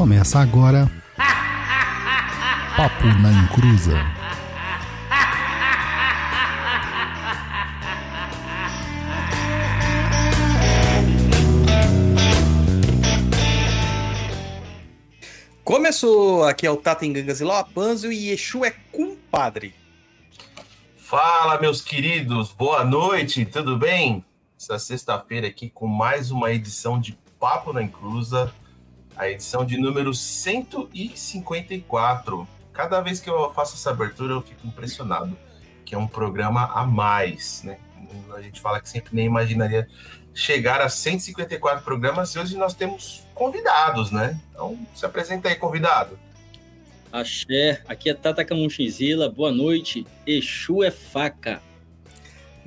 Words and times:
Começa 0.00 0.40
agora. 0.40 0.90
Papo 2.74 3.04
na 3.20 3.30
Encruza. 3.32 3.92
Começou! 15.62 16.44
Aqui 16.44 16.66
é 16.66 16.70
o 16.70 16.78
Tata 16.78 17.04
Engangas 17.04 17.42
e 17.42 17.44
e 18.10 18.30
Exu 18.30 18.64
é 18.64 18.70
compadre. 18.90 19.74
Fala, 20.96 21.60
meus 21.60 21.82
queridos, 21.82 22.50
boa 22.52 22.86
noite, 22.86 23.44
tudo 23.44 23.76
bem? 23.76 24.24
Essa 24.58 24.78
sexta-feira 24.78 25.48
aqui 25.48 25.68
com 25.68 25.86
mais 25.86 26.30
uma 26.30 26.50
edição 26.50 26.98
de 26.98 27.18
Papo 27.38 27.74
na 27.74 27.82
Encruza, 27.82 28.50
a 29.20 29.30
edição 29.30 29.64
de 29.66 29.76
número 29.76 30.14
154. 30.14 32.48
Cada 32.72 33.02
vez 33.02 33.20
que 33.20 33.28
eu 33.28 33.52
faço 33.52 33.74
essa 33.74 33.90
abertura 33.90 34.32
eu 34.32 34.40
fico 34.40 34.66
impressionado, 34.66 35.36
que 35.84 35.94
é 35.94 35.98
um 35.98 36.06
programa 36.06 36.70
a 36.72 36.86
mais, 36.86 37.62
né? 37.62 37.76
A 38.34 38.40
gente 38.40 38.62
fala 38.62 38.80
que 38.80 38.88
sempre 38.88 39.14
nem 39.14 39.26
imaginaria 39.26 39.86
chegar 40.32 40.80
a 40.80 40.88
154 40.88 41.84
programas 41.84 42.34
e 42.34 42.38
hoje 42.38 42.56
nós 42.56 42.72
temos 42.72 43.26
convidados, 43.34 44.10
né? 44.10 44.40
Então, 44.50 44.78
se 44.94 45.04
apresenta 45.04 45.50
aí, 45.50 45.54
convidado. 45.54 46.18
Axé, 47.12 47.82
aqui 47.86 48.08
é 48.08 48.14
Tata 48.14 48.42
Camunchinzila, 48.42 49.28
boa 49.28 49.52
noite. 49.52 50.06
Exu 50.26 50.82
é 50.82 50.90
faca. 50.90 51.60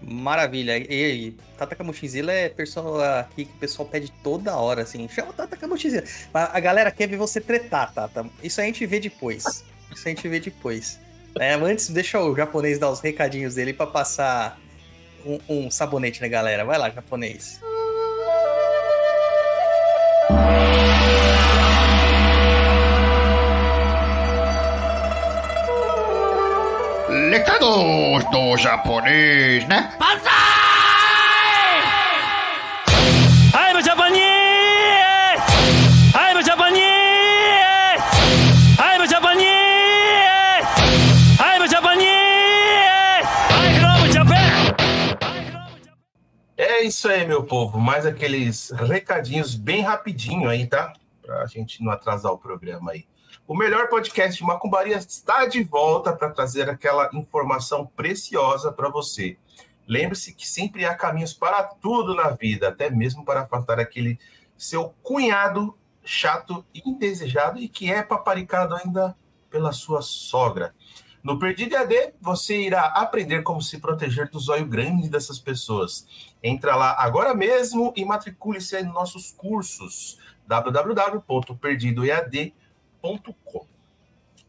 Maravilha. 0.05 0.77
E 0.77 1.35
Tata 1.57 1.75
Camunchinzila 1.75 2.31
é 2.31 2.49
pessoa 2.49 3.21
aqui 3.21 3.45
que 3.45 3.53
o 3.53 3.57
pessoal 3.57 3.87
pede 3.87 4.11
toda 4.23 4.55
hora, 4.55 4.83
assim. 4.83 5.07
Chama 5.07 5.33
Tata 5.33 5.55
Camunchinzila. 5.55 6.03
A 6.33 6.59
galera 6.59 6.91
quer 6.91 7.07
ver 7.07 7.17
você 7.17 7.39
tretar, 7.39 7.93
Tata. 7.93 8.25
Isso 8.43 8.59
a 8.59 8.63
gente 8.63 8.85
vê 8.85 8.99
depois. 8.99 9.63
Isso 9.91 10.07
a 10.07 10.09
gente 10.09 10.27
vê 10.27 10.39
depois. 10.39 10.99
É, 11.39 11.53
antes, 11.53 11.89
deixa 11.89 12.19
o 12.19 12.35
japonês 12.35 12.77
dar 12.77 12.89
os 12.91 12.99
recadinhos 12.99 13.55
dele 13.55 13.73
para 13.73 13.87
passar 13.87 14.59
um, 15.25 15.39
um 15.49 15.71
sabonete 15.71 16.21
na 16.21 16.27
galera. 16.27 16.63
Vai 16.63 16.77
lá, 16.77 16.89
japonês. 16.89 17.59
Recados 27.33 28.23
do 28.29 28.55
japonês, 28.57 29.67
né? 29.67 29.91
I'm 33.55 33.75
a 33.75 33.81
Japanese! 33.81 34.21
I'm 36.13 36.37
a 36.37 36.43
Japanese! 36.43 36.83
I'm 38.77 39.01
a 39.01 39.07
Japanese! 39.07 40.45
I'm 41.49 41.63
a 41.63 41.67
Japanese! 41.67 43.25
I 43.49 43.79
love 43.81 44.11
Japan! 44.13 44.75
É 46.55 46.83
isso 46.83 47.09
aí, 47.09 47.25
meu 47.25 47.43
povo. 47.45 47.79
Mais 47.79 48.05
aqueles 48.05 48.69
recadinhos 48.69 49.55
bem 49.55 49.81
rapidinho 49.81 50.47
aí, 50.47 50.67
tá? 50.67 50.93
Pra 51.23 51.47
gente 51.47 51.83
não 51.83 51.91
atrasar 51.91 52.31
o 52.31 52.37
programa 52.37 52.91
aí. 52.91 53.07
O 53.45 53.53
melhor 53.53 53.89
podcast 53.89 54.37
de 54.37 54.43
Macumbaria 54.45 54.95
está 54.95 55.45
de 55.45 55.61
volta 55.63 56.13
para 56.13 56.29
trazer 56.29 56.69
aquela 56.69 57.09
informação 57.13 57.85
preciosa 57.85 58.71
para 58.71 58.87
você. 58.87 59.37
Lembre-se 59.85 60.33
que 60.33 60.47
sempre 60.47 60.85
há 60.85 60.95
caminhos 60.95 61.33
para 61.33 61.61
tudo 61.63 62.15
na 62.15 62.29
vida, 62.29 62.69
até 62.69 62.89
mesmo 62.89 63.25
para 63.25 63.41
afastar 63.41 63.81
aquele 63.81 64.17
seu 64.57 64.95
cunhado 65.03 65.77
chato 66.05 66.65
e 66.73 66.89
indesejado 66.89 67.59
e 67.59 67.67
que 67.67 67.91
é 67.91 68.01
paparicado 68.01 68.75
ainda 68.75 69.13
pela 69.49 69.73
sua 69.73 70.01
sogra. 70.01 70.73
No 71.21 71.37
Perdido 71.37 71.75
AD, 71.75 72.13
você 72.21 72.61
irá 72.61 72.85
aprender 72.85 73.43
como 73.43 73.61
se 73.61 73.77
proteger 73.77 74.29
do 74.29 74.39
zóio 74.39 74.65
grande 74.65 75.09
dessas 75.09 75.37
pessoas. 75.37 76.07
Entra 76.41 76.77
lá 76.77 76.95
agora 76.97 77.33
mesmo 77.33 77.91
e 77.93 78.05
matricule-se 78.05 78.79
em 78.79 78.85
nossos 78.85 79.31
cursos 79.31 80.17
www.perdidoead.com. 80.47 82.62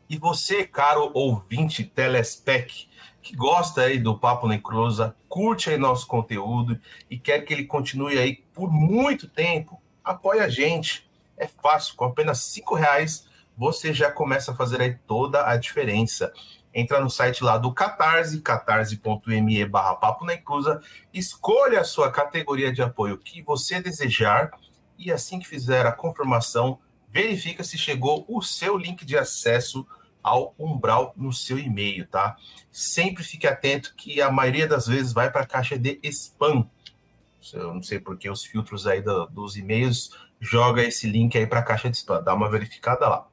E 0.09 0.17
você, 0.17 0.65
caro 0.65 1.11
ouvinte 1.13 1.83
telespec, 1.83 2.89
que 3.21 3.35
gosta 3.35 3.83
aí 3.83 3.99
do 3.99 4.17
Papo 4.19 4.47
Necrosa, 4.47 5.17
curte 5.29 5.71
aí 5.71 5.77
nosso 5.77 6.07
conteúdo 6.07 6.79
e 7.11 7.19
quer 7.19 7.41
que 7.41 7.53
ele 7.53 7.65
continue 7.65 8.19
aí 8.19 8.37
por 8.53 8.71
muito 8.71 9.27
tempo, 9.27 9.81
apoie 10.05 10.41
a 10.41 10.49
gente. 10.49 11.11
É 11.37 11.49
fácil, 11.49 11.97
com 11.97 12.05
apenas 12.05 12.41
cinco 12.41 12.75
reais 12.75 13.27
você 13.57 13.93
já 13.93 14.11
começa 14.11 14.53
a 14.53 14.55
fazer 14.55 14.81
aí 14.81 14.95
toda 15.07 15.49
a 15.49 15.57
diferença. 15.57 16.33
Entra 16.73 17.01
no 17.01 17.09
site 17.09 17.43
lá 17.43 17.57
do 17.57 17.73
Catarse, 17.73 18.41
catarse.me 18.41 19.65
barra 19.65 19.95
Papo 19.95 20.31
Inclusa, 20.31 20.81
escolha 21.13 21.81
a 21.81 21.85
sua 21.85 22.11
categoria 22.11 22.73
de 22.73 22.83
apoio 22.83 23.17
que 23.17 23.43
você 23.43 23.81
desejar 23.81 24.51
e 24.99 25.11
assim 25.13 25.39
que 25.39 25.47
fizer 25.47 25.87
a 25.87 25.93
confirmação, 25.93 26.79
verifica 27.15 27.63
se 27.63 27.79
chegou 27.79 28.25
o 28.29 28.43
seu 28.43 28.77
link 28.77 29.05
de 29.07 29.17
acesso 29.17 29.87
ao 30.21 30.53
Umbral 30.59 31.13
no 31.17 31.33
seu 31.33 31.57
e-mail, 31.59 32.07
tá? 32.09 32.37
Sempre 32.73 33.23
fique 33.23 33.47
atento 33.47 33.95
que 33.97 34.21
a 34.21 34.33
maioria 34.33 34.67
das 34.67 34.87
vezes 34.89 35.13
vai 35.13 35.31
para 35.31 35.43
a 35.43 35.47
caixa 35.47 35.79
de 35.79 36.01
spam. 36.03 36.69
Eu 37.53 37.75
não 37.75 37.83
sei 37.83 38.01
porque 38.01 38.29
os 38.29 38.45
filtros 38.45 38.87
aí 38.87 39.01
do- 39.01 39.27
dos 39.27 39.57
e-mails 39.57 40.11
joga 40.41 40.83
esse 40.83 41.07
link 41.07 41.39
aí 41.39 41.47
para 41.47 41.61
a 41.61 41.63
caixa 41.63 41.89
de 41.89 41.97
spam. 41.99 42.21
Dá 42.23 42.35
uma 42.35 42.51
verificada 42.51 43.09
lá. 43.09 43.29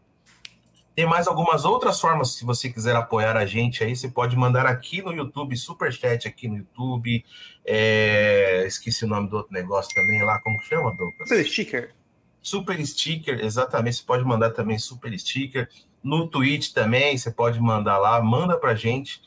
Tem 0.93 1.05
mais 1.07 1.25
algumas 1.25 1.63
outras 1.63 1.99
formas, 2.01 2.33
se 2.35 2.43
você 2.43 2.69
quiser 2.69 2.95
apoiar 2.97 3.37
a 3.37 3.45
gente 3.45 3.81
aí, 3.83 3.95
você 3.95 4.09
pode 4.09 4.35
mandar 4.35 4.65
aqui 4.65 5.01
no 5.01 5.13
YouTube, 5.13 5.55
Superchat 5.55 6.27
aqui 6.27 6.49
no 6.49 6.57
YouTube. 6.57 7.23
É, 7.65 8.65
Esqueci 8.67 9.05
o 9.05 9.07
nome 9.07 9.29
do 9.29 9.37
outro 9.37 9.53
negócio 9.53 9.95
também 9.95 10.21
lá, 10.23 10.39
como 10.41 10.59
que 10.59 10.65
chama, 10.67 10.91
Douglas? 10.91 11.29
Super 11.29 11.45
sticker. 11.47 11.95
Super 12.41 12.83
sticker, 12.85 13.39
exatamente. 13.39 13.97
Você 13.97 14.03
pode 14.03 14.23
mandar 14.23 14.51
também 14.51 14.79
super 14.79 15.17
sticker. 15.17 15.69
No 16.03 16.27
Twitch 16.27 16.71
também, 16.71 17.17
você 17.17 17.29
pode 17.29 17.59
mandar 17.59 17.97
lá, 17.97 18.21
manda 18.21 18.57
pra 18.57 18.73
gente. 18.73 19.21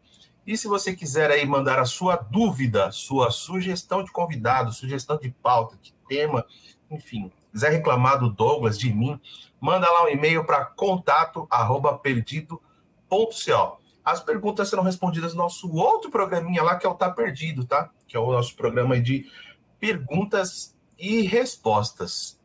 E 0.47 0.59
se 0.59 0.69
você 0.69 0.95
quiser 0.95 1.31
aí 1.31 1.47
mandar 1.47 1.79
a 1.79 1.87
sua 1.87 2.17
dúvida, 2.17 2.93
sua 2.93 3.31
sugestão 3.31 4.05
de 4.05 4.13
convidado, 4.13 4.73
sugestão 4.73 5.17
de 5.17 5.31
pauta, 5.31 5.79
de 5.81 5.95
tema, 6.07 6.45
enfim, 6.91 7.33
quiser 7.55 7.71
reclamar 7.71 8.19
do 8.19 8.29
Douglas, 8.29 8.77
de 8.77 8.93
mim, 8.93 9.19
manda 9.61 9.89
lá 9.89 10.05
um 10.05 10.09
e-mail 10.09 10.45
para 10.45 10.65
contato 10.65 11.47
arroba 11.49 11.97
perdido.co. 11.97 13.79
As 14.05 14.21
perguntas 14.21 14.69
serão 14.69 14.83
respondidas 14.83 15.33
no 15.33 15.45
nosso 15.45 15.73
outro 15.73 16.11
programinha 16.11 16.65
lá, 16.65 16.77
que 16.77 16.85
é 16.85 16.89
o 16.89 16.95
Tá 16.95 17.11
Perdido, 17.11 17.65
tá? 17.65 17.89
Que 18.09 18.17
é 18.17 18.21
o 18.21 18.33
nosso 18.33 18.57
programa 18.57 19.01
de 19.01 19.31
perguntas 19.79 20.77
e 20.99 21.23
respostas. 21.23 22.39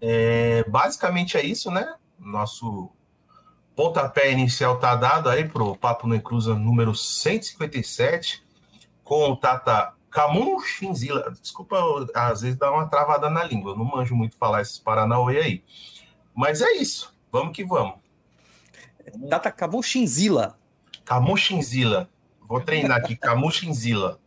É, 0.00 0.64
basicamente 0.64 1.36
é 1.36 1.44
isso, 1.44 1.70
né? 1.70 1.94
Nosso 2.18 2.90
pontapé 3.76 4.32
inicial 4.32 4.78
tá 4.78 4.96
dado 4.96 5.28
aí 5.28 5.46
pro 5.46 5.76
Papo 5.76 6.08
no 6.08 6.20
Cruza 6.20 6.54
número 6.54 6.94
157, 6.94 8.42
com 9.04 9.30
o 9.30 9.36
Tata 9.36 9.94
Camun 10.10 10.60
Shinzila. 10.60 11.32
Desculpa, 11.40 11.76
eu, 11.76 12.06
às 12.14 12.40
vezes 12.40 12.58
dá 12.58 12.70
uma 12.70 12.88
travada 12.88 13.30
na 13.30 13.44
língua, 13.44 13.72
eu 13.72 13.76
não 13.76 13.84
manjo 13.84 14.14
muito 14.14 14.36
falar 14.36 14.62
esses 14.62 14.78
Paranauê 14.78 15.38
aí. 15.38 15.64
Mas 16.34 16.60
é 16.60 16.72
isso. 16.72 17.14
Vamos 17.30 17.54
que 17.54 17.64
vamos. 17.64 17.94
Tata 19.28 19.50
Camuchinzila. 19.50 20.58
Camuchinzila. 21.04 22.08
Vou 22.48 22.60
treinar 22.60 22.98
aqui, 22.98 23.16
Camuchinzila. 23.16 24.18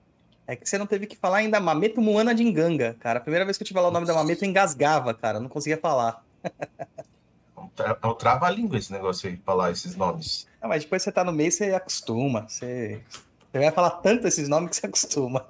É 0.45 0.55
que 0.55 0.67
você 0.67 0.77
não 0.77 0.85
teve 0.85 1.07
que 1.07 1.15
falar 1.15 1.37
ainda 1.37 1.59
Mameto 1.59 2.01
Moana 2.01 2.35
de 2.35 2.43
Enganga, 2.43 2.95
cara. 2.99 3.19
A 3.19 3.21
primeira 3.21 3.45
vez 3.45 3.57
que 3.57 3.63
eu 3.63 3.67
tive 3.67 3.79
lá 3.79 3.87
o 3.87 3.91
nome 3.91 4.05
da 4.05 4.13
Mameto, 4.13 4.43
eu 4.43 4.49
engasgava, 4.49 5.13
cara. 5.13 5.39
Não 5.39 5.47
conseguia 5.47 5.77
falar. 5.77 6.23
É 7.55 8.07
um 8.07 8.11
é 8.11 8.15
trava-língua 8.15 8.77
esse 8.77 8.91
negócio 8.91 9.29
aí, 9.29 9.37
falar 9.37 9.71
esses 9.71 9.95
nomes. 9.95 10.47
Ah, 10.61 10.67
mas 10.67 10.83
depois 10.83 11.01
você 11.01 11.11
tá 11.11 11.23
no 11.23 11.31
meio, 11.31 11.51
você 11.51 11.73
acostuma. 11.73 12.47
Você, 12.47 13.01
você 13.53 13.59
vai 13.59 13.71
falar 13.71 13.91
tanto 13.91 14.27
esses 14.27 14.49
nomes 14.49 14.71
que 14.71 14.77
você 14.77 14.87
acostuma. 14.87 15.45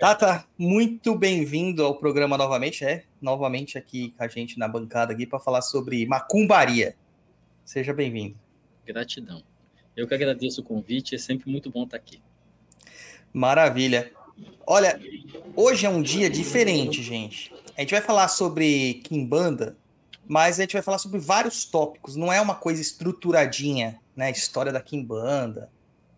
Tata, 0.00 0.46
muito 0.56 1.14
bem-vindo 1.14 1.84
ao 1.84 1.96
programa 1.96 2.38
novamente, 2.38 2.82
é? 2.82 3.04
Novamente 3.20 3.76
aqui 3.76 4.14
com 4.16 4.24
a 4.24 4.28
gente 4.28 4.58
na 4.58 4.66
bancada 4.66 5.12
aqui 5.12 5.26
para 5.26 5.38
falar 5.38 5.60
sobre 5.60 6.06
macumbaria. 6.06 6.96
Seja 7.62 7.92
bem-vindo. 7.92 8.38
Gratidão. 8.86 9.42
Eu 9.94 10.08
que 10.08 10.14
agradeço 10.14 10.62
o 10.62 10.64
convite, 10.64 11.14
é 11.14 11.18
sempre 11.18 11.50
muito 11.50 11.70
bom 11.70 11.84
estar 11.84 11.98
aqui. 11.98 12.22
Maravilha. 13.34 14.10
Olha, 14.66 14.98
hoje 15.54 15.84
é 15.84 15.90
um 15.90 16.00
dia 16.00 16.30
diferente, 16.30 17.02
gente. 17.02 17.52
A 17.76 17.82
gente 17.82 17.90
vai 17.90 18.00
falar 18.00 18.28
sobre 18.28 19.02
Kimbanda, 19.04 19.76
mas 20.26 20.58
a 20.58 20.62
gente 20.62 20.72
vai 20.72 20.82
falar 20.82 20.98
sobre 20.98 21.18
vários 21.18 21.66
tópicos. 21.66 22.16
Não 22.16 22.32
é 22.32 22.40
uma 22.40 22.54
coisa 22.54 22.80
estruturadinha, 22.80 24.00
né? 24.16 24.30
História 24.30 24.72
da 24.72 24.80
Kimbanda, 24.80 25.70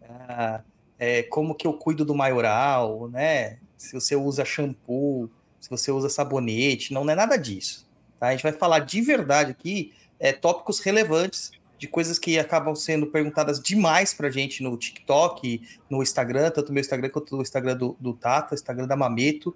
ah, 0.08 0.60
é, 0.98 1.22
como 1.24 1.54
que 1.54 1.66
eu 1.66 1.72
cuido 1.74 2.04
do 2.04 2.14
maioral, 2.14 3.08
né? 3.08 3.58
Se 3.76 3.92
você 3.92 4.16
usa 4.16 4.44
shampoo, 4.44 5.30
se 5.60 5.70
você 5.70 5.90
usa 5.90 6.08
sabonete, 6.08 6.92
não 6.92 7.08
é 7.08 7.14
nada 7.14 7.36
disso. 7.36 7.88
tá? 8.18 8.28
A 8.28 8.32
gente 8.32 8.42
vai 8.42 8.52
falar 8.52 8.80
de 8.80 9.00
verdade 9.00 9.52
aqui 9.52 9.92
é, 10.18 10.32
tópicos 10.32 10.80
relevantes 10.80 11.52
de 11.78 11.86
coisas 11.86 12.18
que 12.18 12.38
acabam 12.38 12.74
sendo 12.74 13.06
perguntadas 13.06 13.60
demais 13.60 14.12
pra 14.12 14.30
gente 14.30 14.62
no 14.62 14.76
TikTok, 14.76 15.62
no 15.88 16.02
Instagram, 16.02 16.50
tanto 16.50 16.72
meu 16.72 16.80
Instagram 16.80 17.08
quanto 17.08 17.36
no 17.36 17.42
Instagram 17.42 17.76
do, 17.76 17.96
do 18.00 18.12
Tata, 18.12 18.54
Instagram 18.54 18.88
da 18.88 18.96
Mameto, 18.96 19.54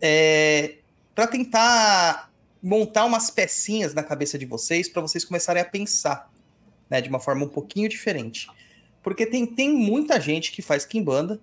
é, 0.00 0.78
para 1.14 1.28
tentar 1.28 2.32
montar 2.60 3.04
umas 3.04 3.30
pecinhas 3.30 3.94
na 3.94 4.02
cabeça 4.02 4.36
de 4.36 4.46
vocês 4.46 4.88
para 4.88 5.02
vocês 5.02 5.24
começarem 5.24 5.62
a 5.62 5.64
pensar 5.64 6.30
né, 6.90 7.00
de 7.00 7.08
uma 7.08 7.20
forma 7.20 7.44
um 7.44 7.48
pouquinho 7.48 7.88
diferente. 7.88 8.48
Porque 9.02 9.26
tem, 9.26 9.46
tem 9.46 9.72
muita 9.72 10.20
gente 10.20 10.52
que 10.52 10.62
faz 10.62 10.84
Kimbanda, 10.84 11.40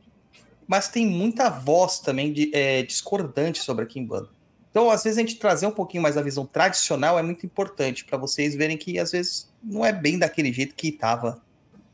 mas 0.67 0.87
tem 0.87 1.05
muita 1.05 1.49
voz 1.49 1.99
também 1.99 2.31
de, 2.31 2.51
é, 2.53 2.83
discordante 2.83 3.59
sobre 3.63 3.83
a 3.83 3.87
Kimbanda. 3.87 4.29
Então, 4.69 4.89
às 4.89 5.03
vezes, 5.03 5.17
a 5.17 5.21
gente 5.21 5.35
trazer 5.35 5.65
um 5.65 5.71
pouquinho 5.71 6.03
mais 6.03 6.15
da 6.15 6.21
visão 6.21 6.45
tradicional 6.45 7.17
é 7.17 7.23
muito 7.23 7.45
importante 7.45 8.05
para 8.05 8.17
vocês 8.17 8.55
verem 8.55 8.77
que, 8.77 8.99
às 8.99 9.11
vezes, 9.11 9.51
não 9.63 9.83
é 9.83 9.91
bem 9.91 10.19
daquele 10.19 10.53
jeito 10.53 10.75
que 10.75 10.89
estava 10.89 11.41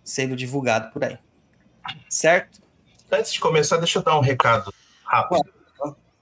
sendo 0.04 0.36
divulgado 0.36 0.92
por 0.92 1.04
aí. 1.04 1.18
Certo? 2.10 2.62
Antes 3.10 3.32
de 3.32 3.40
começar, 3.40 3.78
deixa 3.78 4.00
eu 4.00 4.04
dar 4.04 4.18
um 4.18 4.22
recado 4.22 4.74
rápido. 5.04 5.56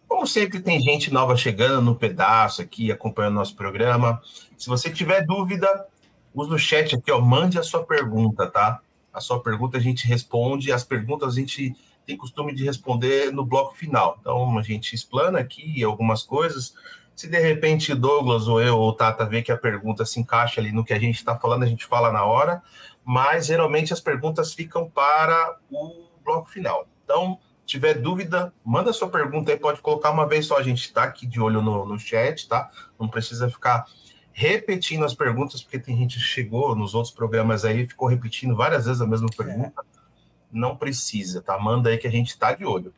Como 0.07 0.27
sempre, 0.27 0.59
tem 0.59 0.79
gente 0.79 1.11
nova 1.11 1.35
chegando 1.35 1.81
no 1.81 1.95
pedaço 1.95 2.61
aqui, 2.61 2.91
acompanhando 2.91 3.33
nosso 3.33 3.55
programa. 3.55 4.21
Se 4.55 4.67
você 4.67 4.91
tiver 4.91 5.25
dúvida, 5.25 5.87
usa 6.35 6.53
o 6.53 6.59
chat 6.59 6.95
aqui, 6.95 7.11
ó, 7.11 7.19
mande 7.19 7.57
a 7.57 7.63
sua 7.63 7.83
pergunta, 7.83 8.45
tá? 8.45 8.79
A 9.13 9.21
sua 9.21 9.41
pergunta 9.41 9.77
a 9.77 9.81
gente 9.81 10.07
responde, 10.07 10.71
as 10.71 10.83
perguntas 10.83 11.35
a 11.35 11.39
gente 11.39 11.75
tem 12.05 12.17
costume 12.17 12.53
de 12.53 12.63
responder 12.63 13.31
no 13.31 13.45
bloco 13.45 13.75
final. 13.75 14.17
Então, 14.19 14.57
a 14.57 14.61
gente 14.61 14.93
explana 14.93 15.39
aqui 15.39 15.83
algumas 15.83 16.23
coisas. 16.23 16.73
Se 17.15 17.27
de 17.29 17.39
repente 17.39 17.93
Douglas 17.93 18.47
ou 18.47 18.61
eu 18.61 18.77
ou 18.77 18.91
Tata 18.91 19.25
vê 19.25 19.41
que 19.41 19.51
a 19.51 19.57
pergunta 19.57 20.03
se 20.05 20.19
encaixa 20.19 20.59
ali 20.59 20.71
no 20.71 20.83
que 20.83 20.93
a 20.93 20.99
gente 20.99 21.15
está 21.15 21.37
falando, 21.37 21.63
a 21.63 21.67
gente 21.67 21.85
fala 21.85 22.11
na 22.11 22.25
hora, 22.25 22.61
mas 23.05 23.45
geralmente 23.45 23.93
as 23.93 24.01
perguntas 24.01 24.53
ficam 24.53 24.89
para 24.89 25.57
o 25.71 26.07
bloco 26.23 26.49
final. 26.49 26.87
Então, 27.03 27.37
tiver 27.65 27.93
dúvida, 27.95 28.51
manda 28.65 28.91
sua 28.91 29.09
pergunta 29.09 29.51
aí, 29.51 29.57
pode 29.57 29.81
colocar 29.81 30.11
uma 30.11 30.27
vez 30.27 30.47
só, 30.47 30.57
a 30.57 30.63
gente 30.63 30.81
está 30.81 31.03
aqui 31.03 31.27
de 31.27 31.39
olho 31.39 31.61
no, 31.61 31.85
no 31.85 31.99
chat, 31.99 32.47
tá? 32.47 32.69
Não 32.99 33.07
precisa 33.07 33.49
ficar 33.49 33.85
repetindo 34.33 35.05
as 35.05 35.13
perguntas, 35.13 35.61
porque 35.61 35.79
tem 35.79 35.95
gente 35.95 36.17
que 36.17 36.23
chegou 36.23 36.75
nos 36.75 36.95
outros 36.95 37.13
programas 37.13 37.63
aí, 37.63 37.87
ficou 37.87 38.07
repetindo 38.07 38.55
várias 38.55 38.85
vezes 38.85 39.01
a 39.01 39.07
mesma 39.07 39.29
pergunta. 39.29 39.73
É. 39.79 40.03
Não 40.51 40.75
precisa, 40.75 41.41
tá? 41.41 41.57
Manda 41.57 41.89
aí 41.89 41.97
que 41.97 42.07
a 42.07 42.11
gente 42.11 42.29
está 42.29 42.53
de 42.53 42.65
olho. 42.65 42.93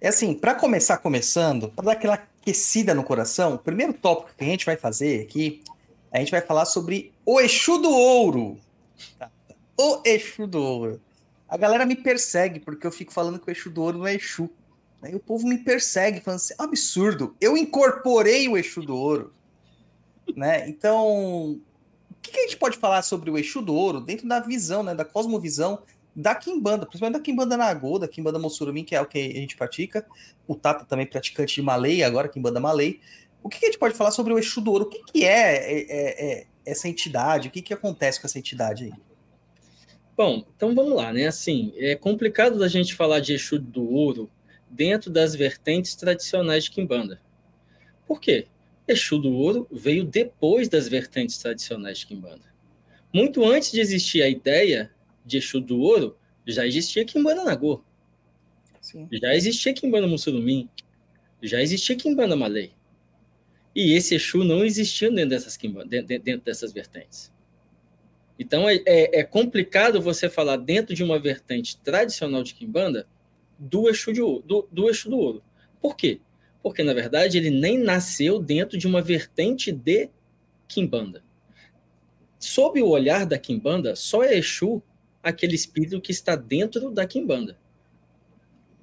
É 0.00 0.08
assim, 0.08 0.34
para 0.34 0.54
começar 0.54 0.96
começando, 0.98 1.68
para 1.68 1.84
dar 1.84 1.92
aquela 1.92 2.14
aquecida 2.14 2.94
no 2.94 3.04
coração, 3.04 3.54
o 3.54 3.58
primeiro 3.58 3.92
tópico 3.92 4.32
que 4.36 4.44
a 4.44 4.46
gente 4.46 4.64
vai 4.64 4.76
fazer 4.76 5.22
aqui, 5.22 5.62
a 6.10 6.18
gente 6.18 6.30
vai 6.30 6.40
falar 6.40 6.64
sobre 6.64 7.12
o 7.24 7.38
Exu 7.38 7.78
do 7.78 7.90
Ouro. 7.90 8.58
O 9.78 10.02
Exu 10.04 10.46
do 10.46 10.60
Ouro. 10.62 11.00
A 11.46 11.56
galera 11.56 11.84
me 11.84 11.96
persegue 11.96 12.60
porque 12.60 12.86
eu 12.86 12.92
fico 12.92 13.12
falando 13.12 13.38
que 13.38 13.48
o 13.48 13.52
Exu 13.52 13.70
do 13.70 13.82
Ouro 13.82 13.98
não 13.98 14.06
é 14.06 14.14
Exu. 14.14 14.48
Aí 15.02 15.14
o 15.14 15.20
povo 15.20 15.46
me 15.46 15.58
persegue, 15.58 16.20
falando 16.20 16.38
assim, 16.38 16.54
absurdo, 16.58 17.34
eu 17.40 17.56
incorporei 17.56 18.48
o 18.48 18.56
Exu 18.56 18.82
do 18.82 18.96
Ouro. 18.96 19.32
Né? 20.36 20.68
Então, 20.68 21.52
o 21.52 21.60
que, 22.22 22.38
a 22.38 22.42
gente 22.42 22.56
pode 22.56 22.76
falar 22.76 23.02
sobre 23.02 23.30
o 23.30 23.38
Exu 23.38 23.62
do 23.62 23.74
Ouro 23.74 24.00
dentro 24.00 24.28
da 24.28 24.40
visão, 24.40 24.82
né, 24.82 24.94
da 24.94 25.04
cosmovisão 25.04 25.82
da 26.14 26.34
Kimbanda, 26.34 26.84
principalmente 26.84 27.18
da 27.18 27.24
Kimbanda 27.24 27.56
Nagô, 27.56 27.98
da 27.98 28.08
Kimbanda 28.08 28.38
Mossurumim, 28.38 28.84
que 28.84 28.94
é 28.94 29.00
o 29.00 29.06
que 29.06 29.18
a 29.18 29.40
gente 29.40 29.56
pratica. 29.56 30.06
O 30.46 30.54
Tata 30.54 30.84
também 30.84 31.06
praticante 31.06 31.54
de 31.54 31.62
Malay, 31.62 32.02
agora 32.02 32.28
Kimbanda 32.28 32.60
Malay. 32.60 33.00
O 33.42 33.48
que, 33.48 33.64
a 33.64 33.68
gente 33.68 33.78
pode 33.78 33.94
falar 33.94 34.10
sobre 34.10 34.32
o 34.32 34.38
Exu 34.38 34.60
do 34.60 34.72
Ouro? 34.72 34.84
O 34.84 34.88
que, 34.88 35.02
que 35.04 35.24
é, 35.24 35.72
é, 35.72 36.40
é, 36.40 36.46
essa 36.66 36.88
entidade? 36.88 37.48
O 37.48 37.50
que, 37.50 37.62
que 37.62 37.72
acontece 37.72 38.20
com 38.20 38.26
essa 38.26 38.38
entidade 38.38 38.84
aí? 38.84 38.92
Bom, 40.16 40.44
então 40.54 40.74
vamos 40.74 40.94
lá, 40.94 41.12
né? 41.12 41.26
Assim, 41.26 41.72
é 41.76 41.96
complicado 41.96 42.58
da 42.58 42.68
gente 42.68 42.94
falar 42.94 43.20
de 43.20 43.32
Exu 43.32 43.58
do 43.58 43.88
Ouro 43.88 44.30
dentro 44.68 45.10
das 45.10 45.34
vertentes 45.34 45.94
tradicionais 45.94 46.64
de 46.64 46.70
Kimbanda. 46.70 47.20
Por 48.06 48.20
quê? 48.20 48.46
Exu 48.90 49.18
do 49.18 49.32
Ouro 49.32 49.66
veio 49.70 50.04
depois 50.04 50.68
das 50.68 50.88
vertentes 50.88 51.38
tradicionais 51.38 51.98
de 51.98 52.06
Kimbanda. 52.06 52.44
Muito 53.12 53.44
antes 53.44 53.72
de 53.72 53.80
existir 53.80 54.22
a 54.22 54.28
ideia 54.28 54.90
de 55.24 55.38
Exu 55.38 55.60
do 55.60 55.80
Ouro, 55.80 56.16
já 56.46 56.66
existia 56.66 57.04
Kimbanda 57.04 57.44
Nagô. 57.44 57.82
Sim. 58.80 59.08
Já 59.12 59.34
existia 59.34 59.72
Kimbanda 59.72 60.06
Mussurumim. 60.06 60.68
Já 61.42 61.60
existia 61.60 61.96
Kimbanda 61.96 62.36
Malay. 62.36 62.72
E 63.74 63.94
esse 63.94 64.14
Exu 64.14 64.44
não 64.44 64.64
existia 64.64 65.10
dentro 65.10 65.30
dessas, 65.30 65.56
dentro 65.56 66.44
dessas 66.44 66.72
vertentes. 66.72 67.32
Então 68.38 68.68
é, 68.68 68.82
é, 68.86 69.20
é, 69.20 69.24
complicado 69.24 70.00
você 70.00 70.28
falar 70.28 70.56
dentro 70.56 70.94
de 70.94 71.04
uma 71.04 71.18
vertente 71.18 71.76
tradicional 71.78 72.42
de 72.42 72.54
Kimbanda 72.54 73.06
do 73.58 73.88
Exu, 73.88 74.12
de, 74.12 74.20
do, 74.20 74.66
do 74.72 74.88
Exu 74.88 75.10
do 75.10 75.18
Ouro. 75.18 75.42
Por 75.80 75.96
quê? 75.96 76.20
Porque, 76.62 76.82
na 76.82 76.92
verdade, 76.92 77.38
ele 77.38 77.50
nem 77.50 77.78
nasceu 77.78 78.38
dentro 78.38 78.76
de 78.76 78.86
uma 78.86 79.00
vertente 79.00 79.72
de 79.72 80.10
Kimbanda. 80.68 81.22
Sob 82.38 82.80
o 82.80 82.88
olhar 82.88 83.26
da 83.26 83.38
Kimbanda, 83.38 83.96
só 83.96 84.22
é 84.22 84.36
Exu 84.36 84.82
aquele 85.22 85.54
espírito 85.54 86.00
que 86.00 86.12
está 86.12 86.36
dentro 86.36 86.90
da 86.90 87.06
Kimbanda. 87.06 87.58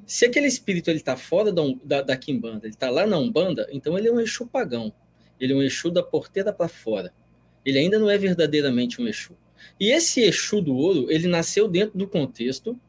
Se 0.05 0.25
aquele 0.25 0.47
espírito 0.47 0.89
ele 0.89 0.99
está 0.99 1.17
fora 1.17 1.51
da, 1.51 1.61
da, 1.83 2.01
da 2.01 2.17
Kimbanda, 2.17 2.65
ele 2.65 2.73
está 2.73 2.89
lá 2.89 3.05
na 3.05 3.17
Umbanda, 3.17 3.67
então 3.71 3.97
ele 3.97 4.07
é 4.07 4.11
um 4.11 4.19
Exu 4.19 4.47
pagão. 4.47 4.93
Ele 5.39 5.53
é 5.53 5.55
um 5.55 5.61
Exu 5.61 5.91
da 5.91 6.01
porteira 6.01 6.53
para 6.53 6.67
fora. 6.67 7.13
Ele 7.65 7.77
ainda 7.77 7.99
não 7.99 8.09
é 8.09 8.17
verdadeiramente 8.17 9.01
um 9.01 9.07
Exu. 9.07 9.35
E 9.79 9.91
esse 9.91 10.21
Exu 10.21 10.61
do 10.61 10.75
ouro, 10.75 11.11
ele 11.11 11.27
nasceu 11.27 11.67
dentro 11.67 11.97
do 11.97 12.07
contexto 12.07 12.79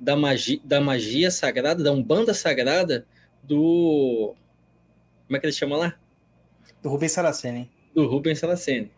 da 0.00 0.16
da 0.64 0.80
magia 0.80 1.30
sagrada, 1.30 1.82
da 1.84 1.92
Umbanda 1.92 2.34
sagrada 2.34 3.06
do. 3.42 4.34
Como 5.26 5.36
é 5.36 5.40
que 5.40 5.46
ele 5.46 5.52
chama 5.52 5.76
lá? 5.76 5.98
Do 6.82 6.88
Rubens 6.88 7.12
Saraceni. 7.12 7.70
Do 7.94 8.06
Rubens 8.06 8.38
Saraceni. 8.38 8.90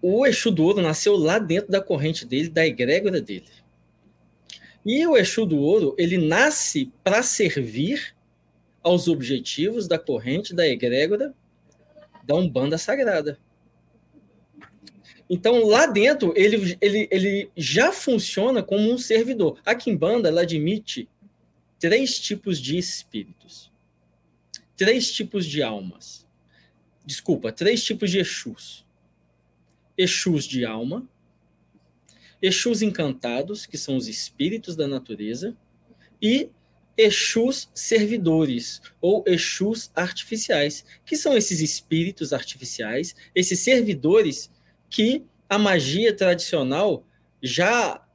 O 0.00 0.24
Exu 0.26 0.50
do 0.50 0.64
Ouro 0.64 0.80
nasceu 0.80 1.16
lá 1.16 1.38
dentro 1.38 1.70
da 1.70 1.80
corrente 1.80 2.24
dele, 2.24 2.48
da 2.48 2.66
egrégora 2.66 3.20
dele. 3.20 3.48
E 4.86 5.04
o 5.06 5.16
Exu 5.16 5.44
do 5.44 5.58
Ouro, 5.58 5.94
ele 5.98 6.16
nasce 6.16 6.92
para 7.02 7.22
servir 7.22 8.14
aos 8.82 9.08
objetivos 9.08 9.88
da 9.88 9.98
corrente 9.98 10.54
da 10.54 10.66
egrégora 10.66 11.34
da 12.24 12.34
Umbanda 12.34 12.78
Sagrada. 12.78 13.38
Então, 15.28 15.66
lá 15.66 15.86
dentro, 15.86 16.32
ele, 16.36 16.76
ele, 16.80 17.08
ele 17.10 17.50
já 17.56 17.92
funciona 17.92 18.62
como 18.62 18.90
um 18.90 18.96
servidor. 18.96 19.60
A 19.64 19.74
Kimbanda, 19.74 20.28
ela 20.28 20.42
admite 20.42 21.08
três 21.78 22.18
tipos 22.18 22.60
de 22.60 22.76
espíritos. 22.76 23.70
Três 24.76 25.12
tipos 25.12 25.46
de 25.46 25.62
almas. 25.62 26.26
Desculpa, 27.04 27.52
três 27.52 27.82
tipos 27.84 28.10
de 28.10 28.18
Exus. 28.18 28.86
Exus 29.96 30.44
de 30.44 30.64
alma, 30.64 31.08
Exus 32.40 32.82
encantados, 32.82 33.66
que 33.66 33.76
são 33.76 33.96
os 33.96 34.06
espíritos 34.06 34.76
da 34.76 34.86
natureza, 34.86 35.56
e 36.22 36.50
Exus 36.96 37.68
servidores 37.74 38.80
ou 39.00 39.24
Exus 39.26 39.90
artificiais, 39.94 40.84
que 41.04 41.16
são 41.16 41.36
esses 41.36 41.60
espíritos 41.60 42.32
artificiais, 42.32 43.14
esses 43.34 43.58
servidores 43.60 44.50
que 44.88 45.24
a 45.48 45.58
magia 45.58 46.14
tradicional 46.14 47.04
já 47.42 48.06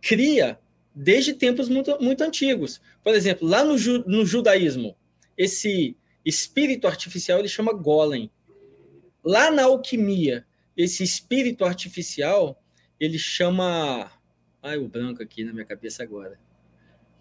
cria 0.00 0.58
desde 0.96 1.34
tempos 1.34 1.68
muito, 1.68 1.98
muito 2.00 2.24
antigos. 2.24 2.80
Por 3.04 3.14
exemplo, 3.14 3.46
lá 3.46 3.62
no, 3.62 3.76
ju, 3.76 4.02
no 4.06 4.24
judaísmo, 4.24 4.96
esse 5.36 5.94
espírito 6.24 6.86
artificial 6.86 7.38
ele 7.38 7.48
chama 7.48 7.74
golem. 7.74 8.30
Lá 9.22 9.50
na 9.50 9.64
alquimia, 9.64 10.46
esse 10.74 11.04
espírito 11.04 11.66
artificial 11.66 12.62
ele 12.98 13.18
chama. 13.18 14.10
Ai, 14.62 14.78
o 14.78 14.88
branco 14.88 15.22
aqui 15.22 15.44
na 15.44 15.52
minha 15.52 15.66
cabeça 15.66 16.02
agora. 16.02 16.40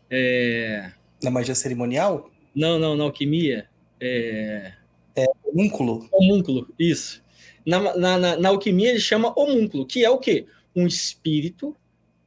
É... 0.09 0.91
Na 1.21 1.29
magia 1.29 1.53
cerimonial? 1.53 2.31
Não, 2.55 2.79
não, 2.79 2.95
na 2.95 3.03
alquimia. 3.03 3.67
É... 3.99 4.71
é 5.15 5.25
homúnculo. 5.43 6.07
Homúnculo, 6.13 6.73
isso. 6.79 7.21
Na, 7.65 7.95
na, 7.95 8.17
na, 8.17 8.37
na 8.37 8.49
alquimia 8.49 8.91
ele 8.91 8.99
chama 8.99 9.33
homúnculo, 9.37 9.85
que 9.85 10.05
é 10.05 10.09
o 10.09 10.19
quê? 10.19 10.45
Um 10.75 10.87
espírito 10.87 11.75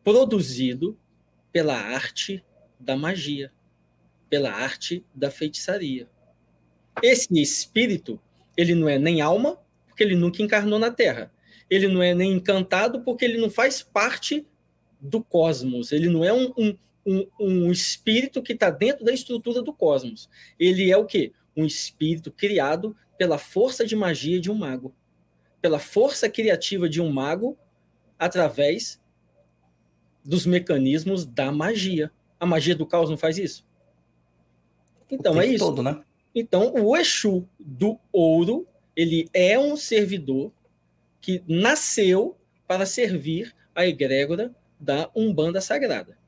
produzido 0.05 0.99
pela 1.53 1.75
arte 1.75 2.45
da 2.79 2.97
magia, 2.97 3.53
pela 4.29 4.51
arte 4.51 5.05
da 5.15 5.31
feitiçaria. 5.31 6.09
Esse 7.03 7.41
espírito, 7.41 8.21
ele 8.57 8.75
não 8.75 8.89
é 8.89 8.99
nem 8.99 9.21
alma, 9.21 9.59
porque 9.87 10.03
ele 10.03 10.15
nunca 10.15 10.43
encarnou 10.43 10.79
na 10.79 10.91
Terra. 10.91 11.33
Ele 11.71 11.89
não 11.89 12.03
é 12.03 12.15
nem 12.15 12.33
encantado, 12.33 13.03
porque 13.03 13.25
ele 13.25 13.39
não 13.39 13.51
faz 13.51 13.83
parte 13.83 14.47
do 15.01 15.23
cosmos. 15.23 15.93
Ele 15.93 16.09
não 16.09 16.25
é 16.25 16.33
um, 16.33 16.53
um, 17.07 17.27
um, 17.41 17.73
espírito 17.73 18.43
que 18.43 18.53
está 18.53 18.71
dentro 18.71 19.05
da 19.05 19.13
estrutura 19.13 19.63
do 19.63 19.73
cosmos. 19.73 20.29
Ele 20.59 20.91
é 20.91 20.97
o 20.97 21.05
quê? 21.05 21.33
Um 21.57 21.65
espírito 21.65 22.31
criado 22.31 22.97
pela 23.17 23.39
força 23.39 23.87
de 23.87 23.97
magia 23.97 24.41
de 24.41 24.51
um 24.51 24.55
mago. 24.55 24.95
Pela 25.61 25.79
força 25.79 26.29
criativa 26.29 26.89
de 26.89 27.01
um 27.01 27.11
mago 27.11 27.59
através 28.19 29.01
dos 30.29 30.45
mecanismos 30.45 31.25
da 31.25 31.51
magia. 31.51 32.13
A 32.39 32.45
magia 32.45 32.77
do 32.77 32.87
caos 32.87 33.09
não 33.09 33.17
faz 33.17 33.39
isso? 33.39 33.67
Então 35.11 35.41
é 35.41 35.47
isso. 35.47 35.65
Todo, 35.65 35.83
né? 35.83 36.03
Então 36.35 36.75
o 36.75 36.95
Exu 36.95 37.49
do 37.59 37.99
ouro, 38.13 38.69
ele 38.95 39.31
é 39.33 39.59
um 39.59 39.75
servidor 39.75 40.53
que 41.19 41.43
nasceu 41.49 42.37
para 42.67 42.85
servir 42.85 43.57
a 43.75 43.87
egrégora 43.87 44.55
da 44.79 45.11
Umbanda 45.17 45.63
Sagrada. 45.63 46.19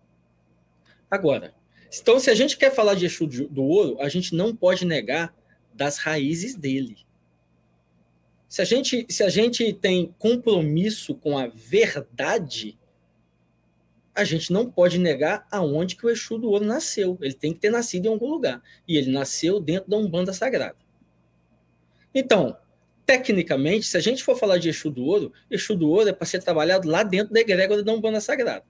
Agora, 1.10 1.54
então 1.92 2.18
se 2.18 2.30
a 2.30 2.34
gente 2.34 2.56
quer 2.56 2.74
falar 2.74 2.94
de 2.94 3.04
Exu 3.04 3.26
do 3.26 3.62
ouro, 3.62 4.00
a 4.00 4.08
gente 4.08 4.34
não 4.34 4.56
pode 4.56 4.86
negar 4.86 5.34
das 5.74 5.98
raízes 5.98 6.54
dele. 6.54 6.96
Se 8.48 8.62
a 8.62 8.64
gente, 8.64 9.06
se 9.10 9.22
a 9.22 9.28
gente 9.28 9.74
tem 9.74 10.14
compromisso 10.18 11.14
com 11.14 11.36
a 11.36 11.48
verdade, 11.48 12.79
a 14.20 14.24
gente 14.24 14.52
não 14.52 14.70
pode 14.70 14.98
negar 14.98 15.46
aonde 15.50 15.96
que 15.96 16.04
o 16.04 16.10
Exu 16.10 16.36
do 16.36 16.50
Ouro 16.50 16.62
nasceu. 16.62 17.16
Ele 17.22 17.32
tem 17.32 17.54
que 17.54 17.58
ter 17.58 17.70
nascido 17.70 18.04
em 18.04 18.08
algum 18.10 18.28
lugar. 18.28 18.62
E 18.86 18.98
ele 18.98 19.10
nasceu 19.10 19.58
dentro 19.58 19.88
da 19.88 19.96
Umbanda 19.96 20.30
Sagrada. 20.30 20.76
Então, 22.14 22.54
tecnicamente, 23.06 23.86
se 23.86 23.96
a 23.96 24.00
gente 24.00 24.22
for 24.22 24.36
falar 24.36 24.58
de 24.58 24.68
Exu 24.68 24.90
do 24.90 25.02
Ouro, 25.04 25.32
Exu 25.50 25.74
do 25.74 25.88
Ouro 25.88 26.10
é 26.10 26.12
para 26.12 26.26
ser 26.26 26.42
trabalhado 26.42 26.86
lá 26.86 27.02
dentro 27.02 27.32
da 27.32 27.40
egrégora 27.40 27.82
da 27.82 27.94
Umbanda 27.94 28.20
Sagrada. 28.20 28.64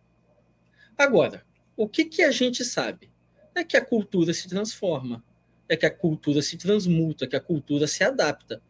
Agora, 0.96 1.44
o 1.76 1.88
que, 1.88 2.04
que 2.04 2.22
a 2.22 2.30
gente 2.30 2.64
sabe? 2.64 3.10
É 3.52 3.64
que 3.64 3.76
a 3.76 3.84
cultura 3.84 4.32
se 4.32 4.48
transforma, 4.48 5.24
é 5.68 5.76
que 5.76 5.84
a 5.84 5.90
cultura 5.90 6.42
se 6.42 6.56
transmuta, 6.56 7.26
que 7.26 7.34
a 7.34 7.40
cultura 7.40 7.88
se 7.88 8.04
adapta. 8.04 8.62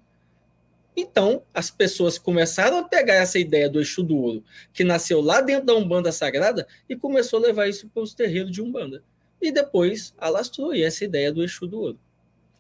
Então, 1.00 1.42
as 1.54 1.71
pessoas 1.71 2.19
começaram 2.19 2.76
a 2.76 2.85
pegar 2.85 3.14
essa 3.14 3.38
ideia 3.38 3.71
do 3.71 3.80
Exu 3.80 4.02
do 4.02 4.19
Ouro, 4.19 4.45
que 4.71 4.85
nasceu 4.85 5.23
lá 5.23 5.40
dentro 5.40 5.64
da 5.64 5.75
Umbanda 5.75 6.12
Sagrada, 6.12 6.69
e 6.87 6.95
começou 6.95 7.38
a 7.38 7.42
levar 7.42 7.69
isso 7.69 7.88
para 7.88 8.02
os 8.02 8.12
terreiros 8.12 8.52
de 8.52 8.61
Umbanda. 8.61 9.02
E 9.40 9.50
depois 9.50 10.12
alastrou 10.19 10.75
essa 10.75 11.02
ideia 11.02 11.33
do 11.33 11.42
Exu 11.42 11.66
do 11.66 11.80
Ouro. 11.80 11.99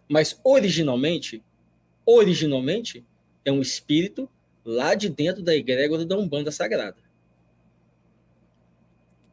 Mas 0.08 0.40
originalmente, 0.42 1.44
originalmente, 2.06 3.04
é 3.44 3.52
um 3.52 3.60
espírito 3.60 4.26
lá 4.64 4.94
de 4.94 5.10
dentro 5.10 5.42
da 5.42 5.54
egrégora 5.54 6.06
da 6.06 6.16
Umbanda 6.16 6.50
Sagrada. 6.50 6.96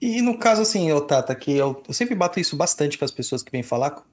E 0.01 0.21
no 0.21 0.37
caso, 0.37 0.63
assim, 0.63 0.89
Tata, 1.07 1.33
que 1.33 1.53
eu, 1.53 1.81
eu 1.87 1.93
sempre 1.93 2.13
bato 2.13 2.41
isso 2.41 2.57
bastante 2.57 2.97
com 2.97 3.05
as 3.05 3.11
pessoas 3.11 3.41
que 3.41 3.53
vêm 3.53 3.63
falar 3.63 4.03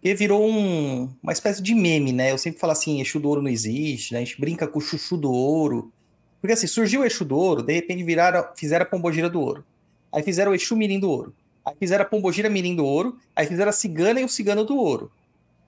porque 0.00 0.14
virou 0.14 0.48
um, 0.48 1.10
uma 1.20 1.32
espécie 1.32 1.60
de 1.60 1.74
meme, 1.74 2.12
né? 2.12 2.30
Eu 2.30 2.38
sempre 2.38 2.60
falo 2.60 2.72
assim, 2.72 3.00
Exu 3.00 3.18
do 3.18 3.28
Ouro 3.28 3.42
não 3.42 3.50
existe, 3.50 4.12
né? 4.12 4.20
A 4.20 4.24
gente 4.24 4.40
brinca 4.40 4.68
com 4.68 4.78
o 4.78 4.82
Chuchu 4.82 5.16
do 5.16 5.32
Ouro. 5.32 5.92
Porque 6.40 6.52
assim, 6.52 6.68
surgiu 6.68 7.00
o 7.00 7.04
Exu 7.04 7.24
do 7.24 7.36
Ouro, 7.36 7.62
de 7.62 7.72
repente 7.72 8.04
viraram, 8.04 8.46
fizeram 8.54 8.84
a 8.84 8.88
Pombogira 8.88 9.28
do 9.28 9.40
Ouro. 9.40 9.64
Aí 10.12 10.22
fizeram 10.22 10.52
o 10.52 10.54
Exu 10.54 10.76
Mirim 10.76 11.00
do 11.00 11.10
Ouro. 11.10 11.34
Aí 11.64 11.74
fizeram 11.76 12.04
a 12.04 12.08
Pombogira 12.08 12.48
Mirim 12.48 12.76
do 12.76 12.84
Ouro. 12.84 13.18
Aí 13.34 13.46
fizeram 13.46 13.70
a 13.70 13.72
Cigana 13.72 14.20
e 14.20 14.24
o 14.24 14.28
Cigano 14.28 14.64
do 14.64 14.76
Ouro, 14.76 15.10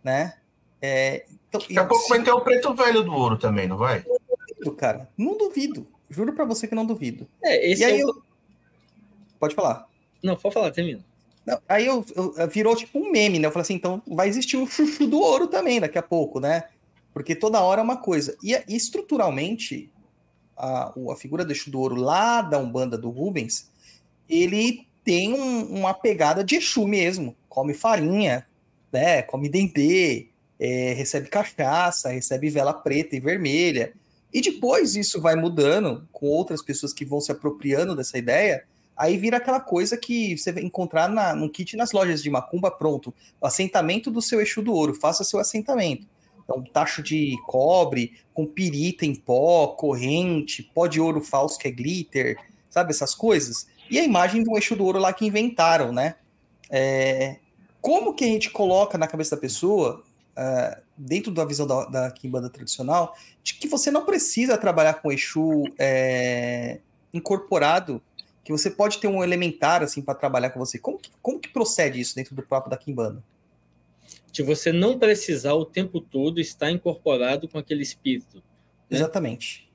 né? 0.04 0.34
É, 0.80 1.24
então, 1.48 1.60
Daqui 1.60 1.78
a 1.78 1.84
pouco 1.84 2.08
vai 2.08 2.22
ter 2.22 2.30
o 2.30 2.40
Preto 2.40 2.74
Velho 2.74 3.02
do 3.02 3.12
Ouro 3.12 3.36
também, 3.36 3.66
não 3.66 3.76
vai? 3.76 4.04
Não 4.06 4.18
duvido, 4.46 4.72
cara. 4.76 5.08
Não 5.16 5.36
duvido. 5.36 5.86
Juro 6.08 6.32
pra 6.32 6.44
você 6.44 6.68
que 6.68 6.74
não 6.74 6.86
duvido. 6.86 7.26
É, 7.42 7.70
esse 7.70 7.82
e 7.82 7.84
aí 7.84 8.00
é 8.00 8.04
o... 8.04 8.10
eu... 8.10 8.22
Pode 9.40 9.54
falar. 9.54 9.88
Não, 10.22 10.36
pode 10.36 10.54
falar, 10.54 10.70
termina. 10.70 11.04
Não, 11.48 11.58
aí 11.66 11.86
eu, 11.86 12.04
eu, 12.14 12.46
virou 12.46 12.76
tipo 12.76 12.98
um 12.98 13.10
meme, 13.10 13.38
né? 13.38 13.46
Eu 13.46 13.50
falei 13.50 13.62
assim, 13.62 13.72
então 13.72 14.02
vai 14.06 14.28
existir 14.28 14.58
o 14.58 14.66
chuchu 14.66 15.06
do 15.06 15.18
ouro 15.18 15.46
também 15.46 15.80
daqui 15.80 15.96
a 15.96 16.02
pouco, 16.02 16.38
né? 16.38 16.64
Porque 17.10 17.34
toda 17.34 17.62
hora 17.62 17.80
é 17.80 17.82
uma 17.82 17.96
coisa. 17.96 18.36
E, 18.42 18.52
e 18.52 18.76
estruturalmente, 18.76 19.90
a, 20.54 20.92
a 21.10 21.16
figura 21.16 21.46
do 21.46 21.52
Exu 21.52 21.70
do 21.70 21.80
Ouro 21.80 21.94
lá 21.94 22.42
da 22.42 22.58
Umbanda 22.58 22.98
do 22.98 23.08
Rubens, 23.08 23.70
ele 24.28 24.86
tem 25.02 25.32
um, 25.32 25.78
uma 25.78 25.94
pegada 25.94 26.44
de 26.44 26.56
Exu 26.56 26.86
mesmo. 26.86 27.34
Come 27.48 27.72
farinha, 27.72 28.46
né? 28.92 29.22
Come 29.22 29.48
dendê, 29.48 30.28
é, 30.60 30.92
recebe 30.92 31.30
cachaça, 31.30 32.10
recebe 32.10 32.50
vela 32.50 32.74
preta 32.74 33.16
e 33.16 33.20
vermelha. 33.20 33.94
E 34.30 34.42
depois 34.42 34.96
isso 34.96 35.18
vai 35.18 35.34
mudando 35.34 36.06
com 36.12 36.26
outras 36.26 36.60
pessoas 36.60 36.92
que 36.92 37.06
vão 37.06 37.22
se 37.22 37.32
apropriando 37.32 37.96
dessa 37.96 38.18
ideia 38.18 38.66
Aí 38.98 39.16
vira 39.16 39.36
aquela 39.36 39.60
coisa 39.60 39.96
que 39.96 40.36
você 40.36 40.50
vai 40.50 40.64
encontrar 40.64 41.08
na, 41.08 41.32
no 41.32 41.48
kit 41.48 41.76
nas 41.76 41.92
lojas 41.92 42.20
de 42.20 42.28
macumba 42.28 42.68
pronto. 42.68 43.14
Assentamento 43.40 44.10
do 44.10 44.20
seu 44.20 44.40
Exu 44.40 44.60
do 44.60 44.72
Ouro, 44.72 44.92
faça 44.92 45.22
seu 45.22 45.38
assentamento. 45.38 46.04
Então, 46.42 46.64
tacho 46.64 47.00
de 47.00 47.36
cobre, 47.46 48.18
com 48.34 48.44
pirita 48.44 49.06
em 49.06 49.14
pó, 49.14 49.68
corrente, 49.68 50.62
pó 50.74 50.88
de 50.88 51.00
ouro 51.00 51.20
falso 51.20 51.58
que 51.58 51.68
é 51.68 51.70
glitter, 51.70 52.38
sabe? 52.70 52.90
Essas 52.90 53.14
coisas. 53.14 53.68
E 53.88 54.00
a 54.00 54.04
imagem 54.04 54.42
do 54.42 54.56
Exu 54.58 54.74
do 54.74 54.84
Ouro 54.84 54.98
lá 54.98 55.12
que 55.12 55.26
inventaram, 55.26 55.92
né? 55.92 56.16
É... 56.68 57.36
Como 57.80 58.14
que 58.14 58.24
a 58.24 58.28
gente 58.28 58.50
coloca 58.50 58.98
na 58.98 59.06
cabeça 59.06 59.36
da 59.36 59.40
pessoa, 59.40 60.02
uh, 60.36 60.82
dentro 60.96 61.30
da 61.30 61.44
visão 61.44 61.66
da, 61.66 61.84
da 61.84 62.10
Kimbanda 62.10 62.50
tradicional, 62.50 63.14
de 63.44 63.54
que 63.54 63.68
você 63.68 63.90
não 63.90 64.04
precisa 64.04 64.58
trabalhar 64.58 64.94
com 64.94 65.12
Exu 65.12 65.64
é, 65.78 66.80
incorporado 67.14 68.02
que 68.48 68.52
você 68.52 68.70
pode 68.70 68.98
ter 68.98 69.06
um 69.06 69.22
elementar 69.22 69.82
assim 69.82 70.00
para 70.00 70.14
trabalhar 70.14 70.48
com 70.48 70.58
você. 70.58 70.78
Como 70.78 70.98
que, 70.98 71.10
como 71.20 71.38
que 71.38 71.50
procede 71.50 72.00
isso 72.00 72.14
dentro 72.16 72.34
do 72.34 72.42
próprio 72.42 72.70
da 72.70 72.78
Kimbanda? 72.78 73.22
De 74.32 74.42
você 74.42 74.72
não 74.72 74.98
precisar 74.98 75.52
o 75.52 75.66
tempo 75.66 76.00
todo 76.00 76.40
estar 76.40 76.70
incorporado 76.70 77.46
com 77.46 77.58
aquele 77.58 77.82
espírito. 77.82 78.38
Né? 78.88 78.96
Exatamente. 78.96 79.70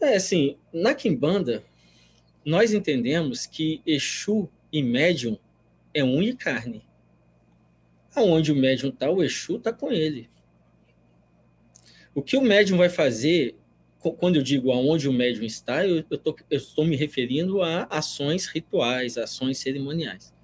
É 0.00 0.16
assim, 0.16 0.56
na 0.72 0.94
Kimbanda, 0.94 1.62
nós 2.42 2.72
entendemos 2.72 3.44
que 3.44 3.82
Exu 3.84 4.48
e 4.72 4.82
médium 4.82 5.38
é 5.92 6.02
um 6.02 6.22
e 6.22 6.34
carne. 6.34 6.82
Aonde 8.14 8.50
o 8.50 8.56
médium 8.56 8.88
está, 8.88 9.10
o 9.10 9.22
Exu 9.22 9.56
está 9.56 9.74
com 9.74 9.92
ele. 9.92 10.30
O 12.14 12.22
que 12.22 12.34
o 12.34 12.40
médium 12.40 12.78
vai 12.78 12.88
fazer 12.88 13.56
quando 14.10 14.36
eu 14.36 14.42
digo 14.42 14.72
aonde 14.72 15.08
o 15.08 15.12
médium 15.12 15.44
está, 15.44 15.86
eu, 15.86 16.04
eu, 16.10 16.18
tô, 16.18 16.36
eu 16.50 16.58
estou 16.58 16.84
me 16.84 16.96
referindo 16.96 17.62
a 17.62 17.84
ações 17.84 18.46
rituais, 18.46 19.16
ações 19.16 19.58
cerimoniais. 19.58 20.34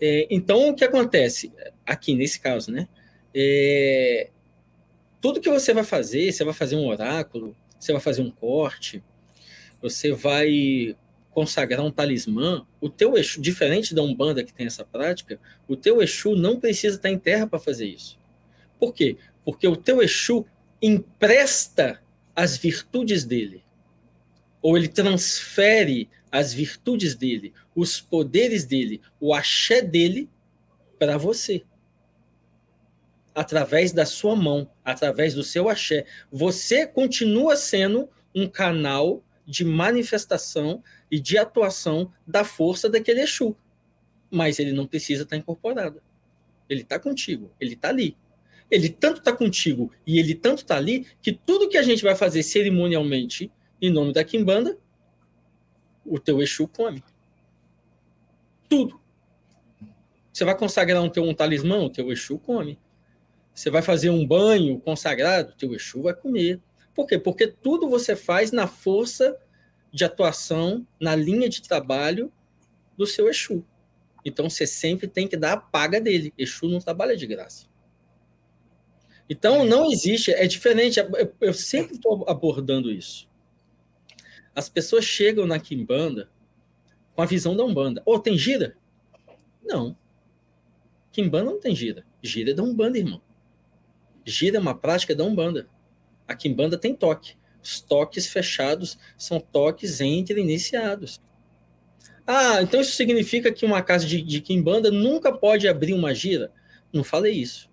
É, 0.00 0.26
então, 0.30 0.68
o 0.68 0.74
que 0.74 0.84
acontece 0.84 1.50
aqui 1.86 2.14
nesse 2.14 2.38
caso, 2.38 2.70
né? 2.70 2.86
É, 3.34 4.28
tudo 5.20 5.40
que 5.40 5.48
você 5.48 5.72
vai 5.72 5.84
fazer, 5.84 6.30
você 6.30 6.44
vai 6.44 6.52
fazer 6.52 6.76
um 6.76 6.86
oráculo, 6.86 7.56
você 7.78 7.92
vai 7.92 8.00
fazer 8.00 8.20
um 8.20 8.30
corte, 8.30 9.02
você 9.80 10.12
vai 10.12 10.94
consagrar 11.30 11.84
um 11.84 11.90
talismã, 11.90 12.66
o 12.80 12.88
teu 12.88 13.16
Exu, 13.16 13.40
diferente 13.40 13.94
da 13.94 14.02
Umbanda 14.02 14.44
que 14.44 14.52
tem 14.52 14.66
essa 14.66 14.84
prática, 14.84 15.40
o 15.66 15.76
teu 15.76 16.00
Exu 16.00 16.36
não 16.36 16.60
precisa 16.60 16.96
estar 16.96 17.10
em 17.10 17.18
terra 17.18 17.46
para 17.46 17.58
fazer 17.58 17.86
isso. 17.86 18.18
Por 18.78 18.92
quê? 18.92 19.16
Porque 19.44 19.66
o 19.66 19.76
teu 19.76 20.02
Exu 20.02 20.46
empresta 20.80 22.03
as 22.34 22.56
virtudes 22.56 23.24
dele, 23.24 23.64
ou 24.60 24.76
ele 24.76 24.88
transfere 24.88 26.08
as 26.30 26.52
virtudes 26.52 27.14
dele, 27.14 27.52
os 27.76 28.00
poderes 28.00 28.64
dele, 28.64 29.00
o 29.20 29.32
axé 29.32 29.80
dele 29.80 30.28
para 30.98 31.16
você. 31.16 31.62
Através 33.34 33.92
da 33.92 34.06
sua 34.06 34.34
mão, 34.34 34.70
através 34.84 35.34
do 35.34 35.42
seu 35.42 35.68
axé. 35.68 36.06
Você 36.30 36.86
continua 36.86 37.56
sendo 37.56 38.08
um 38.34 38.48
canal 38.48 39.22
de 39.46 39.64
manifestação 39.64 40.82
e 41.10 41.20
de 41.20 41.36
atuação 41.36 42.12
da 42.26 42.44
força 42.44 42.88
daquele 42.88 43.20
Exu. 43.20 43.56
Mas 44.30 44.58
ele 44.58 44.72
não 44.72 44.86
precisa 44.86 45.22
estar 45.22 45.36
incorporado. 45.36 46.02
Ele 46.68 46.82
está 46.82 46.98
contigo, 46.98 47.52
ele 47.60 47.74
está 47.74 47.90
ali. 47.90 48.16
Ele 48.70 48.88
tanto 48.88 49.18
está 49.18 49.32
contigo 49.32 49.92
e 50.06 50.18
ele 50.18 50.34
tanto 50.34 50.58
está 50.58 50.76
ali 50.76 51.06
que 51.20 51.32
tudo 51.32 51.68
que 51.68 51.76
a 51.76 51.82
gente 51.82 52.02
vai 52.02 52.16
fazer 52.16 52.42
cerimonialmente 52.42 53.50
em 53.80 53.90
nome 53.90 54.12
da 54.12 54.24
Kimbanda, 54.24 54.78
o 56.04 56.18
teu 56.18 56.42
Exu 56.42 56.66
come. 56.68 57.02
Tudo. 58.68 59.00
Você 60.32 60.44
vai 60.44 60.56
consagrar 60.56 61.02
um 61.02 61.08
teu 61.08 61.22
um 61.22 61.34
talismã, 61.34 61.78
o 61.78 61.90
teu 61.90 62.10
Exu 62.10 62.38
come. 62.38 62.78
Você 63.54 63.70
vai 63.70 63.82
fazer 63.82 64.10
um 64.10 64.26
banho 64.26 64.80
consagrado, 64.80 65.52
o 65.52 65.56
teu 65.56 65.74
Exu 65.74 66.02
vai 66.02 66.14
comer. 66.14 66.60
Por 66.94 67.06
quê? 67.06 67.18
Porque 67.18 67.46
tudo 67.46 67.88
você 67.88 68.16
faz 68.16 68.50
na 68.50 68.66
força 68.66 69.36
de 69.92 70.04
atuação, 70.04 70.86
na 70.98 71.14
linha 71.14 71.48
de 71.48 71.62
trabalho 71.62 72.32
do 72.96 73.06
seu 73.06 73.28
Exu. 73.28 73.64
Então 74.24 74.48
você 74.48 74.66
sempre 74.66 75.06
tem 75.06 75.28
que 75.28 75.36
dar 75.36 75.52
a 75.52 75.56
paga 75.56 76.00
dele. 76.00 76.32
Exu 76.36 76.68
não 76.68 76.80
trabalha 76.80 77.16
de 77.16 77.26
graça. 77.26 77.66
Então 79.28 79.64
não 79.64 79.90
existe, 79.90 80.30
é 80.32 80.46
diferente. 80.46 81.00
Eu 81.40 81.54
sempre 81.54 81.96
estou 81.96 82.24
abordando 82.28 82.90
isso. 82.90 83.28
As 84.54 84.68
pessoas 84.68 85.04
chegam 85.04 85.46
na 85.46 85.58
Kimbanda 85.58 86.28
com 87.14 87.22
a 87.22 87.26
visão 87.26 87.56
da 87.56 87.64
Umbanda. 87.64 88.02
Ou 88.04 88.16
oh, 88.16 88.18
tem 88.18 88.36
gira? 88.36 88.76
Não. 89.62 89.96
Kimbanda 91.10 91.50
não 91.50 91.60
tem 91.60 91.74
gira. 91.74 92.04
Gira 92.22 92.50
é 92.50 92.54
da 92.54 92.62
Umbanda, 92.62 92.98
irmão. 92.98 93.22
Gira 94.24 94.56
é 94.56 94.60
uma 94.60 94.74
prática 94.74 95.14
da 95.14 95.24
Umbanda. 95.24 95.68
A 96.26 96.34
Kimbanda 96.34 96.76
tem 96.76 96.94
toque. 96.94 97.36
Os 97.62 97.80
toques 97.80 98.26
fechados 98.26 98.98
são 99.16 99.40
toques 99.40 100.00
entre 100.00 100.40
iniciados. 100.40 101.20
Ah, 102.26 102.62
então 102.62 102.80
isso 102.80 102.92
significa 102.92 103.52
que 103.52 103.66
uma 103.66 103.82
casa 103.82 104.06
de, 104.06 104.22
de 104.22 104.40
Kimbanda 104.40 104.90
nunca 104.90 105.32
pode 105.32 105.68
abrir 105.68 105.92
uma 105.92 106.14
gira? 106.14 106.52
Não 106.92 107.04
falei 107.04 107.32
isso. 107.32 107.70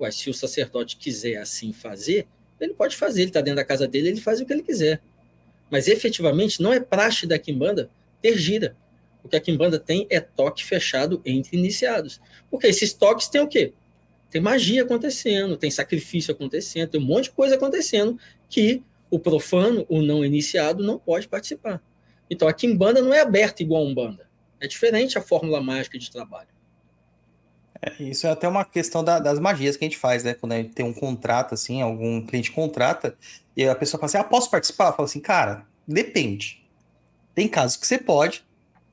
Ué, 0.00 0.10
se 0.10 0.28
o 0.28 0.34
sacerdote 0.34 0.96
quiser 0.96 1.36
assim 1.36 1.72
fazer, 1.72 2.26
ele 2.60 2.74
pode 2.74 2.96
fazer, 2.96 3.22
ele 3.22 3.30
está 3.30 3.40
dentro 3.40 3.56
da 3.56 3.64
casa 3.64 3.86
dele, 3.86 4.08
ele 4.08 4.20
faz 4.20 4.40
o 4.40 4.46
que 4.46 4.52
ele 4.52 4.62
quiser. 4.62 5.02
Mas 5.70 5.88
efetivamente 5.88 6.62
não 6.62 6.72
é 6.72 6.80
praxe 6.80 7.26
da 7.26 7.38
Kimbanda 7.38 7.90
ter 8.20 8.36
gira. 8.36 8.76
O 9.22 9.28
que 9.28 9.36
a 9.36 9.40
Kimbanda 9.40 9.78
tem 9.78 10.06
é 10.10 10.20
toque 10.20 10.64
fechado 10.64 11.20
entre 11.24 11.56
iniciados. 11.56 12.20
Porque 12.50 12.66
esses 12.66 12.92
toques 12.92 13.28
têm 13.28 13.40
o 13.40 13.48
quê? 13.48 13.72
Tem 14.30 14.40
magia 14.40 14.82
acontecendo, 14.82 15.56
tem 15.56 15.70
sacrifício 15.70 16.32
acontecendo, 16.32 16.90
tem 16.90 17.00
um 17.00 17.04
monte 17.04 17.24
de 17.24 17.30
coisa 17.30 17.54
acontecendo 17.54 18.18
que 18.48 18.82
o 19.10 19.18
profano, 19.18 19.86
o 19.88 20.02
não 20.02 20.24
iniciado, 20.24 20.82
não 20.82 20.98
pode 20.98 21.28
participar. 21.28 21.82
Então 22.28 22.48
a 22.48 22.52
Kimbanda 22.52 23.00
não 23.00 23.14
é 23.14 23.20
aberta 23.20 23.62
igual 23.62 23.82
a 23.82 23.86
Umbanda. 23.86 24.28
É 24.60 24.66
diferente 24.66 25.16
a 25.16 25.22
fórmula 25.22 25.60
mágica 25.60 25.98
de 25.98 26.10
trabalho. 26.10 26.48
É, 27.84 28.02
isso 28.02 28.26
é 28.26 28.30
até 28.30 28.48
uma 28.48 28.64
questão 28.64 29.04
da, 29.04 29.18
das 29.18 29.38
magias 29.38 29.76
que 29.76 29.84
a 29.84 29.88
gente 29.88 29.98
faz, 29.98 30.24
né? 30.24 30.32
Quando 30.32 30.52
a 30.52 30.56
gente 30.56 30.70
tem 30.70 30.86
um 30.86 30.94
contrato, 30.94 31.52
assim, 31.52 31.82
algum 31.82 32.24
cliente 32.24 32.50
contrata, 32.50 33.14
e 33.54 33.66
a 33.66 33.74
pessoa 33.74 34.00
fala 34.00 34.06
assim: 34.06 34.18
ah, 34.18 34.24
posso 34.24 34.50
participar? 34.50 34.92
Fala 34.92 35.06
assim, 35.06 35.20
cara, 35.20 35.66
depende. 35.86 36.64
Tem 37.34 37.46
casos 37.46 37.76
que 37.76 37.86
você 37.86 37.98
pode, 37.98 38.42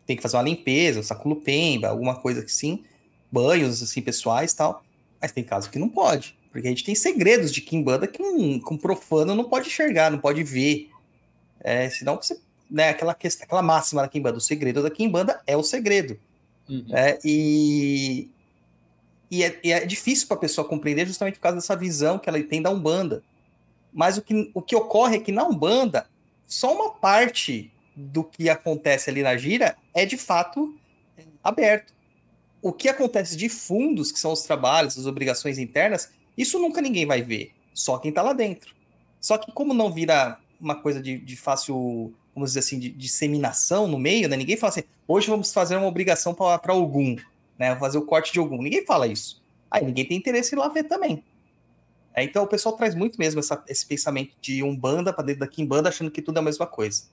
tem 0.05 0.17
que 0.17 0.21
fazer 0.21 0.35
uma 0.35 0.43
limpeza, 0.43 1.01
saculo 1.03 1.37
pemba, 1.37 1.87
alguma 1.87 2.15
coisa 2.15 2.43
assim, 2.43 2.83
banhos 3.31 3.81
assim 3.81 4.01
pessoais 4.01 4.53
tal. 4.53 4.83
Mas 5.21 5.31
tem 5.31 5.43
casos 5.43 5.69
que 5.69 5.79
não 5.79 5.87
pode, 5.87 6.37
porque 6.51 6.67
a 6.67 6.71
gente 6.71 6.83
tem 6.83 6.95
segredos 6.95 7.51
de 7.51 7.61
Kimbanda 7.61 8.07
que 8.07 8.21
um, 8.21 8.55
um 8.55 8.77
profano 8.77 9.35
não 9.35 9.45
pode 9.45 9.67
enxergar, 9.67 10.11
não 10.11 10.19
pode 10.19 10.43
ver. 10.43 10.89
É, 11.59 11.89
senão 11.89 12.15
você, 12.15 12.39
né, 12.69 12.89
aquela 12.89 13.13
questão, 13.13 13.45
aquela 13.45 13.61
máxima 13.61 14.01
da 14.01 14.07
Kimbanda, 14.07 14.37
o 14.37 14.41
segredo 14.41 14.81
da 14.81 14.89
Kimbanda 14.89 15.39
é 15.45 15.55
o 15.55 15.63
segredo. 15.63 16.19
Uhum. 16.67 16.87
É, 16.91 17.19
e, 17.23 18.31
e 19.31 19.43
é, 19.43 19.59
e 19.63 19.71
é 19.71 19.85
difícil 19.85 20.27
para 20.27 20.35
a 20.35 20.41
pessoa 20.41 20.67
compreender 20.67 21.07
justamente 21.07 21.35
por 21.35 21.41
causa 21.41 21.55
dessa 21.55 21.75
visão 21.75 22.19
que 22.19 22.27
ela 22.27 22.43
tem 22.43 22.61
da 22.61 22.69
Umbanda. 22.69 23.23
Mas 23.93 24.17
o 24.17 24.21
que, 24.21 24.51
o 24.53 24.61
que 24.61 24.75
ocorre 24.75 25.15
é 25.15 25.19
que 25.19 25.31
na 25.31 25.45
Umbanda, 25.45 26.05
só 26.45 26.75
uma 26.75 26.91
parte 26.91 27.71
do 27.95 28.25
que 28.25 28.49
acontece 28.49 29.09
ali 29.09 29.23
na 29.23 29.37
gira 29.37 29.77
é 29.93 30.05
de 30.05 30.17
fato 30.17 30.75
aberto. 31.41 31.93
O 32.61 32.73
que 32.73 32.89
acontece 32.89 33.37
de 33.37 33.47
fundos, 33.47 34.11
que 34.11 34.19
são 34.19 34.33
os 34.33 34.43
trabalhos, 34.43 34.97
as 34.97 35.05
obrigações 35.05 35.57
internas, 35.57 36.11
isso 36.37 36.59
nunca 36.59 36.81
ninguém 36.81 37.05
vai 37.05 37.21
ver, 37.21 37.51
só 37.73 37.97
quem 37.97 38.09
está 38.09 38.21
lá 38.21 38.33
dentro. 38.33 38.75
Só 39.19 39.37
que 39.37 39.51
como 39.51 39.73
não 39.73 39.91
vira 39.91 40.37
uma 40.59 40.75
coisa 40.75 41.01
de, 41.01 41.17
de 41.17 41.35
fácil, 41.35 42.13
vamos 42.35 42.51
dizer 42.51 42.59
assim, 42.59 42.77
de 42.77 42.89
disseminação 42.89 43.87
no 43.87 43.97
meio, 43.97 44.29
né? 44.29 44.37
Ninguém 44.37 44.57
fala 44.57 44.71
assim, 44.71 44.83
hoje 45.07 45.27
vamos 45.27 45.53
fazer 45.53 45.75
uma 45.75 45.87
obrigação 45.87 46.33
para 46.33 46.59
algum, 46.67 47.15
né? 47.61 47.75
Fazer 47.75 47.99
o 47.99 48.05
corte 48.05 48.33
de 48.33 48.39
algum. 48.39 48.59
Ninguém 48.59 48.83
fala 48.83 49.05
isso. 49.05 49.39
Aí 49.69 49.85
ninguém 49.85 50.03
tem 50.03 50.17
interesse 50.17 50.55
em 50.55 50.57
lá 50.57 50.67
ver 50.67 50.85
também. 50.85 51.23
É, 52.11 52.23
então 52.23 52.43
o 52.43 52.47
pessoal 52.47 52.75
traz 52.75 52.95
muito 52.95 53.19
mesmo 53.19 53.39
essa, 53.39 53.63
esse 53.67 53.85
pensamento 53.85 54.33
de 54.41 54.63
Umbanda 54.63 55.13
para 55.13 55.25
dentro 55.25 55.41
da 55.41 55.47
Kimbanda, 55.47 55.87
achando 55.87 56.09
que 56.09 56.23
tudo 56.23 56.37
é 56.37 56.39
a 56.39 56.43
mesma 56.43 56.65
coisa. 56.65 57.03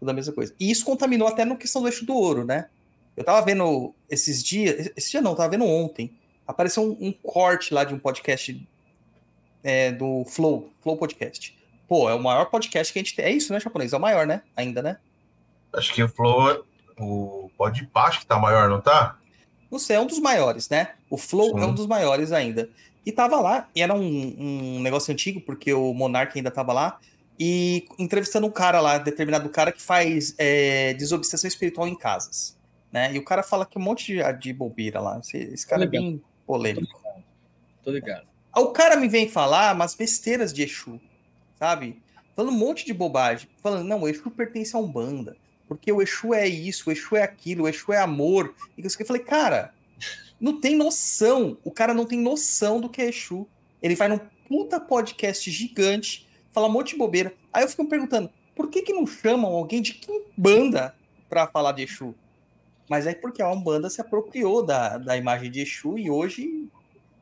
Tudo 0.00 0.08
é 0.08 0.12
a 0.12 0.14
mesma 0.14 0.32
coisa. 0.32 0.54
E 0.58 0.70
isso 0.70 0.82
contaminou 0.82 1.28
até 1.28 1.44
no 1.44 1.58
questão 1.58 1.82
do 1.82 1.88
eixo 1.88 2.06
do 2.06 2.14
ouro, 2.14 2.42
né? 2.42 2.70
Eu 3.14 3.22
tava 3.22 3.44
vendo 3.44 3.94
esses 4.08 4.42
dias, 4.42 4.90
esse 4.96 5.10
dia 5.10 5.20
não, 5.20 5.34
tava 5.34 5.50
vendo 5.50 5.66
ontem, 5.66 6.16
apareceu 6.46 6.82
um, 6.82 7.08
um 7.08 7.12
corte 7.12 7.74
lá 7.74 7.84
de 7.84 7.92
um 7.92 7.98
podcast 7.98 8.66
é, 9.62 9.92
do 9.92 10.24
Flow, 10.24 10.72
Flow 10.80 10.96
Podcast. 10.96 11.54
Pô, 11.86 12.08
é 12.08 12.14
o 12.14 12.22
maior 12.22 12.46
podcast 12.46 12.92
que 12.92 12.98
a 12.98 13.02
gente 13.02 13.14
tem. 13.14 13.26
É 13.26 13.30
isso, 13.30 13.52
né, 13.52 13.60
japonês? 13.60 13.92
É 13.92 13.96
o 13.96 14.00
maior, 14.00 14.26
né? 14.26 14.42
Ainda, 14.56 14.80
né? 14.80 14.96
Acho 15.74 15.92
que 15.92 16.02
o 16.02 16.08
Flow, 16.08 16.64
o 16.98 17.50
Podpah 17.58 18.10
que 18.10 18.24
tá 18.24 18.38
maior, 18.38 18.70
não 18.70 18.80
tá? 18.80 19.17
Não 19.70 19.78
sei, 19.78 19.96
é 19.96 20.00
um 20.00 20.06
dos 20.06 20.18
maiores, 20.18 20.68
né? 20.68 20.92
O 21.10 21.16
Flow 21.16 21.56
Sim. 21.56 21.62
é 21.62 21.66
um 21.66 21.74
dos 21.74 21.86
maiores 21.86 22.32
ainda. 22.32 22.70
E 23.04 23.12
tava 23.12 23.40
lá, 23.40 23.68
e 23.74 23.82
era 23.82 23.94
um, 23.94 24.36
um 24.38 24.80
negócio 24.80 25.12
antigo, 25.12 25.40
porque 25.40 25.72
o 25.72 25.92
Monark 25.94 26.36
ainda 26.36 26.50
tava 26.50 26.72
lá, 26.72 26.98
e 27.38 27.86
entrevistando 27.98 28.46
um 28.46 28.50
cara 28.50 28.80
lá, 28.80 28.98
determinado 28.98 29.48
cara 29.48 29.70
que 29.70 29.80
faz 29.80 30.34
é, 30.36 30.92
desobsessão 30.94 31.46
espiritual 31.46 31.86
em 31.86 31.94
casas. 31.94 32.56
Né? 32.92 33.14
E 33.14 33.18
o 33.18 33.24
cara 33.24 33.42
fala 33.42 33.64
que 33.64 33.78
um 33.78 33.82
monte 33.82 34.06
de, 34.06 34.32
de 34.38 34.52
bobeira 34.52 35.00
lá. 35.00 35.18
Esse, 35.18 35.36
esse 35.36 35.66
cara 35.66 35.84
é 35.84 35.86
bem 35.86 36.22
polêmico. 36.46 37.00
Tô 37.84 37.90
ligado. 37.90 38.26
O 38.56 38.66
cara 38.68 38.96
me 38.96 39.08
vem 39.08 39.28
falar 39.28 39.74
umas 39.74 39.94
besteiras 39.94 40.52
de 40.52 40.62
Exu, 40.62 41.00
sabe? 41.58 42.02
Falando 42.34 42.52
um 42.52 42.58
monte 42.58 42.84
de 42.84 42.92
bobagem. 42.92 43.48
Falando, 43.62 43.86
não, 43.86 44.08
Exu 44.08 44.30
pertence 44.30 44.74
a 44.74 44.78
Umbanda. 44.78 45.36
Porque 45.68 45.92
o 45.92 46.00
Exu 46.00 46.32
é 46.32 46.48
isso, 46.48 46.88
o 46.88 46.92
Exu 46.92 47.14
é 47.14 47.22
aquilo, 47.22 47.64
o 47.64 47.68
Exu 47.68 47.92
é 47.92 47.98
amor. 47.98 48.54
E 48.76 48.82
eu 48.82 49.06
falei, 49.06 49.22
cara, 49.22 49.74
não 50.40 50.58
tem 50.58 50.74
noção. 50.74 51.58
O 51.62 51.70
cara 51.70 51.92
não 51.92 52.06
tem 52.06 52.18
noção 52.18 52.80
do 52.80 52.88
que 52.88 53.02
é 53.02 53.08
Exu. 53.10 53.46
Ele 53.82 53.94
vai 53.94 54.08
num 54.08 54.20
puta 54.48 54.80
podcast 54.80 55.50
gigante, 55.50 56.26
fala 56.50 56.66
um 56.68 56.72
monte 56.72 56.92
de 56.92 56.96
bobeira. 56.96 57.34
Aí 57.52 57.62
eu 57.62 57.68
fico 57.68 57.82
me 57.84 57.88
perguntando, 57.90 58.30
por 58.56 58.70
que 58.70 58.80
que 58.80 58.94
não 58.94 59.06
chamam 59.06 59.52
alguém 59.52 59.82
de 59.82 59.92
Kimbanda 59.92 60.94
pra 61.28 61.46
falar 61.46 61.72
de 61.72 61.82
Exu? 61.82 62.14
Mas 62.88 63.06
é 63.06 63.14
porque 63.14 63.42
a 63.42 63.52
Umbanda 63.52 63.90
se 63.90 64.00
apropriou 64.00 64.64
da, 64.64 64.96
da 64.96 65.16
imagem 65.16 65.50
de 65.50 65.60
Exu 65.60 65.98
e 65.98 66.10
hoje 66.10 66.66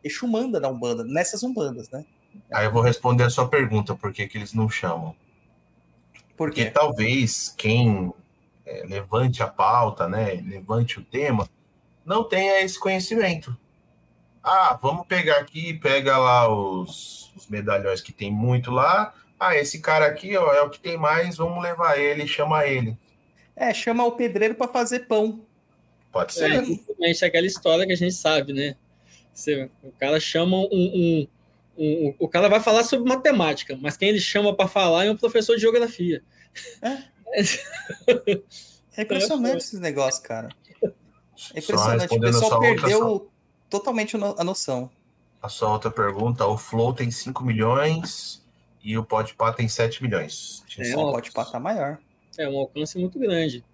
Exu 0.05 0.29
manda 0.29 0.61
da 0.61 0.69
Umbanda, 0.69 1.03
nessas 1.03 1.43
Umbandas, 1.43 1.91
né? 1.91 2.05
Aí 2.53 2.67
eu 2.67 2.73
vou 2.73 2.83
responder 2.83 3.25
a 3.25 3.31
sua 3.31 3.49
pergunta, 3.49 3.95
por 3.95 4.13
que, 4.13 4.29
que 4.29 4.39
eles 4.39 4.55
não 4.55 4.69
chamam? 4.69 5.17
Por 6.37 6.51
Porque 6.51 6.67
talvez 6.67 7.53
quem 7.57 8.13
é, 8.67 8.85
levante 8.85 9.43
a 9.43 9.47
pauta, 9.47 10.09
né, 10.09 10.43
levante 10.45 10.99
o 10.99 11.05
tema, 11.05 11.49
não 12.05 12.25
tenha 12.25 12.61
esse 12.61 12.79
conhecimento. 12.79 13.57
Ah, 14.43 14.79
vamos 14.81 15.07
pegar 15.07 15.39
aqui, 15.39 15.75
pega 15.75 16.19
lá 16.19 16.49
os, 16.49 17.33
os 17.35 17.49
medalhões 17.49 18.01
que 18.01 18.13
tem 18.13 18.31
muito 18.31 18.71
lá. 18.71 19.15
Ah, 19.39 19.57
esse 19.57 19.81
cara 19.81 20.07
aqui 20.07 20.37
ó, 20.37 20.53
é 20.53 20.63
o 20.63 20.71
que 20.71 20.79
tem 20.79 20.97
mais, 20.97 21.37
vamos 21.37 21.63
levar 21.63 21.99
ele, 21.99 22.27
chama 22.27 22.65
ele. 22.67 22.97
É, 23.57 23.73
chama 23.73 24.05
o 24.05 24.13
pedreiro 24.13 24.55
para 24.55 24.69
fazer 24.69 25.01
pão. 25.01 25.41
Pode 26.13 26.33
ser. 26.33 26.51
É, 26.51 26.57
exatamente 26.59 27.25
aquela 27.25 27.47
história 27.47 27.87
que 27.87 27.93
a 27.93 27.97
gente 27.97 28.15
sabe, 28.15 28.53
né? 28.53 28.77
Você, 29.33 29.69
o 29.83 29.93
cara 29.93 30.19
chama 30.19 30.57
um, 30.57 30.69
um, 30.73 31.29
um, 31.77 32.15
O 32.19 32.29
cara 32.29 32.49
vai 32.49 32.61
falar 32.61 32.85
sobre 32.85 33.09
matemática, 33.09 33.77
mas 33.81 33.97
quem 33.97 34.11
ele 34.11 34.21
chama 34.21 34.55
para 34.55 34.69
falar 34.69 35.05
é 35.05 35.11
um 35.11 35.17
professor 35.17 35.57
de 35.57 35.63
geografia. 35.63 36.23
É, 36.81 37.03
é 38.97 39.03
impressionante 39.03 39.59
esses 39.59 39.81
negócios, 39.81 40.23
cara. 40.23 40.49
É 41.55 41.59
impressionante. 41.59 42.15
O 42.15 42.21
pessoal 42.21 42.61
perdeu 42.61 43.07
outra... 43.07 43.29
totalmente 43.69 44.17
a 44.17 44.45
noção. 44.45 44.91
A 45.43 45.49
sua 45.49 45.73
outra 45.73 45.91
pergunta: 45.91 46.47
o 46.47 46.57
Flow 46.57 46.93
tem 46.95 47.11
5 47.11 47.45
milhões 47.45 48.45
e 48.83 48.97
o 48.97 49.05
Podpah 49.05 49.53
tem 49.53 49.69
7 49.69 50.03
milhões. 50.03 50.65
É, 50.79 50.97
o 50.97 51.13
Podpah 51.13 51.45
tá 51.45 51.61
maior. 51.61 51.99
É 52.39 52.49
um 52.49 52.59
alcance 52.59 52.99
muito 52.99 53.19
grande. 53.19 53.65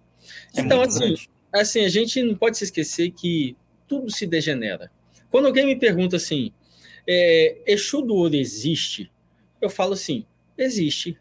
É 0.55 0.61
então, 0.61 0.77
muito 0.77 0.91
assim, 0.91 0.99
grande. 0.99 1.29
assim, 1.51 1.85
a 1.85 1.89
gente 1.89 2.21
não 2.23 2.35
pode 2.35 2.57
se 2.57 2.63
esquecer 2.63 3.11
que 3.11 3.55
tudo 3.87 4.11
se 4.11 4.25
degenera. 4.25 4.91
Quando 5.29 5.47
alguém 5.47 5.65
me 5.65 5.75
pergunta 5.75 6.15
assim, 6.15 6.51
é, 7.07 7.57
Exu 7.65 8.01
do 8.01 8.15
Ouro 8.15 8.35
existe? 8.35 9.11
Eu 9.59 9.69
falo 9.69 9.93
assim, 9.93 10.25
existe 10.57 11.19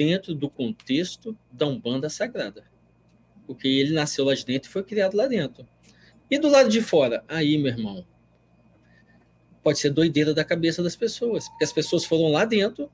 dentro 0.00 0.34
do 0.34 0.48
contexto 0.48 1.36
da 1.52 1.66
Umbanda 1.66 2.08
Sagrada. 2.08 2.64
Porque 3.46 3.68
ele 3.68 3.92
nasceu 3.92 4.24
lá 4.24 4.34
de 4.34 4.46
dentro 4.46 4.70
e 4.70 4.72
foi 4.72 4.82
criado 4.82 5.14
lá 5.14 5.26
dentro. 5.26 5.68
E 6.30 6.38
do 6.38 6.48
lado 6.48 6.70
de 6.70 6.80
fora? 6.80 7.22
Aí, 7.28 7.58
meu 7.58 7.70
irmão, 7.70 8.06
pode 9.62 9.78
ser 9.78 9.90
doideira 9.90 10.32
da 10.32 10.42
cabeça 10.42 10.82
das 10.82 10.96
pessoas. 10.96 11.50
Porque 11.50 11.64
as 11.64 11.72
pessoas 11.72 12.06
foram 12.06 12.32
lá 12.32 12.46
dentro, 12.46 12.90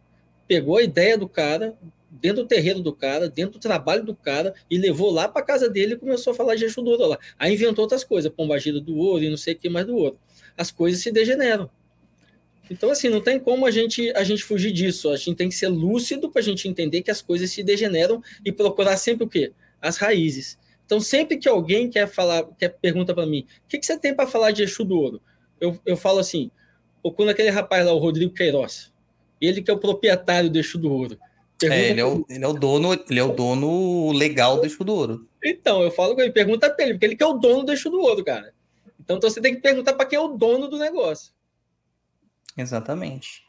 pegou 0.48 0.78
a 0.78 0.82
ideia 0.82 1.16
do 1.16 1.28
cara, 1.28 1.78
dentro 2.10 2.42
do 2.42 2.48
terreiro 2.48 2.80
do 2.80 2.92
cara, 2.92 3.28
dentro 3.28 3.52
do 3.52 3.60
trabalho 3.60 4.02
do 4.02 4.16
cara, 4.16 4.52
e 4.68 4.76
levou 4.76 5.12
lá 5.12 5.28
para 5.28 5.46
casa 5.46 5.70
dele 5.70 5.94
e 5.94 5.98
começou 5.98 6.32
a 6.32 6.34
falar 6.34 6.56
de 6.56 6.66
Ouro 6.76 7.06
lá. 7.06 7.18
Aí 7.38 7.54
inventou 7.54 7.84
outras 7.84 8.02
coisas, 8.02 8.32
pombagira 8.32 8.80
do 8.80 8.96
ouro 8.96 9.22
e 9.22 9.30
não 9.30 9.36
sei 9.36 9.54
o 9.54 9.58
que 9.58 9.68
mais 9.68 9.86
do 9.86 9.94
ouro. 9.94 10.18
As 10.58 10.72
coisas 10.72 11.00
se 11.00 11.12
degeneram. 11.12 11.70
Então, 12.70 12.90
assim, 12.90 13.08
não 13.08 13.20
tem 13.20 13.38
como 13.38 13.64
a 13.64 13.70
gente, 13.70 14.10
a 14.16 14.24
gente 14.24 14.42
fugir 14.42 14.72
disso. 14.72 15.10
A 15.10 15.16
gente 15.16 15.36
tem 15.36 15.48
que 15.48 15.54
ser 15.54 15.68
lúcido 15.68 16.30
para 16.30 16.40
a 16.40 16.44
gente 16.44 16.68
entender 16.68 17.02
que 17.02 17.10
as 17.10 17.22
coisas 17.22 17.50
se 17.50 17.62
degeneram 17.62 18.22
e 18.44 18.50
procurar 18.50 18.96
sempre 18.96 19.24
o 19.24 19.28
quê? 19.28 19.52
As 19.80 19.96
raízes. 19.96 20.58
Então, 20.84 21.00
sempre 21.00 21.36
que 21.36 21.48
alguém 21.48 21.90
quer 21.90 22.06
falar, 22.08 22.44
quer 22.58 22.68
pergunta 22.68 23.12
para 23.12 23.26
mim, 23.26 23.46
o 23.64 23.68
que, 23.68 23.78
que 23.78 23.86
você 23.86 23.98
tem 23.98 24.14
para 24.14 24.26
falar 24.26 24.52
de 24.52 24.62
Exu 24.62 24.84
do 24.84 24.96
Ouro? 24.96 25.20
Eu, 25.60 25.78
eu 25.84 25.96
falo 25.96 26.18
assim, 26.20 26.50
ou 27.02 27.12
quando 27.12 27.30
aquele 27.30 27.50
rapaz 27.50 27.84
lá, 27.84 27.92
o 27.92 27.98
Rodrigo 27.98 28.32
Queiroz, 28.32 28.92
ele 29.40 29.62
que 29.62 29.70
é 29.70 29.74
o 29.74 29.78
proprietário 29.78 30.48
do 30.48 30.58
Exu 30.58 30.78
do 30.78 30.92
Ouro. 30.92 31.18
É, 31.62 31.90
ele, 31.90 32.00
é 32.00 32.04
o, 32.04 32.24
ele 32.28 32.44
é 32.44 32.48
o 32.48 32.52
dono, 32.52 32.92
ele 32.92 33.18
é 33.18 33.22
o 33.22 33.32
dono 33.32 34.12
legal 34.12 34.60
do 34.60 34.66
Exu 34.66 34.84
do 34.84 34.94
Ouro. 34.94 35.28
Então, 35.42 35.82
eu 35.82 35.90
falo 35.90 36.14
com 36.14 36.20
ele, 36.20 36.30
pergunta 36.30 36.70
para 36.70 36.84
ele, 36.84 36.94
porque 36.94 37.06
ele 37.06 37.16
que 37.16 37.22
é 37.22 37.26
o 37.26 37.34
dono 37.34 37.64
do 37.64 37.72
Exu 37.72 37.90
do 37.90 38.00
Ouro, 38.00 38.24
cara. 38.24 38.52
Então, 39.00 39.16
então 39.16 39.30
você 39.30 39.40
tem 39.40 39.54
que 39.54 39.60
perguntar 39.60 39.94
para 39.94 40.06
quem 40.06 40.16
é 40.16 40.20
o 40.20 40.28
dono 40.28 40.68
do 40.68 40.78
negócio. 40.78 41.32
Exatamente. 42.56 43.44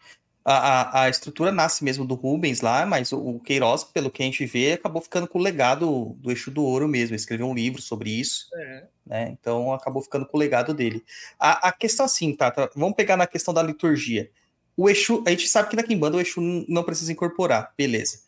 A, 0.50 0.54
a, 0.54 1.04
a, 1.04 1.10
estrutura 1.10 1.52
nasce 1.52 1.84
mesmo 1.84 2.06
do 2.06 2.16
Rubens 2.16 2.62
lá, 2.62 2.86
mas 2.86 3.12
o, 3.12 3.20
o, 3.20 3.40
Queiroz, 3.42 3.84
pelo 3.84 4.10
que 4.10 4.24
a 4.24 4.26
gente 4.26 4.46
vê, 4.46 4.72
acabou 4.72 5.02
ficando 5.02 5.28
com 5.28 5.38
o 5.38 5.42
legado 5.42 6.16
do 6.20 6.32
Eixo 6.32 6.50
do 6.50 6.64
Ouro 6.64 6.88
mesmo. 6.88 7.10
Ele 7.14 7.20
escreveu 7.20 7.48
um 7.48 7.54
livro 7.54 7.82
sobre 7.82 8.10
isso, 8.12 8.48
é. 8.56 8.88
né? 9.06 9.30
Então 9.30 9.74
acabou 9.74 10.02
ficando 10.02 10.26
com 10.26 10.38
o 10.38 10.40
legado 10.40 10.74
dele. 10.74 11.04
A, 11.38 11.68
a 11.68 11.72
questão 11.74 12.06
assim, 12.06 12.34
tá, 12.34 12.50
tá, 12.50 12.70
Vamos 12.76 12.96
pegar 12.96 13.18
na 13.18 13.28
questão 13.28 13.54
da 13.54 13.62
liturgia. 13.62 14.32
O 14.78 14.90
Exu, 14.90 15.22
a 15.28 15.32
gente 15.32 15.50
sabe 15.50 15.70
que 15.70 15.76
na 15.76 15.84
Kimbanda 15.84 16.16
o 16.16 16.22
Exu 16.22 16.40
não 16.70 16.84
precisa 16.84 17.12
incorporar, 17.12 17.74
beleza. 17.78 18.22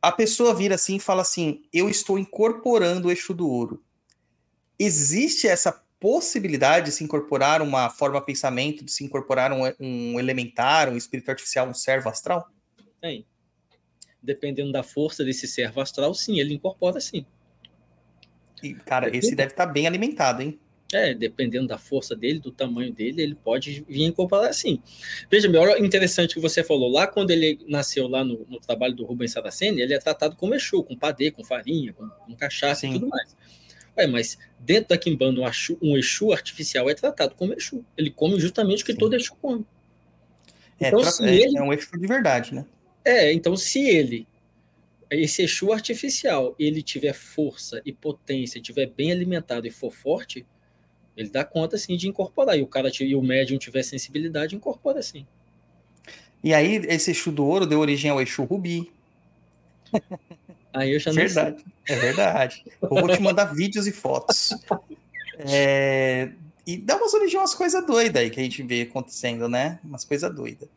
A 0.00 0.10
pessoa 0.10 0.54
vira 0.54 0.76
assim 0.76 0.96
e 0.96 1.00
fala 1.00 1.20
assim: 1.20 1.62
Eu 1.70 1.90
estou 1.90 2.18
incorporando 2.18 3.08
o 3.08 3.12
Exu 3.12 3.34
do 3.34 3.46
Ouro. 3.46 3.84
Existe 4.78 5.46
essa 5.46 5.81
possibilidade 6.02 6.86
de 6.86 6.92
se 6.92 7.04
incorporar 7.04 7.62
uma 7.62 7.88
forma 7.88 8.18
de 8.18 8.26
pensamento, 8.26 8.84
de 8.84 8.90
se 8.90 9.04
incorporar 9.04 9.52
um, 9.52 9.62
um 9.78 10.18
elementar, 10.18 10.88
um 10.88 10.96
espírito 10.96 11.30
artificial, 11.30 11.68
um 11.68 11.72
servo 11.72 12.08
astral? 12.08 12.50
Tem. 13.00 13.24
Dependendo 14.20 14.72
da 14.72 14.82
força 14.82 15.24
desse 15.24 15.46
servo 15.46 15.80
astral, 15.80 16.12
sim, 16.12 16.40
ele 16.40 16.54
incorpora 16.54 17.00
sim. 17.00 17.24
E, 18.60 18.74
cara, 18.74 19.16
esse 19.16 19.36
deve 19.36 19.52
estar 19.52 19.66
tá 19.68 19.72
bem 19.72 19.86
alimentado, 19.86 20.42
hein? 20.42 20.58
É, 20.92 21.14
dependendo 21.14 21.68
da 21.68 21.78
força 21.78 22.16
dele, 22.16 22.40
do 22.40 22.50
tamanho 22.50 22.92
dele, 22.92 23.22
ele 23.22 23.34
pode 23.36 23.84
vir 23.88 24.02
incorporar 24.02 24.52
sim. 24.52 24.82
Veja, 25.30 25.48
melhor 25.48 25.78
interessante 25.78 26.34
que 26.34 26.40
você 26.40 26.64
falou, 26.64 26.90
lá 26.90 27.06
quando 27.06 27.30
ele 27.30 27.64
nasceu 27.68 28.08
lá 28.08 28.24
no, 28.24 28.44
no 28.48 28.58
trabalho 28.58 28.94
do 28.94 29.04
Rubens 29.04 29.30
Saraceni, 29.32 29.80
ele 29.80 29.94
é 29.94 29.98
tratado 29.98 30.34
como 30.34 30.54
Exu, 30.54 30.82
com 30.82 30.96
padê, 30.96 31.30
com 31.30 31.44
farinha, 31.44 31.92
com, 31.92 32.08
com 32.08 32.34
cachaça 32.34 32.80
sim. 32.80 32.90
e 32.90 32.92
tudo 32.94 33.08
mais. 33.08 33.36
Ué, 33.96 34.06
mas 34.06 34.38
dentro 34.58 34.88
da 34.88 34.98
Kimbanda, 34.98 35.40
um, 35.40 35.46
Exu, 35.46 35.78
um 35.82 35.96
Exu 35.96 36.32
artificial 36.32 36.88
é 36.88 36.94
tratado 36.94 37.34
como 37.34 37.52
Exu. 37.52 37.84
Ele 37.96 38.10
come 38.10 38.38
justamente 38.40 38.82
o 38.82 38.86
que 38.86 38.92
Sim. 38.92 38.98
todo 38.98 39.14
Exu 39.14 39.34
come. 39.40 39.66
É, 40.80 40.88
então, 40.88 41.04
se 41.04 41.24
é, 41.24 41.34
ele... 41.34 41.58
é 41.58 41.62
um 41.62 41.72
Exu 41.72 41.98
de 41.98 42.06
verdade, 42.06 42.54
né? 42.54 42.64
É, 43.04 43.32
então 43.32 43.56
se 43.56 43.80
ele, 43.88 44.26
esse 45.10 45.42
Exu 45.42 45.72
artificial, 45.72 46.54
ele 46.58 46.82
tiver 46.82 47.12
força 47.12 47.82
e 47.84 47.92
potência, 47.92 48.60
tiver 48.60 48.86
bem 48.86 49.12
alimentado 49.12 49.66
e 49.66 49.70
for 49.70 49.92
forte, 49.92 50.46
ele 51.16 51.28
dá 51.28 51.44
conta, 51.44 51.76
sim, 51.76 51.96
de 51.96 52.08
incorporar. 52.08 52.58
E 52.58 52.62
o 52.62 52.66
cara 52.66 52.90
e 53.00 53.14
o 53.14 53.22
médium 53.22 53.58
tiver 53.58 53.82
sensibilidade, 53.82 54.56
incorpora, 54.56 55.02
sim. 55.02 55.26
E 56.42 56.52
aí, 56.54 56.76
esse 56.88 57.10
Exu 57.10 57.30
do 57.30 57.44
ouro 57.44 57.66
deu 57.66 57.78
origem 57.78 58.10
ao 58.10 58.20
Exu 58.20 58.42
Rubi. 58.44 58.90
Aí 60.72 60.94
eu 60.94 60.98
já 60.98 61.10
não 61.10 61.16
Verdade, 61.16 61.64
sei. 61.86 61.96
é 61.96 61.98
verdade. 61.98 62.64
Eu 62.80 62.88
vou 62.88 63.08
te 63.08 63.20
mandar 63.20 63.46
vídeos 63.46 63.86
e 63.86 63.92
fotos. 63.92 64.54
É... 65.38 66.30
E 66.66 66.76
dá 66.76 66.96
umas 66.96 67.12
origens 67.12 67.40
umas 67.40 67.54
coisas 67.54 67.84
doidas 67.84 68.22
aí 68.22 68.30
que 68.30 68.40
a 68.40 68.42
gente 68.42 68.62
vê 68.62 68.82
acontecendo, 68.82 69.48
né? 69.48 69.78
Umas 69.84 70.04
coisas 70.04 70.32
doidas. 70.34 70.68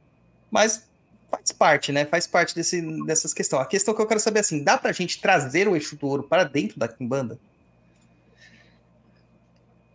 Mas 0.50 0.88
faz 1.30 1.52
parte, 1.52 1.92
né? 1.92 2.06
Faz 2.06 2.28
parte 2.28 2.56
desse, 2.56 2.82
dessas 3.06 3.34
questões. 3.34 3.62
A 3.62 3.66
questão 3.66 3.94
que 3.94 4.02
eu 4.02 4.08
quero 4.08 4.20
saber 4.20 4.40
é 4.40 4.42
assim, 4.42 4.64
dá 4.64 4.78
pra 4.78 4.92
gente 4.92 5.22
trazer 5.22 5.68
o 5.68 5.76
eixo 5.76 5.96
do 5.96 6.08
ouro 6.08 6.24
para 6.24 6.44
dentro 6.44 6.80
da 6.80 6.88
Kimbanda? 6.88 7.40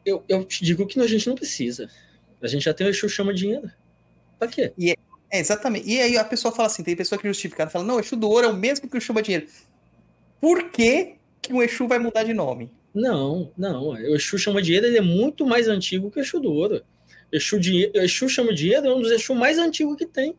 Eu, 0.04 0.24
eu 0.28 0.44
te 0.44 0.64
digo 0.64 0.86
que 0.86 0.98
a 1.00 1.06
gente 1.06 1.28
não 1.28 1.34
precisa. 1.34 1.90
A 2.40 2.46
gente 2.46 2.64
já 2.64 2.72
tem 2.72 2.86
o 2.86 2.90
eixo 2.90 3.08
chama 3.08 3.34
dinheiro. 3.34 3.70
Pra 4.38 4.48
quê? 4.48 4.72
E 4.78 4.92
é, 4.92 4.94
é, 5.30 5.40
exatamente. 5.40 5.88
E 5.88 6.00
aí 6.00 6.16
a 6.16 6.24
pessoa 6.24 6.54
fala 6.54 6.68
assim, 6.68 6.82
tem 6.82 6.96
pessoa 6.96 7.18
que 7.18 7.28
justifica, 7.28 7.68
fala, 7.68 7.84
não, 7.84 7.96
o 7.96 7.98
eixo 7.98 8.16
do 8.16 8.28
ouro 8.28 8.46
é 8.46 8.50
o 8.50 8.56
mesmo 8.56 8.88
que 8.88 8.96
o 8.96 9.00
chama 9.00 9.20
dinheiro 9.20 9.46
por 10.40 10.70
que, 10.70 11.16
que 11.42 11.52
o 11.52 11.62
Exu 11.62 11.86
vai 11.86 11.98
mudar 11.98 12.24
de 12.24 12.32
nome? 12.32 12.70
Não, 12.94 13.52
não. 13.56 13.90
O 13.90 14.16
Exu 14.16 14.38
chama 14.38 14.62
dinheiro 14.62 14.86
ele 14.86 14.98
é 14.98 15.02
muito 15.02 15.46
mais 15.46 15.68
antigo 15.68 16.10
que 16.10 16.18
o 16.18 16.22
Exu 16.22 16.40
do 16.40 16.52
Ouro. 16.52 16.82
Exu, 17.30 17.60
de, 17.60 17.90
Exu 17.94 18.28
chama 18.28 18.52
dinheiro 18.52 18.86
é 18.86 18.94
um 18.94 19.00
dos 19.00 19.10
Exu 19.10 19.34
mais 19.34 19.58
antigos 19.58 19.96
que 19.96 20.06
tem. 20.06 20.34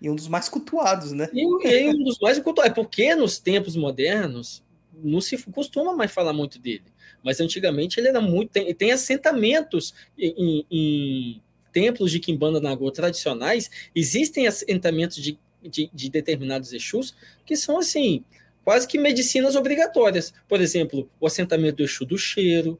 E 0.00 0.08
um 0.10 0.14
dos 0.14 0.28
mais 0.28 0.48
cultuados, 0.48 1.12
né? 1.12 1.28
E, 1.32 1.42
e 1.42 1.88
um 1.88 2.04
dos 2.04 2.18
mais 2.20 2.38
cultuados. 2.38 2.70
É 2.70 2.74
porque 2.74 3.14
nos 3.14 3.38
tempos 3.38 3.76
modernos 3.76 4.62
não 5.02 5.20
se 5.20 5.36
costuma 5.50 5.94
mais 5.94 6.12
falar 6.12 6.32
muito 6.32 6.58
dele. 6.58 6.84
Mas 7.24 7.40
antigamente 7.40 7.98
ele 7.98 8.08
era 8.08 8.20
muito. 8.20 8.50
Tem, 8.50 8.72
tem 8.74 8.92
assentamentos 8.92 9.94
em, 10.18 10.66
em 10.70 11.42
templos 11.72 12.10
de 12.10 12.20
Kimbanda 12.20 12.60
Nagô 12.60 12.90
tradicionais. 12.90 13.70
Existem 13.94 14.46
assentamentos 14.46 15.16
de, 15.16 15.38
de, 15.62 15.90
de 15.92 16.10
determinados 16.10 16.72
Exus 16.72 17.14
que 17.44 17.56
são 17.56 17.78
assim 17.78 18.24
quase 18.66 18.88
que 18.88 18.98
medicinas 18.98 19.54
obrigatórias. 19.54 20.34
Por 20.48 20.60
exemplo, 20.60 21.08
o 21.20 21.26
assentamento 21.28 21.76
do 21.76 21.84
Exu 21.84 22.04
do 22.04 22.18
cheiro, 22.18 22.76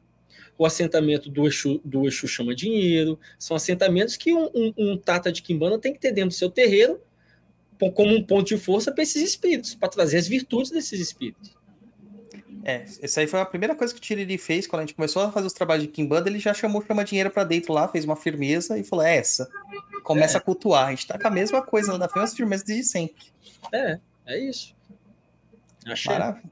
o 0.57 0.65
assentamento 0.65 1.29
do 1.29 1.47
Exu, 1.47 1.79
do 1.85 2.05
Exu 2.05 2.27
chama 2.27 2.53
dinheiro, 2.53 3.17
são 3.39 3.55
assentamentos 3.55 4.17
que 4.17 4.33
um, 4.33 4.49
um, 4.53 4.73
um 4.77 4.97
tata 4.97 5.31
de 5.31 5.41
quimbanda 5.41 5.79
tem 5.79 5.93
que 5.93 5.99
ter 5.99 6.11
dentro 6.11 6.31
do 6.31 6.33
seu 6.33 6.49
terreiro 6.49 6.99
como 7.93 8.13
um 8.13 8.21
ponto 8.21 8.47
de 8.47 8.57
força 8.57 8.91
para 8.91 9.01
esses 9.01 9.23
espíritos, 9.23 9.75
para 9.75 9.87
trazer 9.87 10.17
as 10.17 10.27
virtudes 10.27 10.71
desses 10.71 10.99
espíritos. 10.99 11.55
É, 12.65 12.83
essa 13.01 13.21
aí 13.21 13.27
foi 13.27 13.39
a 13.39 13.45
primeira 13.45 13.73
coisa 13.73 13.93
que 13.93 13.99
o 13.99 14.03
Tiriri 14.03 14.37
fez 14.37 14.67
quando 14.67 14.81
a 14.81 14.85
gente 14.85 14.95
começou 14.95 15.21
a 15.21 15.31
fazer 15.31 15.47
os 15.47 15.53
trabalhos 15.53 15.85
de 15.85 15.89
Kimbanda, 15.89 16.29
ele 16.29 16.39
já 16.39 16.53
chamou 16.53 16.83
chama 16.85 17.05
dinheiro 17.05 17.31
para 17.31 17.45
dentro 17.45 17.71
lá, 17.71 17.87
fez 17.87 18.03
uma 18.03 18.17
firmeza 18.17 18.77
e 18.77 18.83
falou: 18.83 19.05
é 19.05 19.15
essa. 19.15 19.47
Começa 20.03 20.37
é. 20.37 20.39
a 20.39 20.41
cultuar. 20.41 20.87
A 20.87 20.89
gente 20.89 21.07
tá 21.07 21.17
com 21.17 21.27
a 21.27 21.31
mesma 21.31 21.61
coisa, 21.61 21.93
lá 21.93 21.97
da 21.97 22.09
mesma 22.13 22.35
firmeza 22.35 22.65
desde 22.65 22.83
sempre. 22.83 23.23
É, 23.71 23.99
é 24.25 24.39
isso. 24.39 24.75
Achei. 25.87 26.11
Maravilha. 26.11 26.51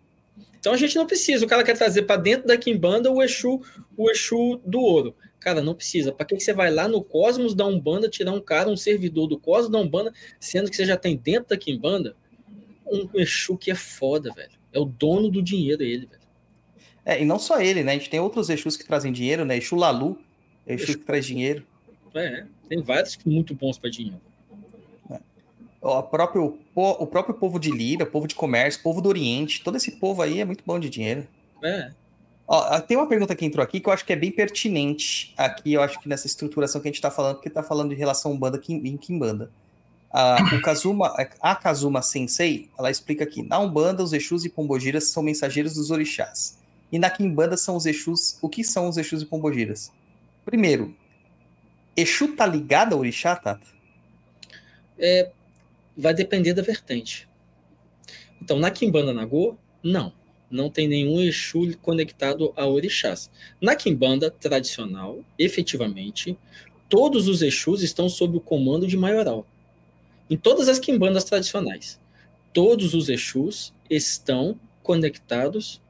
Então 0.60 0.74
a 0.74 0.78
gente 0.78 0.96
não 0.96 1.06
precisa. 1.06 1.46
O 1.46 1.48
cara 1.48 1.64
quer 1.64 1.78
trazer 1.78 2.04
para 2.04 2.20
dentro 2.20 2.48
da 2.48 2.58
Kimbanda 2.58 3.12
o 3.12 3.22
Exu, 3.22 3.62
o 3.96 4.10
Exu 4.10 4.60
do 4.66 4.80
ouro. 4.80 5.16
Cara, 5.40 5.62
não 5.62 5.76
precisa. 5.76 6.12
Para 6.12 6.26
que 6.26 6.40
você 6.40 6.54
vai 6.54 6.72
lá 6.72 6.88
no 6.88 7.04
Cosmos 7.04 7.54
da 7.54 7.66
Umbanda 7.66 8.10
tirar 8.10 8.32
um 8.32 8.42
cara, 8.42 8.68
um 8.68 8.76
servidor 8.76 9.28
do 9.28 9.38
Cosmos 9.38 9.72
da 9.72 9.78
Umbanda, 9.78 10.12
sendo 10.40 10.70
que 10.70 10.76
você 10.76 10.86
já 10.86 10.98
tem 10.98 11.16
dentro 11.16 11.50
da 11.50 11.58
Kimbanda 11.58 12.16
um 12.88 13.08
Exu 13.14 13.58
que 13.58 13.70
é 13.70 13.76
foda, 13.76 14.34
velho. 14.34 14.58
É 14.74 14.80
o 14.80 14.86
dono 14.86 15.30
do 15.30 15.42
dinheiro 15.42 15.84
ele, 15.84 16.08
velho. 16.08 16.26
É, 17.06 17.22
e 17.22 17.26
não 17.26 17.38
só 17.38 17.62
ele, 17.62 17.84
né? 17.84 17.92
A 17.92 17.96
gente 17.96 18.10
tem 18.10 18.20
outros 18.20 18.50
Exus 18.50 18.76
que 18.76 18.86
trazem 18.86 19.14
dinheiro, 19.14 19.46
né? 19.46 19.58
Exu 19.58 19.76
Lalu, 19.76 20.18
Exu, 20.66 20.86
Exu... 20.86 20.98
que 20.98 21.06
traz 21.06 21.28
dinheiro. 21.28 21.64
É, 22.16 22.46
tem 22.68 22.82
vários 22.82 23.16
muito 23.24 23.54
bons 23.54 23.78
para 23.78 23.92
dinheiro 23.92 24.20
o 25.86 26.04
próprio, 26.04 26.58
o 26.74 27.08
próprio 27.08 27.36
povo 27.36 27.60
de 27.60 27.70
Lira, 27.70 28.06
povo 28.06 28.28
de 28.28 28.34
comércio, 28.34 28.82
povo 28.82 29.02
do 29.02 29.10
Oriente, 29.10 29.64
todo 29.64 29.78
esse 29.78 29.92
povo 29.92 30.22
aí 30.22 30.40
é 30.40 30.46
muito 30.46 30.64
bom 30.66 30.80
de 30.80 30.90
dinheiro. 30.90 31.28
É. 31.64 31.92
Ó, 32.48 32.80
tem 32.82 32.98
uma 32.98 33.08
pergunta 33.08 33.36
que 33.36 33.46
entrou 33.46 33.64
aqui 33.64 33.80
que 33.80 33.88
eu 33.88 33.94
acho 33.94 34.06
que 34.06 34.14
é 34.14 34.16
bem 34.16 34.32
pertinente 34.32 35.34
aqui, 35.38 35.74
eu 35.74 35.82
acho 35.82 36.00
que 36.00 36.10
nessa 36.10 36.28
estruturação 36.28 36.82
que 36.82 36.88
a 36.88 36.90
gente 36.90 36.96
está 36.96 37.12
falando, 37.12 37.36
porque 37.36 37.48
está 37.48 37.64
falando 37.64 37.90
de 37.90 37.96
relação 37.96 38.38
banda 38.38 38.60
em 38.68 38.98
Kimbanda. 38.98 39.52
Ah, 40.12 40.38
o 40.54 40.62
Kazuma, 40.62 41.14
a 41.42 41.56
Kazuma 41.56 42.02
Sensei, 42.02 42.70
ela 42.80 42.90
explica 42.90 43.24
aqui: 43.24 43.44
na 43.44 43.60
Umbanda, 43.60 44.02
os 44.02 44.14
Exus 44.14 44.46
e 44.46 44.50
Pombogiras 44.50 45.10
são 45.10 45.22
mensageiros 45.22 45.74
dos 45.74 45.92
orixás. 45.92 46.58
E 46.92 46.98
na 46.98 47.10
Kimbanda 47.10 47.58
são 47.58 47.76
os 47.76 47.86
Exus. 47.86 48.38
O 48.42 48.48
que 48.48 48.64
são 48.64 48.88
os 48.88 48.96
Exus 48.98 49.24
e 49.24 49.26
Pombogiras? 49.26 49.92
Primeiro, 50.46 50.96
Exu 51.98 52.36
tá 52.36 52.46
ligado 52.46 52.94
ao 52.94 53.00
orixá, 53.00 53.36
Tata? 53.36 53.68
É, 54.98 55.32
vai 55.98 56.14
depender 56.14 56.54
da 56.54 56.62
vertente. 56.62 57.28
Então, 58.42 58.60
na 58.60 58.70
Kimbanda 58.70 59.14
Nagô, 59.14 59.58
não. 59.82 60.14
não 60.50 60.70
tem 60.70 60.88
nenhum 60.88 61.22
Exu 61.22 61.78
conectado 61.82 62.54
a 62.56 62.68
orixás. 62.68 63.30
Na 63.60 63.76
Kimbanda 63.76 64.30
tradicional, 64.30 65.24
efetivamente, 65.38 66.38
todos 66.90 67.28
os 67.28 67.42
Exus 67.42 67.82
estão 67.82 68.10
sob 68.10 68.38
o 68.38 68.42
comando 68.42 68.88
de 68.88 68.98
maioral. 68.98 69.46
Em 70.30 70.38
todas 70.38 70.68
as 70.68 70.80
Kimbandas 70.80 71.24
tradicionais, 71.24 72.00
todos 72.54 72.94
os 72.94 73.10
Exus 73.10 73.74
estão 73.90 74.60
conectados 74.82 75.82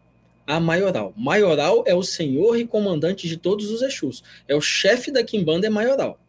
a 0.47 0.59
maioral. 0.59 1.13
Maioral 1.17 1.83
é 1.87 1.95
o 1.95 2.03
senhor 2.03 2.57
e 2.57 2.67
comandante 2.67 3.27
de 3.27 3.37
todos 3.37 3.71
os 3.71 3.81
Exus. 3.81 4.23
É 4.47 4.55
o 4.55 4.61
chefe 4.61 5.11
da 5.11 5.23
Kimbanda, 5.23 5.67
é 5.67 5.69
maioral. 5.69 6.19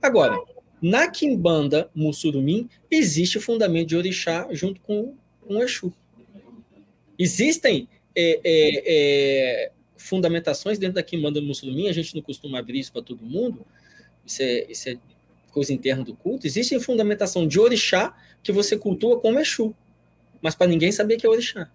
Agora, 0.00 0.38
na 0.82 1.10
Kimbanda 1.10 1.90
Mussurumim, 1.94 2.68
existe 2.90 3.38
o 3.38 3.40
fundamento 3.40 3.88
de 3.88 3.96
orixá 3.96 4.48
junto 4.52 4.80
com, 4.80 5.14
com 5.46 5.56
o 5.56 5.62
Exu. 5.62 5.92
Existem 7.18 7.88
é, 8.16 8.40
é, 8.42 8.82
é, 8.86 9.72
fundamentações 9.96 10.78
dentro 10.78 10.94
da 10.94 11.02
Kimbanda 11.02 11.40
Mussurumim, 11.40 11.88
a 11.88 11.92
gente 11.92 12.14
não 12.14 12.22
costuma 12.22 12.58
abrir 12.58 12.80
isso 12.80 12.92
para 12.92 13.02
todo 13.02 13.24
mundo, 13.24 13.64
isso 14.24 14.42
é, 14.42 14.66
isso 14.70 14.88
é 14.88 14.98
coisa 15.52 15.72
interna 15.72 16.04
do 16.04 16.14
culto. 16.14 16.46
Existe 16.46 16.78
fundamentação 16.80 17.46
de 17.46 17.60
orixá 17.60 18.16
que 18.42 18.52
você 18.52 18.76
cultua 18.76 19.20
como 19.20 19.38
Exu, 19.38 19.74
mas 20.40 20.54
para 20.54 20.66
ninguém 20.66 20.92
saber 20.92 21.16
que 21.16 21.26
é 21.26 21.28
orixá. 21.28 21.70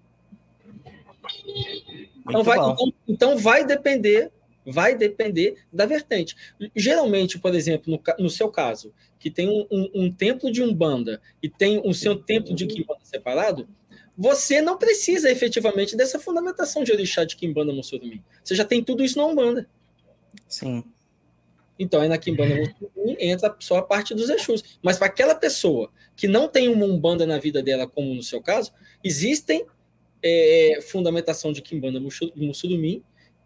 Então 2.27 2.43
vai, 2.43 2.57
então, 2.57 2.93
então 3.07 3.37
vai 3.37 3.65
depender 3.65 4.31
vai 4.65 4.97
depender 4.97 5.57
da 5.71 5.85
vertente. 5.85 6.35
Geralmente, 6.75 7.39
por 7.39 7.53
exemplo, 7.53 7.91
no, 7.91 8.23
no 8.23 8.29
seu 8.29 8.49
caso, 8.49 8.93
que 9.19 9.29
tem 9.29 9.47
um, 9.47 9.67
um, 9.71 9.91
um, 9.93 10.11
templo 10.11 10.51
de 10.51 10.61
Umbanda 10.61 11.21
e 11.41 11.49
tem 11.49 11.81
o 11.83 11.93
seu 11.93 12.15
templo 12.15 12.55
de 12.55 12.65
Kimbanda 12.65 13.01
separado, 13.03 13.67
você 14.17 14.61
não 14.61 14.77
precisa 14.77 15.29
efetivamente 15.29 15.95
dessa 15.95 16.19
fundamentação 16.19 16.83
de 16.83 16.91
orixá 16.91 17.25
de 17.25 17.35
Kimbanda 17.35 17.73
Mussurumi. 17.73 18.23
Você 18.43 18.55
já 18.55 18.63
tem 18.63 18.83
tudo 18.83 19.03
isso 19.03 19.17
na 19.17 19.25
Umbanda. 19.25 19.67
Sim. 20.47 20.83
Então, 21.77 22.01
aí 22.01 22.07
na 22.07 22.17
Kimbanda 22.17 22.55
Mussurumi 22.55 23.17
entra 23.19 23.53
só 23.59 23.77
a 23.77 23.83
parte 23.83 24.15
dos 24.15 24.29
Exus. 24.29 24.79
Mas 24.81 24.97
para 24.97 25.07
aquela 25.07 25.35
pessoa 25.35 25.91
que 26.15 26.27
não 26.27 26.47
tem 26.47 26.69
uma 26.69 26.85
Umbanda 26.85 27.25
na 27.25 27.37
vida 27.37 27.61
dela, 27.61 27.87
como 27.87 28.13
no 28.13 28.23
seu 28.23 28.41
caso, 28.41 28.71
existem 29.03 29.65
é, 30.23 30.79
fundamentação 30.81 31.51
de 31.51 31.61
Kimbanda 31.61 31.99
Mussurumi 31.99 33.03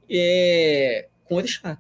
é, 0.09 1.08
com 1.29 1.35
orixá. 1.35 1.77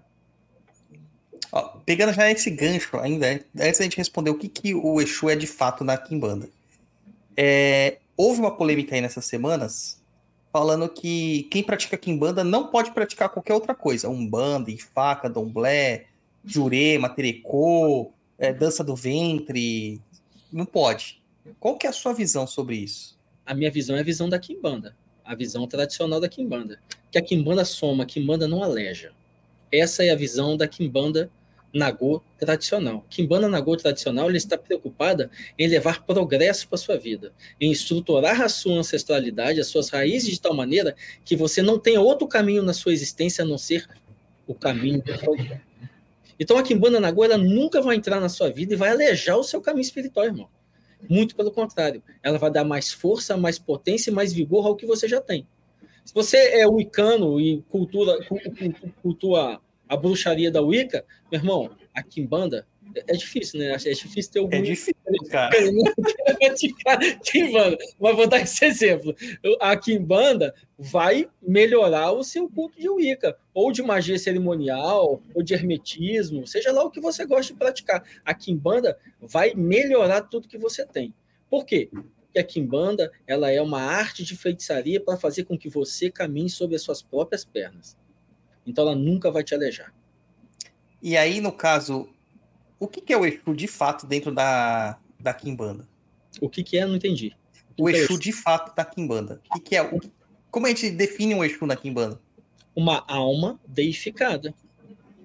Ó, 1.51 1.79
pegando 1.83 2.13
já 2.13 2.29
esse 2.29 2.51
gancho 2.51 2.95
ainda, 2.97 3.43
antes 3.59 3.79
da 3.79 3.83
gente 3.83 3.97
responder 3.97 4.29
o 4.29 4.37
que, 4.37 4.47
que 4.47 4.75
o 4.75 5.01
Exu 5.01 5.29
é 5.29 5.35
de 5.35 5.47
fato 5.47 5.83
na 5.83 5.97
Kimbanda. 5.97 6.47
É, 7.35 7.97
houve 8.15 8.39
uma 8.39 8.55
polêmica 8.55 8.93
aí 8.93 9.01
nessas 9.01 9.25
semanas 9.25 9.99
falando 10.53 10.87
que 10.87 11.47
quem 11.51 11.63
pratica 11.63 11.97
Kimbanda 11.97 12.43
não 12.43 12.67
pode 12.67 12.91
praticar 12.91 13.29
qualquer 13.29 13.53
outra 13.53 13.73
coisa. 13.73 14.07
Umbanda, 14.07 14.71
faca, 14.93 15.27
domblé, 15.27 16.05
jurema, 16.45 17.09
terecô, 17.09 18.11
é, 18.37 18.53
dança 18.53 18.83
do 18.83 18.95
ventre. 18.95 19.99
Não 20.53 20.65
pode. 20.65 21.19
Qual 21.59 21.77
que 21.77 21.87
é 21.87 21.89
a 21.89 21.93
sua 21.93 22.13
visão 22.13 22.45
sobre 22.45 22.75
isso? 22.75 23.17
A 23.43 23.55
minha 23.55 23.71
visão 23.71 23.95
é 23.95 24.01
a 24.01 24.03
visão 24.03 24.29
da 24.29 24.37
Kimbanda 24.37 24.95
a 25.29 25.35
visão 25.35 25.67
tradicional 25.67 26.19
da 26.19 26.27
Kimbanda, 26.27 26.79
que 27.11 27.17
a 27.19 27.21
Kimbanda 27.21 27.63
soma, 27.63 28.01
a 28.01 28.05
Kimbanda 28.05 28.47
não 28.47 28.63
aleja. 28.63 29.11
Essa 29.71 30.03
é 30.03 30.09
a 30.09 30.15
visão 30.15 30.57
da 30.57 30.67
Kimbanda 30.67 31.29
Nagô 31.73 32.23
tradicional. 32.37 33.05
Kimbanda 33.09 33.47
Nagô 33.47 33.77
tradicional 33.77 34.27
ele 34.27 34.37
está 34.37 34.57
preocupada 34.57 35.29
em 35.57 35.67
levar 35.67 36.03
progresso 36.03 36.67
para 36.67 36.77
sua 36.77 36.97
vida, 36.97 37.31
em 37.61 37.71
estruturar 37.71 38.41
a 38.41 38.49
sua 38.49 38.79
ancestralidade, 38.79 39.59
as 39.59 39.67
suas 39.67 39.89
raízes 39.89 40.31
de 40.31 40.41
tal 40.41 40.53
maneira 40.53 40.95
que 41.23 41.35
você 41.35 41.61
não 41.61 41.77
tenha 41.77 42.01
outro 42.01 42.27
caminho 42.27 42.63
na 42.63 42.73
sua 42.73 42.93
existência 42.93 43.43
a 43.43 43.47
não 43.47 43.57
ser 43.57 43.87
o 44.47 44.55
caminho 44.55 45.01
do 45.03 45.17
progresso. 45.17 45.61
Então 46.39 46.57
a 46.57 46.63
Kimbanda 46.63 46.99
Nagô 46.99 47.23
ela 47.23 47.37
nunca 47.37 47.81
vai 47.81 47.95
entrar 47.95 48.19
na 48.19 48.29
sua 48.29 48.49
vida 48.49 48.73
e 48.73 48.77
vai 48.77 48.89
alejar 48.89 49.37
o 49.37 49.43
seu 49.43 49.61
caminho 49.61 49.81
espiritual, 49.81 50.25
irmão. 50.25 50.49
Muito 51.07 51.35
pelo 51.35 51.51
contrário, 51.51 52.03
ela 52.23 52.37
vai 52.37 52.51
dar 52.51 52.63
mais 52.63 52.91
força, 52.91 53.37
mais 53.37 53.59
potência 53.59 54.09
e 54.09 54.13
mais 54.13 54.33
vigor 54.33 54.65
ao 54.65 54.75
que 54.75 54.85
você 54.85 55.07
já 55.07 55.21
tem. 55.21 55.47
Se 56.05 56.13
você 56.13 56.37
é 56.37 56.67
wicano 56.67 57.39
e 57.39 57.61
cultura, 57.69 58.17
cultua 59.01 59.61
a 59.87 59.97
bruxaria 59.97 60.51
da 60.51 60.61
Wicca, 60.61 61.03
meu 61.31 61.39
irmão, 61.39 61.71
a 61.95 62.03
Kimbanda 62.03 62.67
é 62.95 63.13
difícil, 63.13 63.59
né? 63.59 63.71
É 63.73 63.91
difícil 63.91 64.31
ter 64.31 64.39
algum. 64.39 64.55
É 64.55 64.61
difícil, 64.61 64.95
cara. 65.29 65.55
Kimbanda. 67.23 67.77
Mas 67.99 68.15
vou 68.15 68.27
dar 68.27 68.41
esse 68.41 68.65
exemplo. 68.65 69.15
A 69.59 69.75
Kimbanda 69.75 70.53
vai 70.77 71.29
melhorar 71.41 72.11
o 72.11 72.23
seu 72.23 72.49
culto 72.49 72.79
de 72.79 72.89
Wicca, 72.89 73.37
ou 73.53 73.71
de 73.71 73.81
magia 73.81 74.17
cerimonial, 74.17 75.21
ou 75.33 75.43
de 75.43 75.53
hermetismo, 75.53 76.47
seja 76.47 76.71
lá 76.71 76.83
o 76.83 76.91
que 76.91 76.99
você 76.99 77.25
gosta 77.25 77.53
de 77.53 77.59
praticar. 77.59 78.03
A 78.25 78.33
Kimbanda 78.33 78.97
vai 79.21 79.53
melhorar 79.55 80.21
tudo 80.23 80.47
que 80.47 80.57
você 80.57 80.85
tem. 80.85 81.13
Por 81.49 81.65
quê? 81.65 81.89
Porque 82.29 82.39
a 82.39 82.43
Kimbanda 82.43 83.11
ela 83.25 83.49
é 83.49 83.59
uma 83.59 83.81
arte 83.81 84.23
de 84.23 84.37
feitiçaria 84.37 85.01
para 85.01 85.17
fazer 85.17 85.45
com 85.45 85.57
que 85.57 85.67
você 85.67 86.11
caminhe 86.11 86.49
sobre 86.49 86.75
as 86.75 86.83
suas 86.83 87.01
próprias 87.01 87.43
pernas. 87.43 87.97
Então 88.65 88.83
ela 88.83 88.95
nunca 88.95 89.31
vai 89.31 89.43
te 89.43 89.55
alejar. 89.55 89.91
E 91.01 91.17
aí, 91.17 91.41
no 91.41 91.51
caso, 91.51 92.07
o 92.79 92.87
que, 92.87 93.01
que 93.01 93.11
é 93.11 93.17
o 93.17 93.25
Exu 93.25 93.55
de 93.55 93.67
fato 93.67 94.05
dentro 94.05 94.31
da, 94.31 94.99
da 95.19 95.33
Kimbanda? 95.33 95.87
O 96.39 96.47
que, 96.47 96.63
que 96.63 96.77
é? 96.77 96.85
Não 96.85 96.95
entendi. 96.95 97.35
O, 97.75 97.85
o 97.85 97.89
Exu 97.89 98.13
é 98.13 98.17
de 98.19 98.31
fato 98.31 98.75
da 98.75 98.85
Kimbanda. 98.85 99.41
O 99.49 99.53
que, 99.55 99.59
que 99.61 99.75
é? 99.75 99.81
O, 99.81 99.99
como 100.51 100.67
a 100.67 100.69
gente 100.69 100.91
define 100.91 101.33
um 101.33 101.43
Exu 101.43 101.65
na 101.65 101.75
Kimbanda? 101.75 102.21
Uma 102.75 103.03
alma 103.07 103.59
deificada. 103.67 104.53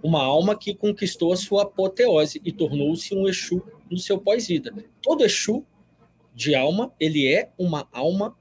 Uma 0.03 0.23
alma 0.23 0.57
que 0.57 0.75
conquistou 0.75 1.35
a 1.35 1.37
sua 1.37 1.65
apoteose 1.65 2.41
e 2.43 2.51
tornou-se 2.51 3.15
um 3.15 3.29
Exu 3.29 3.63
no 3.91 3.99
seu 3.99 4.19
pós-vida. 4.19 4.73
Todo 5.03 5.25
Exu 5.25 5.67
de 6.35 6.55
alma, 6.55 6.93
ele 6.99 7.27
é 7.33 7.51
uma 7.57 7.89
alma 7.93 8.37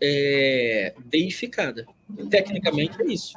é, 0.00 0.94
deificada. 1.04 1.86
Tecnicamente 2.30 3.00
é 3.00 3.06
isso. 3.06 3.34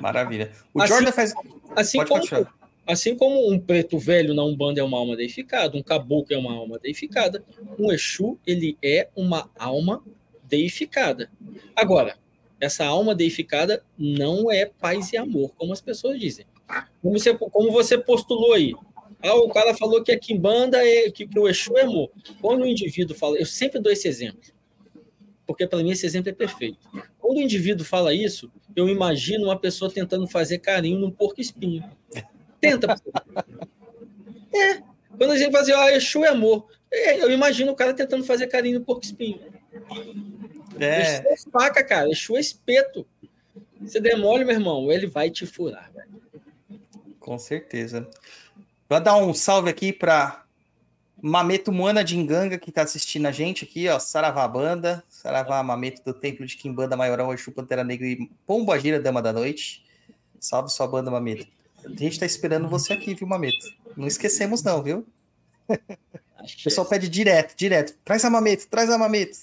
Maravilha. 0.00 0.52
O 0.72 0.80
assim, 0.80 0.94
Jordan 0.94 1.12
faz. 1.12 1.34
Assim 1.74 1.98
Pode 2.04 2.30
como, 2.30 2.46
Assim 2.86 3.16
como 3.16 3.50
um 3.50 3.58
preto 3.58 3.98
velho 3.98 4.32
na 4.32 4.44
Umbanda 4.44 4.80
é 4.80 4.84
uma 4.84 4.96
alma 4.96 5.16
deificada, 5.16 5.76
um 5.76 5.82
caboclo 5.82 6.32
é 6.32 6.38
uma 6.38 6.54
alma 6.54 6.78
deificada, 6.78 7.44
um 7.76 7.90
Exu, 7.90 8.38
ele 8.46 8.78
é 8.80 9.08
uma 9.16 9.50
alma 9.58 10.04
deificada. 10.44 11.28
Agora, 11.74 12.16
essa 12.60 12.86
alma 12.86 13.12
deificada 13.12 13.82
não 13.98 14.52
é 14.52 14.66
paz 14.66 15.12
e 15.12 15.16
amor, 15.16 15.52
como 15.56 15.72
as 15.72 15.80
pessoas 15.80 16.20
dizem. 16.20 16.46
Como 17.02 17.18
você, 17.18 17.34
como 17.34 17.72
você 17.72 17.98
postulou 17.98 18.52
aí. 18.52 18.72
Ah, 19.22 19.34
o 19.34 19.48
cara 19.48 19.74
falou 19.74 20.02
que 20.02 20.12
a 20.12 20.18
Kimbanda 20.18 20.78
é 20.78 21.10
que, 21.10 21.26
que 21.26 21.38
o 21.38 21.48
Exu 21.48 21.76
é 21.76 21.82
amor. 21.82 22.10
Quando 22.40 22.62
o 22.62 22.66
indivíduo 22.66 23.16
fala, 23.16 23.36
eu 23.38 23.46
sempre 23.46 23.80
dou 23.80 23.92
esse 23.92 24.06
exemplo, 24.06 24.40
porque 25.46 25.66
para 25.66 25.82
mim 25.82 25.90
esse 25.90 26.06
exemplo 26.06 26.30
é 26.30 26.32
perfeito. 26.32 26.78
Quando 27.18 27.38
o 27.38 27.40
indivíduo 27.40 27.84
fala 27.84 28.14
isso, 28.14 28.50
eu 28.74 28.88
imagino 28.88 29.46
uma 29.46 29.58
pessoa 29.58 29.90
tentando 29.90 30.26
fazer 30.26 30.58
carinho 30.58 30.98
num 30.98 31.10
porco 31.10 31.40
espinho. 31.40 31.82
Tenta. 32.60 33.00
é. 34.54 34.82
Quando 35.16 35.30
a 35.30 35.36
gente 35.38 35.50
fala 35.50 35.62
assim, 35.62 35.72
ó, 35.72 35.88
Exu 35.88 36.24
é 36.24 36.28
amor. 36.28 36.68
É, 36.92 37.22
eu 37.22 37.30
imagino 37.30 37.72
o 37.72 37.76
cara 37.76 37.94
tentando 37.94 38.22
fazer 38.24 38.46
carinho 38.46 38.78
no 38.78 38.84
porco 38.84 39.04
espinho. 39.04 39.40
É. 40.78 41.18
Exu 41.18 41.28
é 41.28 41.50
faca, 41.50 41.82
cara. 41.82 42.10
Exu 42.10 42.36
é 42.36 42.40
espeto. 42.40 43.06
Você 43.80 44.00
demole, 44.00 44.44
meu 44.44 44.54
irmão, 44.54 44.90
ele 44.90 45.06
vai 45.06 45.30
te 45.30 45.46
furar. 45.46 45.90
Com 47.18 47.38
certeza. 47.38 48.08
Vou 48.88 49.00
dar 49.00 49.16
um 49.16 49.34
salve 49.34 49.68
aqui 49.68 49.92
para 49.92 50.44
Mameto 51.20 51.72
Moana 51.72 52.04
de 52.04 52.16
Inganga, 52.16 52.56
que 52.56 52.70
está 52.70 52.82
assistindo 52.82 53.26
a 53.26 53.32
gente 53.32 53.64
aqui, 53.64 53.88
ó. 53.88 53.98
Saravá 53.98 54.46
Banda, 54.46 55.02
Saravá 55.08 55.60
Mameto 55.62 56.02
do 56.04 56.14
Templo 56.14 56.46
de 56.46 56.56
Quimbanda 56.56 56.96
Maioral, 56.96 57.34
Exu 57.34 57.50
Pantera 57.50 57.82
Negra 57.82 58.06
e 58.06 58.30
Pomba 58.46 58.78
Gira, 58.78 59.00
Dama 59.00 59.20
da 59.20 59.32
Noite. 59.32 59.84
Salve 60.38 60.70
sua 60.70 60.86
banda, 60.86 61.10
Mameto. 61.10 61.48
A 61.84 61.88
gente 61.88 62.20
tá 62.20 62.26
esperando 62.26 62.68
você 62.68 62.92
aqui, 62.92 63.12
viu, 63.12 63.26
Mameto? 63.26 63.66
Não 63.96 64.06
esquecemos, 64.06 64.62
não, 64.62 64.80
viu? 64.82 65.04
O 65.68 66.62
pessoal 66.62 66.86
pede 66.86 67.08
direto, 67.08 67.56
direto. 67.56 67.96
Traz 68.04 68.24
a 68.24 68.30
Mameto, 68.30 68.68
traz 68.68 68.88
a 68.88 68.96
Mameto. 68.96 69.36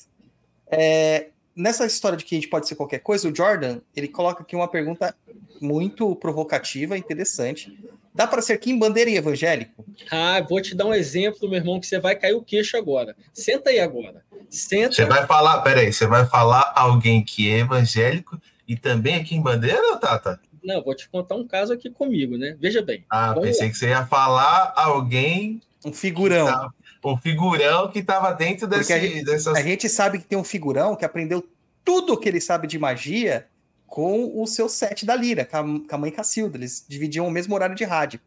É, 0.67 1.31
nessa 1.55 1.85
história 1.85 2.17
de 2.17 2.25
que 2.25 2.35
a 2.35 2.37
gente 2.37 2.49
pode 2.49 2.67
ser 2.67 2.75
qualquer 2.75 2.99
coisa, 2.99 3.29
o 3.29 3.35
Jordan, 3.35 3.79
ele 3.95 4.07
coloca 4.07 4.43
aqui 4.43 4.55
uma 4.55 4.67
pergunta 4.67 5.15
muito 5.61 6.15
provocativa, 6.15 6.97
interessante. 6.97 7.77
Dá 8.13 8.27
para 8.27 8.41
ser 8.41 8.57
Kim 8.59 8.77
Bandeira 8.77 9.09
e 9.09 9.15
evangélico? 9.15 9.83
Ah, 10.11 10.39
vou 10.47 10.61
te 10.61 10.75
dar 10.75 10.85
um 10.85 10.93
exemplo, 10.93 11.49
meu 11.49 11.57
irmão, 11.57 11.79
que 11.79 11.87
você 11.87 11.99
vai 11.99 12.15
cair 12.15 12.33
o 12.33 12.43
queixo 12.43 12.77
agora. 12.77 13.15
Senta 13.33 13.71
aí 13.71 13.79
agora. 13.79 14.23
Senta. 14.49 14.93
Você 14.93 15.05
vai 15.05 15.25
falar, 15.25 15.61
peraí, 15.61 15.91
você 15.91 16.05
vai 16.05 16.25
falar 16.25 16.71
alguém 16.75 17.23
que 17.23 17.49
é 17.49 17.59
evangélico 17.59 18.39
e 18.67 18.75
também 18.77 19.15
é 19.15 19.23
Kim 19.23 19.41
Bandeira, 19.41 19.97
Tata? 19.97 20.39
Não, 20.63 20.81
vou 20.83 20.95
te 20.95 21.09
contar 21.09 21.35
um 21.35 21.45
caso 21.45 21.73
aqui 21.73 21.89
comigo, 21.89 22.37
né? 22.37 22.55
Veja 22.59 22.81
bem. 22.81 23.03
Ah, 23.09 23.33
pensei 23.33 23.65
lá. 23.65 23.71
que 23.71 23.77
você 23.77 23.87
ia 23.89 24.05
falar 24.05 24.73
alguém. 24.75 25.59
Um 25.83 25.91
figurão. 25.91 26.71
Um 27.03 27.17
figurão 27.17 27.89
que 27.91 27.99
estava 27.99 28.31
dentro 28.33 28.67
desse, 28.67 28.93
a 28.93 28.99
gente, 28.99 29.23
dessas. 29.25 29.55
A 29.55 29.61
gente 29.61 29.89
sabe 29.89 30.19
que 30.19 30.25
tem 30.25 30.37
um 30.37 30.43
figurão 30.43 30.95
que 30.95 31.03
aprendeu 31.05 31.47
tudo 31.83 32.17
que 32.17 32.29
ele 32.29 32.39
sabe 32.39 32.67
de 32.67 32.79
magia 32.79 33.47
com 33.87 34.41
o 34.41 34.47
seu 34.47 34.67
set 34.69 35.05
da 35.05 35.15
Lira, 35.15 35.45
com 35.45 35.57
a, 35.57 35.63
com 35.63 35.95
a 35.95 35.97
mãe 35.97 36.11
Cacilda. 36.11 36.57
Eles 36.57 36.85
dividiam 36.87 37.27
o 37.27 37.31
mesmo 37.31 37.53
horário 37.53 37.75
de 37.75 37.83
rádio. 37.83 38.19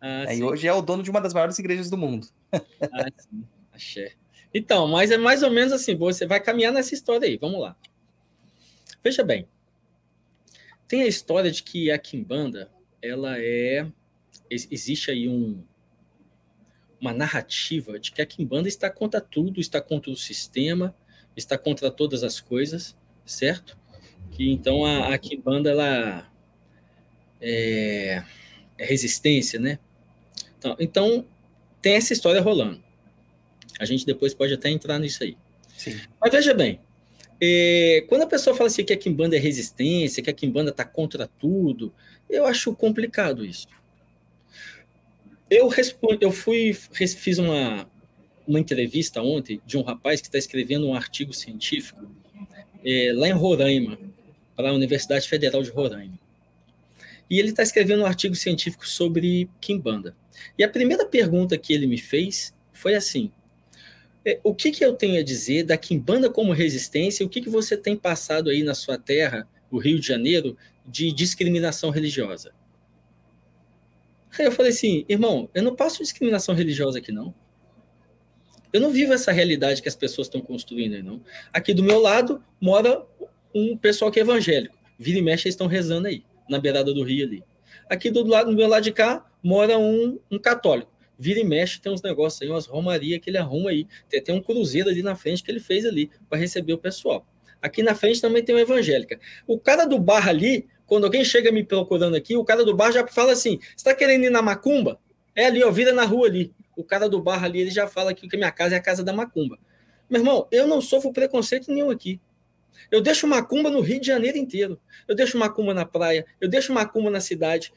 Ah, 0.00 0.24
sim. 0.28 0.42
hoje 0.42 0.68
é 0.68 0.72
o 0.72 0.82
dono 0.82 1.02
de 1.02 1.10
uma 1.10 1.20
das 1.20 1.32
maiores 1.34 1.58
igrejas 1.58 1.90
do 1.90 1.96
mundo. 1.96 2.28
Ah, 2.92 3.06
sim. 3.18 3.44
Axé. 3.72 4.12
Então, 4.54 4.86
mas 4.88 5.10
é 5.10 5.18
mais 5.18 5.42
ou 5.42 5.50
menos 5.50 5.72
assim, 5.72 5.96
você 5.96 6.26
vai 6.26 6.40
caminhar 6.40 6.72
nessa 6.72 6.94
história 6.94 7.26
aí, 7.28 7.36
vamos 7.36 7.60
lá. 7.60 7.76
Veja 9.02 9.22
bem, 9.22 9.46
tem 10.88 11.02
a 11.02 11.06
história 11.06 11.50
de 11.50 11.62
que 11.62 11.90
a 11.90 11.98
Kimbanda, 11.98 12.70
ela 13.02 13.36
é... 13.38 13.86
ex- 14.48 14.68
Existe 14.70 15.10
aí 15.10 15.28
um, 15.28 15.62
uma 17.00 17.12
narrativa 17.12 17.98
de 17.98 18.12
que 18.12 18.22
a 18.22 18.26
Kimbanda 18.26 18.68
está 18.68 18.90
contra 18.90 19.20
tudo, 19.20 19.60
está 19.60 19.80
contra 19.80 20.10
o 20.10 20.16
sistema, 20.16 20.94
está 21.36 21.58
contra 21.58 21.90
todas 21.90 22.22
as 22.22 22.40
coisas, 22.40 22.96
certo? 23.24 23.76
Que 24.30 24.50
então 24.50 24.84
a, 24.84 25.14
a 25.14 25.18
Kimbanda, 25.18 25.70
ela 25.70 26.30
é, 27.40 28.22
é 28.78 28.84
resistência, 28.84 29.58
né? 29.58 29.78
Então, 30.58 30.76
então, 30.80 31.26
tem 31.82 31.94
essa 31.94 32.12
história 32.12 32.40
rolando. 32.40 32.82
A 33.78 33.84
gente 33.84 34.06
depois 34.06 34.32
pode 34.32 34.54
até 34.54 34.70
entrar 34.70 34.98
nisso 34.98 35.22
aí. 35.22 35.36
Sim. 35.76 36.00
Mas 36.20 36.32
veja 36.32 36.54
bem, 36.54 36.80
é, 37.40 38.04
quando 38.08 38.22
a 38.22 38.26
pessoa 38.26 38.56
fala 38.56 38.68
assim 38.68 38.84
que 38.84 38.92
a 38.92 38.96
Kimbanda 38.96 39.36
é 39.36 39.38
resistência, 39.38 40.22
que 40.22 40.30
a 40.30 40.32
Kimbanda 40.32 40.70
está 40.70 40.84
contra 40.84 41.26
tudo, 41.26 41.92
eu 42.28 42.46
acho 42.46 42.74
complicado 42.74 43.44
isso. 43.44 43.68
Eu, 45.48 45.68
respondo, 45.68 46.18
eu 46.20 46.32
fui, 46.32 46.72
fiz 46.72 47.38
uma, 47.38 47.88
uma 48.46 48.58
entrevista 48.58 49.22
ontem 49.22 49.60
de 49.64 49.76
um 49.76 49.82
rapaz 49.82 50.20
que 50.20 50.26
está 50.26 50.38
escrevendo 50.38 50.88
um 50.88 50.94
artigo 50.94 51.32
científico 51.32 52.04
é, 52.84 53.12
lá 53.14 53.28
em 53.28 53.32
Roraima, 53.32 53.98
para 54.56 54.70
a 54.70 54.72
Universidade 54.72 55.28
Federal 55.28 55.62
de 55.62 55.70
Roraima. 55.70 56.18
E 57.28 57.38
ele 57.38 57.50
está 57.50 57.62
escrevendo 57.62 58.02
um 58.02 58.06
artigo 58.06 58.34
científico 58.34 58.86
sobre 58.86 59.48
Kimbanda. 59.60 60.16
E 60.56 60.64
a 60.64 60.68
primeira 60.68 61.04
pergunta 61.04 61.58
que 61.58 61.72
ele 61.72 61.86
me 61.86 61.98
fez 61.98 62.54
foi 62.72 62.94
assim: 62.94 63.30
é, 64.24 64.40
o 64.42 64.54
que, 64.54 64.70
que 64.70 64.84
eu 64.84 64.94
tenho 64.94 65.20
a 65.20 65.24
dizer 65.24 65.64
da 65.64 65.76
Kimbanda 65.76 66.30
como 66.30 66.52
resistência? 66.52 67.24
O 67.24 67.28
que, 67.28 67.40
que 67.40 67.48
você 67.48 67.76
tem 67.76 67.96
passado 67.96 68.50
aí 68.50 68.62
na 68.62 68.74
sua 68.74 68.98
terra, 68.98 69.48
o 69.70 69.78
Rio 69.78 69.98
de 70.00 70.06
Janeiro, 70.06 70.56
de 70.86 71.12
discriminação 71.12 71.90
religiosa? 71.90 72.52
Aí 74.38 74.44
eu 74.46 74.52
falei 74.52 74.72
assim, 74.72 75.04
irmão, 75.08 75.48
eu 75.54 75.62
não 75.62 75.74
passo 75.74 76.02
discriminação 76.02 76.54
religiosa 76.54 76.98
aqui, 76.98 77.12
não. 77.12 77.34
Eu 78.72 78.80
não 78.80 78.90
vivo 78.90 79.12
essa 79.12 79.32
realidade 79.32 79.80
que 79.80 79.88
as 79.88 79.96
pessoas 79.96 80.26
estão 80.26 80.40
construindo 80.40 80.94
aí, 80.94 81.02
não. 81.02 81.22
Aqui 81.52 81.72
do 81.72 81.82
meu 81.82 82.00
lado 82.00 82.42
mora 82.60 83.04
um 83.54 83.76
pessoal 83.76 84.10
que 84.10 84.18
é 84.18 84.22
evangélico. 84.22 84.76
Vira 84.98 85.18
e 85.18 85.22
mexe, 85.22 85.46
eles 85.46 85.54
estão 85.54 85.66
rezando 85.66 86.08
aí, 86.08 86.24
na 86.48 86.58
beirada 86.58 86.92
do 86.92 87.02
rio 87.02 87.26
ali. 87.26 87.42
Aqui 87.88 88.10
do, 88.10 88.24
lado, 88.24 88.50
do 88.50 88.56
meu 88.56 88.68
lado 88.68 88.82
de 88.82 88.92
cá 88.92 89.24
mora 89.42 89.78
um, 89.78 90.18
um 90.30 90.38
católico. 90.38 90.92
Vira 91.18 91.40
e 91.40 91.44
mexe, 91.44 91.80
tem 91.80 91.90
uns 91.90 92.02
negócios 92.02 92.42
aí, 92.42 92.48
umas 92.48 92.66
romarias 92.66 93.20
que 93.20 93.30
ele 93.30 93.38
arruma 93.38 93.70
aí. 93.70 93.86
Tem 94.08 94.34
um 94.34 94.42
cruzeiro 94.42 94.90
ali 94.90 95.02
na 95.02 95.14
frente 95.14 95.42
que 95.42 95.50
ele 95.50 95.60
fez 95.60 95.86
ali 95.86 96.10
para 96.28 96.38
receber 96.38 96.74
o 96.74 96.78
pessoal. 96.78 97.26
Aqui 97.62 97.82
na 97.82 97.94
frente 97.94 98.20
também 98.20 98.44
tem 98.44 98.54
uma 98.54 98.60
evangélica. 98.60 99.18
O 99.46 99.58
cara 99.58 99.86
do 99.86 99.98
bar 99.98 100.28
ali, 100.28 100.66
quando 100.86 101.04
alguém 101.04 101.24
chega 101.24 101.50
me 101.50 101.64
procurando 101.64 102.14
aqui, 102.14 102.36
o 102.36 102.44
cara 102.44 102.64
do 102.64 102.74
bar 102.74 102.92
já 102.92 103.06
fala 103.06 103.32
assim: 103.32 103.58
você 103.58 103.74
está 103.76 103.94
querendo 103.94 104.24
ir 104.24 104.30
na 104.30 104.40
macumba? 104.40 104.98
É 105.34 105.46
ali, 105.46 105.62
ó, 105.62 105.70
vira 105.70 105.92
na 105.92 106.04
rua 106.04 106.28
ali. 106.28 106.54
O 106.76 106.84
cara 106.84 107.08
do 107.08 107.20
bar 107.20 107.42
ali, 107.42 107.60
ele 107.60 107.70
já 107.70 107.86
fala 107.86 108.14
que 108.14 108.26
a 108.32 108.38
minha 108.38 108.52
casa 108.52 108.74
é 108.74 108.78
a 108.78 108.82
casa 108.82 109.02
da 109.02 109.12
macumba. 109.12 109.58
Meu 110.08 110.20
irmão, 110.20 110.46
eu 110.50 110.66
não 110.66 110.80
sofro 110.80 111.12
preconceito 111.12 111.72
nenhum 111.72 111.90
aqui. 111.90 112.20
Eu 112.90 113.00
deixo 113.00 113.26
macumba 113.26 113.70
no 113.70 113.80
Rio 113.80 114.00
de 114.00 114.06
Janeiro 114.06 114.38
inteiro. 114.38 114.78
Eu 115.08 115.14
deixo 115.14 115.36
macumba 115.38 115.74
na 115.74 115.84
praia, 115.84 116.24
eu 116.40 116.48
deixo 116.48 116.72
macumba 116.72 117.10
na 117.10 117.20
cidade. 117.20 117.72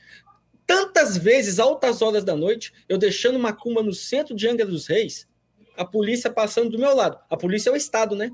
Tantas 0.68 1.18
vezes, 1.18 1.58
altas 1.58 2.02
horas 2.02 2.24
da 2.24 2.36
noite, 2.36 2.72
eu 2.88 2.98
deixando 2.98 3.40
macumba 3.40 3.82
no 3.82 3.94
centro 3.94 4.36
de 4.36 4.48
Angra 4.48 4.66
dos 4.66 4.86
Reis, 4.86 5.28
a 5.76 5.84
polícia 5.84 6.30
passando 6.30 6.70
do 6.70 6.78
meu 6.78 6.96
lado. 6.96 7.18
A 7.30 7.36
polícia 7.36 7.70
é 7.70 7.74
o 7.74 7.76
Estado, 7.76 8.16
né? 8.16 8.32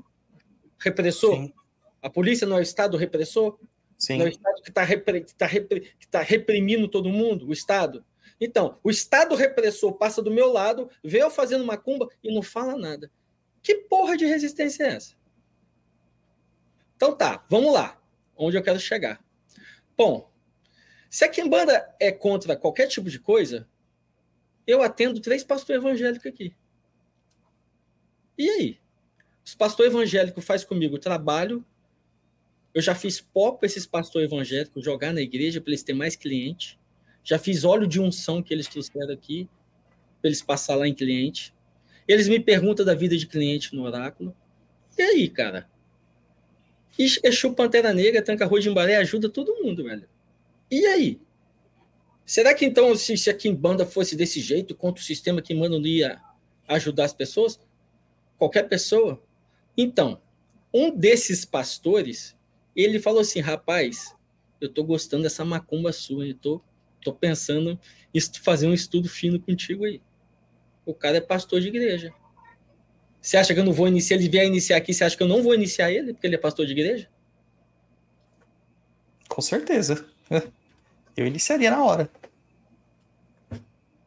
Repressor. 0.78 1.34
Sim. 1.34 1.52
A 2.02 2.10
polícia 2.10 2.46
não 2.46 2.56
é 2.56 2.60
o 2.60 2.62
Estado 2.62 2.96
repressor? 2.96 3.58
Sim. 3.98 4.18
Não 4.18 4.26
é 4.26 4.28
o 4.28 4.30
Estado 4.30 4.62
que 4.62 4.68
está 4.68 4.82
repre, 4.82 5.24
tá 5.36 5.46
repre, 5.46 5.80
que 5.98 6.06
tá 6.06 6.20
reprimindo 6.20 6.88
todo 6.88 7.08
mundo? 7.08 7.48
O 7.48 7.52
Estado? 7.52 8.04
Então, 8.40 8.78
o 8.84 8.90
Estado 8.90 9.34
repressor 9.34 9.94
passa 9.94 10.22
do 10.22 10.30
meu 10.30 10.52
lado, 10.52 10.90
vê 11.02 11.22
eu 11.22 11.30
fazendo 11.30 11.64
macumba 11.64 12.08
e 12.22 12.34
não 12.34 12.42
fala 12.42 12.76
nada. 12.76 13.10
Que 13.62 13.76
porra 13.76 14.16
de 14.16 14.26
resistência 14.26 14.84
é 14.84 14.88
essa? 14.88 15.14
Então 16.96 17.16
tá, 17.16 17.44
vamos 17.48 17.72
lá. 17.72 18.00
Onde 18.36 18.56
eu 18.56 18.62
quero 18.62 18.78
chegar. 18.78 19.24
Bom, 19.96 20.30
se 21.08 21.24
a 21.24 21.28
Kimbanda 21.28 21.94
é 21.98 22.12
contra 22.12 22.56
qualquer 22.56 22.86
tipo 22.86 23.08
de 23.08 23.18
coisa, 23.18 23.66
eu 24.66 24.82
atendo 24.82 25.20
três 25.20 25.42
pastores 25.42 25.82
evangélicos 25.82 26.26
aqui. 26.26 26.54
E 28.36 28.50
aí? 28.50 28.80
Os 29.44 29.54
pastores 29.54 29.92
evangélicos 29.92 30.44
fazem 30.44 30.66
comigo 30.66 30.98
trabalho. 30.98 31.64
Eu 32.76 32.82
já 32.82 32.94
fiz 32.94 33.22
pó 33.22 33.52
para 33.52 33.64
esses 33.64 33.86
pastores 33.86 34.30
evangélicos 34.30 34.84
jogar 34.84 35.10
na 35.10 35.22
igreja 35.22 35.62
para 35.62 35.70
eles 35.70 35.82
terem 35.82 35.98
mais 35.98 36.14
cliente. 36.14 36.78
Já 37.24 37.38
fiz 37.38 37.64
óleo 37.64 37.86
de 37.86 37.98
unção 37.98 38.42
que 38.42 38.52
eles 38.52 38.68
trouxeram 38.68 39.14
aqui 39.14 39.48
para 40.20 40.28
eles 40.28 40.42
passar 40.42 40.74
lá 40.74 40.86
em 40.86 40.92
cliente. 40.92 41.54
Eles 42.06 42.28
me 42.28 42.38
perguntam 42.38 42.84
da 42.84 42.92
vida 42.94 43.16
de 43.16 43.26
cliente 43.26 43.74
no 43.74 43.82
oráculo. 43.82 44.36
E 44.98 45.00
aí, 45.00 45.26
cara? 45.26 45.66
Exu 46.98 47.54
Pantera 47.54 47.94
Negra, 47.94 48.20
Tranca 48.20 48.44
Rua 48.44 48.60
de 48.60 48.68
Embaré 48.68 48.96
ajuda 48.96 49.30
todo 49.30 49.56
mundo, 49.62 49.82
velho. 49.82 50.06
E 50.70 50.84
aí? 50.84 51.18
Será 52.26 52.52
que 52.52 52.66
então, 52.66 52.94
se, 52.94 53.16
se 53.16 53.30
a 53.30 53.34
Kimbanda 53.34 53.86
fosse 53.86 54.14
desse 54.14 54.38
jeito, 54.42 54.74
contra 54.74 55.00
o 55.00 55.04
sistema 55.06 55.40
que 55.40 55.54
manda 55.54 55.78
não 55.78 55.86
ia 55.86 56.20
ajudar 56.68 57.04
as 57.06 57.14
pessoas? 57.14 57.58
Qualquer 58.36 58.68
pessoa? 58.68 59.22
Então, 59.74 60.20
um 60.74 60.94
desses 60.94 61.46
pastores, 61.46 62.36
ele 62.84 63.00
falou 63.00 63.20
assim, 63.20 63.40
rapaz, 63.40 64.14
eu 64.60 64.68
tô 64.68 64.84
gostando 64.84 65.22
dessa 65.22 65.44
macumba 65.44 65.92
sua, 65.92 66.26
eu 66.26 66.34
tô, 66.34 66.60
tô 67.00 67.12
pensando 67.12 67.78
em 68.12 68.20
fazer 68.42 68.66
um 68.66 68.74
estudo 68.74 69.08
fino 69.08 69.40
contigo 69.40 69.84
aí. 69.84 70.00
O 70.84 70.94
cara 70.94 71.16
é 71.16 71.20
pastor 71.20 71.60
de 71.60 71.68
igreja. 71.68 72.12
Você 73.20 73.36
acha 73.36 73.52
que 73.52 73.58
eu 73.58 73.64
não 73.64 73.72
vou 73.72 73.88
iniciar? 73.88 74.16
Ele 74.16 74.28
vier 74.28 74.46
iniciar 74.46 74.76
aqui, 74.76 74.94
você 74.94 75.02
acha 75.02 75.16
que 75.16 75.22
eu 75.22 75.28
não 75.28 75.42
vou 75.42 75.54
iniciar 75.54 75.90
ele, 75.90 76.12
porque 76.12 76.26
ele 76.26 76.36
é 76.36 76.38
pastor 76.38 76.64
de 76.64 76.72
igreja? 76.72 77.08
Com 79.28 79.42
certeza. 79.42 80.06
Eu 81.16 81.26
iniciaria 81.26 81.70
na 81.70 81.82
hora. 81.82 82.10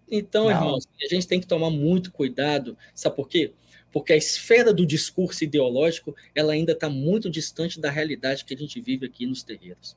Então, 0.10 0.46
Não. 0.46 0.52
irmãos, 0.52 0.88
a 1.04 1.08
gente 1.08 1.28
tem 1.28 1.40
que 1.40 1.48
tomar 1.48 1.70
muito 1.70 2.12
cuidado. 2.12 2.78
Sabe 2.94 3.16
por 3.16 3.28
quê? 3.28 3.52
Porque 3.92 4.14
a 4.14 4.18
esfera 4.18 4.74
do 4.74 4.86
discurso 4.86 5.44
ideológico 5.44 6.16
ela 6.36 6.54
ainda 6.54 6.74
está 6.74 6.90
muito 6.90 7.30
distante 7.30 7.80
da 7.80 7.90
realidade 7.90 8.46
que 8.46 8.54
a 8.54 8.58
gente 8.58 8.80
vive 8.80 9.06
aqui 9.06 9.26
nos 9.26 9.44
terreiros. 9.44 9.96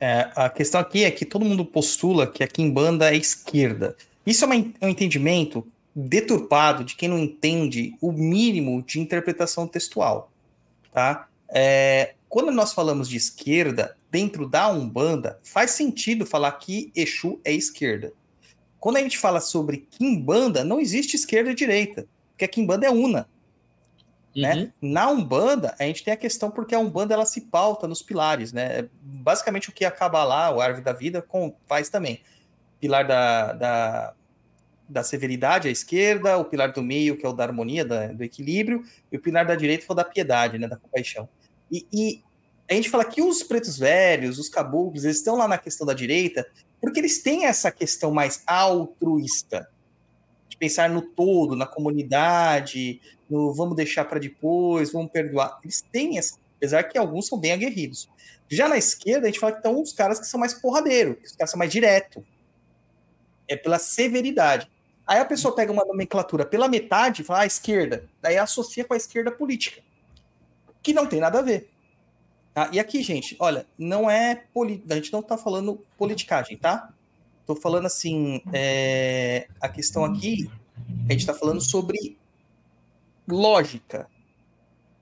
É, 0.00 0.30
a 0.34 0.48
questão 0.48 0.80
aqui 0.80 1.04
é 1.04 1.10
que 1.10 1.24
todo 1.24 1.44
mundo 1.44 1.64
postula 1.64 2.26
que 2.26 2.42
a 2.42 2.48
Kimbanda 2.48 3.12
é 3.12 3.16
esquerda. 3.16 3.96
Isso 4.24 4.44
é 4.44 4.46
uma- 4.46 4.72
é 4.80 4.86
um 4.86 4.90
entendimento 4.90 5.66
deturpado 5.94 6.84
de 6.84 6.94
quem 6.94 7.08
não 7.08 7.18
entende 7.18 7.96
o 8.00 8.12
mínimo 8.12 8.82
de 8.82 9.00
interpretação 9.00 9.66
textual. 9.66 10.30
Tá? 10.92 11.28
É, 11.52 12.14
quando 12.28 12.52
nós 12.52 12.72
falamos 12.72 13.08
de 13.08 13.16
esquerda, 13.16 13.96
dentro 14.10 14.48
da 14.48 14.70
Umbanda, 14.70 15.38
faz 15.42 15.72
sentido 15.72 16.24
falar 16.24 16.52
que 16.52 16.92
Exu 16.94 17.40
é 17.44 17.52
esquerda. 17.52 18.12
Quando 18.78 18.98
a 18.98 19.02
gente 19.02 19.18
fala 19.18 19.40
sobre 19.40 19.88
Kimbanda, 19.90 20.62
não 20.62 20.80
existe 20.80 21.16
esquerda 21.16 21.50
e 21.50 21.54
direita, 21.54 22.06
porque 22.38 22.44
a 22.44 22.48
Kimbanda 22.48 22.86
é 22.86 22.90
una. 22.90 23.28
né? 24.36 24.54
Uhum. 24.54 24.92
Na 24.92 25.10
Umbanda, 25.10 25.74
a 25.76 25.82
gente 25.82 26.04
tem 26.04 26.14
a 26.14 26.16
questão 26.16 26.48
porque 26.52 26.72
a 26.72 26.78
Umbanda 26.78 27.12
ela 27.12 27.26
se 27.26 27.40
pauta 27.40 27.88
nos 27.88 28.00
pilares, 28.00 28.52
né? 28.52 28.80
É 28.80 28.88
Basicamente 29.02 29.68
o 29.68 29.72
que 29.72 29.84
a 29.84 29.90
Kabbalah, 29.90 30.54
o 30.54 30.60
Árvore 30.60 30.84
da 30.84 30.92
Vida, 30.92 31.20
com- 31.20 31.56
faz 31.66 31.88
também. 31.88 32.20
Pilar 32.78 33.04
da, 33.08 33.52
da, 33.54 34.14
da 34.88 35.02
severidade 35.02 35.66
à 35.66 35.70
esquerda, 35.72 36.38
o 36.38 36.44
pilar 36.44 36.70
do 36.72 36.80
meio, 36.80 37.16
que 37.18 37.26
é 37.26 37.28
o 37.28 37.32
da 37.32 37.42
harmonia, 37.42 37.84
da- 37.84 38.06
do 38.12 38.22
equilíbrio, 38.22 38.84
e 39.10 39.16
o 39.16 39.20
pilar 39.20 39.44
da 39.44 39.56
direita, 39.56 39.84
que 39.84 39.90
é 39.90 39.92
o 39.92 39.96
da 39.96 40.04
piedade, 40.04 40.58
né? 40.58 40.68
Da 40.68 40.76
compaixão. 40.76 41.28
E, 41.72 41.84
e 41.92 42.22
a 42.70 42.74
gente 42.74 42.88
fala 42.88 43.04
que 43.04 43.20
os 43.20 43.42
pretos 43.42 43.76
velhos, 43.76 44.38
os 44.38 44.48
caboclos, 44.48 45.02
eles 45.04 45.16
estão 45.16 45.34
lá 45.36 45.48
na 45.48 45.58
questão 45.58 45.84
da 45.84 45.94
direita, 45.94 46.46
porque 46.80 47.00
eles 47.00 47.20
têm 47.20 47.46
essa 47.46 47.72
questão 47.72 48.12
mais 48.12 48.44
altruísta, 48.46 49.68
pensar 50.58 50.90
no 50.90 51.02
todo, 51.02 51.54
na 51.54 51.66
comunidade, 51.66 53.00
no 53.28 53.52
vamos 53.52 53.76
deixar 53.76 54.04
para 54.04 54.18
depois, 54.18 54.92
vamos 54.92 55.10
perdoar. 55.10 55.58
Eles 55.62 55.82
têm 55.92 56.18
essa, 56.18 56.38
apesar 56.56 56.82
que 56.84 56.98
alguns 56.98 57.26
são 57.26 57.38
bem 57.38 57.52
aguerridos. 57.52 58.08
Já 58.48 58.68
na 58.68 58.78
esquerda, 58.78 59.26
a 59.26 59.30
gente 59.30 59.40
fala 59.40 59.52
que 59.52 59.58
estão 59.58 59.80
os 59.80 59.92
caras 59.92 60.18
que 60.18 60.26
são 60.26 60.40
mais 60.40 60.54
porradeiros, 60.54 61.16
que 61.18 61.26
os 61.26 61.32
caras 61.32 61.50
são 61.50 61.58
mais 61.58 61.70
direto. 61.70 62.24
É 63.46 63.56
pela 63.56 63.78
severidade. 63.78 64.70
Aí 65.06 65.18
a 65.18 65.24
pessoa 65.24 65.54
pega 65.54 65.72
uma 65.72 65.84
nomenclatura 65.84 66.44
pela 66.44 66.68
metade 66.68 67.22
e 67.22 67.24
fala, 67.24 67.40
ah, 67.40 67.46
esquerda. 67.46 68.06
Daí 68.20 68.36
associa 68.36 68.84
com 68.84 68.94
a 68.94 68.96
esquerda 68.96 69.30
política. 69.30 69.82
que 70.82 70.92
não 70.92 71.06
tem 71.06 71.20
nada 71.20 71.38
a 71.38 71.42
ver. 71.42 71.70
Tá? 72.54 72.70
E 72.72 72.80
aqui, 72.80 73.02
gente, 73.02 73.36
olha, 73.38 73.66
não 73.78 74.10
é. 74.10 74.42
Poli... 74.52 74.82
A 74.90 74.94
gente 74.94 75.12
não 75.12 75.22
tá 75.22 75.36
falando 75.36 75.84
politicagem, 75.96 76.56
tá? 76.56 76.92
Tô 77.48 77.56
falando 77.56 77.86
assim. 77.86 78.42
é, 78.52 79.48
A 79.58 79.70
questão 79.70 80.04
aqui, 80.04 80.50
a 81.08 81.12
gente 81.12 81.24
tá 81.24 81.32
falando 81.32 81.62
sobre 81.62 82.18
lógica, 83.26 84.06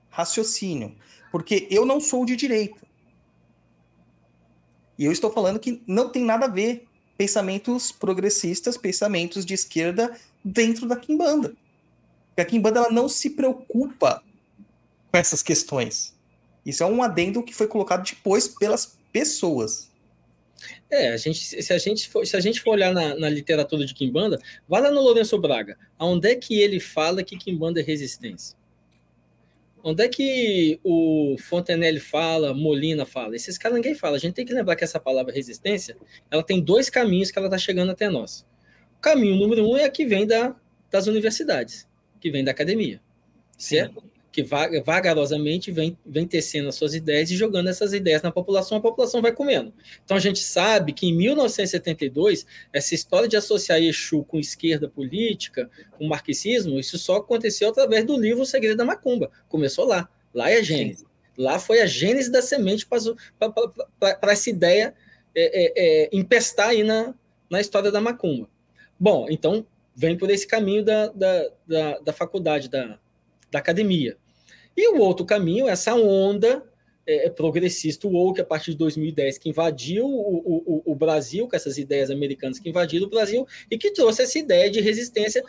raciocínio. 0.09 0.95
Porque 1.29 1.67
eu 1.69 1.85
não 1.85 1.99
sou 1.99 2.25
de 2.25 2.37
direita. 2.37 2.87
E 4.97 5.03
eu 5.03 5.11
estou 5.11 5.29
falando 5.29 5.59
que 5.59 5.83
não 5.85 6.09
tem 6.09 6.23
nada 6.23 6.45
a 6.45 6.49
ver 6.49 6.87
pensamentos 7.17 7.91
progressistas, 7.91 8.77
pensamentos 8.77 9.45
de 9.45 9.53
esquerda 9.53 10.17
dentro 10.41 10.87
da 10.87 10.95
Kimbanda. 10.95 11.49
Porque 12.29 12.41
a 12.41 12.45
Kimbanda 12.45 12.79
ela 12.79 12.91
não 12.91 13.09
se 13.09 13.31
preocupa 13.31 14.23
com 15.11 15.17
essas 15.17 15.43
questões. 15.43 16.15
Isso 16.65 16.81
é 16.81 16.85
um 16.85 17.03
adendo 17.03 17.43
que 17.43 17.53
foi 17.53 17.67
colocado 17.67 18.09
depois 18.09 18.47
pelas 18.47 18.97
pessoas. 19.11 19.86
É, 20.89 21.09
a 21.09 21.17
gente, 21.17 21.39
se, 21.39 21.73
a 21.73 21.77
gente 21.77 22.09
for, 22.09 22.25
se 22.25 22.35
a 22.35 22.39
gente 22.39 22.61
for 22.61 22.71
olhar 22.71 22.93
na, 22.93 23.15
na 23.15 23.29
literatura 23.29 23.85
de 23.85 23.93
Kimbanda, 23.93 24.39
vai 24.67 24.81
lá 24.81 24.91
no 24.91 25.01
Lourenço 25.01 25.37
Braga. 25.37 25.77
Onde 25.99 26.29
é 26.29 26.35
que 26.35 26.59
ele 26.59 26.79
fala 26.79 27.23
que 27.23 27.37
Kimbanda 27.37 27.79
é 27.79 27.83
resistência? 27.83 28.57
Onde 29.83 30.03
é 30.03 30.09
que 30.09 30.79
o 30.83 31.37
Fontenelle 31.39 31.99
fala, 31.99 32.53
Molina 32.53 33.05
fala? 33.05 33.35
Esses 33.35 33.57
caras 33.57 33.77
ninguém 33.77 33.95
fala. 33.95 34.17
A 34.17 34.19
gente 34.19 34.33
tem 34.33 34.45
que 34.45 34.53
lembrar 34.53 34.75
que 34.75 34.83
essa 34.83 34.99
palavra 34.99 35.31
resistência, 35.31 35.95
ela 36.29 36.43
tem 36.43 36.61
dois 36.61 36.89
caminhos 36.89 37.31
que 37.31 37.37
ela 37.37 37.47
está 37.47 37.57
chegando 37.57 37.91
até 37.91 38.09
nós. 38.09 38.45
O 38.97 39.01
caminho 39.01 39.35
número 39.35 39.65
um 39.65 39.77
é 39.77 39.85
a 39.85 39.89
que 39.89 40.05
vem 40.05 40.25
da, 40.25 40.55
das 40.91 41.07
universidades, 41.07 41.87
que 42.19 42.31
vem 42.31 42.43
da 42.43 42.51
academia, 42.51 42.99
certo? 43.57 44.03
Que 44.37 44.43
vaga- 44.43 44.83
vagarosamente 44.83 45.71
vem, 45.71 45.97
vem 46.05 46.27
tecendo 46.27 46.69
as 46.69 46.75
suas 46.75 46.93
ideias 46.93 47.31
e 47.31 47.35
jogando 47.35 47.69
essas 47.69 47.91
ideias 47.91 48.21
na 48.21 48.31
população, 48.31 48.77
a 48.77 48.79
população 48.79 49.19
vai 49.19 49.31
comendo. 49.31 49.73
Então 50.05 50.15
a 50.15 50.19
gente 50.19 50.37
sabe 50.37 50.93
que 50.93 51.07
em 51.07 51.11
1972, 51.11 52.45
essa 52.71 52.93
história 52.93 53.27
de 53.27 53.35
associar 53.35 53.81
Exu 53.81 54.23
com 54.23 54.37
esquerda 54.37 54.87
política, 54.87 55.67
com 55.97 56.05
marxismo, 56.05 56.79
isso 56.79 56.99
só 56.99 57.15
aconteceu 57.15 57.69
através 57.69 58.05
do 58.05 58.15
livro 58.15 58.43
O 58.43 58.45
Segredo 58.45 58.77
da 58.77 58.85
Macumba. 58.85 59.31
Começou 59.49 59.85
lá. 59.85 60.07
Lá 60.31 60.51
é 60.51 60.59
a 60.59 60.61
gênese. 60.61 61.07
Lá 61.35 61.57
foi 61.57 61.81
a 61.81 61.87
gênese 61.87 62.31
da 62.31 62.43
semente 62.43 62.85
para 62.85 64.31
essa 64.31 64.51
ideia 64.51 64.93
é, 65.33 65.63
é, 65.65 65.73
é, 66.03 66.09
empestar 66.13 66.67
aí 66.67 66.83
na, 66.83 67.15
na 67.49 67.59
história 67.59 67.91
da 67.91 67.99
Macumba. 67.99 68.47
Bom, 68.99 69.25
então 69.31 69.65
vem 69.95 70.15
por 70.15 70.29
esse 70.29 70.45
caminho 70.45 70.85
da, 70.85 71.07
da, 71.07 71.49
da, 71.65 71.99
da 72.01 72.13
faculdade, 72.13 72.69
da, 72.69 72.99
da 73.49 73.57
academia. 73.57 74.15
E 74.77 74.87
o 74.89 74.99
outro 74.99 75.25
caminho, 75.25 75.67
essa 75.67 75.95
onda 75.95 76.63
é, 77.07 77.29
progressista 77.29 78.07
woke 78.07 78.41
a 78.41 78.45
partir 78.45 78.71
de 78.71 78.77
2010, 78.77 79.39
que 79.39 79.49
invadiu 79.49 80.05
o, 80.05 80.83
o, 80.85 80.91
o 80.91 80.95
Brasil, 80.95 81.47
com 81.47 81.55
essas 81.55 81.79
ideias 81.79 82.11
americanas 82.11 82.59
que 82.59 82.69
invadiram 82.69 83.07
o 83.07 83.09
Brasil, 83.09 83.47
e 83.71 83.77
que 83.77 83.91
trouxe 83.91 84.21
essa 84.21 84.37
ideia 84.37 84.69
de 84.69 84.79
resistência 84.79 85.43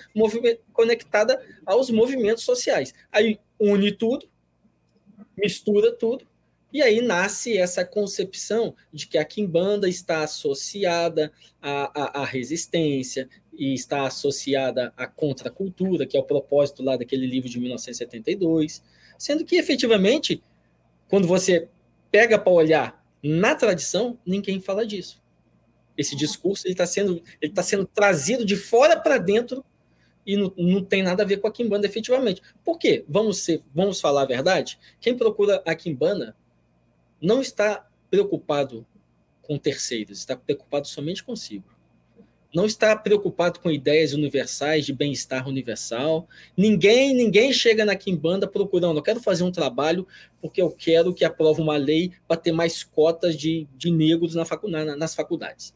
conectada 0.73 1.39
aos 1.67 1.91
movimentos 1.91 2.45
sociais. 2.45 2.95
Aí 3.13 3.39
une 3.61 3.93
tudo, 3.93 4.27
mistura 5.37 5.93
tudo, 5.93 6.27
e 6.73 6.81
aí 6.81 7.01
nasce 7.01 7.57
essa 7.59 7.85
concepção 7.85 8.75
de 8.93 9.07
que 9.07 9.19
a 9.19 9.25
Kimbanda 9.25 9.89
está 9.89 10.23
associada 10.23 11.33
à, 11.61 12.21
à, 12.21 12.23
à 12.23 12.25
resistência 12.25 13.29
e 13.53 13.75
está 13.75 14.07
associada 14.07 14.93
à 14.97 15.07
contracultura, 15.07 16.07
que 16.07 16.17
é 16.17 16.21
o 16.21 16.25
propósito 16.25 16.83
lá 16.83 16.97
daquele 16.97 17.27
livro 17.27 17.49
de 17.49 17.59
1972, 17.59 18.83
sendo 19.19 19.45
que 19.45 19.57
efetivamente, 19.57 20.43
quando 21.09 21.27
você 21.27 21.69
pega 22.11 22.39
para 22.39 22.53
olhar 22.53 23.05
na 23.23 23.55
tradição, 23.55 24.19
ninguém 24.25 24.61
fala 24.61 24.87
disso. 24.87 25.21
Esse 25.97 26.15
discurso 26.15 26.69
está 26.69 26.87
sendo, 26.87 27.21
ele 27.43 27.53
tá 27.53 27.63
sendo 27.63 27.85
trazido 27.85 28.45
de 28.45 28.57
fora 28.57 28.99
para 28.99 29.19
dentro 29.19 29.65
e 30.25 30.37
não, 30.37 30.53
não 30.57 30.85
tem 30.85 31.03
nada 31.03 31.25
a 31.25 31.27
ver 31.27 31.39
com 31.39 31.49
a 31.49 31.53
Kimbanda 31.53 31.87
efetivamente. 31.87 32.41
Por 32.65 32.79
quê? 32.79 33.05
Vamos, 33.09 33.39
ser, 33.39 33.63
vamos 33.75 34.01
falar 34.01 34.23
a 34.23 34.27
verdade? 34.27 34.79
Quem 35.01 35.17
procura 35.17 35.63
a 35.67 35.75
Kimbanda 35.75 36.37
não 37.21 37.41
está 37.41 37.89
preocupado 38.09 38.87
com 39.43 39.59
terceiros, 39.59 40.19
está 40.19 40.37
preocupado 40.37 40.87
somente 40.87 41.25
consigo. 41.25 41.78
Não 42.55 42.65
está 42.65 42.97
preocupado 42.97 43.61
com 43.61 43.71
ideias 43.71 44.15
universais 44.15 44.87
de 44.87 44.93
bem-estar 44.93 45.47
universal. 45.47 46.27
Ninguém, 46.57 47.15
ninguém 47.15 47.53
chega 47.53 47.85
na 47.85 47.95
Kimbanda 47.95 48.49
procurando, 48.49 48.99
eu 48.99 49.03
quero 49.03 49.21
fazer 49.21 49.45
um 49.45 49.53
trabalho 49.53 50.07
porque 50.41 50.63
eu 50.63 50.71
quero 50.71 51.13
que 51.13 51.25
aprove 51.25 51.61
uma 51.61 51.77
lei 51.77 52.13
para 52.27 52.39
ter 52.39 52.53
mais 52.53 52.83
cotas 52.83 53.37
de, 53.37 53.69
de 53.77 53.91
negros 53.91 54.35
na 54.35 54.47
facu, 54.47 54.69
na, 54.69 54.97
nas 54.97 55.15
faculdades. 55.15 55.75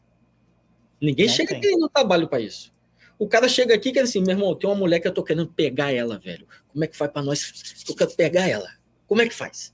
Ninguém 0.99 1.27
Não 1.27 1.33
chega 1.33 1.51
tem. 1.51 1.61
querendo 1.61 1.89
trabalho 1.89 2.27
para 2.27 2.39
isso. 2.39 2.71
O 3.19 3.27
cara 3.27 3.47
chega 3.47 3.75
aqui 3.75 3.89
e 3.89 3.91
diz 3.91 4.03
assim, 4.03 4.21
meu 4.21 4.31
irmão, 4.31 4.55
tem 4.55 4.67
uma 4.67 4.75
mulher 4.75 4.99
que 4.99 5.07
eu 5.07 5.13
tô 5.13 5.23
querendo 5.23 5.47
pegar 5.47 5.91
ela, 5.91 6.17
velho. 6.17 6.47
Como 6.69 6.83
é 6.83 6.87
que 6.87 6.97
faz 6.97 7.11
para 7.11 7.21
nós? 7.21 7.83
Eu 7.87 7.95
quero 7.95 8.11
pegar 8.15 8.47
ela. 8.49 8.69
Como 9.05 9.21
é 9.21 9.27
que 9.27 9.33
faz? 9.33 9.73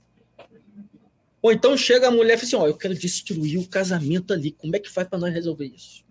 Ou 1.40 1.50
então 1.50 1.76
chega 1.76 2.08
a 2.08 2.10
mulher 2.10 2.34
e 2.34 2.36
fala 2.36 2.46
assim: 2.46 2.56
Ó, 2.56 2.66
eu 2.66 2.76
quero 2.76 2.94
destruir 2.94 3.58
o 3.58 3.66
casamento 3.66 4.32
ali. 4.32 4.52
Como 4.52 4.76
é 4.76 4.78
que 4.78 4.90
faz 4.90 5.08
para 5.08 5.18
nós 5.18 5.32
resolver 5.32 5.66
isso? 5.66 6.04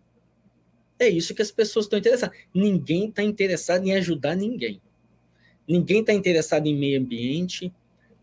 É 1.00 1.08
isso 1.08 1.34
que 1.34 1.42
as 1.42 1.50
pessoas 1.50 1.86
estão 1.86 1.98
interessadas. 1.98 2.38
Ninguém 2.54 3.08
está 3.08 3.24
interessado 3.24 3.88
em 3.88 3.96
ajudar 3.96 4.36
ninguém. 4.36 4.82
Ninguém 5.66 6.02
está 6.02 6.14
interessado 6.14 6.68
em 6.68 6.76
meio 6.76 7.00
ambiente. 7.00 7.74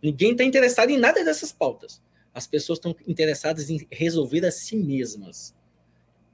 Ninguém 0.03 0.33
está 0.33 0.45
interessado 0.45 0.91
em 0.91 0.99
nada 0.99 1.25
dessas 1.25 1.51
pautas. 1.51 2.03
As 2.35 2.47
pessoas 2.47 2.79
estão 2.79 2.95
interessadas 3.07 3.71
em 3.71 3.87
resolver 3.91 4.45
a 4.45 4.51
si 4.51 4.77
mesmas. 4.77 5.55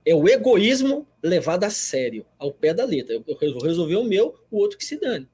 É 0.05 0.14
o 0.14 0.28
egoísmo 0.28 1.07
levado 1.22 1.62
a 1.62 1.70
sério, 1.70 2.26
ao 2.36 2.53
pé 2.53 2.74
da 2.74 2.84
letra. 2.84 3.14
Eu 3.14 3.22
vou 3.22 3.62
resolver 3.62 3.95
o 3.95 4.05
meu, 4.05 4.34
o 4.51 4.59
outro 4.59 4.76
que 4.76 4.84
se 4.84 4.99
dane. 4.99 5.28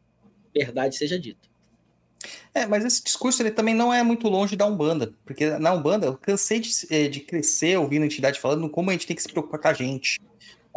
Verdade 0.55 0.95
seja 0.95 1.19
dita. 1.19 1.49
É, 2.53 2.67
mas 2.67 2.85
esse 2.85 3.03
discurso 3.03 3.41
ele 3.41 3.51
também 3.51 3.75
não 3.75 3.95
é 3.95 4.03
muito 4.03 4.29
longe 4.29 4.57
da 4.57 4.67
Umbanda, 4.67 5.15
porque 5.25 5.51
na 5.59 5.73
Umbanda 5.73 6.07
eu 6.07 6.17
cansei 6.17 6.59
de, 6.59 6.71
eh, 6.91 7.09
de 7.09 7.21
crescer 7.21 7.79
ouvindo 7.79 8.03
a 8.03 8.07
entidade 8.07 8.41
falando 8.41 8.69
como 8.69 8.91
a 8.91 8.93
gente 8.93 9.07
tem 9.07 9.15
que 9.15 9.23
se 9.23 9.29
preocupar 9.29 9.61
com 9.61 9.69
a 9.69 9.73
gente, 9.73 10.19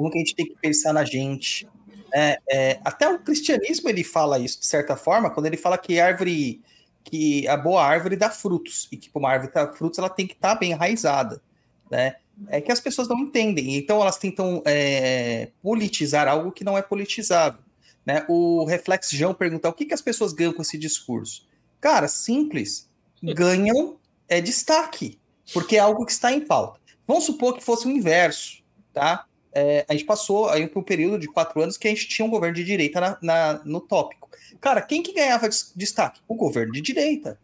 como 0.02 0.12
que 0.12 0.18
a 0.18 0.22
gente 0.22 0.36
tem 0.36 0.48
que 0.48 0.56
pensar 0.60 0.92
na 0.94 1.06
gente. 1.06 1.68
É, 2.14 2.40
é, 2.50 2.80
até 2.84 3.08
o 3.08 3.20
cristianismo 3.20 3.88
ele 3.88 4.04
fala 4.04 4.40
isso 4.40 4.60
de 4.60 4.66
certa 4.66 4.96
forma, 4.96 5.30
quando 5.30 5.46
ele 5.46 5.58
fala 5.58 5.78
que 5.78 6.00
árvore, 6.00 6.62
que 7.04 7.48
a 7.48 7.56
boa 7.56 7.86
árvore 7.86 8.16
dá 8.16 8.32
frutos, 8.32 8.88
e 8.92 8.98
que 8.98 9.10
uma 9.14 9.30
árvore 9.30 9.54
dar 9.54 9.72
frutos 9.74 10.00
ela 10.00 10.10
tem 10.10 10.26
que 10.26 10.34
estar 10.34 10.56
bem 10.56 10.72
enraizada, 10.72 11.42
né? 11.90 12.16
É 12.48 12.60
que 12.60 12.72
as 12.72 12.80
pessoas 12.80 13.08
não 13.08 13.20
entendem, 13.20 13.76
então 13.76 14.02
elas 14.02 14.18
tentam 14.18 14.64
é, 14.66 15.52
politizar 15.62 16.28
algo 16.28 16.52
que 16.52 16.64
não 16.64 16.76
é 16.76 16.82
politizável. 16.82 17.62
Né? 18.04 18.26
O 18.28 18.66
Reflex 18.66 19.12
João 19.12 19.32
perguntar 19.32 19.70
o 19.70 19.74
que, 19.74 19.86
que 19.86 19.94
as 19.94 20.02
pessoas 20.02 20.34
ganham 20.34 20.52
com 20.52 20.64
esse 20.64 20.76
discurso. 20.76 21.48
Cara, 21.80 22.08
simples. 22.08 22.90
Ganham 23.22 24.00
é 24.28 24.42
destaque, 24.42 25.20
porque 25.54 25.76
é 25.76 25.80
algo 25.80 26.04
que 26.04 26.12
está 26.12 26.34
em 26.34 26.42
pauta. 26.42 26.80
Vamos 27.06 27.26
supor 27.26 27.54
que 27.54 27.64
fosse 27.64 27.86
o 27.86 27.92
inverso, 27.92 28.64
tá? 28.92 29.28
É, 29.54 29.86
a 29.90 29.94
gente 29.94 30.06
passou 30.06 30.50
aí 30.50 30.66
por 30.68 30.80
um 30.80 30.84
período 30.84 31.20
de 31.20 31.28
quatro 31.28 31.62
anos 31.62 31.78
que 31.78 31.88
a 31.88 31.92
gente 31.92 32.08
tinha 32.08 32.26
um 32.26 32.30
governo 32.30 32.56
de 32.56 32.64
direita 32.64 33.02
na, 33.02 33.18
na- 33.22 33.62
no 33.66 33.82
tópico. 33.82 34.30
Cara, 34.62 34.82
quem 34.82 35.04
que 35.04 35.14
ganhava 35.14 35.50
des- 35.50 35.74
destaque? 35.76 36.22
O 36.28 36.36
governo 36.36 36.72
de 36.72 36.82
direita. 36.82 37.38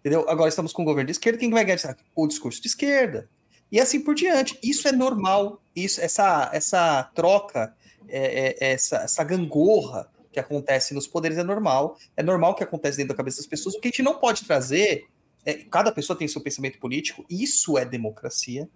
Entendeu? 0.00 0.28
Agora 0.28 0.48
estamos 0.48 0.72
com 0.72 0.82
o 0.82 0.84
governo 0.84 1.06
de 1.06 1.12
esquerda, 1.12 1.38
quem 1.38 1.48
que 1.48 1.54
vai 1.54 1.64
ganhar 1.64 1.76
destaque? 1.76 2.02
O 2.14 2.26
discurso 2.26 2.60
de 2.60 2.68
esquerda. 2.68 3.28
E 3.72 3.80
assim 3.80 4.00
por 4.00 4.14
diante. 4.14 4.58
Isso 4.62 4.86
é 4.86 4.92
normal. 4.92 5.62
Isso, 5.74 6.00
essa, 6.00 6.50
essa 6.52 7.04
troca, 7.14 7.74
é, 8.08 8.56
é, 8.60 8.72
essa, 8.72 8.96
essa 8.98 9.24
gangorra 9.24 10.10
que 10.32 10.38
acontece 10.40 10.92
nos 10.94 11.06
poderes 11.06 11.38
é 11.38 11.42
normal. 11.44 11.96
É 12.16 12.22
normal 12.22 12.54
que 12.54 12.62
acontece 12.62 12.96
dentro 12.98 13.10
da 13.14 13.16
cabeça 13.16 13.38
das 13.38 13.46
pessoas. 13.46 13.74
O 13.74 13.80
que 13.80 13.88
a 13.88 13.90
gente 13.90 14.02
não 14.02 14.18
pode 14.18 14.44
trazer, 14.44 15.06
é, 15.44 15.54
cada 15.54 15.90
pessoa 15.90 16.18
tem 16.18 16.28
seu 16.28 16.40
pensamento 16.42 16.78
político. 16.78 17.24
Isso 17.30 17.78
é 17.78 17.84
democracia. 17.84 18.68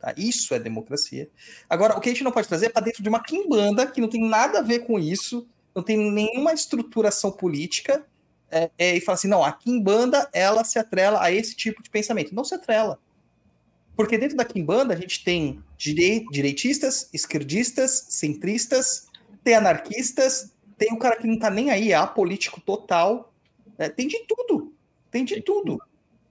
Tá? 0.00 0.14
Isso 0.16 0.54
é 0.54 0.58
democracia. 0.58 1.28
Agora, 1.68 1.96
o 1.96 2.00
que 2.00 2.08
a 2.08 2.12
gente 2.12 2.24
não 2.24 2.32
pode 2.32 2.48
trazer 2.48 2.66
é 2.66 2.70
para 2.70 2.82
dentro 2.82 3.02
de 3.02 3.08
uma 3.08 3.22
quimbanda 3.22 3.86
que 3.86 4.00
não 4.00 4.08
tem 4.08 4.26
nada 4.26 4.60
a 4.60 4.62
ver 4.62 4.80
com 4.80 4.98
isso, 4.98 5.46
não 5.74 5.82
tem 5.82 5.96
nenhuma 6.10 6.52
estruturação 6.52 7.30
política, 7.30 8.04
é, 8.50 8.70
é, 8.78 8.96
e 8.96 9.00
falar 9.00 9.14
assim: 9.14 9.28
não, 9.28 9.44
a 9.44 9.52
quimbanda 9.52 10.28
ela 10.32 10.64
se 10.64 10.78
atrela 10.78 11.22
a 11.22 11.30
esse 11.30 11.54
tipo 11.54 11.82
de 11.82 11.90
pensamento. 11.90 12.34
Não 12.34 12.44
se 12.44 12.54
atrela. 12.54 12.98
Porque 13.94 14.16
dentro 14.16 14.36
da 14.36 14.44
quimbanda 14.44 14.94
a 14.94 14.96
gente 14.96 15.22
tem 15.22 15.62
direi- 15.76 16.24
direitistas, 16.30 17.08
esquerdistas, 17.12 18.06
centristas, 18.08 19.06
tem 19.44 19.54
anarquistas, 19.54 20.52
tem 20.78 20.92
o 20.92 20.98
cara 20.98 21.16
que 21.16 21.26
não 21.26 21.38
tá 21.38 21.50
nem 21.50 21.70
aí, 21.70 21.92
é 21.92 21.94
apolítico 21.94 22.60
total, 22.60 23.32
né? 23.78 23.90
tem 23.90 24.08
de 24.08 24.24
tudo, 24.26 24.72
tem 25.10 25.24
de 25.24 25.42
tudo. 25.42 25.78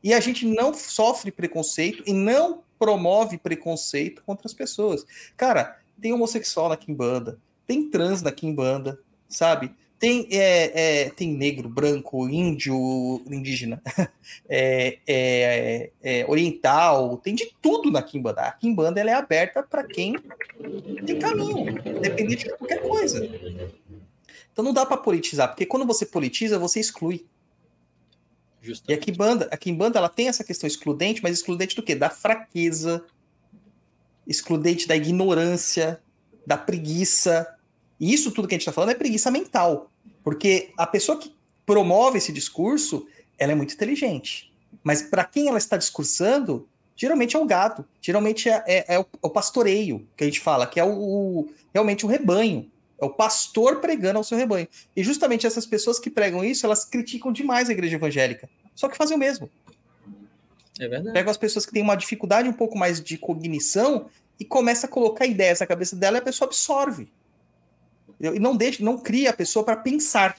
E 0.03 0.13
a 0.13 0.19
gente 0.19 0.45
não 0.45 0.73
sofre 0.73 1.31
preconceito 1.31 2.03
e 2.07 2.13
não 2.13 2.63
promove 2.79 3.37
preconceito 3.37 4.23
contra 4.25 4.47
as 4.47 4.53
pessoas. 4.53 5.05
Cara, 5.35 5.77
tem 6.01 6.13
homossexual 6.13 6.69
na 6.69 6.77
Kimbanda, 6.77 7.37
tem 7.67 7.89
trans 7.89 8.21
na 8.21 8.31
Kimbanda, 8.31 8.99
sabe? 9.27 9.71
Tem, 9.99 10.29
é, 10.31 11.01
é, 11.03 11.09
tem 11.09 11.33
negro, 11.33 11.67
branco, 11.67 12.29
índio, 12.29 13.21
indígena, 13.29 13.81
é, 14.47 14.97
é, 15.05 15.91
é, 16.01 16.25
oriental, 16.25 17.17
tem 17.17 17.35
de 17.35 17.53
tudo 17.61 17.91
na 17.91 18.01
Kimbanda. 18.01 18.41
A 18.43 18.51
Kimbanda 18.53 19.01
ela 19.01 19.11
é 19.11 19.13
aberta 19.13 19.61
para 19.61 19.83
quem 19.83 20.15
tem 21.05 21.19
caminho, 21.19 21.77
independente 21.85 22.45
de 22.45 22.55
qualquer 22.55 22.81
coisa. 22.81 23.29
Então 24.53 24.63
não 24.63 24.73
dá 24.73 24.85
para 24.85 24.95
politizar, 24.95 25.49
porque 25.49 25.65
quando 25.65 25.85
você 25.85 26.05
politiza, 26.05 26.57
você 26.57 26.79
exclui. 26.79 27.25
E 28.61 28.65
a 28.65 28.67
Justamente. 28.67 29.05
Kimbanda, 29.05 29.47
a 29.51 29.57
Kimbanda 29.57 29.97
ela 29.99 30.09
tem 30.09 30.27
essa 30.27 30.43
questão 30.43 30.67
excludente, 30.67 31.21
mas 31.23 31.37
excludente 31.37 31.75
do 31.75 31.83
quê? 31.83 31.95
Da 31.95 32.09
fraqueza, 32.09 33.03
excludente 34.27 34.87
da 34.87 34.95
ignorância, 34.95 36.01
da 36.45 36.57
preguiça. 36.57 37.47
E 37.99 38.13
isso 38.13 38.31
tudo 38.31 38.47
que 38.47 38.53
a 38.53 38.57
gente 38.57 38.61
está 38.63 38.71
falando 38.71 38.91
é 38.91 38.95
preguiça 38.95 39.31
mental. 39.31 39.91
Porque 40.23 40.71
a 40.77 40.85
pessoa 40.85 41.17
que 41.17 41.33
promove 41.65 42.17
esse 42.17 42.31
discurso, 42.31 43.07
ela 43.37 43.51
é 43.51 43.55
muito 43.55 43.73
inteligente. 43.73 44.51
Mas 44.83 45.01
para 45.01 45.23
quem 45.23 45.47
ela 45.47 45.57
está 45.57 45.77
discursando, 45.77 46.67
geralmente 46.95 47.35
é 47.35 47.39
o 47.39 47.45
gado. 47.45 47.85
Geralmente 48.01 48.49
é, 48.49 48.63
é- 48.67 48.85
é 48.95 48.99
o, 48.99 49.01
é 49.01 49.05
o 49.27 49.29
pastoreio, 49.29 50.07
que 50.15 50.23
a 50.23 50.27
gente 50.27 50.39
fala, 50.39 50.67
que 50.67 50.79
é 50.79 50.83
o, 50.83 50.91
o- 50.91 51.49
realmente 51.73 52.05
o 52.05 52.09
rebanho. 52.09 52.69
É 53.01 53.05
o 53.05 53.09
pastor 53.09 53.79
pregando 53.79 54.17
ao 54.17 54.23
seu 54.23 54.37
rebanho. 54.37 54.67
E 54.95 55.03
justamente 55.03 55.47
essas 55.47 55.65
pessoas 55.65 55.99
que 55.99 56.09
pregam 56.09 56.43
isso, 56.43 56.65
elas 56.65 56.83
criticam 56.83 57.31
demais 57.31 57.69
a 57.69 57.71
igreja 57.71 57.95
evangélica. 57.95 58.49
Só 58.75 58.89
que 58.89 58.97
fazem 58.97 59.15
o 59.15 59.19
mesmo. 59.19 59.49
É 60.79 60.87
verdade. 60.87 61.13
Pegam 61.13 61.31
as 61.31 61.37
pessoas 61.37 61.65
que 61.65 61.71
têm 61.71 61.81
uma 61.81 61.95
dificuldade 61.95 62.47
um 62.49 62.53
pouco 62.53 62.77
mais 62.77 63.01
de 63.03 63.17
cognição 63.17 64.09
e 64.39 64.45
começa 64.45 64.85
a 64.87 64.89
colocar 64.89 65.25
ideias 65.25 65.59
na 65.59 65.65
cabeça 65.67 65.95
dela 65.95 66.17
e 66.17 66.19
a 66.19 66.23
pessoa 66.23 66.47
absorve. 66.47 67.11
E 68.19 68.39
não 68.39 68.55
deixa, 68.55 68.83
não 68.83 68.97
cria 68.97 69.29
a 69.29 69.33
pessoa 69.33 69.63
para 69.63 69.77
pensar 69.77 70.37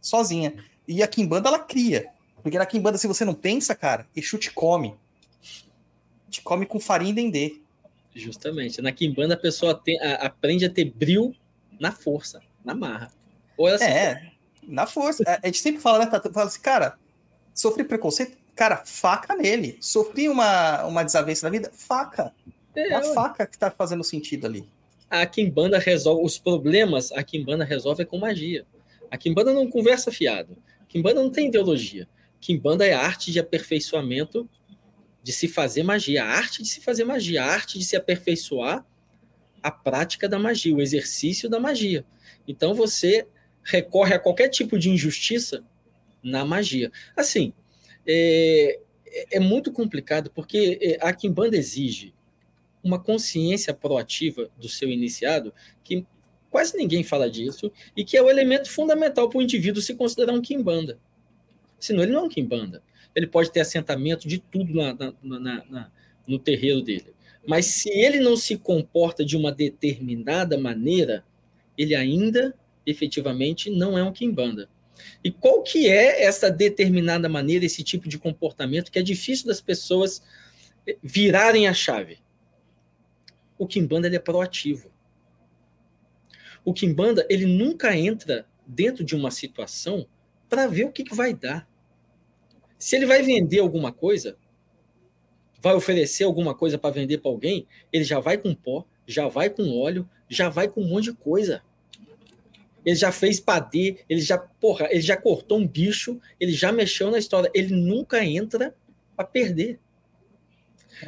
sozinha. 0.00 0.54
E 0.88 1.02
a 1.02 1.06
Kimbanda 1.06 1.48
ela 1.48 1.58
cria. 1.58 2.08
Porque 2.42 2.58
na 2.58 2.64
Kimbanda, 2.64 2.96
se 2.96 3.06
você 3.06 3.24
não 3.24 3.34
pensa, 3.34 3.74
cara, 3.74 4.06
Exu 4.16 4.38
te 4.38 4.50
come. 4.50 4.94
Te 6.30 6.40
come 6.40 6.64
com 6.64 6.80
farinha 6.80 7.10
e 7.10 7.14
dendê. 7.14 7.60
Justamente. 8.14 8.80
Na 8.80 8.90
Kimbanda 8.92 9.34
a 9.34 9.36
pessoa 9.36 9.74
tem- 9.74 10.00
a- 10.00 10.26
aprende 10.26 10.64
a 10.64 10.70
ter 10.70 10.84
bril 10.86 11.34
na 11.80 11.90
força, 11.90 12.40
na 12.64 12.74
marra. 12.74 13.10
Ou 13.56 13.68
ela 13.68 13.82
É, 13.82 14.30
na 14.62 14.86
força. 14.86 15.24
A- 15.26 15.40
A 15.42 15.46
gente 15.46 15.58
sempre 15.58 15.80
fala, 15.80 16.00
né, 16.04 16.06
Tata? 16.06 16.32
Fala 16.32 16.46
assim, 16.46 16.60
cara, 16.60 16.96
sofri 17.54 17.82
preconceito, 17.84 18.36
cara, 18.54 18.82
faca 18.84 19.34
nele. 19.34 19.76
Sofri 19.80 20.28
uma, 20.28 20.84
uma 20.84 21.02
desavença 21.02 21.46
na 21.46 21.50
vida, 21.50 21.70
faca. 21.74 22.32
É 22.76 22.94
a 22.94 23.02
faca 23.02 23.46
que 23.46 23.58
tá 23.58 23.70
fazendo 23.70 24.04
sentido 24.04 24.46
ali. 24.46 24.68
a 25.08 25.26
Kimbanda 25.26 25.76
resolve 25.78 26.24
os 26.24 26.38
problemas, 26.38 27.10
a 27.10 27.22
Kimbanda 27.24 27.64
resolve 27.64 28.04
com 28.04 28.16
magia. 28.18 28.64
A 29.10 29.16
Kimbanda 29.18 29.52
não 29.52 29.68
conversa 29.68 30.12
fiado. 30.12 30.56
A 30.80 30.84
Kimbanda 30.86 31.20
não 31.20 31.30
tem 31.30 31.48
ideologia. 31.48 32.06
Kimbanda 32.40 32.86
é 32.86 32.92
a 32.92 33.00
arte 33.00 33.32
de 33.32 33.40
aperfeiçoamento 33.40 34.48
de 35.22 35.32
se 35.32 35.48
fazer 35.48 35.82
magia, 35.82 36.24
a 36.24 36.28
arte 36.28 36.62
de 36.62 36.68
se 36.68 36.80
fazer 36.80 37.04
magia, 37.04 37.42
a 37.42 37.46
arte 37.46 37.78
de 37.78 37.84
se 37.84 37.96
aperfeiçoar 37.96 38.86
a 39.62 39.70
prática 39.70 40.28
da 40.28 40.38
magia, 40.38 40.74
o 40.74 40.80
exercício 40.80 41.48
da 41.48 41.60
magia. 41.60 42.04
Então 42.46 42.74
você 42.74 43.26
recorre 43.62 44.14
a 44.14 44.18
qualquer 44.18 44.48
tipo 44.48 44.78
de 44.78 44.90
injustiça 44.90 45.64
na 46.22 46.44
magia. 46.44 46.90
Assim, 47.16 47.52
é, 48.06 48.80
é 49.32 49.40
muito 49.40 49.72
complicado 49.72 50.30
porque 50.30 50.78
é, 50.80 50.98
a 51.06 51.12
Kimbanda 51.12 51.56
exige 51.56 52.14
uma 52.82 52.98
consciência 52.98 53.74
proativa 53.74 54.50
do 54.56 54.68
seu 54.68 54.88
iniciado, 54.88 55.52
que 55.84 56.06
quase 56.50 56.76
ninguém 56.76 57.04
fala 57.04 57.30
disso, 57.30 57.70
e 57.96 58.04
que 58.04 58.16
é 58.16 58.22
o 58.22 58.30
elemento 58.30 58.70
fundamental 58.70 59.28
para 59.28 59.38
o 59.38 59.42
indivíduo 59.42 59.82
se 59.82 59.94
considerar 59.94 60.32
um 60.32 60.40
quimbanda. 60.40 60.98
Senão 61.78 62.02
ele 62.02 62.12
não 62.12 62.20
é 62.20 62.24
um 62.24 62.28
quimbanda. 62.28 62.82
Ele 63.14 63.26
pode 63.26 63.52
ter 63.52 63.60
assentamento 63.60 64.26
de 64.26 64.38
tudo 64.38 64.72
na, 64.74 64.94
na- 65.22 65.64
na- 65.64 65.92
no 66.26 66.38
terreiro 66.38 66.80
dele. 66.82 67.14
Mas 67.46 67.66
se 67.66 67.88
ele 67.88 68.20
não 68.20 68.36
se 68.36 68.56
comporta 68.56 69.24
de 69.24 69.36
uma 69.36 69.50
determinada 69.50 70.58
maneira, 70.58 71.24
ele 71.76 71.94
ainda 71.94 72.54
efetivamente 72.86 73.70
não 73.70 73.96
é 73.96 74.02
um 74.02 74.12
quimbanda. 74.12 74.68
E 75.24 75.30
qual 75.30 75.62
que 75.62 75.88
é 75.88 76.24
essa 76.24 76.50
determinada 76.50 77.28
maneira, 77.28 77.64
esse 77.64 77.82
tipo 77.82 78.08
de 78.08 78.18
comportamento 78.18 78.90
que 78.90 78.98
é 78.98 79.02
difícil 79.02 79.46
das 79.46 79.60
pessoas 79.60 80.22
eh, 80.86 80.98
virarem 81.02 81.66
a 81.66 81.72
chave? 81.72 82.18
o 83.60 83.66
Kimbanda 83.66 84.06
ele 84.06 84.16
é 84.16 84.18
proativo. 84.20 84.90
O 86.64 86.72
Kimbanda 86.72 87.26
ele 87.28 87.44
nunca 87.44 87.94
entra 87.94 88.46
dentro 88.66 89.04
de 89.04 89.14
uma 89.14 89.30
situação 89.30 90.06
para 90.48 90.66
ver 90.66 90.84
o 90.84 90.90
que, 90.90 91.04
que 91.04 91.14
vai 91.14 91.34
dar. 91.34 91.68
Se 92.78 92.96
ele 92.96 93.04
vai 93.04 93.22
vender 93.22 93.58
alguma 93.58 93.92
coisa, 93.92 94.38
vai 95.60 95.74
oferecer 95.74 96.24
alguma 96.24 96.54
coisa 96.54 96.78
para 96.78 96.94
vender 96.94 97.18
para 97.18 97.30
alguém, 97.30 97.66
ele 97.92 98.04
já 98.04 98.18
vai 98.18 98.38
com 98.38 98.54
pó, 98.54 98.84
já 99.06 99.28
vai 99.28 99.50
com 99.50 99.78
óleo, 99.78 100.08
já 100.28 100.48
vai 100.48 100.68
com 100.68 100.80
um 100.80 100.88
monte 100.88 101.04
de 101.04 101.12
coisa. 101.12 101.62
Ele 102.84 102.96
já 102.96 103.12
fez 103.12 103.38
padê, 103.38 103.98
ele 104.08 104.20
já, 104.20 104.38
porra, 104.38 104.88
ele 104.90 105.02
já 105.02 105.16
cortou 105.16 105.58
um 105.58 105.66
bicho, 105.66 106.18
ele 106.38 106.52
já 106.52 106.72
mexeu 106.72 107.10
na 107.10 107.18
história. 107.18 107.50
Ele 107.52 107.74
nunca 107.74 108.24
entra 108.24 108.74
para 109.14 109.26
perder. 109.26 109.78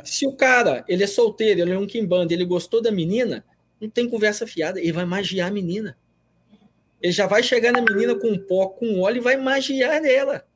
Se 0.05 0.27
o 0.27 0.33
cara, 0.33 0.85
ele 0.87 1.03
é 1.03 1.07
solteiro, 1.07 1.61
ele 1.61 1.73
é 1.73 1.79
um 1.79 1.87
quimbanda, 1.87 2.33
ele 2.33 2.45
gostou 2.45 2.83
da 2.83 2.91
menina, 2.91 3.45
não 3.81 3.89
tem 3.89 4.09
conversa 4.09 4.47
fiada, 4.47 4.81
ele 4.81 4.93
vai 4.93 5.05
magiar 5.05 5.49
a 5.49 5.53
menina. 5.53 5.97
Ele 7.01 7.13
já 7.13 7.27
vai 7.27 7.43
chegar 7.43 7.73
na 7.73 7.81
menina 7.81 8.15
com 8.15 8.39
pó, 8.39 8.69
com 8.69 9.01
óleo 9.01 9.17
e 9.17 9.21
vai 9.21 9.37
magiar 9.37 10.01
nela. 10.01 10.47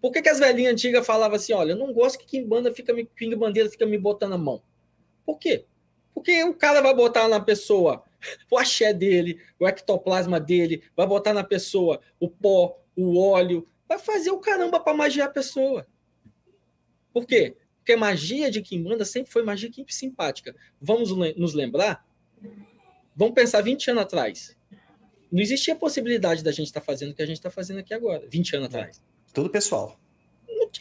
Por 0.00 0.10
que, 0.12 0.22
que 0.22 0.28
as 0.28 0.38
velhinhas 0.38 0.72
antigas 0.72 1.06
falavam 1.06 1.36
assim, 1.36 1.52
olha, 1.52 1.72
eu 1.72 1.76
não 1.76 1.92
gosto 1.92 2.18
que 2.18 2.26
quimbanda 2.26 2.72
fica 2.72 2.92
me, 2.92 3.08
bandeira 3.36 3.68
fica 3.68 3.84
me 3.84 3.98
botando 3.98 4.32
a 4.32 4.38
mão. 4.38 4.62
Por 5.26 5.38
quê? 5.38 5.66
Porque 6.14 6.42
o 6.44 6.54
cara 6.54 6.80
vai 6.80 6.94
botar 6.94 7.28
na 7.28 7.40
pessoa 7.40 8.02
o 8.50 8.58
axé 8.58 8.92
dele, 8.92 9.40
o 9.58 9.66
ectoplasma 9.66 10.40
dele, 10.40 10.82
vai 10.96 11.06
botar 11.06 11.32
na 11.32 11.44
pessoa 11.44 12.00
o 12.18 12.28
pó, 12.28 12.78
o 12.96 13.18
óleo, 13.18 13.66
vai 13.88 13.98
fazer 13.98 14.30
o 14.30 14.38
caramba 14.38 14.80
para 14.80 14.96
magiar 14.96 15.28
a 15.28 15.32
pessoa. 15.32 15.86
Por 17.12 17.26
quê? 17.26 17.56
Porque 17.78 17.96
magia 17.96 18.50
de 18.50 18.62
Kimbanda 18.62 19.04
sempre 19.04 19.32
foi 19.32 19.42
magia 19.42 19.70
simpática. 19.88 20.54
Vamos 20.80 21.10
nos 21.36 21.54
lembrar? 21.54 22.06
Vamos 23.16 23.34
pensar 23.34 23.60
20 23.62 23.90
anos 23.90 24.02
atrás. 24.04 24.56
Não 25.30 25.40
existia 25.40 25.74
possibilidade 25.74 26.42
da 26.42 26.52
gente 26.52 26.66
estar 26.66 26.80
tá 26.80 26.86
fazendo 26.86 27.12
o 27.12 27.14
que 27.14 27.22
a 27.22 27.26
gente 27.26 27.36
está 27.36 27.50
fazendo 27.50 27.80
aqui 27.80 27.94
agora, 27.94 28.26
20 28.28 28.56
anos 28.56 28.66
atrás. 28.68 29.02
Tudo 29.32 29.50
pessoal. 29.50 29.98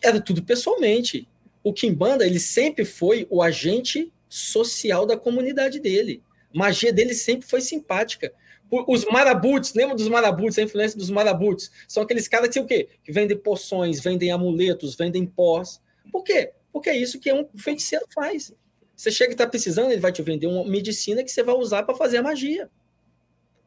Era 0.02 0.20
tudo 0.22 0.44
pessoalmente. 0.44 1.28
O 1.64 1.74
Kimbanda, 1.74 2.26
ele 2.26 2.40
sempre 2.40 2.86
foi 2.86 3.28
o 3.30 3.42
agente 3.42 4.12
social 4.28 5.06
da 5.06 5.18
comunidade 5.18 5.80
dele. 5.80 6.24
Magia 6.54 6.92
dele 6.92 7.14
sempre 7.14 7.48
foi 7.48 7.62
simpática. 7.62 8.34
Os 8.88 9.04
marabutes, 9.06 9.74
lembra 9.74 9.96
dos 9.96 10.08
marabutes, 10.08 10.60
a 10.60 10.62
influência 10.62 10.98
dos 10.98 11.10
marabutes? 11.10 11.72
São 11.88 12.04
aqueles 12.04 12.28
caras 12.28 12.50
que, 12.50 12.60
o 12.60 12.66
quê? 12.66 12.88
que 13.04 13.12
vendem 13.12 13.36
poções, 13.36 14.00
vendem 14.00 14.32
amuletos, 14.32 14.96
vendem 14.96 15.26
pós. 15.26 15.82
Por 16.12 16.24
quê? 16.24 16.52
Porque 16.72 16.90
é 16.90 16.98
isso 16.98 17.20
que 17.20 17.34
um 17.34 17.48
feiticeiro 17.58 18.06
faz. 18.14 18.54
Você 18.96 19.12
chega 19.12 19.32
e 19.32 19.34
está 19.34 19.48
precisando, 19.48 19.92
ele 19.92 20.02
vai 20.02 20.12
te 20.12 20.22
vender 20.22 20.46
uma 20.46 20.64
medicina 20.66 21.24
que 21.24 21.32
você 21.32 21.42
vai 21.42 21.56
usar 21.56 21.84
para 21.84 21.96
fazer 21.96 22.18
a 22.18 22.22
magia. 22.22 22.70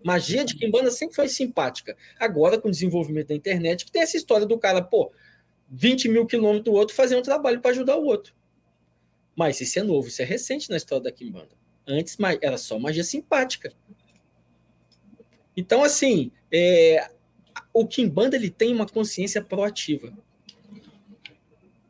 Magia 0.04 0.44
de 0.44 0.56
Kimbanda 0.56 0.90
sempre 0.90 1.14
foi 1.14 1.28
simpática. 1.28 1.96
Agora, 2.18 2.60
com 2.60 2.68
o 2.68 2.70
desenvolvimento 2.70 3.28
da 3.28 3.34
internet, 3.34 3.84
que 3.84 3.92
tem 3.92 4.02
essa 4.02 4.16
história 4.16 4.46
do 4.46 4.58
cara, 4.58 4.82
pô, 4.82 5.12
20 5.70 6.08
mil 6.08 6.26
quilômetros 6.26 6.64
do 6.64 6.72
outro, 6.72 6.94
fazer 6.94 7.16
um 7.16 7.22
trabalho 7.22 7.60
para 7.60 7.70
ajudar 7.70 7.96
o 7.96 8.04
outro. 8.04 8.34
Mas 9.34 9.60
isso 9.60 9.78
é 9.78 9.82
novo, 9.82 10.08
isso 10.08 10.20
é 10.20 10.24
recente 10.24 10.68
na 10.68 10.76
história 10.76 11.04
da 11.04 11.12
Kimbanda. 11.12 11.50
Antes 11.86 12.16
era 12.40 12.58
só 12.58 12.78
magia 12.78 13.04
simpática. 13.04 13.72
Então, 15.56 15.82
assim, 15.82 16.30
é, 16.50 17.10
o 17.72 17.86
Kimbanda 17.86 18.36
ele 18.36 18.50
tem 18.50 18.72
uma 18.72 18.86
consciência 18.86 19.42
proativa. 19.42 20.12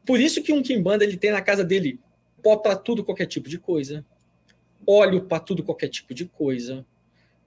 Por 0.07 0.21
isso 0.21 0.43
que 0.43 0.53
um 0.53 0.63
Kimbanda 0.63 1.05
ele 1.05 1.17
tem 1.17 1.31
na 1.31 1.43
casa 1.43 1.65
dele 1.65 1.99
pó 2.43 2.57
para 2.57 2.77
tudo 2.77 3.05
qualquer 3.05 3.27
tipo 3.27 3.49
de 3.49 3.59
coisa, 3.59 4.05
óleo 4.87 5.25
para 5.25 5.41
tudo 5.41 5.63
qualquer 5.63 5.89
tipo 5.89 6.13
de 6.13 6.27
coisa, 6.27 6.85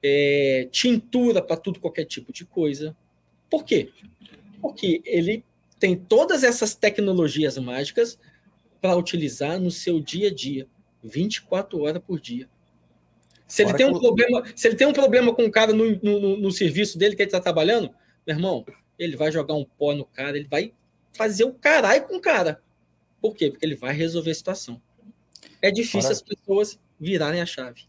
é, 0.07 0.67
tintura 0.71 1.41
para 1.41 1.57
tudo 1.57 1.79
qualquer 1.79 2.05
tipo 2.05 2.31
de 2.31 2.45
coisa. 2.45 2.95
Por 3.49 3.65
quê? 3.65 3.91
Porque 4.61 5.01
ele 5.03 5.43
tem 5.79 5.95
todas 5.95 6.43
essas 6.43 6.75
tecnologias 6.75 7.57
mágicas 7.57 8.19
para 8.79 8.95
utilizar 8.95 9.59
no 9.59 9.71
seu 9.71 9.99
dia 9.99 10.27
a 10.27 10.33
dia, 10.33 10.67
24 11.03 11.81
horas 11.81 12.03
por 12.05 12.19
dia. 12.19 12.47
Se 13.47 13.63
ele, 13.63 13.73
tem 13.73 13.87
um 13.87 13.99
problema, 13.99 14.43
se 14.55 14.67
ele 14.67 14.75
tem 14.75 14.87
um 14.87 14.93
problema 14.93 15.33
com 15.33 15.45
o 15.45 15.51
cara 15.51 15.73
no, 15.73 15.99
no, 16.01 16.37
no 16.37 16.51
serviço 16.51 16.99
dele 16.99 17.15
que 17.15 17.23
ele 17.23 17.27
está 17.27 17.39
trabalhando, 17.39 17.89
meu 18.25 18.35
irmão, 18.35 18.65
ele 18.97 19.15
vai 19.15 19.31
jogar 19.31 19.55
um 19.55 19.65
pó 19.65 19.93
no 19.93 20.05
cara, 20.05 20.37
ele 20.37 20.47
vai 20.47 20.71
fazer 21.13 21.45
o 21.45 21.53
caralho 21.53 22.07
com 22.07 22.17
o 22.17 22.21
cara. 22.21 22.61
Por 23.19 23.35
quê? 23.35 23.49
Porque 23.49 23.65
ele 23.65 23.75
vai 23.75 23.93
resolver 23.93 24.31
a 24.31 24.35
situação. 24.35 24.81
É 25.61 25.71
difícil 25.71 26.01
Fora... 26.01 26.13
as 26.13 26.21
pessoas 26.21 26.79
virarem 26.99 27.41
a 27.41 27.45
chave. 27.45 27.87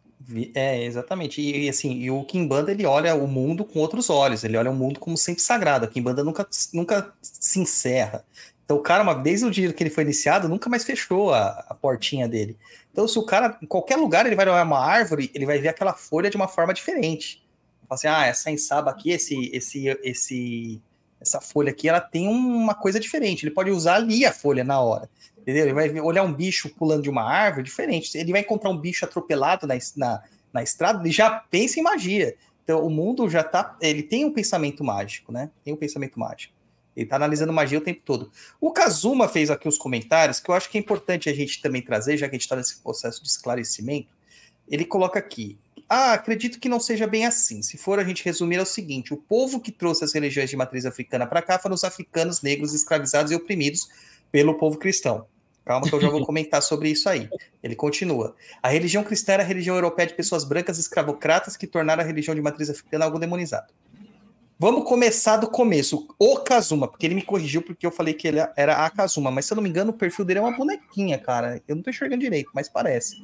É, 0.55 0.83
exatamente. 0.83 1.41
E, 1.41 1.68
assim, 1.68 1.93
e 2.01 2.11
o 2.11 2.24
Kimbanda 2.24 2.72
ele 2.72 2.85
olha 2.85 3.14
o 3.14 3.29
mundo 3.29 3.64
com 3.64 3.79
outros 3.79 4.11
olhos, 4.11 4.43
ele 4.43 4.57
olha 4.57 4.70
o 4.70 4.74
mundo 4.74 4.99
como 4.99 5.16
sempre 5.16 5.41
sagrado. 5.43 5.85
A 5.85 5.89
Kimbanda 5.89 6.24
nunca, 6.24 6.47
nunca 6.72 7.12
se 7.22 7.61
encerra. 7.61 8.24
Então, 8.64 8.77
o 8.77 8.81
cara, 8.81 9.05
uma- 9.05 9.14
desde 9.14 9.47
o 9.47 9.51
dia 9.51 9.72
que 9.72 9.83
ele 9.83 9.91
foi 9.91 10.03
iniciado, 10.03 10.49
nunca 10.49 10.68
mais 10.68 10.83
fechou 10.85 11.33
a, 11.33 11.64
a 11.68 11.74
portinha 11.74 12.27
dele. 12.27 12.57
Então, 12.91 13.07
se 13.07 13.16
o 13.18 13.22
cara, 13.24 13.57
em 13.62 13.66
qualquer 13.66 13.97
lugar, 13.97 14.27
ele 14.27 14.35
vai 14.35 14.49
olhar 14.49 14.64
uma 14.64 14.81
árvore, 14.85 15.31
ele 15.33 15.47
vai 15.47 15.59
ver 15.61 15.68
aquela 15.68 15.93
folha 15.95 16.29
de 16.29 16.37
uma 16.37 16.49
forma 16.49 16.74
diferente. 16.74 17.45
Fala 17.89 17.97
assim, 17.97 18.09
ah, 18.09 18.27
essa 18.27 18.51
enxaba 18.51 18.91
aqui, 18.91 19.11
esse, 19.11 19.49
esse, 19.55 19.87
esse, 20.03 20.83
essa 21.20 21.41
folha 21.41 21.70
aqui, 21.70 21.89
ela 21.89 22.01
tem 22.01 22.27
uma 22.27 22.74
coisa 22.74 22.99
diferente. 22.99 23.45
Ele 23.47 23.55
pode 23.55 23.70
usar 23.70 23.95
ali 23.95 24.27
a 24.27 24.33
folha 24.33 24.64
na 24.64 24.81
hora. 24.81 25.09
Entendeu? 25.47 25.64
Ele 25.66 25.74
vai 25.74 26.01
olhar 26.01 26.24
um 26.24 26.32
bicho 26.32 26.68
pulando 26.70 27.03
de 27.03 27.09
uma 27.09 27.22
árvore 27.22 27.62
diferente. 27.62 28.18
Ele 28.18 28.32
vai 28.32 28.40
encontrar 28.40 28.68
um 28.68 28.76
bicho 28.76 29.05
atropelado 29.05 29.64
na, 29.64 29.78
na, 29.97 30.22
na 30.53 30.62
estrada, 30.62 31.01
ele 31.01 31.12
já 31.12 31.30
pensa 31.30 31.78
em 31.78 31.84
magia. 31.84 32.34
Então, 32.64 32.84
o 32.84 32.90
mundo 32.90 33.30
já 33.30 33.44
tá. 33.44 33.76
Ele 33.80 34.03
tem 34.03 34.24
um 34.24 34.32
pensamento 34.32 34.82
mágico, 34.82 35.30
né? 35.30 35.49
Tem 35.64 35.72
um 35.72 35.76
pensamento 35.76 36.18
mágico. 36.18 36.53
Ele 36.97 37.07
tá 37.07 37.14
analisando 37.14 37.53
magia 37.53 37.78
o 37.78 37.80
tempo 37.80 38.01
todo. 38.05 38.32
O 38.61 38.72
Kazuma 38.72 39.28
fez 39.28 39.49
aqui 39.49 39.68
os 39.68 39.78
comentários, 39.78 40.40
que 40.40 40.51
eu 40.51 40.55
acho 40.55 40.68
que 40.68 40.78
é 40.78 40.80
importante 40.80 41.30
a 41.30 41.34
gente 41.34 41.62
também 41.62 41.80
trazer, 41.80 42.16
já 42.16 42.26
que 42.26 42.34
a 42.34 42.36
gente 42.36 42.42
está 42.42 42.57
nesse 42.57 42.80
processo 42.80 43.22
de 43.22 43.28
esclarecimento. 43.28 44.09
Ele 44.68 44.84
coloca 44.84 45.16
aqui. 45.16 45.57
Ah, 45.88 46.14
acredito 46.14 46.59
que 46.59 46.68
não 46.68 46.80
seja 46.80 47.07
bem 47.07 47.24
assim. 47.24 47.62
Se 47.62 47.78
for 47.78 48.01
a 48.01 48.05
gente 48.05 48.24
resumir, 48.24 48.57
é 48.57 48.62
o 48.62 48.66
seguinte: 48.66 49.14
o 49.14 49.16
povo 49.16 49.61
que 49.61 49.70
trouxe 49.70 50.03
as 50.03 50.12
religiões 50.12 50.51
de 50.51 50.57
matriz 50.57 50.84
africana 50.84 51.24
para 51.24 51.40
cá 51.40 51.57
foram 51.57 51.76
os 51.76 51.84
africanos 51.84 52.42
negros 52.42 52.74
escravizados 52.74 53.30
e 53.30 53.36
oprimidos 53.36 53.88
pelo 54.32 54.55
povo 54.55 54.76
cristão. 54.76 55.24
Calma, 55.66 55.88
que 55.88 55.92
eu 55.92 56.00
já 56.00 56.08
vou 56.08 56.24
comentar 56.24 56.62
sobre 56.62 56.88
isso 56.88 57.08
aí. 57.08 57.28
Ele 57.60 57.74
continua. 57.74 58.36
A 58.62 58.68
religião 58.68 59.02
cristã 59.02 59.32
era 59.32 59.42
a 59.42 59.46
religião 59.46 59.74
europeia 59.74 60.06
de 60.06 60.14
pessoas 60.14 60.44
brancas 60.44 60.78
escravocratas 60.78 61.56
que 61.56 61.66
tornaram 61.66 62.04
a 62.04 62.06
religião 62.06 62.36
de 62.36 62.40
matriz 62.40 62.70
africana 62.70 63.04
algo 63.04 63.18
demonizado. 63.18 63.74
Vamos 64.58 64.88
começar 64.88 65.38
do 65.38 65.48
começo. 65.50 66.06
O 66.20 66.38
Kazuma, 66.38 66.86
porque 66.86 67.04
ele 67.04 67.16
me 67.16 67.22
corrigiu 67.22 67.62
porque 67.62 67.84
eu 67.84 67.90
falei 67.90 68.14
que 68.14 68.28
ele 68.28 68.38
era 68.56 68.86
a 68.86 68.88
Kazuma, 68.88 69.28
mas 69.28 69.44
se 69.44 69.52
eu 69.52 69.56
não 69.56 69.62
me 69.62 69.68
engano, 69.68 69.90
o 69.90 69.94
perfil 69.94 70.24
dele 70.24 70.38
é 70.38 70.42
uma 70.42 70.56
bonequinha, 70.56 71.18
cara. 71.18 71.60
Eu 71.66 71.74
não 71.74 71.82
tô 71.82 71.90
enxergando 71.90 72.22
direito, 72.22 72.48
mas 72.54 72.68
parece. 72.68 73.16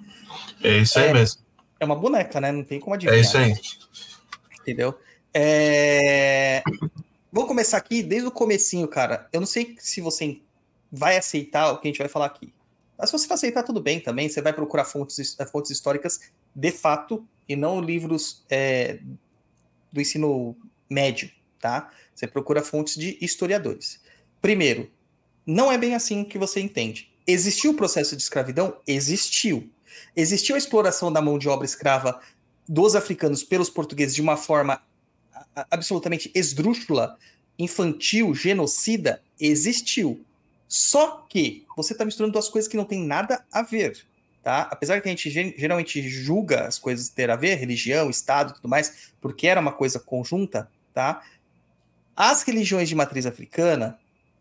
É 0.64 0.78
isso 0.78 0.98
aí 0.98 1.10
É. 1.10 1.12
mesmo. 1.14 1.40
É 1.78 1.84
uma 1.84 1.96
boneca, 1.96 2.40
né? 2.40 2.50
Não 2.50 2.64
tem 2.64 2.80
como 2.80 2.94
adivinhar. 2.94 3.18
É 3.18 3.20
isso 3.20 3.38
aí. 3.38 3.54
Entendeu? 4.60 4.98
É... 5.32 6.62
Vamos 7.32 7.48
começar 7.48 7.76
aqui 7.76 8.02
desde 8.02 8.26
o 8.26 8.32
comecinho, 8.32 8.88
cara. 8.88 9.28
Eu 9.32 9.38
não 9.40 9.46
sei 9.46 9.76
se 9.78 10.00
você 10.00 10.40
vai 10.92 11.16
aceitar 11.16 11.72
o 11.72 11.78
que 11.78 11.88
a 11.88 11.90
gente 11.90 11.98
vai 11.98 12.08
falar 12.08 12.26
aqui. 12.26 12.52
Mas 12.98 13.08
se 13.08 13.18
você 13.18 13.26
não 13.26 13.34
aceitar, 13.34 13.62
tudo 13.62 13.80
bem 13.80 13.98
também. 13.98 14.28
Você 14.28 14.42
vai 14.42 14.52
procurar 14.52 14.84
fontes, 14.84 15.34
eh, 15.38 15.46
fontes 15.46 15.70
históricas 15.70 16.20
de 16.54 16.70
fato 16.70 17.26
e 17.48 17.56
não 17.56 17.80
livros 17.80 18.44
é, 18.50 19.00
do 19.90 20.00
ensino 20.00 20.56
médio, 20.88 21.30
tá? 21.58 21.90
Você 22.14 22.26
procura 22.26 22.62
fontes 22.62 22.96
de 22.96 23.18
historiadores. 23.20 24.00
Primeiro, 24.40 24.90
não 25.46 25.72
é 25.72 25.78
bem 25.78 25.94
assim 25.94 26.24
que 26.24 26.38
você 26.38 26.60
entende. 26.60 27.10
Existiu 27.26 27.72
o 27.72 27.74
processo 27.74 28.14
de 28.14 28.22
escravidão? 28.22 28.76
Existiu. 28.86 29.70
Existiu 30.14 30.54
a 30.54 30.58
exploração 30.58 31.12
da 31.12 31.22
mão 31.22 31.38
de 31.38 31.48
obra 31.48 31.64
escrava 31.64 32.20
dos 32.68 32.94
africanos 32.94 33.42
pelos 33.42 33.70
portugueses 33.70 34.14
de 34.14 34.22
uma 34.22 34.36
forma 34.36 34.80
absolutamente 35.70 36.30
esdrúxula, 36.34 37.18
infantil, 37.58 38.34
genocida? 38.34 39.22
Existiu. 39.40 40.24
Só 40.72 41.26
que 41.28 41.66
você 41.76 41.92
está 41.92 42.02
misturando 42.02 42.32
duas 42.32 42.48
coisas 42.48 42.66
que 42.66 42.78
não 42.78 42.86
tem 42.86 42.98
nada 42.98 43.44
a 43.52 43.60
ver, 43.60 44.06
tá? 44.42 44.62
Apesar 44.70 45.02
que 45.02 45.06
a 45.06 45.10
gente 45.10 45.28
gen- 45.28 45.54
geralmente 45.54 46.00
julga 46.08 46.66
as 46.66 46.78
coisas 46.78 47.10
ter 47.10 47.30
a 47.30 47.36
ver, 47.36 47.56
religião, 47.56 48.08
Estado 48.08 48.52
e 48.52 48.54
tudo 48.54 48.70
mais, 48.70 49.12
porque 49.20 49.46
era 49.46 49.60
uma 49.60 49.72
coisa 49.72 50.00
conjunta, 50.00 50.70
tá? 50.94 51.22
As 52.16 52.42
religiões 52.42 52.88
de 52.88 52.94
matriz 52.94 53.26
africana, 53.26 53.98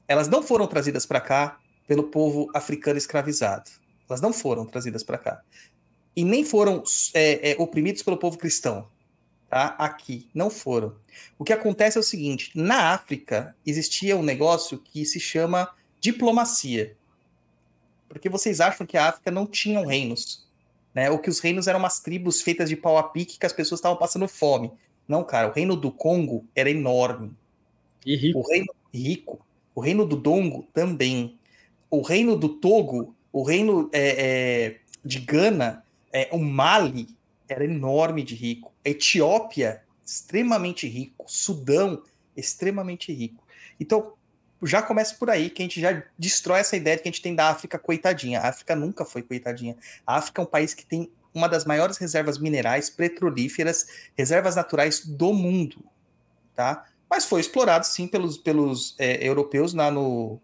elas 0.08 0.30
não 0.30 0.42
foram 0.42 0.68
trazidas 0.68 1.06
para 1.06 1.20
cá 1.20 1.60
pelo 1.86 2.04
povo 2.04 2.50
africano 2.56 2.98
escravizado. 2.98 3.70
Elas 4.08 4.22
não 4.22 4.32
foram 4.32 4.66
trazidas 4.66 5.04
para 5.04 5.18
cá. 5.18 5.42
E 6.16 6.24
nem 6.24 6.46
foram 6.46 6.82
é, 7.14 7.52
é, 7.52 7.56
oprimidos 7.60 8.04
pelo 8.04 8.16
povo 8.16 8.38
cristão, 8.38 8.88
tá? 9.50 9.76
Aqui, 9.78 10.30
não 10.34 10.50
foram. 10.50 10.96
O 11.38 11.44
que 11.44 11.52
acontece 11.52 11.98
é 11.98 12.00
o 12.00 12.04
seguinte: 12.04 12.52
na 12.56 12.94
África 12.94 13.54
existia 13.66 14.16
um 14.16 14.24
negócio 14.24 14.78
que 14.78 15.06
se 15.06 15.20
chama 15.20 15.70
diplomacia. 16.02 16.98
Porque 18.10 18.28
vocês 18.28 18.60
acham 18.60 18.86
que 18.86 18.98
a 18.98 19.08
África 19.08 19.32
não 19.32 19.46
tinham 19.46 19.86
reinos, 19.86 20.46
né? 20.94 21.10
Ou 21.10 21.20
que 21.20 21.30
os 21.30 21.40
reinos 21.40 21.68
eram 21.68 21.80
umas 21.80 22.02
tribos 22.02 22.42
feitas 22.42 22.68
de 22.68 22.76
pau 22.76 22.98
a 22.98 23.04
pique 23.04 23.40
que 23.40 23.46
as 23.46 23.54
pessoas 23.54 23.80
estavam 23.80 23.98
passando 23.98 24.28
fome. 24.28 24.72
Não, 25.08 25.24
cara, 25.24 25.48
o 25.48 25.54
reino 25.54 25.76
do 25.78 25.92
Congo 25.92 26.46
era 26.54 26.70
enorme. 26.70 27.32
E 28.06 28.16
rico. 28.18 28.40
O 28.40 28.42
reino 28.42 28.74
rico. 28.94 29.46
O 29.74 29.80
reino 29.80 30.06
do 30.06 30.18
Dongo 30.18 30.68
também. 30.74 31.38
O 31.90 32.02
reino 32.02 32.36
do 32.36 32.50
Togo, 32.50 33.16
o 33.32 33.44
reino 33.44 33.90
é, 33.94 34.16
é, 34.18 34.80
de 35.06 35.20
Gana, 35.20 35.86
é, 36.12 36.30
o 36.32 36.38
Mali 36.38 37.08
era 37.48 37.64
enorme 37.64 38.24
de 38.24 38.36
rico. 38.36 38.74
A 38.86 38.90
Etiópia, 38.90 39.84
extremamente 40.06 40.88
rico. 40.88 41.26
Sudão, 41.28 42.04
extremamente 42.36 43.14
rico. 43.14 43.44
Então, 43.80 44.14
já 44.68 44.82
começa 44.82 45.16
por 45.16 45.30
aí 45.30 45.50
que 45.50 45.62
a 45.62 45.66
gente 45.66 45.82
já 45.82 46.04
destrói 46.18 46.60
essa 46.60 46.76
ideia 46.76 46.98
que 46.98 47.08
a 47.08 47.12
gente 47.12 47.22
tem 47.22 47.36
da 47.36 47.50
África 47.50 47.80
coitadinha. 47.80 48.40
A 48.40 48.50
África 48.50 48.76
nunca 48.76 49.04
foi 49.06 49.22
coitadinha. 49.22 49.76
A 50.06 50.18
África 50.18 50.42
é 50.42 50.44
um 50.44 50.48
país 50.48 50.74
que 50.74 50.86
tem 50.86 51.12
uma 51.34 51.48
das 51.48 51.66
maiores 51.66 51.98
reservas 51.98 52.38
minerais, 52.38 52.90
petrolíferas, 52.90 53.88
reservas 54.18 54.56
naturais 54.56 55.06
do 55.06 55.34
mundo, 55.34 55.84
tá? 56.54 56.86
Mas 57.10 57.26
foi 57.26 57.42
explorado 57.42 57.86
sim 57.86 58.08
pelos, 58.08 58.38
pelos 58.38 58.96
é, 59.00 59.26
europeus 59.28 59.74
na, 59.74 59.90
no, 59.90 60.40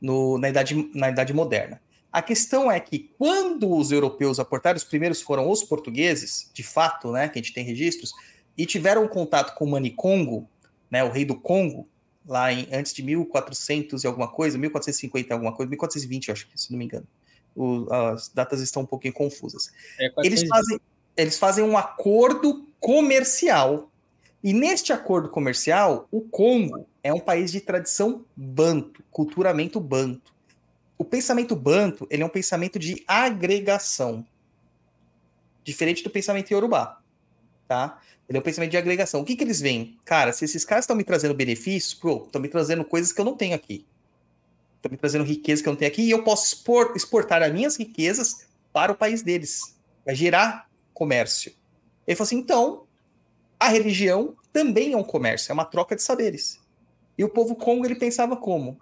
no- 0.00 0.38
na, 0.38 0.48
idade, 0.48 0.90
na 0.94 1.10
Idade 1.10 1.32
Moderna. 1.32 1.80
A 2.12 2.20
questão 2.20 2.70
é 2.70 2.78
que 2.78 3.10
quando 3.18 3.74
os 3.74 3.90
europeus 3.90 4.38
aportaram, 4.38 4.76
os 4.76 4.84
primeiros 4.84 5.22
foram 5.22 5.50
os 5.50 5.62
portugueses, 5.64 6.50
de 6.52 6.62
fato, 6.62 7.10
né, 7.10 7.28
que 7.28 7.38
a 7.38 7.42
gente 7.42 7.54
tem 7.54 7.64
registros, 7.64 8.12
e 8.56 8.66
tiveram 8.66 9.08
contato 9.08 9.54
com 9.54 9.64
o 9.64 9.70
Manicongo, 9.70 10.46
né, 10.90 11.02
o 11.02 11.10
rei 11.10 11.24
do 11.24 11.34
Congo, 11.34 11.88
lá 12.26 12.52
em, 12.52 12.68
antes 12.72 12.92
de 12.92 13.02
1400 13.02 14.04
e 14.04 14.06
alguma 14.06 14.28
coisa, 14.28 14.56
1450 14.58 15.28
e 15.28 15.32
alguma 15.32 15.52
coisa, 15.52 15.68
1420, 15.70 16.28
eu 16.28 16.32
acho 16.32 16.46
que, 16.48 16.60
se 16.60 16.70
não 16.70 16.78
me 16.78 16.84
engano. 16.84 17.06
O- 17.54 17.92
as 17.92 18.28
datas 18.28 18.60
estão 18.60 18.82
um 18.82 18.86
pouquinho 18.86 19.12
confusas. 19.12 19.70
É 19.98 20.06
Eles 20.24 20.42
420. 20.44 20.48
fazem, 20.48 20.80
eles 21.16 21.38
fazem 21.38 21.64
um 21.64 21.76
acordo 21.76 22.66
comercial. 22.80 23.90
E 24.42 24.52
neste 24.52 24.92
acordo 24.92 25.28
comercial, 25.28 26.08
o 26.10 26.20
Congo 26.22 26.86
é 27.02 27.12
um 27.12 27.20
país 27.20 27.52
de 27.52 27.60
tradição 27.60 28.24
banto, 28.34 29.02
culturamento 29.10 29.78
banto. 29.78 30.32
O 30.98 31.04
pensamento 31.04 31.54
banto, 31.54 32.06
ele 32.10 32.22
é 32.22 32.26
um 32.26 32.28
pensamento 32.28 32.78
de 32.78 33.02
agregação. 33.06 34.26
Diferente 35.64 36.02
do 36.02 36.10
pensamento 36.10 36.50
iorubá, 36.50 37.00
tá? 37.68 38.00
Ele 38.32 38.38
é 38.38 38.40
um 38.40 38.42
pensamento 38.42 38.70
de 38.70 38.78
agregação. 38.78 39.20
O 39.20 39.24
que 39.26 39.36
que 39.36 39.44
eles 39.44 39.60
veem? 39.60 39.98
Cara, 40.06 40.32
se 40.32 40.42
esses 40.46 40.64
caras 40.64 40.84
estão 40.84 40.96
me 40.96 41.04
trazendo 41.04 41.34
benefícios, 41.34 41.92
pô, 41.92 42.24
estão 42.24 42.40
me 42.40 42.48
trazendo 42.48 42.82
coisas 42.82 43.12
que 43.12 43.20
eu 43.20 43.26
não 43.26 43.36
tenho 43.36 43.54
aqui. 43.54 43.84
Estão 44.76 44.90
me 44.90 44.96
trazendo 44.96 45.22
riqueza 45.22 45.62
que 45.62 45.68
eu 45.68 45.72
não 45.72 45.78
tenho 45.78 45.90
aqui 45.90 46.00
e 46.00 46.10
eu 46.10 46.24
posso 46.24 46.46
expor- 46.46 46.94
exportar 46.96 47.42
as 47.42 47.52
minhas 47.52 47.76
riquezas 47.76 48.46
para 48.72 48.90
o 48.90 48.94
país 48.94 49.20
deles. 49.20 49.76
Vai 50.02 50.14
gerar 50.14 50.66
comércio. 50.94 51.52
Ele 52.06 52.16
falou 52.16 52.26
assim: 52.26 52.38
então, 52.38 52.86
a 53.60 53.68
religião 53.68 54.34
também 54.50 54.94
é 54.94 54.96
um 54.96 55.04
comércio, 55.04 55.50
é 55.50 55.52
uma 55.52 55.66
troca 55.66 55.94
de 55.94 56.02
saberes. 56.02 56.58
E 57.18 57.22
o 57.22 57.28
povo 57.28 57.54
Congo 57.54 57.84
ele 57.84 57.96
pensava 57.96 58.34
como? 58.34 58.80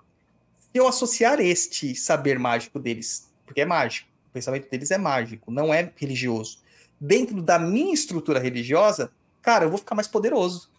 Se 0.61 0.78
eu 0.78 0.86
associar 0.86 1.40
este 1.40 1.96
saber 1.96 2.38
mágico 2.38 2.78
deles, 2.78 3.28
porque 3.44 3.62
é 3.62 3.66
mágico, 3.66 4.09
o 4.28 4.32
pensamento 4.32 4.70
deles 4.70 4.92
é 4.92 4.98
mágico, 4.98 5.51
não 5.51 5.74
é 5.74 5.92
religioso, 5.96 6.61
dentro 7.01 7.42
da 7.42 7.59
minha 7.59 7.92
estrutura 7.92 8.38
religiosa, 8.38 9.11
cara, 9.43 9.64
eu 9.64 9.70
vou 9.70 9.78
ficar 9.78 9.95
mais 9.95 10.09
poderoso. 10.09 10.70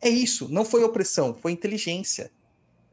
É 0.00 0.08
isso, 0.08 0.48
não 0.48 0.64
foi 0.64 0.82
opressão, 0.82 1.34
foi 1.34 1.52
inteligência. 1.52 2.30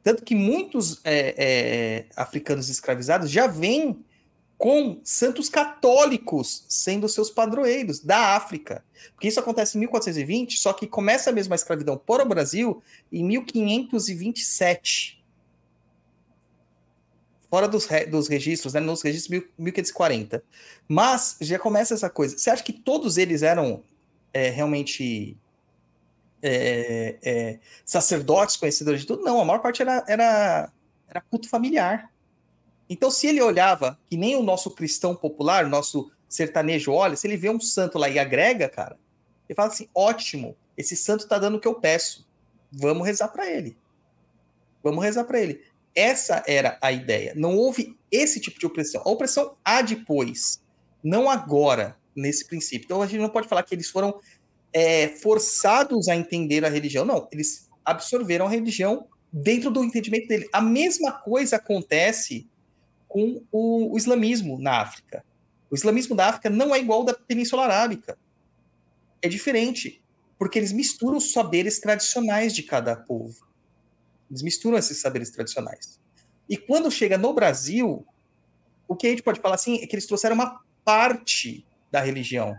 Tanto 0.04 0.24
que 0.24 0.36
muitos 0.36 1.00
é, 1.04 1.36
é, 1.38 2.06
africanos 2.16 2.70
escravizados 2.70 3.30
já 3.30 3.48
vêm 3.48 4.04
com 4.58 5.00
santos 5.04 5.50
católicos 5.50 6.66
sendo 6.68 7.08
seus 7.08 7.30
padroeiros 7.30 8.00
da 8.00 8.36
África. 8.36 8.84
Porque 9.14 9.28
isso 9.28 9.40
acontece 9.40 9.78
em 9.78 9.82
1420, 9.82 10.58
só 10.58 10.74
que 10.74 10.88
começa 10.88 11.32
mesmo 11.32 11.54
a 11.54 11.56
escravidão 11.56 11.98
para 11.98 12.24
o 12.24 12.28
Brasil 12.28 12.82
em 13.12 13.24
1527. 13.24 15.17
Fora 17.50 17.68
dos, 17.68 17.86
re- 17.86 18.06
dos 18.06 18.28
registros, 18.28 18.74
né, 18.74 18.80
nos 18.80 19.02
registros 19.02 19.30
mil- 19.30 19.48
1540. 19.58 20.44
Mas 20.88 21.38
já 21.42 21.58
começa 21.58 21.94
essa 21.94 22.10
coisa. 22.10 22.38
Você 22.38 22.50
acha 22.50 22.64
que 22.64 22.74
todos 22.74 23.18
eles 23.18 23.42
eram 23.42 23.84
é, 24.34 24.50
realmente 24.50 25.38
é, 26.42 27.18
é, 27.24 27.60
sacerdotes, 27.86 28.58
conhecedores 28.58 29.02
de 29.02 29.08
tudo? 29.08 29.24
Não, 29.24 29.40
a 29.40 29.46
maior 29.46 29.60
parte 29.60 29.82
era, 29.82 30.04
era, 30.08 30.72
era 31.08 31.22
culto 31.22 31.50
familiar. 31.50 32.12
Então, 32.90 33.10
se 33.12 33.28
ele 33.28 33.42
olhava 33.42 34.00
que 34.06 34.16
nem 34.16 34.36
o 34.36 34.44
nosso 34.44 34.72
cristão 34.72 35.16
popular, 35.16 35.66
nosso 35.68 36.12
sertanejo 36.28 36.92
olha, 36.92 37.16
se 37.16 37.28
ele 37.28 37.38
vê 37.38 37.50
um 37.50 37.60
santo 37.60 37.98
lá 37.98 38.10
e 38.10 38.20
agrega, 38.20 38.70
cara, 38.70 38.98
ele 39.48 39.56
fala 39.56 39.70
assim: 39.70 39.88
ótimo, 39.94 40.56
esse 40.78 40.96
santo 40.96 41.28
tá 41.28 41.38
dando 41.40 41.56
o 41.56 41.60
que 41.60 41.68
eu 41.68 41.76
peço. 41.76 42.28
Vamos 42.72 43.06
rezar 43.08 43.30
para 43.30 43.50
ele. 43.50 43.78
Vamos 44.84 45.04
rezar 45.04 45.24
para 45.24 45.40
ele. 45.40 45.64
Essa 45.98 46.44
era 46.46 46.78
a 46.80 46.92
ideia. 46.92 47.34
Não 47.36 47.58
houve 47.58 47.98
esse 48.12 48.40
tipo 48.40 48.60
de 48.60 48.68
opressão. 48.68 49.02
A 49.04 49.10
opressão 49.10 49.58
há 49.66 49.82
depois, 49.82 50.62
não 51.04 51.28
agora, 51.28 51.98
nesse 52.16 52.46
princípio. 52.46 52.86
Então 52.86 53.02
a 53.02 53.08
gente 53.08 53.20
não 53.20 53.30
pode 53.30 53.48
falar 53.48 53.64
que 53.64 53.74
eles 53.74 53.90
foram 53.90 54.20
é, 54.72 55.08
forçados 55.08 56.08
a 56.08 56.16
entender 56.16 56.64
a 56.64 56.70
religião. 56.70 57.04
Não, 57.04 57.28
eles 57.32 57.68
absorveram 57.84 58.46
a 58.46 58.50
religião 58.50 59.08
dentro 59.34 59.72
do 59.72 59.84
entendimento 59.84 60.28
dele. 60.28 60.48
A 60.54 60.62
mesma 60.62 61.12
coisa 61.12 61.56
acontece 61.56 62.48
com 63.08 63.44
o, 63.52 63.94
o 63.94 63.98
islamismo 63.98 64.60
na 64.60 64.82
África. 64.82 65.26
O 65.72 65.74
islamismo 65.74 66.16
da 66.16 66.28
África 66.28 66.48
não 66.48 66.76
é 66.76 66.80
igual 66.80 67.00
ao 67.00 67.06
da 67.06 67.16
Península 67.16 67.64
Arábica. 67.64 68.20
É 69.20 69.28
diferente, 69.28 70.00
porque 70.38 70.60
eles 70.60 70.72
misturam 70.72 71.18
os 71.18 71.32
saberes 71.32 71.80
tradicionais 71.80 72.54
de 72.54 72.62
cada 72.62 72.96
povo. 72.96 73.47
Eles 74.30 74.42
misturam 74.42 74.78
esses 74.78 75.00
saberes 75.00 75.30
tradicionais. 75.30 76.00
E 76.50 76.58
quando 76.58 76.92
chega 76.92 77.18
no 77.18 77.34
Brasil, 77.34 78.06
o 78.88 78.96
que 78.96 79.08
a 79.08 79.10
gente 79.10 79.24
pode 79.24 79.40
falar 79.40 79.56
assim 79.56 79.80
é 79.82 79.88
que 79.88 79.96
eles 79.96 80.06
trouxeram 80.06 80.36
uma 80.36 80.62
parte 80.84 81.66
da 81.92 82.02
religião. 82.02 82.56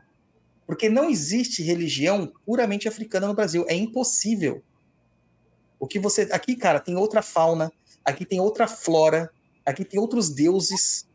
Porque 0.66 0.88
não 0.88 1.08
existe 1.08 1.62
religião 1.62 2.32
puramente 2.44 2.88
africana 2.88 3.26
no 3.26 3.34
Brasil. 3.34 3.64
É 3.68 3.74
impossível. 3.74 4.62
O 5.78 5.86
que 5.86 5.98
você. 5.98 6.28
Aqui, 6.32 6.56
cara, 6.56 6.80
tem 6.80 6.96
outra 6.96 7.22
fauna, 7.22 7.72
aqui 8.04 8.26
tem 8.26 8.40
outra 8.40 8.66
flora, 8.66 9.30
aqui 9.64 9.84
tem 9.84 9.98
outros 9.98 10.28
deuses. 10.28 11.08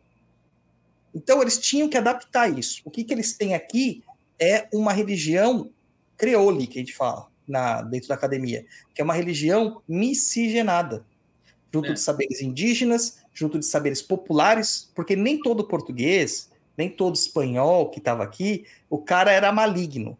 Então, 1.13 1.41
eles 1.41 1.59
tinham 1.59 1.87
que 1.87 1.97
adaptar 1.97 2.47
isso. 2.47 2.81
O 2.83 2.89
que, 2.89 3.03
que 3.03 3.13
eles 3.13 3.33
têm 3.33 3.53
aqui 3.53 4.03
é 4.39 4.67
uma 4.73 4.91
religião 4.91 5.69
creole, 6.17 6.65
que 6.65 6.79
a 6.79 6.81
gente 6.81 6.95
fala 6.95 7.31
na, 7.47 7.81
dentro 7.81 8.09
da 8.09 8.15
academia, 8.15 8.65
que 8.93 9.01
é 9.01 9.03
uma 9.03 9.13
religião 9.13 9.81
miscigenada, 9.87 11.05
junto 11.73 11.89
é. 11.89 11.93
de 11.93 11.99
saberes 11.99 12.41
indígenas, 12.41 13.23
junto 13.33 13.59
de 13.59 13.65
saberes 13.65 14.01
populares, 14.01 14.91
porque 14.93 15.15
nem 15.15 15.39
todo 15.39 15.67
português, 15.67 16.49
nem 16.77 16.89
todo 16.89 17.15
espanhol 17.15 17.89
que 17.89 17.99
estava 17.99 18.23
aqui, 18.23 18.65
o 18.89 18.97
cara 18.97 19.31
era 19.31 19.51
maligno. 19.51 20.17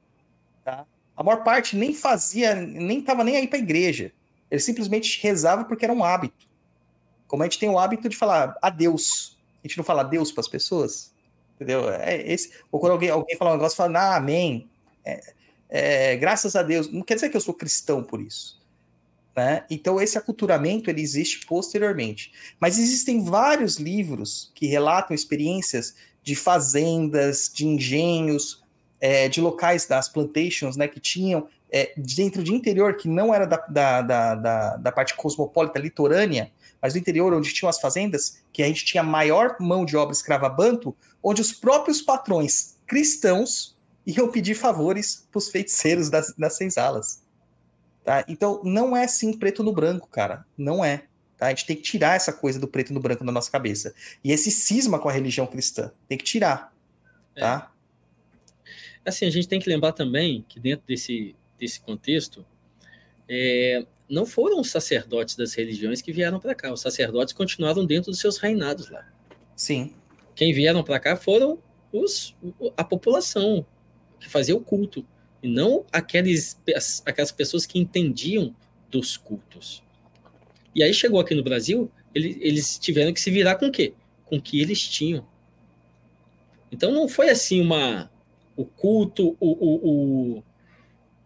Tá? 0.64 0.86
A 1.16 1.24
maior 1.24 1.44
parte 1.44 1.76
nem 1.76 1.94
fazia, 1.94 2.56
nem 2.56 3.00
estava 3.00 3.24
nem 3.24 3.38
aí 3.38 3.48
para 3.48 3.58
a 3.58 3.62
igreja. 3.62 4.12
Ele 4.50 4.62
simplesmente 4.62 5.20
rezava 5.22 5.64
porque 5.64 5.86
era 5.86 5.94
um 5.94 6.04
hábito. 6.04 6.48
Como 7.28 7.42
a 7.42 7.46
gente 7.46 7.60
tem 7.60 7.70
o 7.70 7.80
hábito 7.80 8.08
de 8.08 8.16
falar 8.16 8.56
adeus. 8.62 9.38
A 9.64 9.68
gente 9.68 9.78
não 9.78 9.84
fala 9.84 10.02
adeus 10.02 10.32
para 10.32 10.42
as 10.42 10.48
pessoas. 10.48 11.14
Entendeu? 11.56 11.90
É 11.90 12.22
esse, 12.32 12.52
ou 12.72 12.80
quando 12.80 12.92
alguém, 12.92 13.10
alguém 13.10 13.38
fala 13.38 13.52
um 13.52 13.54
negócio, 13.56 13.78
fala, 13.78 14.00
ah, 14.00 14.16
amém. 14.18 14.70
É, 15.06 15.34
é, 15.76 16.16
graças 16.16 16.56
a 16.56 16.62
Deus. 16.62 16.92
Não 16.92 17.02
quer 17.02 17.16
dizer 17.16 17.30
que 17.30 17.36
eu 17.36 17.42
sou 17.42 17.56
cristão 17.56 18.04
por 18.04 18.22
isso. 18.22 18.62
Né? 19.36 19.66
Então, 19.72 20.00
esse 20.00 20.20
aculturamento 20.20 20.88
ele 20.88 21.02
existe 21.02 21.48
posteriormente. 21.48 22.32
Mas 22.60 22.78
existem 22.78 23.24
vários 23.24 23.78
livros 23.78 24.52
que 24.54 24.68
relatam 24.68 25.16
experiências 25.16 25.96
de 26.22 26.36
fazendas, 26.36 27.52
de 27.52 27.66
engenhos, 27.66 28.64
é, 29.02 29.28
de 29.28 29.42
locais 29.42 29.88
das 29.88 30.08
plantations, 30.08 30.78
né, 30.78 30.88
que 30.88 31.00
tinham 31.00 31.48
é, 31.72 31.92
dentro 31.98 32.44
de 32.44 32.54
interior, 32.54 32.96
que 32.96 33.10
não 33.10 33.34
era 33.34 33.48
da, 33.48 33.58
da, 33.58 34.02
da, 34.04 34.36
da, 34.36 34.78
da 34.78 34.92
parte 34.92 35.16
cosmopolita 35.16 35.80
litorânea, 35.80 36.52
mas 36.80 36.94
do 36.94 37.00
interior, 37.00 37.34
onde 37.34 37.52
tinham 37.52 37.70
as 37.70 37.82
fazendas, 37.82 38.44
que 38.54 38.62
a 38.62 38.68
gente 38.68 38.86
tinha 38.86 39.02
maior 39.02 39.58
mão 39.60 39.84
de 39.84 39.98
obra 39.98 40.14
escrava 40.14 40.48
banto, 40.48 40.96
onde 41.24 41.42
os 41.42 41.52
próprios 41.52 42.00
patrões 42.00 42.76
cristãos 42.86 43.73
iam 44.06 44.32
pedir 44.32 44.56
favores 44.56 45.28
para 45.32 45.38
os 45.40 45.50
feiticeiros 45.50 46.10
das, 46.10 46.34
das 46.38 46.56
senzalas. 46.56 47.24
Tá? 48.04 48.26
Então, 48.28 48.62
não 48.64 48.96
é 48.96 49.06
assim 49.06 49.38
preto 49.38 49.64
no 49.64 49.72
branco, 49.72 50.08
cara. 50.10 50.46
Não 50.58 50.84
é. 50.84 51.06
Tá? 51.38 51.48
A 51.48 51.50
gente 51.50 51.66
tem 51.66 51.76
que 51.76 51.82
tirar 51.82 52.16
essa 52.16 52.34
coisa 52.34 52.60
do 52.60 52.68
preto 52.68 52.94
no 52.94 53.00
branco 53.00 53.24
da 53.24 53.32
nossa 53.32 53.50
cabeça. 53.50 53.94
E 54.24 54.32
esse 54.32 54.52
cisma 54.52 55.00
com 55.00 55.08
a 55.08 55.12
religião 55.12 55.48
cristã. 55.48 55.92
Tem 56.08 56.18
que 56.18 56.24
tirar. 56.24 56.74
Tá? 57.36 57.72
É. 59.06 59.10
Assim, 59.10 59.26
a 59.26 59.30
gente 59.30 59.48
tem 59.48 59.60
que 59.60 59.70
lembrar 59.70 59.94
também 59.94 60.46
que 60.48 60.60
dentro 60.60 60.86
desse, 60.86 61.36
desse 61.58 61.80
contexto, 61.80 62.46
é, 63.28 63.86
não 64.10 64.26
foram 64.26 64.60
os 64.60 64.70
sacerdotes 64.70 65.36
das 65.36 65.54
religiões 65.54 66.02
que 66.02 66.12
vieram 66.12 66.40
para 66.40 66.54
cá. 66.54 66.72
Os 66.72 66.82
sacerdotes 66.82 67.34
continuaram 67.34 67.86
dentro 67.86 68.12
dos 68.12 68.20
seus 68.20 68.38
reinados 68.38 68.90
lá. 68.90 69.08
Sim. 69.56 69.94
Quem 70.36 70.54
vieram 70.54 70.84
para 70.84 71.00
cá 71.00 71.16
foram 71.16 71.60
os, 71.92 72.36
a 72.76 72.84
população 72.84 73.66
que 74.24 74.30
fazia 74.30 74.56
o 74.56 74.62
culto, 74.62 75.06
e 75.42 75.50
não 75.50 75.86
aqueles, 75.92 76.58
aquelas 77.06 77.32
pessoas 77.32 77.66
que 77.66 77.78
entendiam 77.78 78.56
dos 78.90 79.18
cultos. 79.18 79.84
E 80.74 80.82
aí 80.82 80.94
chegou 80.94 81.20
aqui 81.20 81.36
no 81.36 81.44
Brasil, 81.44 81.92
ele, 82.16 82.38
eles 82.40 82.80
tiveram 82.80 83.12
que 83.12 83.20
se 83.20 83.30
virar 83.30 83.56
com 83.56 83.68
o 83.68 83.72
quê? 83.72 83.94
Com 84.26 84.38
o 84.38 84.42
que 84.42 84.62
eles 84.62 84.82
tinham. 84.82 85.28
Então 86.72 86.92
não 86.92 87.10
foi 87.10 87.30
assim 87.30 87.60
uma 87.60 88.10
o 88.56 88.64
culto, 88.64 89.36
o, 89.40 89.52
o, 89.52 90.38
o, 90.38 90.44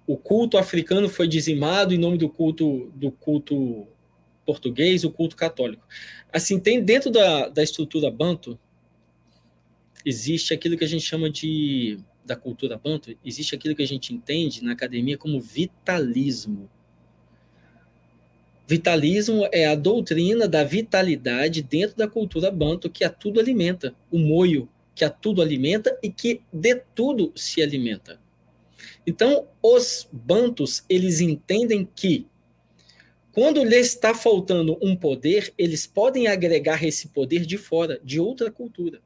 o 0.08 0.18
culto 0.18 0.58
africano 0.58 1.08
foi 1.08 1.28
dizimado 1.28 1.94
em 1.94 1.98
nome 1.98 2.18
do 2.18 2.28
culto 2.28 2.92
do 2.96 3.12
culto 3.12 3.88
português, 4.46 5.04
o 5.04 5.12
culto 5.12 5.36
católico. 5.36 5.86
Assim, 6.34 6.60
tem 6.60 6.84
dentro 6.84 7.12
da, 7.12 7.50
da 7.50 7.62
estrutura 7.62 8.10
banto 8.10 8.58
existe 10.04 10.54
aquilo 10.54 10.78
que 10.78 10.86
a 10.86 10.88
gente 10.88 11.04
chama 11.04 11.30
de 11.30 12.00
da 12.28 12.36
cultura 12.36 12.78
banto, 12.78 13.16
existe 13.26 13.56
aquilo 13.56 13.76
que 13.76 13.82
a 13.82 13.88
gente 13.88 14.14
entende 14.14 14.64
na 14.64 14.74
academia 14.74 15.18
como 15.18 15.40
vitalismo. 15.40 16.70
Vitalismo 18.68 19.48
é 19.52 19.66
a 19.66 19.76
doutrina 19.76 20.48
da 20.48 20.64
vitalidade 20.64 21.64
dentro 21.64 21.96
da 21.96 22.08
cultura 22.08 22.52
banto 22.52 22.90
que 22.90 23.04
a 23.04 23.10
tudo 23.10 23.40
alimenta, 23.40 23.96
o 24.12 24.20
moio 24.20 24.70
que 24.94 25.06
a 25.06 25.10
tudo 25.10 25.42
alimenta 25.42 25.98
e 26.04 26.10
que 26.10 26.42
de 26.52 26.76
tudo 26.94 27.32
se 27.36 27.62
alimenta. 27.62 28.20
Então, 29.06 29.48
os 29.64 30.08
bantos, 30.12 30.84
eles 30.90 31.22
entendem 31.22 31.88
que 31.96 32.28
quando 33.32 33.64
lhes 33.64 33.88
está 33.88 34.16
faltando 34.16 34.78
um 34.82 34.96
poder, 34.96 35.54
eles 35.58 35.86
podem 35.86 36.28
agregar 36.28 36.84
esse 36.84 37.10
poder 37.10 37.46
de 37.46 37.58
fora, 37.58 38.02
de 38.04 38.20
outra 38.20 38.52
cultura. 38.52 39.00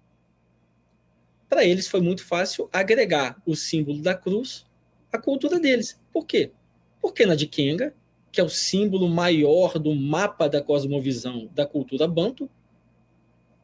Para 1.51 1.65
eles 1.65 1.85
foi 1.85 1.99
muito 1.99 2.23
fácil 2.23 2.69
agregar 2.71 3.35
o 3.45 3.57
símbolo 3.57 4.01
da 4.01 4.15
cruz 4.15 4.65
à 5.11 5.17
cultura 5.17 5.59
deles. 5.59 5.99
Por 6.13 6.25
quê? 6.25 6.53
Porque 7.01 7.25
na 7.25 7.35
de 7.35 7.45
Kenga, 7.45 7.93
que 8.31 8.39
é 8.39 8.43
o 8.43 8.47
símbolo 8.47 9.09
maior 9.09 9.77
do 9.77 9.93
mapa 9.93 10.47
da 10.47 10.61
cosmovisão 10.61 11.49
da 11.53 11.65
cultura 11.65 12.07
banto, 12.07 12.49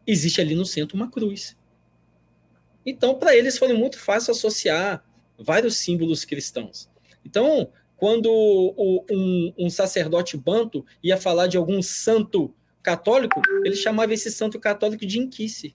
existe 0.06 0.42
ali 0.42 0.54
no 0.54 0.66
centro 0.66 0.98
uma 0.98 1.10
cruz. 1.10 1.56
Então, 2.86 3.16
para 3.16 3.34
eles 3.34 3.58
foi 3.58 3.72
muito 3.72 3.98
fácil 3.98 4.32
associar 4.32 5.02
vários 5.40 5.78
símbolos 5.78 6.26
cristãos. 6.26 6.90
Então, 7.24 7.72
quando 7.96 8.30
um, 8.78 9.54
um, 9.58 9.70
sacerdote 9.70 10.36
banto 10.36 10.86
ia 11.02 11.16
falar 11.16 11.48
de 11.48 11.56
algum 11.56 11.82
santo 11.82 12.54
católico, 12.84 13.42
ele 13.64 13.78
chamava 13.78 14.14
esse 14.14 14.30
santo 14.30 14.60
católico 14.60 15.06
de 15.06 15.20
Inquice. 15.20 15.74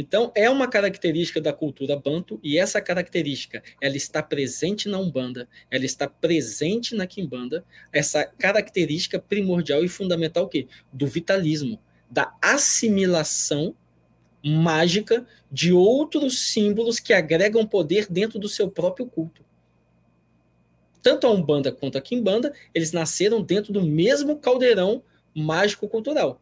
Então, 0.00 0.30
é 0.36 0.48
uma 0.48 0.68
característica 0.68 1.40
da 1.40 1.52
cultura 1.52 1.96
banto, 1.98 2.38
e 2.40 2.56
essa 2.56 2.80
característica, 2.80 3.60
ela 3.80 3.96
está 3.96 4.22
presente 4.22 4.88
na 4.88 4.96
Umbanda, 4.96 5.48
ela 5.68 5.84
está 5.84 6.08
presente 6.08 6.94
na 6.94 7.04
Quimbanda, 7.04 7.64
essa 7.92 8.24
característica 8.24 9.18
primordial 9.18 9.84
e 9.84 9.88
fundamental 9.88 10.44
o 10.44 10.48
quê? 10.48 10.68
Do 10.92 11.04
vitalismo, 11.04 11.80
da 12.08 12.32
assimilação 12.40 13.74
mágica 14.40 15.26
de 15.50 15.72
outros 15.72 16.52
símbolos 16.52 17.00
que 17.00 17.12
agregam 17.12 17.66
poder 17.66 18.06
dentro 18.08 18.38
do 18.38 18.48
seu 18.48 18.70
próprio 18.70 19.04
culto. 19.04 19.44
Tanto 21.02 21.26
a 21.26 21.32
Umbanda 21.32 21.72
quanto 21.72 21.98
a 21.98 22.00
Kimbanda, 22.00 22.54
eles 22.72 22.92
nasceram 22.92 23.42
dentro 23.42 23.72
do 23.72 23.82
mesmo 23.82 24.38
caldeirão 24.38 25.02
mágico-cultural. 25.34 26.40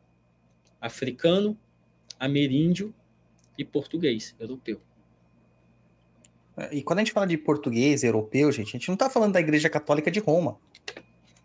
Africano, 0.79 1.59
ameríndio 2.21 2.95
e 3.59 3.65
português, 3.65 4.35
europeu. 4.39 4.81
E 6.73 6.83
quando 6.83 7.01
a 7.01 7.03
gente 7.03 7.13
fala 7.13 7.27
de 7.27 7.37
português, 7.37 8.03
europeu, 8.03 8.51
gente, 8.51 8.69
a 8.69 8.79
gente 8.79 8.89
não 8.89 8.95
está 8.95 9.11
falando 9.11 9.35
da 9.35 9.41
Igreja 9.41 9.69
Católica 9.69 10.11
de 10.11 10.21
Roma. 10.21 10.59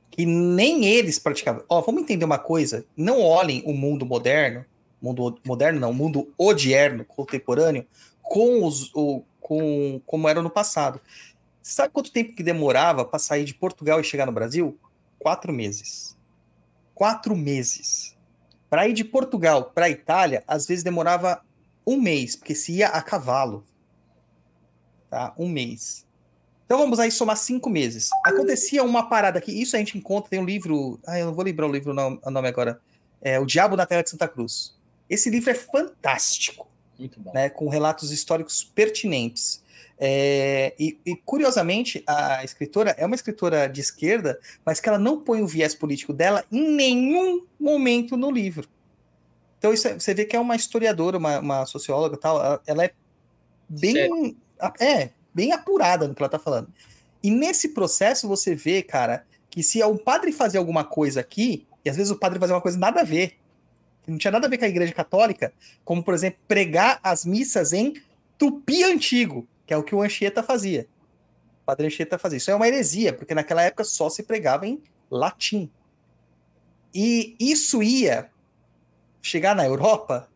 Que 0.09 0.25
nem 0.25 0.85
eles 0.85 1.19
praticavam. 1.19 1.63
Ó, 1.67 1.81
vamos 1.81 2.03
entender 2.03 2.25
uma 2.25 2.39
coisa. 2.39 2.85
Não 2.95 3.21
olhem 3.21 3.61
o 3.65 3.73
mundo 3.73 4.05
moderno 4.05 4.65
mundo 5.01 5.39
moderno 5.45 5.79
não, 5.79 5.93
mundo 5.93 6.31
odierno, 6.37 7.03
contemporâneo, 7.03 7.85
com 8.21 8.63
os 8.63 8.93
o, 8.93 9.23
com 9.39 9.99
como 10.05 10.29
era 10.29 10.41
no 10.41 10.49
passado. 10.49 11.01
Sabe 11.61 11.91
quanto 11.91 12.11
tempo 12.11 12.33
que 12.33 12.43
demorava 12.43 13.03
para 13.03 13.19
sair 13.19 13.43
de 13.43 13.53
Portugal 13.53 13.99
e 13.99 14.03
chegar 14.03 14.25
no 14.25 14.31
Brasil? 14.31 14.77
Quatro 15.17 15.51
meses. 15.51 16.17
Quatro 16.93 17.35
meses. 17.35 18.15
Para 18.69 18.87
ir 18.87 18.93
de 18.93 19.03
Portugal 19.03 19.71
para 19.73 19.85
a 19.85 19.89
Itália, 19.89 20.43
às 20.47 20.67
vezes 20.67 20.83
demorava 20.83 21.43
um 21.85 21.99
mês, 21.99 22.35
porque 22.35 22.55
se 22.55 22.73
ia 22.73 22.87
a 22.87 23.01
cavalo. 23.01 23.65
Tá? 25.09 25.33
Um 25.37 25.49
mês. 25.49 26.05
Então 26.65 26.77
vamos 26.77 26.99
aí 26.99 27.11
somar 27.11 27.35
cinco 27.35 27.69
meses. 27.69 28.09
Acontecia 28.23 28.81
uma 28.83 29.09
parada 29.09 29.37
aqui, 29.39 29.51
isso 29.51 29.75
a 29.75 29.79
gente 29.79 29.97
encontra, 29.97 30.29
tem 30.29 30.39
um 30.39 30.45
livro. 30.45 30.99
Ah, 31.05 31.19
eu 31.19 31.25
não 31.25 31.33
vou 31.33 31.43
lembrar 31.43 31.67
o 31.67 31.71
livro, 31.71 31.93
não, 31.93 32.17
o 32.23 32.31
nome 32.31 32.47
agora. 32.47 32.79
É 33.21 33.39
O 33.39 33.45
Diabo 33.45 33.75
na 33.75 33.85
Terra 33.85 34.01
de 34.03 34.09
Santa 34.09 34.27
Cruz. 34.27 34.73
Esse 35.09 35.29
livro 35.29 35.49
é 35.49 35.53
fantástico, 35.53 36.65
Muito 36.97 37.19
bom. 37.19 37.33
né? 37.33 37.49
Com 37.49 37.67
relatos 37.67 38.11
históricos 38.11 38.63
pertinentes. 38.63 39.61
É, 39.99 40.73
e, 40.79 40.97
e, 41.05 41.15
curiosamente, 41.17 42.03
a 42.07 42.43
escritora 42.43 42.95
é 42.97 43.05
uma 43.05 43.15
escritora 43.15 43.67
de 43.67 43.81
esquerda, 43.81 44.39
mas 44.65 44.79
que 44.79 44.89
ela 44.89 44.97
não 44.97 45.19
põe 45.19 45.41
o 45.41 45.47
viés 45.47 45.75
político 45.75 46.13
dela 46.13 46.43
em 46.51 46.71
nenhum 46.71 47.45
momento 47.59 48.17
no 48.17 48.31
livro. 48.31 48.67
Então 49.61 49.71
isso 49.71 49.87
é- 49.87 49.93
você 49.93 50.11
vê 50.15 50.25
que 50.25 50.35
é 50.35 50.39
uma 50.39 50.55
historiadora, 50.55 51.19
uma, 51.19 51.37
uma 51.39 51.65
socióloga 51.67 52.15
e 52.15 52.19
tal, 52.19 52.59
ela, 52.65 52.83
é 52.83 52.91
bem 53.69 54.35
é 54.79 55.11
bem 55.31 55.51
apurada 55.51 56.07
no 56.07 56.15
que 56.15 56.21
ela 56.21 56.29
tá 56.29 56.39
falando. 56.39 56.67
E 57.21 57.29
nesse 57.29 57.69
processo 57.69 58.27
você 58.27 58.55
vê, 58.55 58.81
cara, 58.81 59.23
que 59.51 59.61
se 59.61 59.81
o 59.83 59.99
padre 59.99 60.31
fazer 60.31 60.57
alguma 60.57 60.83
coisa 60.83 61.19
aqui, 61.19 61.67
e 61.85 61.89
às 61.91 61.95
vezes 61.95 62.11
o 62.11 62.17
padre 62.17 62.39
fazer 62.39 62.53
uma 62.53 62.61
coisa 62.61 62.79
nada 62.79 63.01
a 63.01 63.03
ver, 63.03 63.37
que 64.01 64.09
não 64.09 64.17
tinha 64.17 64.31
nada 64.31 64.47
a 64.47 64.49
ver 64.49 64.57
com 64.57 64.65
a 64.65 64.67
igreja 64.67 64.93
católica, 64.93 65.53
como 65.85 66.03
por 66.03 66.15
exemplo, 66.15 66.39
pregar 66.47 66.99
as 67.03 67.23
missas 67.23 67.71
em 67.71 67.93
tupi 68.39 68.83
antigo, 68.83 69.47
que 69.67 69.75
é 69.75 69.77
o 69.77 69.83
que 69.83 69.93
o 69.93 70.01
Anchieta 70.01 70.41
fazia. 70.41 70.87
O 71.61 71.65
padre 71.67 71.85
Anchieta 71.85 72.17
fazia. 72.17 72.37
Isso 72.37 72.49
é 72.49 72.55
uma 72.55 72.67
heresia, 72.67 73.13
porque 73.13 73.35
naquela 73.35 73.61
época 73.61 73.83
só 73.83 74.09
se 74.09 74.23
pregava 74.23 74.65
em 74.65 74.81
latim. 75.11 75.69
E 76.93 77.35
isso 77.39 77.83
ia 77.83 78.30
chegar 79.21 79.55
na 79.55 79.65
Europa 79.65 80.29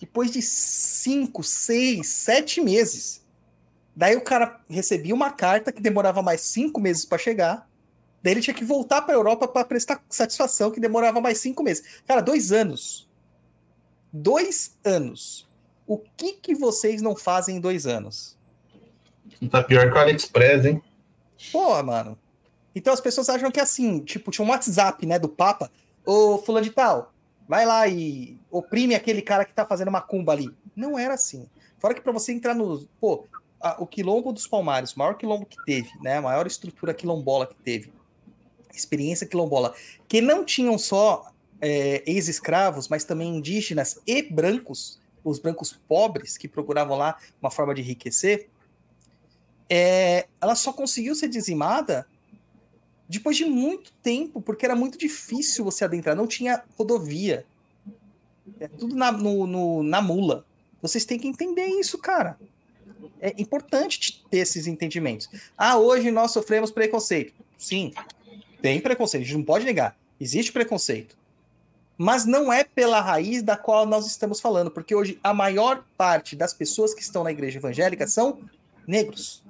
depois 0.00 0.30
de 0.30 0.40
cinco, 0.40 1.42
seis, 1.42 2.08
sete 2.08 2.60
meses. 2.60 3.22
Daí 3.94 4.16
o 4.16 4.22
cara 4.22 4.60
recebia 4.68 5.14
uma 5.14 5.30
carta 5.30 5.70
que 5.70 5.82
demorava 5.82 6.22
mais 6.22 6.40
cinco 6.40 6.80
meses 6.80 7.04
para 7.04 7.18
chegar. 7.18 7.68
Daí 8.22 8.32
ele 8.32 8.40
tinha 8.40 8.54
que 8.54 8.64
voltar 8.64 9.02
para 9.02 9.14
a 9.14 9.18
Europa 9.18 9.46
para 9.46 9.64
prestar 9.64 10.02
satisfação, 10.08 10.70
que 10.70 10.80
demorava 10.80 11.20
mais 11.20 11.38
cinco 11.38 11.62
meses. 11.62 12.00
Cara, 12.06 12.22
dois 12.22 12.50
anos. 12.50 13.08
Dois 14.12 14.76
anos. 14.84 15.46
O 15.86 15.98
que, 15.98 16.32
que 16.32 16.54
vocês 16.54 17.02
não 17.02 17.14
fazem 17.14 17.56
em 17.56 17.60
dois 17.60 17.86
anos? 17.86 18.38
Tá 19.50 19.62
pior 19.62 19.90
que 19.90 19.96
o 19.96 20.00
AliExpress, 20.00 20.64
hein? 20.64 20.82
Porra, 21.52 21.82
mano. 21.82 22.18
Então 22.74 22.92
as 22.92 23.00
pessoas 23.00 23.28
acham 23.28 23.50
que 23.50 23.60
é 23.60 23.62
assim, 23.62 24.00
tipo, 24.00 24.30
tinha 24.30 24.44
um 24.44 24.50
WhatsApp, 24.50 25.04
né, 25.04 25.18
do 25.18 25.28
Papa. 25.28 25.70
Ô, 26.06 26.38
fulano 26.38 26.64
de 26.64 26.72
tal, 26.72 27.12
vai 27.50 27.66
lá 27.66 27.88
e 27.88 28.38
oprime 28.48 28.94
aquele 28.94 29.20
cara 29.20 29.44
que 29.44 29.52
tá 29.52 29.66
fazendo 29.66 29.90
macumba 29.90 30.30
ali. 30.32 30.54
Não 30.76 30.96
era 30.96 31.14
assim. 31.14 31.48
Fora 31.80 31.92
que 31.92 32.00
para 32.00 32.12
você 32.12 32.32
entrar 32.32 32.54
no. 32.54 32.86
Pô, 33.00 33.24
a- 33.60 33.76
o 33.82 33.86
quilombo 33.88 34.32
dos 34.32 34.46
Palmares, 34.46 34.92
o 34.92 34.98
maior 35.00 35.16
quilombo 35.16 35.44
que 35.44 35.56
teve, 35.66 35.90
né? 36.00 36.18
A 36.18 36.22
maior 36.22 36.46
estrutura 36.46 36.94
quilombola 36.94 37.48
que 37.48 37.56
teve. 37.56 37.92
Experiência 38.72 39.26
quilombola. 39.26 39.74
Que 40.06 40.20
não 40.20 40.44
tinham 40.44 40.78
só 40.78 41.32
é, 41.60 42.04
ex-escravos, 42.06 42.86
mas 42.86 43.02
também 43.02 43.36
indígenas 43.36 43.98
e 44.06 44.22
brancos, 44.22 45.00
os 45.24 45.40
brancos 45.40 45.72
pobres 45.88 46.38
que 46.38 46.46
procuravam 46.46 46.96
lá 46.96 47.18
uma 47.42 47.50
forma 47.50 47.74
de 47.74 47.80
enriquecer. 47.82 48.48
É, 49.68 50.28
ela 50.40 50.54
só 50.54 50.72
conseguiu 50.72 51.16
ser 51.16 51.28
dizimada 51.28 52.06
depois 53.10 53.36
de 53.36 53.44
muito 53.44 53.92
tempo, 54.02 54.40
porque 54.40 54.64
era 54.64 54.76
muito 54.76 54.96
difícil 54.98 55.64
você 55.64 55.84
adentrar, 55.84 56.14
não 56.16 56.26
tinha 56.26 56.62
rodovia. 56.78 57.44
É 58.58 58.68
tudo 58.68 58.94
na, 58.94 59.10
no- 59.12 59.46
no- 59.46 59.82
na 59.82 60.00
mula. 60.00 60.44
Vocês 60.80 61.04
têm 61.04 61.18
que 61.18 61.26
entender 61.28 61.66
isso, 61.66 61.98
cara. 61.98 62.38
É 63.20 63.34
importante 63.40 64.24
ter 64.30 64.38
esses 64.38 64.66
entendimentos. 64.66 65.28
Ah, 65.56 65.76
hoje 65.76 66.10
nós 66.10 66.30
sofremos 66.30 66.70
preconceito. 66.70 67.34
Sim, 67.58 67.92
tem 68.62 68.80
preconceito, 68.80 69.22
a 69.22 69.26
gente 69.26 69.36
não 69.36 69.44
pode 69.44 69.64
negar. 69.64 69.96
Existe 70.20 70.52
preconceito. 70.52 71.16
Mas 71.98 72.24
não 72.24 72.50
é 72.52 72.64
pela 72.64 73.00
raiz 73.00 73.42
da 73.42 73.56
qual 73.56 73.84
nós 73.84 74.06
estamos 74.06 74.40
falando, 74.40 74.70
porque 74.70 74.94
hoje 74.94 75.18
a 75.22 75.34
maior 75.34 75.84
parte 75.98 76.34
das 76.34 76.54
pessoas 76.54 76.94
que 76.94 77.02
estão 77.02 77.22
na 77.24 77.30
igreja 77.30 77.58
evangélica 77.58 78.06
são 78.06 78.40
negros. 78.86 79.42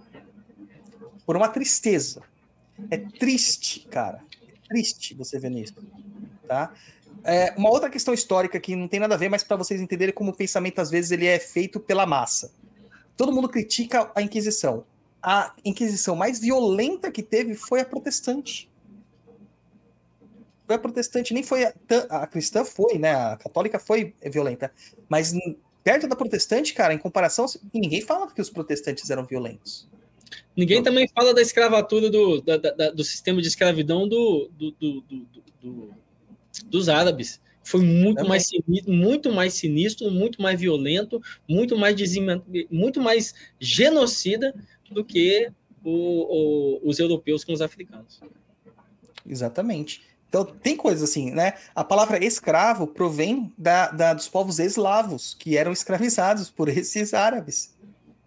Por 1.24 1.36
uma 1.36 1.48
tristeza. 1.48 2.22
É 2.90 2.96
triste, 2.96 3.80
cara. 3.88 4.22
É 4.42 4.68
triste 4.68 5.14
você 5.14 5.38
ver 5.38 5.50
nisso. 5.50 5.74
Tá? 6.46 6.72
É, 7.24 7.52
uma 7.56 7.70
outra 7.70 7.90
questão 7.90 8.14
histórica 8.14 8.58
que 8.58 8.74
não 8.74 8.88
tem 8.88 9.00
nada 9.00 9.14
a 9.14 9.18
ver, 9.18 9.28
mas 9.28 9.42
para 9.42 9.56
vocês 9.56 9.80
entenderem 9.80 10.14
como 10.14 10.30
o 10.30 10.36
pensamento 10.36 10.80
às 10.80 10.90
vezes 10.90 11.10
ele 11.10 11.26
é 11.26 11.38
feito 11.38 11.78
pela 11.78 12.06
massa. 12.06 12.52
Todo 13.16 13.32
mundo 13.32 13.48
critica 13.48 14.10
a 14.14 14.22
Inquisição. 14.22 14.84
A 15.22 15.54
Inquisição 15.64 16.16
mais 16.16 16.40
violenta 16.40 17.10
que 17.10 17.22
teve 17.22 17.54
foi 17.54 17.80
a 17.80 17.84
protestante. 17.84 18.70
Foi 20.66 20.76
a 20.76 20.78
protestante, 20.78 21.34
nem 21.34 21.42
foi 21.42 21.64
a, 21.64 21.74
a 22.10 22.26
cristã 22.26 22.64
foi, 22.64 22.96
né? 22.98 23.12
A 23.12 23.36
católica 23.36 23.78
foi 23.78 24.14
violenta, 24.30 24.72
mas 25.08 25.34
perto 25.82 26.06
da 26.06 26.14
protestante, 26.14 26.72
cara, 26.72 26.94
em 26.94 26.98
comparação, 26.98 27.46
ninguém 27.74 28.00
fala 28.00 28.30
que 28.30 28.40
os 28.40 28.48
protestantes 28.48 29.10
eram 29.10 29.24
violentos. 29.24 29.88
Ninguém 30.56 30.82
também 30.82 31.08
fala 31.08 31.34
da 31.34 31.40
escravatura 31.42 32.10
do, 32.10 32.40
da- 32.40 32.56
da- 32.56 32.90
do 32.90 33.02
sistema 33.04 33.40
de 33.40 33.48
escravidão 33.48 34.08
do, 34.08 34.50
do- 34.56 34.70
do- 34.72 35.00
do- 35.00 35.26
do- 35.30 35.42
do- 35.62 35.94
dos 36.66 36.88
árabes. 36.88 37.40
Foi 37.62 37.82
muito 37.82 38.26
mais, 38.26 38.46
sinistro, 38.46 38.92
muito 38.92 39.32
mais 39.32 39.54
sinistro, 39.54 40.10
muito 40.10 40.40
mais 40.42 40.58
violento, 40.60 41.22
muito 41.48 41.76
mais, 41.76 41.94
dizima- 41.94 42.42
muito 42.70 43.00
mais 43.00 43.34
genocida 43.60 44.54
do 44.90 45.04
que 45.04 45.50
o- 45.84 46.78
o- 46.80 46.88
os 46.88 46.98
europeus 46.98 47.44
com 47.44 47.52
os 47.52 47.60
africanos. 47.62 48.20
Exatamente. 49.26 50.02
Então, 50.28 50.44
tem 50.44 50.76
coisas 50.76 51.08
assim, 51.10 51.30
né? 51.32 51.54
A 51.74 51.82
palavra 51.84 52.24
escravo 52.24 52.86
provém 52.86 53.52
da, 53.58 53.90
da- 53.90 54.14
dos 54.14 54.28
povos 54.28 54.58
eslavos, 54.58 55.34
que 55.38 55.56
eram 55.56 55.72
escravizados 55.72 56.50
por 56.50 56.68
esses 56.70 57.12
árabes. 57.14 57.74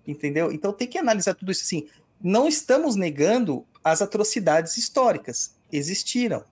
Entendeu? 0.08 0.52
Então, 0.52 0.74
tem 0.74 0.88
que 0.88 0.98
analisar 0.98 1.34
tudo 1.34 1.52
isso 1.52 1.64
assim. 1.64 1.88
Não 2.22 2.48
estamos 2.48 2.96
negando 2.96 3.66
as 3.84 4.02
atrocidades 4.02 4.78
históricas. 4.78 5.56
Existiram. 5.72 6.44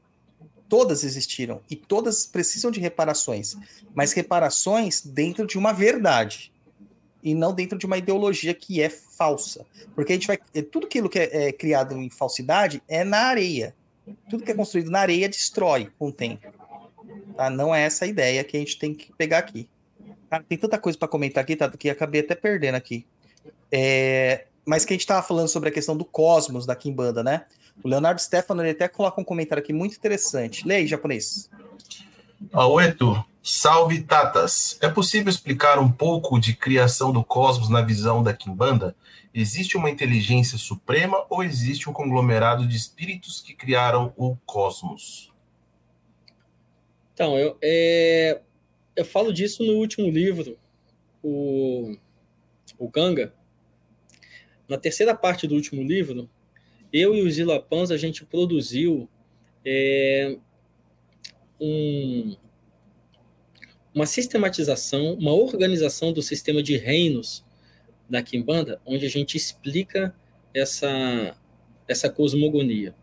Todas 0.68 1.04
existiram. 1.04 1.62
E 1.70 1.76
todas 1.76 2.26
precisam 2.26 2.72
de 2.72 2.80
reparações. 2.80 3.56
Mas 3.94 4.14
reparações 4.14 5.02
dentro 5.02 5.46
de 5.46 5.58
uma 5.58 5.74
verdade. 5.74 6.52
E 7.24 7.36
não 7.36 7.54
dentro 7.54 7.78
de 7.78 7.86
uma 7.86 7.98
ideologia 7.98 8.54
que 8.54 8.82
é 8.82 8.90
falsa. 8.90 9.66
Porque 9.94 10.14
a 10.14 10.16
gente 10.16 10.28
vai. 10.28 10.40
é, 10.54 10.62
Tudo 10.62 10.88
aquilo 10.88 11.10
que 11.10 11.20
é, 11.20 11.48
é 11.48 11.52
criado 11.52 11.96
em 11.98 12.10
falsidade 12.10 12.82
é 12.88 13.04
na 13.04 13.20
areia 13.20 13.76
tudo 14.30 14.44
que 14.44 14.52
é 14.52 14.56
construído 14.56 14.90
na 14.90 15.00
areia 15.00 15.30
destrói 15.30 15.90
com 15.98 16.08
o 16.08 16.12
tempo. 16.12 16.48
Tá? 17.36 17.50
Não 17.50 17.74
é 17.74 17.84
essa 17.84 18.06
a 18.06 18.08
ideia 18.08 18.44
que 18.44 18.58
a 18.58 18.60
gente 18.60 18.78
tem 18.78 18.94
que 18.94 19.12
pegar 19.14 19.40
aqui. 19.40 19.68
Cara, 20.30 20.44
tem 20.48 20.58
tanta 20.58 20.78
coisa 20.78 20.98
para 20.98 21.08
comentar 21.08 21.44
aqui, 21.44 21.56
tá? 21.56 21.70
Que 21.70 21.90
acabei 21.90 22.22
até 22.22 22.36
perdendo 22.36 22.76
aqui. 22.76 23.06
É, 23.72 24.46
Mas 24.66 24.86
que 24.86 24.94
a 24.94 24.96
gente 24.96 25.08
tava 25.08 25.26
falando 25.26 25.48
sobre 25.48 25.70
a 25.70 25.72
questão 25.72 25.96
do 25.96 26.06
cosmos 26.06 26.66
da 26.66 26.76
Kimbanda, 26.76 27.24
né? 27.24 27.46
O 27.84 27.88
Leonardo 27.88 28.22
Stefano 28.22 28.62
ele 28.62 28.72
até 28.72 28.88
coloca 28.88 29.20
um 29.20 29.24
comentário 29.24 29.62
aqui 29.62 29.74
muito 29.74 29.96
interessante. 29.96 30.68
Leia, 30.68 30.86
japonês. 30.86 31.50
Aoeto, 32.52 33.24
salve 33.42 34.02
Tatas. 34.02 34.78
É 34.82 34.90
possível 34.90 35.30
explicar 35.30 35.80
um 35.80 35.92
pouco 35.92 36.40
de 36.40 36.56
criação 36.56 37.12
do 37.12 37.24
cosmos 37.24 37.70
na 37.70 37.82
visão 37.82 38.22
da 38.22 38.34
Kimbanda? 38.34 38.96
Existe 39.34 39.78
uma 39.78 39.90
inteligência 39.90 40.58
suprema 40.58 41.26
ou 41.30 41.44
existe 41.44 41.90
um 41.90 41.94
conglomerado 41.94 42.68
de 42.68 42.76
espíritos 42.76 43.40
que 43.40 43.54
criaram 43.54 44.14
o 44.18 44.36
cosmos? 44.46 45.32
Então, 47.14 47.38
eu, 47.38 47.58
é, 47.62 48.42
eu 48.96 49.06
falo 49.06 49.32
disso 49.32 49.64
no 49.64 49.74
último 49.74 50.10
livro, 50.10 50.58
o, 51.24 51.96
o 52.82 52.90
Ganga. 52.90 53.32
Na 54.68 54.76
terceira 54.76 55.14
parte 55.14 55.48
do 55.48 55.54
último 55.54 55.84
livro, 55.84 56.28
eu 56.92 57.14
e 57.14 57.22
os 57.22 57.38
Ilapans, 57.38 57.92
a 57.92 57.98
gente 57.98 58.26
produziu 58.26 59.08
é, 59.64 60.36
um, 61.60 62.36
uma 63.94 64.08
sistematização, 64.08 65.14
uma 65.14 65.32
organização 65.32 66.12
do 66.12 66.24
sistema 66.24 66.64
de 66.64 66.76
reinos 66.76 67.46
da 68.10 68.24
Kimbanda, 68.24 68.82
onde 68.84 69.06
a 69.06 69.10
gente 69.10 69.38
explica 69.38 70.16
essa, 70.52 71.38
essa 71.88 72.10
cosmogonia. 72.10 72.96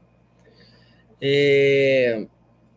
É, 1.20 2.26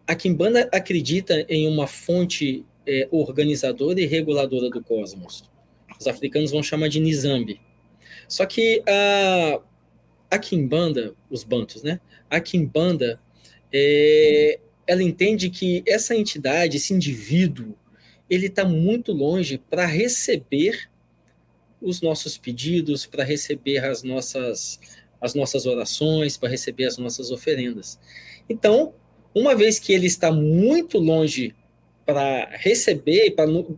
a 0.06 0.14
Kimbanda 0.14 0.70
acredita 0.72 1.46
em 1.50 1.68
uma 1.68 1.88
fonte 1.88 2.64
é, 2.86 3.08
organizadora 3.12 4.00
e 4.00 4.06
reguladora 4.06 4.70
do 4.70 4.84
cosmos. 4.84 5.51
Os 6.02 6.08
africanos 6.08 6.50
vão 6.50 6.64
chamar 6.64 6.88
de 6.88 7.00
Nizambi. 7.00 7.62
Só 8.28 8.44
que 8.48 8.82
a, 8.88 9.62
a 10.32 10.40
Kimbanda, 10.40 11.14
os 11.30 11.44
bantos, 11.44 11.84
né? 11.84 12.00
A 12.28 12.40
Kimbanda, 12.40 13.20
é, 13.72 14.60
ela 14.88 15.04
entende 15.04 15.52
que 15.52 15.84
essa 15.86 16.16
entidade, 16.16 16.78
esse 16.78 16.92
indivíduo, 16.92 17.76
ele 18.28 18.48
está 18.48 18.66
muito 18.66 19.12
longe 19.12 19.60
para 19.60 19.86
receber 19.86 20.90
os 21.80 22.02
nossos 22.02 22.36
pedidos, 22.36 23.06
para 23.06 23.24
receber 23.24 23.86
as 23.86 24.02
nossas, 24.02 24.80
as 25.22 25.36
nossas 25.36 25.68
orações, 25.68 26.36
para 26.36 26.50
receber 26.50 26.86
as 26.86 26.98
nossas 26.98 27.30
oferendas. 27.30 28.00
Então, 28.50 28.96
uma 29.36 29.56
vez 29.56 29.78
que 29.78 29.94
ele 29.94 30.08
está 30.08 30.32
muito 30.32 30.98
longe 30.98 31.54
para 32.06 32.50
receber, 32.58 33.36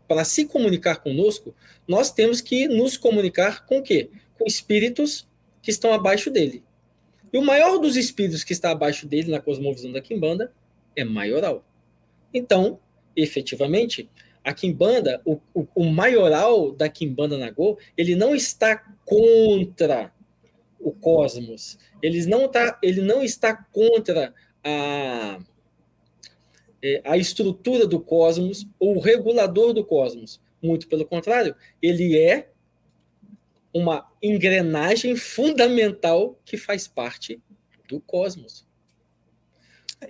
para 0.07 0.23
se 0.23 0.45
comunicar 0.45 0.97
conosco, 0.97 1.53
nós 1.87 2.11
temos 2.11 2.41
que 2.41 2.67
nos 2.67 2.97
comunicar 2.97 3.65
com 3.65 3.79
o 3.79 3.83
quê? 3.83 4.09
Com 4.37 4.45
espíritos 4.45 5.27
que 5.61 5.71
estão 5.71 5.93
abaixo 5.93 6.29
dele. 6.29 6.63
E 7.31 7.37
o 7.37 7.41
maior 7.41 7.77
dos 7.79 7.95
espíritos 7.95 8.43
que 8.43 8.53
está 8.53 8.71
abaixo 8.71 9.07
dele 9.07 9.31
na 9.31 9.41
cosmovisão 9.41 9.91
da 9.91 10.01
Kimbanda 10.01 10.51
é 10.95 11.03
maioral. 11.03 11.65
Então, 12.33 12.79
efetivamente, 13.15 14.09
a 14.43 14.53
Kimbanda, 14.53 15.21
o, 15.25 15.39
o, 15.53 15.67
o 15.73 15.85
maioral 15.85 16.71
da 16.71 16.89
Kimbanda 16.89 17.37
Nagô, 17.37 17.77
ele 17.97 18.15
não 18.15 18.35
está 18.35 18.77
contra 19.05 20.13
o 20.79 20.91
cosmos. 20.91 21.79
Ele 22.01 22.25
não, 22.25 22.47
tá, 22.47 22.77
ele 22.83 23.01
não 23.01 23.23
está 23.23 23.55
contra 23.55 24.33
a, 24.63 25.39
é, 26.83 27.01
a 27.05 27.17
estrutura 27.17 27.87
do 27.87 27.99
cosmos 27.99 28.67
ou 28.77 28.97
o 28.97 28.99
regulador 28.99 29.73
do 29.73 29.85
cosmos. 29.85 30.41
Muito 30.61 30.87
pelo 30.87 31.05
contrário, 31.05 31.55
ele 31.81 32.17
é 32.19 32.49
uma 33.73 34.07
engrenagem 34.21 35.15
fundamental 35.15 36.37
que 36.45 36.57
faz 36.57 36.87
parte 36.87 37.41
do 37.87 37.99
cosmos. 38.01 38.67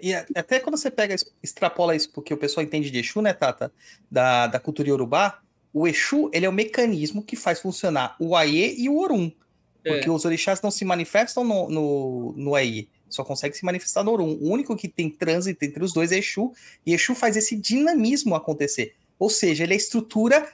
E 0.02 0.14
até 0.14 0.60
quando 0.60 0.76
você 0.76 0.90
pega, 0.90 1.16
extrapola 1.42 1.96
isso 1.96 2.12
porque 2.12 2.34
o 2.34 2.38
pessoal 2.38 2.66
entende 2.66 2.90
de 2.90 3.00
Exu, 3.00 3.22
né, 3.22 3.32
Tata? 3.32 3.72
Da, 4.10 4.48
da 4.48 4.60
cultura 4.60 4.90
Yorubá, 4.90 5.42
o 5.72 5.88
Exu 5.88 6.30
ele 6.34 6.46
é 6.46 6.50
o 6.50 6.54
mecanismo 6.54 7.24
que 7.24 7.36
faz 7.36 7.60
funcionar 7.60 8.16
o 8.20 8.36
Aie 8.36 8.76
e 8.78 8.90
o 8.90 8.98
Orum. 8.98 9.32
Porque 9.84 10.08
é. 10.08 10.12
os 10.12 10.26
orixás 10.26 10.62
não 10.62 10.72
se 10.72 10.84
manifestam 10.84 11.44
no, 11.44 11.70
no, 11.70 12.34
no 12.38 12.56
Aie, 12.56 12.90
só 13.14 13.24
consegue 13.24 13.55
se 13.55 13.64
manifestar 13.64 14.03
no 14.03 14.11
Orum. 14.11 14.38
O 14.41 14.49
único 14.49 14.76
que 14.76 14.88
tem 14.88 15.09
trânsito 15.09 15.64
entre 15.64 15.84
os 15.84 15.93
dois 15.93 16.11
é 16.11 16.18
Exu, 16.18 16.51
e 16.86 16.93
Exu 16.93 17.14
faz 17.14 17.38
esse 17.38 17.55
dinamismo 17.55 18.36
acontecer. 18.36 18.95
Ou 19.20 19.30
seja, 19.30 19.64
ele 19.64 19.74
é 19.74 19.76
a 19.76 19.78
estrutura 19.78 20.51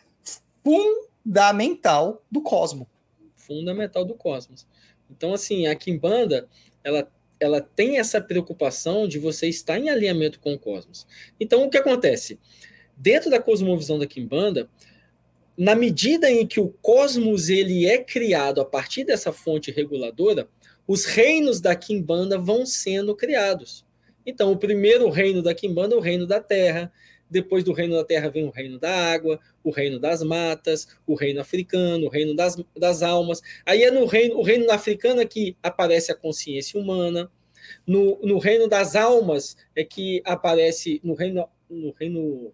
fundamental 0.63 2.23
do 2.29 2.41
cosmos. 2.41 2.87
Fundamental 3.35 4.03
do 4.03 4.13
cosmos. 4.13 4.67
Então, 5.09 5.33
assim, 5.33 5.67
a 5.67 5.75
Kimbanda, 5.75 6.47
ela 6.83 7.09
ela 7.39 7.61
tem 7.61 7.97
essa 7.97 8.19
preocupação 8.19 9.07
de 9.07 9.17
você 9.17 9.47
estar 9.47 9.79
em 9.79 9.89
alinhamento 9.89 10.41
com 10.41 10.53
o 10.53 10.59
cosmos. 10.59 11.07
Então, 11.39 11.63
o 11.63 11.69
que 11.69 11.77
acontece? 11.77 12.37
Dentro 12.97 13.29
da 13.29 13.41
cosmovisão 13.41 13.97
da 13.97 14.05
Kimbanda, 14.05 14.69
na 15.57 15.73
medida 15.73 16.29
em 16.29 16.45
que 16.45 16.59
o 16.59 16.69
cosmos 16.81 17.49
ele 17.49 17.85
é 17.85 17.97
criado 17.97 18.59
a 18.59 18.65
partir 18.65 19.05
dessa 19.05 19.31
fonte 19.31 19.71
reguladora, 19.71 20.49
os 20.89 21.05
reinos 21.05 21.61
da 21.61 21.75
Kimbanda 21.75 22.35
vão 22.35 22.65
sendo 22.65 23.15
criados. 23.15 23.85
Então, 24.25 24.51
o 24.51 24.57
primeiro 24.57 25.07
reino 25.07 25.43
da 25.43 25.53
Kimbanda 25.53 25.93
é 25.93 25.97
o 25.99 26.01
reino 26.01 26.25
da 26.25 26.41
Terra, 26.41 26.91
depois 27.29 27.63
do 27.63 27.73
reino 27.73 27.93
da 27.93 28.03
terra 28.03 28.27
vem 28.27 28.47
o 28.47 28.49
reino 28.49 28.79
da 28.79 28.89
água, 28.89 29.39
o 29.63 29.69
reino 29.69 29.99
das 29.99 30.23
matas, 30.23 30.87
o 31.05 31.13
reino 31.13 31.39
africano, 31.39 32.07
o 32.07 32.09
reino 32.09 32.35
das, 32.35 32.57
das 32.75 33.03
almas. 33.03 33.39
Aí 33.63 33.83
é 33.83 33.91
no 33.91 34.07
reino, 34.07 34.35
o 34.35 34.41
reino 34.41 34.71
africano 34.71 35.21
é 35.21 35.25
que 35.25 35.55
aparece 35.61 36.11
a 36.11 36.15
consciência 36.15 36.79
humana. 36.79 37.31
No, 37.85 38.19
no 38.23 38.39
reino 38.39 38.67
das 38.67 38.95
almas 38.95 39.55
é 39.75 39.83
que 39.83 40.23
aparece 40.25 40.99
no 41.03 41.13
reino 41.13 41.47
no 41.69 41.91
reino 41.91 42.51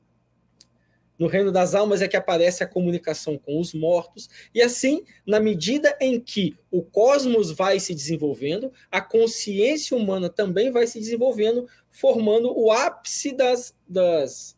no 1.18 1.28
reino 1.28 1.52
das 1.52 1.74
almas 1.74 2.02
é 2.02 2.08
que 2.08 2.18
aparece 2.18 2.64
a 2.64 2.68
comunicação 2.68 3.38
com 3.38 3.60
os 3.60 3.74
mortos, 3.74 4.30
e 4.54 4.62
assim, 4.62 5.04
na 5.26 5.40
medida 5.40 5.98
em 6.00 6.20
que 6.20 6.58
o 6.70 6.82
cosmos 6.82 7.52
vai 7.52 7.80
se 7.80 7.94
desenvolvendo, 7.94 8.72
a 8.92 9.02
consciência 9.02 9.96
humana 9.96 10.30
também 10.30 10.72
vai 10.72 10.88
se 10.88 11.00
desenvolvendo, 11.00 11.68
formando 11.90 12.52
o 12.58 12.72
ápice 12.72 13.32
das, 13.32 13.76
das, 13.88 14.58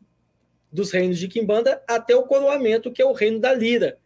dos 0.71 0.91
reinos 0.91 1.19
de 1.19 1.27
Kimbanda 1.27 1.81
até 1.87 2.15
o 2.15 2.23
coroamento, 2.23 2.91
que 2.91 3.01
é 3.01 3.05
o 3.05 3.13
reino 3.13 3.39
da 3.39 3.53
lira, 3.53 3.99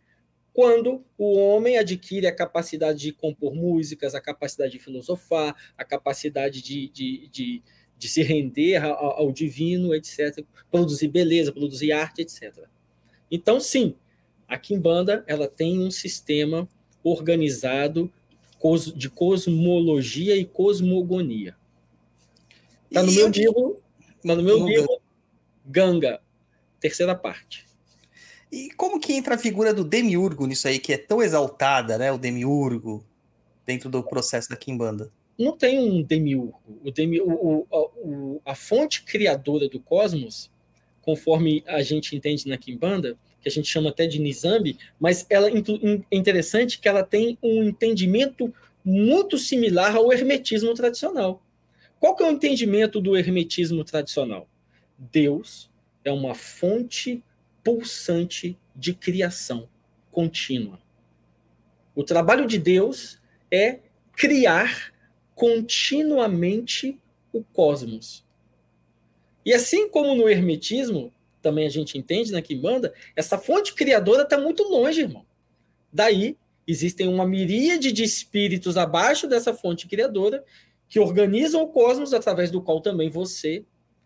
quando 0.53 1.05
o 1.17 1.37
homem 1.37 1.77
adquire 1.77 2.27
a 2.27 2.35
capacidade 2.35 2.99
de 2.99 3.13
compor 3.13 3.55
músicas, 3.55 4.13
a 4.13 4.21
capacidade 4.21 4.73
de 4.73 4.79
filosofar, 4.79 5.55
a 5.77 5.85
capacidade 5.85 6.61
de, 6.61 6.89
de, 6.89 7.29
de, 7.29 7.63
de 8.01 8.09
se 8.09 8.23
render 8.23 8.83
ao, 8.83 9.19
ao, 9.19 9.31
divino, 9.31 9.93
etc., 9.93 10.43
produzir 10.71 11.07
beleza, 11.07 11.51
produzir 11.51 11.91
arte, 11.91 12.23
etc. 12.23 12.65
Então, 13.29 13.59
sim, 13.59 13.93
a 14.47 14.57
Kimbanda 14.57 15.23
ela 15.27 15.47
tem 15.47 15.79
um 15.79 15.91
sistema 15.91 16.67
organizado 17.03 18.11
de 18.95 19.07
cosmologia 19.07 20.35
e 20.35 20.43
cosmogonia. 20.45 21.55
Está 22.89 23.03
no 23.03 23.11
meu 23.11 23.27
livro, 23.27 23.81
tá 24.25 24.35
no 24.35 24.41
meu 24.41 24.65
livro 24.67 24.99
Ganga, 25.63 26.19
terceira 26.79 27.13
parte. 27.13 27.67
E 28.51 28.71
como 28.71 28.99
que 28.99 29.13
entra 29.13 29.35
a 29.35 29.37
figura 29.37 29.75
do 29.75 29.83
demiurgo 29.83 30.47
nisso 30.47 30.67
aí, 30.67 30.79
que 30.79 30.91
é 30.91 30.97
tão 30.97 31.21
exaltada, 31.21 31.99
né? 31.99 32.11
O 32.11 32.17
demiurgo, 32.17 33.05
dentro 33.63 33.91
do 33.91 34.03
processo 34.03 34.49
da 34.49 34.55
Kimbanda? 34.55 35.11
Não 35.37 35.57
tem 35.57 35.79
um 35.79 36.03
demiurgo. 36.03 36.61
O 36.83 36.91
o, 37.23 37.67
o, 37.71 38.41
a 38.45 38.53
fonte 38.53 39.03
criadora 39.03 39.67
do 39.67 39.79
cosmos, 39.79 40.51
conforme 41.01 41.63
a 41.65 41.81
gente 41.81 42.15
entende 42.15 42.47
na 42.47 42.57
Kimbanda, 42.57 43.17
que 43.41 43.49
a 43.49 43.51
gente 43.51 43.67
chama 43.67 43.89
até 43.89 44.05
de 44.05 44.19
Nizambi, 44.19 44.77
mas 44.99 45.25
ela 45.29 45.49
é 45.49 45.53
interessante 46.11 46.79
que 46.79 46.87
ela 46.87 47.03
tem 47.03 47.37
um 47.41 47.63
entendimento 47.63 48.53
muito 48.85 49.37
similar 49.37 49.95
ao 49.95 50.11
hermetismo 50.13 50.73
tradicional. 50.73 51.41
Qual 51.99 52.15
que 52.15 52.23
é 52.23 52.27
o 52.27 52.31
entendimento 52.31 53.01
do 53.01 53.17
hermetismo 53.17 53.83
tradicional? 53.83 54.47
Deus 54.97 55.69
é 56.03 56.11
uma 56.11 56.33
fonte 56.33 57.23
pulsante 57.63 58.57
de 58.75 58.93
criação 58.93 59.67
contínua. 60.11 60.79
O 61.95 62.03
trabalho 62.03 62.47
de 62.47 62.57
Deus 62.57 63.19
é 63.51 63.79
criar 64.15 64.90
continuamente 65.41 66.99
o 67.33 67.43
cosmos. 67.43 68.23
E 69.43 69.51
assim 69.51 69.89
como 69.89 70.13
no 70.13 70.29
hermetismo, 70.29 71.11
também 71.41 71.65
a 71.65 71.69
gente 71.69 71.97
entende 71.97 72.31
na 72.31 72.37
né, 72.37 72.43
Kimbanda, 72.43 72.93
essa 73.15 73.39
fonte 73.39 73.73
criadora 73.73 74.21
está 74.21 74.37
muito 74.37 74.61
longe, 74.61 75.01
irmão. 75.01 75.25
Daí 75.91 76.37
existem 76.67 77.07
uma 77.07 77.25
miríade 77.25 77.91
de 77.91 78.03
espíritos 78.03 78.77
abaixo 78.77 79.27
dessa 79.27 79.51
fonte 79.51 79.87
criadora 79.87 80.45
que 80.87 80.99
organizam 80.99 81.63
o 81.63 81.69
cosmos 81.69 82.13
através 82.13 82.51
do 82.51 82.61
qual 82.61 82.79
também 82.79 83.09
você 83.09 83.65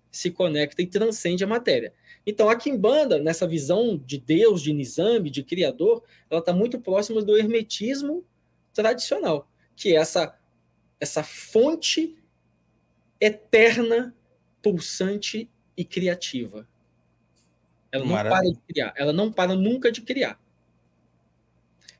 se 0.10 0.32
conecta 0.32 0.82
e 0.82 0.88
transcende 0.88 1.44
a 1.44 1.48
matéria. 1.48 1.92
Então, 2.26 2.50
a 2.50 2.56
Kimbanda, 2.56 3.20
nessa 3.20 3.46
visão 3.46 3.98
de 3.98 4.18
Deus, 4.18 4.62
de 4.62 4.72
Nizambi, 4.72 5.30
de 5.30 5.44
Criador, 5.44 6.02
ela 6.30 6.40
está 6.40 6.54
muito 6.54 6.80
próxima 6.80 7.22
do 7.22 7.36
hermetismo 7.36 8.24
tradicional, 8.74 9.50
que 9.76 9.94
é 9.94 9.98
essa, 9.98 10.34
essa 11.00 11.24
fonte 11.24 12.16
eterna, 13.20 14.16
pulsante 14.62 15.50
e 15.76 15.84
criativa. 15.84 16.68
Ela 17.92 18.04
não 18.04 18.12
Maravilha. 18.14 18.42
para 18.42 18.52
de 18.52 18.60
criar, 18.68 18.94
ela 18.96 19.14
não 19.14 19.32
para 19.32 19.56
nunca 19.56 19.92
de 19.92 20.02
criar. 20.02 20.40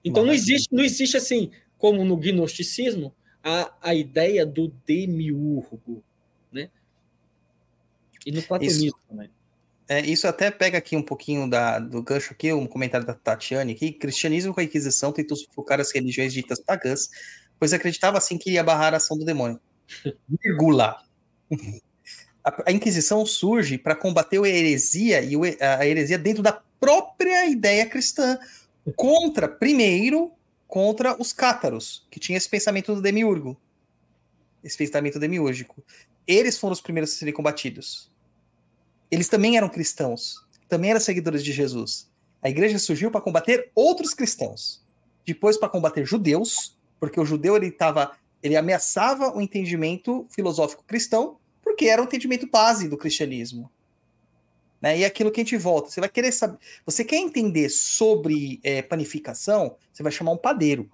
Então 0.04 0.24
não 0.24 0.34
existe, 0.34 0.74
não 0.74 0.84
existe 0.84 1.18
assim, 1.18 1.52
como 1.78 2.04
no 2.06 2.16
gnosticismo, 2.16 3.14
a, 3.44 3.74
a 3.82 3.96
ideia 3.96 4.46
do 4.46 4.68
demiurgo, 4.86 6.04
e 8.26 8.32
no 8.32 8.42
platonismo 8.42 8.88
isso, 8.88 8.98
também. 9.08 9.30
É, 9.88 10.02
isso 10.02 10.28
até 10.28 10.50
pega 10.50 10.80
aqui 10.80 10.98
um 10.98 11.04
pouquinho 11.04 11.48
da, 11.48 11.78
do 11.78 12.02
gancho 12.02 12.34
aqui, 12.34 12.52
um 12.52 12.66
comentário 12.66 13.06
da 13.06 13.14
Tatiane 13.14 13.74
aqui. 13.74 13.92
Cristianismo 13.92 14.54
com 14.54 14.60
a 14.60 14.64
Inquisição 14.64 15.12
tentou 15.12 15.38
sufocar 15.38 15.80
as 15.80 15.94
religiões 15.94 16.34
ditas 16.34 16.60
pagãs, 16.60 17.10
pois 17.60 17.74
acreditava 17.74 18.18
assim 18.18 18.38
que 18.38 18.52
ia 18.52 18.64
barrar 18.64 18.94
a 18.94 18.98
ação 18.98 19.18
do 19.18 19.26
demônio. 19.26 19.60
Vírgula. 20.28 21.04
A, 22.44 22.72
Inquisição 22.72 23.26
surge 23.26 23.78
para 23.78 23.96
combater 23.96 24.40
a 24.40 24.48
heresia 24.48 25.22
e 25.22 25.36
a 25.62 25.86
heresia 25.86 26.18
dentro 26.18 26.44
da 26.44 26.62
própria 26.80 27.48
ideia 27.48 27.86
cristã, 27.86 28.38
contra, 28.96 29.48
primeiro, 29.48 30.32
contra 30.68 31.20
os 31.20 31.34
cátaros, 31.34 32.06
que 32.12 32.20
tinha 32.20 32.38
esse 32.38 32.50
pensamento 32.50 32.94
do 32.94 33.02
demiurgo, 33.02 33.58
esse 34.64 34.78
pensamento 34.78 35.20
demiúrgico. 35.20 35.84
Eles 36.28 36.58
foram 36.58 36.74
os 36.74 36.82
primeiros 36.82 37.14
a 37.14 37.16
serem 37.16 37.34
combatidos 37.34 38.10
eles 39.10 39.30
também 39.30 39.58
eram 39.58 39.70
cristãos, 39.70 40.46
também 40.68 40.92
eram 40.92 41.00
seguidores 41.00 41.44
de 41.44 41.52
Jesus. 41.52 42.10
A 42.42 42.50
igreja 42.50 42.78
surgiu 42.80 43.12
para 43.12 43.22
combater 43.22 43.72
outros 43.74 44.14
cristãos, 44.14 44.84
depois 45.26 45.58
para 45.58 45.70
combater 45.70 46.06
judeus, 46.06 46.75
porque 47.00 47.20
o 47.20 47.26
judeu 47.26 47.56
ele 47.56 47.72
tava, 47.72 48.12
ele 48.42 48.56
ameaçava 48.56 49.36
o 49.36 49.42
entendimento 49.42 50.26
filosófico 50.30 50.84
cristão, 50.84 51.38
porque 51.62 51.86
era 51.86 52.02
o 52.02 52.06
entendimento 52.06 52.48
base 52.48 52.88
do 52.88 52.98
cristianismo. 52.98 53.70
Né? 54.82 55.00
E 55.00 55.04
é 55.04 55.08
aquilo 55.08 55.32
que 55.32 55.42
a 55.42 55.44
gente 55.44 55.58
volta. 55.58 55.90
Você 55.90 56.00
vai 56.00 56.10
querer 56.10 56.32
saber. 56.32 56.58
Você 56.86 57.04
quer 57.04 57.18
entender 57.18 57.70
sobre 57.70 58.60
é, 58.64 58.82
panificação, 58.82 59.76
você 59.92 60.04
vai 60.04 60.12
chamar 60.12 60.32
um 60.32 60.38
padeiro. 60.38 60.90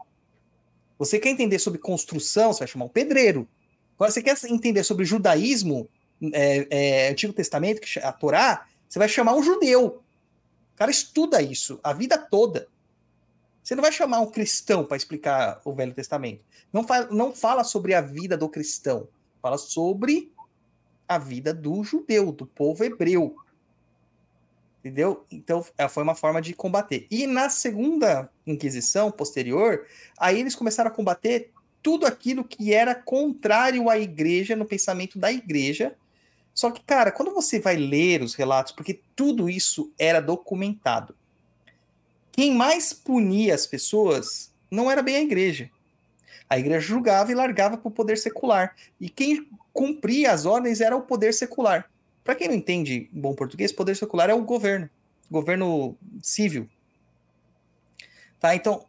Você 0.98 1.20
quer 1.20 1.30
entender 1.30 1.60
sobre 1.60 1.80
construção, 1.80 2.54
você 2.54 2.60
vai 2.60 2.68
chamar 2.68 2.86
um 2.86 2.90
pedreiro. 2.90 3.48
Agora, 3.96 4.12
você 4.12 4.22
quer 4.22 4.38
entender 4.46 4.84
sobre 4.84 5.04
judaísmo, 5.04 5.90
é, 6.34 6.68
é, 6.70 7.10
Antigo 7.10 7.34
Testamento, 7.34 7.82
a 8.02 8.12
Torá, 8.12 8.66
você 8.88 9.00
vai 9.00 9.10
chamar 9.10 9.36
um 9.36 9.44
judeu. 9.44 10.02
O 10.74 10.78
cara 10.78 10.92
estuda 10.92 11.42
isso 11.42 11.80
a 11.84 11.94
vida 11.94 12.18
toda. 12.18 12.68
Você 13.64 13.76
não 13.76 13.82
vai 13.82 13.92
chamar 13.92 14.20
um 14.20 14.32
cristão 14.32 14.84
para 14.84 14.98
explicar 14.98 15.62
o 15.64 15.74
Velho 15.74 15.94
Testamento. 15.94 16.44
Não, 16.74 16.84
fa 16.84 17.06
não 17.06 17.34
fala 17.34 17.64
sobre 17.64 17.94
a 17.94 18.02
vida 18.02 18.36
do 18.38 18.50
cristão. 18.50 19.08
Fala 19.42 19.58
sobre 19.58 20.32
a 21.08 21.18
vida 21.18 21.54
do 21.54 21.84
judeu, 21.84 22.32
do 22.32 22.46
povo 22.46 22.84
hebreu. 22.84 23.36
Entendeu? 24.80 25.26
Então, 25.32 25.64
é, 25.78 25.88
foi 25.88 26.02
uma 26.02 26.16
forma 26.16 26.42
de 26.42 26.54
combater. 26.54 27.06
E 27.12 27.28
na 27.28 27.50
segunda 27.50 28.32
Inquisição, 28.48 29.12
posterior, 29.12 29.86
aí 30.18 30.40
eles 30.40 30.56
começaram 30.56 30.90
a 30.90 30.94
combater 30.94 31.52
tudo 31.84 32.06
aquilo 32.06 32.44
que 32.44 32.74
era 32.74 32.96
contrário 32.96 33.90
à 33.90 33.98
igreja, 34.00 34.56
no 34.56 34.66
pensamento 34.66 35.20
da 35.20 35.32
igreja. 35.32 35.96
Só 36.54 36.72
que, 36.72 36.84
cara, 36.84 37.12
quando 37.12 37.34
você 37.34 37.60
vai 37.60 37.76
ler 37.76 38.24
os 38.24 38.34
relatos, 38.34 38.72
porque 38.72 39.02
tudo 39.16 39.50
isso 39.50 39.94
era 40.00 40.20
documentado, 40.20 41.16
quem 42.32 42.56
mais 42.56 42.94
punia 42.94 43.54
as 43.54 43.68
pessoas 43.68 44.52
não 44.70 44.90
era 44.90 45.02
bem 45.02 45.16
a 45.18 45.22
igreja. 45.22 45.70
A 46.50 46.58
igreja 46.60 46.82
julgava 46.82 47.32
e 47.32 47.36
largava 47.36 47.78
para 47.78 47.88
o 47.88 47.92
poder 47.92 48.18
secular. 48.18 48.76
E 49.00 49.10
quem 49.10 49.48
cumpria 49.74 50.32
as 50.32 50.46
ordens 50.46 50.82
era 50.82 50.96
o 50.96 51.02
poder 51.02 51.34
secular. 51.34 51.90
Para 52.24 52.36
quem 52.36 52.48
não 52.48 52.56
entende 52.56 53.10
bom 53.12 53.34
português, 53.34 53.72
poder 53.72 53.96
secular 53.96 54.30
é 54.30 54.34
o 54.34 54.44
governo, 54.44 54.90
governo 55.30 55.98
civil. 56.22 56.70
Tá? 58.40 58.56
Então, 58.56 58.86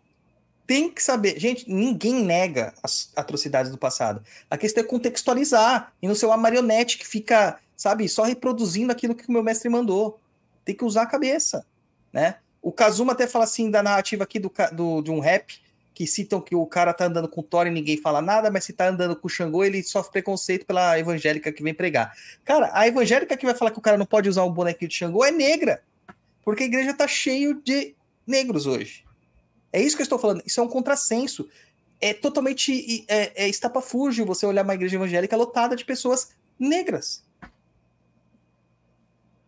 tem 0.67 0.91
que 0.91 1.03
saber. 1.03 1.39
Gente, 1.39 1.71
ninguém 1.71 2.25
nega 2.25 2.75
as 2.83 3.13
atrocidades 3.15 3.71
do 3.71 3.79
passado. 3.79 4.25
A 4.51 4.57
questão 4.57 4.83
é 4.83 4.87
contextualizar 4.87 5.93
e 6.01 6.09
não 6.09 6.15
ser 6.15 6.27
uma 6.27 6.37
marionete 6.37 6.99
que 6.99 7.07
fica, 7.07 7.59
sabe, 7.77 8.09
só 8.09 8.23
reproduzindo 8.23 8.91
aquilo 8.91 9.15
que 9.15 9.29
o 9.29 9.33
meu 9.33 9.43
mestre 9.43 9.69
mandou. 9.69 10.19
Tem 10.65 10.75
que 10.75 10.85
usar 10.85 11.03
a 11.03 11.07
cabeça, 11.07 11.67
né? 12.13 12.37
O 12.63 12.71
Kazuma 12.71 13.13
até 13.13 13.27
fala 13.27 13.45
assim 13.45 13.71
da 13.71 13.83
narrativa 13.83 14.23
aqui 14.23 14.39
do, 14.39 14.51
do, 14.73 15.03
de 15.03 15.11
um 15.11 15.19
rap 15.19 15.61
que 15.93 16.07
citam 16.07 16.41
que 16.41 16.55
o 16.55 16.65
cara 16.65 16.95
tá 16.95 17.05
andando 17.05 17.29
com 17.29 17.43
Thor 17.43 17.67
e 17.67 17.71
ninguém 17.71 17.97
fala 17.97 18.23
nada, 18.23 18.51
mas 18.51 18.65
se 18.65 18.73
tá 18.73 18.89
andando 18.89 19.15
com 19.15 19.27
o 19.27 19.31
Xangô, 19.31 19.63
ele 19.63 19.83
sofre 19.83 20.13
preconceito 20.13 20.65
pela 20.65 20.99
evangélica 20.99 21.53
que 21.53 21.63
vem 21.63 21.75
pregar. 21.75 22.17
Cara, 22.45 22.71
a 22.73 22.87
evangélica 22.87 23.37
que 23.37 23.45
vai 23.45 23.55
falar 23.55 23.71
que 23.71 23.79
o 23.79 23.83
cara 23.83 23.99
não 23.99 24.07
pode 24.07 24.29
usar 24.29 24.45
um 24.45 24.53
bonequinho 24.53 24.89
de 24.89 24.95
Xangô 24.95 25.25
é 25.25 25.31
negra. 25.31 25.83
Porque 26.45 26.63
a 26.63 26.67
igreja 26.67 26.95
tá 26.95 27.07
cheio 27.07 27.61
de 27.63 27.95
negros 28.27 28.67
hoje. 28.67 29.05
É 29.73 29.81
isso 29.81 29.97
que 29.97 30.03
eu 30.03 30.05
estou 30.05 30.19
falando. 30.19 30.43
Isso 30.47 30.61
é 30.61 30.63
um 30.63 30.69
contrassenso. 30.69 31.49
É 32.01 32.13
totalmente 32.13 33.05
é, 33.09 33.45
é 33.45 33.49
estapafúrgio 33.49 34.27
você 34.27 34.45
olhar 34.45 34.65
uma 34.65 34.75
igreja 34.75 34.97
evangélica 34.97 35.37
lotada 35.37 35.77
de 35.77 35.85
pessoas 35.85 36.31
negras. 36.59 37.25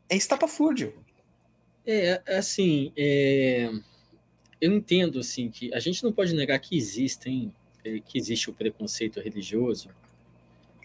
É 0.09 0.17
estapafúrdio. 0.17 0.95
É, 1.87 2.22
assim, 2.26 2.93
é 2.97 3.70
eu 4.64 4.72
entendo 4.72 5.18
assim 5.18 5.51
que 5.51 5.72
a 5.74 5.78
gente 5.78 6.03
não 6.03 6.11
pode 6.11 6.35
negar 6.35 6.59
que 6.59 6.74
existem 6.74 7.53
é, 7.85 8.01
que 8.01 8.16
existe 8.16 8.49
o 8.49 8.53
preconceito 8.55 9.20
religioso. 9.20 9.91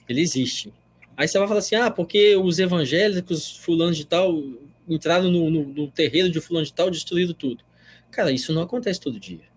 Ele 0.08 0.20
existe. 0.20 0.74
Aí 1.16 1.30
você 1.30 1.40
vai 1.40 1.48
falar 1.48 1.60
assim, 1.60 1.76
ah, 1.76 1.90
porque 1.90 2.36
os 2.36 2.60
evangélicos, 2.60 3.56
fulano 3.56 3.94
de 3.94 4.06
tal, 4.06 4.44
entraram 4.86 5.32
no, 5.32 5.50
no, 5.50 5.64
no 5.66 5.88
terreiro 5.90 6.30
de 6.30 6.42
fulano 6.42 6.66
de 6.66 6.74
tal, 6.74 6.92
destruíram 6.92 7.34
tudo. 7.34 7.64
Cara, 8.12 8.34
isso 8.34 8.52
não 8.52 8.62
acontece 8.62 9.00
todo 9.00 9.18
dia. 9.18 9.48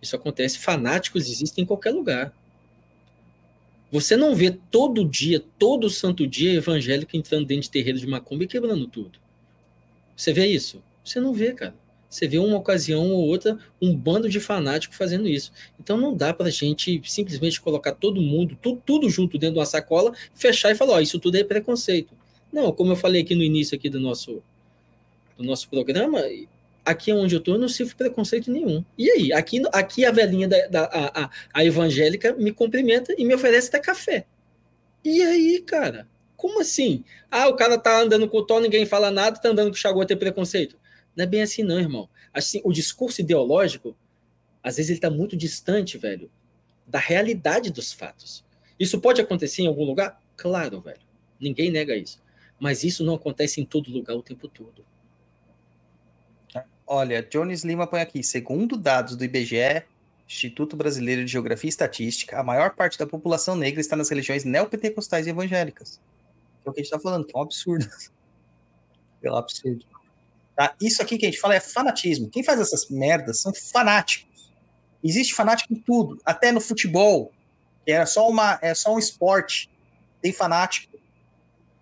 Isso 0.00 0.16
acontece, 0.16 0.58
fanáticos 0.58 1.28
existem 1.28 1.64
em 1.64 1.66
qualquer 1.66 1.90
lugar. 1.90 2.32
Você 3.92 4.16
não 4.16 4.34
vê 4.34 4.50
todo 4.50 5.04
dia, 5.04 5.44
todo 5.58 5.90
santo 5.90 6.26
dia, 6.26 6.54
evangélico 6.54 7.14
entrando 7.14 7.46
dentro 7.46 7.64
de 7.64 7.70
terreiro 7.70 7.98
de 7.98 8.06
macumba 8.06 8.44
e 8.44 8.48
quebrando 8.48 8.86
tudo. 8.86 9.18
Você 10.18 10.32
vê 10.32 10.46
isso? 10.46 10.82
Você 11.04 11.20
não 11.20 11.32
vê, 11.32 11.52
cara. 11.52 11.74
Você 12.10 12.26
vê 12.26 12.38
uma 12.38 12.56
ocasião 12.56 13.12
ou 13.12 13.28
outra 13.28 13.56
um 13.80 13.94
bando 13.94 14.28
de 14.28 14.40
fanáticos 14.40 14.98
fazendo 14.98 15.28
isso. 15.28 15.52
Então 15.78 15.96
não 15.96 16.16
dá 16.16 16.34
para 16.34 16.48
a 16.48 16.50
gente 16.50 17.00
simplesmente 17.04 17.60
colocar 17.60 17.92
todo 17.92 18.20
mundo, 18.20 18.58
tudo, 18.60 18.82
tudo 18.84 19.08
junto 19.08 19.38
dentro 19.38 19.54
de 19.54 19.60
uma 19.60 19.66
sacola, 19.66 20.12
fechar 20.34 20.72
e 20.72 20.74
falar, 20.74 20.94
ó, 20.94 21.00
isso 21.00 21.20
tudo 21.20 21.36
é 21.36 21.44
preconceito. 21.44 22.14
Não, 22.52 22.72
como 22.72 22.92
eu 22.92 22.96
falei 22.96 23.22
aqui 23.22 23.34
no 23.36 23.44
início 23.44 23.76
aqui 23.76 23.88
do 23.88 24.00
nosso, 24.00 24.42
do 25.36 25.44
nosso 25.44 25.68
programa, 25.68 26.20
aqui 26.84 27.12
onde 27.12 27.36
eu 27.36 27.38
estou, 27.38 27.54
eu 27.54 27.60
não 27.60 27.68
sofro 27.68 27.96
preconceito 27.96 28.50
nenhum. 28.50 28.84
E 28.96 29.08
aí? 29.08 29.32
Aqui, 29.32 29.62
aqui 29.72 30.04
a 30.04 30.10
velhinha 30.10 30.48
da, 30.48 30.66
da 30.66 30.84
a, 30.86 31.24
a, 31.24 31.30
a, 31.54 31.64
evangélica 31.64 32.34
me 32.34 32.50
cumprimenta 32.50 33.14
e 33.16 33.24
me 33.24 33.34
oferece 33.36 33.68
até 33.68 33.78
café. 33.78 34.26
E 35.04 35.22
aí, 35.22 35.60
cara? 35.60 36.08
Como 36.38 36.60
assim? 36.60 37.04
Ah, 37.28 37.48
o 37.48 37.56
cara 37.56 37.76
tá 37.76 38.00
andando 38.00 38.28
com 38.28 38.38
o 38.38 38.46
tom, 38.46 38.60
ninguém 38.60 38.86
fala 38.86 39.10
nada, 39.10 39.40
tá 39.40 39.48
andando 39.48 39.70
com 39.70 39.74
o 39.74 39.76
Xagô 39.76 40.06
ter 40.06 40.14
preconceito. 40.14 40.78
Não 41.16 41.24
é 41.24 41.26
bem 41.26 41.42
assim, 41.42 41.64
não, 41.64 41.80
irmão. 41.80 42.08
Assim, 42.32 42.60
o 42.64 42.72
discurso 42.72 43.20
ideológico, 43.20 43.96
às 44.62 44.76
vezes, 44.76 44.90
ele 44.90 44.98
está 44.98 45.10
muito 45.10 45.36
distante, 45.36 45.98
velho, 45.98 46.30
da 46.86 47.00
realidade 47.00 47.72
dos 47.72 47.92
fatos. 47.92 48.44
Isso 48.78 49.00
pode 49.00 49.20
acontecer 49.20 49.62
em 49.62 49.66
algum 49.66 49.84
lugar? 49.84 50.22
Claro, 50.36 50.80
velho. 50.80 51.00
Ninguém 51.40 51.72
nega 51.72 51.96
isso. 51.96 52.22
Mas 52.56 52.84
isso 52.84 53.04
não 53.04 53.16
acontece 53.16 53.60
em 53.60 53.64
todo 53.64 53.90
lugar 53.90 54.14
o 54.14 54.22
tempo 54.22 54.46
todo. 54.46 54.86
Olha, 56.86 57.20
Jones 57.20 57.64
Lima 57.64 57.84
põe 57.84 58.00
aqui, 58.00 58.22
segundo 58.22 58.76
dados 58.76 59.16
do 59.16 59.24
IBGE, 59.24 59.82
Instituto 60.28 60.76
Brasileiro 60.76 61.24
de 61.24 61.32
Geografia 61.32 61.66
e 61.66 61.70
Estatística, 61.70 62.38
a 62.38 62.44
maior 62.44 62.76
parte 62.76 62.96
da 62.96 63.08
população 63.08 63.56
negra 63.56 63.80
está 63.80 63.96
nas 63.96 64.08
religiões 64.08 64.44
neopentecostais 64.44 65.26
e 65.26 65.30
evangélicas. 65.30 66.00
É 66.64 66.70
o 66.70 66.72
que 66.72 66.80
a 66.80 66.82
gente 66.82 66.92
está 66.92 66.98
falando, 66.98 67.26
que 67.26 67.36
é 67.36 67.38
um 67.38 67.42
absurdo. 67.42 67.86
É 69.20 69.28
absurdo. 69.28 69.84
Tá? 70.54 70.76
Isso 70.80 71.02
aqui 71.02 71.18
que 71.18 71.26
a 71.26 71.28
gente 71.28 71.40
fala 71.40 71.56
é 71.56 71.60
fanatismo. 71.60 72.30
Quem 72.30 72.44
faz 72.44 72.60
essas 72.60 72.88
merdas 72.88 73.40
são 73.40 73.52
fanáticos. 73.52 74.52
Existe 75.02 75.34
fanático 75.34 75.72
em 75.72 75.76
tudo, 75.76 76.20
até 76.24 76.52
no 76.52 76.60
futebol, 76.60 77.32
que 77.84 77.90
era 77.90 78.06
só 78.06 78.28
uma, 78.28 78.58
é 78.62 78.74
só 78.74 78.94
um 78.94 78.98
esporte. 78.98 79.68
Tem 80.20 80.32
fanático. 80.32 80.98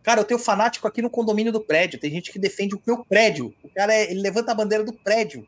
Cara, 0.02 0.20
eu 0.20 0.24
tenho 0.24 0.38
fanático 0.38 0.86
aqui 0.86 1.02
no 1.02 1.10
condomínio 1.10 1.52
do 1.52 1.60
prédio. 1.60 1.98
Tem 1.98 2.10
gente 2.10 2.30
que 2.30 2.38
defende 2.38 2.74
o 2.74 2.82
meu 2.86 3.04
prédio. 3.04 3.54
O 3.62 3.68
cara 3.68 3.92
é, 3.94 4.10
ele 4.10 4.20
levanta 4.20 4.52
a 4.52 4.54
bandeira 4.54 4.84
do 4.84 4.92
prédio. 4.92 5.46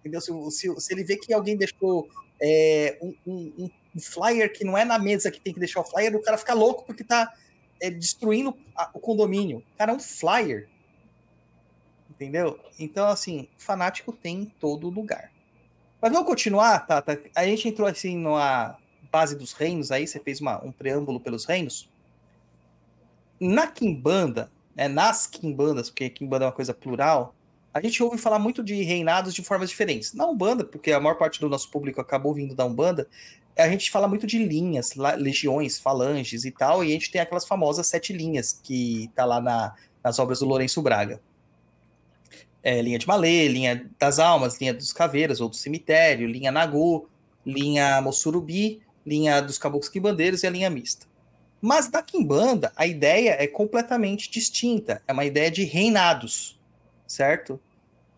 Entendeu? 0.00 0.20
Se, 0.20 0.32
se, 0.50 0.80
se 0.80 0.92
ele 0.92 1.04
vê 1.04 1.16
que 1.16 1.32
alguém 1.32 1.56
deixou 1.56 2.08
é, 2.40 2.98
um, 3.00 3.14
um, 3.26 3.70
um, 3.94 4.00
flyer 4.00 4.52
que 4.52 4.64
não 4.64 4.76
é 4.76 4.84
na 4.84 4.98
mesa 4.98 5.30
que 5.30 5.40
tem 5.40 5.54
que 5.54 5.58
deixar 5.60 5.80
o 5.80 5.84
flyer, 5.84 6.14
o 6.14 6.22
cara 6.22 6.36
fica 6.36 6.52
louco 6.52 6.84
porque 6.84 7.02
tá 7.02 7.32
é, 7.80 7.90
destruindo 7.90 8.56
a, 8.74 8.90
o 8.92 9.00
condomínio. 9.00 9.62
Cara, 9.76 9.92
é 9.92 9.94
um 9.94 10.00
flyer. 10.00 10.68
Entendeu? 12.10 12.58
Então, 12.78 13.06
assim, 13.08 13.48
fanático 13.58 14.12
tem 14.12 14.42
em 14.42 14.44
todo 14.46 14.88
lugar. 14.88 15.30
Mas 16.00 16.12
vamos 16.12 16.26
continuar, 16.26 16.80
Tata? 16.80 17.20
A 17.34 17.44
gente 17.44 17.68
entrou 17.68 17.86
assim 17.88 18.16
numa 18.16 18.76
base 19.10 19.36
dos 19.36 19.52
reinos 19.52 19.90
aí, 19.90 20.06
você 20.06 20.20
fez 20.20 20.40
uma, 20.40 20.62
um 20.64 20.70
preâmbulo 20.70 21.18
pelos 21.18 21.44
reinos. 21.44 21.88
Na 23.40 23.66
Kimbanda, 23.66 24.50
né, 24.74 24.88
nas 24.88 25.26
Kimbandas, 25.26 25.90
porque 25.90 26.08
Kimbanda 26.10 26.44
é 26.44 26.48
uma 26.48 26.52
coisa 26.52 26.74
plural, 26.74 27.34
a 27.72 27.80
gente 27.80 28.02
ouve 28.02 28.16
falar 28.16 28.38
muito 28.38 28.62
de 28.64 28.82
reinados 28.82 29.34
de 29.34 29.42
formas 29.42 29.68
diferentes. 29.68 30.14
Na 30.14 30.26
Umbanda, 30.26 30.64
porque 30.64 30.92
a 30.92 31.00
maior 31.00 31.16
parte 31.16 31.40
do 31.40 31.48
nosso 31.48 31.70
público 31.70 32.00
acabou 32.00 32.32
vindo 32.32 32.54
da 32.54 32.64
Umbanda, 32.64 33.06
a 33.56 33.68
gente 33.68 33.90
fala 33.90 34.06
muito 34.06 34.26
de 34.26 34.38
linhas, 34.38 34.94
legiões, 35.16 35.78
falanges 35.78 36.44
e 36.44 36.50
tal, 36.50 36.84
e 36.84 36.88
a 36.88 36.92
gente 36.92 37.10
tem 37.10 37.20
aquelas 37.20 37.46
famosas 37.46 37.86
sete 37.86 38.12
linhas 38.12 38.60
que 38.62 39.10
tá 39.14 39.24
lá 39.24 39.40
na, 39.40 39.74
nas 40.04 40.18
obras 40.18 40.40
do 40.40 40.46
Lourenço 40.46 40.82
Braga 40.82 41.20
é, 42.66 42.82
linha 42.82 42.98
de 42.98 43.06
Malê, 43.06 43.46
linha 43.46 43.88
das 43.96 44.18
almas, 44.18 44.60
linha 44.60 44.74
dos 44.74 44.92
caveiras 44.92 45.40
ou 45.40 45.48
do 45.48 45.54
cemitério, 45.54 46.26
linha 46.26 46.50
Nagô, 46.50 47.08
linha 47.46 48.00
Mossurubi, 48.00 48.82
linha 49.06 49.40
dos 49.40 49.56
caboclos 49.56 49.88
quimbandeiros 49.88 50.42
e 50.42 50.48
a 50.48 50.50
linha 50.50 50.68
mista. 50.68 51.06
Mas 51.62 51.86
da 51.86 52.02
Quimbanda, 52.02 52.72
a 52.74 52.84
ideia 52.84 53.36
é 53.38 53.46
completamente 53.46 54.28
distinta. 54.28 55.00
É 55.06 55.12
uma 55.12 55.24
ideia 55.24 55.48
de 55.48 55.62
reinados, 55.62 56.58
certo? 57.06 57.60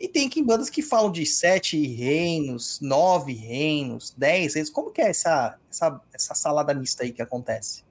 E 0.00 0.06
tem 0.06 0.28
quimbandas 0.28 0.70
que 0.70 0.82
falam 0.82 1.10
de 1.10 1.26
sete 1.26 1.84
reinos, 1.86 2.80
nove 2.80 3.32
reinos, 3.32 4.14
dez 4.16 4.54
reinos. 4.54 4.70
Como 4.70 4.92
que 4.92 5.00
é 5.00 5.10
essa, 5.10 5.58
essa, 5.70 6.00
essa 6.12 6.34
salada 6.34 6.72
mista 6.72 7.02
aí 7.02 7.12
que 7.12 7.22
acontece? 7.22 7.82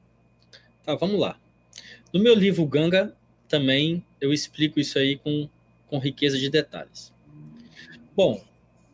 Tá, 0.83 0.95
vamos 0.95 1.19
lá. 1.19 1.37
No 2.13 2.21
meu 2.21 2.33
livro 2.33 2.65
Ganga, 2.65 3.15
também 3.49 4.05
eu 4.21 4.31
explico 4.31 4.79
isso 4.79 4.97
aí 4.97 5.17
com 5.17 5.49
com 5.87 5.97
riqueza 5.99 6.37
de 6.37 6.49
detalhes. 6.49 7.13
Bom, 8.15 8.43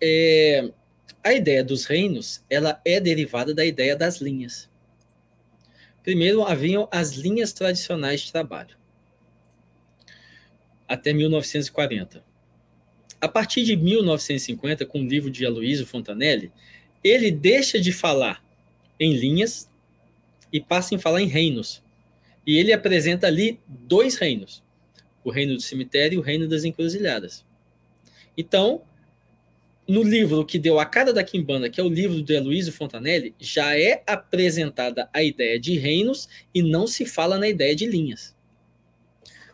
é, 0.01 0.71
a 1.23 1.33
ideia 1.33 1.63
dos 1.63 1.85
reinos 1.85 2.43
ela 2.49 2.79
é 2.85 2.99
derivada 2.99 3.53
da 3.53 3.65
ideia 3.65 3.95
das 3.95 4.17
linhas. 4.17 4.69
Primeiro 6.01 6.43
haviam 6.43 6.87
as 6.91 7.11
linhas 7.11 7.53
tradicionais 7.53 8.21
de 8.21 8.31
trabalho. 8.31 8.77
até 10.85 11.11
1940. 11.11 12.23
A 13.23 13.27
partir 13.29 13.63
de 13.63 13.77
1950, 13.77 14.85
com 14.85 14.99
o 14.99 15.07
livro 15.07 15.31
de 15.31 15.45
Aloysio 15.45 15.87
Fontanelli, 15.87 16.51
ele 17.01 17.31
deixa 17.31 17.79
de 17.79 17.93
falar 17.93 18.43
em 18.99 19.13
linhas 19.13 19.69
e 20.51 20.59
passa 20.59 20.93
a 20.93 20.99
falar 20.99 21.21
em 21.21 21.27
reinos. 21.27 21.81
E 22.45 22.57
ele 22.57 22.73
apresenta 22.73 23.25
ali 23.27 23.61
dois 23.65 24.17
reinos: 24.17 24.61
o 25.23 25.31
reino 25.31 25.55
do 25.55 25.61
cemitério 25.61 26.17
e 26.17 26.19
o 26.19 26.21
reino 26.21 26.49
das 26.49 26.65
encruzilhadas. 26.65 27.45
Então, 28.37 28.81
no 29.87 30.03
livro 30.03 30.45
que 30.45 30.59
deu 30.59 30.77
a 30.77 30.85
cara 30.85 31.13
da 31.13 31.23
Quimbanda, 31.23 31.69
que 31.69 31.79
é 31.79 31.83
o 31.83 31.87
livro 31.87 32.21
de 32.21 32.35
Aloysio 32.35 32.73
Fontanelli, 32.73 33.33
já 33.39 33.79
é 33.79 34.03
apresentada 34.05 35.09
a 35.13 35.23
ideia 35.23 35.57
de 35.57 35.77
reinos 35.77 36.27
e 36.53 36.61
não 36.61 36.85
se 36.85 37.05
fala 37.05 37.37
na 37.37 37.47
ideia 37.47 37.73
de 37.73 37.85
linhas. 37.85 38.35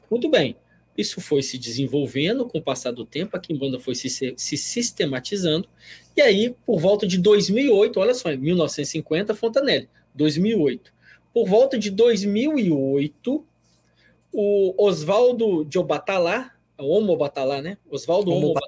Muito 0.10 0.28
bem, 0.28 0.56
isso 1.00 1.22
foi 1.22 1.42
se 1.42 1.58
desenvolvendo 1.58 2.46
com 2.46 2.58
o 2.58 2.62
passar 2.62 2.92
do 2.92 3.06
tempo, 3.06 3.36
a 3.36 3.40
Quimbanda 3.40 3.80
foi 3.80 3.96
se, 3.96 4.10
se 4.10 4.58
sistematizando, 4.58 5.68
e 6.16 6.22
aí, 6.22 6.54
por 6.66 6.80
volta 6.80 7.08
de 7.08 7.18
2008, 7.18 8.00
olha 8.00 8.14
só, 8.14 8.36
1950, 8.36 9.34
Fontanelli, 9.34 9.88
2008. 10.14 10.94
Por 11.34 11.48
volta 11.48 11.78
de 11.78 11.90
2008, 11.90 13.46
o 14.34 14.84
Oswaldo 14.84 15.64
de 15.64 15.80
Obatalá, 15.80 16.54
Homo 16.78 17.16
Batalá, 17.16 17.62
né? 17.62 17.78
Oswaldo 17.90 18.32
Homo, 18.32 18.50
Homo 18.50 18.60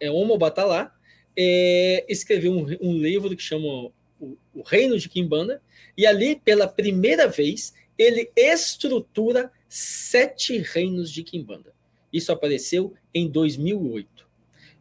é, 0.00 0.10
Homo 0.10 0.36
Batalá, 0.36 0.92
é, 1.36 2.04
escreveu 2.08 2.52
um, 2.52 2.66
um, 2.80 2.94
livro 2.94 3.36
que 3.36 3.42
chama 3.42 3.92
o, 4.18 4.36
o 4.52 4.62
Reino 4.64 4.98
de 4.98 5.08
Kimbanda, 5.08 5.62
e 5.96 6.06
ali, 6.06 6.34
pela 6.34 6.66
primeira 6.66 7.28
vez, 7.28 7.72
ele 7.96 8.30
estrutura 8.34 9.52
sete 9.70 10.58
reinos 10.58 11.12
de 11.12 11.22
Kimbanda. 11.22 11.72
Isso 12.12 12.32
apareceu 12.32 12.92
em 13.14 13.30
2008. 13.30 14.28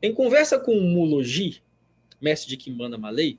Em 0.01 0.11
conversa 0.11 0.57
com 0.57 0.75
o 0.75 0.81
Mulogi, 0.81 1.61
mestre 2.19 2.49
de 2.49 2.57
Kimbanda 2.57 2.97
Malay, 2.97 3.37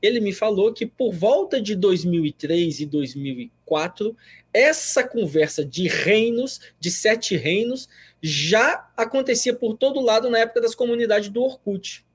ele 0.00 0.20
me 0.20 0.32
falou 0.32 0.72
que 0.72 0.86
por 0.86 1.12
volta 1.12 1.60
de 1.60 1.76
2003 1.76 2.80
e 2.80 2.86
2004, 2.86 4.16
essa 4.54 5.06
conversa 5.06 5.64
de 5.64 5.86
reinos, 5.86 6.60
de 6.80 6.90
sete 6.90 7.36
reinos, 7.36 7.88
já 8.22 8.90
acontecia 8.96 9.54
por 9.54 9.76
todo 9.76 10.00
lado 10.00 10.30
na 10.30 10.38
época 10.38 10.62
das 10.62 10.74
comunidades 10.74 11.28
do 11.28 11.42
Orkut. 11.42 12.06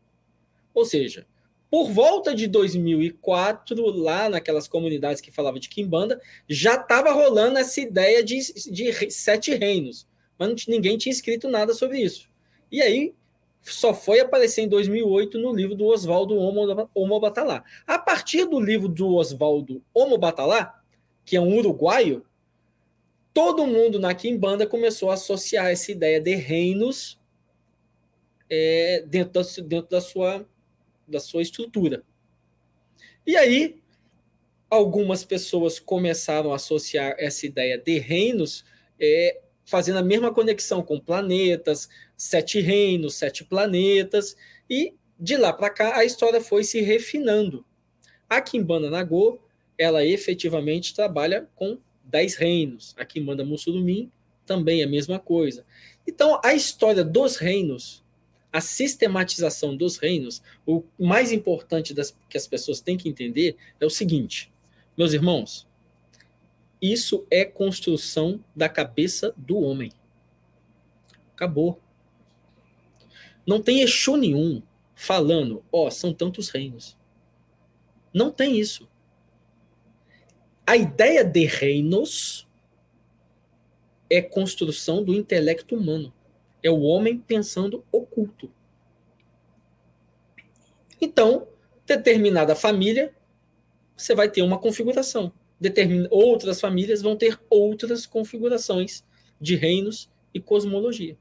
Ou 0.73 0.85
seja, 0.85 1.27
por 1.71 1.89
volta 1.89 2.35
de 2.35 2.47
2004, 2.47 3.81
lá 3.91 4.27
naquelas 4.27 4.67
comunidades 4.67 5.21
que 5.21 5.31
falavam 5.31 5.57
de 5.57 5.69
Kimbanda, 5.69 6.21
já 6.45 6.75
estava 6.75 7.13
rolando 7.13 7.57
essa 7.57 7.79
ideia 7.79 8.21
de, 8.21 8.39
de 8.69 9.09
sete 9.09 9.55
reinos, 9.55 10.05
mas 10.37 10.67
ninguém 10.67 10.97
tinha 10.97 11.13
escrito 11.13 11.47
nada 11.47 11.73
sobre 11.73 12.01
isso. 12.01 12.29
E 12.69 12.81
aí 12.81 13.15
só 13.61 13.93
foi 13.93 14.19
aparecer 14.19 14.63
em 14.63 14.67
2008 14.67 15.39
no 15.39 15.53
livro 15.53 15.73
do 15.73 15.85
Oswaldo 15.85 16.35
Homo 16.35 17.19
Batalá. 17.21 17.63
A 17.87 17.97
partir 17.97 18.45
do 18.45 18.59
livro 18.59 18.89
do 18.89 19.15
Oswaldo 19.15 19.81
Homo 19.93 20.17
Batalá, 20.17 20.77
que 21.23 21.37
é 21.37 21.41
um 21.41 21.55
uruguaio, 21.57 22.25
todo 23.33 23.65
mundo 23.65 23.97
na 23.97 24.13
Kimbanda 24.13 24.67
começou 24.67 25.09
a 25.09 25.13
associar 25.13 25.67
essa 25.67 25.89
ideia 25.89 26.19
de 26.19 26.35
reinos 26.35 27.17
é, 28.49 29.05
dentro, 29.07 29.41
da, 29.41 29.61
dentro 29.63 29.89
da, 29.89 30.01
sua, 30.01 30.45
da 31.11 31.19
sua 31.19 31.41
estrutura. 31.41 32.03
E 33.25 33.37
aí, 33.37 33.81
algumas 34.69 35.23
pessoas 35.23 35.79
começaram 35.79 36.51
a 36.51 36.55
associar 36.55 37.15
essa 37.19 37.45
ideia 37.45 37.77
de 37.77 37.99
reinos, 37.99 38.65
é, 38.99 39.41
fazendo 39.65 39.99
a 39.99 40.03
mesma 40.03 40.33
conexão 40.33 40.81
com 40.81 40.99
planetas, 40.99 41.89
sete 42.17 42.59
reinos, 42.59 43.15
sete 43.15 43.43
planetas, 43.43 44.35
e 44.69 44.95
de 45.19 45.37
lá 45.37 45.53
para 45.53 45.69
cá 45.69 45.97
a 45.97 46.05
história 46.05 46.41
foi 46.41 46.63
se 46.63 46.81
refinando. 46.81 47.65
A 48.29 48.41
Kimbanda 48.41 48.89
Nagô, 48.89 49.39
ela 49.77 50.05
efetivamente 50.05 50.95
trabalha 50.95 51.47
com 51.55 51.77
dez 52.03 52.35
reinos. 52.35 52.95
A 52.97 53.05
Kimbanda 53.05 53.43
Mussurumim 53.43 54.11
também 54.45 54.81
é 54.81 54.85
a 54.85 54.89
mesma 54.89 55.19
coisa. 55.19 55.65
Então, 56.07 56.39
a 56.43 56.53
história 56.53 57.03
dos 57.03 57.37
reinos, 57.37 58.03
a 58.51 58.59
sistematização 58.59 59.75
dos 59.75 59.97
reinos, 59.97 60.41
o 60.65 60.83
mais 60.99 61.31
importante 61.31 61.93
das, 61.93 62.15
que 62.29 62.37
as 62.37 62.47
pessoas 62.47 62.81
têm 62.81 62.97
que 62.97 63.07
entender 63.07 63.55
é 63.79 63.85
o 63.85 63.89
seguinte, 63.89 64.51
meus 64.97 65.13
irmãos, 65.13 65.67
isso 66.81 67.25
é 67.29 67.45
construção 67.45 68.43
da 68.55 68.67
cabeça 68.67 69.33
do 69.37 69.59
homem. 69.59 69.91
Acabou. 71.33 71.79
Não 73.45 73.61
tem 73.61 73.81
Exu 73.81 74.17
nenhum 74.17 74.61
falando, 74.95 75.63
ó, 75.71 75.87
oh, 75.87 75.91
são 75.91 76.13
tantos 76.13 76.49
reinos. 76.49 76.97
Não 78.13 78.31
tem 78.31 78.59
isso. 78.59 78.89
A 80.65 80.75
ideia 80.75 81.23
de 81.23 81.45
reinos 81.45 82.47
é 84.09 84.21
construção 84.21 85.03
do 85.03 85.13
intelecto 85.13 85.75
humano. 85.75 86.13
É 86.63 86.69
o 86.69 86.81
homem 86.81 87.17
pensando 87.17 87.83
oculto. 87.91 88.51
Então, 90.99 91.47
determinada 91.85 92.55
família, 92.55 93.13
você 93.97 94.13
vai 94.13 94.29
ter 94.29 94.41
uma 94.41 94.59
configuração. 94.59 95.33
Determina, 95.59 96.07
outras 96.11 96.59
famílias 96.59 97.01
vão 97.01 97.15
ter 97.15 97.39
outras 97.49 98.05
configurações 98.05 99.03
de 99.39 99.55
reinos 99.55 100.09
e 100.33 100.39
cosmologia. 100.39 101.17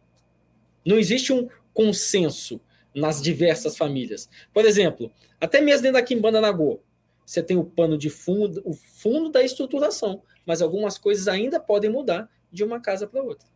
Não 0.85 0.99
existe 0.99 1.33
um 1.33 1.49
consenso 1.73 2.61
nas 2.95 3.21
diversas 3.23 3.77
famílias. 3.77 4.29
Por 4.53 4.65
exemplo, 4.65 5.11
até 5.41 5.61
mesmo 5.61 5.83
dentro 5.83 6.01
da 6.01 6.07
Kimbanda 6.07 6.41
Nagô, 6.41 6.81
você 7.25 7.43
tem 7.43 7.57
o 7.57 7.65
pano 7.65 7.97
de 7.97 8.11
fundo, 8.11 8.61
o 8.65 8.73
fundo 8.73 9.31
da 9.31 9.43
estruturação, 9.43 10.23
mas 10.45 10.61
algumas 10.61 10.99
coisas 10.99 11.29
ainda 11.29 11.61
podem 11.61 11.91
mudar 11.91 12.29
de 12.51 12.65
uma 12.65 12.81
casa 12.81 13.07
para 13.07 13.23
outra. 13.23 13.47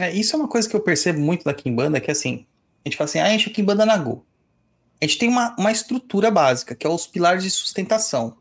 É, 0.00 0.10
isso 0.10 0.34
é 0.34 0.38
uma 0.38 0.48
coisa 0.48 0.68
que 0.68 0.74
eu 0.74 0.80
percebo 0.80 1.20
muito 1.20 1.44
da 1.44 1.54
Kimbanda, 1.54 2.00
que 2.00 2.10
assim, 2.10 2.46
a 2.84 2.88
gente 2.88 2.96
fala 2.96 3.08
assim, 3.08 3.18
ah, 3.18 3.26
a 3.26 3.30
gente 3.30 3.48
é 3.48 3.52
Kimbanda 3.52 3.86
Nagô. 3.86 4.24
A 5.00 5.04
gente 5.04 5.18
tem 5.18 5.28
uma, 5.28 5.54
uma 5.58 5.72
estrutura 5.72 6.30
básica, 6.30 6.74
que 6.74 6.86
é 6.86 6.90
os 6.90 7.06
pilares 7.06 7.42
de 7.42 7.50
sustentação. 7.50 8.38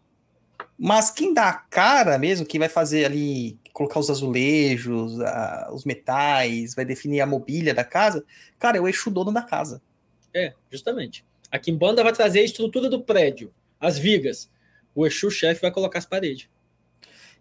Mas 0.78 1.12
quem 1.12 1.34
dá 1.34 1.50
a 1.50 1.54
cara 1.54 2.18
mesmo, 2.18 2.46
quem 2.46 2.60
vai 2.60 2.70
fazer 2.70 3.06
ali, 3.06 3.60
colocar 3.74 4.00
os 4.00 4.10
azulejos, 4.10 5.20
a, 5.22 5.70
os 5.74 5.86
metais, 5.86 6.74
vai 6.74 6.86
definir 6.86 7.22
a 7.22 7.26
mobília 7.26 7.74
da 7.74 7.84
casa, 7.84 8.24
cara, 8.58 8.78
é 8.78 8.82
o 8.82 8.88
eixo 8.88 9.10
dono 9.12 9.32
da 9.32 9.42
casa. 9.42 9.82
É, 10.34 10.54
justamente. 10.72 11.26
A 11.52 11.60
Kimbanda 11.60 12.04
vai 12.04 12.14
trazer 12.14 12.40
a 12.40 12.44
estrutura 12.46 12.90
do 12.90 13.02
prédio 13.02 13.54
as 13.82 13.98
vigas. 13.98 14.50
O 14.94 15.08
Exu 15.08 15.32
chefe 15.32 15.62
vai 15.62 15.72
colocar 15.72 15.98
as 15.98 16.06
paredes. 16.06 16.48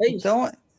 É 0.01 0.09
isso. 0.09 0.23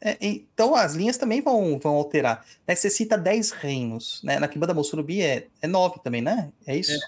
Então, 0.02 0.12
é, 0.12 0.18
então 0.22 0.76
as 0.76 0.96
linhas 0.96 1.18
também 1.18 1.42
vão, 1.42 1.78
vão 1.78 1.96
alterar. 1.96 2.46
Né, 2.68 2.76
você 2.76 2.90
cita 2.90 3.18
10 3.18 3.52
reinos, 3.52 4.22
né? 4.24 4.40
Na 4.40 4.48
Kimbanda 4.48 4.74
Mossurubi 4.74 5.22
é, 5.22 5.48
é 5.62 5.68
9 5.68 6.00
também, 6.04 6.22
né? 6.22 6.52
É 6.66 6.76
isso? 6.76 7.00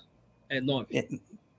É, 0.50 0.58
é 0.58 0.62
9. 0.62 0.88
É, 0.96 1.08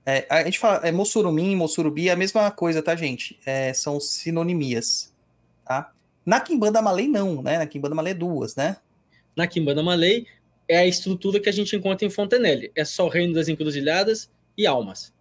é, 0.05 0.27
a 0.29 0.43
gente 0.43 0.59
fala, 0.59 0.87
é 0.87 0.91
Mossurumim, 0.91 1.55
Mossurubi 1.55 2.09
é 2.09 2.11
a 2.11 2.15
mesma 2.15 2.49
coisa, 2.51 2.81
tá, 2.81 2.95
gente? 2.95 3.39
É, 3.45 3.73
são 3.73 3.99
sinonimias, 3.99 5.13
tá? 5.65 5.91
Na 6.25 6.39
Kimbanda 6.39 6.81
Malay 6.81 7.07
não, 7.07 7.41
né? 7.41 7.57
Na 7.57 7.67
Kimbanda 7.67 7.95
Malay 7.95 8.13
é 8.13 8.15
duas, 8.15 8.55
né? 8.55 8.77
Na 9.35 9.47
Kimbanda 9.47 9.83
Malay 9.83 10.25
é 10.67 10.77
a 10.77 10.87
estrutura 10.87 11.39
que 11.39 11.49
a 11.49 11.51
gente 11.51 11.75
encontra 11.75 12.05
em 12.05 12.09
Fontenelle. 12.09 12.71
É 12.75 12.85
só 12.85 13.05
o 13.05 13.09
Reino 13.09 13.33
das 13.33 13.47
Encruzilhadas 13.47 14.29
e 14.57 14.65
Almas. 14.65 15.13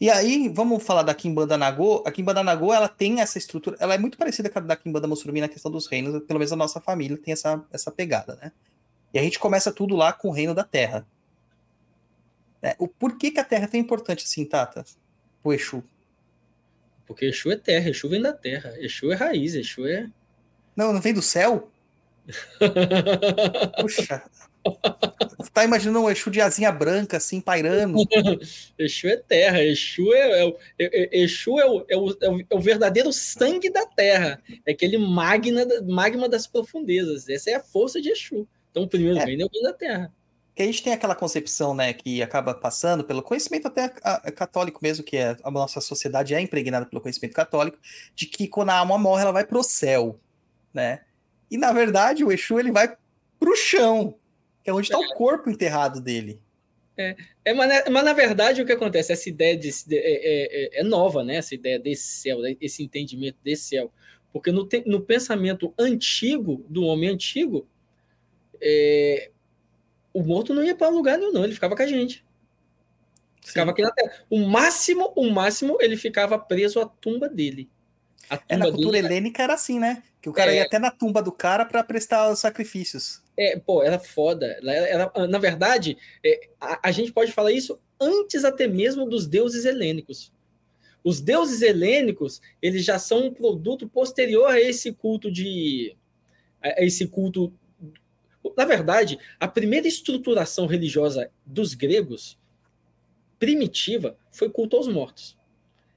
E 0.00 0.08
aí, 0.08 0.48
vamos 0.48 0.82
falar 0.84 1.02
da 1.02 1.12
Kimbanda 1.12 1.58
Nagô. 1.58 2.04
A 2.06 2.12
Kimbanda 2.12 2.42
Nagô, 2.42 2.72
ela 2.72 2.88
tem 2.88 3.20
essa 3.20 3.36
estrutura, 3.36 3.76
ela 3.80 3.94
é 3.94 3.98
muito 3.98 4.16
parecida 4.16 4.48
com 4.48 4.58
a 4.58 4.62
da 4.62 4.76
Kimbanda 4.76 5.08
Mussurumi 5.08 5.40
na 5.40 5.48
questão 5.48 5.72
dos 5.72 5.88
reinos, 5.88 6.22
pelo 6.22 6.38
menos 6.38 6.52
a 6.52 6.56
nossa 6.56 6.80
família 6.80 7.18
tem 7.18 7.32
essa, 7.32 7.64
essa 7.72 7.90
pegada, 7.90 8.38
né? 8.40 8.52
E 9.12 9.18
a 9.18 9.22
gente 9.22 9.38
começa 9.38 9.72
tudo 9.72 9.96
lá 9.96 10.12
com 10.12 10.28
o 10.28 10.32
reino 10.32 10.54
da 10.54 10.62
terra. 10.62 11.04
É, 12.62 12.76
o 12.78 12.86
porquê 12.86 13.30
que 13.30 13.40
a 13.40 13.44
terra 13.44 13.64
é 13.64 13.68
tão 13.68 13.80
importante 13.80 14.24
assim, 14.24 14.44
Tata? 14.44 14.84
O 15.42 15.52
Exu. 15.52 15.82
Porque 17.06 17.24
Exu 17.24 17.50
é 17.50 17.56
terra, 17.56 17.88
Exu 17.88 18.08
vem 18.08 18.22
da 18.22 18.32
terra, 18.32 18.74
Exu 18.78 19.10
é 19.10 19.16
raiz, 19.16 19.54
Exu 19.54 19.86
é. 19.86 20.08
Não, 20.76 20.92
não 20.92 21.00
vem 21.00 21.14
do 21.14 21.22
céu? 21.22 21.70
Puxa, 23.80 24.22
tá 25.52 25.64
imaginando 25.64 26.00
um 26.00 26.10
Exu 26.10 26.30
de 26.30 26.40
asinha 26.40 26.70
branca, 26.70 27.16
assim, 27.16 27.40
pairando. 27.40 27.98
Exu 28.78 29.08
é 29.08 29.16
terra, 29.16 29.62
Exu 29.62 30.12
é, 30.14 30.46
é, 30.46 30.54
é, 30.78 31.20
Exu 31.20 31.58
é 31.58 31.66
o, 31.66 31.84
é, 31.88 31.96
o, 31.96 32.40
é 32.50 32.54
o 32.54 32.60
verdadeiro 32.60 33.12
sangue 33.12 33.70
da 33.70 33.84
terra. 33.84 34.42
É 34.66 34.72
aquele 34.72 34.98
magna, 34.98 35.66
magma 35.86 36.28
das 36.28 36.46
profundezas. 36.46 37.28
Essa 37.28 37.50
é 37.50 37.54
a 37.54 37.60
força 37.60 38.00
de 38.00 38.10
Exu. 38.10 38.46
Então, 38.70 38.84
o 38.84 38.88
primeiro 38.88 39.18
é. 39.18 39.24
reino 39.24 39.42
é 39.42 39.44
o 39.46 39.50
reino 39.52 39.68
da 39.68 39.74
terra. 39.74 40.12
Que 40.54 40.62
a 40.62 40.66
gente 40.66 40.82
tem 40.82 40.92
aquela 40.92 41.14
concepção, 41.14 41.72
né, 41.72 41.92
que 41.92 42.20
acaba 42.20 42.52
passando 42.52 43.04
pelo 43.04 43.22
conhecimento 43.22 43.68
até 43.68 43.88
católico 44.32 44.80
mesmo, 44.82 45.04
que 45.04 45.16
é, 45.16 45.36
a 45.44 45.50
nossa 45.52 45.80
sociedade 45.80 46.34
é 46.34 46.40
impregnada 46.40 46.84
pelo 46.84 47.00
conhecimento 47.00 47.32
católico, 47.32 47.78
de 48.14 48.26
que 48.26 48.48
quando 48.48 48.70
a 48.70 48.78
alma 48.78 48.98
morre, 48.98 49.22
ela 49.22 49.30
vai 49.30 49.44
pro 49.44 49.62
céu, 49.62 50.18
né? 50.74 51.02
E 51.48 51.56
na 51.56 51.72
verdade, 51.72 52.24
o 52.24 52.32
Exu 52.32 52.58
ele 52.58 52.72
vai 52.72 52.92
pro 53.38 53.56
chão, 53.56 54.16
que 54.62 54.70
é 54.70 54.72
onde 54.72 54.86
está 54.86 54.98
o 54.98 55.14
corpo 55.14 55.48
enterrado 55.50 56.00
dele. 56.00 56.40
É, 57.44 57.54
mas, 57.54 57.68
na, 57.68 57.90
mas 57.90 58.04
na 58.04 58.12
verdade 58.12 58.60
o 58.60 58.66
que 58.66 58.72
acontece? 58.72 59.12
Essa 59.12 59.28
ideia 59.28 59.56
de, 59.56 59.70
de- 59.86 59.96
é, 59.96 60.78
é- 60.78 60.80
é 60.80 60.82
nova, 60.82 61.22
né? 61.22 61.36
Essa 61.36 61.54
ideia 61.54 61.78
desse 61.78 62.02
céu, 62.20 62.40
né? 62.40 62.56
esse 62.60 62.82
entendimento 62.82 63.36
desse 63.42 63.68
céu. 63.68 63.92
Porque 64.32 64.50
no, 64.50 64.66
te- 64.66 64.82
no 64.84 65.00
pensamento 65.00 65.72
antigo, 65.78 66.64
do 66.68 66.82
homem 66.82 67.08
antigo, 67.10 67.68
é, 68.60 69.30
o 70.12 70.22
morto 70.24 70.52
não 70.52 70.64
ia 70.64 70.74
para 70.74 70.88
lugar 70.88 71.16
nenhum, 71.18 71.32
não. 71.32 71.44
Ele 71.44 71.54
ficava 71.54 71.76
com 71.76 71.82
a 71.82 71.86
gente. 71.86 72.24
Ficava 73.44 73.68
Sim. 73.68 73.72
aqui 73.72 73.82
na 73.82 73.92
terra. 73.92 74.24
O 74.28 74.40
máximo, 74.46 75.12
o 75.16 75.30
máximo, 75.30 75.78
ele 75.80 75.96
ficava 75.96 76.36
preso 76.36 76.80
à 76.80 76.86
tumba 76.86 77.28
dele. 77.28 77.70
A 78.28 78.40
É, 78.48 78.56
na 78.56 78.64
tumba 78.66 78.76
cultura 78.76 79.00
dele 79.00 79.06
helênica 79.14 79.42
era 79.42 79.54
assim, 79.54 79.78
né? 79.78 80.02
Que 80.20 80.28
o 80.28 80.32
cara 80.32 80.52
É. 80.52 80.56
ia 80.56 80.62
até 80.64 80.78
na 80.78 80.90
tumba 80.90 81.22
do 81.22 81.30
cara 81.32 81.64
para 81.64 81.82
prestar 81.84 82.30
os 82.30 82.38
sacrifícios. 82.40 83.22
É, 83.36 83.56
pô, 83.58 83.82
era 83.82 83.98
foda. 83.98 84.46
Ela 84.60 84.72
era- 84.72 85.12
era- 85.14 85.26
na 85.28 85.38
verdade, 85.38 85.96
é, 86.24 86.48
a, 86.60 86.88
a 86.88 86.90
gente 86.90 87.12
pode 87.12 87.30
falar 87.32 87.52
isso 87.52 87.78
antes 88.00 88.44
até 88.44 88.66
mesmo 88.66 89.08
dos 89.08 89.26
deuses 89.26 89.64
helênicos. 89.64 90.32
Os 91.04 91.20
deuses 91.20 91.62
helênicos, 91.62 92.40
eles 92.60 92.84
já 92.84 92.98
são 92.98 93.26
um 93.26 93.32
produto 93.32 93.88
posterior 93.88 94.46
a 94.50 94.60
esse 94.60 94.92
culto 94.92 95.30
de. 95.30 95.96
a 96.60 96.82
esse 96.84 97.06
culto. 97.06 97.52
Na 98.56 98.64
verdade, 98.64 99.18
a 99.38 99.46
primeira 99.46 99.86
estruturação 99.86 100.66
religiosa 100.66 101.30
dos 101.46 101.74
gregos, 101.74 102.36
primitiva, 103.38 104.16
foi 104.32 104.50
culto 104.50 104.76
aos 104.76 104.88
mortos. 104.88 105.36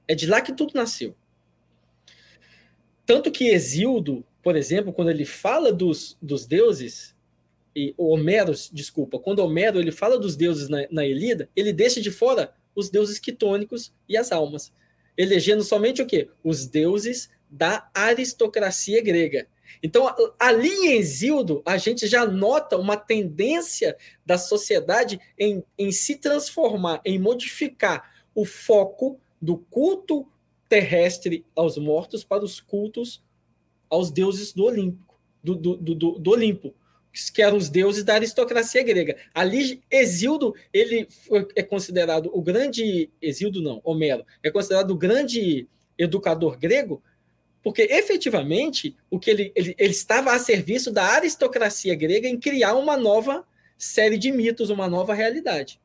É 0.06 0.14
de 0.14 0.26
lá 0.26 0.40
que 0.40 0.52
tudo 0.52 0.72
nasceu. 0.74 1.16
Tanto 3.04 3.30
que 3.30 3.48
Exildo, 3.48 4.24
por 4.42 4.56
exemplo, 4.56 4.92
quando 4.92 5.10
ele 5.10 5.24
fala 5.24 5.72
dos, 5.72 6.16
dos 6.20 6.46
deuses, 6.46 7.14
e 7.74 7.94
Homero, 7.96 8.52
desculpa, 8.72 9.18
quando 9.18 9.38
Homero 9.38 9.80
ele 9.80 9.90
fala 9.90 10.18
dos 10.18 10.36
deuses 10.36 10.68
na, 10.68 10.86
na 10.90 11.06
Elida, 11.06 11.48
ele 11.56 11.72
deixa 11.72 12.00
de 12.00 12.10
fora 12.10 12.54
os 12.74 12.90
deuses 12.90 13.18
quitônicos 13.18 13.92
e 14.08 14.16
as 14.16 14.30
almas, 14.32 14.72
elegendo 15.16 15.62
somente 15.62 16.02
o 16.02 16.06
quê? 16.06 16.28
Os 16.44 16.66
deuses 16.66 17.30
da 17.50 17.88
aristocracia 17.94 19.02
grega. 19.02 19.46
Então, 19.82 20.14
ali 20.38 20.68
em 20.68 20.92
Exildo, 20.92 21.62
a 21.64 21.76
gente 21.76 22.06
já 22.06 22.26
nota 22.26 22.76
uma 22.76 22.96
tendência 22.96 23.96
da 24.24 24.36
sociedade 24.36 25.20
em, 25.38 25.64
em 25.78 25.90
se 25.90 26.16
transformar, 26.16 27.00
em 27.04 27.18
modificar 27.18 28.10
o 28.34 28.44
foco 28.44 29.18
do 29.40 29.56
culto 29.56 30.26
terrestre 30.72 31.44
aos 31.54 31.76
mortos 31.76 32.24
para 32.24 32.42
os 32.42 32.58
cultos 32.58 33.22
aos 33.90 34.10
deuses 34.10 34.54
do 34.54 34.64
Olimpo, 34.64 35.04
do, 35.44 35.54
do, 35.54 35.76
do, 35.76 35.94
do- 36.18 36.30
Olimpo, 36.30 36.74
que 37.34 37.42
eram 37.42 37.58
os 37.58 37.68
deuses 37.68 38.02
da 38.02 38.14
aristocracia 38.14 38.82
grega. 38.82 39.18
Ali, 39.34 39.82
Exildo, 39.90 40.54
ele 40.72 41.06
é 41.54 41.62
considerado 41.62 42.30
o 42.32 42.40
grande. 42.40 43.10
Exildo 43.20 43.60
não, 43.60 43.82
Homero, 43.84 44.24
é 44.42 44.50
considerado 44.50 44.92
o 44.92 44.96
grande 44.96 45.68
educador 45.98 46.56
grego, 46.58 47.02
porque 47.62 47.82
efetivamente 47.82 48.96
o 49.10 49.18
que 49.18 49.30
ele, 49.30 49.52
ele, 49.54 49.74
ele 49.76 49.92
estava 49.92 50.32
a 50.32 50.38
serviço 50.38 50.90
da 50.90 51.04
aristocracia 51.04 51.94
grega 51.94 52.26
em 52.26 52.40
criar 52.40 52.72
uma 52.76 52.96
nova 52.96 53.46
série 53.76 54.16
de 54.16 54.32
mitos, 54.32 54.70
uma 54.70 54.88
nova 54.88 55.12
realidade. 55.12 55.78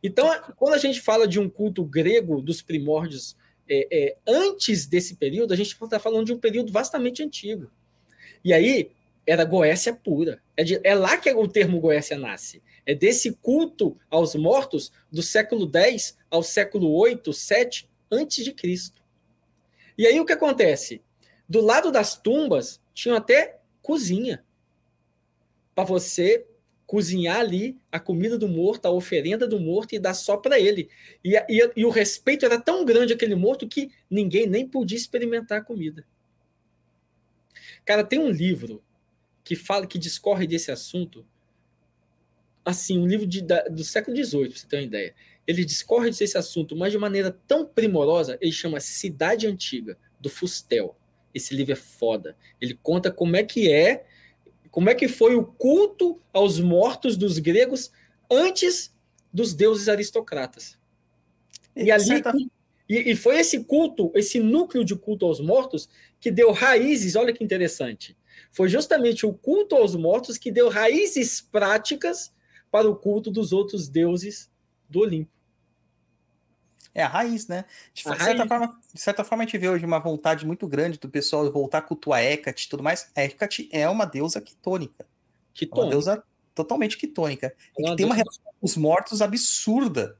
Então, 0.00 0.28
quando 0.54 0.74
a 0.74 0.78
gente 0.78 1.00
fala 1.00 1.26
de 1.26 1.40
um 1.40 1.50
culto 1.50 1.82
grego 1.84 2.40
dos 2.40 2.62
primórdios 2.62 3.34
é, 3.68 3.88
é, 3.90 4.16
antes 4.26 4.86
desse 4.86 5.16
período, 5.16 5.52
a 5.52 5.56
gente 5.56 5.72
está 5.72 5.98
falando 5.98 6.26
de 6.26 6.32
um 6.32 6.38
período 6.38 6.72
vastamente 6.72 7.22
antigo. 7.22 7.70
E 8.44 8.52
aí, 8.52 8.90
era 9.26 9.44
Goécia 9.44 9.92
pura. 9.94 10.40
É, 10.56 10.62
de- 10.62 10.80
é 10.84 10.94
lá 10.94 11.16
que 11.16 11.30
o 11.32 11.48
termo 11.48 11.80
Goécia 11.80 12.16
nasce. 12.16 12.62
É 12.84 12.94
desse 12.94 13.32
culto 13.32 13.98
aos 14.08 14.34
mortos 14.36 14.92
do 15.10 15.22
século 15.22 15.68
X 15.74 16.16
ao 16.30 16.42
século 16.42 16.92
8, 16.94 17.32
7 17.32 17.88
antes 18.10 18.44
de 18.44 18.52
Cristo. 18.52 19.02
E 19.98 20.06
aí 20.06 20.20
o 20.20 20.24
que 20.24 20.32
acontece? 20.32 21.02
Do 21.48 21.60
lado 21.60 21.90
das 21.90 22.16
tumbas 22.16 22.80
tinha 22.94 23.16
até 23.16 23.58
cozinha 23.82 24.44
para 25.74 25.84
você 25.84 26.46
cozinhar 26.86 27.40
ali 27.40 27.76
a 27.90 27.98
comida 27.98 28.38
do 28.38 28.46
morto, 28.48 28.86
a 28.86 28.90
oferenda 28.90 29.46
do 29.46 29.58
morto 29.58 29.94
e 29.94 29.98
dar 29.98 30.14
só 30.14 30.36
para 30.36 30.58
ele. 30.60 30.88
E, 31.24 31.34
e- 31.36 31.72
e 31.76 31.84
o 31.84 31.90
respeito 31.90 32.44
era 32.46 32.60
tão 32.60 32.84
grande 32.84 33.12
aquele 33.12 33.34
morto 33.34 33.66
que 33.68 33.90
ninguém 34.08 34.46
nem 34.46 34.66
podia 34.68 34.96
experimentar 34.96 35.58
a 35.60 35.64
comida. 35.64 36.06
Cara, 37.84 38.04
tem 38.04 38.18
um 38.18 38.30
livro 38.30 38.82
que 39.44 39.56
fala, 39.56 39.86
que 39.86 39.98
discorre 39.98 40.46
desse 40.46 40.70
assunto. 40.70 41.26
Assim, 42.64 42.98
um 42.98 43.06
livro 43.06 43.26
de- 43.26 43.42
da- 43.42 43.62
do 43.64 43.84
século 43.84 44.16
XVIII, 44.16 44.48
pra 44.48 44.58
você 44.58 44.66
ter 44.66 44.76
uma 44.76 44.82
ideia. 44.82 45.14
Ele 45.46 45.64
discorre 45.64 46.10
desse 46.10 46.36
assunto, 46.36 46.74
mas 46.76 46.90
de 46.92 46.98
maneira 46.98 47.30
tão 47.46 47.64
primorosa, 47.64 48.36
ele 48.40 48.50
chama 48.50 48.80
Cidade 48.80 49.46
Antiga, 49.46 49.96
do 50.20 50.28
Fustel. 50.28 50.96
Esse 51.32 51.54
livro 51.54 51.72
é 51.72 51.76
foda. 51.76 52.36
Ele 52.60 52.74
conta 52.74 53.10
como 53.12 53.36
é 53.36 53.44
que 53.44 53.70
é, 53.70 54.04
como 54.76 54.90
é 54.90 54.94
que 54.94 55.08
foi 55.08 55.34
o 55.34 55.42
culto 55.42 56.20
aos 56.34 56.60
mortos 56.60 57.16
dos 57.16 57.38
gregos 57.38 57.90
antes 58.30 58.94
dos 59.32 59.54
deuses 59.54 59.88
aristocratas. 59.88 60.78
E 61.74 61.90
ali 61.90 62.04
certa- 62.04 62.34
e, 62.86 63.12
e 63.12 63.16
foi 63.16 63.38
esse 63.38 63.64
culto, 63.64 64.12
esse 64.14 64.38
núcleo 64.38 64.84
de 64.84 64.94
culto 64.94 65.24
aos 65.24 65.40
mortos, 65.40 65.88
que 66.20 66.30
deu 66.30 66.52
raízes. 66.52 67.16
Olha 67.16 67.32
que 67.32 67.42
interessante. 67.42 68.14
Foi 68.52 68.68
justamente 68.68 69.24
o 69.24 69.32
culto 69.32 69.76
aos 69.76 69.96
mortos 69.96 70.36
que 70.36 70.52
deu 70.52 70.68
raízes 70.68 71.40
práticas 71.40 72.30
para 72.70 72.86
o 72.86 72.94
culto 72.94 73.30
dos 73.30 73.54
outros 73.54 73.88
deuses 73.88 74.50
do 74.90 75.00
Olimpo. 75.00 75.32
É 76.96 77.02
a 77.02 77.08
raiz, 77.08 77.46
né? 77.46 77.66
De, 77.92 78.02
certa 78.02 78.24
raiz. 78.24 78.48
Forma, 78.48 78.80
de 78.94 79.00
certa 79.02 79.22
forma, 79.22 79.44
a 79.44 79.46
gente 79.46 79.58
vê 79.58 79.68
hoje 79.68 79.84
uma 79.84 79.98
vontade 79.98 80.46
muito 80.46 80.66
grande 80.66 80.98
do 80.98 81.10
pessoal 81.10 81.52
voltar 81.52 81.78
a 81.78 81.82
cultuar 81.82 82.24
Hecate 82.24 82.64
e 82.64 82.68
tudo 82.70 82.82
mais. 82.82 83.10
A 83.14 83.22
Hecate 83.22 83.68
é 83.70 83.86
uma 83.86 84.06
deusa 84.06 84.40
quitônica. 84.40 85.04
É 85.60 85.64
uma 85.66 85.74
tom. 85.74 85.90
deusa 85.90 86.24
totalmente 86.54 86.96
quitônica. 86.96 87.54
E 87.78 87.82
Uma 87.82 87.90
que 87.90 87.96
tem 87.98 88.06
uma 88.06 88.14
relação 88.14 88.42
com 88.44 88.66
os 88.66 88.78
mortos 88.78 89.20
absurda. 89.20 90.16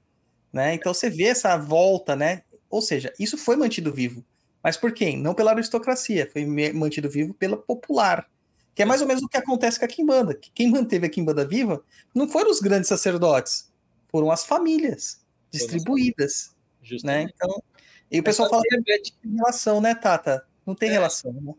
Né? 0.52 0.74
Então 0.74 0.92
você 0.92 1.08
vê 1.08 1.24
essa 1.24 1.56
volta, 1.56 2.14
né? 2.14 2.42
Ou 2.68 2.82
seja, 2.82 3.10
isso 3.18 3.38
foi 3.38 3.56
mantido 3.56 3.90
vivo. 3.90 4.22
Mas 4.62 4.76
por 4.76 4.92
quem? 4.92 5.16
Não 5.16 5.32
pela 5.32 5.52
aristocracia, 5.52 6.28
foi 6.30 6.44
mantido 6.74 7.08
vivo 7.08 7.32
pela 7.32 7.56
popular. 7.56 8.28
Que 8.74 8.82
é 8.82 8.84
mais 8.84 9.00
ou 9.00 9.08
menos 9.08 9.22
o 9.22 9.28
que 9.28 9.38
acontece 9.38 9.78
com 9.78 9.86
a 9.86 9.88
Kimbanda. 9.88 10.34
Que 10.34 10.50
quem 10.50 10.70
manteve 10.70 11.06
a 11.06 11.08
Kimbanda 11.08 11.46
viva 11.46 11.82
não 12.14 12.28
foram 12.28 12.50
os 12.50 12.60
grandes 12.60 12.88
sacerdotes, 12.88 13.72
foram 14.10 14.30
as 14.30 14.44
famílias 14.44 15.24
distribuídas, 15.50 16.55
né? 16.86 17.22
Justamente. 17.22 17.32
Então, 17.34 17.62
e 18.10 18.20
o 18.20 18.22
pessoal 18.22 18.48
fala 18.48 18.62
que 18.62 18.82
tem 19.22 19.34
relação, 19.36 19.80
né, 19.80 19.94
Tata? 19.94 20.44
Não 20.64 20.74
tem 20.74 20.88
É. 20.88 20.92
relação, 20.92 21.32
né? 21.32 21.54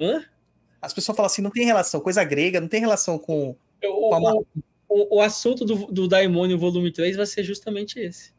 Hã? 0.00 0.24
As 0.80 0.92
pessoas 0.92 1.16
falam 1.16 1.26
assim, 1.26 1.42
não 1.42 1.50
tem 1.50 1.64
relação, 1.66 2.00
coisa 2.00 2.22
grega, 2.22 2.60
não 2.60 2.68
tem 2.68 2.80
relação 2.80 3.18
com 3.18 3.56
O, 3.82 4.10
Com 4.10 4.44
o, 4.88 5.16
o 5.16 5.20
assunto 5.20 5.64
do, 5.64 5.86
do 5.86 6.08
Daimônio 6.08 6.58
volume 6.58 6.92
3 6.92 7.16
vai 7.16 7.26
ser 7.26 7.42
justamente 7.42 7.98
esse. 7.98 8.32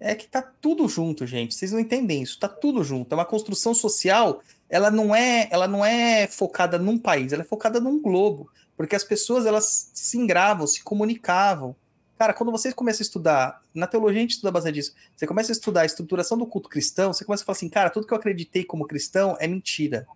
É 0.00 0.14
que 0.14 0.28
tá 0.28 0.40
tudo 0.40 0.88
junto, 0.88 1.26
gente. 1.26 1.54
Vocês 1.54 1.72
não 1.72 1.80
entendem 1.80 2.22
isso. 2.22 2.38
Tá 2.38 2.48
tudo 2.48 2.84
junto. 2.84 3.12
É 3.12 3.16
uma 3.16 3.24
construção 3.24 3.74
social. 3.74 4.40
Ela 4.70 4.90
não 4.90 5.14
é, 5.14 5.48
ela 5.50 5.66
não 5.66 5.84
é 5.84 6.28
focada 6.28 6.78
num 6.78 6.96
país. 6.98 7.32
Ela 7.32 7.42
é 7.42 7.44
focada 7.46 7.80
num 7.80 8.00
globo, 8.00 8.48
porque 8.76 8.94
as 8.94 9.02
pessoas 9.02 9.44
elas 9.44 9.90
se 9.92 10.16
engravam, 10.16 10.66
se 10.68 10.82
comunicavam. 10.84 11.74
Cara, 12.18 12.34
quando 12.34 12.50
vocês 12.50 12.74
começam 12.74 13.00
a 13.00 13.06
estudar, 13.06 13.62
na 13.72 13.86
teologia 13.86 14.18
a 14.18 14.22
gente 14.22 14.32
estuda 14.32 14.50
bastante 14.50 14.74
disso. 14.74 14.92
Você 15.14 15.24
começa 15.26 15.52
a 15.52 15.54
estudar 15.54 15.82
a 15.82 15.86
estruturação 15.86 16.36
do 16.36 16.46
culto 16.46 16.68
cristão, 16.68 17.12
você 17.12 17.24
começa 17.24 17.44
a 17.44 17.46
falar 17.46 17.56
assim, 17.56 17.68
cara, 17.68 17.90
tudo 17.90 18.06
que 18.06 18.12
eu 18.12 18.18
acreditei 18.18 18.64
como 18.64 18.86
cristão 18.88 19.36
é 19.38 19.46
mentira. 19.46 20.06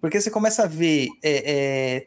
Porque 0.00 0.20
você 0.20 0.30
começa 0.30 0.62
a 0.62 0.66
ver 0.66 1.08
é, 1.22 1.52
é, 1.52 2.06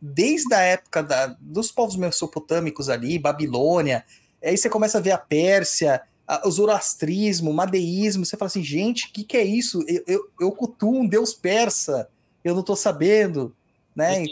desde 0.00 0.52
a 0.52 0.60
época 0.60 1.02
da- 1.02 1.36
dos 1.38 1.70
povos 1.70 1.94
mesopotâmicos 1.94 2.88
ali, 2.88 3.18
Babilônia, 3.20 4.04
aí 4.42 4.56
você 4.56 4.68
começa 4.68 4.98
a 4.98 5.00
ver 5.00 5.12
a 5.12 5.18
Pérsia, 5.18 6.02
a- 6.26 6.48
o 6.48 6.50
zoroastrismo, 6.50 7.50
o 7.50 7.54
madeísmo, 7.54 8.24
você 8.24 8.36
fala 8.36 8.48
assim, 8.48 8.64
gente, 8.64 9.06
o 9.06 9.12
que, 9.12 9.22
que 9.22 9.36
é 9.36 9.44
isso? 9.44 9.84
Eu, 9.86 10.02
eu, 10.08 10.30
eu 10.40 10.52
cultuo 10.52 10.96
um 11.02 11.06
deus 11.06 11.32
persa, 11.34 12.08
eu 12.42 12.54
não 12.54 12.64
tô 12.64 12.74
sabendo, 12.74 13.54
né? 13.94 14.24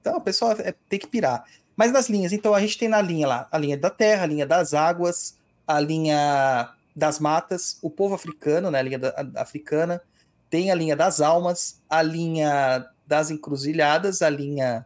Então, 0.00 0.18
o 0.18 0.20
pessoal 0.20 0.52
é- 0.52 0.74
tem 0.90 0.98
que 0.98 1.06
pirar. 1.06 1.44
Mas 1.78 1.92
nas 1.92 2.08
linhas, 2.08 2.32
então 2.32 2.52
a 2.54 2.60
gente 2.60 2.76
tem 2.76 2.88
na 2.88 3.00
linha 3.00 3.28
lá, 3.28 3.48
a 3.52 3.56
linha 3.56 3.78
da 3.78 3.88
terra, 3.88 4.24
a 4.24 4.26
linha 4.26 4.44
das 4.44 4.74
águas, 4.74 5.38
a 5.64 5.78
linha 5.78 6.74
das 6.96 7.20
matas, 7.20 7.78
o 7.80 7.88
povo 7.88 8.16
africano, 8.16 8.68
né, 8.68 8.80
a 8.80 8.82
linha 8.82 8.98
da- 8.98 9.10
a- 9.10 9.42
africana, 9.42 10.02
tem 10.50 10.72
a 10.72 10.74
linha 10.74 10.96
das 10.96 11.20
almas, 11.20 11.80
a 11.88 12.02
linha 12.02 12.84
das 13.06 13.30
encruzilhadas, 13.30 14.22
a 14.22 14.28
linha 14.28 14.84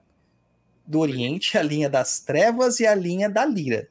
do 0.87 0.99
Oriente, 1.01 1.57
a 1.57 1.63
linha 1.63 1.89
das 1.89 2.21
trevas 2.21 2.79
e 2.79 2.87
a 2.87 2.95
linha 2.95 3.31
da 3.31 3.47
lira 3.47 3.89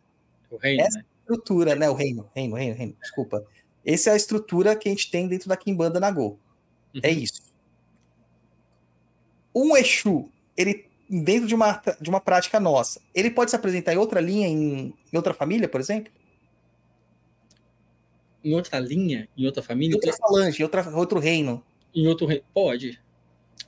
O 0.51 0.57
reino, 0.57 0.83
Essa- 0.83 0.99
né? 0.99 1.05
estrutura, 1.21 1.73
né? 1.75 1.89
O 1.89 1.95
reino, 1.95 2.29
reino, 2.35 2.55
reino, 2.55 2.75
reino, 2.75 2.95
desculpa. 3.01 3.43
Essa 3.83 4.11
é 4.11 4.13
a 4.13 4.15
estrutura 4.17 4.75
que 4.75 4.87
a 4.87 4.91
gente 4.91 5.09
tem 5.09 5.27
dentro 5.27 5.49
da 5.49 5.57
Kimbanda 5.57 5.99
Nagô. 5.99 6.37
É 7.01 7.09
Uhum. 7.09 7.17
isso. 7.17 7.41
Um 9.55 9.75
Exu, 9.75 10.29
ele 10.55 10.85
dentro 11.11 11.45
de 11.47 11.53
uma, 11.53 11.81
de 11.99 12.09
uma 12.09 12.21
prática 12.21 12.57
nossa, 12.59 13.01
ele 13.13 13.29
pode 13.29 13.51
se 13.51 13.55
apresentar 13.57 13.93
em 13.93 13.97
outra 13.97 14.21
linha, 14.21 14.47
em, 14.47 14.93
em 15.11 15.17
outra 15.17 15.33
família, 15.33 15.67
por 15.67 15.81
exemplo? 15.81 16.11
Em 18.43 18.53
outra 18.55 18.79
linha, 18.79 19.27
em 19.37 19.45
outra 19.45 19.61
família, 19.61 19.91
Em 19.93 19.95
outra 19.95 20.13
falange, 20.13 20.61
em 20.61 20.63
outra, 20.63 20.89
outro 20.97 21.19
reino. 21.19 21.63
em 21.93 22.07
outro 22.07 22.25
reino. 22.25 22.43
Pode. 22.53 22.99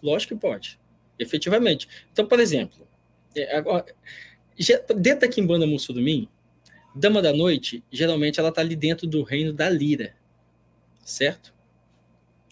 Lógico 0.02 0.34
que 0.36 0.40
pode. 0.42 0.80
Efetivamente. 1.20 1.88
Então, 2.12 2.26
por 2.26 2.40
exemplo, 2.40 2.88
é, 3.36 3.56
agora, 3.56 3.86
já- 4.58 4.80
dentro 4.96 5.22
da 5.22 5.28
Quimbanda 5.28 5.68
Mussurumim, 5.68 6.28
Dama 6.96 7.22
da 7.22 7.34
Noite, 7.34 7.84
geralmente 7.92 8.40
ela 8.40 8.50
está 8.50 8.62
ali 8.62 8.76
dentro 8.76 9.06
do 9.06 9.22
reino 9.24 9.52
da 9.54 9.70
Lira. 9.70 10.16
Certo? 11.04 11.54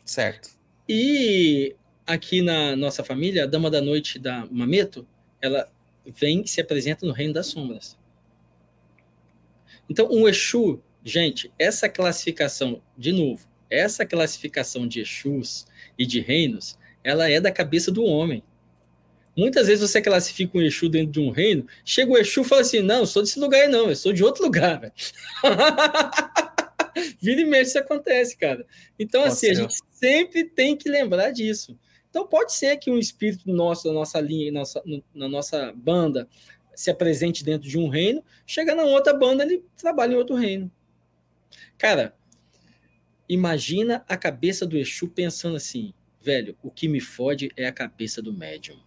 Certo. 0.05 0.49
E 0.87 1.75
aqui 2.05 2.41
na 2.41 2.75
nossa 2.75 3.03
família, 3.03 3.43
a 3.43 3.47
Dama 3.47 3.69
da 3.69 3.81
Noite 3.81 4.19
da 4.19 4.45
Mameto, 4.49 5.07
ela 5.41 5.71
vem 6.05 6.41
e 6.41 6.47
se 6.47 6.61
apresenta 6.61 7.05
no 7.05 7.13
Reino 7.13 7.33
das 7.33 7.47
Sombras. 7.47 7.97
Então, 9.89 10.07
um 10.11 10.27
Exu, 10.27 10.81
gente, 11.03 11.51
essa 11.59 11.89
classificação, 11.89 12.81
de 12.97 13.11
novo, 13.11 13.47
essa 13.69 14.05
classificação 14.05 14.87
de 14.87 15.01
Exus 15.01 15.65
e 15.97 16.05
de 16.05 16.19
reinos, 16.19 16.77
ela 17.03 17.29
é 17.29 17.39
da 17.39 17.51
cabeça 17.51 17.91
do 17.91 18.03
homem. 18.03 18.43
Muitas 19.35 19.67
vezes 19.67 19.89
você 19.89 20.01
classifica 20.01 20.57
um 20.57 20.61
Exu 20.61 20.89
dentro 20.89 21.11
de 21.11 21.19
um 21.19 21.29
reino, 21.29 21.65
chega 21.85 22.11
o 22.11 22.17
Exu 22.17 22.41
e 22.41 22.45
fala 22.45 22.61
assim: 22.61 22.81
não, 22.81 22.99
eu 22.99 23.05
sou 23.05 23.21
desse 23.21 23.39
lugar 23.39 23.61
aí 23.61 23.67
não, 23.67 23.89
eu 23.89 23.95
sou 23.95 24.11
de 24.11 24.23
outro 24.23 24.43
lugar. 24.43 24.79
velho." 24.79 24.93
Vira 27.21 27.41
e 27.41 27.45
mexe 27.45 27.69
isso 27.69 27.79
acontece, 27.79 28.35
cara. 28.35 28.65
Então, 28.99 29.21
Pode 29.21 29.33
assim, 29.33 29.49
a 29.49 29.53
gente 29.53 29.75
sempre 29.91 30.43
tem 30.43 30.75
que 30.75 30.89
lembrar 30.89 31.31
disso. 31.31 31.77
Então, 32.11 32.27
pode 32.27 32.53
ser 32.53 32.75
que 32.77 32.91
um 32.91 32.99
espírito 32.99 33.49
nosso, 33.51 33.87
da 33.87 33.93
nossa 33.93 34.19
linha, 34.19 34.51
nossa, 34.51 34.81
no- 34.85 35.01
na 35.15 35.29
nossa 35.29 35.71
banda, 35.73 36.27
se 36.75 36.91
apresente 36.91 37.43
dentro 37.43 37.67
de 37.67 37.79
um 37.79 37.87
reino, 37.87 38.23
chega 38.45 38.75
na 38.75 38.83
outra 38.83 39.13
banda, 39.13 39.43
ele 39.43 39.63
trabalha 39.77 40.13
em 40.13 40.17
outro 40.17 40.35
reino. 40.35 40.69
Cara, 41.77 42.13
imagina 43.29 44.03
a 44.09 44.17
cabeça 44.17 44.65
do 44.65 44.77
Exu 44.77 45.07
pensando 45.07 45.55
assim, 45.55 45.93
velho, 46.21 46.57
o 46.61 46.69
que 46.69 46.87
me 46.89 46.99
fode 46.99 47.49
é 47.55 47.65
a 47.65 47.71
cabeça 47.71 48.21
do 48.21 48.33
médium. 48.33 48.77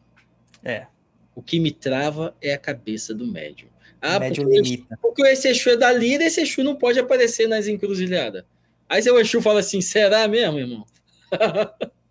É. 0.62 0.86
O 1.34 1.42
que 1.42 1.58
me 1.58 1.72
trava 1.72 2.36
é 2.42 2.52
a 2.52 2.58
cabeça 2.58 3.14
do 3.14 3.26
médium. 3.26 3.68
Ah, 4.02 4.20
médium 4.20 4.44
porque, 4.44 4.60
limita. 4.60 4.98
porque 5.00 5.22
esse 5.22 5.48
Exu 5.48 5.70
é 5.70 5.76
da 5.78 5.90
lira, 5.90 6.24
esse 6.24 6.42
Exu 6.42 6.62
não 6.62 6.76
pode 6.76 6.98
aparecer 6.98 7.48
nas 7.48 7.66
encruzilhadas. 7.66 8.44
Aí 8.86 9.02
seu 9.02 9.18
Exu 9.18 9.40
fala 9.40 9.60
assim, 9.60 9.80
será 9.80 10.28
mesmo, 10.28 10.58
irmão? 10.58 10.86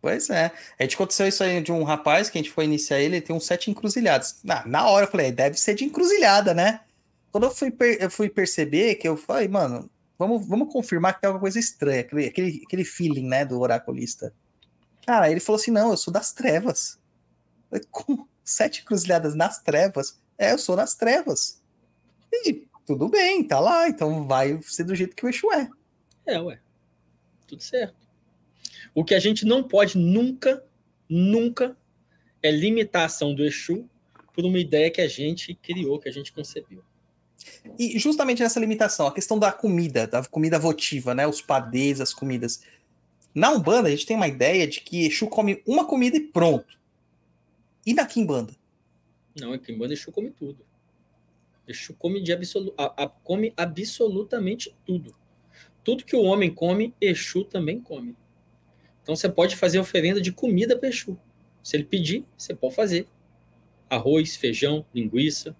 Pois 0.00 0.30
é. 0.30 0.50
A 0.78 0.82
gente 0.82 0.94
aconteceu 0.94 1.28
isso 1.28 1.42
aí 1.44 1.60
de 1.62 1.70
um 1.70 1.82
rapaz 1.82 2.30
que 2.30 2.38
a 2.38 2.42
gente 2.42 2.52
foi 2.52 2.64
iniciar 2.64 2.98
ele, 3.00 3.20
tem 3.20 3.36
uns 3.36 3.44
sete 3.44 3.70
encruzilhadas. 3.70 4.40
Na, 4.42 4.66
na 4.66 4.88
hora 4.88 5.04
eu 5.06 5.10
falei, 5.10 5.30
deve 5.30 5.58
ser 5.58 5.74
de 5.74 5.84
encruzilhada, 5.84 6.54
né? 6.54 6.80
Quando 7.30 7.44
eu 7.44 7.50
fui, 7.50 7.70
per- 7.70 7.98
eu 8.00 8.10
fui 8.10 8.28
perceber 8.28 8.94
que 8.96 9.06
eu 9.06 9.16
falei, 9.16 9.46
mano, 9.46 9.90
vamos, 10.18 10.46
vamos 10.46 10.72
confirmar 10.72 11.14
que 11.14 11.20
tem 11.20 11.28
alguma 11.28 11.42
coisa 11.42 11.58
estranha, 11.58 12.00
aquele, 12.00 12.26
aquele, 12.26 12.62
aquele 12.66 12.84
feeling, 12.84 13.26
né, 13.28 13.44
do 13.44 13.60
oraculista. 13.60 14.32
Cara, 15.06 15.30
ele 15.30 15.40
falou 15.40 15.60
assim: 15.60 15.70
não, 15.70 15.90
eu 15.90 15.96
sou 15.96 16.12
das 16.12 16.32
trevas. 16.32 16.98
Falei, 17.68 17.84
Com 17.90 18.26
sete 18.44 18.80
encruzilhadas 18.82 19.34
nas 19.34 19.62
trevas? 19.62 20.18
É, 20.38 20.52
eu 20.52 20.58
sou 20.58 20.76
das 20.76 20.94
trevas. 20.94 21.60
E 22.32 22.66
tudo 22.86 23.08
bem, 23.08 23.44
tá 23.44 23.60
lá, 23.60 23.88
então 23.88 24.26
vai 24.26 24.58
ser 24.62 24.84
do 24.84 24.94
jeito 24.94 25.14
que 25.14 25.24
o 25.24 25.28
Exu 25.28 25.52
é. 25.52 25.68
É, 26.26 26.40
ué. 26.40 26.58
Tudo 27.46 27.62
certo. 27.62 27.94
O 28.94 29.04
que 29.04 29.14
a 29.14 29.20
gente 29.20 29.44
não 29.44 29.62
pode 29.62 29.96
nunca, 29.98 30.64
nunca 31.08 31.76
é 32.42 32.50
limitar 32.50 33.02
a 33.02 33.06
ação 33.06 33.34
do 33.34 33.44
Exu 33.44 33.88
por 34.34 34.44
uma 34.44 34.58
ideia 34.58 34.90
que 34.90 35.00
a 35.00 35.08
gente 35.08 35.54
criou, 35.54 35.98
que 35.98 36.08
a 36.08 36.12
gente 36.12 36.32
concebeu. 36.32 36.82
E 37.78 37.98
justamente 37.98 38.42
nessa 38.42 38.60
limitação, 38.60 39.06
a 39.06 39.14
questão 39.14 39.38
da 39.38 39.50
comida, 39.52 40.06
da 40.06 40.24
comida 40.24 40.58
votiva, 40.58 41.14
né? 41.14 41.26
Os 41.26 41.40
padês, 41.40 42.00
as 42.00 42.12
comidas. 42.12 42.62
Na 43.34 43.50
Umbanda, 43.50 43.88
a 43.88 43.90
gente 43.90 44.06
tem 44.06 44.16
uma 44.16 44.28
ideia 44.28 44.66
de 44.66 44.80
que 44.80 45.06
Exu 45.06 45.26
come 45.28 45.62
uma 45.66 45.86
comida 45.86 46.16
e 46.16 46.20
pronto. 46.20 46.78
E 47.86 47.94
na 47.94 48.04
Kimbanda? 48.04 48.54
Não, 49.40 49.54
é 49.54 49.58
Kimbanda 49.58 49.94
Exu 49.94 50.10
come 50.12 50.30
tudo. 50.30 50.66
Exu 51.66 51.94
come, 51.94 52.20
de 52.20 52.32
absolu 52.32 52.74
a- 52.76 53.04
a- 53.04 53.08
come 53.08 53.52
absolutamente 53.56 54.74
tudo. 54.84 55.14
Tudo 55.84 56.04
que 56.04 56.16
o 56.16 56.22
homem 56.22 56.52
come, 56.52 56.94
Exu 57.00 57.44
também 57.44 57.80
come. 57.80 58.16
Então 59.02 59.16
você 59.16 59.28
pode 59.28 59.56
fazer 59.56 59.78
oferenda 59.78 60.20
de 60.20 60.32
comida 60.32 60.76
para 60.76 60.88
Exu. 60.88 61.18
Se 61.62 61.76
ele 61.76 61.84
pedir, 61.84 62.24
você 62.36 62.54
pode 62.54 62.74
fazer. 62.74 63.06
Arroz, 63.88 64.36
feijão, 64.36 64.84
linguiça, 64.94 65.56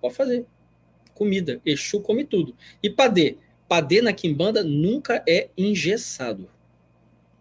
pode 0.00 0.14
fazer. 0.14 0.44
Comida, 1.14 1.60
Exu 1.64 2.00
come 2.00 2.24
tudo. 2.24 2.56
E 2.82 2.90
padê? 2.90 3.36
Padê 3.68 4.00
na 4.00 4.12
Kimbanda 4.12 4.64
nunca 4.64 5.22
é 5.28 5.50
engessado. 5.56 6.48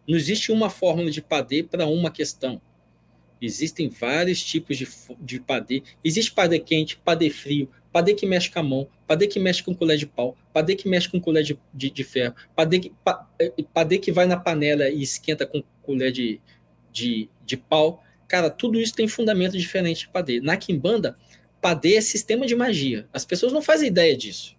Não 0.08 0.18
existe 0.18 0.52
uma 0.52 0.70
fórmula 0.70 1.12
de 1.12 1.22
padê 1.22 1.64
para 1.64 1.88
uma 1.88 2.12
questão. 2.12 2.62
Existem 3.42 3.88
vários 3.88 4.44
tipos 4.44 4.78
de, 4.78 4.88
de 5.20 5.40
padê. 5.40 5.84
Existe 6.04 6.32
padê 6.32 6.60
quente, 6.60 6.98
padê 6.98 7.30
frio, 7.30 7.70
padê 7.92 8.14
que 8.14 8.26
mexe 8.26 8.50
com 8.52 8.60
a 8.60 8.64
mão, 8.64 8.88
padê 9.08 9.28
que 9.28 9.40
mexe 9.40 9.64
com 9.64 9.74
colher 9.76 9.98
de 9.98 10.06
pau, 10.06 10.36
padê 10.54 10.76
que 10.76 10.88
mexe 10.88 11.10
com 11.10 11.20
colher 11.20 11.44
de, 11.44 11.58
de, 11.74 11.90
de 11.90 12.04
ferro, 12.04 12.36
padê 12.56 12.80
que, 12.80 12.90
pa, 13.04 13.28
eh, 13.40 13.52
padê 13.74 13.98
que 13.98 14.12
vai 14.12 14.26
na 14.26 14.38
panela 14.38 14.90
e 14.90 15.02
esquenta 15.02 15.46
com 15.46 15.64
colher 15.82 16.12
de, 16.12 16.40
de, 16.92 17.30
de 17.46 17.58
pau. 17.58 18.04
Cara, 18.28 18.50
tudo 18.50 18.80
isso 18.80 18.94
tem 18.94 19.08
fundamento 19.08 19.58
diferente 19.58 20.02
de 20.02 20.10
padê. 20.10 20.42
Na 20.42 20.58
Kimbanda, 20.58 21.18
padê 21.62 21.96
é 21.96 22.02
sistema 22.02 22.46
de 22.46 22.56
magia. 22.56 23.08
As 23.14 23.24
pessoas 23.26 23.54
não 23.54 23.62
fazem 23.62 23.88
ideia 23.88 24.16
disso. 24.18 24.56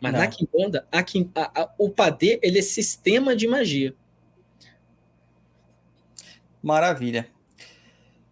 Mas 0.00 0.12
Não. 0.12 0.20
na 0.20 0.26
Kimbanda, 0.28 0.86
a, 0.92 1.00
a- 1.00 1.62
a- 1.62 1.74
o 1.78 1.88
padê 1.90 2.38
ele 2.42 2.58
é 2.58 2.62
sistema 2.62 3.34
de 3.34 3.46
magia. 3.48 3.94
Maravilha. 6.62 7.28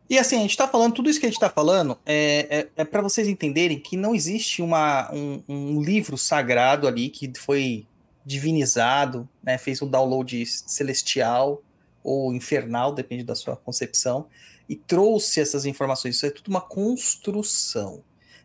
E 0.08 0.18
assim, 0.18 0.36
a 0.36 0.40
gente 0.40 0.56
tá 0.56 0.68
falando, 0.68 0.94
tudo 0.94 1.08
isso 1.08 1.18
que 1.18 1.26
a 1.26 1.28
gente 1.30 1.40
tá 1.40 1.48
falando 1.48 1.98
é, 2.04 2.68
é, 2.76 2.82
é 2.82 2.84
para 2.84 3.00
vocês 3.00 3.26
entenderem 3.26 3.78
que 3.78 3.96
não 3.96 4.14
existe 4.14 4.60
uma, 4.60 5.10
um, 5.12 5.42
um 5.48 5.82
livro 5.82 6.18
sagrado 6.18 6.86
ali 6.86 7.08
que 7.08 7.32
foi 7.38 7.86
divinizado, 8.24 9.28
né, 9.42 9.58
fez 9.58 9.80
um 9.82 9.88
download 9.88 10.44
celestial 10.46 11.62
ou 12.02 12.34
infernal, 12.34 12.92
depende 12.92 13.24
da 13.24 13.34
sua 13.34 13.56
concepção, 13.56 14.26
e 14.68 14.76
trouxe 14.76 15.40
essas 15.40 15.64
informações. 15.64 16.16
Isso 16.16 16.26
é 16.26 16.30
tudo 16.30 16.48
uma 16.48 16.60
construção. 16.60 18.02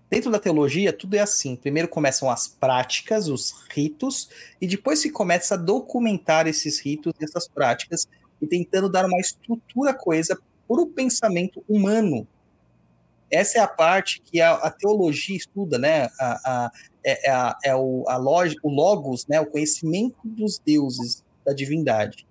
Dentro 0.10 0.32
da 0.32 0.40
teologia, 0.40 0.92
tudo 0.92 1.16
é 1.16 1.20
assim. 1.20 1.56
Primeiro 1.56 1.88
começam 1.88 2.30
as 2.30 2.48
práticas, 2.48 3.28
os 3.28 3.54
ritos, 3.70 4.30
e 4.60 4.66
depois 4.66 5.00
se 5.00 5.12
começa 5.12 5.54
a 5.54 5.58
documentar 5.58 6.48
esses 6.48 6.80
ritos 6.80 7.14
e 7.20 7.24
essas 7.24 7.48
práticas 7.48 8.08
e 8.42 8.48
tentando 8.48 8.90
dar 8.90 9.06
uma 9.06 9.20
estrutura 9.20 9.92
à 9.92 9.94
coisa 10.70 10.80
por 10.80 10.80
o 10.80 10.86
pensamento 10.86 11.66
humano. 11.68 12.28
Essa 13.32 13.58
é 13.58 13.62
a 13.62 13.68
parte 13.68 14.22
que 14.22 14.40
a, 14.40 14.54
a 14.54 14.72
teologia 14.72 15.36
estuda, 15.36 15.80
né? 15.80 16.10
A, 16.20 16.32
a, 16.46 16.72
é, 17.04 17.28
é 17.28 17.32
a, 17.32 17.58
é 17.64 17.76
o, 17.76 18.06
a 18.08 18.18
lógica, 18.18 18.62
o 18.64 18.70
logos, 18.70 19.26
né? 19.28 19.42
O 19.42 19.48
conhecimento 19.48 20.18
dos 20.24 20.60
deuses, 20.60 21.24
da 21.46 21.54
divindade. 21.54 22.28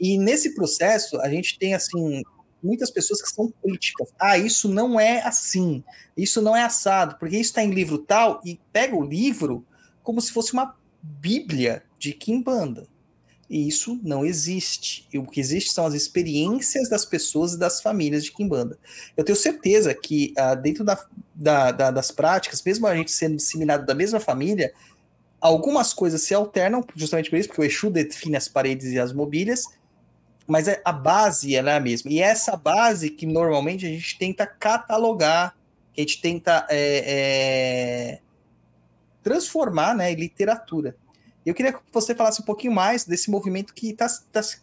E 0.00 0.18
nesse 0.18 0.54
processo, 0.54 1.20
a 1.20 1.28
gente 1.28 1.58
tem, 1.58 1.74
assim, 1.74 2.22
muitas 2.62 2.90
pessoas 2.90 3.22
que 3.22 3.28
são 3.28 3.52
críticas. 3.62 4.12
Ah, 4.18 4.38
isso 4.38 4.68
não 4.68 4.98
é 4.98 5.22
assim. 5.22 5.84
Isso 6.16 6.40
não 6.40 6.56
é 6.56 6.62
assado, 6.62 7.16
porque 7.18 7.36
isso 7.36 7.50
está 7.50 7.62
em 7.62 7.70
livro 7.70 7.98
tal, 7.98 8.40
e 8.44 8.60
pega 8.72 8.96
o 8.96 9.04
livro 9.04 9.64
como 10.02 10.20
se 10.20 10.32
fosse 10.32 10.52
uma 10.52 10.76
bíblia 11.02 11.84
de 11.98 12.12
Kimbanda. 12.12 12.86
E 13.52 13.68
isso 13.68 14.00
não 14.02 14.24
existe. 14.24 15.06
E 15.12 15.18
o 15.18 15.26
que 15.26 15.38
existe 15.38 15.70
são 15.74 15.84
as 15.84 15.92
experiências 15.92 16.88
das 16.88 17.04
pessoas 17.04 17.52
e 17.52 17.58
das 17.58 17.82
famílias 17.82 18.24
de 18.24 18.32
Kimbanda. 18.32 18.78
Eu 19.14 19.22
tenho 19.22 19.36
certeza 19.36 19.92
que 19.94 20.32
ah, 20.38 20.54
dentro 20.54 20.82
da, 20.82 20.98
da- 21.34 21.70
da- 21.70 21.90
das 21.90 22.10
práticas, 22.10 22.62
mesmo 22.62 22.86
a 22.86 22.96
gente 22.96 23.10
sendo 23.12 23.36
disseminado 23.36 23.84
da 23.84 23.94
mesma 23.94 24.18
família, 24.18 24.72
algumas 25.38 25.92
coisas 25.92 26.22
se 26.22 26.32
alternam, 26.32 26.82
justamente 26.96 27.28
por 27.28 27.38
isso, 27.38 27.48
porque 27.48 27.60
o 27.60 27.64
Exu 27.64 27.90
define 27.90 28.36
as 28.36 28.48
paredes 28.48 28.86
e 28.86 28.98
as 28.98 29.12
mobílias, 29.12 29.64
mas 30.46 30.66
é- 30.66 30.80
a 30.82 30.92
base 30.92 31.54
ela 31.54 31.72
é 31.72 31.76
a 31.76 31.80
mesma. 31.80 32.10
E 32.10 32.20
é 32.20 32.24
essa 32.24 32.56
base 32.56 33.10
que 33.10 33.26
normalmente 33.26 33.84
a 33.84 33.88
gente 33.90 34.16
tenta 34.18 34.46
catalogar, 34.46 35.54
que 35.92 36.00
a 36.00 36.04
gente 36.04 36.22
tenta 36.22 36.66
é, 36.70 38.14
é, 38.16 38.20
transformar 39.22 39.94
né, 39.94 40.10
em 40.10 40.16
literatura. 40.16 40.96
Eu 41.44 41.54
queria 41.54 41.72
que 41.72 41.80
você 41.92 42.14
falasse 42.14 42.40
um 42.40 42.44
pouquinho 42.44 42.72
mais 42.72 43.04
desse 43.04 43.30
movimento 43.30 43.74
que 43.74 43.90
está 43.90 44.06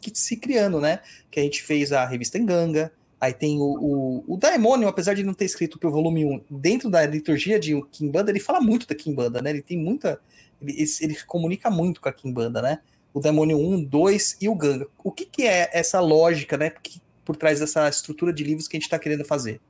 que 0.01 0.11
se 0.13 0.37
criando, 0.37 0.79
né? 0.79 0.99
Que 1.29 1.39
a 1.39 1.43
gente 1.43 1.61
fez 1.61 1.91
a 1.91 2.05
revista 2.05 2.37
Enganga, 2.37 2.91
aí 3.19 3.33
tem 3.33 3.59
o, 3.59 3.63
o, 3.63 4.33
o 4.33 4.37
Daemonium, 4.37 4.87
apesar 4.87 5.13
de 5.13 5.23
não 5.23 5.33
ter 5.33 5.45
escrito 5.45 5.77
para 5.77 5.89
o 5.89 5.91
volume 5.91 6.23
1, 6.25 6.41
dentro 6.49 6.89
da 6.89 7.05
liturgia 7.05 7.59
de 7.59 7.79
Kimbanda, 7.91 8.31
ele 8.31 8.39
fala 8.39 8.61
muito 8.61 8.87
da 8.87 8.95
Kimbanda, 8.95 9.41
né? 9.41 9.49
Ele 9.49 9.61
tem 9.61 9.77
muita. 9.77 10.19
Ele, 10.61 10.85
ele, 11.01 11.15
comunica 11.23 11.69
muito 11.69 11.99
com 11.99 12.09
a 12.09 12.13
Kimbanda, 12.13 12.61
né? 12.61 12.79
O 13.13 13.19
Daemonium 13.19 13.59
1, 13.73 13.83
2 13.83 14.37
e 14.41 14.47
o 14.47 14.55
Ganga. 14.55 14.87
O 15.03 15.11
que, 15.11 15.25
que 15.25 15.43
é 15.43 15.69
essa 15.73 15.99
lógica, 15.99 16.57
né? 16.57 16.69
Que, 16.69 17.01
por 17.25 17.35
trás 17.35 17.59
dessa 17.59 17.87
estrutura 17.89 18.33
de 18.33 18.43
livros 18.43 18.67
que 18.67 18.75
a 18.75 18.79
gente 18.79 18.87
está 18.87 18.97
querendo 18.97 19.23
fazer? 19.25 19.61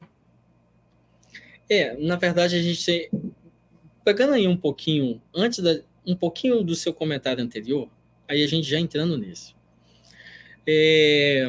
É, 1.69 1.95
na 1.98 2.15
verdade, 2.15 2.56
a 2.56 2.61
gente. 2.61 3.11
Pegando 4.03 4.34
aí 4.34 4.48
um 4.48 4.57
pouquinho, 4.57 5.22
antes 5.36 5.60
da. 5.60 5.81
Um 6.10 6.15
pouquinho 6.15 6.64
do 6.64 6.73
seu 6.73 6.91
comentário 6.91 7.44
anterior, 7.44 7.88
aí 8.27 8.44
a 8.44 8.48
gente 8.48 8.68
já 8.68 8.80
entrando 8.80 9.15
nisso. 9.15 9.56
É, 10.68 11.48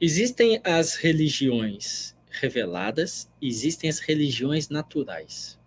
existem 0.00 0.58
as 0.64 0.94
religiões 0.94 2.16
reveladas, 2.30 3.30
existem 3.42 3.90
as 3.90 3.98
religiões 3.98 4.70
naturais. 4.70 5.60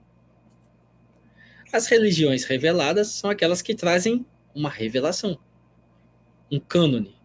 As 1.71 1.85
religiões 1.85 2.43
reveladas 2.43 3.09
são 3.09 3.29
aquelas 3.29 3.61
que 3.61 3.75
trazem 3.75 4.25
uma 4.55 4.69
revelação, 4.71 5.37
um 6.51 6.59
cânone, 6.59 7.15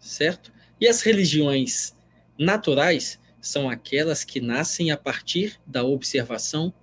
certo? 0.00 0.52
E 0.80 0.88
as 0.88 1.00
religiões 1.00 1.94
naturais 2.36 3.20
são 3.40 3.70
aquelas 3.70 4.24
que 4.24 4.40
nascem 4.40 4.90
a 4.90 4.96
partir 4.96 5.60
da 5.64 5.84
observação 5.84 6.74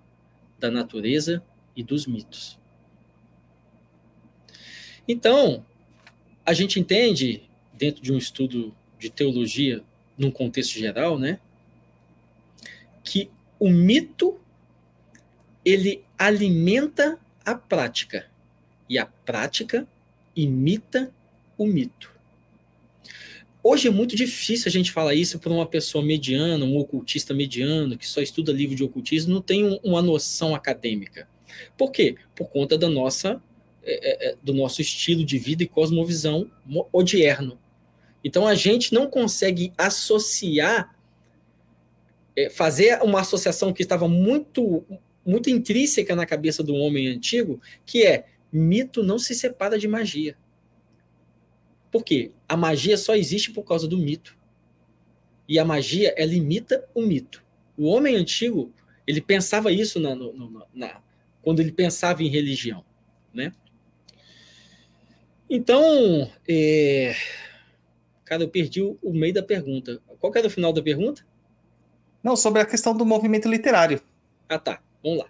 da 0.57 0.71
natureza 0.71 1.43
e 1.75 1.83
dos 1.83 2.05
mitos. 2.05 2.59
Então, 5.07 5.65
a 6.45 6.53
gente 6.53 6.79
entende, 6.79 7.43
dentro 7.73 8.01
de 8.01 8.11
um 8.13 8.17
estudo 8.17 8.75
de 8.99 9.09
teologia, 9.09 9.83
num 10.17 10.31
contexto 10.31 10.77
geral, 10.77 11.17
né, 11.17 11.39
que 13.03 13.29
o 13.59 13.69
mito 13.69 14.39
ele 15.65 16.03
alimenta 16.17 17.19
a 17.45 17.55
prática 17.55 18.29
e 18.89 18.97
a 18.97 19.05
prática 19.05 19.87
imita 20.35 21.13
o 21.57 21.65
mito. 21.65 22.13
Hoje 23.61 23.87
é 23.87 23.91
muito 23.91 24.15
difícil 24.15 24.67
a 24.67 24.71
gente 24.71 24.91
falar 24.91 25.15
isso 25.15 25.39
para 25.39 25.53
uma 25.53 25.65
pessoa 25.65 26.03
mediana, 26.03 26.65
um 26.65 26.77
ocultista 26.77 27.33
mediano, 27.33 27.97
que 27.97 28.05
só 28.05 28.21
estuda 28.21 28.51
livro 28.51 28.75
de 28.75 28.83
ocultismo, 28.83 29.33
não 29.33 29.41
tem 29.41 29.63
um, 29.63 29.79
uma 29.83 30.01
noção 30.01 30.53
acadêmica. 30.53 31.29
Por 31.77 31.91
quê? 31.91 32.15
Por 32.35 32.49
conta 32.49 32.77
da 32.77 32.89
nossa, 32.89 33.41
é, 33.83 34.27
é, 34.27 34.31
é 34.31 34.35
do 34.41 34.53
nosso 34.53 34.81
estilo 34.81 35.25
de 35.25 35.37
vida 35.37 35.63
e 35.63 35.67
cosmovisão 35.67 36.49
odierno. 36.91 37.59
Então 38.23 38.47
a 38.47 38.55
gente 38.55 38.93
não 38.93 39.09
consegue 39.09 39.73
associar, 39.77 40.95
fazer 42.51 43.01
uma 43.03 43.19
associação 43.19 43.73
que 43.73 43.83
estava 43.83 44.07
muito, 44.07 44.85
muito 45.25 45.49
intrínseca 45.49 46.15
na 46.15 46.25
cabeça 46.25 46.63
do 46.63 46.73
homem 46.73 47.07
antigo, 47.07 47.61
que 47.85 48.03
é 48.03 48.25
mito 48.51 49.03
não 49.03 49.19
se 49.19 49.35
separa 49.35 49.77
de 49.77 49.87
magia. 49.87 50.37
Por 51.91 52.03
quê? 52.03 52.31
A 52.47 52.55
magia 52.55 52.97
só 52.97 53.15
existe 53.15 53.51
por 53.51 53.63
causa 53.63 53.87
do 53.87 53.97
mito. 53.97 54.37
E 55.47 55.59
a 55.59 55.65
magia, 55.65 56.13
ela 56.17 56.33
imita 56.33 56.87
o 56.93 57.01
mito. 57.01 57.43
O 57.77 57.85
homem 57.85 58.15
antigo, 58.15 58.71
ele 59.05 59.21
pensava 59.21 59.71
isso 59.71 59.99
na, 59.99 60.15
no, 60.15 60.67
na, 60.73 61.01
quando 61.43 61.59
ele 61.59 61.71
pensava 61.71 62.23
em 62.23 62.29
religião, 62.29 62.83
né? 63.31 63.51
Então, 65.49 66.31
é... 66.47 67.15
cara, 68.25 68.41
eu 68.41 68.49
perdi 68.49 68.81
o, 68.81 68.97
o 69.03 69.13
meio 69.13 69.33
da 69.33 69.43
pergunta. 69.43 70.01
Qual 70.19 70.33
era 70.35 70.47
o 70.47 70.49
final 70.49 70.73
da 70.73 70.81
pergunta? 70.81 71.23
Não, 72.23 72.35
sobre 72.35 72.61
a 72.61 72.65
questão 72.65 72.95
do 72.95 73.05
movimento 73.05 73.47
literário. 73.47 74.01
Ah, 74.49 74.57
tá. 74.57 74.81
Vamos 75.03 75.19
lá. 75.19 75.29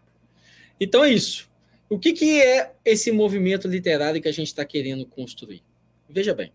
Então 0.80 1.04
é 1.04 1.10
isso. 1.12 1.50
O 1.90 2.00
que, 2.00 2.14
que 2.14 2.42
é 2.42 2.74
esse 2.86 3.12
movimento 3.12 3.68
literário 3.68 4.22
que 4.22 4.28
a 4.28 4.32
gente 4.34 4.48
está 4.48 4.64
querendo 4.64 5.06
construir? 5.06 5.64
Veja 6.10 6.34
bem, 6.34 6.54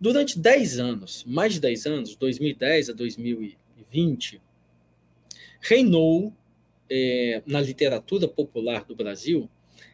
durante 0.00 0.38
10 0.38 0.78
anos, 0.78 1.24
mais 1.26 1.54
de 1.54 1.60
10 1.60 1.86
anos, 1.86 2.16
2010 2.16 2.90
a 2.90 2.92
2020, 2.92 4.40
reinou 5.60 6.32
é, 6.94 7.42
na 7.46 7.58
literatura 7.58 8.28
popular 8.28 8.84
do 8.84 8.94
Brasil 8.94 9.48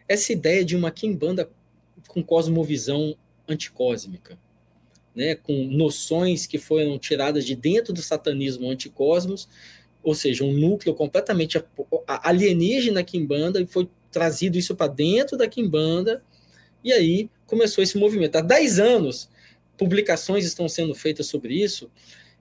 essa 0.09 0.33
ideia 0.33 0.65
de 0.65 0.75
uma 0.75 0.91
quimbanda 0.91 1.49
com 2.09 2.23
cosmovisão 2.23 3.15
anticósmica, 3.47 4.39
né, 5.15 5.35
com 5.35 5.65
noções 5.65 6.47
que 6.47 6.59
foram 6.59 6.99
tiradas 6.99 7.45
de 7.45 7.55
dentro 7.55 7.93
do 7.93 8.03
satanismo 8.03 8.70
anticosmos, 8.70 9.49
ou 10.03 10.15
seja, 10.15 10.45
um 10.45 10.53
núcleo 10.53 10.95
completamente 10.95 11.62
alienígena 12.07 13.05
quimbanda 13.05 13.61
e 13.61 13.66
foi 13.66 13.89
trazido 14.11 14.57
isso 14.59 14.75
para 14.75 14.91
dentro 14.91 15.37
da 15.37 15.47
quimbanda 15.47 16.25
e 16.83 16.93
aí 16.93 17.31
começou 17.47 17.85
esse 17.85 17.99
movimento. 17.99 18.37
Há 18.37 18.41
10 18.41 18.79
anos, 18.79 19.29
publicações 19.77 20.45
estão 20.45 20.69
sendo 20.69 20.95
feitas 20.95 21.27
sobre 21.27 21.55
isso. 21.55 21.91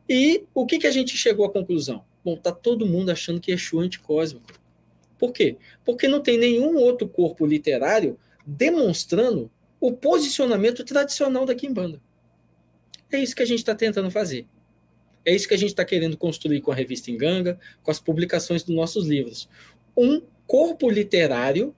E 0.08 0.46
o 0.54 0.66
que, 0.66 0.80
que 0.80 0.88
a 0.88 0.92
gente 0.92 1.18
chegou 1.18 1.46
à 1.46 1.52
conclusão? 1.52 2.04
Bom, 2.28 2.36
tá 2.36 2.52
todo 2.52 2.86
mundo 2.86 3.10
achando 3.10 3.40
que 3.40 3.54
Exu 3.54 3.82
é 3.82 3.86
anticósmico. 3.86 4.52
Por 5.18 5.32
quê? 5.32 5.56
Porque 5.86 6.10
não 6.10 6.20
tem 6.20 6.38
nenhum 6.38 6.76
outro 6.76 7.08
corpo 7.08 7.45
literário 7.45 8.20
demonstrando 8.45 9.49
o 9.80 9.94
posicionamento 9.94 10.84
tradicional 10.84 11.45
da 11.45 11.56
Kimbanda. 11.56 12.02
É 13.10 13.18
isso 13.18 13.34
que 13.34 13.44
a 13.44 13.45
gente 13.45 13.60
está 13.60 13.74
tentando 13.74 14.12
fazer. 14.12 14.45
É 15.24 15.34
isso 15.34 15.48
que 15.48 15.54
a 15.54 15.58
gente 15.58 15.70
está 15.70 15.86
querendo 15.86 16.18
construir 16.18 16.60
com 16.60 16.70
a 16.70 16.76
revista 16.76 17.10
Enganga, 17.10 17.58
com 17.82 17.91
as 17.91 17.99
publicações 18.02 18.62
dos 18.62 18.76
nossos 18.76 19.08
livros. 19.08 19.48
Um 19.95 20.22
corpo 20.45 20.90
literário 20.90 21.74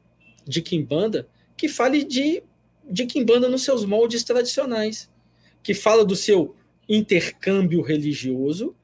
de 0.48 0.64
Kimbanda 0.64 1.30
que 1.56 1.70
fale 1.70 2.04
de, 2.04 2.42
de 2.90 3.06
Kimbanda 3.06 3.48
nos 3.48 3.64
seus 3.64 3.86
moldes 3.86 4.24
tradicionais, 4.24 5.12
que 5.62 5.76
fala 5.76 6.04
do 6.04 6.16
seu 6.16 6.56
intercâmbio 6.90 7.84
religioso, 7.84 8.76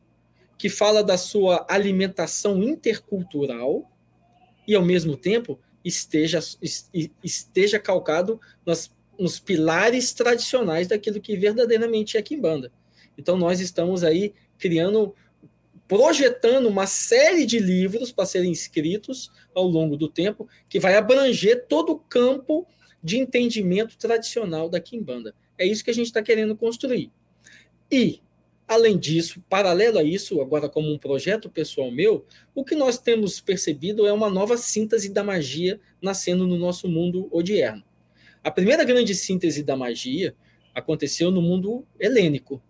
que 0.57 0.69
fala 0.69 1.03
da 1.03 1.18
sua 1.18 1.65
alimentação 1.69 2.64
intercultural 2.64 3.91
e, 4.68 4.73
ao 4.76 4.84
mesmo 4.84 5.18
tempo, 5.18 5.60
esteja, 5.84 6.40
esteja 7.23 7.80
calcado 7.80 8.40
nas, 8.65 8.91
nos 9.19 9.40
pilares 9.40 10.14
tradicionais 10.14 10.88
daquilo 10.88 11.22
que 11.22 11.38
verdadeiramente 11.38 12.18
é 12.18 12.22
Kimbanda. 12.22 12.72
Então, 13.18 13.38
nós 13.38 13.60
estamos 13.60 14.03
aí 14.03 14.34
criando, 14.57 15.14
projetando 15.88 16.68
uma 16.68 16.88
série 16.88 17.45
de 17.45 17.60
livros 17.60 18.11
para 18.11 18.26
serem 18.26 18.52
escritos 18.52 19.32
ao 19.53 19.68
longo 19.68 19.95
do 19.95 20.10
tempo, 20.10 20.48
que 20.68 20.80
vai 20.80 20.95
abranger 20.95 21.65
todo 21.68 21.91
o 21.91 21.99
campo 21.99 22.65
de 23.03 23.19
entendimento 23.19 23.98
tradicional 23.98 24.68
da 24.68 24.80
Kimbanda. 24.80 25.36
É 25.57 25.65
isso 25.65 25.84
que 25.84 25.91
a 25.91 25.94
gente 25.94 26.07
está 26.07 26.23
querendo 26.23 26.56
construir. 26.56 27.11
E, 27.91 28.22
além 28.68 28.98
disso, 28.98 29.44
paralelo 29.50 30.00
a 30.00 30.04
isso, 30.04 30.42
agora 30.42 30.68
como 30.68 30.92
um 30.92 30.98
projeto 30.98 31.50
pessoal 31.50 31.92
meu, 31.92 32.26
o 32.54 32.64
que 32.64 32.76
nós 32.76 32.98
temos 32.98 33.40
percebido 33.40 34.06
é 34.06 34.14
uma 34.14 34.30
nova 34.30 34.58
síntese 34.58 35.10
da 35.10 35.24
magia 35.24 35.80
nascendo 36.02 36.48
no 36.48 36.58
nosso 36.58 36.88
mundo 36.88 37.28
odierno. 37.32 37.84
A 38.44 38.52
primeira 38.52 38.84
grande 38.84 39.14
síntese 39.14 39.64
da 39.64 39.76
magia 39.76 40.36
aconteceu 40.74 41.32
no 41.32 41.42
mundo 41.42 41.86
helênico. 42.00 42.62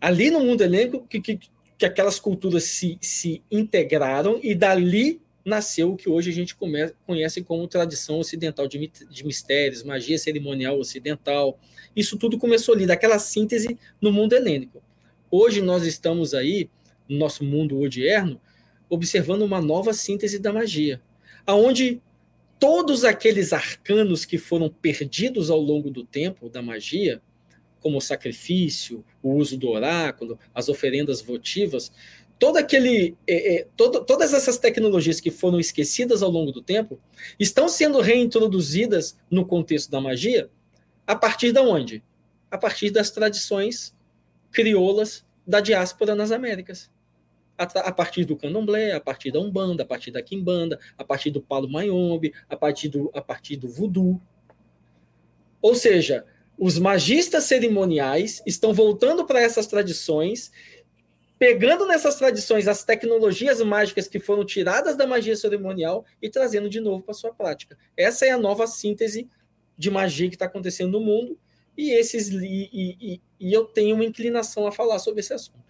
Ali 0.00 0.30
no 0.30 0.40
mundo 0.40 0.62
helênico, 0.62 1.06
que, 1.08 1.20
que, 1.20 1.40
que 1.78 1.86
aquelas 1.86 2.20
culturas 2.20 2.64
se, 2.64 2.98
se 3.00 3.42
integraram 3.50 4.38
e 4.42 4.54
dali 4.54 5.20
nasceu 5.46 5.92
o 5.92 5.96
que 5.96 6.10
hoje 6.10 6.28
a 6.28 6.32
gente 6.32 6.56
conhece 7.06 7.40
como 7.40 7.68
tradição 7.68 8.18
ocidental 8.18 8.66
de, 8.66 8.90
mistérios, 9.24 9.84
magia 9.84 10.18
cerimonial 10.18 10.76
ocidental. 10.76 11.60
Isso 11.94 12.18
tudo 12.18 12.36
começou 12.36 12.74
ali, 12.74 12.84
daquela 12.84 13.16
síntese 13.20 13.78
no 14.00 14.12
mundo 14.12 14.34
helênico. 14.34 14.82
Hoje 15.30 15.62
nós 15.62 15.86
estamos 15.86 16.34
aí, 16.34 16.68
no 17.08 17.16
nosso 17.16 17.44
mundo 17.44 17.78
odierno, 17.78 18.40
observando 18.90 19.42
uma 19.42 19.60
nova 19.60 19.92
síntese 19.92 20.40
da 20.40 20.52
magia, 20.52 21.00
aonde 21.46 22.02
todos 22.58 23.04
aqueles 23.04 23.52
arcanos 23.52 24.24
que 24.24 24.38
foram 24.38 24.68
perdidos 24.68 25.48
ao 25.48 25.60
longo 25.60 25.90
do 25.90 26.04
tempo 26.04 26.48
da 26.48 26.60
magia, 26.60 27.22
como 27.80 27.98
o 27.98 28.00
sacrifício, 28.00 29.04
o 29.22 29.34
uso 29.34 29.56
do 29.56 29.68
oráculo, 29.68 30.40
as 30.52 30.68
oferendas 30.68 31.22
votivas, 31.22 31.92
todo 32.38 32.56
aquele, 32.58 33.16
é, 33.26 33.56
é, 33.56 33.68
todo, 33.76 34.04
todas 34.04 34.34
essas 34.34 34.58
tecnologias 34.58 35.20
que 35.20 35.30
foram 35.30 35.58
esquecidas 35.58 36.22
ao 36.22 36.30
longo 36.30 36.52
do 36.52 36.62
tempo 36.62 37.00
estão 37.38 37.68
sendo 37.68 38.00
reintroduzidas 38.00 39.18
no 39.30 39.46
contexto 39.46 39.90
da 39.90 40.00
magia 40.00 40.50
a 41.06 41.14
partir 41.14 41.52
de 41.52 41.60
onde? 41.60 42.02
A 42.50 42.58
partir 42.58 42.90
das 42.90 43.10
tradições 43.10 43.94
crioulas 44.50 45.24
da 45.46 45.60
diáspora 45.60 46.14
nas 46.14 46.32
Américas. 46.32 46.90
A, 47.56 47.62
a, 47.62 47.92
partir 47.92 48.26
do 48.26 48.36
candomblé, 48.36 48.92
a 48.92 49.00
partir 49.00 49.30
da 49.30 49.40
umbanda, 49.40 49.82
a 49.82 49.86
partir 49.86 50.10
da 50.10 50.20
quimbanda, 50.20 50.78
a 50.98 51.04
partir 51.04 51.30
do 51.30 51.40
palo 51.40 51.70
mayombe, 51.70 52.34
a 52.50 52.56
partir 52.56 52.88
do, 52.88 53.10
a 53.14 53.22
partir 53.22 53.56
do 53.56 53.66
voodoo. 53.66 54.20
Ou 55.62 55.74
seja, 55.74 56.26
os 56.58 56.78
magistas 56.78 57.44
cerimoniais 57.44 58.42
estão 58.46 58.74
voltando 58.74 59.24
para 59.24 59.40
essas 59.40 59.66
tradições 59.66 60.50
pegando 61.38 61.86
nessas 61.86 62.16
tradições 62.16 62.66
as 62.66 62.84
tecnologias 62.84 63.60
mágicas 63.62 64.08
que 64.08 64.18
foram 64.18 64.44
tiradas 64.44 64.96
da 64.96 65.06
magia 65.06 65.36
cerimonial 65.36 66.04
e 66.20 66.30
trazendo 66.30 66.68
de 66.68 66.80
novo 66.80 67.02
para 67.02 67.14
sua 67.14 67.32
prática. 67.32 67.76
Essa 67.96 68.26
é 68.26 68.30
a 68.30 68.38
nova 68.38 68.66
síntese 68.66 69.28
de 69.76 69.90
magia 69.90 70.28
que 70.28 70.34
está 70.34 70.46
acontecendo 70.46 70.92
no 70.92 71.00
mundo 71.00 71.38
e 71.76 71.90
esses 71.90 72.30
e, 72.30 72.70
e, 72.72 73.20
e, 73.38 73.52
eu 73.52 73.66
tenho 73.66 73.94
uma 73.94 74.04
inclinação 74.04 74.66
a 74.66 74.72
falar 74.72 74.98
sobre 74.98 75.20
esse 75.20 75.34
assunto. 75.34 75.66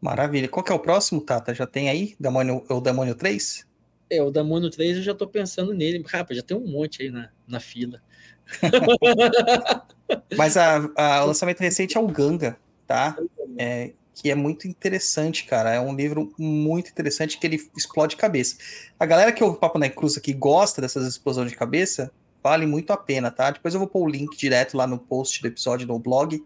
Maravilha. 0.00 0.48
Qual 0.48 0.64
que 0.64 0.72
é 0.72 0.74
o 0.74 0.80
próximo, 0.80 1.20
Tata? 1.20 1.54
Já 1.54 1.66
tem 1.66 1.88
aí? 1.88 2.16
Demônio, 2.18 2.64
o 2.68 2.80
Demônio 2.80 3.14
3? 3.14 3.66
É, 4.10 4.20
o 4.20 4.30
Demônio 4.30 4.68
3 4.68 4.98
eu 4.98 5.02
já 5.02 5.14
tô 5.14 5.28
pensando 5.28 5.72
nele. 5.72 6.02
Rapaz, 6.06 6.36
já 6.36 6.42
tem 6.42 6.56
um 6.56 6.66
monte 6.66 7.02
aí 7.02 7.10
na, 7.10 7.30
na 7.46 7.60
fila. 7.60 8.02
Mas 10.36 10.56
o 10.56 11.26
lançamento 11.26 11.60
recente 11.60 11.96
é 11.96 12.00
o 12.00 12.06
Ganga, 12.06 12.58
tá? 12.86 13.16
É, 13.56 13.92
que 14.14 14.30
é 14.30 14.34
muito 14.34 14.68
interessante, 14.68 15.44
cara. 15.44 15.74
É 15.74 15.80
um 15.80 15.94
livro 15.94 16.32
muito 16.38 16.90
interessante 16.90 17.38
que 17.38 17.46
ele 17.46 17.68
explode 17.76 18.16
cabeça. 18.16 18.56
A 18.98 19.04
galera 19.04 19.32
que 19.32 19.42
ouve 19.42 19.56
o 19.56 19.60
Papo 19.60 19.78
na 19.78 19.90
Cruz 19.90 20.16
aqui 20.16 20.32
gosta 20.32 20.80
dessas 20.80 21.06
explosões 21.06 21.50
de 21.50 21.56
cabeça, 21.56 22.12
vale 22.42 22.64
muito 22.66 22.92
a 22.92 22.96
pena, 22.96 23.30
tá? 23.30 23.50
Depois 23.50 23.74
eu 23.74 23.80
vou 23.80 23.88
pôr 23.88 24.02
o 24.04 24.08
link 24.08 24.36
direto 24.36 24.76
lá 24.76 24.86
no 24.86 24.98
post 24.98 25.42
do 25.42 25.48
episódio 25.48 25.86
no 25.86 25.98
blog 25.98 26.40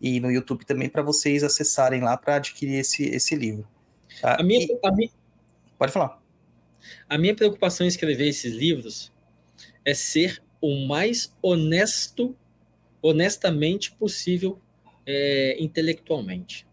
e 0.00 0.20
no 0.20 0.30
YouTube 0.30 0.64
também 0.64 0.88
para 0.88 1.02
vocês 1.02 1.42
acessarem 1.42 2.00
lá 2.00 2.16
para 2.16 2.36
adquirir 2.36 2.76
esse, 2.78 3.02
esse 3.04 3.34
livro. 3.34 3.66
tá? 4.20 4.36
A 4.38 4.42
minha, 4.44 4.60
E- 4.64 4.78
a, 4.84 4.92
minha, 4.92 5.10
pode 5.76 5.90
falar. 5.90 6.22
a 7.08 7.18
minha 7.18 7.34
preocupação 7.34 7.84
em 7.84 7.88
escrever 7.88 8.28
esses 8.28 8.52
livros 8.54 9.12
é 9.84 9.92
ser 9.94 10.40
o 10.60 10.86
mais 10.86 11.34
honesto, 11.42 12.36
honestamente 13.02 13.90
possível 13.92 14.60
é, 15.04 15.56
intelectualmente. 15.58 16.67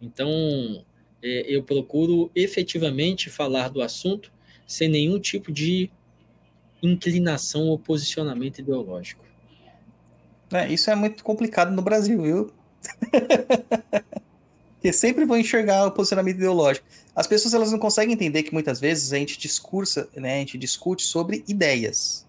Então, 0.00 0.84
é, 1.22 1.44
eu 1.48 1.62
procuro 1.62 2.30
efetivamente 2.34 3.28
falar 3.28 3.68
do 3.68 3.82
assunto 3.82 4.32
sem 4.66 4.88
nenhum 4.88 5.18
tipo 5.18 5.52
de 5.52 5.90
inclinação 6.82 7.68
ou 7.68 7.78
posicionamento 7.78 8.60
ideológico. 8.60 9.24
É, 10.52 10.72
isso 10.72 10.90
é 10.90 10.94
muito 10.94 11.22
complicado 11.22 11.70
no 11.72 11.82
Brasil, 11.82 12.22
viu? 12.22 12.52
Porque 14.74 14.92
sempre 14.92 15.26
vão 15.26 15.36
enxergar 15.36 15.86
o 15.86 15.92
posicionamento 15.92 16.36
ideológico. 16.36 16.86
As 17.14 17.26
pessoas 17.26 17.52
elas 17.52 17.70
não 17.70 17.78
conseguem 17.78 18.14
entender 18.14 18.42
que 18.42 18.52
muitas 18.52 18.80
vezes 18.80 19.12
a 19.12 19.18
gente 19.18 19.38
discursa, 19.38 20.08
né, 20.16 20.36
a 20.36 20.38
gente 20.38 20.56
discute 20.56 21.02
sobre 21.02 21.44
ideias. 21.46 22.26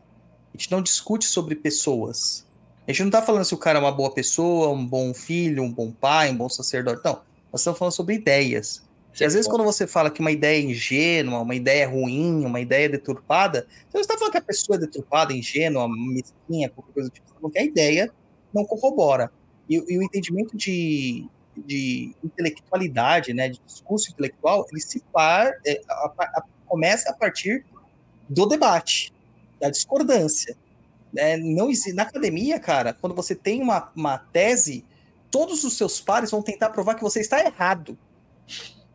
A 0.54 0.58
gente 0.58 0.70
não 0.70 0.82
discute 0.82 1.26
sobre 1.26 1.56
pessoas. 1.56 2.46
A 2.86 2.92
gente 2.92 3.04
não 3.04 3.12
tá 3.12 3.22
falando 3.22 3.46
se 3.46 3.54
o 3.54 3.58
cara 3.58 3.80
é 3.80 3.82
uma 3.82 3.92
boa 3.92 4.12
pessoa, 4.12 4.70
um 4.70 4.86
bom 4.86 5.14
filho, 5.14 5.64
um 5.64 5.72
bom 5.72 5.92
pai, 5.92 6.30
um 6.30 6.36
bom 6.36 6.50
sacerdote. 6.50 7.02
Não. 7.06 7.22
Nós 7.52 7.62
estamos 7.62 7.78
falando 7.80 7.94
sobre 7.94 8.16
ideias. 8.16 8.84
E 9.20 9.26
às 9.26 9.34
vezes, 9.34 9.48
quando 9.48 9.64
você 9.66 9.86
fala 9.86 10.10
que 10.10 10.22
uma 10.22 10.32
ideia 10.32 10.58
é 10.58 10.62
ingênua, 10.62 11.40
uma 11.40 11.54
ideia 11.54 11.88
ruim, 11.88 12.46
uma 12.46 12.62
ideia 12.62 12.88
deturpada, 12.88 13.68
você 13.90 13.98
não 13.98 14.02
está 14.02 14.18
falando 14.18 14.32
que 14.32 14.38
a 14.38 14.42
pessoa 14.42 14.78
é 14.78 14.80
deturpada, 14.80 15.34
ingênua, 15.34 15.86
mesquinha, 15.90 16.70
qualquer 16.70 16.94
coisa 16.94 17.10
do 17.10 17.14
tipo. 17.14 17.28
Você 17.42 17.54
tá 17.54 17.60
a 17.60 17.64
ideia 17.64 18.12
não 18.54 18.64
corrobora. 18.64 19.30
E, 19.70 19.76
e 19.76 19.98
o 19.98 20.04
entendimento 20.04 20.56
de, 20.56 21.28
de 21.58 22.16
intelectualidade, 22.24 23.34
né, 23.34 23.50
de 23.50 23.60
discurso 23.66 24.12
intelectual, 24.12 24.66
ele 24.72 24.80
se 24.80 25.02
par, 25.12 25.52
é, 25.66 25.82
a- 25.90 26.14
a- 26.18 26.44
começa 26.68 27.10
a 27.10 27.14
partir 27.14 27.66
do 28.30 28.46
debate, 28.46 29.14
da 29.60 29.70
discordância. 29.70 30.56
né? 31.14 31.36
não 31.36 31.70
exi- 31.70 31.92
na 31.92 32.04
academia, 32.04 32.58
cara, 32.58 32.94
quando 32.94 33.14
você 33.14 33.36
tem 33.36 33.62
uma, 33.62 33.92
uma 33.94 34.18
tese, 34.18 34.86
todos 35.32 35.64
os 35.64 35.78
seus 35.78 36.02
pares 36.02 36.30
vão 36.30 36.44
tentar 36.44 36.70
provar 36.70 36.96
que 36.96 37.02
você 37.02 37.22
está 37.22 37.44
errado. 37.44 37.98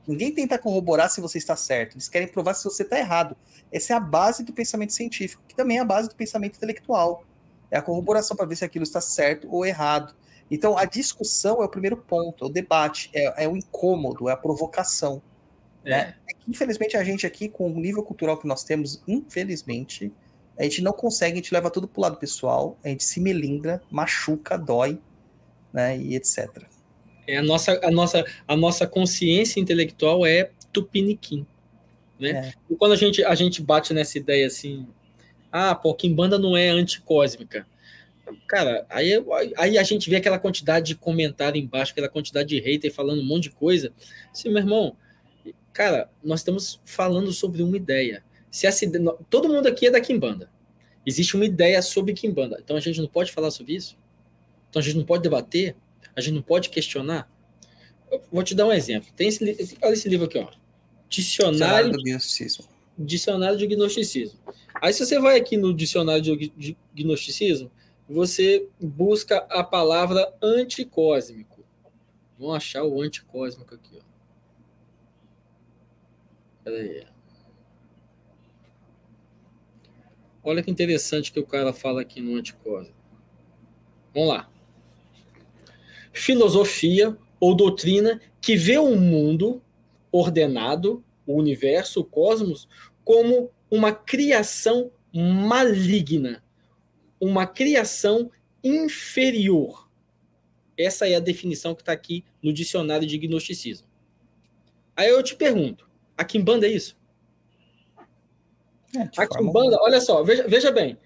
Ninguém 0.06 0.32
tenta 0.32 0.58
corroborar 0.58 1.10
se 1.10 1.20
você 1.20 1.38
está 1.38 1.56
certo. 1.56 1.94
Eles 1.94 2.08
querem 2.08 2.28
provar 2.28 2.54
se 2.54 2.62
você 2.62 2.84
está 2.84 2.98
errado. 2.98 3.36
Essa 3.72 3.94
é 3.94 3.96
a 3.96 4.00
base 4.00 4.44
do 4.44 4.52
pensamento 4.52 4.92
científico, 4.92 5.42
que 5.48 5.56
também 5.56 5.78
é 5.78 5.80
a 5.80 5.84
base 5.84 6.08
do 6.08 6.14
pensamento 6.14 6.56
intelectual. 6.56 7.24
É 7.70 7.78
a 7.78 7.82
corroboração 7.82 8.36
para 8.36 8.46
ver 8.46 8.54
se 8.54 8.64
aquilo 8.64 8.84
está 8.84 9.00
certo 9.00 9.48
ou 9.50 9.66
errado. 9.66 10.14
Então, 10.48 10.78
a 10.78 10.84
discussão 10.84 11.60
é 11.60 11.64
o 11.64 11.68
primeiro 11.68 11.96
ponto, 11.96 12.44
é 12.44 12.46
o 12.46 12.50
debate, 12.50 13.10
é, 13.12 13.44
é 13.44 13.48
o 13.48 13.56
incômodo, 13.56 14.28
é 14.28 14.32
a 14.32 14.36
provocação. 14.36 15.20
Né? 15.84 16.14
É 16.28 16.34
que, 16.34 16.48
infelizmente, 16.48 16.96
a 16.96 17.02
gente 17.02 17.26
aqui, 17.26 17.48
com 17.48 17.68
o 17.68 17.80
nível 17.80 18.02
cultural 18.04 18.38
que 18.38 18.46
nós 18.46 18.62
temos, 18.62 19.02
infelizmente, 19.08 20.12
a 20.56 20.62
gente 20.62 20.82
não 20.82 20.92
consegue, 20.92 21.32
a 21.32 21.36
gente 21.36 21.52
leva 21.52 21.68
tudo 21.68 21.88
pro 21.88 22.00
lado 22.00 22.16
pessoal, 22.16 22.78
a 22.84 22.88
gente 22.88 23.02
se 23.02 23.20
melindra, 23.20 23.82
machuca, 23.90 24.56
dói, 24.56 25.00
né, 25.72 25.98
e 25.98 26.14
etc. 26.14 26.64
É 27.26 27.38
a 27.38 27.42
nossa, 27.42 27.80
a 27.82 27.90
nossa, 27.90 28.24
a 28.46 28.56
nossa 28.56 28.86
consciência 28.86 29.60
intelectual 29.60 30.24
é 30.24 30.50
tupiniquim, 30.72 31.46
né? 32.18 32.52
E 32.70 32.76
quando 32.76 32.92
a 32.92 32.96
gente, 32.96 33.24
a 33.24 33.34
gente 33.34 33.62
bate 33.62 33.92
nessa 33.92 34.16
ideia 34.16 34.46
assim, 34.46 34.86
ah, 35.50 35.74
pô, 35.74 35.94
Kimbanda 35.94 36.38
não 36.38 36.56
é 36.56 36.68
anticósmica. 36.68 37.66
Cara, 38.48 38.84
aí, 38.88 39.12
aí 39.56 39.78
a 39.78 39.82
gente 39.82 40.10
vê 40.10 40.16
aquela 40.16 40.38
quantidade 40.38 40.86
de 40.86 40.94
comentário 40.96 41.60
embaixo, 41.60 41.92
aquela 41.92 42.08
quantidade 42.08 42.48
de 42.48 42.60
hater 42.60 42.92
falando 42.92 43.20
um 43.20 43.24
monte 43.24 43.44
de 43.44 43.50
coisa. 43.50 43.92
Assim, 44.32 44.48
meu 44.48 44.58
irmão, 44.58 44.96
cara, 45.72 46.10
nós 46.22 46.40
estamos 46.40 46.80
falando 46.84 47.32
sobre 47.32 47.62
uma 47.62 47.76
ideia. 47.76 48.24
Se 48.50 48.66
essa 48.66 48.84
ideia, 48.84 49.12
todo 49.30 49.48
mundo 49.48 49.66
aqui 49.66 49.86
é 49.86 49.90
da 49.90 50.00
Kimbanda. 50.00 50.50
Existe 51.04 51.36
uma 51.36 51.44
ideia 51.44 51.80
sobre 51.82 52.14
Kimbanda. 52.14 52.58
Então 52.62 52.76
a 52.76 52.80
gente 52.80 53.00
não 53.00 53.08
pode 53.08 53.30
falar 53.30 53.50
sobre 53.50 53.74
isso? 53.74 53.96
Então 54.76 54.82
a 54.82 54.84
gente 54.84 54.98
não 54.98 55.06
pode 55.06 55.22
debater? 55.22 55.74
A 56.14 56.20
gente 56.20 56.34
não 56.34 56.42
pode 56.42 56.68
questionar? 56.68 57.32
Eu 58.12 58.22
vou 58.30 58.42
te 58.42 58.54
dar 58.54 58.66
um 58.66 58.72
exemplo. 58.72 59.08
Tem 59.16 59.26
esse, 59.26 59.78
olha 59.82 59.94
esse 59.94 60.06
livro 60.06 60.26
aqui, 60.26 60.36
ó. 60.36 60.50
Dicionário, 61.08 61.92
do 61.92 62.02
gnosticismo. 62.02 62.66
dicionário 62.98 63.56
de 63.56 63.66
gnosticismo. 63.66 64.38
Aí 64.74 64.92
se 64.92 65.06
você 65.06 65.18
vai 65.18 65.38
aqui 65.38 65.56
no 65.56 65.72
dicionário 65.72 66.20
de, 66.20 66.52
de 66.54 66.76
gnosticismo, 66.94 67.70
você 68.06 68.68
busca 68.78 69.38
a 69.48 69.64
palavra 69.64 70.30
anticósmico. 70.42 71.64
Vamos 72.38 72.56
achar 72.56 72.84
o 72.84 73.00
anticósmico 73.00 73.74
aqui, 73.74 73.98
ó. 73.98 74.04
Peraí. 76.64 77.06
Olha 80.44 80.62
que 80.62 80.70
interessante 80.70 81.32
que 81.32 81.40
o 81.40 81.46
cara 81.46 81.72
fala 81.72 82.02
aqui 82.02 82.20
no 82.20 82.36
anticósmico. 82.36 82.94
Vamos 84.12 84.28
lá. 84.28 84.55
Filosofia 86.16 87.16
ou 87.38 87.54
doutrina 87.54 88.20
que 88.40 88.56
vê 88.56 88.78
o 88.78 88.96
mundo 88.96 89.62
ordenado, 90.10 91.04
o 91.26 91.34
universo, 91.34 92.00
o 92.00 92.04
cosmos, 92.04 92.66
como 93.04 93.50
uma 93.70 93.92
criação 93.92 94.90
maligna, 95.12 96.42
uma 97.20 97.46
criação 97.46 98.30
inferior. 98.64 99.90
Essa 100.78 101.06
é 101.06 101.16
a 101.16 101.20
definição 101.20 101.74
que 101.74 101.82
está 101.82 101.92
aqui 101.92 102.24
no 102.42 102.52
dicionário 102.52 103.06
de 103.06 103.18
gnosticismo. 103.18 103.86
Aí 104.96 105.10
eu 105.10 105.22
te 105.22 105.36
pergunto, 105.36 105.86
a 106.16 106.24
Kimbanda 106.24 106.66
é 106.66 106.70
isso? 106.70 106.96
É, 108.96 109.02
A 109.18 109.26
Kimbanda, 109.26 109.76
olha 109.82 110.00
só, 110.00 110.22
veja, 110.22 110.48
veja 110.48 110.70
bem. 110.70 110.98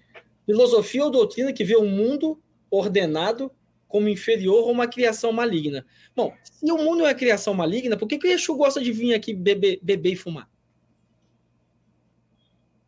Filosofia 0.45 1.03
ou 1.03 1.11
doutrina 1.11 1.51
que 1.51 1.65
vê 1.65 1.75
o 1.75 1.85
mundo 1.85 2.41
ordenado 2.69 3.51
como 3.91 4.07
inferior 4.07 4.63
ou 4.63 4.71
uma 4.71 4.87
criação 4.87 5.33
maligna. 5.33 5.85
Bom, 6.15 6.33
se 6.43 6.71
o 6.71 6.77
mundo 6.77 7.01
é 7.01 7.09
uma 7.09 7.13
criação 7.13 7.53
maligna, 7.53 7.97
por 7.97 8.07
que, 8.07 8.17
que 8.17 8.27
o 8.27 8.31
Exu 8.31 8.55
gosta 8.55 8.81
de 8.81 8.91
vir 8.91 9.13
aqui 9.13 9.33
beber, 9.33 9.79
beber 9.83 10.13
e 10.13 10.15
fumar? 10.15 10.49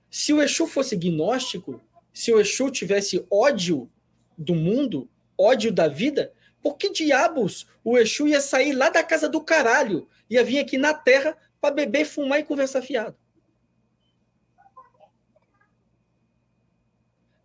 Se 0.09 0.31
o 0.31 0.41
Exu 0.41 0.65
fosse 0.65 0.95
gnóstico, 0.95 1.81
se 2.13 2.31
o 2.31 2.39
Exu 2.39 2.71
tivesse 2.71 3.25
ódio 3.29 3.91
do 4.37 4.55
mundo, 4.55 5.09
ódio 5.37 5.73
da 5.73 5.89
vida, 5.89 6.31
por 6.61 6.77
que 6.77 6.89
diabos 6.89 7.67
o 7.83 7.97
Exu 7.97 8.27
ia 8.27 8.39
sair 8.39 8.71
lá 8.71 8.89
da 8.89 9.03
casa 9.03 9.27
do 9.27 9.41
caralho, 9.41 10.07
ia 10.29 10.43
vir 10.43 10.59
aqui 10.59 10.77
na 10.77 10.93
terra 10.93 11.37
para 11.59 11.75
beber, 11.75 12.05
fumar 12.05 12.39
e 12.39 12.43
conversar 12.43 12.81
fiado? 12.81 13.17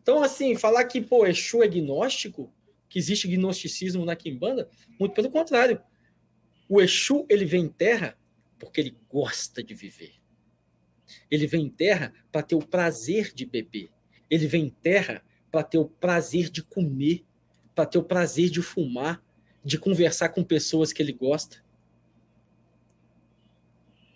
Então, 0.00 0.22
assim, 0.22 0.54
falar 0.54 0.84
que, 0.84 1.00
pô, 1.00 1.26
Exu 1.26 1.62
é 1.62 1.68
gnóstico, 1.68 2.52
que 2.88 2.98
existe 2.98 3.28
gnosticismo 3.28 4.04
na 4.04 4.16
Quimbanda, 4.16 4.68
muito 4.98 5.14
pelo 5.14 5.30
contrário. 5.30 5.80
O 6.68 6.80
Exu, 6.80 7.26
ele 7.28 7.44
vem 7.44 7.64
em 7.64 7.68
terra 7.68 8.16
porque 8.58 8.80
ele 8.80 8.96
gosta 9.08 9.62
de 9.62 9.74
viver. 9.74 10.14
Ele 11.30 11.46
vem 11.46 11.64
em 11.66 11.70
terra 11.70 12.12
para 12.30 12.42
ter 12.42 12.54
o 12.54 12.66
prazer 12.66 13.32
de 13.32 13.46
beber. 13.46 13.90
Ele 14.28 14.46
vem 14.46 14.66
em 14.66 14.70
terra 14.70 15.22
para 15.50 15.62
ter 15.62 15.78
o 15.78 15.86
prazer 15.86 16.50
de 16.50 16.62
comer, 16.62 17.24
para 17.74 17.86
ter 17.86 17.98
o 17.98 18.02
prazer 18.02 18.50
de 18.50 18.60
fumar, 18.60 19.22
de 19.64 19.78
conversar 19.78 20.30
com 20.30 20.44
pessoas 20.44 20.92
que 20.92 21.02
ele 21.02 21.12
gosta. 21.12 21.64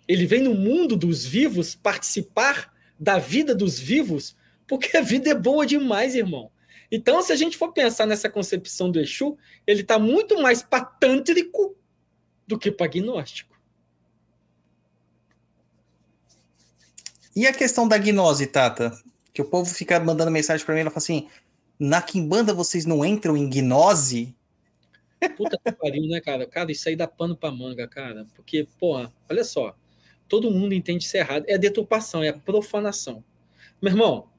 Ele 0.07 0.25
vem 0.25 0.41
no 0.41 0.53
mundo 0.53 0.97
dos 0.97 1.25
vivos 1.25 1.73
participar 1.73 2.73
da 2.99 3.17
vida 3.17 3.55
dos 3.55 3.79
vivos, 3.79 4.35
porque 4.67 4.95
a 4.95 5.01
vida 5.01 5.29
é 5.29 5.35
boa 5.35 5.65
demais, 5.65 6.13
irmão. 6.13 6.51
Então, 6.95 7.23
se 7.23 7.33
a 7.33 7.35
gente 7.35 7.57
for 7.57 7.73
pensar 7.73 8.05
nessa 8.05 8.29
concepção 8.29 8.91
do 8.91 8.99
Exu, 8.99 9.35
ele 9.65 9.81
está 9.81 9.97
muito 9.97 10.39
mais 10.39 10.61
patântrico 10.61 11.75
do 12.45 12.55
que 12.55 12.71
pagnóstico. 12.71 13.59
E 17.35 17.47
a 17.47 17.51
questão 17.51 17.87
da 17.87 17.97
gnose, 17.97 18.45
Tata? 18.45 18.95
Que 19.33 19.41
o 19.41 19.45
povo 19.45 19.73
fica 19.73 19.99
mandando 19.99 20.29
mensagem 20.29 20.63
para 20.63 20.75
mim, 20.75 20.81
ela 20.81 20.91
fala 20.91 20.99
assim: 20.99 21.27
na 21.79 21.99
Kimbanda 21.99 22.53
vocês 22.53 22.85
não 22.85 23.03
entram 23.03 23.35
em 23.35 23.49
gnose? 23.49 24.35
Puta 25.35 25.57
que 25.65 25.71
pariu, 25.71 26.07
né, 26.07 26.21
cara? 26.21 26.45
Cara, 26.45 26.71
isso 26.71 26.87
aí 26.87 26.95
dá 26.95 27.07
pano 27.07 27.35
pra 27.35 27.49
manga, 27.49 27.87
cara. 27.87 28.27
Porque, 28.35 28.67
porra, 28.77 29.11
olha 29.27 29.43
só. 29.43 29.75
Todo 30.27 30.51
mundo 30.51 30.75
entende 30.75 31.05
isso 31.05 31.17
errado. 31.17 31.43
É 31.47 31.57
deturpação, 31.57 32.21
é 32.21 32.31
profanação. 32.31 33.23
Meu 33.81 33.91
irmão, 33.91 34.29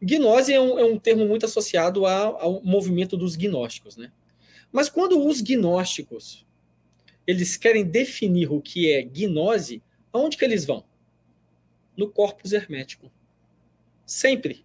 gnose 0.00 0.52
é 0.52 0.60
um, 0.60 0.78
é 0.78 0.84
um 0.84 0.98
termo 0.98 1.26
muito 1.26 1.46
associado 1.46 2.06
a- 2.06 2.22
ao 2.42 2.62
movimento 2.62 3.16
dos 3.16 3.36
gnósticos, 3.36 3.96
né? 3.96 4.10
Mas 4.72 4.88
quando 4.88 5.24
os 5.24 5.40
gnósticos 5.40 6.46
eles 7.26 7.56
querem 7.56 7.84
definir 7.84 8.50
o 8.50 8.60
que 8.60 8.90
é 8.90 9.02
gnose, 9.02 9.82
aonde 10.12 10.36
que 10.36 10.44
eles 10.44 10.64
vão? 10.64 10.84
No 11.96 12.08
corpus 12.08 12.52
hermético. 12.52 13.10
Sempre. 14.04 14.64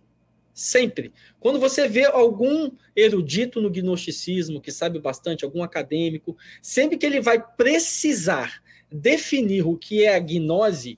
Sempre. 0.53 1.14
Quando 1.40 1.60
você 1.60 1.88
vê 1.88 2.06
algum 2.06 2.72
erudito 2.95 3.62
no 3.62 3.70
gnosticismo, 3.70 4.62
que 4.62 4.72
sabe 4.72 4.99
bastante, 4.99 5.44
algum 5.44 5.62
acadêmico, 5.62 6.38
sempre 6.62 6.98
que 6.98 7.06
ele 7.06 7.20
vai 7.20 7.45
precisar 7.56 8.64
definir 8.90 9.68
o 9.68 9.78
que 9.78 10.03
é 10.03 10.16
a 10.16 10.20
gnose, 10.20 10.98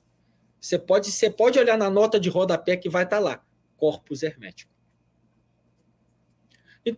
você 0.61 0.77
pode, 0.77 1.11
você 1.11 1.29
pode 1.29 1.57
olhar 1.57 1.77
na 1.77 1.89
nota 1.89 2.19
de 2.19 2.29
rodapé 2.29 2.77
que 2.77 2.87
vai 2.87 3.03
estar 3.03 3.19
lá, 3.19 3.43
corpus 3.77 4.23
hermético. 4.23 4.71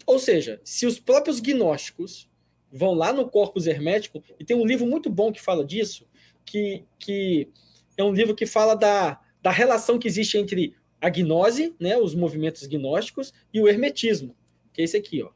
Ou 0.05 0.19
seja, 0.19 0.59
se 0.63 0.85
os 0.85 0.99
próprios 0.99 1.39
gnósticos 1.39 2.29
vão 2.71 2.93
lá 2.93 3.11
no 3.11 3.27
corpus 3.29 3.67
hermético, 3.67 4.23
e 4.39 4.45
tem 4.45 4.55
um 4.55 4.65
livro 4.65 4.85
muito 4.85 5.09
bom 5.09 5.31
que 5.31 5.41
fala 5.41 5.65
disso, 5.65 6.07
que, 6.45 6.85
que 6.97 7.49
é 7.97 8.03
um 8.03 8.13
livro 8.13 8.35
que 8.35 8.45
fala 8.45 8.75
da, 8.75 9.19
da 9.41 9.51
relação 9.51 9.97
que 9.97 10.07
existe 10.07 10.37
entre 10.37 10.75
a 11.01 11.09
gnose, 11.09 11.75
né, 11.79 11.97
os 11.97 12.13
movimentos 12.13 12.65
gnósticos, 12.67 13.33
e 13.53 13.59
o 13.61 13.67
hermetismo, 13.67 14.35
que 14.73 14.81
é 14.81 14.85
esse 14.85 14.97
aqui, 14.97 15.23
ó. 15.23 15.31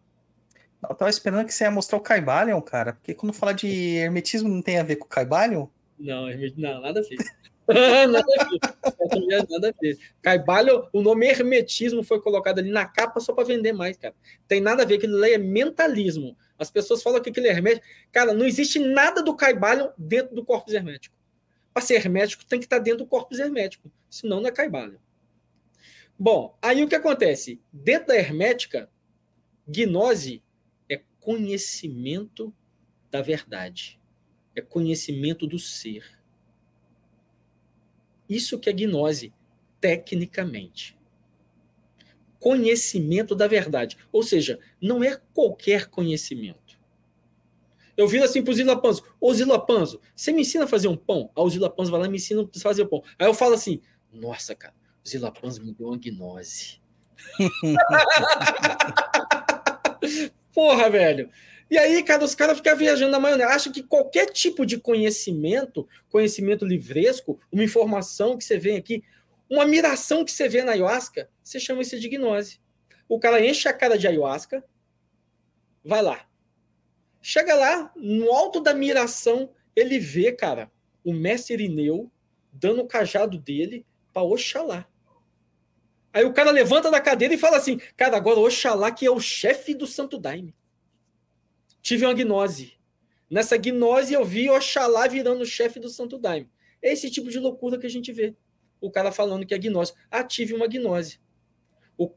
Eu 0.87 0.95
tava 0.95 1.09
esperando 1.09 1.45
que 1.45 1.53
você 1.53 1.63
ia 1.63 1.71
mostrar 1.71 1.97
o 1.97 2.01
Caibalion, 2.01 2.61
cara, 2.61 2.93
porque 2.93 3.13
quando 3.13 3.31
fala 3.31 3.53
de 3.53 3.67
hermetismo 3.67 4.49
não 4.49 4.61
tem 4.61 4.77
a 4.77 4.83
ver 4.83 4.97
com 4.97 5.05
o 5.05 5.09
Caibalion? 5.09 5.67
Não, 5.97 6.27
não, 6.57 6.81
nada 6.81 6.99
a 6.99 7.03
ver. 7.03 7.15
nada 8.09 8.19
a 8.19 8.45
ver. 8.49 8.59
Nada 9.27 9.67
a 9.67 10.63
ver. 10.63 10.89
O 10.91 11.01
nome 11.01 11.27
hermetismo 11.27 12.03
foi 12.03 12.21
colocado 12.21 12.59
ali 12.59 12.71
na 12.71 12.85
capa 12.85 13.19
só 13.19 13.33
para 13.33 13.45
vender 13.45 13.73
mais, 13.73 13.97
cara. 13.97 14.15
Tem 14.47 14.59
nada 14.59 14.83
a 14.83 14.85
ver, 14.85 14.95
aquilo 14.95 15.17
lá 15.17 15.29
é 15.29 15.37
mentalismo. 15.37 16.37
As 16.57 16.69
pessoas 16.69 17.01
falam 17.01 17.21
que 17.21 17.29
aquilo 17.29 17.47
é 17.47 17.49
hermético. 17.49 17.85
Cara, 18.11 18.33
não 18.33 18.45
existe 18.45 18.79
nada 18.79 19.21
do 19.21 19.35
Caibalho 19.35 19.91
dentro 19.97 20.35
do 20.35 20.45
corpus 20.45 20.73
hermético. 20.73 21.15
Para 21.73 21.83
ser 21.83 21.95
hermético, 21.95 22.45
tem 22.45 22.59
que 22.59 22.65
estar 22.65 22.79
dentro 22.79 22.99
do 22.99 23.07
corpus 23.07 23.39
hermético. 23.39 23.91
Senão 24.09 24.41
não 24.41 24.47
é 24.47 24.51
Caibalho. 24.51 24.99
Bom, 26.17 26.57
aí 26.61 26.83
o 26.83 26.87
que 26.87 26.95
acontece? 26.95 27.59
Dentro 27.71 28.07
da 28.07 28.15
hermética, 28.15 28.89
gnose 29.67 30.43
é 30.87 31.01
conhecimento 31.19 32.53
da 33.09 33.21
verdade. 33.21 33.99
É 34.55 34.61
conhecimento 34.61 35.47
do 35.47 35.57
ser. 35.57 36.22
Isso 38.29 38.59
que 38.59 38.69
é 38.69 38.73
gnose, 38.73 39.33
tecnicamente. 39.79 40.97
Conhecimento 42.39 43.35
da 43.35 43.47
verdade. 43.47 43.97
Ou 44.11 44.23
seja, 44.23 44.59
não 44.81 45.03
é 45.03 45.19
qualquer 45.33 45.87
conhecimento. 45.87 46.79
Eu 47.95 48.07
viro 48.07 48.23
assim 48.23 48.43
pro 48.43 48.53
Zila 48.53 48.79
Panzo, 48.79 49.03
ô 49.21 49.31
Zila 49.33 49.63
Panzo, 49.63 50.01
você 50.15 50.31
me 50.31 50.41
ensina 50.41 50.65
a 50.65 50.67
fazer 50.67 50.87
um 50.87 50.97
pão? 50.97 51.29
Aí 51.35 51.43
o 51.43 51.49
Zila 51.49 51.69
Panzo 51.69 51.91
vai 51.91 51.99
lá 51.99 52.07
e 52.07 52.09
me 52.09 52.17
ensina 52.17 52.41
a 52.41 52.59
fazer 52.59 52.81
o 52.81 52.87
pão. 52.87 53.03
Aí 53.19 53.27
eu 53.27 53.35
falo 53.35 53.53
assim, 53.53 53.81
nossa, 54.11 54.55
cara, 54.55 54.73
o 55.05 55.07
Zila 55.07 55.31
Panzo 55.31 55.63
me 55.63 55.73
deu 55.73 55.87
uma 55.87 55.97
gnose. 55.97 56.81
Porra, 60.53 60.89
velho. 60.89 61.29
E 61.73 61.77
aí, 61.79 62.03
cara, 62.03 62.23
os 62.23 62.35
caras 62.35 62.57
ficam 62.57 62.77
viajando 62.77 63.09
na 63.09 63.19
maionese. 63.19 63.51
Acham 63.51 63.73
que 63.73 63.81
qualquer 63.81 64.27
tipo 64.27 64.63
de 64.63 64.77
conhecimento, 64.77 65.89
conhecimento 66.07 66.63
livresco, 66.63 67.39
uma 67.51 67.63
informação 67.63 68.37
que 68.37 68.43
você 68.43 68.59
vê 68.59 68.75
aqui, 68.75 69.03
uma 69.49 69.65
miração 69.65 70.23
que 70.23 70.31
você 70.31 70.47
vê 70.47 70.63
na 70.63 70.73
ayahuasca, 70.73 71.27
você 71.43 71.59
chama 71.59 71.81
isso 71.81 71.99
de 71.99 72.07
gnose. 72.07 72.61
O 73.09 73.19
cara 73.19 73.43
enche 73.43 73.67
a 73.67 73.73
cara 73.73 73.97
de 73.97 74.07
ayahuasca, 74.07 74.63
vai 75.83 76.03
lá. 76.03 76.27
Chega 77.19 77.55
lá, 77.55 77.91
no 77.95 78.31
alto 78.31 78.61
da 78.61 78.75
miração, 78.75 79.49
ele 79.75 79.97
vê, 79.97 80.31
cara, 80.31 80.71
o 81.03 81.11
mestre 81.11 81.55
Irineu 81.55 82.11
dando 82.51 82.81
o 82.83 82.87
cajado 82.87 83.35
dele 83.35 83.83
para 84.13 84.21
Oxalá. 84.21 84.87
Aí 86.13 86.23
o 86.23 86.33
cara 86.33 86.51
levanta 86.51 86.91
da 86.91 87.01
cadeira 87.01 87.33
e 87.33 87.37
fala 87.39 87.57
assim: 87.57 87.79
Cara, 87.97 88.15
agora 88.15 88.39
Oxalá 88.41 88.91
que 88.91 89.07
é 89.07 89.09
o 89.09 89.19
chefe 89.19 89.73
do 89.73 89.87
Santo 89.87 90.19
Daime. 90.19 90.53
Tive 91.83 92.05
uma 92.05 92.13
gnose. 92.13 92.79
Nessa 93.29 93.57
gnose 93.57 94.13
eu 94.13 94.23
vi 94.23 94.49
Oxalá 94.49 95.05
virando 95.05 95.41
o 95.41 95.45
chefe 95.45 95.81
do 95.81 95.89
Santo 95.89 96.17
Daime. 96.17 96.49
É 96.81 96.93
esse 96.93 97.11
tipo 97.11 97.29
de 97.29 97.37
loucura 97.37 97.77
que 97.77 97.85
a 97.85 97.89
gente 97.89 98.11
vê. 98.13 98.33
O 98.79 98.89
cara 98.89 99.11
falando 99.11 99.45
que 99.45 99.53
é 99.53 99.57
gnose. 99.57 99.93
Ah, 100.09 100.23
tive 100.23 100.53
uma 100.53 100.65
gnose. 100.65 101.19
O... 101.97 102.09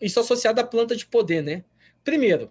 Isso 0.00 0.18
associado 0.18 0.62
à 0.62 0.64
planta 0.64 0.96
de 0.96 1.06
poder, 1.06 1.42
né? 1.42 1.62
Primeiro, 2.02 2.50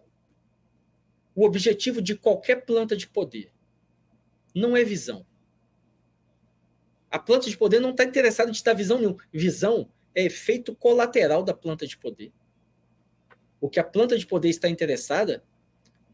o 1.33 1.43
objetivo 1.43 1.99
de 1.99 2.15
qualquer 2.15 2.63
planta 2.63 2.95
de 2.95 3.07
poder 3.07 3.51
não 4.53 4.77
é 4.77 4.83
visão. 4.83 5.25
A 7.09 7.17
planta 7.17 7.49
de 7.49 7.57
poder 7.57 7.79
não 7.79 7.89
está 7.89 8.03
interessada 8.03 8.51
em 8.51 8.53
te 8.53 8.63
dar 8.63 8.73
visão 8.73 8.99
nenhuma. 8.99 9.17
Visão 9.33 9.89
é 10.13 10.23
efeito 10.25 10.75
colateral 10.75 11.43
da 11.43 11.55
planta 11.55 11.87
de 11.87 11.97
poder. 11.97 12.31
O 13.59 13.67
que 13.67 13.79
a 13.79 13.83
planta 13.83 14.15
de 14.15 14.27
poder 14.27 14.49
está 14.49 14.69
interessada 14.69 15.43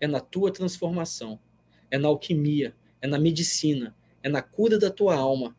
é 0.02 0.08
na 0.08 0.20
tua 0.20 0.52
transformação, 0.52 1.40
é 1.90 1.98
na 1.98 2.08
alquimia, 2.08 2.76
é 3.00 3.08
na 3.08 3.20
medicina, 3.20 3.96
é 4.24 4.28
na 4.28 4.42
cura 4.42 4.78
da 4.78 4.90
tua 4.90 5.16
alma, 5.16 5.56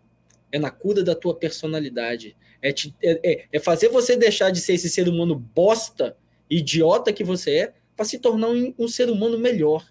é 0.51 0.59
na 0.59 0.71
cura 0.71 1.03
da 1.03 1.15
tua 1.15 1.35
personalidade, 1.35 2.37
é, 2.61 2.73
te, 2.73 2.95
é, 3.03 3.47
é 3.51 3.61
fazer 3.61 3.89
você 3.89 4.17
deixar 4.17 4.51
de 4.51 4.61
ser 4.61 4.75
esse 4.75 4.91
ser 4.91 5.09
humano 5.09 5.35
bosta, 5.35 6.17
idiota 6.51 7.13
que 7.13 7.25
você 7.25 7.51
é, 7.59 7.75
para 7.97 8.05
se 8.05 8.19
tornar 8.19 8.49
um, 8.49 8.75
um 8.79 8.89
ser 8.89 9.09
humano 9.09 9.39
melhor, 9.39 9.87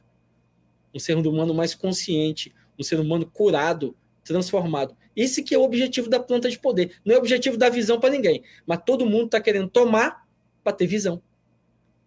um 0.94 1.00
ser 1.00 1.16
humano 1.16 1.54
mais 1.54 1.74
consciente, 1.74 2.54
um 2.78 2.84
ser 2.84 3.00
humano 3.00 3.26
curado, 3.26 3.96
transformado. 4.24 4.96
Esse 5.16 5.44
que 5.44 5.56
é 5.56 5.58
o 5.58 5.64
objetivo 5.64 6.10
da 6.10 6.20
planta 6.20 6.50
de 6.50 6.60
poder. 6.60 7.00
Não 7.04 7.14
é 7.14 7.18
o 7.18 7.20
objetivo 7.20 7.58
da 7.58 7.70
visão 7.70 8.00
para 8.00 8.10
ninguém, 8.10 8.44
mas 8.66 8.82
todo 8.86 9.06
mundo 9.06 9.26
está 9.26 9.42
querendo 9.42 9.70
tomar 9.70 10.28
para 10.64 10.74
ter 10.74 10.88
visão. 10.88 11.22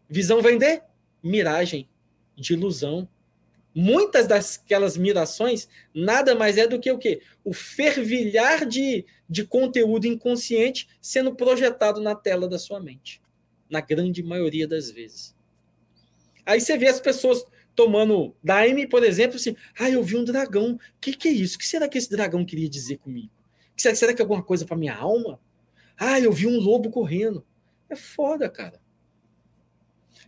Visão 0.09 0.41
vem 0.41 0.59
de 0.59 0.83
miragem, 1.23 1.89
de 2.37 2.55
ilusão. 2.55 3.09
Muitas 3.75 4.27
daquelas 4.29 4.97
mirações 4.97 5.69
nada 5.93 6.35
mais 6.35 6.57
é 6.57 6.67
do 6.67 6.79
que 6.79 6.91
o 6.91 6.99
quê? 6.99 7.21
O 7.43 7.53
fervilhar 7.53 8.67
de, 8.67 9.05
de 9.29 9.45
conteúdo 9.45 10.07
inconsciente 10.07 10.89
sendo 11.01 11.35
projetado 11.35 12.01
na 12.01 12.15
tela 12.15 12.49
da 12.49 12.59
sua 12.59 12.81
mente. 12.81 13.21
Na 13.69 13.81
grande 13.81 14.23
maioria 14.23 14.69
das 14.69 14.91
vezes. 14.91 15.35
Aí 16.47 16.61
você 16.61 16.77
vê 16.79 16.87
as 16.87 17.01
pessoas 17.01 17.45
tomando 17.75 18.35
Daime, 18.43 18.87
por 18.87 19.03
exemplo, 19.03 19.37
assim, 19.37 19.57
ah, 19.79 19.91
eu 19.91 20.03
vi 20.03 20.17
um 20.17 20.25
dragão. 20.25 20.75
O 20.75 20.79
que, 21.01 21.15
que 21.15 21.29
é 21.29 21.33
isso? 21.33 21.57
O 21.57 21.59
que 21.59 21.67
será 21.67 21.89
que 21.89 21.99
esse 21.99 22.11
dragão 22.11 22.45
queria 22.45 22.69
dizer 22.69 22.99
comigo? 22.99 23.31
Será, 23.77 23.95
será 23.95 24.15
que 24.15 24.23
é 24.23 24.25
alguma 24.25 24.43
coisa 24.43 24.65
para 24.65 24.77
minha 24.77 24.95
alma? 24.95 25.41
Ah, 25.97 26.21
eu 26.21 26.33
vi 26.33 26.47
um 26.47 26.61
lobo 26.61 26.91
correndo. 26.91 27.45
É 27.89 27.97
foda, 27.97 28.49
cara. 28.49 28.81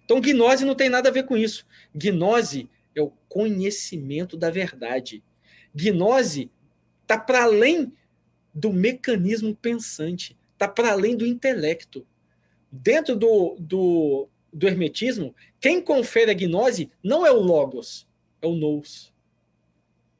Então, 0.06 0.20
gnose 0.20 0.64
não 0.64 0.76
tem 0.76 0.88
nada 0.88 1.08
a 1.08 1.12
ver 1.12 1.24
com 1.24 1.36
isso. 1.36 1.66
Gnose 1.92 2.70
é 2.94 3.02
o 3.02 3.10
conhecimento 3.28 4.36
da 4.36 4.50
verdade. 4.50 5.20
Gnose 5.74 6.48
está 7.02 7.18
para 7.18 7.42
além 7.42 7.92
do 8.54 8.72
mecanismo 8.72 9.54
pensante, 9.54 10.36
está 10.52 10.68
para 10.68 10.92
além 10.92 11.16
do 11.16 11.26
intelecto. 11.26 12.06
Dentro 12.70 13.16
do, 13.16 13.56
do, 13.58 14.28
do 14.52 14.68
hermetismo, 14.68 15.34
quem 15.60 15.82
confere 15.82 16.30
a 16.30 16.34
gnose 16.34 16.88
não 17.02 17.26
é 17.26 17.32
o 17.32 17.40
logos, 17.40 18.06
é 18.40 18.46
o 18.46 18.54
nous. 18.54 19.12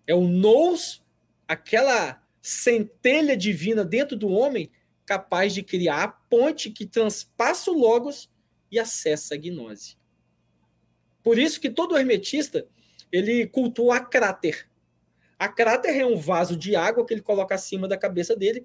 É 0.05 0.15
o 0.17 0.27
nous, 0.27 1.01
aquela 1.47 2.21
centelha 2.43 3.37
divina 3.37 3.85
dentro 3.85 4.17
do 4.17 4.29
homem, 4.29 4.69
capaz 5.05 5.55
de 5.55 5.63
criar 5.63 6.03
a 6.03 6.09
ponte 6.09 6.71
que 6.71 6.87
transpassa 6.87 7.71
o 7.71 7.79
logos 7.79 8.29
acessa 8.79 9.35
a 9.35 9.39
gnose. 9.39 9.97
Por 11.23 11.39
isso 11.39 11.61
que 11.61 11.71
todo 11.71 11.97
hermetista 11.97 12.67
ele 13.11 13.47
cultua 13.47 13.97
a 13.97 14.01
cráter. 14.01 14.69
A 15.39 15.49
cráter 15.49 15.97
é 15.97 16.07
um 16.07 16.17
vaso 16.17 16.57
de 16.57 16.77
água 16.77 17.05
que 17.05 17.13
ele 17.13 17.21
coloca 17.21 17.55
acima 17.55 17.87
da 17.87 17.97
cabeça 17.97 18.35
dele 18.35 18.65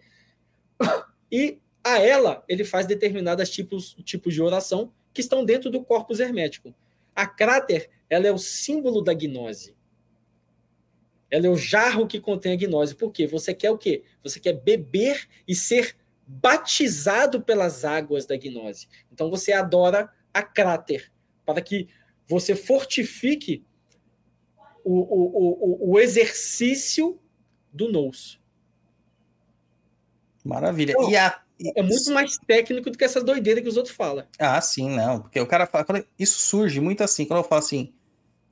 e 1.32 1.60
a 1.84 2.00
ela 2.00 2.44
ele 2.48 2.64
faz 2.64 2.86
determinados 2.86 3.50
tipos, 3.50 3.96
tipos 4.04 4.34
de 4.34 4.42
oração 4.42 4.94
que 5.14 5.22
estão 5.22 5.44
dentro 5.44 5.70
do 5.70 5.84
corpus 5.84 6.20
hermético. 6.20 6.74
A 7.16 7.28
cráter, 7.28 7.90
ela 8.10 8.28
é 8.28 8.32
o 8.32 8.38
símbolo 8.38 9.02
da 9.02 9.14
gnose. 9.14 9.76
Ela 11.30 11.48
é 11.48 11.50
o 11.50 11.56
jarro 11.56 12.08
que 12.08 12.20
contém 12.20 12.54
a 12.54 12.56
gnose. 12.56 12.96
Por 12.96 13.12
quê? 13.12 13.26
Você 13.28 13.54
quer 13.54 13.72
o 13.72 13.78
quê? 13.78 14.04
Você 14.24 14.40
quer 14.40 14.54
beber 14.54 15.28
e 15.48 15.56
ser 15.56 15.96
batizado 16.40 17.42
pelas 17.42 17.84
águas 17.84 18.26
da 18.26 18.38
gnose. 18.38 18.88
Então 19.12 19.30
você 19.30 19.52
adora 19.52 20.10
a 20.34 20.42
cráter 20.42 21.12
para 21.46 21.62
que 21.62 21.90
você 22.28 22.56
fortifique 22.56 23.66
o, 24.84 25.00
o, 25.00 25.90
o, 25.90 25.92
o 25.92 26.00
exercício 26.00 27.20
do 27.72 27.92
nous. 27.92 28.40
Maravilha. 30.44 30.94
Não, 30.98 31.12
e 31.12 31.16
a, 31.16 31.42
É 31.76 31.84
muito 31.84 32.12
mais 32.12 32.38
técnico 32.38 32.90
do 32.90 32.98
que 32.98 33.04
essa 33.04 33.22
doideira 33.22 33.62
que 33.62 33.68
os 33.68 33.78
outros 33.78 33.96
falam. 33.96 34.26
Ah, 34.40 34.60
sim, 34.62 34.90
não. 34.90 35.22
Porque 35.22 35.40
o 35.40 35.46
cara 35.46 35.68
fala. 35.68 35.86
Isso 36.18 36.40
surge 36.40 36.80
muito 36.80 37.04
assim, 37.04 37.26
quando 37.26 37.44
eu 37.44 37.48
falo 37.48 37.60
assim. 37.60 37.94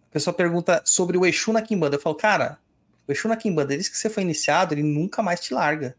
A 0.09 0.11
pessoa 0.11 0.33
pergunta 0.33 0.81
sobre 0.85 1.17
o 1.17 1.25
Exu 1.25 1.53
na 1.53 1.61
Kimbanda. 1.61 1.95
Eu 1.95 2.01
falo, 2.01 2.15
cara, 2.15 2.59
o 3.07 3.11
Exu 3.11 3.27
na 3.27 3.37
Kimbanda, 3.37 3.69
desde 3.69 3.89
que 3.89 3.97
você 3.97 4.09
foi 4.09 4.23
iniciado, 4.23 4.73
ele 4.73 4.83
nunca 4.83 5.23
mais 5.23 5.39
te 5.39 5.53
larga. 5.53 5.95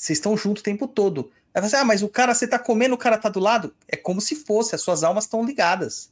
Vocês 0.00 0.18
estão 0.18 0.34
juntos 0.34 0.62
o 0.62 0.64
tempo 0.64 0.88
todo. 0.88 1.30
Aí 1.52 1.60
você, 1.60 1.76
ah, 1.76 1.84
mas 1.84 2.02
o 2.02 2.08
cara, 2.08 2.32
você 2.32 2.46
tá 2.46 2.58
comendo, 2.58 2.94
o 2.94 2.98
cara 2.98 3.18
tá 3.18 3.28
do 3.28 3.38
lado? 3.38 3.74
É 3.86 3.98
como 3.98 4.18
se 4.18 4.34
fosse, 4.34 4.74
as 4.74 4.80
suas 4.80 5.04
almas 5.04 5.24
estão 5.24 5.44
ligadas. 5.44 6.10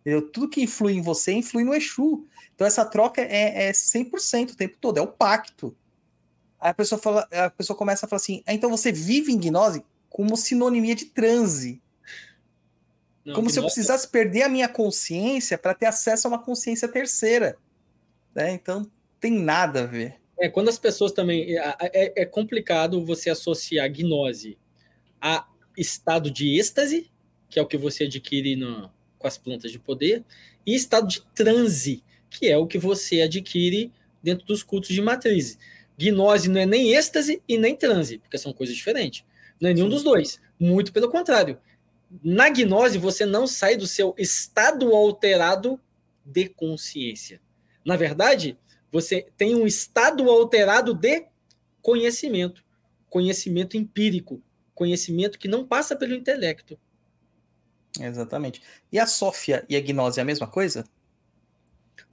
Entendeu? 0.00 0.22
Tudo 0.30 0.48
que 0.48 0.62
influi 0.62 0.94
em 0.94 1.02
você 1.02 1.32
influi 1.32 1.62
no 1.62 1.74
Exu. 1.74 2.26
Então 2.54 2.66
essa 2.66 2.86
troca 2.86 3.20
é, 3.20 3.68
é 3.68 3.70
100% 3.70 4.52
o 4.52 4.56
tempo 4.56 4.78
todo, 4.80 4.96
é 4.96 5.02
o 5.02 5.06
pacto. 5.06 5.76
Aí 6.58 6.70
a 6.70 6.74
pessoa, 6.74 6.98
fala, 6.98 7.28
a 7.30 7.50
pessoa 7.50 7.76
começa 7.76 8.06
a 8.06 8.08
falar 8.08 8.16
assim: 8.16 8.42
ah, 8.46 8.54
então 8.54 8.70
você 8.70 8.90
vive 8.90 9.30
em 9.30 9.38
gnose 9.38 9.84
como 10.08 10.34
sinonimia 10.34 10.94
de 10.94 11.04
transe. 11.04 11.82
Não, 13.26 13.34
como 13.34 13.50
se 13.50 13.58
eu 13.58 13.62
nós- 13.62 13.74
precisasse 13.74 14.08
perder 14.08 14.44
a 14.44 14.48
minha 14.48 14.70
consciência 14.70 15.58
para 15.58 15.74
ter 15.74 15.84
acesso 15.84 16.26
a 16.26 16.30
uma 16.30 16.42
consciência 16.42 16.88
terceira. 16.88 17.58
Né? 18.34 18.52
Então 18.52 18.90
tem 19.20 19.32
nada 19.32 19.82
a 19.82 19.86
ver. 19.86 20.17
É, 20.40 20.48
quando 20.48 20.68
as 20.68 20.78
pessoas 20.78 21.12
também. 21.12 21.56
É, 21.58 21.74
é- 21.92 22.22
é 22.22 22.24
complicado 22.26 23.04
você 23.04 23.30
associar 23.30 23.90
gnose 23.90 24.58
a 25.20 25.46
estado 25.76 26.30
de 26.30 26.58
êxtase, 26.58 27.10
que 27.48 27.58
é 27.58 27.62
o 27.62 27.66
que 27.66 27.76
você 27.76 28.04
adquire 28.04 28.56
no- 28.56 28.90
com 29.18 29.26
as 29.26 29.38
plantas 29.38 29.72
de 29.72 29.78
poder, 29.78 30.24
e 30.66 30.74
estado 30.74 31.08
de 31.08 31.22
transe, 31.34 32.02
que 32.30 32.48
é 32.48 32.56
o 32.56 32.66
que 32.66 32.78
você 32.78 33.22
adquire 33.22 33.92
dentro 34.22 34.46
dos 34.46 34.62
cultos 34.62 34.90
de 34.90 35.00
matriz. 35.02 35.58
Gnose 35.98 36.48
não 36.48 36.60
é 36.60 36.66
nem 36.66 36.94
êxtase 36.94 37.42
e 37.48 37.58
nem 37.58 37.74
transe, 37.74 38.18
porque 38.18 38.38
são 38.38 38.52
coisas 38.52 38.76
diferentes. 38.76 39.24
Não 39.60 39.70
é 39.70 39.74
nenhum 39.74 39.88
dos 39.88 40.04
dois. 40.04 40.40
Muito 40.60 40.92
pelo 40.92 41.10
contrário. 41.10 41.58
Na 42.22 42.48
gnose, 42.48 42.96
você 42.98 43.26
não 43.26 43.46
sai 43.46 43.76
do 43.76 43.86
seu 43.86 44.14
estado 44.16 44.94
alterado 44.94 45.80
de 46.24 46.48
consciência. 46.48 47.40
Na 47.84 47.96
verdade, 47.96 48.56
você 48.90 49.26
tem 49.36 49.54
um 49.54 49.66
estado 49.66 50.28
alterado 50.30 50.94
de 50.94 51.26
conhecimento, 51.82 52.64
conhecimento 53.08 53.76
empírico, 53.76 54.42
conhecimento 54.74 55.38
que 55.38 55.48
não 55.48 55.66
passa 55.66 55.96
pelo 55.96 56.14
intelecto. 56.14 56.78
Exatamente. 58.00 58.62
E 58.92 58.98
a 58.98 59.06
Sófia 59.06 59.64
e 59.68 59.76
a 59.76 59.80
gnose 59.80 60.20
é 60.20 60.22
a 60.22 60.26
mesma 60.26 60.46
coisa? 60.46 60.84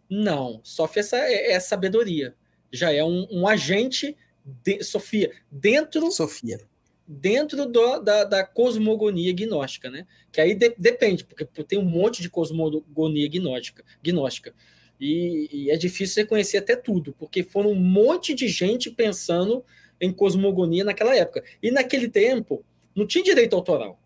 Não, 0.10 0.62
Sofia 0.64 1.00
essa 1.02 1.18
é, 1.18 1.52
é 1.52 1.60
sabedoria. 1.60 2.36
Já 2.72 2.92
é 2.92 3.04
um, 3.04 3.28
um 3.32 3.48
agente 3.48 4.16
de 4.46 4.84
Sofia 4.84 5.32
dentro 5.52 6.12
Sofia. 6.12 6.60
dentro 7.08 7.66
do- 7.66 8.00
da, 8.00 8.24
da 8.24 8.46
cosmogonia 8.46 9.34
gnóstica, 9.34 9.90
né? 9.90 10.06
Que 10.32 10.42
aí 10.42 10.54
de- 10.56 10.76
depende, 10.78 11.24
porque 11.26 11.46
tem 11.64 11.80
um 11.80 11.86
monte 11.86 12.22
de 12.22 12.30
cosmogonia 12.30 13.28
gnóstica, 13.28 13.84
gnóstica. 14.04 14.54
E, 15.00 15.50
e 15.52 15.72
é 15.72 15.78
difícil 15.78 16.24
reconhecer 16.24 16.58
até 16.58 16.76
tudo, 16.76 17.14
porque 17.18 17.44
foram 17.44 17.72
um 17.72 17.76
monte 17.76 18.34
de 18.34 18.48
gente 18.48 18.90
pensando 18.90 19.64
em 20.00 20.12
cosmogonia 20.12 20.84
naquela 20.84 21.16
época. 21.16 21.44
E 21.62 21.72
naquele 21.72 22.10
tempo, 22.10 22.64
não 22.96 23.06
tinha 23.06 23.24
direito 23.24 23.56
autoral. 23.56 24.00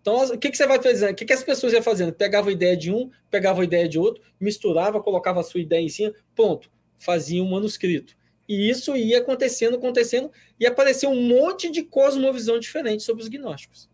Então, 0.00 0.24
o 0.24 0.38
que, 0.38 0.50
que 0.50 0.56
você 0.56 0.66
vai 0.66 0.82
fazer? 0.82 1.10
O 1.10 1.14
que, 1.14 1.26
que 1.26 1.32
as 1.32 1.44
pessoas 1.44 1.74
iam 1.74 1.82
fazendo? 1.82 2.12
Pegava 2.12 2.48
a 2.48 2.52
ideia 2.52 2.74
de 2.76 2.90
um, 2.90 3.10
pegava 3.30 3.60
a 3.60 3.64
ideia 3.64 3.86
de 3.86 3.98
outro, 3.98 4.22
misturava, 4.40 5.02
colocava 5.02 5.40
a 5.40 5.42
sua 5.42 5.60
ideia 5.60 5.82
em 5.82 5.88
cima, 5.90 6.14
pronto, 6.34 6.70
fazia 6.96 7.42
um 7.42 7.50
manuscrito. 7.50 8.16
E 8.48 8.70
isso 8.70 8.96
ia 8.96 9.18
acontecendo, 9.18 9.76
acontecendo, 9.76 10.30
e 10.58 10.66
apareceu 10.66 11.10
um 11.10 11.22
monte 11.22 11.70
de 11.70 11.82
cosmovisão 11.82 12.58
diferente 12.58 13.02
sobre 13.02 13.22
os 13.22 13.28
gnósticos. 13.28 13.89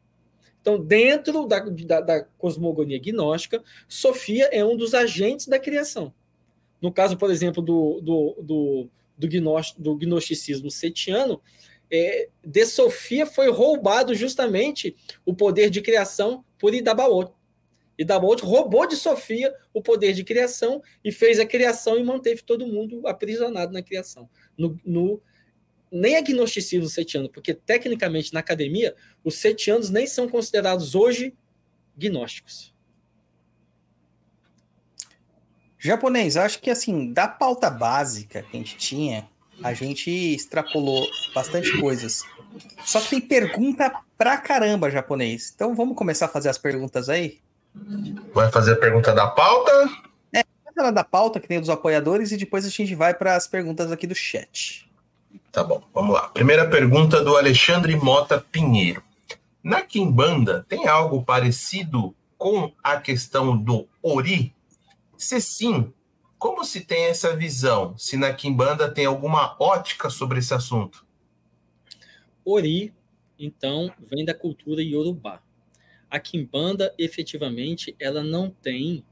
Então, 0.67 0.81
dentro 0.85 1.47
da, 1.47 1.61
da, 1.61 2.01
da 2.01 2.21
cosmogonia 2.37 2.99
gnóstica, 2.99 3.63
Sofia 3.87 4.47
é 4.51 4.65
um 4.65 4.77
dos 4.77 4.95
agentes 4.95 5.47
da 5.47 5.61
criação. 5.61 6.13
No 6.83 6.93
caso, 6.93 7.17
por 7.17 7.31
exemplo, 7.31 7.63
do, 7.63 8.01
do, 8.01 8.37
do, 8.43 8.91
do, 9.17 9.51
do 9.79 9.97
gnosticismo 9.97 10.69
setiano, 10.69 11.41
é, 11.89 12.29
de 12.45 12.67
Sofia 12.67 13.27
foi 13.27 13.49
roubado 13.49 14.13
justamente 14.13 14.97
o 15.25 15.33
poder 15.33 15.71
de 15.71 15.81
criação 15.81 16.45
por 16.59 16.75
Idabaoth. 16.75 17.33
Idabaoth 17.97 18.41
roubou 18.43 18.89
de 18.89 18.97
Sofia 18.97 19.55
o 19.73 19.81
poder 19.81 20.15
de 20.15 20.25
criação 20.25 20.83
e 21.05 21.13
fez 21.13 21.39
a 21.39 21.47
criação 21.47 21.97
e 21.97 22.03
manteve 22.03 22.43
todo 22.43 22.67
mundo 22.67 23.07
aprisionado 23.07 23.73
na 23.73 23.83
criação. 23.83 24.29
No, 24.59 24.77
no- 24.85 25.23
nem 25.91 26.15
é 26.15 26.23
gnosticismo 26.23 26.89
setiano, 26.89 27.29
porque 27.29 27.55
tecnicamente 27.55 28.33
na 28.33 28.41
academia 28.41 28.95
os 29.25 29.37
setianos 29.37 29.91
nem 29.91 30.07
são 30.07 30.29
considerados 30.29 30.95
hoje 30.95 31.35
gnósticos. 31.97 32.75
Japonês, 35.79 36.37
acho 36.37 36.61
que 36.61 36.71
assim, 36.71 37.13
da 37.13 37.29
pauta 37.29 37.71
básica 37.71 38.43
que 38.43 38.57
a 38.57 38.61
gente 38.61 38.77
tinha, 38.77 39.29
a 39.63 39.73
gente 39.73 40.11
extrapolou 40.11 41.07
bastante 41.35 41.79
coisas. 41.81 42.23
Só 42.85 43.01
que 43.01 43.11
tem 43.11 43.21
pergunta 43.21 43.93
pra 44.17 44.37
caramba, 44.37 44.91
japonês. 44.91 45.53
Então 45.55 45.75
vamos 45.75 45.97
começar 45.97 46.27
a 46.27 46.29
fazer 46.29 46.49
as 46.49 46.59
perguntas 46.59 47.09
aí? 47.09 47.41
Vai 48.35 48.51
fazer 48.51 48.73
a 48.73 48.77
pergunta 48.77 49.13
da 49.13 49.29
pauta? 49.29 49.73
Vamos 50.33 50.75
falar 50.75 50.91
da 50.91 51.05
pauta 51.05 51.39
que 51.39 51.49
tem 51.49 51.61
dos 51.61 51.71
apoiadores 51.71 52.33
e 52.33 52.37
depois 52.37 52.67
a 52.67 52.69
gente 52.69 52.95
vai 52.95 53.15
para 53.15 53.37
as 53.37 53.47
perguntas 53.47 53.93
aqui 53.93 54.07
do 54.07 54.15
chat. 54.15 54.91
Tá 55.57 55.65
bom, 55.65 55.83
vamos 55.95 56.13
lá. 56.13 56.29
Primeira 56.29 56.69
pergunta 56.69 57.25
do 57.25 57.35
Alexandre 57.35 57.97
Mota 57.97 58.39
Pinheiro. 58.39 59.03
Na 59.65 59.81
Kimbanda, 59.81 60.67
tem 60.69 60.87
algo 60.87 61.25
parecido 61.25 62.15
com 62.37 62.71
a 62.85 63.01
questão 63.01 63.57
do 63.57 63.89
Ori? 64.03 64.55
Se 65.17 65.41
sim, 65.41 65.91
como 66.39 66.63
se 66.63 66.83
tem 66.83 67.07
essa 67.07 67.35
visão? 67.35 67.97
Se 67.97 68.19
na 68.19 68.35
Kimbanda 68.35 68.91
tem 68.91 69.07
alguma 69.07 69.57
ótica 69.59 70.11
sobre 70.11 70.41
esse 70.41 70.53
assunto? 70.53 71.07
Ori, 72.45 72.93
então, 73.39 73.91
vem 73.99 74.27
da 74.27 74.35
cultura 74.35 74.83
iorubá. 74.83 75.41
A 76.11 76.21
Kimbanda, 76.21 76.95
efetivamente, 76.99 77.97
ela 77.99 78.23
não 78.23 78.51
tem 78.51 79.03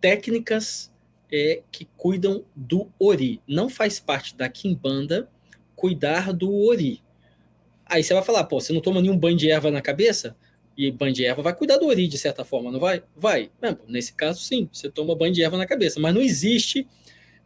técnicas 0.00 0.90
é, 1.30 1.62
que 1.70 1.86
cuidam 1.96 2.44
do 2.54 2.88
Ori. 2.98 3.40
Não 3.46 3.68
faz 3.68 3.98
parte 3.98 4.36
da 4.36 4.48
Kimbanda 4.48 5.28
cuidar 5.74 6.32
do 6.32 6.52
Ori. 6.66 7.02
Aí 7.84 8.02
você 8.02 8.14
vai 8.14 8.22
falar, 8.22 8.44
pô, 8.44 8.60
você 8.60 8.72
não 8.72 8.80
toma 8.80 9.00
nenhum 9.00 9.16
banho 9.16 9.36
de 9.36 9.50
erva 9.50 9.70
na 9.70 9.80
cabeça? 9.80 10.36
E 10.76 10.90
banho 10.90 11.14
de 11.14 11.24
erva 11.24 11.42
vai 11.42 11.54
cuidar 11.54 11.78
do 11.78 11.86
Ori, 11.86 12.08
de 12.08 12.18
certa 12.18 12.44
forma, 12.44 12.70
não 12.70 12.80
vai? 12.80 13.02
Vai. 13.16 13.50
É, 13.62 13.76
nesse 13.86 14.12
caso, 14.12 14.40
sim, 14.40 14.68
você 14.72 14.90
toma 14.90 15.14
banho 15.14 15.32
de 15.32 15.42
erva 15.42 15.56
na 15.56 15.66
cabeça. 15.66 16.00
Mas 16.00 16.14
não 16.14 16.20
existe, 16.20 16.86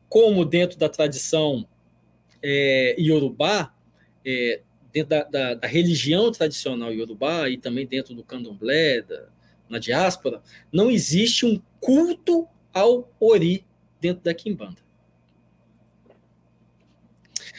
como 0.09 0.45
dentro 0.45 0.79
da 0.79 0.89
tradição 0.89 1.67
é, 2.43 2.97
iorubá, 2.99 3.75
é, 4.25 4.61
dentro 4.93 5.11
da, 5.11 5.23
da, 5.25 5.55
da, 5.55 5.67
religião 5.69 6.33
tradicional 6.33 6.93
iorubá 6.93 7.49
e 7.49 7.57
também 7.57 7.87
dentro 7.87 8.15
do 8.15 8.25
candomblé, 8.25 9.03
da, 9.03 9.29
na 9.69 9.79
diáspora, 9.79 10.43
não 10.73 10.91
existe 10.91 11.47
um 11.47 11.61
culto 11.79 12.49
ao 12.73 13.13
Ori 13.21 13.65
dentro 14.01 14.23
da 14.23 14.35
Kimbanda. 14.35 14.79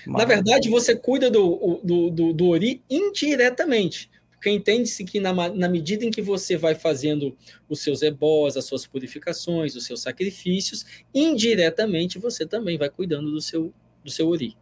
Na 0.06 0.26
verdade, 0.26 0.70
você 0.70 0.96
cuida 0.96 1.30
do, 1.30 1.80
do, 1.84 2.10
do, 2.10 2.34
do 2.34 2.48
Ori 2.48 2.82
indiretamente, 2.90 4.10
porque 4.32 4.50
entende-se 4.50 5.04
que 5.04 5.20
na, 5.20 5.32
na, 5.50 5.70
medida 5.70 6.04
em 6.04 6.10
que 6.10 6.22
você 6.22 6.58
vai 6.58 6.74
fazendo 6.74 7.38
os 7.70 7.82
seus 7.82 8.02
ebós, 8.02 8.58
as 8.58 8.66
suas 8.66 8.88
purificações, 8.88 9.76
os 9.76 9.86
seus 9.86 10.02
sacrifícios, 10.02 10.86
indiretamente 11.14 12.18
você 12.18 12.46
também 12.46 12.78
vai 12.78 12.90
cuidando 12.90 13.32
do 13.32 13.40
seu, 13.40 13.72
do 14.04 14.10
seu 14.10 14.28
Ori. 14.28 14.58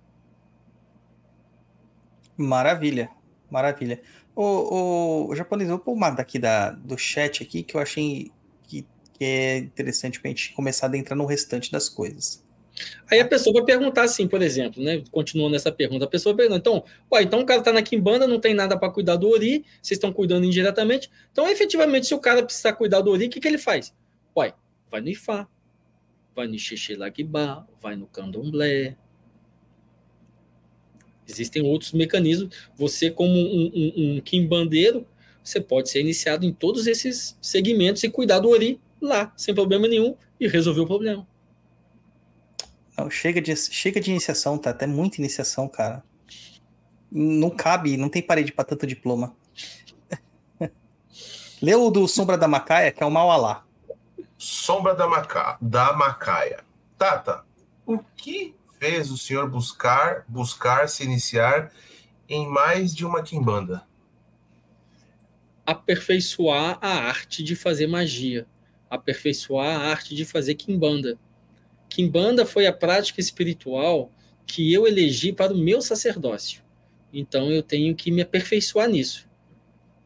Maravilha, 2.36 3.10
maravilha. 3.50 4.02
O, 4.36 4.44
o, 4.44 5.30
o 5.30 5.36
japonês, 5.36 5.70
vou 5.70 5.80
pôr 5.80 5.94
uma 5.94 6.10
daqui 6.10 6.38
da, 6.40 6.72
do 6.72 6.98
chat 6.98 7.44
aqui 7.44 7.64
que 7.64 7.76
eu 7.76 7.82
achei 7.82 8.32
que, 9.20 9.26
é 9.26 9.58
interessante 9.58 10.20
para 10.20 10.30
a 10.30 10.32
gente 10.32 10.54
começar 10.54 10.86
a 10.86 10.90
adentrar 10.90 11.18
no 11.18 11.26
restante 11.26 11.72
das 11.72 11.90
coisas. 11.90 12.44
Aí 13.12 13.20
a 13.20 13.28
pessoa 13.28 13.54
vai 13.54 13.66
perguntar 13.66 14.04
assim, 14.04 14.28
por 14.28 14.42
exemplo, 14.42 14.82
né? 14.82 15.04
Continuando 15.12 15.56
essa 15.56 15.72
pergunta, 15.72 16.06
a 16.06 16.08
pessoa 16.08 16.34
pergunta, 16.34 16.60
então, 16.60 16.84
ué, 17.12 17.24
então 17.24 17.42
o 17.42 17.46
cara 17.46 17.62
tá 17.62 17.74
na 17.74 17.82
Kimbanda, 17.82 18.26
não 18.26 18.40
tem 18.40 18.54
nada 18.54 18.78
para 18.78 18.90
cuidar 18.90 19.18
do 19.18 19.28
Ori, 19.28 19.66
vocês 19.82 19.98
estão 19.98 20.14
cuidando 20.14 20.46
indiretamente. 20.46 21.10
Então, 21.32 21.48
efetivamente, 21.50 22.08
se 22.08 22.14
o 22.14 22.20
cara 22.20 22.42
precisar 22.42 22.74
cuidar 22.74 23.02
do 23.02 23.12
Ori, 23.12 23.26
o 23.26 23.30
que, 23.30 23.42
que 23.42 23.48
ele 23.48 23.58
faz? 23.58 23.94
Ué, 24.38 24.54
vai 24.90 25.02
no 25.02 25.10
Ifá, 25.10 25.46
vai 26.34 26.48
no 26.48 26.58
Xixelagibá, 26.58 27.68
vai 27.82 27.98
no 27.98 28.08
Candomblé. 28.08 28.96
Existem 31.28 31.62
outros 31.62 31.92
mecanismos. 31.92 32.56
Você, 32.76 33.12
como 33.12 33.34
um, 33.34 33.72
um, 33.76 34.16
um 34.18 34.22
você 35.44 35.60
pode 35.60 35.90
ser 35.90 36.00
iniciado 36.02 36.46
em 36.46 36.54
todos 36.54 36.88
esses 36.88 37.38
segmentos 37.42 38.04
e 38.04 38.10
cuidar 38.10 38.40
do 38.40 38.50
Ori 38.50 38.80
lá, 39.02 39.32
sem 39.38 39.54
problema 39.54 39.88
nenhum, 39.88 40.16
e 40.40 40.48
resolver 40.48 40.82
o 40.82 40.88
problema. 40.88 41.28
Não, 42.98 43.10
chega, 43.10 43.42
de, 43.42 43.56
chega 43.56 44.00
de 44.02 44.12
iniciação, 44.12 44.58
tá? 44.58 44.72
Até 44.72 44.86
muita 44.86 45.22
iniciação, 45.22 45.68
cara. 45.68 46.04
Não 47.12 47.50
cabe, 47.50 47.96
não 47.96 48.10
tem 48.10 48.22
parede 48.22 48.52
pra 48.52 48.66
tanto 48.66 48.86
diploma. 48.86 49.36
Lê 51.62 51.76
o 51.76 51.90
do 51.90 52.08
Sombra 52.08 52.38
da 52.38 52.48
Macaia, 52.48 52.92
que 52.92 53.02
é 53.02 53.06
o 53.06 53.12
Maualá. 53.12 53.66
Sombra 54.38 54.94
da, 54.94 55.08
Maca... 55.08 55.58
da 55.62 55.94
Macaia. 55.94 56.64
Tata, 56.98 57.44
o 57.86 58.00
que 58.16 58.56
fez 58.80 59.12
o 59.12 59.18
senhor 59.18 59.50
buscar, 59.50 60.26
buscar 60.28 60.88
se 60.88 61.04
iniciar 61.04 61.72
em 62.28 62.48
mais 62.48 62.94
de 62.94 63.06
uma 63.06 63.24
quimbanda? 63.24 63.88
Aperfeiçoar 65.66 66.78
a 66.82 66.90
arte 66.90 67.44
de 67.44 67.56
fazer 67.56 67.88
magia. 67.88 68.48
Aperfeiçoar 68.90 69.80
a 69.80 69.90
arte 69.90 70.16
de 70.16 70.26
fazer 70.26 70.56
quimbanda. 70.56 71.18
Quimbanda 71.90 72.46
foi 72.46 72.68
a 72.68 72.74
prática 72.74 73.20
espiritual 73.20 74.12
que 74.46 74.74
eu 74.74 74.88
elegi 74.88 75.32
para 75.32 75.54
o 75.54 75.58
meu 75.58 75.82
sacerdócio. 75.82 76.64
Então 77.14 77.52
eu 77.52 77.64
tenho 77.64 77.96
que 77.96 78.12
me 78.12 78.22
aperfeiçoar 78.22 78.90
nisso. 78.90 79.30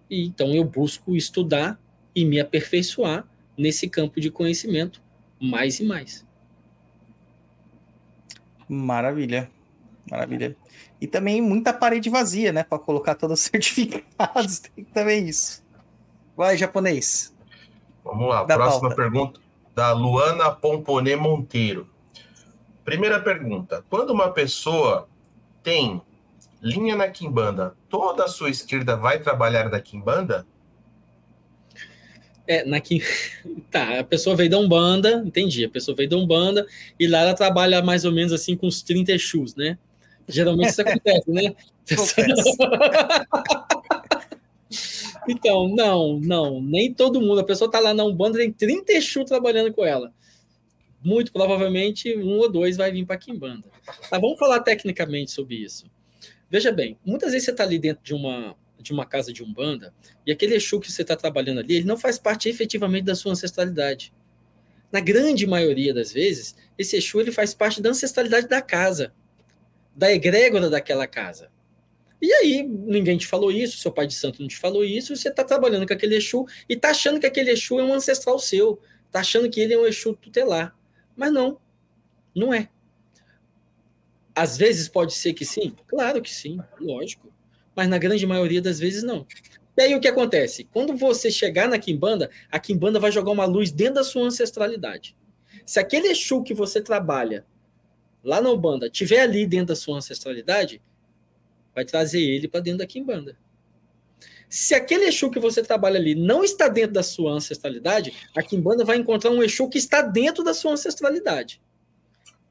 E 0.10 0.26
então 0.26 0.54
eu 0.54 0.64
busco 0.64 1.16
estudar 1.16 1.80
e 2.16 2.26
me 2.26 2.40
aperfeiçoar 2.40 3.28
nesse 3.58 3.90
campo 3.90 4.20
de 4.20 4.30
conhecimento 4.30 5.02
mais 5.40 5.80
e 5.80 5.84
mais. 5.84 6.26
Maravilha. 8.68 9.50
Maravilha. 10.10 10.56
E 11.00 11.08
também 11.08 11.42
muita 11.42 11.74
parede 11.74 12.10
vazia, 12.10 12.52
né? 12.52 12.64
Para 12.64 12.80
colocar 12.80 13.16
todos 13.16 13.40
os 13.40 13.46
certificados. 13.50 14.60
Tem 14.60 14.84
também 14.86 15.28
isso. 15.28 15.64
Vai, 16.36 16.58
japonês. 16.58 17.33
Vamos 18.04 18.30
lá, 18.30 18.44
Da 18.44 18.56
próxima 18.56 18.90
pauta. 18.90 18.96
pergunta 18.96 19.40
da 19.74 19.92
Luana 19.92 20.52
Pomponê 20.52 21.16
Monteiro. 21.16 21.90
Primeira 22.84 23.20
pergunta: 23.20 23.84
quando 23.90 24.12
uma 24.12 24.32
pessoa 24.32 25.08
tem 25.62 26.02
linha 26.62 26.96
na 26.96 27.08
quimbanda, 27.08 27.76
toda 27.90 28.26
a 28.26 28.28
sua 28.28 28.50
esquerda 28.50 28.96
vai 28.96 29.20
trabalhar 29.20 29.70
da 29.70 29.80
quimbanda? 29.80 30.46
É, 32.46 32.66
na 32.66 32.80
que... 32.80 33.02
Tá, 33.72 34.00
a 34.00 34.04
pessoa 34.04 34.36
veio 34.36 34.52
da 34.52 34.60
Umbanda, 34.60 35.24
entendi. 35.26 35.66
A 35.66 35.70
pessoa 35.70 35.96
veio 35.96 36.10
da 36.10 36.16
Umbanda 36.16 36.68
e 37.00 37.08
lá 37.08 37.22
ela 37.22 37.34
trabalha 37.34 37.82
mais 37.82 38.06
ou 38.06 38.12
menos 38.12 38.32
assim 38.32 38.56
com 38.56 38.68
uns 38.68 38.84
30 38.84 39.12
Exus, 39.12 39.56
né? 39.56 39.80
Geralmente 40.28 40.70
isso 40.70 40.82
acontece, 40.84 41.32
né? 41.32 41.56
Então, 45.28 45.68
não, 45.70 46.20
não, 46.20 46.62
nem 46.62 46.94
todo 46.94 47.22
mundo. 47.22 47.40
A 47.40 47.44
pessoa 47.44 47.70
tá 47.70 47.80
lá 47.80 47.94
na 47.94 48.04
Umbanda, 48.04 48.38
tem 48.38 48.52
30 48.52 48.94
Exu 48.94 49.24
trabalhando 49.26 49.74
com 49.74 49.86
ela. 49.86 50.14
Muito 51.04 51.32
provavelmente 51.34 52.16
um 52.18 52.38
ou 52.38 52.50
dois 52.50 52.78
vai 52.78 52.92
vir 52.92 53.06
para 53.06 53.18
Kimbanda. 53.18 53.68
Tá, 54.10 54.18
vamos 54.20 54.40
falar 54.40 54.62
tecnicamente 54.62 55.32
sobre 55.32 55.56
isso. 55.56 55.86
Veja 56.50 56.72
bem, 56.72 56.98
muitas 57.06 57.32
vezes 57.32 57.46
você 57.46 57.52
está 57.52 57.64
ali 57.64 57.78
dentro 57.80 58.04
de 58.04 58.14
uma, 58.14 58.56
de 58.80 58.94
uma 58.94 59.06
casa 59.06 59.34
de 59.34 59.44
Umbanda 59.44 59.94
e 60.26 60.32
aquele 60.32 60.56
Exu 60.56 60.80
que 60.80 60.92
você 60.92 61.02
está 61.02 61.16
trabalhando 61.16 61.60
ali, 61.60 61.76
ele 61.78 61.86
não 61.86 61.98
faz 61.98 62.18
parte 62.18 62.48
efetivamente 62.48 63.06
da 63.06 63.16
sua 63.16 63.32
ancestralidade. 63.32 64.14
Na 64.92 65.00
grande 65.00 65.48
maioria 65.48 65.94
das 65.94 66.14
vezes, 66.14 66.56
esse 66.78 66.96
Exu 66.96 67.20
ele 67.20 67.32
faz 67.32 67.54
parte 67.54 67.82
da 67.82 67.90
ancestralidade 67.90 68.48
da 68.48 68.62
casa, 68.62 69.14
da 69.96 70.12
egrégora 70.12 70.70
daquela 70.70 71.08
casa. 71.08 71.50
E 72.24 72.32
aí, 72.32 72.64
ninguém 72.64 73.18
te 73.18 73.28
falou 73.28 73.52
isso, 73.52 73.78
seu 73.78 73.92
pai 73.92 74.08
de 74.08 74.14
santo 74.14 74.42
não 74.42 74.48
te 74.48 74.56
falou 74.56 74.86
isso, 74.86 75.14
você 75.14 75.28
está 75.28 75.44
trabalhando 75.44 75.86
com 75.86 75.92
aquele 75.92 76.16
Exu 76.16 76.46
e 76.70 76.74
está 76.76 76.92
achando 76.92 77.20
que 77.20 77.26
aquele 77.26 77.52
Exu 77.52 77.78
é 77.82 77.84
um 77.84 77.94
ancestral 77.94 78.40
seu, 78.40 78.80
está 79.08 79.20
achando 79.20 79.50
que 79.50 79.60
ele 79.60 79.74
é 79.74 79.78
um 79.78 79.86
Exu 79.86 80.14
tutelar. 80.14 80.74
Mas 81.18 81.34
não, 81.34 81.60
não 82.34 82.54
é. 82.54 82.70
Às 84.34 84.56
vezes 84.56 84.88
pode 84.88 85.12
ser 85.12 85.34
que 85.34 85.44
sim? 85.44 85.76
Claro 85.86 86.22
que 86.22 86.34
sim, 86.34 86.62
lógico. 86.80 87.28
Mas 87.76 87.90
na 87.90 87.98
grande 87.98 88.26
maioria 88.26 88.62
das 88.62 88.80
vezes 88.80 89.04
não. 89.04 89.28
E 89.76 89.82
aí 89.82 89.94
o 89.94 90.00
que 90.00 90.08
acontece? 90.08 90.64
Quando 90.72 90.96
você 90.96 91.30
chegar 91.30 91.68
na 91.68 91.78
Kimbanda, 91.78 92.30
a 92.50 92.58
Kimbanda 92.58 93.02
vai 93.02 93.12
jogar 93.12 93.32
uma 93.32 93.46
luz 93.46 93.70
dentro 93.70 93.96
da 93.96 94.04
sua 94.06 94.24
ancestralidade. 94.24 95.14
Se 95.66 95.78
aquele 95.78 96.08
Exu 96.08 96.42
que 96.42 96.54
você 96.54 96.82
trabalha 96.82 97.46
lá 98.24 98.40
na 98.40 98.50
Umbanda 98.50 98.90
tiver 98.90 99.20
ali 99.20 99.46
dentro 99.46 99.68
da 99.68 99.76
sua 99.76 99.98
ancestralidade, 99.98 100.82
vai 101.74 101.86
trazer 101.86 102.22
ele 102.22 102.48
para 102.48 102.60
dentro 102.60 102.80
da 102.80 102.88
Kimbanda. 102.88 103.38
Se 104.50 104.76
aquele 104.76 105.06
Exu 105.06 105.32
que 105.32 105.40
você 105.40 105.64
trabalha 105.64 105.98
ali 105.98 106.14
não 106.14 106.44
está 106.44 106.68
dentro 106.68 106.94
da 106.94 107.02
sua 107.02 107.32
ancestralidade, 107.32 108.14
a 108.36 108.44
Kimbanda 108.44 108.86
vai 108.86 108.98
encontrar 108.98 109.32
um 109.32 109.42
Exu 109.42 109.68
que 109.68 109.80
está 109.80 110.02
dentro 110.02 110.44
da 110.44 110.54
sua 110.54 110.74
ancestralidade. 110.74 111.60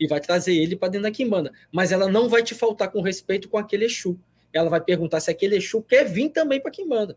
E 0.01 0.09
vai 0.09 0.21
trazer 0.21 0.55
ele 0.55 0.75
para 0.75 0.89
dentro 0.89 1.05
da 1.05 1.13
Kimbanda. 1.13 1.53
Mas 1.71 1.93
ela 1.93 2.09
não 2.09 2.29
vai 2.29 2.43
te 2.43 2.57
faltar 2.57 2.91
com 2.91 3.01
respeito 3.01 3.49
com 3.49 3.57
aquele 3.57 3.85
Exu. 3.85 4.19
Ela 4.53 4.69
vai 4.69 4.81
perguntar 4.81 5.21
se 5.21 5.31
aquele 5.31 5.57
Exu 5.57 5.81
quer 5.81 6.05
vir 6.05 6.31
também 6.31 6.61
para 6.61 6.73
Kimbanda. 6.73 7.17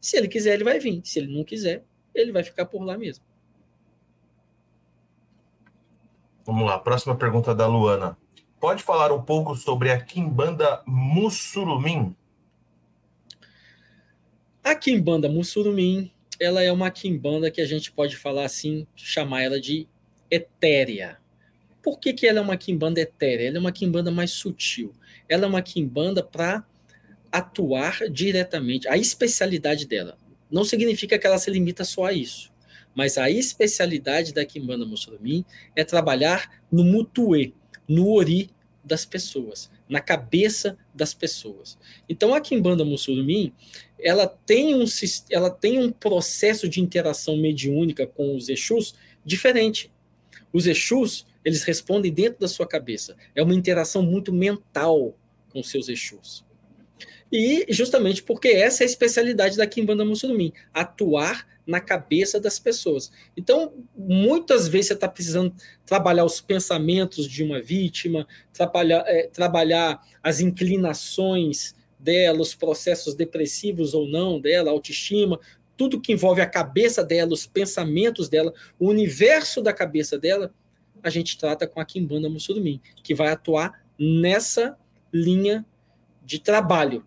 Se 0.00 0.16
ele 0.16 0.26
quiser, 0.26 0.54
ele 0.54 0.64
vai 0.64 0.78
vir. 0.78 1.02
Se 1.04 1.18
ele 1.18 1.30
não 1.30 1.44
quiser, 1.44 1.84
ele 2.14 2.32
vai 2.32 2.42
ficar 2.42 2.64
por 2.64 2.82
lá 2.82 2.96
mesmo. 2.96 3.22
Vamos 6.46 6.66
lá, 6.66 6.78
próxima 6.78 7.16
pergunta 7.16 7.54
da 7.54 7.66
Luana. 7.66 8.16
Pode 8.64 8.82
falar 8.82 9.12
um 9.12 9.20
pouco 9.20 9.54
sobre 9.54 9.90
a 9.90 10.00
quimbanda 10.00 10.82
Mussurumim? 10.86 12.16
A 14.64 14.74
Kimbanda 14.74 15.28
Mussurumim, 15.28 16.10
ela 16.40 16.62
é 16.62 16.72
uma 16.72 16.90
Kimbanda 16.90 17.50
que 17.50 17.60
a 17.60 17.66
gente 17.66 17.92
pode 17.92 18.16
falar 18.16 18.46
assim, 18.46 18.86
chamar 18.96 19.42
ela 19.42 19.60
de 19.60 19.86
etérea. 20.30 21.18
Por 21.82 21.98
que, 21.98 22.14
que 22.14 22.26
ela 22.26 22.38
é 22.38 22.40
uma 22.40 22.56
Kimbanda 22.56 23.02
etérea? 23.02 23.48
Ela 23.48 23.58
é 23.58 23.60
uma 23.60 23.70
Kimbanda 23.70 24.10
mais 24.10 24.30
sutil. 24.30 24.94
Ela 25.28 25.44
é 25.44 25.46
uma 25.46 25.60
Kimbanda 25.60 26.22
para 26.22 26.64
atuar 27.30 27.98
diretamente. 28.10 28.88
A 28.88 28.96
especialidade 28.96 29.86
dela 29.86 30.16
não 30.50 30.64
significa 30.64 31.18
que 31.18 31.26
ela 31.26 31.36
se 31.36 31.50
limita 31.50 31.84
só 31.84 32.06
a 32.06 32.14
isso. 32.14 32.50
Mas 32.94 33.18
a 33.18 33.28
especialidade 33.28 34.32
da 34.32 34.42
Kimbanda 34.46 34.86
Mussurumim 34.86 35.44
é 35.76 35.84
trabalhar 35.84 36.62
no 36.72 36.82
mutuê, 36.82 37.52
no 37.86 38.10
ori 38.10 38.53
das 38.84 39.04
pessoas, 39.06 39.70
na 39.88 40.00
cabeça 40.00 40.76
das 40.94 41.14
pessoas. 41.14 41.78
Então 42.08 42.34
a 42.34 42.40
Kimbanda 42.40 42.84
Mussurumim, 42.84 43.52
ela 43.98 44.26
tem 44.26 44.74
um 44.74 44.84
ela 45.30 45.50
tem 45.50 45.78
um 45.78 45.90
processo 45.90 46.68
de 46.68 46.80
interação 46.80 47.36
mediúnica 47.36 48.06
com 48.06 48.36
os 48.36 48.48
Exus 48.48 48.94
diferente. 49.24 49.90
Os 50.52 50.66
Exus, 50.66 51.26
eles 51.44 51.62
respondem 51.62 52.12
dentro 52.12 52.40
da 52.40 52.48
sua 52.48 52.66
cabeça. 52.66 53.16
É 53.34 53.42
uma 53.42 53.54
interação 53.54 54.02
muito 54.02 54.32
mental 54.32 55.16
com 55.50 55.62
seus 55.62 55.88
Exus. 55.88 56.44
E 57.32 57.66
justamente 57.70 58.22
porque 58.22 58.48
essa 58.48 58.82
é 58.82 58.86
a 58.86 58.88
especialidade 58.88 59.56
da 59.56 59.66
Kimbanda 59.66 60.04
Mussurumim, 60.04 60.52
atuar 60.72 61.46
na 61.66 61.80
cabeça 61.80 62.38
das 62.38 62.58
pessoas. 62.58 63.10
Então, 63.36 63.72
muitas 63.96 64.68
vezes 64.68 64.88
você 64.88 64.94
está 64.94 65.08
precisando 65.08 65.54
trabalhar 65.86 66.24
os 66.24 66.40
pensamentos 66.40 67.26
de 67.26 67.42
uma 67.42 67.62
vítima, 67.62 68.26
trabalhar, 68.52 69.04
é, 69.06 69.26
trabalhar 69.28 70.00
as 70.22 70.40
inclinações 70.40 71.74
dela, 71.98 72.40
os 72.40 72.54
processos 72.54 73.14
depressivos 73.14 73.94
ou 73.94 74.06
não 74.06 74.38
dela, 74.38 74.70
autoestima, 74.70 75.40
tudo 75.76 76.00
que 76.00 76.12
envolve 76.12 76.40
a 76.40 76.46
cabeça 76.46 77.02
dela, 77.02 77.32
os 77.32 77.46
pensamentos 77.46 78.28
dela, 78.28 78.52
o 78.78 78.88
universo 78.88 79.62
da 79.62 79.72
cabeça 79.72 80.18
dela, 80.18 80.52
a 81.02 81.10
gente 81.10 81.36
trata 81.36 81.66
com 81.66 81.80
a 81.80 81.84
Kimbanda 81.84 82.28
Mussurumim, 82.28 82.80
que 83.02 83.14
vai 83.14 83.28
atuar 83.28 83.84
nessa 83.98 84.76
linha 85.12 85.64
de 86.22 86.38
trabalho. 86.38 87.06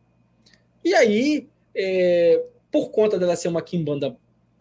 E 0.84 0.94
aí, 0.94 1.48
é, 1.76 2.44
por 2.72 2.90
conta 2.90 3.18
dela 3.18 3.36
ser 3.36 3.48
uma 3.48 3.62
Kimbanda 3.62 4.16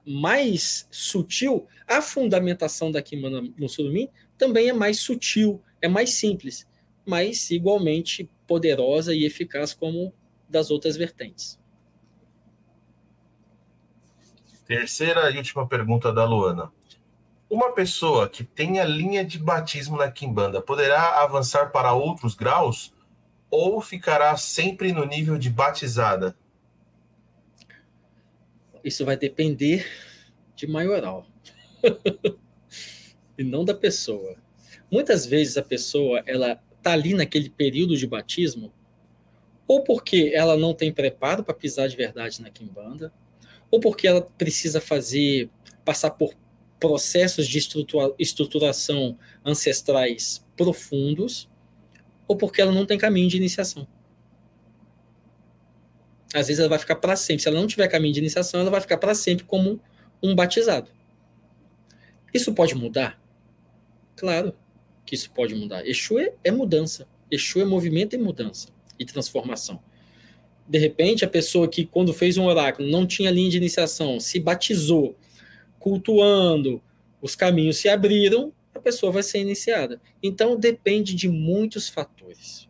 mais 0.06 0.86
sutil, 0.90 1.66
a 1.86 2.00
fundamentação 2.00 2.92
da 2.92 3.02
Kimbanda 3.02 3.42
Mussurumim 3.58 4.08
também 4.38 4.68
é 4.68 4.72
mais 4.72 5.00
sutil, 5.00 5.60
é 5.82 5.88
mais 5.88 6.10
simples, 6.10 6.66
mas 7.04 7.50
igualmente 7.50 8.30
poderosa 8.46 9.14
e 9.14 9.24
eficaz 9.24 9.74
como 9.74 10.14
das 10.48 10.70
outras 10.70 10.96
vertentes. 10.96 11.58
Terceira 14.64 15.30
e 15.30 15.36
última 15.36 15.66
pergunta 15.66 16.12
da 16.12 16.24
Luana. 16.24 16.72
Uma 17.48 17.72
pessoa 17.72 18.28
que 18.28 18.42
tenha 18.42 18.84
linha 18.84 19.24
de 19.24 19.38
batismo 19.38 19.96
na 19.96 20.10
quimbanda 20.10 20.60
poderá 20.60 21.22
avançar 21.22 21.70
para 21.70 21.92
outros 21.92 22.34
graus 22.34 22.92
ou 23.48 23.80
ficará 23.80 24.36
sempre 24.36 24.92
no 24.92 25.04
nível 25.04 25.38
de 25.38 25.48
batizada? 25.48 26.36
Isso 28.86 29.04
vai 29.04 29.16
depender 29.16 29.84
de 30.54 30.64
maioral 30.64 31.26
e 33.36 33.42
não 33.42 33.64
da 33.64 33.74
pessoa. 33.74 34.36
Muitas 34.88 35.26
vezes 35.26 35.56
a 35.56 35.62
pessoa 35.62 36.22
ela 36.24 36.62
tá 36.80 36.92
ali 36.92 37.12
naquele 37.12 37.50
período 37.50 37.96
de 37.96 38.06
batismo 38.06 38.72
ou 39.66 39.82
porque 39.82 40.30
ela 40.32 40.56
não 40.56 40.72
tem 40.72 40.92
preparo 40.92 41.42
para 41.42 41.52
pisar 41.52 41.88
de 41.88 41.96
verdade 41.96 42.40
na 42.40 42.48
quimbanda, 42.48 43.12
ou 43.72 43.80
porque 43.80 44.06
ela 44.06 44.22
precisa 44.22 44.80
fazer 44.80 45.50
passar 45.84 46.10
por 46.10 46.32
processos 46.78 47.48
de 47.48 47.58
estrutura, 47.58 48.14
estruturação 48.20 49.18
ancestrais 49.44 50.46
profundos, 50.56 51.50
ou 52.28 52.36
porque 52.36 52.62
ela 52.62 52.70
não 52.70 52.86
tem 52.86 52.96
caminho 52.96 53.28
de 53.28 53.36
iniciação. 53.36 53.88
Às 56.38 56.48
vezes 56.48 56.60
ela 56.60 56.68
vai 56.68 56.78
ficar 56.78 56.96
para 56.96 57.16
sempre. 57.16 57.42
Se 57.42 57.48
ela 57.48 57.58
não 57.58 57.66
tiver 57.66 57.88
caminho 57.88 58.12
de 58.12 58.20
iniciação, 58.20 58.60
ela 58.60 58.70
vai 58.70 58.80
ficar 58.80 58.98
para 58.98 59.14
sempre 59.14 59.44
como 59.44 59.80
um 60.22 60.34
batizado. 60.34 60.90
Isso 62.32 62.52
pode 62.52 62.74
mudar? 62.74 63.20
Claro 64.16 64.54
que 65.04 65.14
isso 65.14 65.30
pode 65.30 65.54
mudar. 65.54 65.86
Exu 65.86 66.18
é, 66.18 66.32
é 66.44 66.50
mudança. 66.50 67.08
Exu 67.30 67.60
é 67.60 67.64
movimento 67.64 68.14
e 68.14 68.18
mudança 68.18 68.68
e 68.98 69.04
transformação. 69.04 69.80
De 70.68 70.78
repente, 70.78 71.24
a 71.24 71.28
pessoa 71.28 71.68
que, 71.68 71.86
quando 71.86 72.12
fez 72.12 72.36
um 72.36 72.44
oráculo, 72.44 72.90
não 72.90 73.06
tinha 73.06 73.30
linha 73.30 73.48
de 73.48 73.56
iniciação, 73.56 74.18
se 74.18 74.40
batizou, 74.40 75.16
cultuando, 75.78 76.82
os 77.22 77.36
caminhos 77.36 77.76
se 77.76 77.88
abriram, 77.88 78.52
a 78.74 78.80
pessoa 78.80 79.12
vai 79.12 79.22
ser 79.22 79.38
iniciada. 79.38 80.00
Então, 80.22 80.58
depende 80.58 81.14
de 81.14 81.28
muitos 81.28 81.88
fatores. 81.88 82.68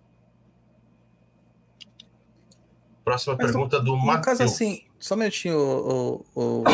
Próxima 3.06 3.36
Mas, 3.38 3.52
pergunta 3.52 3.78
do 3.78 3.92
No 3.92 4.04
Matheus. 4.04 4.38
caso 4.38 4.42
assim, 4.42 4.82
só 4.98 5.14
um 5.14 5.18
minutinho, 5.18 5.56
o, 5.56 6.26
o, 6.34 6.62
o 6.62 6.64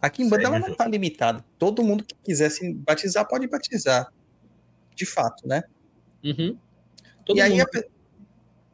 Aqui 0.00 0.22
em 0.22 0.30
Banda 0.30 0.58
não 0.58 0.68
está 0.68 0.88
limitada. 0.88 1.44
Todo 1.58 1.82
mundo 1.82 2.02
que 2.02 2.14
quisesse 2.24 2.72
batizar 2.72 3.28
pode 3.28 3.46
batizar. 3.46 4.10
De 4.94 5.04
fato, 5.04 5.46
né? 5.46 5.62
Uhum. 6.24 6.56
Todo 7.26 7.36
e 7.36 7.42
aí 7.42 7.60
a, 7.60 7.66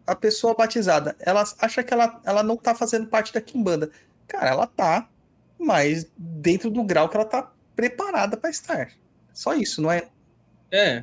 a 0.06 0.14
pessoa 0.14 0.54
batizada, 0.54 1.16
ela 1.18 1.42
acha 1.58 1.82
que 1.82 1.92
ela, 1.92 2.20
ela 2.24 2.44
não 2.44 2.56
tá 2.56 2.76
fazendo 2.76 3.08
parte 3.08 3.34
da 3.34 3.40
Kimbanda. 3.40 3.90
Cara, 4.28 4.50
ela 4.50 4.68
tá, 4.68 5.10
mas 5.58 6.08
dentro 6.16 6.70
do 6.70 6.84
grau 6.84 7.08
que 7.08 7.16
ela 7.16 7.26
tá 7.26 7.52
preparada 7.74 8.36
para 8.36 8.50
estar. 8.50 8.92
Só 9.34 9.52
isso, 9.52 9.82
não 9.82 9.90
é? 9.90 10.08
É. 10.70 11.02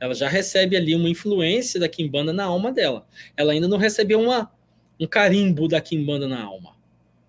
Ela 0.00 0.14
já 0.14 0.28
recebe 0.28 0.76
ali 0.76 0.96
uma 0.96 1.08
influência 1.08 1.78
da 1.78 1.88
Kimbanda 1.88 2.32
na 2.32 2.42
alma 2.42 2.72
dela. 2.72 3.06
Ela 3.36 3.52
ainda 3.52 3.68
não 3.68 3.78
recebeu 3.78 4.20
uma, 4.20 4.52
um 4.98 5.06
carimbo 5.06 5.68
da 5.68 5.80
Kimbanda 5.80 6.28
na 6.28 6.42
alma. 6.42 6.76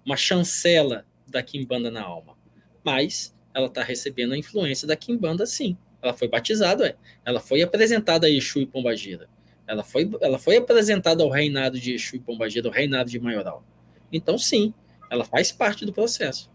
Uma 0.05 0.15
chancela 0.15 1.05
da 1.27 1.41
Kimbanda 1.41 1.89
na 1.89 2.01
alma. 2.01 2.37
Mas 2.83 3.35
ela 3.53 3.67
está 3.67 3.83
recebendo 3.83 4.33
a 4.33 4.37
influência 4.37 4.87
da 4.87 4.95
Kimbanda 4.95 5.45
sim. 5.45 5.77
Ela 6.01 6.13
foi 6.13 6.27
batizada, 6.27 6.89
é. 6.89 6.95
Ela 7.25 7.39
foi 7.39 7.61
apresentada 7.61 8.27
a 8.27 8.29
Exu 8.29 8.59
e 8.59 8.65
Pombagira. 8.65 9.27
Ela 9.67 9.83
foi, 9.83 10.09
ela 10.21 10.37
foi 10.37 10.57
apresentada 10.57 11.23
ao 11.23 11.29
reinado 11.29 11.79
de 11.79 11.93
Exu 11.93 12.15
e 12.15 12.19
Pombagira, 12.19 12.67
ao 12.67 12.73
reinado 12.73 13.09
de 13.09 13.19
Maioral. 13.19 13.63
Então, 14.11 14.37
sim, 14.37 14.73
ela 15.09 15.25
faz 15.25 15.51
parte 15.51 15.85
do 15.85 15.91
processo. 15.91 16.51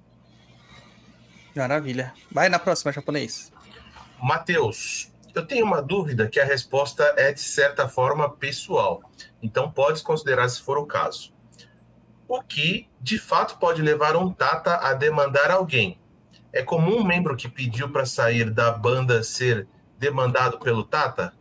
Maravilha. 1.56 2.14
Vai 2.30 2.48
na 2.48 2.58
próxima, 2.58 2.92
japonês. 2.92 3.52
Matheus, 4.22 5.09
eu 5.34 5.46
tenho 5.46 5.64
uma 5.64 5.80
dúvida 5.82 6.28
que 6.28 6.40
a 6.40 6.44
resposta 6.44 7.14
é 7.16 7.32
de 7.32 7.40
certa 7.40 7.88
forma 7.88 8.30
pessoal. 8.30 9.02
Então 9.42 9.70
podes 9.70 10.02
considerar 10.02 10.48
se 10.48 10.60
for 10.60 10.78
o 10.78 10.86
caso. 10.86 11.32
O 12.28 12.42
que 12.42 12.88
de 13.00 13.18
fato 13.18 13.58
pode 13.58 13.82
levar 13.82 14.16
um 14.16 14.32
Tata 14.32 14.76
a 14.76 14.94
demandar 14.94 15.50
alguém? 15.50 15.98
É 16.52 16.62
comum 16.62 16.98
um 16.98 17.04
membro 17.04 17.36
que 17.36 17.48
pediu 17.48 17.90
para 17.90 18.06
sair 18.06 18.50
da 18.50 18.70
banda 18.70 19.22
ser 19.22 19.66
demandado 19.98 20.58
pelo 20.58 20.84
Tata? 20.84 21.32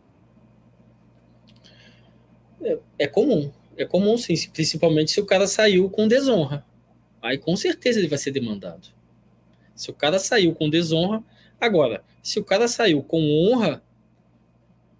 É 2.98 3.06
comum. 3.06 3.52
É 3.76 3.84
comum, 3.84 4.18
sim, 4.18 4.34
principalmente 4.52 5.10
se 5.10 5.20
o 5.20 5.26
cara 5.26 5.46
saiu 5.46 5.88
com 5.88 6.06
desonra. 6.06 6.64
Aí 7.22 7.38
com 7.38 7.56
certeza 7.56 7.98
ele 7.98 8.08
vai 8.08 8.18
ser 8.18 8.30
demandado. 8.30 8.88
Se 9.74 9.90
o 9.90 9.94
cara 9.94 10.18
saiu 10.18 10.54
com 10.54 10.68
desonra. 10.68 11.22
Agora, 11.60 12.02
se 12.22 12.38
o 12.38 12.44
cara 12.44 12.66
saiu 12.66 13.02
com 13.02 13.20
honra, 13.20 13.82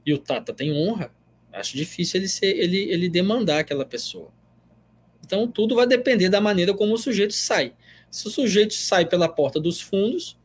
e 0.04 0.12
o 0.12 0.18
Tata 0.18 0.52
tem 0.52 0.72
honra, 0.72 1.12
acho 1.52 1.76
difícil 1.76 2.20
ele, 2.20 2.28
ser, 2.28 2.56
ele, 2.56 2.78
ele 2.90 3.08
demandar 3.08 3.60
aquela 3.60 3.84
pessoa. 3.84 4.30
Então 5.24 5.48
tudo 5.48 5.74
vai 5.74 5.86
depender 5.86 6.28
da 6.28 6.40
maneira 6.40 6.74
como 6.74 6.94
o 6.94 6.98
sujeito 6.98 7.34
sai. 7.34 7.74
Se 8.10 8.26
o 8.26 8.30
sujeito 8.30 8.74
sai 8.74 9.06
pela 9.06 9.28
porta 9.28 9.60
dos 9.60 9.80
fundos, 9.80 10.36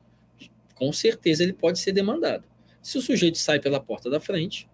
com 0.75 0.91
certeza 0.93 1.43
ele 1.43 1.53
pode 1.53 1.79
ser 1.79 1.91
demandado. 1.91 2.43
Se 2.81 2.97
o 2.97 3.01
sujeito 3.01 3.37
sai 3.37 3.59
pela 3.59 3.79
porta 3.79 4.09
da 4.09 4.19
frente, 4.19 4.69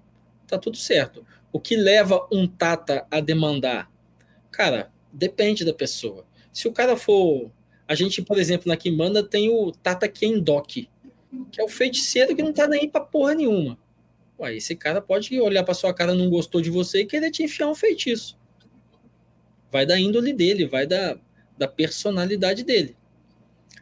tá 0.46 0.58
tudo 0.58 0.76
certo. 0.76 1.26
O 1.52 1.60
que 1.60 1.76
leva 1.76 2.28
um 2.32 2.46
Tata 2.48 3.08
a 3.10 3.22
demandar? 3.22 3.90
Cara, 4.52 4.92
depende 5.14 5.64
da 5.64 5.74
pessoa. 5.74 6.26
Se 6.52 6.68
o 6.68 6.74
cara 6.74 6.98
for. 6.98 7.50
A 7.88 7.96
gente, 7.96 8.22
por 8.22 8.38
exemplo, 8.38 8.68
na 8.68 8.78
Kimbanda 8.78 9.24
tem 9.24 9.50
o 9.50 9.72
Tata 9.72 10.08
Kendok, 10.08 10.90
que 11.52 11.62
é 11.62 11.64
o 11.64 11.70
feiticeiro 11.70 12.36
que 12.36 12.44
não 12.44 12.54
tá 12.54 12.68
nem 12.68 12.90
pra 12.90 13.02
porra 13.02 13.36
nenhuma. 13.36 13.78
Ué, 14.40 14.56
esse 14.56 14.76
cara 14.76 15.02
pode 15.02 15.40
olhar 15.40 15.64
pra 15.64 15.74
sua 15.74 15.94
cara, 15.94 16.16
não 16.16 16.30
gostou 16.30 16.62
de 16.62 16.70
você 16.70 17.02
e 17.02 17.06
querer 17.06 17.32
te 17.32 17.44
enfiar 17.44 17.68
um 17.68 17.76
feitiço. 17.76 18.40
Vai 19.72 19.86
da 19.86 20.00
índole 20.00 20.34
dele, 20.34 20.66
vai 20.66 20.86
da, 20.86 21.18
da 21.58 21.68
personalidade 21.68 22.64
dele. 22.64 22.98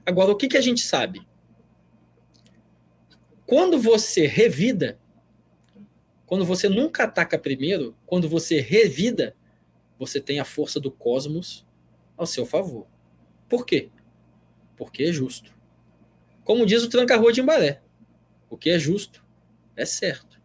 Agora, 0.05 0.31
o 0.31 0.35
que, 0.35 0.47
que 0.47 0.57
a 0.57 0.61
gente 0.61 0.81
sabe? 0.81 1.27
Quando 3.45 3.79
você 3.79 4.27
revida, 4.27 4.99
quando 6.25 6.45
você 6.45 6.69
nunca 6.69 7.05
ataca 7.05 7.39
primeiro, 7.39 7.95
quando 8.05 8.29
você 8.29 8.59
revida, 8.59 9.35
você 9.97 10.21
tem 10.21 10.39
a 10.39 10.45
força 10.45 10.79
do 10.79 10.91
cosmos 10.91 11.65
ao 12.15 12.27
seu 12.27 12.45
favor. 12.45 12.85
Por 13.47 13.65
quê? 13.65 13.89
Porque 14.77 15.03
é 15.03 15.11
justo. 15.11 15.58
Como 16.49 16.65
diz 16.65 16.81
o 16.81 16.89
Tranca-Rua 16.89 17.31
de 17.31 17.41
Embaré, 17.41 17.79
o 18.49 18.57
que 18.57 18.71
é 18.71 18.79
justo 18.79 19.23
é 19.77 19.85
certo. 19.85 20.41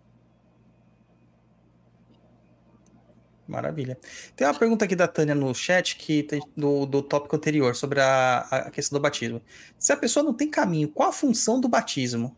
Maravilha. 3.49 3.97
Tem 4.37 4.47
uma 4.47 4.53
pergunta 4.53 4.85
aqui 4.85 4.95
da 4.95 5.09
Tânia 5.09 5.35
no 5.35 5.55
chat 5.55 5.97
que 5.97 6.23
tem 6.25 6.43
do, 6.55 6.85
do 6.85 7.01
tópico 7.01 7.35
anterior 7.35 7.75
sobre 7.75 8.03
a, 8.03 8.41
a 8.41 8.71
questão 8.71 8.99
do 8.99 9.03
batismo. 9.03 9.41
Se 9.79 9.95
a 9.95 9.97
pessoa 9.97 10.23
não 10.23 10.35
tem 10.35 10.51
caminho, 10.51 10.91
qual 10.91 11.09
a 11.09 11.13
função 11.13 11.59
do 11.59 11.71
batismo? 11.71 12.37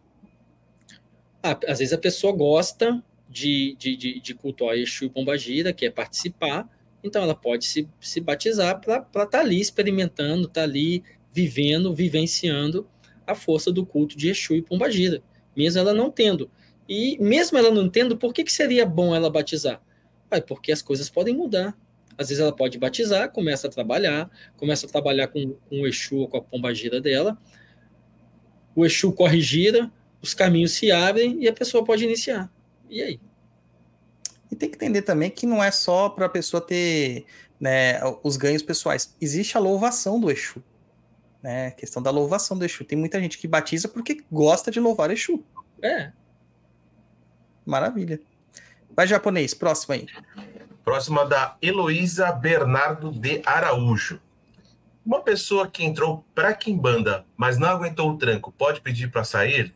Ah, 1.42 1.58
às 1.66 1.80
vezes 1.80 1.92
a 1.92 1.98
pessoa 1.98 2.32
gosta 2.32 3.02
de, 3.28 3.74
de, 3.80 3.96
de, 3.96 4.20
de 4.20 4.34
cultuar 4.34 4.76
Exu 4.76 5.06
e 5.06 5.10
Pombagira, 5.10 5.72
quer 5.72 5.90
participar, 5.90 6.68
então 7.02 7.20
ela 7.20 7.34
pode 7.34 7.64
se, 7.64 7.88
se 8.00 8.20
batizar 8.20 8.80
para 8.80 8.98
estar 8.98 9.26
tá 9.26 9.40
ali 9.40 9.60
experimentando, 9.60 10.46
estar 10.46 10.60
tá 10.60 10.62
ali 10.62 11.02
vivendo, 11.32 11.92
vivenciando 11.92 12.88
a 13.26 13.34
força 13.34 13.72
do 13.72 13.84
culto 13.84 14.16
de 14.16 14.28
Exu 14.28 14.54
e 14.54 14.62
Pombagira, 14.62 15.22
mesmo 15.56 15.80
ela 15.80 15.92
não 15.92 16.10
tendo. 16.10 16.50
E 16.88 17.18
mesmo 17.18 17.58
ela 17.58 17.70
não 17.70 17.88
tendo, 17.88 18.16
por 18.16 18.32
que, 18.32 18.44
que 18.44 18.52
seria 18.52 18.86
bom 18.86 19.14
ela 19.14 19.28
batizar? 19.30 19.80
Ah, 20.30 20.40
porque 20.40 20.70
as 20.70 20.82
coisas 20.82 21.10
podem 21.10 21.34
mudar. 21.34 21.76
Às 22.16 22.28
vezes 22.28 22.40
ela 22.40 22.54
pode 22.54 22.78
batizar, 22.78 23.30
começa 23.30 23.66
a 23.66 23.70
trabalhar, 23.70 24.30
começa 24.56 24.86
a 24.86 24.88
trabalhar 24.88 25.28
com, 25.28 25.54
com 25.68 25.82
o 25.82 25.86
Exu 25.86 26.16
ou 26.16 26.28
com 26.28 26.38
a 26.38 26.42
Pombagira 26.42 27.00
dela, 27.00 27.36
o 28.74 28.84
Exu 28.84 29.12
corre 29.12 29.40
gira, 29.40 29.90
os 30.22 30.34
caminhos 30.34 30.72
se 30.72 30.90
abrem 30.90 31.42
e 31.42 31.48
a 31.48 31.52
pessoa 31.52 31.84
pode 31.84 32.04
iniciar. 32.04 32.50
E 32.88 33.02
aí? 33.02 33.20
E 34.50 34.56
tem 34.56 34.68
que 34.68 34.76
entender 34.76 35.02
também 35.02 35.30
que 35.30 35.46
não 35.46 35.62
é 35.62 35.70
só 35.70 36.08
para 36.08 36.26
a 36.26 36.28
pessoa 36.28 36.60
ter 36.60 37.24
né, 37.58 38.00
os 38.22 38.36
ganhos 38.36 38.62
pessoais. 38.62 39.14
Existe 39.20 39.56
a 39.56 39.60
louvação 39.60 40.20
do 40.20 40.30
Exu. 40.30 40.62
Né? 41.42 41.68
A 41.68 41.70
questão 41.70 42.02
da 42.02 42.10
louvação 42.10 42.58
do 42.58 42.64
Exu. 42.64 42.84
Tem 42.84 42.98
muita 42.98 43.20
gente 43.20 43.38
que 43.38 43.46
batiza 43.46 43.88
porque 43.88 44.24
gosta 44.30 44.70
de 44.70 44.80
louvar 44.80 45.10
Exu. 45.10 45.44
É. 45.82 46.12
Maravilha. 47.64 48.20
Vai, 48.94 49.06
japonês, 49.06 49.52
próximo 49.52 49.94
aí. 49.94 50.06
Próxima 50.84 51.26
da 51.26 51.56
Heloísa 51.60 52.32
Bernardo 52.32 53.10
de 53.10 53.42
Araújo. 53.44 54.20
Uma 55.04 55.20
pessoa 55.20 55.68
que 55.68 55.84
entrou 55.84 56.24
para 56.34 56.54
Kimbanda, 56.54 57.24
mas 57.36 57.58
não 57.58 57.68
aguentou 57.68 58.10
o 58.10 58.16
tranco, 58.16 58.52
pode 58.52 58.80
pedir 58.80 59.10
para 59.10 59.22
sair? 59.22 59.74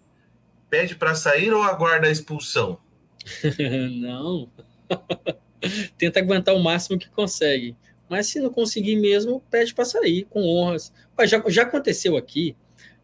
Pede 0.68 0.96
para 0.96 1.14
sair 1.14 1.52
ou 1.52 1.62
aguarda 1.62 2.06
a 2.06 2.10
expulsão? 2.10 2.78
não. 4.00 4.48
Tenta 5.98 6.20
aguentar 6.20 6.54
o 6.54 6.62
máximo 6.62 6.98
que 6.98 7.08
consegue. 7.10 7.76
Mas 8.10 8.26
se 8.26 8.40
não 8.40 8.50
conseguir 8.50 8.96
mesmo, 8.96 9.40
pede 9.48 9.72
para 9.72 9.84
sair 9.84 10.24
com 10.24 10.42
honras. 10.42 10.92
Mas 11.16 11.30
já, 11.30 11.40
já 11.46 11.62
aconteceu 11.62 12.16
aqui 12.16 12.56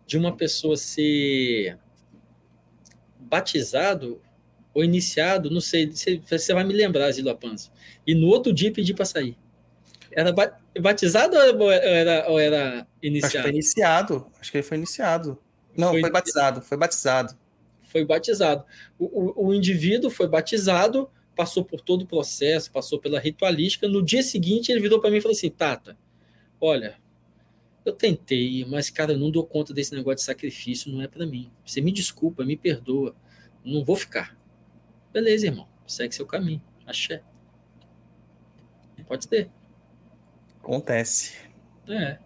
de 0.04 0.18
uma 0.18 0.36
pessoa 0.36 0.76
ser 0.76 1.78
batizado 3.20 4.20
ou 4.74 4.82
iniciado, 4.82 5.48
não 5.48 5.60
sei, 5.60 5.90
você 6.26 6.52
vai 6.52 6.64
me 6.64 6.74
lembrar, 6.74 7.10
Zila 7.12 7.36
Panza. 7.36 7.70
E 8.04 8.16
no 8.16 8.26
outro 8.26 8.52
dia 8.52 8.72
pedir 8.72 8.94
para 8.94 9.04
sair. 9.04 9.38
Era 10.10 10.34
batizado 10.80 11.36
ou 11.36 11.70
era, 11.70 12.28
ou 12.28 12.38
era 12.40 12.86
iniciado? 13.00 13.26
Acho 13.26 13.36
que 13.36 13.42
foi 13.42 13.50
iniciado. 13.50 14.26
Acho 14.40 14.50
que 14.50 14.56
ele 14.58 14.66
foi 14.66 14.76
iniciado. 14.76 15.38
Não, 15.76 15.90
foi, 15.90 16.00
foi 16.00 16.10
batizado. 16.10 16.62
Foi 16.62 16.76
batizado. 16.76 17.38
Foi 17.88 18.04
batizado. 18.04 18.64
O, 18.98 19.04
o, 19.04 19.46
o, 19.46 19.54
indivíduo 19.54 20.10
foi 20.10 20.26
batizado, 20.26 21.08
passou 21.36 21.64
por 21.64 21.80
todo 21.80 22.02
o 22.02 22.06
processo, 22.06 22.72
passou 22.72 22.98
pela 22.98 23.20
ritualística. 23.20 23.86
No 23.86 24.02
dia 24.02 24.22
seguinte, 24.22 24.72
ele 24.72 24.80
virou 24.80 25.00
para 25.00 25.10
mim 25.10 25.18
e 25.18 25.20
falou 25.20 25.36
assim: 25.36 25.50
Tata, 25.50 25.96
olha, 26.60 26.98
Eu 27.84 27.92
tentei, 27.92 28.64
mas, 28.64 28.90
cara, 28.90 29.12
eu 29.12 29.18
não 29.18 29.30
dou 29.30 29.46
conta 29.46 29.72
desse 29.72 29.94
negócio 29.94 30.16
de 30.16 30.22
sacrifício, 30.22 30.90
não 30.90 31.00
é 31.02 31.06
pra 31.06 31.24
mim. 31.24 31.52
Você 31.64 31.80
me 31.80 31.92
desculpa, 31.92 32.44
me 32.44 32.56
perdoa. 32.56 33.14
Não 33.64 33.84
vou 33.84 33.94
ficar. 33.94 34.36
Beleza, 35.12 35.46
irmão. 35.46 35.68
Segue 35.86 36.12
seu 36.12 36.26
caminho. 36.26 36.60
Axé. 36.84 37.22
Pode 39.06 39.28
ser. 39.28 39.48
Acontece. 40.60 41.36
É. 41.88 42.18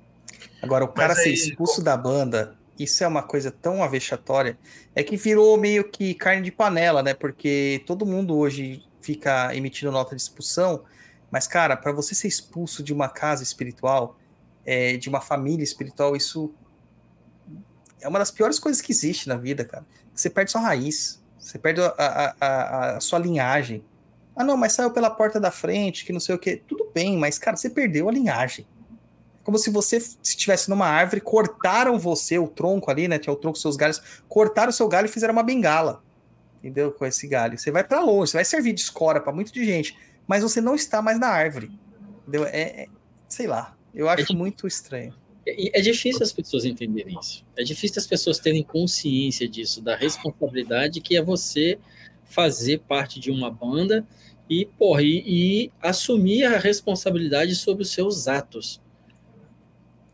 Agora, 0.63 0.83
o 0.83 0.89
cara 0.89 1.15
ser 1.15 1.29
aí, 1.29 1.35
expulso 1.35 1.85
da 1.85 1.95
banda, 1.95 2.59
isso 2.79 3.05
é 3.05 3.07
uma 3.07 3.23
coisa 3.23 3.51
tão 3.51 3.83
avexatória, 3.83 4.59
é 4.95 5.03
que 5.03 5.19
virou 5.19 5.59
meio 5.59 5.91
que 5.91 6.15
carne 6.15 6.43
de 6.43 6.51
panela, 6.51 7.03
né? 7.03 7.13
Porque 7.13 7.83
todo 7.87 8.07
mundo 8.07 8.35
hoje 8.35 8.83
fica 9.01 9.55
emitindo 9.55 9.91
nota 9.91 10.15
de 10.15 10.23
expulsão, 10.23 10.85
mas, 11.31 11.47
cara, 11.47 11.77
para 11.77 11.93
você 11.93 12.15
ser 12.15 12.29
expulso 12.29 12.83
de 12.83 12.93
uma 12.93 13.09
casa 13.09 13.43
espiritual, 13.43 14.19
é, 14.65 14.97
de 14.97 15.09
uma 15.09 15.21
família 15.21 15.63
espiritual, 15.63 16.17
isso 16.17 16.53
é 18.01 18.09
uma 18.09 18.19
das 18.19 18.31
piores 18.31 18.59
coisas 18.59 18.83
que 18.83 18.93
existe 18.93 19.29
na 19.29 19.37
vida, 19.37 19.65
cara. 19.65 19.87
Você 20.15 20.29
perde 20.29 20.51
sua 20.51 20.61
raiz, 20.61 21.23
você 21.39 21.59
perde 21.59 21.81
a, 21.81 21.95
a, 21.97 22.35
a, 22.41 22.97
a 22.97 23.01
sua 23.01 23.19
linhagem. 23.19 23.85
Ah, 24.35 24.43
não, 24.45 24.57
mas 24.57 24.73
saiu 24.73 24.91
pela 24.91 25.11
porta 25.11 25.39
da 25.39 25.51
frente, 25.51 26.05
que 26.05 26.13
não 26.13 26.21
sei 26.21 26.35
o 26.35 26.39
quê. 26.39 26.63
Tudo 26.67 26.91
bem, 26.93 27.17
mas, 27.17 27.39
cara, 27.39 27.57
você 27.57 27.71
perdeu 27.71 28.09
a 28.09 28.13
linhagem 28.13 28.67
como 29.43 29.59
se 29.59 29.71
você 29.71 29.97
estivesse 30.23 30.69
numa 30.69 30.87
árvore, 30.87 31.21
cortaram 31.21 31.99
você, 31.99 32.39
o 32.39 32.47
tronco 32.47 32.91
ali, 32.91 33.09
né? 33.09 33.19
Tinha 33.19 33.33
o 33.33 33.37
tronco 33.37 33.59
seus 33.59 33.77
galhos, 33.77 34.01
cortaram 34.29 34.71
o 34.71 34.73
seu 34.73 34.87
galho 34.87 35.07
e 35.07 35.09
fizeram 35.09 35.33
uma 35.33 35.43
bengala. 35.43 36.03
Entendeu? 36.61 36.93
Com 36.93 37.07
esse 37.07 37.27
galho. 37.27 37.59
Você 37.59 37.71
vai 37.71 37.83
para 37.83 38.01
longe, 38.01 38.31
você 38.31 38.37
vai 38.37 38.45
servir 38.45 38.73
de 38.73 38.83
escora 38.83 39.21
para 39.21 39.33
muita 39.33 39.51
de 39.51 39.65
gente, 39.65 39.97
mas 40.27 40.43
você 40.43 40.61
não 40.61 40.75
está 40.75 41.01
mais 41.01 41.19
na 41.19 41.29
árvore. 41.29 41.71
Entendeu? 42.23 42.45
É, 42.47 42.83
é 42.83 42.87
sei 43.29 43.47
lá. 43.47 43.77
Eu 43.95 44.09
acho 44.09 44.33
é 44.33 44.35
muito 44.35 44.67
estranho. 44.67 45.15
É, 45.47 45.79
é 45.79 45.83
difícil 45.83 46.23
as 46.23 46.33
pessoas 46.33 46.65
entenderem 46.65 47.19
isso. 47.19 47.45
É 47.57 47.63
difícil 47.63 47.99
as 47.99 48.07
pessoas 48.07 48.39
terem 48.39 48.63
consciência 48.63 49.49
disso, 49.49 49.81
da 49.81 49.97
responsabilidade 49.97 51.01
que 51.01 51.17
é 51.17 51.23
você 51.23 51.79
fazer 52.25 52.81
parte 52.81 53.19
de 53.19 53.31
uma 53.31 53.51
banda 53.51 54.07
e, 54.49 54.67
porra, 54.67 55.03
e, 55.03 55.23
e 55.27 55.73
assumir 55.81 56.45
a 56.45 56.59
responsabilidade 56.59 57.55
sobre 57.55 57.83
os 57.83 57.91
seus 57.93 58.29
atos. 58.29 58.81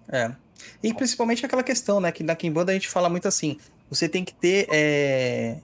É. 0.08 0.34
E 0.82 0.92
principalmente 0.94 1.44
aquela 1.44 1.62
questão, 1.62 2.00
né? 2.00 2.12
Que 2.12 2.22
na 2.22 2.36
Kimbanda 2.36 2.70
a 2.70 2.74
gente 2.74 2.88
fala 2.88 3.08
muito 3.08 3.26
assim: 3.26 3.58
você 3.90 4.08
tem 4.08 4.24
que 4.24 4.34
ter 4.34 4.66
é, 4.70 5.60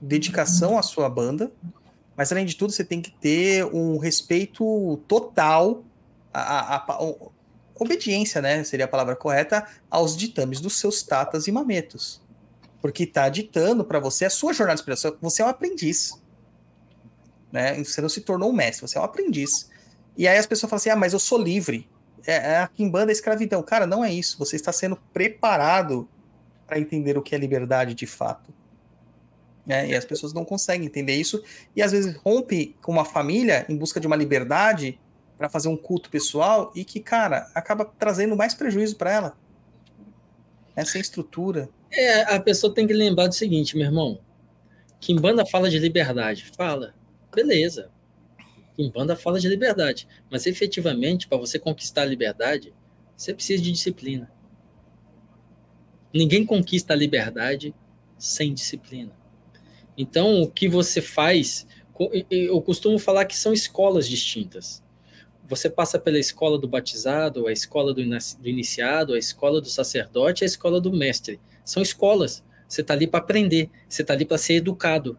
dedicação 0.00 0.78
à 0.78 0.82
sua 0.82 1.08
banda, 1.08 1.52
mas 2.16 2.32
além 2.32 2.44
de 2.44 2.56
tudo, 2.56 2.72
você 2.72 2.84
tem 2.84 3.00
que 3.00 3.10
ter 3.10 3.64
um 3.66 3.98
respeito 3.98 5.00
total, 5.08 5.84
a, 6.32 6.76
a, 6.76 6.76
a, 6.76 7.14
obediência, 7.78 8.42
né? 8.42 8.62
Seria 8.64 8.84
a 8.84 8.88
palavra 8.88 9.16
correta, 9.16 9.66
aos 9.90 10.16
ditames 10.16 10.60
dos 10.60 10.78
seus 10.78 11.02
tatas 11.02 11.46
e 11.46 11.52
mametos. 11.52 12.20
Porque 12.80 13.06
tá 13.06 13.28
ditando 13.28 13.84
para 13.84 13.98
você 13.98 14.24
a 14.24 14.30
sua 14.30 14.52
jornada 14.52 14.76
de 14.76 14.80
inspiração. 14.80 15.16
Você 15.20 15.42
é 15.42 15.44
um 15.44 15.48
aprendiz. 15.48 16.20
Né? 17.52 17.82
Você 17.82 18.00
não 18.00 18.08
se 18.08 18.20
tornou 18.20 18.50
um 18.50 18.52
mestre, 18.52 18.86
você 18.86 18.96
é 18.96 19.00
um 19.00 19.04
aprendiz. 19.04 19.68
E 20.16 20.26
aí 20.26 20.38
as 20.38 20.46
pessoas 20.46 20.70
falam 20.70 20.78
assim: 20.78 20.90
ah, 20.90 20.96
mas 20.96 21.12
eu 21.12 21.18
sou 21.18 21.38
livre 21.38 21.88
é, 22.26 22.52
é 22.52 22.58
a 22.58 22.68
Kimbanda 22.68 23.10
é 23.10 23.14
escravidão. 23.14 23.62
Cara, 23.62 23.86
não 23.86 24.04
é 24.04 24.12
isso. 24.12 24.38
Você 24.38 24.56
está 24.56 24.72
sendo 24.72 24.96
preparado 25.12 26.08
para 26.66 26.78
entender 26.78 27.16
o 27.16 27.22
que 27.22 27.34
é 27.34 27.38
liberdade 27.38 27.94
de 27.94 28.06
fato. 28.06 28.52
É, 29.68 29.88
e 29.88 29.94
as 29.94 30.04
pessoas 30.04 30.32
não 30.32 30.44
conseguem 30.44 30.86
entender 30.86 31.14
isso 31.14 31.42
e 31.76 31.82
às 31.82 31.92
vezes 31.92 32.16
rompe 32.16 32.74
com 32.80 32.90
uma 32.90 33.04
família 33.04 33.66
em 33.68 33.76
busca 33.76 34.00
de 34.00 34.06
uma 34.06 34.16
liberdade 34.16 34.98
para 35.36 35.48
fazer 35.48 35.68
um 35.68 35.76
culto 35.76 36.10
pessoal 36.10 36.72
e 36.74 36.84
que, 36.84 36.98
cara, 36.98 37.50
acaba 37.54 37.84
trazendo 37.84 38.36
mais 38.36 38.54
prejuízo 38.54 38.96
para 38.96 39.12
ela. 39.12 39.38
É 40.74 40.84
sem 40.84 41.00
estrutura. 41.00 41.68
É, 41.92 42.34
a 42.34 42.40
pessoa 42.40 42.74
tem 42.74 42.86
que 42.86 42.92
lembrar 42.92 43.26
do 43.26 43.34
seguinte, 43.34 43.76
meu 43.76 43.86
irmão. 43.86 44.18
Kimbanda 44.98 45.44
fala 45.46 45.70
de 45.70 45.78
liberdade. 45.78 46.50
Fala. 46.56 46.94
Beleza 47.34 47.90
em 48.82 48.90
banda 48.90 49.14
fala 49.14 49.38
de 49.38 49.48
liberdade, 49.48 50.08
mas 50.30 50.46
efetivamente, 50.46 51.28
para 51.28 51.38
você 51.38 51.58
conquistar 51.58 52.02
a 52.02 52.06
liberdade, 52.06 52.72
você 53.16 53.34
precisa 53.34 53.62
de 53.62 53.72
disciplina. 53.72 54.30
Ninguém 56.12 56.44
conquista 56.44 56.94
a 56.94 56.96
liberdade 56.96 57.74
sem 58.18 58.54
disciplina. 58.54 59.12
Então, 59.96 60.42
o 60.42 60.50
que 60.50 60.68
você 60.68 61.00
faz, 61.00 61.66
eu 62.30 62.60
costumo 62.62 62.98
falar 62.98 63.24
que 63.24 63.36
são 63.36 63.52
escolas 63.52 64.08
distintas. 64.08 64.82
Você 65.48 65.68
passa 65.68 65.98
pela 65.98 66.18
escola 66.18 66.58
do 66.58 66.68
batizado, 66.68 67.46
a 67.46 67.52
escola 67.52 67.92
do 67.92 68.00
iniciado, 68.44 69.14
a 69.14 69.18
escola 69.18 69.60
do 69.60 69.68
sacerdote, 69.68 70.44
a 70.44 70.46
escola 70.46 70.80
do 70.80 70.92
mestre. 70.92 71.40
São 71.64 71.82
escolas. 71.82 72.44
Você 72.68 72.82
está 72.82 72.94
ali 72.94 73.06
para 73.06 73.18
aprender, 73.18 73.68
você 73.88 74.02
está 74.02 74.14
ali 74.14 74.24
para 74.24 74.38
ser 74.38 74.54
educado 74.54 75.18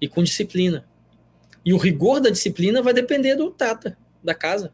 e 0.00 0.08
com 0.08 0.22
disciplina. 0.22 0.88
E 1.64 1.72
o 1.72 1.76
rigor 1.76 2.18
da 2.18 2.30
disciplina 2.30 2.82
vai 2.82 2.94
depender 2.94 3.36
do 3.36 3.50
tata 3.50 3.96
da 4.24 4.34
casa. 4.34 4.72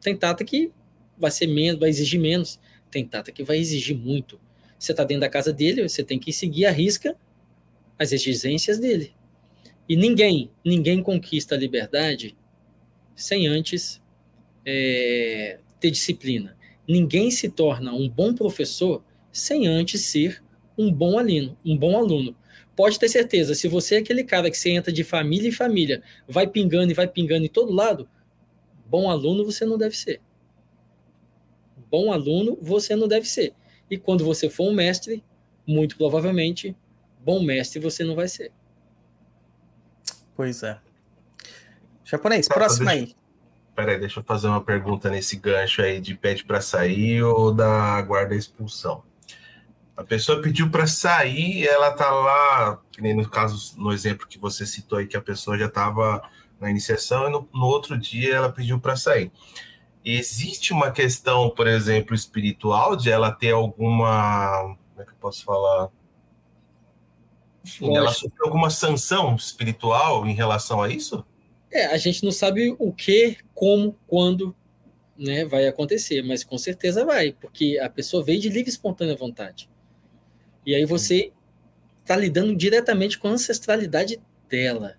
Tem 0.00 0.16
tata 0.16 0.44
que 0.44 0.72
vai 1.18 1.30
ser 1.30 1.48
menos, 1.48 1.80
vai 1.80 1.90
exigir 1.90 2.20
menos. 2.20 2.60
Tem 2.90 3.04
tata 3.04 3.32
que 3.32 3.42
vai 3.42 3.58
exigir 3.58 3.96
muito. 3.96 4.40
Você 4.78 4.92
está 4.92 5.02
dentro 5.02 5.22
da 5.22 5.28
casa 5.28 5.52
dele, 5.52 5.86
você 5.88 6.04
tem 6.04 6.18
que 6.18 6.32
seguir 6.32 6.66
a 6.66 6.70
risca 6.70 7.16
as 7.98 8.12
exigências 8.12 8.78
dele. 8.78 9.14
E 9.88 9.96
ninguém, 9.96 10.50
ninguém 10.64 11.02
conquista 11.02 11.54
a 11.54 11.58
liberdade 11.58 12.36
sem 13.14 13.46
antes 13.46 14.02
é, 14.64 15.58
ter 15.78 15.90
disciplina. 15.90 16.56
Ninguém 16.88 17.30
se 17.30 17.48
torna 17.48 17.92
um 17.92 18.08
bom 18.08 18.34
professor 18.34 19.04
sem 19.30 19.66
antes 19.66 20.02
ser 20.06 20.42
um 20.76 20.92
bom 20.92 21.18
aluno, 21.18 21.56
um 21.64 21.76
bom 21.76 21.96
aluno 21.96 22.36
pode 22.76 22.98
ter 22.98 23.08
certeza, 23.08 23.54
se 23.54 23.68
você 23.68 23.96
é 23.96 23.98
aquele 23.98 24.24
cara 24.24 24.50
que 24.50 24.58
você 24.58 24.70
entra 24.70 24.92
de 24.92 25.04
família 25.04 25.48
em 25.48 25.52
família, 25.52 26.02
vai 26.28 26.46
pingando 26.46 26.90
e 26.90 26.94
vai 26.94 27.06
pingando 27.06 27.44
em 27.44 27.48
todo 27.48 27.72
lado, 27.72 28.08
bom 28.86 29.10
aluno 29.10 29.44
você 29.44 29.64
não 29.64 29.78
deve 29.78 29.96
ser. 29.96 30.20
Bom 31.90 32.12
aluno 32.12 32.58
você 32.60 32.96
não 32.96 33.06
deve 33.06 33.28
ser. 33.28 33.54
E 33.90 33.96
quando 33.96 34.24
você 34.24 34.48
for 34.48 34.68
um 34.68 34.74
mestre, 34.74 35.22
muito 35.66 35.96
provavelmente, 35.96 36.74
bom 37.24 37.42
mestre 37.42 37.80
você 37.80 38.04
não 38.04 38.14
vai 38.14 38.28
ser. 38.28 38.52
Pois 40.36 40.62
é. 40.62 40.78
Japonês, 42.04 42.48
próximo 42.48 42.86
deixa, 42.86 43.04
aí. 43.04 43.16
Peraí, 43.74 43.98
deixa 43.98 44.20
eu 44.20 44.24
fazer 44.24 44.48
uma 44.48 44.62
pergunta 44.62 45.08
nesse 45.08 45.36
gancho 45.36 45.80
aí 45.80 46.00
de 46.00 46.14
pede 46.14 46.44
para 46.44 46.60
sair 46.60 47.22
ou 47.22 47.52
da 47.52 48.00
guarda 48.02 48.34
expulsão. 48.34 49.02
A 49.96 50.02
pessoa 50.02 50.42
pediu 50.42 50.68
para 50.70 50.86
sair, 50.86 51.66
ela 51.66 51.92
tá 51.92 52.10
lá, 52.10 52.80
que 52.90 53.00
nem 53.00 53.14
no 53.14 53.28
caso, 53.28 53.78
no 53.78 53.92
exemplo 53.92 54.26
que 54.26 54.38
você 54.38 54.66
citou 54.66 54.98
aí, 54.98 55.06
que 55.06 55.16
a 55.16 55.22
pessoa 55.22 55.56
já 55.56 55.66
estava 55.66 56.28
na 56.60 56.68
iniciação 56.68 57.28
e 57.28 57.30
no, 57.30 57.48
no, 57.54 57.66
outro 57.66 57.96
dia 57.96 58.34
ela 58.34 58.50
pediu 58.50 58.80
para 58.80 58.96
sair. 58.96 59.30
Existe 60.04 60.72
uma 60.72 60.90
questão, 60.90 61.48
por 61.48 61.66
exemplo, 61.68 62.14
espiritual 62.14 62.96
de 62.96 63.10
ela 63.10 63.30
ter 63.30 63.52
alguma. 63.52 64.76
Como 64.92 65.02
é 65.02 65.04
que 65.04 65.12
eu 65.12 65.16
posso 65.20 65.44
falar? 65.44 65.88
Enfim, 67.64 67.96
ela 67.96 68.12
sofreu 68.12 68.46
alguma 68.46 68.68
sanção 68.68 69.34
espiritual 69.34 70.26
em 70.26 70.34
relação 70.34 70.82
a 70.82 70.88
isso? 70.88 71.24
É, 71.70 71.86
a 71.86 71.96
gente 71.96 72.22
não 72.22 72.30
sabe 72.30 72.74
o 72.78 72.92
que, 72.92 73.38
como, 73.54 73.96
quando 74.06 74.54
né, 75.16 75.44
vai 75.44 75.66
acontecer, 75.66 76.22
mas 76.22 76.44
com 76.44 76.58
certeza 76.58 77.04
vai, 77.04 77.32
porque 77.32 77.78
a 77.78 77.88
pessoa 77.88 78.22
veio 78.22 78.40
de 78.40 78.48
livre 78.48 78.68
e 78.68 78.72
espontânea 78.72 79.16
vontade. 79.16 79.68
E 80.66 80.74
aí 80.74 80.84
você 80.84 81.32
está 82.02 82.16
lidando 82.16 82.54
diretamente 82.54 83.18
com 83.18 83.28
a 83.28 83.32
ancestralidade 83.32 84.20
dela. 84.48 84.96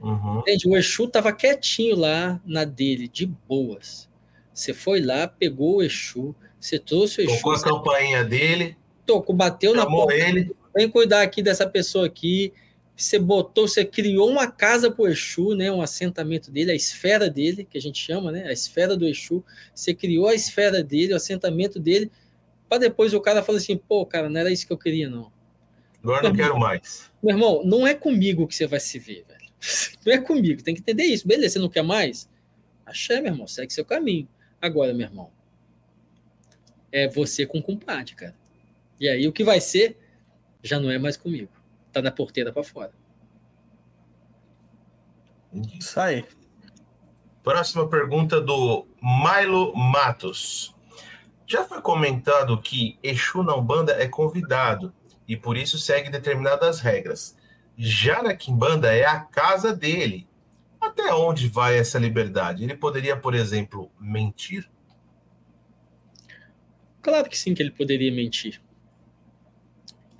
Uhum. 0.00 0.40
Entende? 0.40 0.68
O 0.68 0.76
Exu 0.76 1.04
estava 1.04 1.32
quietinho 1.32 1.96
lá 1.96 2.40
na 2.46 2.64
dele, 2.64 3.08
de 3.08 3.26
boas. 3.26 4.08
Você 4.54 4.72
foi 4.72 5.00
lá, 5.00 5.26
pegou 5.26 5.76
o 5.76 5.82
Exu, 5.82 6.34
você 6.60 6.78
trouxe 6.78 7.20
o 7.20 7.24
Exu. 7.24 7.36
Tocou 7.36 7.52
a 7.52 7.62
campainha 7.62 8.24
dele. 8.24 8.76
Tocou, 9.04 9.34
bateu 9.34 9.74
na 9.74 9.86
porta. 9.86 10.14
ele. 10.14 10.54
Vem 10.78 10.88
cuidar 10.88 11.22
aqui 11.22 11.42
dessa 11.42 11.68
pessoa 11.68 12.06
aqui. 12.06 12.52
Você 12.94 13.18
botou, 13.18 13.66
você 13.66 13.84
criou 13.84 14.30
uma 14.30 14.48
casa 14.48 14.92
para 14.92 15.02
o 15.02 15.08
Exu, 15.08 15.56
né? 15.56 15.72
Um 15.72 15.82
assentamento 15.82 16.52
dele, 16.52 16.70
a 16.70 16.74
esfera 16.76 17.28
dele, 17.28 17.66
que 17.68 17.76
a 17.76 17.80
gente 17.80 17.98
chama, 17.98 18.30
né? 18.30 18.46
A 18.46 18.52
esfera 18.52 18.96
do 18.96 19.04
Exu. 19.04 19.44
Você 19.74 19.92
criou 19.92 20.28
a 20.28 20.36
esfera 20.36 20.80
dele, 20.80 21.14
o 21.14 21.16
assentamento 21.16 21.80
dele 21.80 22.12
para 22.68 22.78
depois 22.78 23.12
o 23.12 23.20
cara 23.20 23.42
falar 23.42 23.58
assim, 23.58 23.76
pô, 23.76 24.06
cara, 24.06 24.30
não 24.30 24.38
era 24.38 24.52
isso 24.52 24.68
que 24.68 24.72
eu 24.72 24.78
queria, 24.78 25.10
não. 25.10 25.32
Agora 26.00 26.28
não 26.28 26.36
quero 26.36 26.56
mais. 26.56 27.10
Meu 27.20 27.34
irmão, 27.34 27.62
não 27.64 27.84
é 27.84 27.92
comigo 27.92 28.46
que 28.46 28.54
você 28.54 28.68
vai 28.68 28.78
se 28.78 29.00
ver, 29.00 29.24
velho. 29.26 29.48
Não 30.06 30.12
é 30.12 30.18
comigo, 30.18 30.62
tem 30.62 30.72
que 30.72 30.80
entender 30.80 31.02
isso. 31.02 31.26
Beleza, 31.26 31.54
você 31.54 31.58
não 31.58 31.68
quer 31.68 31.82
mais? 31.82 32.30
Axé, 32.86 33.20
meu 33.20 33.32
irmão, 33.32 33.48
segue 33.48 33.72
seu 33.72 33.84
caminho. 33.84 34.28
Agora, 34.62 34.94
meu 34.94 35.04
irmão, 35.04 35.32
é 36.92 37.08
você 37.08 37.44
com 37.44 37.60
compadre, 37.60 38.14
cara. 38.14 38.36
E 39.00 39.08
aí 39.08 39.26
o 39.26 39.32
que 39.32 39.42
vai 39.42 39.60
ser 39.60 39.96
já 40.62 40.78
não 40.78 40.90
é 40.90 40.98
mais 40.98 41.16
comigo. 41.16 41.50
Tá 41.92 42.02
na 42.02 42.10
porteira 42.10 42.52
para 42.52 42.62
fora. 42.62 42.92
Isso 45.78 45.98
aí. 45.98 46.24
Próxima 47.42 47.88
pergunta 47.88 48.40
do 48.40 48.86
Milo 49.02 49.74
Matos. 49.74 50.74
Já 51.46 51.64
foi 51.64 51.80
comentado 51.80 52.60
que 52.60 52.98
Exu 53.02 53.42
na 53.42 53.56
Umbanda 53.56 53.92
é 53.92 54.06
convidado 54.06 54.92
e 55.26 55.36
por 55.36 55.56
isso 55.56 55.78
segue 55.78 56.10
determinadas 56.10 56.80
regras. 56.80 57.36
Já 57.76 58.22
na 58.22 58.34
Quimbanda 58.34 58.92
é 58.92 59.06
a 59.06 59.20
casa 59.20 59.74
dele. 59.74 60.28
Até 60.80 61.14
onde 61.14 61.48
vai 61.48 61.78
essa 61.78 61.98
liberdade? 61.98 62.64
Ele 62.64 62.76
poderia, 62.76 63.16
por 63.16 63.34
exemplo, 63.34 63.90
mentir? 64.00 64.68
Claro 67.00 67.28
que 67.28 67.38
sim, 67.38 67.54
que 67.54 67.62
ele 67.62 67.70
poderia 67.70 68.12
mentir. 68.12 68.60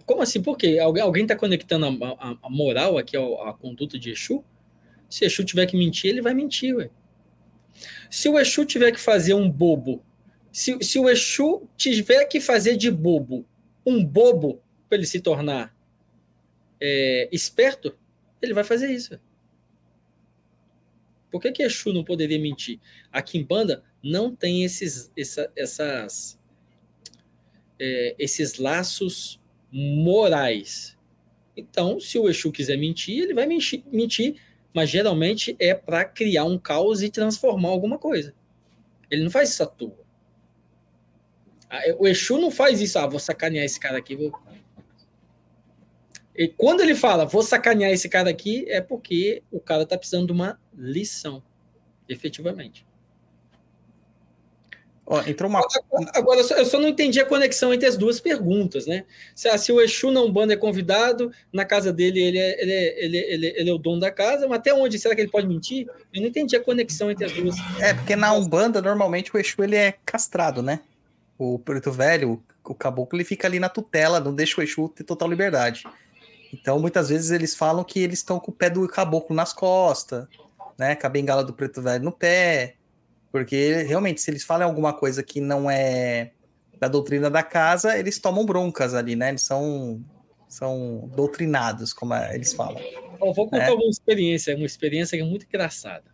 Como 0.08 0.22
assim? 0.22 0.42
Por 0.42 0.56
quê? 0.56 0.78
Algu- 0.78 1.02
Alguém 1.02 1.24
está 1.24 1.36
conectando 1.36 1.84
a, 1.84 2.08
a- 2.08 2.38
a 2.44 2.48
moral 2.50 2.96
aqui 2.96 3.14
ao- 3.14 3.46
à 3.46 3.52
conduta 3.52 3.98
de 3.98 4.10
Exu? 4.10 4.42
Se 5.08 5.26
Exu 5.26 5.44
tiver 5.44 5.66
que 5.66 5.76
mentir, 5.76 6.08
ele 6.10 6.22
vai 6.22 6.32
mentir, 6.32 6.74
ué. 6.74 6.88
Se 8.10 8.26
o 8.30 8.38
Exu 8.38 8.64
tiver 8.64 8.90
que 8.90 8.98
fazer 8.98 9.34
um 9.34 9.50
bobo, 9.50 10.02
se, 10.50 10.82
se 10.82 10.98
o 10.98 11.10
Exu 11.10 11.68
tiver 11.76 12.24
que 12.24 12.40
fazer 12.40 12.74
de 12.78 12.90
bobo 12.90 13.44
um 13.84 14.02
bobo 14.02 14.62
para 14.88 14.96
ele 14.96 15.06
se 15.06 15.20
tornar 15.20 15.76
é, 16.80 17.28
esperto, 17.30 17.94
ele 18.40 18.54
vai 18.54 18.64
fazer 18.64 18.90
isso. 18.90 19.20
Por 21.30 21.42
que, 21.42 21.52
que 21.52 21.62
Exu 21.62 21.92
não 21.92 22.02
poderia 22.02 22.38
mentir? 22.38 22.80
A 23.12 23.20
Kimbanda 23.20 23.84
não 24.02 24.34
tem 24.34 24.64
esses, 24.64 25.12
essa- 25.14 25.52
essas, 25.54 26.40
é, 27.78 28.16
esses 28.18 28.56
laços 28.58 29.38
morais. 29.70 30.96
Então, 31.56 31.98
se 31.98 32.18
o 32.18 32.28
Exu 32.28 32.52
quiser 32.52 32.76
mentir, 32.76 33.22
ele 33.22 33.34
vai 33.34 33.46
mentir, 33.46 34.40
mas 34.72 34.88
geralmente 34.88 35.56
é 35.58 35.74
para 35.74 36.04
criar 36.04 36.44
um 36.44 36.58
caos 36.58 37.02
e 37.02 37.10
transformar 37.10 37.68
alguma 37.68 37.98
coisa. 37.98 38.34
Ele 39.10 39.24
não 39.24 39.30
faz 39.30 39.50
isso 39.50 39.62
à 39.62 39.66
toa. 39.66 39.98
Ah, 41.68 41.80
O 41.98 42.06
Exu 42.06 42.38
não 42.38 42.50
faz 42.50 42.80
isso, 42.80 42.98
ah, 42.98 43.06
vou 43.06 43.18
sacanear 43.18 43.64
esse 43.64 43.78
cara 43.80 43.98
aqui. 43.98 44.14
Vou... 44.14 44.32
E 46.34 46.46
quando 46.48 46.80
ele 46.80 46.94
fala, 46.94 47.24
vou 47.24 47.42
sacanear 47.42 47.90
esse 47.90 48.08
cara 48.08 48.30
aqui, 48.30 48.64
é 48.68 48.80
porque 48.80 49.42
o 49.50 49.58
cara 49.58 49.84
tá 49.84 49.98
precisando 49.98 50.26
de 50.26 50.32
uma 50.32 50.60
lição, 50.72 51.42
efetivamente. 52.08 52.86
Ó, 55.10 55.22
entrou 55.26 55.48
uma. 55.48 55.62
Agora, 56.12 56.40
eu 56.40 56.66
só- 56.66 56.78
não 56.78 56.86
entendi 56.88 57.18
a 57.18 57.24
conexão 57.24 57.72
entre 57.72 57.88
as 57.88 57.96
duas 57.96 58.20
perguntas, 58.20 58.86
né? 58.86 59.06
Se, 59.34 59.48
ah, 59.48 59.56
se 59.56 59.72
o 59.72 59.80
Exu 59.80 60.10
na 60.10 60.20
Umbanda 60.20 60.52
é 60.52 60.56
convidado, 60.56 61.32
na 61.50 61.64
casa 61.64 61.90
dele 61.90 62.20
ele 62.20 62.36
é, 62.38 62.62
ele, 62.62 62.72
é, 62.72 63.04
ele, 63.04 63.16
é- 63.18 63.32
ele, 63.34 63.46
é- 63.46 63.60
ele 63.60 63.70
é 63.70 63.72
o 63.72 63.78
dono 63.78 64.00
da 64.00 64.10
casa, 64.10 64.46
mas 64.46 64.58
até 64.58 64.74
onde 64.74 64.98
será 64.98 65.14
que 65.14 65.22
ele 65.22 65.30
pode 65.30 65.46
mentir? 65.46 65.86
Eu 66.12 66.20
não 66.20 66.28
entendi 66.28 66.54
a 66.54 66.62
conexão 66.62 67.10
entre 67.10 67.24
as 67.24 67.32
duas. 67.32 67.56
É, 67.80 67.94
porque 67.94 68.14
na 68.14 68.34
Umbanda, 68.34 68.82
normalmente, 68.82 69.34
o 69.34 69.38
Exu 69.40 69.64
ele 69.64 69.76
é 69.76 69.94
castrado, 70.04 70.62
né? 70.62 70.80
O 71.38 71.58
preto 71.58 71.90
velho, 71.90 72.42
o 72.62 72.74
caboclo, 72.74 73.16
ele 73.16 73.24
fica 73.24 73.48
ali 73.48 73.58
na 73.58 73.70
tutela, 73.70 74.20
não 74.20 74.34
deixa 74.34 74.60
o 74.60 74.62
Exu 74.62 74.90
ter 74.90 75.04
total 75.04 75.30
liberdade. 75.30 75.84
Então, 76.52 76.78
muitas 76.78 77.08
vezes, 77.08 77.30
eles 77.30 77.54
falam 77.54 77.82
que 77.82 77.98
eles 78.00 78.18
estão 78.18 78.38
com 78.38 78.50
o 78.50 78.54
pé 78.54 78.68
do 78.68 78.86
caboclo 78.86 79.34
nas 79.34 79.54
costas, 79.54 80.26
né? 80.76 80.94
Com 80.96 81.06
a 81.06 81.10
bengala 81.10 81.42
do 81.42 81.54
preto 81.54 81.80
velho 81.80 82.04
no 82.04 82.12
pé. 82.12 82.74
Porque, 83.30 83.82
realmente, 83.82 84.20
se 84.20 84.30
eles 84.30 84.42
falam 84.44 84.66
alguma 84.68 84.92
coisa 84.92 85.22
que 85.22 85.40
não 85.40 85.70
é 85.70 86.32
da 86.80 86.88
doutrina 86.88 87.28
da 87.28 87.42
casa, 87.42 87.98
eles 87.98 88.18
tomam 88.18 88.46
broncas 88.46 88.94
ali, 88.94 89.14
né? 89.16 89.30
Eles 89.30 89.42
são, 89.42 90.02
são 90.48 91.10
doutrinados, 91.14 91.92
como 91.92 92.14
é- 92.14 92.34
eles 92.34 92.52
falam. 92.52 92.80
Ó, 93.20 93.32
vou 93.32 93.48
contar 93.48 93.70
É. 93.70 93.72
uma 93.72 93.88
experiência, 93.90 94.56
uma 94.56 94.64
experiência 94.66 95.18
que 95.18 95.22
é 95.22 95.26
muito 95.26 95.44
engraçada. 95.46 96.04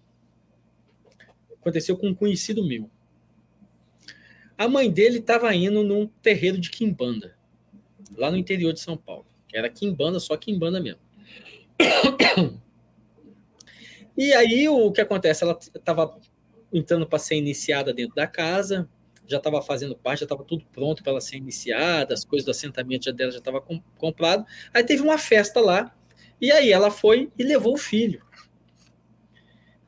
Aconteceu 1.61 1.97
com 1.97 2.09
um 2.09 2.15
conhecido 2.15 2.67
meu. 2.67 2.91
A 4.57 4.69
mãe 4.69 4.91
dele 4.91 5.19
estava 5.19 5.55
indo 5.55 5.83
num 5.83 6.07
terreiro 6.23 6.59
de 6.59 6.71
quimbanda, 6.71 7.37
lá 8.17 8.31
no 8.31 8.37
interior 8.37 8.73
de 8.73 8.81
São 8.81 8.97
Paulo. 8.97 9.27
Era 9.53 9.69
quimbanda, 9.69 10.19
só 10.19 10.37
quimbanda 10.37 10.81
mesmo. 10.81 11.01
E 14.17 14.33
aí 14.33 14.69
o 14.69 14.93
que 14.93 15.01
acontece? 15.01 15.43
Ela 15.43 15.59
estava 15.75 16.17
entrando 16.75 17.07
para 17.07 17.19
ser 17.19 17.37
iniciada 17.37 17.95
dentro 17.95 18.15
da 18.15 18.27
casa, 18.27 18.89
já 19.27 19.39
estava 19.39 19.63
fazendo 19.63 19.97
parte, 19.97 20.21
já 20.21 20.25
estava 20.25 20.45
tudo 20.45 20.67
pronto 20.73 21.03
para 21.03 21.13
ela 21.13 21.21
ser 21.21 21.37
iniciada, 21.37 22.13
as 22.13 22.25
coisas 22.25 22.45
do 22.45 22.51
assentamento 22.51 23.11
dela 23.13 23.31
já 23.31 23.39
estava 23.39 23.61
com, 23.61 23.81
comprado. 23.97 24.45
Aí 24.73 24.83
teve 24.85 25.03
uma 25.03 25.17
festa 25.17 25.61
lá, 25.61 25.95
e 26.41 26.51
aí 26.51 26.73
ela 26.73 26.91
foi 26.91 27.31
e 27.39 27.43
levou 27.43 27.75
o 27.75 27.79
filho. 27.79 28.23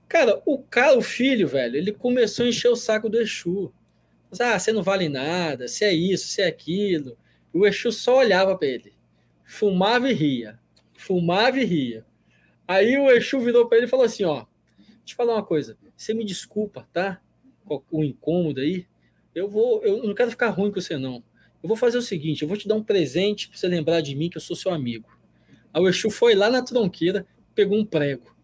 Cara, 0.08 0.40
o 0.46 0.58
cara, 0.58 0.96
o 0.96 1.02
filho, 1.02 1.48
velho, 1.48 1.76
ele 1.76 1.92
começou 1.92 2.46
a 2.46 2.48
encher 2.48 2.68
o 2.68 2.76
saco 2.76 3.08
do 3.08 3.20
Exu. 3.20 3.72
Ah, 4.40 4.58
você 4.58 4.72
não 4.72 4.82
vale 4.82 5.08
nada, 5.08 5.66
você 5.66 5.86
é 5.86 5.92
isso, 5.92 6.28
você 6.28 6.42
é 6.42 6.46
aquilo. 6.46 7.18
E 7.52 7.58
o 7.58 7.66
Exu 7.66 7.90
só 7.90 8.18
olhava 8.18 8.56
para 8.56 8.68
ele. 8.68 8.94
Fumava 9.44 10.08
e 10.10 10.14
ria. 10.14 10.58
Fumava 10.94 11.58
e 11.58 11.64
ria. 11.64 12.06
Aí 12.66 12.96
o 12.96 13.10
Exu 13.10 13.40
virou 13.40 13.68
para 13.68 13.78
ele 13.78 13.86
e 13.86 13.90
falou 13.90 14.06
assim: 14.06 14.24
ó, 14.24 14.46
deixa 14.78 14.92
eu 14.92 15.04
te 15.04 15.14
falar 15.14 15.34
uma 15.34 15.44
coisa. 15.44 15.76
Você 15.96 16.12
me 16.12 16.24
desculpa, 16.24 16.86
tá? 16.92 17.20
O 17.90 18.04
incômodo 18.04 18.60
aí. 18.60 18.86
Eu 19.34 19.48
vou, 19.48 19.82
eu 19.84 20.02
não 20.02 20.14
quero 20.14 20.30
ficar 20.30 20.50
ruim 20.50 20.70
com 20.70 20.80
você, 20.80 20.96
não. 20.96 21.22
Eu 21.62 21.68
vou 21.68 21.76
fazer 21.76 21.98
o 21.98 22.02
seguinte: 22.02 22.42
eu 22.42 22.48
vou 22.48 22.56
te 22.56 22.68
dar 22.68 22.74
um 22.74 22.82
presente 22.82 23.48
para 23.48 23.58
você 23.58 23.68
lembrar 23.68 24.00
de 24.00 24.14
mim, 24.14 24.30
que 24.30 24.36
eu 24.36 24.40
sou 24.40 24.54
seu 24.54 24.72
amigo. 24.72 25.08
Aí 25.72 25.82
o 25.82 25.88
Exu 25.88 26.10
foi 26.10 26.34
lá 26.34 26.48
na 26.48 26.62
tronqueira, 26.62 27.26
pegou 27.54 27.78
um 27.78 27.84
prego. 27.84 28.34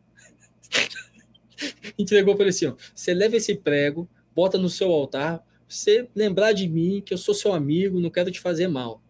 Entregou 1.98 2.34
para 2.34 2.44
ele 2.44 2.50
assim: 2.50 2.66
ó, 2.66 2.74
você 2.94 3.14
leva 3.14 3.36
esse 3.36 3.54
prego, 3.54 4.08
bota 4.34 4.58
no 4.58 4.68
seu 4.68 4.90
altar, 4.90 5.44
você 5.68 6.08
lembrar 6.14 6.52
de 6.52 6.68
mim, 6.68 7.00
que 7.04 7.14
eu 7.14 7.18
sou 7.18 7.34
seu 7.34 7.52
amigo, 7.52 8.00
não 8.00 8.10
quero 8.10 8.30
te 8.30 8.40
fazer 8.40 8.68
mal. 8.68 9.02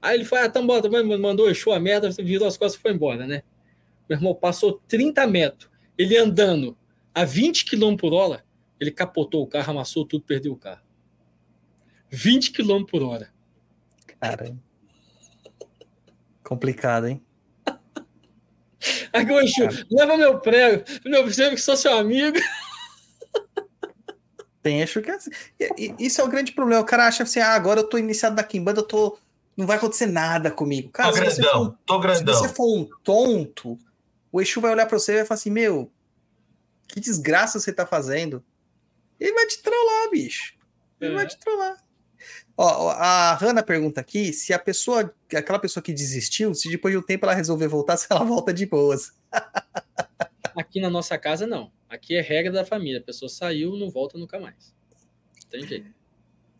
Aí 0.00 0.16
ele 0.16 0.24
foi, 0.24 0.38
ah, 0.38 0.48
tá 0.48 0.62
bom, 0.62 0.80
também 0.80 1.02
mandou 1.18 1.46
o 1.46 1.50
Exu 1.50 1.72
a 1.72 1.80
merda, 1.80 2.08
virou 2.10 2.46
as 2.46 2.56
costas 2.56 2.78
e 2.78 2.82
foi 2.82 2.92
embora, 2.92 3.26
né? 3.26 3.42
Meu 4.08 4.16
irmão 4.16 4.34
passou 4.34 4.80
30 4.86 5.26
metros, 5.26 5.68
ele 5.98 6.16
andando 6.16 6.76
a 7.20 7.24
20 7.24 7.64
km 7.64 7.96
por 7.96 8.12
hora, 8.12 8.44
ele 8.78 8.90
capotou 8.90 9.42
o 9.42 9.46
carro, 9.46 9.70
amassou 9.72 10.04
tudo, 10.06 10.24
perdeu 10.24 10.52
o 10.52 10.56
carro. 10.56 10.82
20 12.10 12.52
km 12.52 12.84
por 12.84 13.02
hora. 13.02 13.30
Cara. 14.20 14.56
Complicado, 16.44 17.06
hein? 17.08 17.22
Aí 19.12 19.26
o 19.26 19.40
Exu, 19.40 19.64
leva 19.90 20.16
meu 20.16 20.38
prego, 20.38 20.84
meu 21.04 21.24
prego 21.24 21.56
que 21.56 21.60
sou 21.60 21.76
seu 21.76 21.96
amigo. 21.96 22.38
Tem 24.62 24.80
Exu 24.80 25.00
que 25.02 25.10
é 25.10 25.14
assim. 25.14 25.30
E- 25.58 25.72
e- 25.76 26.06
Isso 26.06 26.20
é 26.20 26.24
o 26.24 26.28
grande 26.28 26.52
problema. 26.52 26.80
O 26.82 26.84
cara 26.86 27.06
acha 27.06 27.22
assim, 27.22 27.40
ah, 27.40 27.52
agora 27.54 27.80
eu 27.80 27.88
tô 27.88 27.98
iniciado 27.98 28.36
da 28.36 28.42
Kimbanda, 28.44 28.80
eu 28.80 28.86
tô. 28.86 29.18
Não 29.56 29.66
vai 29.66 29.76
acontecer 29.76 30.06
nada 30.06 30.50
comigo. 30.50 30.90
Cara, 30.90 31.10
tô 31.10 31.16
se 31.30 31.40
grandão, 31.40 31.78
tô 31.84 31.94
se 31.96 32.00
grandão. 32.00 32.34
você 32.34 32.48
for 32.48 32.76
um 32.78 32.88
tonto, 33.02 33.76
o 34.30 34.40
Exu 34.40 34.60
vai 34.60 34.70
olhar 34.70 34.86
pra 34.86 34.98
você 34.98 35.12
e 35.12 35.16
vai 35.16 35.24
falar 35.24 35.38
assim, 35.38 35.50
meu, 35.50 35.90
que 36.88 36.98
desgraça 37.00 37.60
você 37.60 37.72
tá 37.72 37.86
fazendo. 37.86 38.42
Ele 39.20 39.32
vai 39.32 39.46
te 39.46 39.62
trollar, 39.62 40.10
bicho. 40.10 40.54
Ele 41.00 41.12
É. 41.12 41.14
vai 41.16 41.26
te 41.26 41.38
trollar. 41.38 41.76
Ó, 42.56 42.86
ó, 42.86 42.90
a 42.90 43.34
Hanna 43.34 43.62
pergunta 43.62 44.00
aqui 44.00 44.32
se 44.32 44.52
a 44.52 44.58
pessoa, 44.58 45.14
aquela 45.32 45.60
pessoa 45.60 45.82
que 45.82 45.92
desistiu, 45.92 46.52
se 46.54 46.68
depois 46.68 46.92
de 46.92 46.98
um 46.98 47.02
tempo 47.02 47.24
ela 47.24 47.34
resolver 47.34 47.68
voltar, 47.68 47.96
se 47.96 48.06
ela 48.10 48.24
volta 48.24 48.52
de 48.52 48.66
boas. 48.66 49.12
Aqui 50.56 50.80
na 50.80 50.90
nossa 50.90 51.16
casa, 51.16 51.46
não. 51.46 51.70
Aqui 51.88 52.16
é 52.16 52.20
regra 52.20 52.50
da 52.52 52.64
família. 52.64 52.98
A 52.98 53.02
pessoa 53.02 53.28
saiu, 53.28 53.76
não 53.76 53.90
volta 53.90 54.18
nunca 54.18 54.40
mais. 54.40 54.74
Tem 55.48 55.64
jeito. 55.64 55.88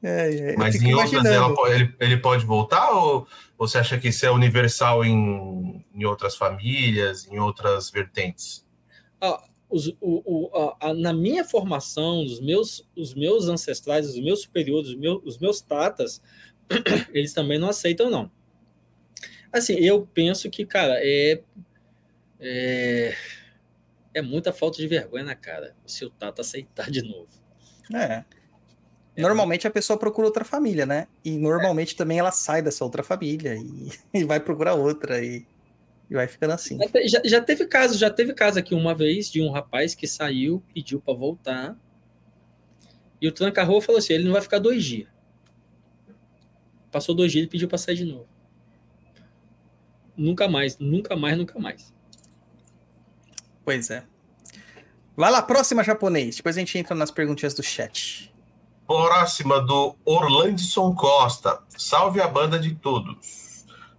É, 0.00 0.52
é, 0.52 0.56
Mas 0.56 0.76
em 0.76 0.94
outras 0.94 1.12
imaginando. 1.12 1.66
ele, 1.66 1.92
ele 1.98 2.16
pode 2.18 2.46
voltar 2.46 2.90
ou, 2.92 3.26
ou 3.58 3.66
você 3.66 3.78
acha 3.78 3.98
que 3.98 4.08
isso 4.08 4.24
é 4.24 4.30
universal 4.30 5.04
em, 5.04 5.84
em 5.92 6.04
outras 6.04 6.36
famílias, 6.36 7.26
em 7.26 7.40
outras 7.40 7.90
vertentes? 7.90 8.64
Ah, 9.20 9.42
os- 9.70 9.88
o- 10.00 10.22
o- 10.50 10.56
a- 10.56 10.76
a- 10.88 10.94
na 10.94 11.12
minha 11.12 11.44
formação, 11.44 12.22
os 12.24 12.40
meus, 12.40 12.88
os 12.96 13.14
meus 13.14 13.48
ancestrais, 13.48 14.08
os 14.08 14.18
meus 14.20 14.42
superiores, 14.42 14.88
os 14.90 14.96
meus, 14.96 15.22
os 15.24 15.38
meus 15.38 15.60
tatas, 15.60 16.22
eles 17.12 17.32
também 17.32 17.58
não 17.58 17.68
aceitam, 17.68 18.10
não. 18.10 18.30
Assim, 19.52 19.74
eu 19.74 20.06
penso 20.12 20.50
que, 20.50 20.64
cara, 20.66 20.94
é, 21.02 21.42
é, 22.40 23.14
é 24.14 24.22
muita 24.22 24.52
falta 24.52 24.78
de 24.78 24.86
vergonha 24.86 25.24
na 25.24 25.34
cara 25.34 25.74
se 25.86 26.04
o 26.04 26.10
tata 26.10 26.42
aceitar 26.42 26.90
de 26.90 27.02
novo. 27.02 27.28
É. 27.94 28.24
Normalmente 29.16 29.66
a 29.66 29.70
pessoa 29.70 29.98
procura 29.98 30.28
outra 30.28 30.44
família, 30.44 30.86
né? 30.86 31.08
E 31.24 31.36
normalmente 31.36 31.96
também 31.96 32.18
ela 32.18 32.30
sai 32.30 32.62
dessa 32.62 32.84
outra 32.84 33.02
família 33.02 33.56
e, 33.56 33.90
e 34.14 34.24
vai 34.24 34.38
procurar 34.38 34.74
outra 34.74 35.24
e, 35.24 35.44
e 36.10 36.14
vai 36.14 36.26
ficando 36.26 36.52
assim. 36.52 36.78
Já, 37.06 37.20
já- 37.24 37.40
teve 37.40 37.66
caso, 37.66 37.98
já 37.98 38.10
teve 38.10 38.32
caso 38.34 38.58
aqui 38.58 38.74
uma 38.74 38.94
vez 38.94 39.30
de 39.30 39.42
um 39.42 39.50
rapaz 39.50 39.94
que 39.94 40.06
saiu, 40.06 40.62
pediu 40.72 41.00
para 41.00 41.14
voltar, 41.14 41.76
e 43.20 43.28
o 43.28 43.32
tranca-rua 43.32 43.80
falou 43.82 43.98
assim: 43.98 44.12
ele 44.14 44.24
não 44.24 44.32
vai 44.32 44.42
ficar 44.42 44.58
dois 44.58 44.84
dias. 44.84 45.08
Passou 46.90 47.14
dois 47.14 47.30
dias 47.32 47.44
e 47.44 47.48
pediu 47.48 47.68
para 47.68 47.78
sair 47.78 47.96
de 47.96 48.04
novo. 48.04 48.26
Nunca 50.16 50.48
mais, 50.48 50.78
nunca 50.78 51.14
mais, 51.14 51.36
nunca 51.36 51.58
mais. 51.58 51.94
Pois 53.64 53.90
é. 53.90 54.04
Vai 55.14 55.30
lá, 55.30 55.42
próxima 55.42 55.84
japonês. 55.84 56.36
Depois 56.36 56.56
a 56.56 56.60
gente 56.60 56.78
entra 56.78 56.94
nas 56.94 57.10
perguntinhas 57.10 57.52
do 57.54 57.62
chat. 57.62 58.32
Próxima 58.86 59.60
do 59.60 59.94
Orlandson 60.04 60.94
Costa. 60.94 61.60
Salve 61.76 62.20
a 62.20 62.26
banda 62.28 62.58
de 62.58 62.74
todos. 62.74 63.47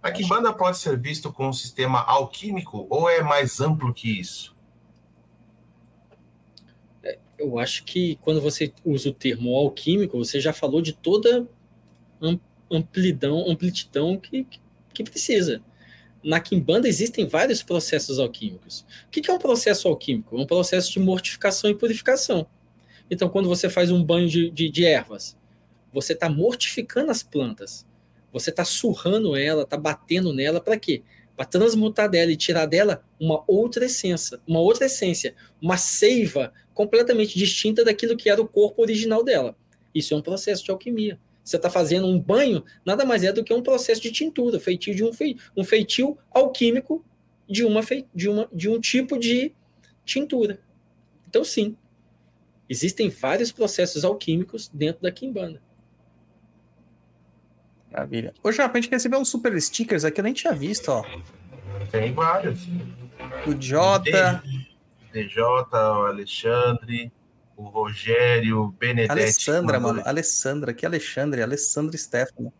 A 0.02 0.10
Kimbanda 0.10 0.52
pode 0.52 0.78
ser 0.78 0.98
visto 0.98 1.32
como 1.32 1.50
um 1.50 1.52
sistema 1.52 2.00
alquímico 2.00 2.86
ou 2.88 3.08
é 3.08 3.22
mais 3.22 3.60
amplo 3.60 3.92
que 3.92 4.18
isso? 4.18 4.56
Eu 7.38 7.58
acho 7.58 7.84
que 7.84 8.16
quando 8.16 8.40
você 8.40 8.72
usa 8.84 9.08
o 9.10 9.14
termo 9.14 9.54
alquímico, 9.56 10.18
você 10.18 10.40
já 10.40 10.52
falou 10.52 10.82
de 10.82 10.92
toda 10.92 11.48
am- 12.20 12.40
amplidão, 12.70 13.48
amplitudão 13.48 14.18
que, 14.18 14.46
que 14.92 15.04
precisa. 15.04 15.62
Na 16.22 16.38
Kimbanda 16.38 16.86
existem 16.86 17.26
vários 17.26 17.62
processos 17.62 18.18
alquímicos. 18.18 18.84
O 19.06 19.10
que 19.10 19.30
é 19.30 19.32
um 19.32 19.38
processo 19.38 19.88
alquímico? 19.88 20.36
É 20.36 20.40
um 20.40 20.46
processo 20.46 20.92
de 20.92 21.00
mortificação 21.00 21.70
e 21.70 21.74
purificação. 21.74 22.46
Então, 23.10 23.28
quando 23.28 23.48
você 23.48 23.70
faz 23.70 23.90
um 23.90 24.04
banho 24.04 24.28
de, 24.28 24.50
de, 24.50 24.68
de 24.70 24.84
ervas, 24.84 25.36
você 25.92 26.12
está 26.12 26.28
mortificando 26.28 27.10
as 27.10 27.22
plantas. 27.22 27.86
Você 28.32 28.50
está 28.50 28.64
surrando 28.64 29.36
ela, 29.36 29.62
está 29.62 29.76
batendo 29.76 30.32
nela, 30.32 30.60
para 30.60 30.78
quê? 30.78 31.02
Para 31.36 31.46
transmutar 31.46 32.08
dela 32.08 32.30
e 32.30 32.36
tirar 32.36 32.66
dela 32.66 33.04
uma 33.18 33.42
outra 33.46 33.86
essência, 33.86 34.40
uma 34.46 34.60
outra 34.60 34.86
essência, 34.86 35.34
uma 35.60 35.76
seiva 35.76 36.52
completamente 36.74 37.38
distinta 37.38 37.84
daquilo 37.84 38.16
que 38.16 38.30
era 38.30 38.40
o 38.40 38.48
corpo 38.48 38.82
original 38.82 39.24
dela. 39.24 39.56
Isso 39.94 40.14
é 40.14 40.16
um 40.16 40.22
processo 40.22 40.64
de 40.64 40.70
alquimia. 40.70 41.18
Você 41.42 41.56
está 41.56 41.70
fazendo 41.70 42.06
um 42.06 42.20
banho, 42.20 42.64
nada 42.84 43.04
mais 43.04 43.24
é 43.24 43.32
do 43.32 43.42
que 43.42 43.52
um 43.52 43.62
processo 43.62 44.00
de 44.00 44.12
tintura, 44.12 44.60
feitio 44.60 44.94
de 44.94 45.02
um, 45.02 45.12
fei, 45.12 45.36
um 45.56 45.64
feitio 45.64 46.16
alquímico 46.30 47.04
de, 47.48 47.64
uma, 47.64 47.82
fei, 47.82 48.06
de, 48.14 48.28
uma, 48.28 48.48
de 48.52 48.68
um 48.68 48.78
tipo 48.78 49.18
de 49.18 49.52
tintura. 50.04 50.60
Então, 51.28 51.42
sim, 51.42 51.76
existem 52.68 53.08
vários 53.08 53.50
processos 53.50 54.04
alquímicos 54.04 54.68
dentro 54.72 55.02
da 55.02 55.10
Kimbanda. 55.10 55.60
Maravilha. 57.90 58.32
Ô, 58.42 58.52
Japa, 58.52 58.78
a 58.78 58.80
gente 58.80 58.90
recebeu 58.90 59.18
uns 59.18 59.28
super 59.28 59.60
stickers 59.60 60.04
aqui, 60.04 60.20
eu 60.20 60.24
nem 60.24 60.32
tinha 60.32 60.52
visto, 60.52 60.88
ó. 60.90 61.04
Tem 61.90 62.12
vários. 62.12 62.60
O 63.46 63.60
Jota, 63.60 64.42
DJ, 65.12 65.42
o 65.42 66.06
Alexandre, 66.06 67.12
o 67.56 67.64
Rogério, 67.64 68.60
o 68.60 68.68
Benedetti. 68.68 69.10
Alessandra, 69.12 69.80
mano. 69.80 70.02
Alessandra, 70.06 70.72
que 70.72 70.86
Alexandre, 70.86 71.42
Alessandra 71.42 71.96
Stefano. 71.96 72.52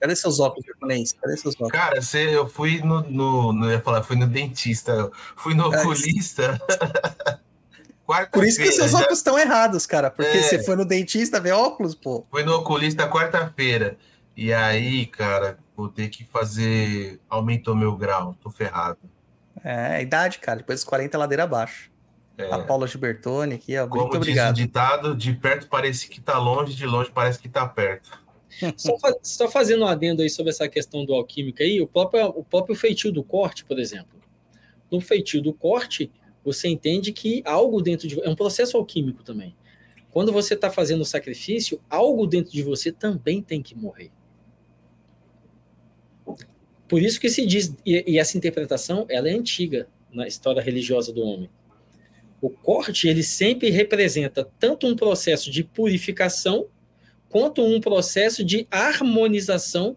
Cadê 0.00 0.14
seus 0.14 0.40
óculos 0.40 0.66
japonês? 0.66 1.12
Cadê 1.12 1.36
seus 1.36 1.54
óculos? 1.54 1.72
Cara, 1.72 2.02
você, 2.02 2.36
eu 2.36 2.46
fui 2.46 2.80
no, 2.82 3.02
no, 3.52 3.64
eu 3.66 3.70
ia 3.72 3.80
falar, 3.80 4.02
fui 4.02 4.16
no 4.16 4.26
dentista, 4.26 5.10
fui 5.36 5.54
no 5.54 5.72
É, 5.72 5.80
oculista. 5.80 6.60
Por 8.32 8.44
isso 8.44 8.58
que 8.58 8.70
seus 8.70 8.92
já- 8.92 8.98
óculos 8.98 9.18
estão 9.18 9.36
errados, 9.38 9.84
cara. 9.86 10.10
Porque 10.10 10.36
É. 10.36 10.42
você 10.42 10.62
foi 10.62 10.76
no 10.76 10.84
dentista 10.84 11.40
ver 11.40 11.52
óculos, 11.52 11.94
pô. 11.94 12.24
Fui 12.30 12.44
no 12.44 12.56
oculista 12.56 13.08
quarta-feira. 13.08 13.96
E 14.36 14.52
aí, 14.52 15.06
cara, 15.06 15.58
vou 15.76 15.88
ter 15.88 16.08
que 16.08 16.24
fazer. 16.24 17.18
Aumentou 17.28 17.74
meu 17.74 17.96
grau, 17.96 18.34
tô 18.34 18.50
ferrado. 18.50 18.98
É, 19.64 20.02
idade, 20.02 20.38
cara. 20.38 20.58
Depois 20.58 20.80
dos 20.80 20.84
40, 20.88 21.16
ladeira 21.16 21.44
abaixo. 21.44 21.90
É, 22.36 22.52
A 22.52 22.58
Paula 22.58 22.86
Gilbertoni 22.86 23.54
aqui, 23.54 23.78
ó. 23.78 23.86
como 23.86 24.02
Muito 24.02 24.12
diz 24.12 24.18
o 24.18 24.20
obrigado. 24.20 24.54
ditado, 24.54 25.16
de 25.16 25.32
perto 25.32 25.68
parece 25.68 26.06
que 26.08 26.20
tá 26.20 26.38
longe, 26.38 26.74
de 26.74 26.84
longe 26.84 27.10
parece 27.10 27.38
que 27.38 27.48
tá 27.48 27.66
perto. 27.66 28.24
Só, 28.76 28.96
só 29.22 29.48
fazendo 29.50 29.84
um 29.84 29.86
adendo 29.86 30.22
aí 30.22 30.30
sobre 30.30 30.50
essa 30.50 30.66
questão 30.66 31.04
do 31.04 31.12
alquímico 31.12 31.62
aí, 31.62 31.78
o 31.80 31.86
próprio, 31.86 32.26
o 32.28 32.42
próprio 32.42 32.74
feitio 32.74 33.12
do 33.12 33.22
corte, 33.22 33.64
por 33.66 33.78
exemplo. 33.78 34.18
No 34.90 34.98
feitio 34.98 35.42
do 35.42 35.52
corte, 35.52 36.10
você 36.42 36.68
entende 36.68 37.12
que 37.12 37.42
algo 37.44 37.82
dentro 37.82 38.08
de 38.08 38.18
é 38.22 38.30
um 38.30 38.36
processo 38.36 38.78
alquímico 38.78 39.22
também. 39.22 39.54
Quando 40.10 40.32
você 40.32 40.54
está 40.54 40.70
fazendo 40.70 41.02
o 41.02 41.04
sacrifício, 41.04 41.78
algo 41.90 42.26
dentro 42.26 42.50
de 42.50 42.62
você 42.62 42.90
também 42.90 43.42
tem 43.42 43.60
que 43.60 43.74
morrer. 43.74 44.10
Por 46.88 47.02
isso 47.02 47.20
que 47.20 47.28
se 47.28 47.44
diz, 47.44 47.74
e, 47.84 48.04
e 48.06 48.18
essa 48.18 48.36
interpretação, 48.36 49.06
ela 49.08 49.28
é 49.28 49.32
antiga 49.32 49.88
na 50.12 50.26
história 50.26 50.62
religiosa 50.62 51.12
do 51.12 51.22
homem. 51.22 51.50
O 52.40 52.50
corte, 52.50 53.08
ele 53.08 53.22
sempre 53.22 53.70
representa 53.70 54.48
tanto 54.58 54.86
um 54.86 54.94
processo 54.94 55.50
de 55.50 55.64
purificação 55.64 56.66
quanto 57.28 57.62
um 57.64 57.80
processo 57.80 58.44
de 58.44 58.66
harmonização 58.70 59.96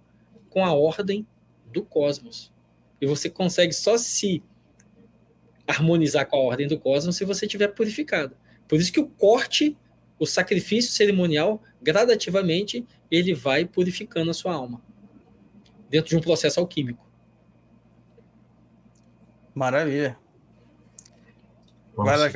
com 0.49 0.65
a 0.65 0.73
ordem 0.73 1.27
do 1.71 1.83
cosmos. 1.83 2.51
E 2.99 3.05
você 3.05 3.29
consegue 3.29 3.73
só 3.73 3.97
se 3.97 4.41
harmonizar 5.67 6.27
com 6.27 6.37
a 6.37 6.39
ordem 6.39 6.67
do 6.67 6.79
cosmos 6.79 7.15
se 7.15 7.25
você 7.25 7.45
estiver 7.45 7.67
purificado. 7.67 8.35
Por 8.67 8.79
isso 8.79 8.91
que 8.91 8.99
o 8.99 9.07
corte, 9.07 9.77
o 10.17 10.25
sacrifício 10.25 10.91
cerimonial, 10.91 11.61
gradativamente, 11.81 12.85
ele 13.11 13.33
vai 13.33 13.65
purificando 13.65 14.31
a 14.31 14.33
sua 14.33 14.53
alma. 14.53 14.81
Dentro 15.89 16.09
de 16.09 16.17
um 16.17 16.21
processo 16.21 16.59
alquímico. 16.59 17.05
Maravilha. 19.55 20.17
Vamos 21.95 22.11
Vai 22.11 22.19
lá, 22.19 22.31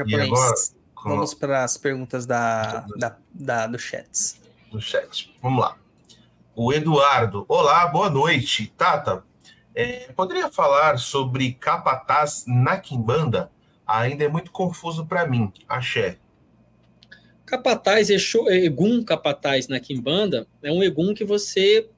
com 0.95 1.09
Vamos 1.09 1.33
para 1.33 1.63
as 1.63 1.77
perguntas 1.77 2.25
da, 2.25 2.81
da, 2.97 3.17
da- 3.33 3.67
do 3.67 3.77
chat. 3.77 4.41
no 4.71 4.81
chat. 4.81 5.33
Vamos 5.41 5.61
lá. 5.61 5.77
O 6.55 6.73
Eduardo. 6.73 7.45
Olá, 7.47 7.87
boa 7.87 8.09
noite. 8.09 8.73
Tata, 8.75 9.23
é, 9.75 10.11
poderia 10.13 10.51
falar 10.51 10.97
sobre 10.97 11.53
capataz 11.53 12.45
na 12.47 12.77
Quimbanda? 12.77 13.51
Ainda 13.85 14.23
é 14.23 14.27
muito 14.27 14.51
confuso 14.51 15.05
para 15.05 15.25
mim. 15.27 15.51
Axé. 15.67 16.17
Capataz, 17.45 18.09
Exu, 18.09 18.49
Egum 18.49 19.03
Capataz 19.03 19.67
na 19.67 19.79
Quimbanda 19.79 20.47
é 20.63 20.71
um 20.71 20.81
Egum 20.81 21.13
que 21.13 21.23
você 21.23 21.89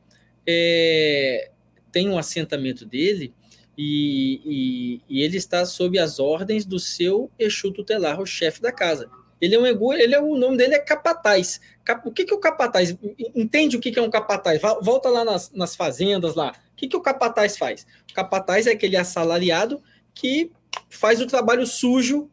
é, 0.47 1.51
tem 1.91 2.09
um 2.09 2.17
assentamento 2.17 2.85
dele 2.85 3.33
e, 3.77 4.41
e- 4.45 5.01
e 5.09 5.21
ele 5.21 5.37
está 5.37 5.65
sob 5.65 5.97
as 5.99 6.19
ordens 6.19 6.65
do 6.65 6.79
seu 6.79 7.29
Exu 7.37 7.71
tutelar, 7.71 8.19
o 8.21 8.25
chefe 8.25 8.61
da 8.61 8.71
casa. 8.71 9.09
Ele 9.41 9.53
é 9.55 9.59
um 9.59 9.65
Egum, 9.65 9.91
ele 9.93 10.15
é, 10.15 10.19
o 10.19 10.35
nome 10.37 10.57
dele 10.57 10.75
é 10.75 10.79
Capataz. 10.79 11.59
Cap- 11.83 12.07
o 12.07 12.11
que, 12.11 12.23
que 12.23 12.33
é 12.33 12.35
o 12.35 12.39
Capataz? 12.39 12.95
Entende 13.35 13.75
o 13.75 13.79
que, 13.81 13.91
que 13.91 13.99
é 13.99 14.01
um 14.01 14.09
Capataz? 14.09 14.61
Volta 14.81 15.09
lá 15.09 15.25
nas, 15.25 15.51
nas 15.51 15.75
fazendas 15.75 16.35
lá. 16.35 16.51
O 16.71 16.75
que, 16.75 16.87
que 16.87 16.95
o 16.95 17.01
Capataz 17.01 17.57
faz? 17.57 17.85
O 18.09 18.13
Capataz 18.13 18.65
é 18.65 18.71
aquele 18.71 18.95
assalariado 18.95 19.81
que 20.13 20.51
faz 20.89 21.19
o 21.21 21.27
trabalho 21.27 21.67
sujo 21.67 22.29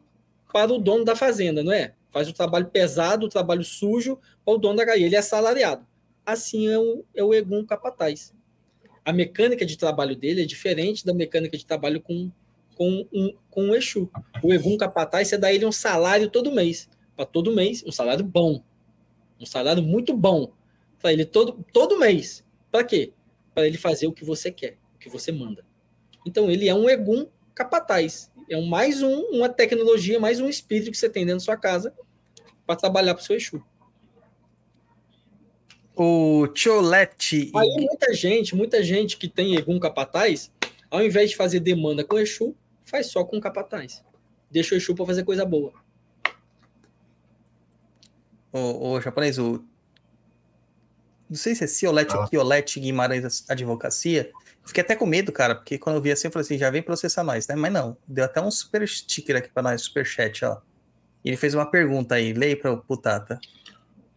para 0.51 0.71
o 0.71 0.77
dono 0.79 1.03
da 1.03 1.15
fazenda, 1.15 1.61
não 1.61 1.73
é? 1.73 1.93
Faz 2.09 2.29
o 2.29 2.33
trabalho 2.33 2.67
pesado, 2.67 3.25
o 3.25 3.29
trabalho 3.29 3.63
sujo 3.63 4.17
para 4.45 4.53
o 4.53 4.57
dono 4.57 4.77
da 4.77 4.85
galinha. 4.85 5.07
Ele 5.07 5.15
é 5.15 5.19
assalariado. 5.19 5.85
Assim 6.25 6.67
é 6.67 6.79
o, 6.79 7.03
é 7.13 7.23
o 7.23 7.33
Egum 7.33 7.65
capataz. 7.65 8.33
A 9.03 9.11
mecânica 9.11 9.65
de 9.65 9.77
trabalho 9.77 10.15
dele 10.15 10.43
é 10.43 10.45
diferente 10.45 11.05
da 11.05 11.13
mecânica 11.13 11.57
de 11.57 11.65
trabalho 11.65 12.01
com, 12.01 12.31
com, 12.75 13.05
um, 13.13 13.35
com 13.49 13.69
o 13.69 13.75
Exu. 13.75 14.09
O 14.41 14.53
Egum 14.53 14.77
capataz, 14.77 15.27
você 15.27 15.37
dá 15.37 15.53
ele 15.53 15.65
um 15.65 15.71
salário 15.71 16.29
todo 16.29 16.51
mês. 16.51 16.89
Para 17.15 17.25
todo 17.25 17.53
mês, 17.53 17.83
um 17.85 17.91
salário 17.91 18.23
bom. 18.23 18.63
Um 19.39 19.45
salário 19.45 19.83
muito 19.83 20.15
bom. 20.15 20.53
Para 20.99 21.11
ele 21.11 21.25
todo, 21.25 21.65
todo 21.73 21.99
mês. 21.99 22.45
Para 22.71 22.83
quê? 22.83 23.11
Para 23.53 23.67
ele 23.67 23.77
fazer 23.77 24.07
o 24.07 24.13
que 24.13 24.23
você 24.23 24.49
quer, 24.49 24.77
o 24.95 24.99
que 24.99 25.09
você 25.09 25.31
manda. 25.31 25.65
Então 26.25 26.49
ele 26.49 26.69
é 26.69 26.73
um 26.73 26.89
Egum 26.89 27.27
capataz. 27.53 28.31
É 28.49 28.57
um, 28.57 28.65
mais 28.65 29.03
um, 29.03 29.21
uma 29.31 29.49
tecnologia, 29.49 30.19
mais 30.19 30.39
um 30.39 30.47
espírito 30.47 30.91
que 30.91 30.97
você 30.97 31.09
tem 31.09 31.25
dentro 31.25 31.39
da 31.39 31.45
sua 31.45 31.57
casa 31.57 31.93
para 32.65 32.75
trabalhar 32.75 33.13
para 33.13 33.21
o 33.21 33.25
seu 33.25 33.35
Exu. 33.35 33.63
O 35.95 36.47
Tiolete. 36.47 37.51
Aí 37.55 37.69
muita 37.77 38.13
gente, 38.13 38.55
muita 38.55 38.83
gente 38.83 39.17
que 39.17 39.27
tem 39.27 39.55
Egum 39.55 39.79
capataz, 39.79 40.51
ao 40.89 41.03
invés 41.03 41.31
de 41.31 41.35
fazer 41.35 41.59
demanda 41.59 42.03
com 42.03 42.17
Exu, 42.17 42.55
faz 42.83 43.07
só 43.07 43.23
com 43.23 43.39
capataz. 43.39 44.03
Deixa 44.49 44.73
o 44.73 44.77
Exu 44.77 44.95
para 44.95 45.05
fazer 45.05 45.23
coisa 45.23 45.45
boa. 45.45 45.73
O, 48.51 48.91
o 48.91 49.01
japonês, 49.01 49.37
o. 49.37 49.63
Não 51.29 51.37
sei 51.37 51.55
se 51.55 51.63
é 51.63 51.67
Ciolete 51.67 52.15
ou 52.15 52.21
Ah. 52.23 52.27
Kiolete 52.27 52.79
Guimarães 52.79 53.49
Advocacia. 53.49 54.31
Fiquei 54.65 54.83
até 54.83 54.95
com 54.95 55.05
medo, 55.05 55.31
cara, 55.31 55.55
porque 55.55 55.77
quando 55.77 55.97
eu 55.97 56.01
vi 56.01 56.11
assim, 56.11 56.27
eu 56.27 56.31
falei 56.31 56.45
assim: 56.45 56.57
já 56.57 56.69
vem 56.69 56.81
processar 56.81 57.23
nós, 57.23 57.47
né? 57.47 57.55
Mas 57.55 57.73
não, 57.73 57.97
deu 58.07 58.23
até 58.25 58.39
um 58.41 58.51
super 58.51 58.87
sticker 58.87 59.35
aqui 59.35 59.49
pra 59.49 59.63
nós, 59.63 59.81
super 59.81 60.05
chat, 60.05 60.45
ó. 60.45 60.61
E 61.23 61.29
ele 61.29 61.37
fez 61.37 61.53
uma 61.53 61.65
pergunta 61.65 62.15
aí, 62.15 62.33
leia 62.33 62.55
pra 62.55 62.79
o 62.87 62.97
Tata. 62.97 63.39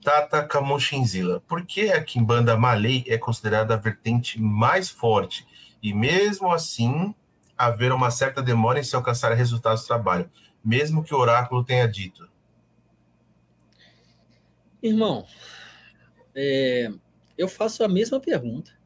Tata 0.06 0.44
Camochinzila. 0.44 1.40
Por 1.48 1.66
que 1.66 1.90
a 1.90 2.00
Kimbanda 2.00 2.56
Malay 2.56 3.02
é 3.08 3.18
considerada 3.18 3.74
a 3.74 3.76
vertente 3.76 4.40
mais 4.40 4.88
forte? 4.88 5.44
E 5.82 5.92
mesmo 5.92 6.52
assim, 6.52 7.12
haver 7.58 7.90
uma 7.90 8.08
certa 8.12 8.40
demora 8.40 8.78
em 8.78 8.84
se 8.84 8.94
alcançar 8.94 9.32
resultados 9.32 9.82
do 9.82 9.88
trabalho, 9.88 10.30
mesmo 10.64 11.02
que 11.02 11.12
o 11.12 11.18
oráculo 11.18 11.64
tenha 11.64 11.88
dito. 11.88 12.30
Irmão, 14.80 15.26
é, 16.36 16.88
eu 17.36 17.48
faço 17.48 17.82
a 17.82 17.88
mesma 17.88 18.20
pergunta. 18.20 18.78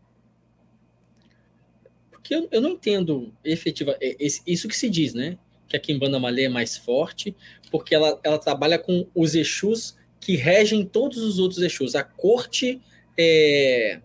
Porque 2.10 2.34
eu, 2.34 2.48
eu 2.50 2.62
não 2.62 2.70
entendo 2.70 3.30
efetiva, 3.44 3.94
é, 4.00 4.16
isso 4.46 4.66
que 4.66 4.74
se 4.74 4.88
diz, 4.88 5.12
né? 5.12 5.36
Que 5.68 5.76
a 5.76 5.80
Kimbanda 5.80 6.18
Malê 6.18 6.44
é 6.44 6.48
mais 6.48 6.78
forte, 6.78 7.36
porque 7.70 7.94
ela, 7.94 8.18
ela 8.24 8.38
trabalha 8.38 8.78
com 8.78 9.06
os 9.14 9.34
Exus 9.34 9.99
que 10.20 10.36
regem 10.36 10.84
todos 10.84 11.18
os 11.18 11.38
outros 11.38 11.62
Exus, 11.62 11.94
a 11.94 12.04
corte 12.04 12.80
é, 13.18 14.00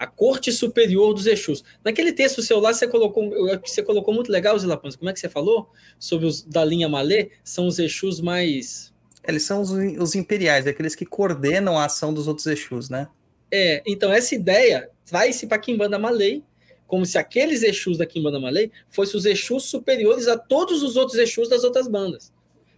a 0.00 0.06
corte 0.06 0.50
superior 0.50 1.12
dos 1.12 1.26
Exus. 1.26 1.62
Naquele 1.84 2.10
texto 2.10 2.40
seu 2.40 2.58
lá, 2.58 2.72
você 2.72 2.88
colocou, 2.88 3.30
você 3.62 3.82
colocou 3.82 4.14
muito 4.14 4.32
legal, 4.32 4.58
Zilapanz, 4.58 4.96
como 4.96 5.10
é 5.10 5.12
que 5.12 5.20
você 5.20 5.28
falou? 5.28 5.68
Sobre 5.98 6.26
os 6.26 6.42
da 6.42 6.64
linha 6.64 6.88
Malê, 6.88 7.32
são 7.44 7.66
os 7.66 7.78
Exus 7.78 8.18
mais... 8.18 8.94
Eles 9.28 9.42
são 9.42 9.60
os, 9.60 9.70
os 9.70 10.14
imperiais, 10.14 10.66
aqueles 10.66 10.94
que 10.94 11.04
coordenam 11.04 11.78
a 11.78 11.84
ação 11.84 12.14
dos 12.14 12.26
outros 12.26 12.46
Exus, 12.46 12.88
né? 12.88 13.08
É, 13.50 13.82
então 13.86 14.10
essa 14.10 14.34
ideia 14.34 14.88
traz-se 15.04 15.46
para 15.46 15.58
Kimbanda 15.58 15.98
Malay, 15.98 16.42
como 16.86 17.04
se 17.04 17.18
aqueles 17.18 17.62
Exus 17.62 17.98
da 17.98 18.06
Kimbanda 18.06 18.40
Malay 18.40 18.72
fossem 18.88 19.18
os 19.18 19.26
Exus 19.26 19.64
superiores 19.64 20.26
a 20.28 20.38
todos 20.38 20.82
os 20.82 20.96
outros 20.96 21.18
Exus 21.18 21.50
das 21.50 21.62
outras 21.62 21.86
bandas. 21.86 22.32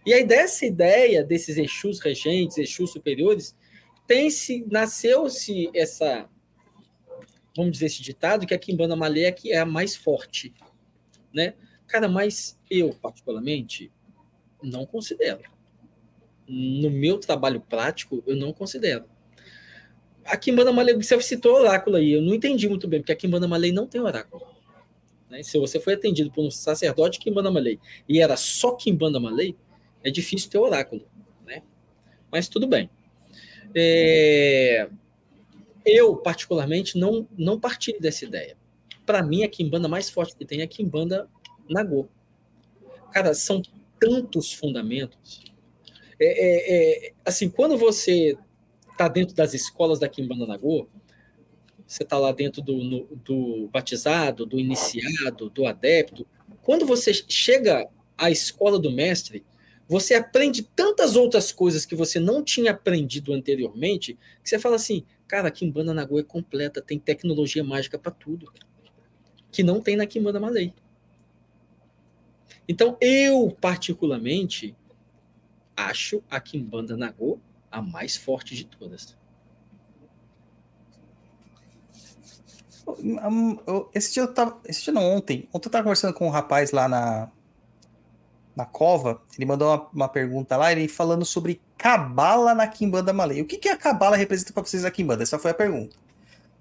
E 0.05 0.13
aí 0.13 0.25
dessa 0.25 0.65
ideia 0.65 1.23
desses 1.23 1.57
Exus 1.57 1.99
regentes, 1.99 2.57
Exus 2.57 2.91
superiores, 2.91 3.55
tem-se, 4.05 4.65
nasceu-se 4.69 5.69
essa, 5.73 6.29
vamos 7.55 7.71
dizer 7.71 7.85
esse 7.85 8.01
ditado, 8.01 8.45
que 8.45 8.53
a 8.53 8.59
Kimbanda 8.59 8.95
Malay 8.95 9.25
é 9.25 9.35
é 9.47 9.57
a 9.57 9.65
mais 9.65 9.95
forte, 9.95 10.53
né? 11.33 11.53
Cara, 11.87 12.09
mas 12.09 12.59
eu, 12.69 12.89
particularmente, 13.01 13.91
não 14.61 14.85
considero. 14.85 15.41
No 16.47 16.89
meu 16.89 17.17
trabalho 17.17 17.61
prático, 17.61 18.23
eu 18.25 18.35
não 18.35 18.51
considero. 18.51 19.05
A 20.25 20.37
Kimbanda 20.37 20.71
Malay, 20.71 20.95
você 20.95 21.19
citou 21.21 21.55
oráculo 21.55 21.97
aí, 21.97 22.11
eu 22.11 22.21
não 22.21 22.33
entendi 22.33 22.67
muito 22.67 22.87
bem, 22.87 22.99
porque 22.99 23.11
a 23.11 23.15
Kimbanda 23.15 23.47
Malay 23.47 23.71
não 23.71 23.87
tem 23.87 24.01
oráculo. 24.01 24.45
Né? 25.29 25.43
Se 25.43 25.57
você 25.57 25.79
foi 25.79 25.93
atendido 25.93 26.31
por 26.31 26.45
um 26.45 26.51
sacerdote 26.51 27.19
Kimbanda 27.19 27.51
Malay 27.51 27.79
e 28.07 28.21
era 28.21 28.37
só 28.37 28.75
Kimbanda 28.75 29.19
Malay, 29.19 29.55
é 30.03 30.11
difícil 30.11 30.49
ter 30.49 30.57
oráculo, 30.57 31.07
né? 31.45 31.63
Mas 32.31 32.47
tudo 32.47 32.67
bem. 32.67 32.89
É... 33.75 34.89
Eu, 35.85 36.15
particularmente, 36.15 36.97
não, 36.97 37.27
não 37.37 37.59
partilho 37.59 37.99
dessa 37.99 38.23
ideia. 38.23 38.57
Para 39.05 39.21
mim, 39.21 39.43
a 39.43 39.49
Kimbanda 39.49 39.87
mais 39.87 40.09
forte 40.09 40.35
que 40.35 40.45
tem 40.45 40.61
é 40.61 40.63
a 40.63 40.67
Kimbanda 40.67 41.27
Nagô. 41.69 42.07
Cara, 43.11 43.33
são 43.33 43.61
tantos 43.99 44.53
fundamentos. 44.53 45.43
É, 46.19 46.25
é, 46.25 47.07
é, 47.07 47.13
assim, 47.25 47.49
quando 47.49 47.77
você 47.77 48.37
está 48.91 49.07
dentro 49.07 49.35
das 49.35 49.53
escolas 49.53 49.99
da 49.99 50.07
Kimbanda 50.07 50.47
Nagô, 50.47 50.87
você 51.85 52.03
está 52.03 52.17
lá 52.17 52.31
dentro 52.31 52.61
do, 52.61 52.77
no, 52.77 53.03
do 53.17 53.67
batizado, 53.67 54.45
do 54.45 54.59
iniciado, 54.59 55.49
do 55.49 55.65
adepto. 55.65 56.25
Quando 56.61 56.85
você 56.85 57.13
chega 57.13 57.87
à 58.17 58.31
escola 58.31 58.79
do 58.79 58.91
mestre, 58.91 59.43
você 59.93 60.15
aprende 60.15 60.63
tantas 60.63 61.15
outras 61.15 61.51
coisas 61.51 61.85
que 61.85 61.95
você 61.95 62.19
não 62.19 62.43
tinha 62.43 62.71
aprendido 62.71 63.31
anteriormente, 63.31 64.17
que 64.41 64.49
você 64.49 64.57
fala 64.57 64.75
assim, 64.75 65.05
cara, 65.27 65.49
a 65.49 65.51
Kimbanda 65.51 65.93
Nagô 65.93 66.17
é 66.17 66.23
completa, 66.23 66.81
tem 66.81 66.97
tecnologia 66.97 67.63
mágica 67.63 67.99
para 67.99 68.11
tudo, 68.11 68.51
que 69.51 69.61
não 69.61 69.79
tem 69.79 69.95
na 69.95 70.07
Kimbanda 70.07 70.39
Malay. 70.39 70.73
Então, 72.67 72.97
eu, 72.99 73.55
particularmente, 73.61 74.75
acho 75.77 76.23
a 76.27 76.39
Kimbanda 76.39 76.97
Nagô 76.97 77.39
a 77.69 77.79
mais 77.79 78.17
forte 78.17 78.55
de 78.55 78.65
todas. 78.65 79.15
Esse 83.93 84.11
dia 84.15 84.23
eu 84.23 84.33
tava. 84.33 84.59
Esse 84.65 84.85
dia 84.85 84.93
não, 84.93 85.03
ontem. 85.03 85.47
Ontem 85.53 85.67
eu 85.67 85.71
tava 85.71 85.83
conversando 85.83 86.15
com 86.15 86.25
um 86.25 86.31
rapaz 86.31 86.71
lá 86.71 86.89
na, 86.89 87.31
na 88.55 88.65
cova. 88.65 89.21
Ele 89.37 89.45
mandou 89.45 89.69
uma, 89.69 89.87
uma 89.93 90.09
pergunta 90.09 90.55
lá, 90.57 90.71
ele 90.71 90.87
falando 90.87 91.25
sobre 91.25 91.61
cabala 91.77 92.53
na 92.53 92.67
Kimbanda 92.67 93.11
Malay. 93.13 93.41
O 93.41 93.45
que, 93.45 93.57
que 93.57 93.69
a 93.69 93.77
cabala 93.77 94.15
representa 94.15 94.53
para 94.53 94.63
vocês 94.63 94.83
na 94.83 94.91
Kimbanda? 94.91 95.23
Essa 95.23 95.39
foi 95.39 95.51
a 95.51 95.55
pergunta. 95.55 95.95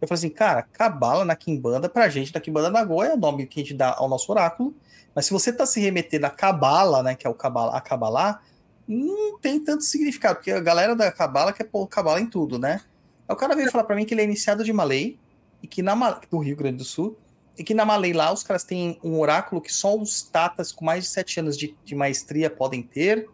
Eu 0.01 0.09
falei 0.09 0.19
assim, 0.19 0.31
cara, 0.31 0.63
cabala 0.63 1.25
na 1.25 1.37
Kimbanda, 1.37 1.89
pra 1.89 2.09
gente, 2.09 2.35
na 2.35 2.41
Kimbanda 2.41 2.71
Nagô, 2.71 3.05
é 3.05 3.15
o 3.15 3.17
nome 3.17 3.47
que 3.47 3.61
a 3.61 3.63
gente 3.63 3.75
dá 3.75 3.95
ao 3.97 4.09
nosso 4.09 4.31
oráculo. 4.33 4.75
Mas 5.15 5.27
se 5.27 5.33
você 5.33 5.53
tá 5.53 5.65
se 5.65 5.81
remetendo 5.81 6.27
a 6.27 6.31
cabala, 6.31 7.03
né, 7.03 7.15
que 7.15 7.27
é 7.27 7.31
o 7.31 7.35
cabala, 7.35 7.77
a 7.77 7.81
cabalá, 7.81 8.41
não 8.87 9.39
tem 9.39 9.61
tanto 9.61 9.85
significado, 9.85 10.37
porque 10.37 10.51
a 10.51 10.61
galera 10.61 10.97
da 10.97 11.11
Cabala 11.13 11.53
quer 11.53 11.65
pôr 11.65 11.87
Cabala 11.87 12.21
em 12.21 12.27
tudo, 12.27 12.59
né? 12.59 12.81
Aí 13.29 13.35
o 13.35 13.37
cara 13.37 13.55
veio 13.55 13.71
falar 13.71 13.85
para 13.85 13.97
mim 13.97 14.05
que 14.05 14.13
ele 14.13 14.23
é 14.23 14.25
iniciado 14.25 14.65
de 14.65 14.73
Malay, 14.73 15.19
e 15.63 15.67
que 15.67 15.83
na 15.83 15.95
do 16.31 16.39
Rio 16.39 16.57
Grande 16.57 16.79
do 16.79 16.85
Sul, 16.85 17.17
e 17.57 17.63
que 17.63 17.75
na 17.75 17.85
Malay 17.85 18.13
lá 18.13 18.33
os 18.33 18.43
caras 18.43 18.65
têm 18.65 18.99
um 19.03 19.19
oráculo 19.19 19.61
que 19.61 19.73
só 19.73 19.97
os 19.97 20.23
tatas 20.23 20.73
com 20.73 20.85
mais 20.85 21.05
de 21.05 21.11
sete 21.11 21.39
anos 21.39 21.57
de, 21.57 21.75
de 21.85 21.95
maestria 21.95 22.49
podem 22.49 22.83
ter, 22.83 23.29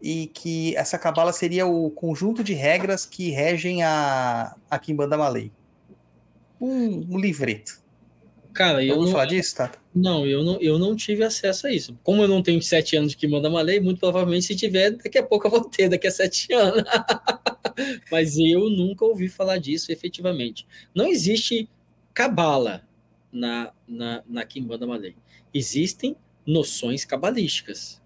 e 0.00 0.28
que 0.28 0.76
essa 0.76 0.98
Cabala 0.98 1.32
seria 1.32 1.66
o 1.66 1.90
conjunto 1.90 2.44
de 2.44 2.52
regras 2.52 3.06
que 3.06 3.30
regem 3.30 3.82
a, 3.82 4.54
a 4.70 4.78
Kimbanda 4.78 5.16
Malay. 5.16 5.50
Um, 6.60 7.14
um 7.14 7.18
livreto. 7.18 7.84
Cara, 8.52 8.82
eu 8.82 8.96
não, 8.96 9.10
falar 9.10 9.26
disso, 9.26 9.56
tá? 9.56 9.72
Não, 9.94 10.26
eu 10.26 10.42
não, 10.42 10.58
eu 10.62 10.78
não 10.78 10.96
tive 10.96 11.22
acesso 11.22 11.66
a 11.66 11.72
isso. 11.72 11.98
Como 12.02 12.22
eu 12.22 12.28
não 12.28 12.42
tenho 12.42 12.62
sete 12.62 12.96
anos 12.96 13.10
de 13.10 13.16
que 13.18 13.28
manda 13.28 13.50
uma 13.50 13.60
lei, 13.60 13.80
muito 13.80 13.98
provavelmente 13.98 14.46
se 14.46 14.56
tiver, 14.56 14.92
daqui 14.92 15.18
a 15.18 15.22
pouco 15.22 15.46
eu 15.46 15.50
vou 15.50 15.64
ter, 15.64 15.90
daqui 15.90 16.06
a 16.06 16.10
sete 16.10 16.50
anos. 16.54 16.82
Mas 18.10 18.38
eu 18.38 18.70
nunca 18.70 19.04
ouvi 19.04 19.28
falar 19.28 19.58
disso 19.58 19.92
efetivamente. 19.92 20.66
Não 20.94 21.06
existe 21.06 21.68
cabala 22.14 22.85
na, 23.36 23.72
na, 23.86 24.22
na 24.26 24.44
Kimbanda 24.44 24.86
Malay. 24.86 25.14
Existem 25.52 26.16
noções 26.46 27.04
cabalísticas 27.04 28.00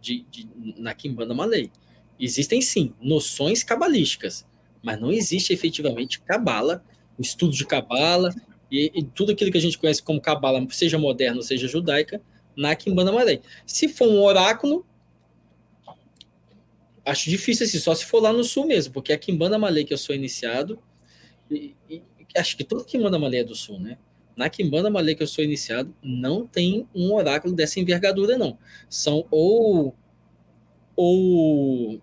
de, 0.00 0.26
de, 0.30 0.48
na 0.76 0.92
Kimbanda 0.94 1.32
Malay. 1.32 1.70
Existem 2.18 2.60
sim 2.60 2.92
noções 3.00 3.62
cabalísticas, 3.62 4.44
mas 4.82 5.00
não 5.00 5.12
existe 5.12 5.52
efetivamente 5.52 6.20
cabala, 6.20 6.84
o 7.16 7.22
estudo 7.22 7.52
de 7.52 7.64
cabala 7.64 8.34
e, 8.70 8.90
e, 8.94 9.02
tudo 9.02 9.32
aquilo 9.32 9.52
que 9.52 9.58
a 9.58 9.60
gente 9.60 9.78
conhece 9.78 10.02
como 10.02 10.20
cabala, 10.20 10.66
seja 10.70 10.98
moderna, 10.98 11.42
seja 11.42 11.68
judaica, 11.68 12.20
na 12.56 12.74
Kimbanda 12.74 13.12
Malay. 13.12 13.40
Se 13.64 13.88
for 13.88 14.08
um 14.08 14.20
oráculo, 14.22 14.84
acho 17.04 17.30
difícil 17.30 17.66
assim, 17.66 17.78
só 17.78 17.94
se 17.94 18.04
for 18.04 18.20
lá 18.20 18.32
no 18.32 18.42
sul 18.42 18.66
mesmo, 18.66 18.92
porque 18.92 19.12
a 19.12 19.18
Kimbanda 19.18 19.58
Malay 19.58 19.84
que 19.84 19.92
eu 19.92 19.98
sou 19.98 20.14
iniciado, 20.14 20.82
e, 21.50 21.76
e, 21.88 22.02
acho 22.36 22.56
que 22.56 22.64
toda 22.64 22.84
Kimbanda 22.84 23.18
Malay 23.18 23.40
é 23.40 23.44
do 23.44 23.54
sul, 23.54 23.78
né? 23.78 23.98
Na 24.36 24.48
Kimbanda 24.48 24.90
Malay 24.90 25.14
que 25.14 25.22
eu 25.22 25.26
sou 25.26 25.44
iniciado, 25.44 25.94
não 26.02 26.46
tem 26.46 26.86
um 26.94 27.12
oráculo 27.12 27.54
dessa 27.54 27.80
envergadura, 27.80 28.38
não. 28.38 28.58
São 28.88 29.26
ou 29.30 29.94
ou 30.94 32.00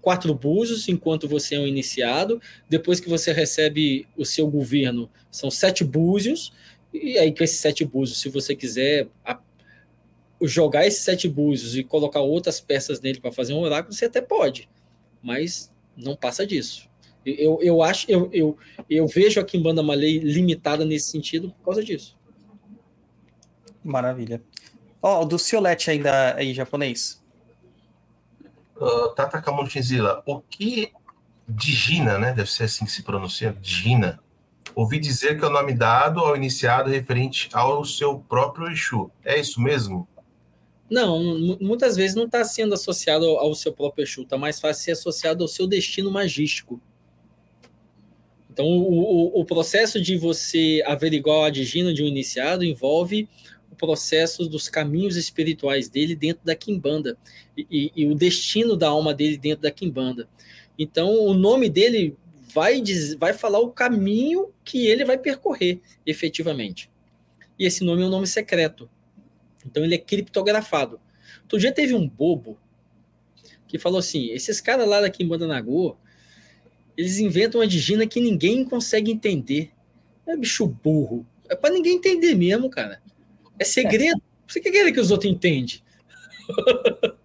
quatro 0.00 0.34
búzios 0.34 0.88
enquanto 0.88 1.26
você 1.26 1.54
é 1.54 1.60
um 1.60 1.66
iniciado. 1.66 2.40
Depois 2.68 3.00
que 3.00 3.08
você 3.08 3.32
recebe 3.32 4.06
o 4.16 4.24
seu 4.24 4.46
governo, 4.48 5.10
são 5.30 5.50
sete 5.50 5.82
búzios. 5.82 6.52
E 6.92 7.18
aí, 7.18 7.34
com 7.34 7.42
esses 7.42 7.58
sete 7.58 7.84
búzios, 7.84 8.20
se 8.20 8.28
você 8.28 8.54
quiser 8.54 9.08
a, 9.24 9.40
jogar 10.42 10.86
esses 10.86 11.02
sete 11.02 11.28
búzios 11.28 11.76
e 11.76 11.82
colocar 11.82 12.20
outras 12.20 12.60
peças 12.60 13.00
nele 13.00 13.20
para 13.20 13.32
fazer 13.32 13.54
um 13.54 13.60
oráculo, 13.60 13.94
você 13.94 14.04
até 14.04 14.20
pode. 14.20 14.68
Mas 15.22 15.72
não 15.96 16.14
passa 16.14 16.46
disso. 16.46 16.88
Eu, 17.24 17.58
eu 17.62 17.82
acho, 17.82 18.10
eu, 18.10 18.28
eu, 18.32 18.58
eu 18.88 19.06
vejo 19.06 19.40
a 19.40 19.44
Kimbanda 19.44 19.82
Malay 19.82 20.18
limitada 20.18 20.84
nesse 20.84 21.10
sentido 21.10 21.50
por 21.50 21.64
causa 21.66 21.82
disso. 21.82 22.16
Maravilha. 23.82 24.42
Ó, 25.02 25.20
oh, 25.20 25.24
do 25.24 25.38
Ciolete 25.38 25.90
ainda 25.90 26.34
aí, 26.34 26.54
japonês. 26.54 27.22
Uh, 28.76 29.08
Tata 29.14 29.40
Kamunchinzila, 29.40 30.22
o 30.26 30.40
que 30.40 30.92
Digina, 31.48 32.18
né? 32.18 32.32
Deve 32.32 32.50
ser 32.50 32.64
assim 32.64 32.84
que 32.84 32.90
se 32.90 33.02
pronuncia, 33.02 33.56
Digina. 33.60 34.18
Ouvi 34.74 34.98
dizer 34.98 35.38
que 35.38 35.44
é 35.44 35.48
o 35.48 35.52
nome 35.52 35.72
dado 35.74 36.20
ao 36.20 36.34
iniciado 36.34 36.90
referente 36.90 37.48
ao 37.52 37.84
seu 37.84 38.18
próprio 38.18 38.68
Exu. 38.68 39.10
É 39.24 39.38
isso 39.38 39.60
mesmo? 39.60 40.08
Não, 40.90 41.20
muitas 41.60 41.96
vezes 41.96 42.16
não 42.16 42.24
está 42.24 42.44
sendo 42.44 42.74
associado 42.74 43.24
ao 43.24 43.54
seu 43.54 43.72
próprio 43.72 44.04
Exu, 44.04 44.22
está 44.22 44.36
mais 44.36 44.58
fácil 44.58 44.84
ser 44.84 44.92
associado 44.92 45.44
ao 45.44 45.48
seu 45.48 45.66
destino 45.66 46.10
magístico. 46.10 46.80
Então, 48.54 48.66
o, 48.66 49.40
o, 49.40 49.44
processo 49.44 50.00
de 50.00 50.16
você 50.16 50.80
averiguar 50.86 51.46
a 51.46 51.50
digina 51.50 51.92
de 51.92 52.04
um 52.04 52.06
iniciado 52.06 52.64
envolve 52.64 53.28
o 53.68 53.74
processo 53.74 54.48
dos 54.48 54.68
caminhos 54.68 55.16
espirituais 55.16 55.88
dele 55.88 56.14
dentro 56.14 56.44
da 56.44 56.54
Kimbanda 56.54 57.18
e, 57.58 57.66
e, 57.68 57.92
e, 57.96 58.06
o 58.06 58.14
destino 58.14 58.76
da 58.76 58.86
alma 58.86 59.12
dele 59.12 59.36
dentro 59.36 59.62
da 59.62 59.72
Kimbanda. 59.72 60.28
Então, 60.78 61.12
o 61.24 61.34
nome 61.34 61.68
dele 61.68 62.16
vai, 62.54 62.80
diz, 62.80 63.14
vai 63.14 63.32
falar 63.32 63.58
o 63.58 63.70
caminho 63.70 64.52
que 64.64 64.86
ele 64.86 65.04
vai 65.04 65.18
percorrer 65.18 65.80
efetivamente. 66.06 66.88
E 67.58 67.66
esse 67.66 67.82
nome 67.82 68.04
é 68.04 68.06
um 68.06 68.10
nome 68.10 68.28
secreto. 68.28 68.88
Então, 69.66 69.82
ele 69.82 69.96
é 69.96 69.98
criptografado. 69.98 71.00
Outro 71.42 71.58
dia 71.58 71.72
teve 71.72 71.92
um 71.92 72.08
bobo 72.08 72.56
que 73.66 73.80
falou 73.80 73.98
assim: 73.98 74.30
esses 74.30 74.60
caras 74.60 74.86
lá 74.86 75.00
da 75.00 75.10
Kimbanda 75.10 75.44
Nagô, 75.44 75.96
eles 76.96 77.18
inventam 77.18 77.60
uma 77.60 77.66
digina 77.66 78.06
que 78.06 78.20
ninguém 78.20 78.64
consegue 78.64 79.10
entender. 79.10 79.70
É 80.26 80.36
bicho 80.36 80.66
burro. 80.66 81.26
É 81.48 81.54
para 81.54 81.74
ninguém 81.74 81.96
entender 81.96 82.34
mesmo, 82.34 82.70
cara. 82.70 83.02
É 83.58 83.64
segredo. 83.64 84.20
Você 84.46 84.60
quer 84.60 84.92
que 84.92 85.00
os 85.00 85.10
outros 85.10 85.30
entendem? 85.30 85.80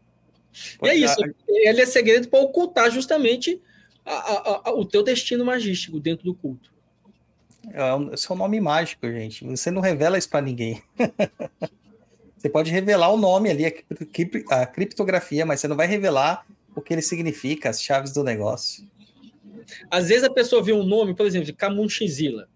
É 0.81 0.93
isso. 0.93 1.15
Ele 1.47 1.81
é 1.81 1.85
segredo 1.85 2.27
para 2.27 2.39
ocultar 2.39 2.91
justamente 2.91 3.61
a, 4.05 4.13
a, 4.13 4.61
a, 4.69 4.73
o 4.73 4.85
teu 4.85 5.03
destino 5.03 5.45
magístico 5.45 5.99
dentro 5.99 6.25
do 6.25 6.35
culto. 6.35 6.73
É 7.71 7.93
o 7.93 8.17
seu 8.17 8.35
nome 8.35 8.59
mágico, 8.59 9.07
gente. 9.07 9.45
Você 9.45 9.69
não 9.69 9.81
revela 9.81 10.17
isso 10.17 10.29
para 10.29 10.41
ninguém. 10.41 10.81
você 12.37 12.49
pode 12.49 12.71
revelar 12.71 13.09
o 13.09 13.17
nome 13.17 13.49
ali, 13.49 13.65
a 14.49 14.65
criptografia, 14.65 15.45
mas 15.45 15.59
você 15.59 15.67
não 15.67 15.75
vai 15.75 15.87
revelar 15.87 16.45
o 16.75 16.81
que 16.81 16.93
ele 16.93 17.01
significa, 17.01 17.69
as 17.69 17.81
chaves 17.81 18.11
do 18.11 18.23
negócio. 18.23 18.85
Às 19.89 20.09
vezes 20.09 20.23
a 20.23 20.29
pessoa 20.29 20.63
vê 20.63 20.73
um 20.73 20.83
nome, 20.83 21.13
por 21.15 21.25
exemplo, 21.25 21.45
de 21.45 21.53
Camunchizila. 21.53 22.49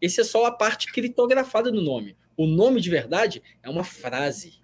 Esse 0.00 0.20
é 0.20 0.24
só 0.24 0.46
a 0.46 0.52
parte 0.52 0.92
criptografada 0.92 1.70
do 1.70 1.82
nome. 1.82 2.16
O 2.36 2.46
nome 2.46 2.80
de 2.80 2.88
verdade 2.88 3.42
é 3.62 3.68
uma 3.68 3.84
frase. 3.84 4.60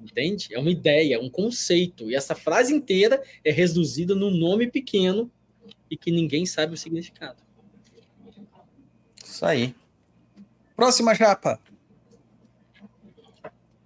Entende? 0.00 0.54
É 0.54 0.58
uma 0.58 0.70
ideia, 0.70 1.16
é 1.16 1.18
um 1.18 1.28
conceito. 1.28 2.10
E 2.10 2.14
essa 2.14 2.34
frase 2.34 2.72
inteira 2.72 3.22
é 3.44 3.50
reduzida 3.50 4.14
num 4.14 4.30
nome 4.30 4.70
pequeno 4.70 5.30
e 5.90 5.96
que 5.96 6.10
ninguém 6.12 6.46
sabe 6.46 6.74
o 6.74 6.76
significado. 6.76 7.42
Isso 9.24 9.44
aí. 9.44 9.74
Próxima 10.76 11.14
japa. 11.14 11.60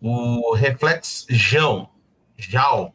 O 0.00 0.54
reflex 0.54 1.26
Jão. 1.30 1.88
Jal. 2.36 2.94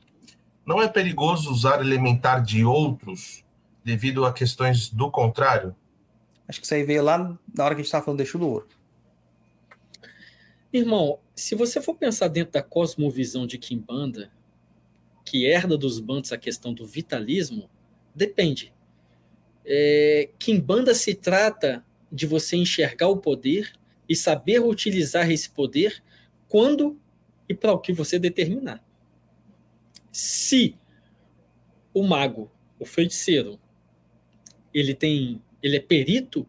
Não 0.65 0.81
é 0.81 0.87
perigoso 0.87 1.51
usar 1.51 1.79
elementar 1.79 2.43
de 2.43 2.63
outros 2.63 3.43
devido 3.87 4.25
a 4.25 4.33
questões 4.33 4.89
do 4.89 5.09
contrário? 5.09 5.73
Acho 6.45 6.59
que 6.59 6.65
isso 6.65 6.75
aí 6.75 6.83
veio 6.83 7.01
lá 7.01 7.17
na 7.55 7.63
hora 7.63 7.73
que 7.73 7.79
a 7.79 7.83
gente 7.83 7.85
estava 7.85 8.03
falando 8.03 8.17
do 8.17 8.23
eixo 8.23 8.37
do 8.37 8.45
ouro. 8.45 8.67
Irmão, 10.73 11.19
se 11.33 11.55
você 11.55 11.81
for 11.81 11.95
pensar 11.95 12.27
dentro 12.27 12.51
da 12.51 12.61
cosmovisão 12.61 13.47
de 13.47 13.57
Kimbanda, 13.57 14.29
que 15.23 15.45
herda 15.45 15.77
dos 15.77 16.01
bandos 16.01 16.33
a 16.33 16.37
questão 16.37 16.73
do 16.73 16.85
vitalismo, 16.85 17.69
depende. 18.13 18.73
É, 19.63 20.31
Kimbanda 20.37 20.93
se 20.93 21.15
trata 21.15 21.81
de 22.11 22.25
você 22.25 22.57
enxergar 22.57 23.07
o 23.07 23.17
poder 23.17 23.71
e 24.07 24.17
saber 24.17 24.59
utilizar 24.59 25.31
esse 25.31 25.49
poder 25.49 26.03
quando 26.49 26.99
e 27.47 27.53
para 27.53 27.71
o 27.71 27.79
que 27.79 27.93
você 27.93 28.19
determinar. 28.19 28.83
Se 30.11 30.77
o 31.93 32.03
mago, 32.03 32.51
o 32.77 32.85
feiticeiro, 32.85 33.57
ele 34.79 34.93
tem, 34.93 35.41
ele 35.61 35.77
é 35.77 35.79
perito 35.79 36.47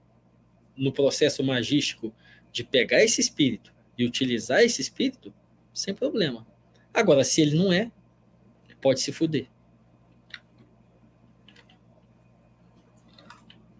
no 0.76 0.92
processo 0.92 1.42
magístico 1.42 2.12
de 2.52 2.62
pegar 2.62 3.02
esse 3.02 3.20
espírito 3.20 3.72
e 3.96 4.04
utilizar 4.04 4.60
esse 4.60 4.82
espírito, 4.82 5.32
sem 5.72 5.94
problema. 5.94 6.46
Agora, 6.92 7.24
se 7.24 7.40
ele 7.40 7.56
não 7.56 7.72
é, 7.72 7.90
pode 8.82 9.00
se 9.00 9.12
fuder. 9.12 9.48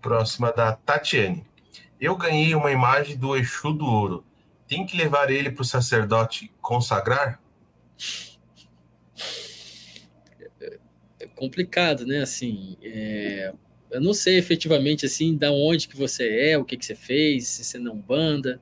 Próxima 0.00 0.50
da 0.50 0.72
Tatiane. 0.72 1.44
Eu 2.00 2.16
ganhei 2.16 2.54
uma 2.54 2.70
imagem 2.70 3.18
do 3.18 3.36
Exu 3.36 3.72
do 3.72 3.84
Ouro. 3.84 4.24
Tem 4.66 4.86
que 4.86 4.96
levar 4.96 5.30
ele 5.30 5.50
para 5.50 5.62
o 5.62 5.64
sacerdote 5.64 6.50
consagrar? 6.60 7.40
É 11.20 11.26
complicado, 11.34 12.06
né? 12.06 12.20
Assim, 12.20 12.78
é... 12.82 13.52
eu 13.90 14.00
não 14.00 14.12
sei 14.12 14.38
efetivamente 14.38 15.06
assim, 15.06 15.36
da 15.36 15.50
onde 15.50 15.88
que 15.88 15.96
você 15.96 16.50
é, 16.50 16.58
o 16.58 16.64
que 16.64 16.76
que 16.76 16.84
você 16.84 16.94
fez, 16.94 17.48
se 17.48 17.64
você 17.64 17.78
não 17.78 17.96
banda. 17.96 18.60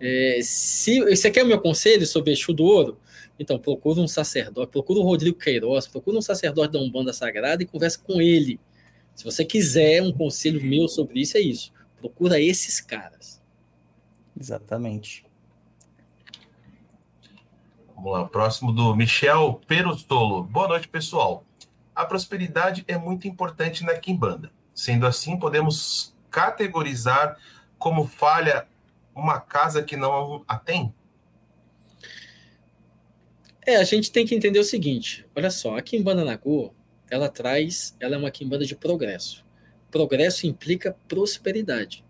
É, 0.00 0.40
se 0.42 1.00
você 1.00 1.30
quer 1.30 1.44
o 1.44 1.46
meu 1.46 1.60
conselho 1.60 2.06
sobre 2.06 2.32
Exu 2.32 2.52
do 2.52 2.64
Ouro, 2.64 2.98
então 3.38 3.58
procura 3.58 4.00
um 4.00 4.08
sacerdote, 4.08 4.72
procura 4.72 5.00
o 5.00 5.02
Rodrigo 5.02 5.38
Queiroz, 5.38 5.86
procura 5.86 6.18
um 6.18 6.22
sacerdote 6.22 6.72
da 6.72 6.78
Umbanda 6.78 7.12
Sagrada 7.12 7.62
e 7.62 7.66
conversa 7.66 7.98
com 7.98 8.20
ele. 8.20 8.58
Se 9.14 9.24
você 9.24 9.44
quiser 9.44 10.02
um 10.02 10.12
conselho 10.12 10.62
meu 10.62 10.88
sobre 10.88 11.20
isso, 11.20 11.36
é 11.36 11.40
isso. 11.40 11.72
Procura 11.98 12.40
esses 12.40 12.80
caras. 12.80 13.40
Exatamente. 14.38 15.24
Vamos 17.94 18.12
lá, 18.12 18.26
próximo 18.26 18.72
do 18.72 18.94
Michel 18.94 19.60
Perostolo. 19.66 20.42
Boa 20.44 20.68
noite, 20.68 20.86
pessoal. 20.86 21.44
A 21.96 22.04
prosperidade 22.04 22.84
é 22.86 22.98
muito 22.98 23.26
importante 23.26 23.82
na 23.82 23.94
Kimbanda. 23.94 24.52
Sendo 24.74 25.06
assim, 25.06 25.38
podemos 25.38 26.14
categorizar 26.30 27.38
como 27.78 28.06
falha 28.06 28.68
uma 29.14 29.40
casa 29.40 29.82
que 29.82 29.96
não 29.96 30.44
a 30.46 30.58
tem? 30.58 30.94
É, 33.66 33.76
a 33.76 33.84
gente 33.84 34.12
tem 34.12 34.26
que 34.26 34.34
entender 34.34 34.58
o 34.58 34.64
seguinte. 34.64 35.26
Olha 35.34 35.50
só, 35.50 35.78
a 35.78 35.80
Kimbanda 35.80 36.22
Nagô, 36.22 36.74
ela 37.10 37.30
traz, 37.30 37.96
ela 37.98 38.14
é 38.14 38.18
uma 38.18 38.30
Kimbanda 38.30 38.66
de 38.66 38.76
progresso. 38.76 39.42
Progresso 39.90 40.46
implica 40.46 40.94
prosperidade. 41.08 42.04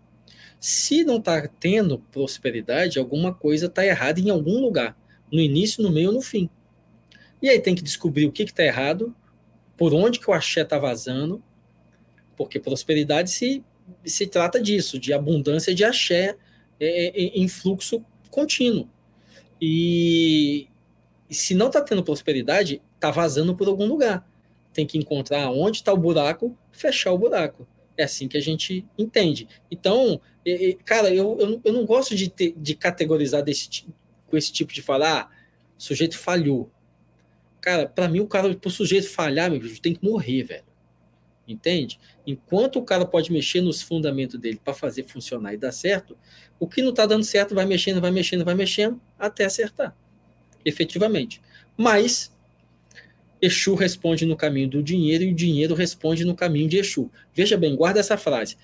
Se 0.59 1.05
não 1.05 1.17
está 1.17 1.47
tendo 1.47 1.97
prosperidade, 1.97 2.99
alguma 2.99 3.33
coisa 3.33 3.67
está 3.67 3.85
errada 3.85 4.19
em 4.19 4.29
algum 4.29 4.59
lugar. 4.59 4.97
No 5.31 5.39
início, 5.39 5.81
no 5.81 5.91
meio 5.91 6.09
ou 6.09 6.15
no 6.15 6.21
fim. 6.21 6.49
E 7.41 7.47
aí 7.47 7.59
tem 7.61 7.73
que 7.73 7.81
descobrir 7.81 8.25
o 8.25 8.31
que 8.33 8.43
está 8.43 8.63
errado, 8.63 9.15
por 9.77 9.93
onde 9.93 10.19
que 10.19 10.29
o 10.29 10.33
axé 10.33 10.61
está 10.63 10.79
vazando, 10.79 11.41
porque 12.35 12.59
prosperidade 12.59 13.29
se, 13.29 13.63
se 14.03 14.27
trata 14.27 14.59
disso, 14.59 14.99
de 14.99 15.13
abundância 15.13 15.73
de 15.73 15.83
axé, 15.83 16.35
é, 16.79 17.07
é, 17.07 17.39
em 17.39 17.47
fluxo 17.47 18.03
contínuo. 18.29 18.89
E, 19.61 20.67
se 21.29 21.53
não 21.55 21.67
está 21.67 21.81
tendo 21.81 22.03
prosperidade, 22.03 22.81
está 22.95 23.11
vazando 23.11 23.55
por 23.55 23.67
algum 23.67 23.85
lugar. 23.85 24.27
Tem 24.73 24.85
que 24.85 24.97
encontrar 24.97 25.49
onde 25.49 25.77
está 25.77 25.93
o 25.93 25.97
buraco, 25.97 26.57
fechar 26.71 27.11
o 27.11 27.17
buraco. 27.17 27.67
É 27.97 28.03
assim 28.03 28.27
que 28.27 28.37
a 28.37 28.41
gente 28.41 28.85
entende. 28.97 29.47
Então, 29.71 30.21
cara, 30.85 31.13
eu, 31.13 31.37
eu, 31.39 31.61
eu 31.63 31.73
não 31.73 31.85
gosto 31.85 32.15
de, 32.15 32.29
ter, 32.29 32.53
de 32.55 32.75
categorizar 32.75 33.43
desse, 33.43 33.85
com 34.27 34.37
esse 34.37 34.51
tipo 34.51 34.71
de 34.71 34.81
falar, 34.81 35.21
ah, 35.21 35.29
o 35.77 35.81
sujeito 35.81 36.17
falhou. 36.17 36.71
Cara, 37.67 37.85
para 37.85 38.07
mim, 38.07 38.21
o 38.21 38.27
cara, 38.27 38.55
pro 38.55 38.71
sujeito 38.71 39.09
falhar, 39.09 39.51
meu 39.51 39.59
tem 39.81 39.93
que 39.93 40.01
morrer, 40.01 40.41
velho. 40.41 40.63
Entende? 41.45 41.99
Enquanto 42.25 42.79
o 42.79 42.81
cara 42.81 43.05
pode 43.05 43.29
mexer 43.29 43.59
nos 43.59 43.81
fundamentos 43.81 44.39
dele 44.39 44.57
para 44.63 44.73
fazer 44.73 45.03
funcionar 45.03 45.53
e 45.53 45.57
dar 45.57 45.73
certo, 45.73 46.17
o 46.57 46.65
que 46.65 46.81
não 46.81 46.91
está 46.91 47.05
dando 47.05 47.25
certo 47.25 47.53
vai 47.53 47.65
mexendo, 47.65 47.99
vai 47.99 48.09
mexendo, 48.09 48.45
vai 48.45 48.55
mexendo 48.55 49.01
até 49.19 49.43
acertar. 49.43 49.93
Efetivamente. 50.63 51.41
Mas 51.75 52.33
Exu 53.41 53.75
responde 53.75 54.25
no 54.25 54.37
caminho 54.37 54.69
do 54.69 54.81
dinheiro 54.81 55.25
e 55.25 55.33
o 55.33 55.35
dinheiro 55.35 55.75
responde 55.75 56.23
no 56.23 56.37
caminho 56.37 56.69
de 56.69 56.77
Exu. 56.77 57.11
Veja 57.33 57.57
bem, 57.57 57.75
guarda 57.75 57.99
essa 57.99 58.15
frase. 58.15 58.55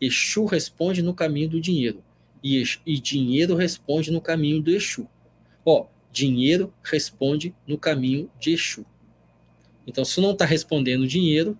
Exu 0.00 0.44
responde 0.44 1.02
no 1.02 1.12
caminho 1.12 1.48
do 1.48 1.60
dinheiro 1.60 2.04
e, 2.40 2.62
e 2.86 3.00
dinheiro 3.00 3.56
responde 3.56 4.12
no 4.12 4.20
caminho 4.20 4.62
do 4.62 4.70
Exu. 4.70 5.08
Ó, 5.64 5.88
dinheiro 6.14 6.72
responde 6.84 7.52
no 7.66 7.76
caminho 7.76 8.30
de 8.38 8.52
Exu. 8.52 8.86
Então, 9.84 10.04
se 10.04 10.20
não 10.20 10.30
está 10.30 10.44
respondendo 10.44 11.06
dinheiro, 11.06 11.58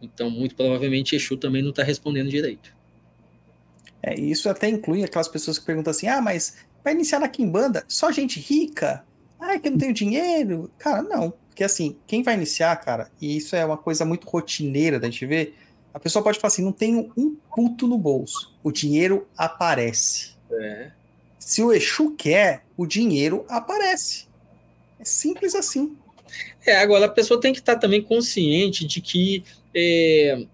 então 0.00 0.30
muito 0.30 0.56
provavelmente 0.56 1.14
Exu 1.14 1.36
também 1.36 1.62
não 1.62 1.70
está 1.70 1.82
respondendo 1.82 2.30
direito. 2.30 2.74
É, 4.02 4.18
isso 4.18 4.48
até 4.48 4.68
inclui 4.68 5.04
aquelas 5.04 5.28
pessoas 5.28 5.58
que 5.58 5.66
perguntam 5.66 5.90
assim: 5.90 6.08
ah, 6.08 6.22
mas 6.22 6.56
vai 6.82 6.94
iniciar 6.94 7.18
na 7.18 7.28
Kimbanda 7.28 7.84
só 7.86 8.10
gente 8.10 8.40
rica? 8.40 9.04
Ah, 9.38 9.58
que 9.58 9.68
eu 9.68 9.72
não 9.72 9.78
tenho 9.78 9.92
dinheiro? 9.92 10.70
Cara, 10.78 11.02
não. 11.02 11.30
Porque 11.48 11.62
assim, 11.62 11.96
quem 12.06 12.22
vai 12.22 12.34
iniciar, 12.34 12.74
cara, 12.76 13.10
e 13.20 13.36
isso 13.36 13.54
é 13.54 13.64
uma 13.64 13.76
coisa 13.76 14.04
muito 14.04 14.26
rotineira 14.26 14.98
da 14.98 15.08
gente 15.08 15.26
ver, 15.26 15.54
a 15.92 16.00
pessoa 16.00 16.22
pode 16.22 16.38
falar 16.38 16.48
assim: 16.48 16.64
não 16.64 16.72
tenho 16.72 17.12
um 17.16 17.36
puto 17.54 17.86
no 17.86 17.98
bolso. 17.98 18.56
O 18.62 18.72
dinheiro 18.72 19.28
aparece. 19.36 20.36
É. 20.50 20.90
Se 21.38 21.62
o 21.62 21.72
Exu 21.72 22.10
quer, 22.16 22.65
o 22.76 22.86
dinheiro 22.86 23.44
aparece. 23.48 24.26
É 24.98 25.04
simples 25.04 25.54
assim. 25.54 25.96
É, 26.66 26.76
agora 26.78 27.06
a 27.06 27.10
pessoa 27.10 27.40
tem 27.40 27.52
que 27.52 27.60
estar 27.60 27.76
também 27.76 28.02
consciente 28.02 28.84
de 28.84 29.00
que 29.00 29.44
é, 29.74 30.46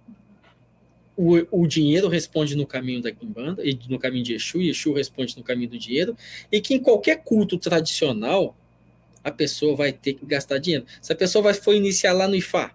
o, 1.16 1.62
o 1.62 1.66
dinheiro 1.66 2.08
responde 2.08 2.56
no 2.56 2.66
caminho 2.66 3.00
da 3.00 3.12
Kimbanda, 3.12 3.62
no 3.88 3.98
caminho 3.98 4.24
de 4.24 4.34
Exu, 4.34 4.60
e 4.60 4.70
Exu 4.70 4.92
responde 4.92 5.36
no 5.36 5.42
caminho 5.42 5.70
do 5.70 5.78
dinheiro, 5.78 6.16
e 6.50 6.60
que 6.60 6.74
em 6.74 6.80
qualquer 6.80 7.22
culto 7.22 7.58
tradicional, 7.58 8.56
a 9.24 9.30
pessoa 9.30 9.76
vai 9.76 9.92
ter 9.92 10.14
que 10.14 10.26
gastar 10.26 10.58
dinheiro. 10.58 10.84
Se 11.00 11.12
a 11.12 11.16
pessoa 11.16 11.42
vai, 11.42 11.54
for 11.54 11.74
iniciar 11.74 12.12
lá 12.12 12.26
no 12.26 12.34
IFA, 12.34 12.72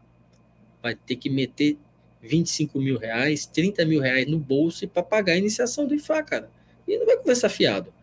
vai 0.82 0.96
ter 0.96 1.18
que 1.18 1.30
meter 1.30 1.78
25 2.22 2.80
mil 2.80 2.98
reais, 2.98 3.46
30 3.46 3.86
mil 3.86 4.02
reais 4.02 4.28
no 4.28 4.40
bolso 4.40 4.88
para 4.88 5.04
pagar 5.04 5.34
a 5.34 5.38
iniciação 5.38 5.86
do 5.86 5.94
IFA, 5.94 6.24
cara. 6.24 6.52
E 6.88 6.98
não 6.98 7.06
vai 7.06 7.18
conversar 7.18 7.50
fiado. 7.50 7.94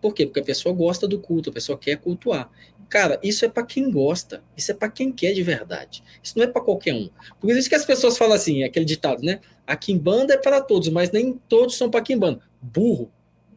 Por 0.00 0.14
quê? 0.14 0.26
Porque 0.26 0.40
a 0.40 0.44
pessoa 0.44 0.74
gosta 0.74 1.06
do 1.08 1.18
culto, 1.18 1.50
a 1.50 1.52
pessoa 1.52 1.78
quer 1.78 1.96
cultuar. 1.96 2.50
Cara, 2.88 3.18
isso 3.22 3.44
é 3.44 3.48
para 3.48 3.64
quem 3.64 3.90
gosta, 3.90 4.42
isso 4.56 4.70
é 4.70 4.74
para 4.74 4.88
quem 4.88 5.10
quer 5.10 5.32
de 5.32 5.42
verdade. 5.42 6.02
Isso 6.22 6.38
não 6.38 6.44
é 6.44 6.46
para 6.46 6.62
qualquer 6.62 6.94
um. 6.94 7.08
Por 7.40 7.50
isso 7.50 7.68
que 7.68 7.74
as 7.74 7.84
pessoas 7.84 8.16
falam 8.16 8.34
assim, 8.34 8.62
aquele 8.62 8.84
ditado, 8.84 9.22
né? 9.22 9.40
A 9.66 9.76
quimbanda 9.76 10.34
é 10.34 10.38
para 10.38 10.60
todos, 10.60 10.88
mas 10.88 11.10
nem 11.10 11.32
todos 11.48 11.76
são 11.76 11.90
para 11.90 12.00
quimbanda. 12.00 12.40
Burro. 12.62 13.10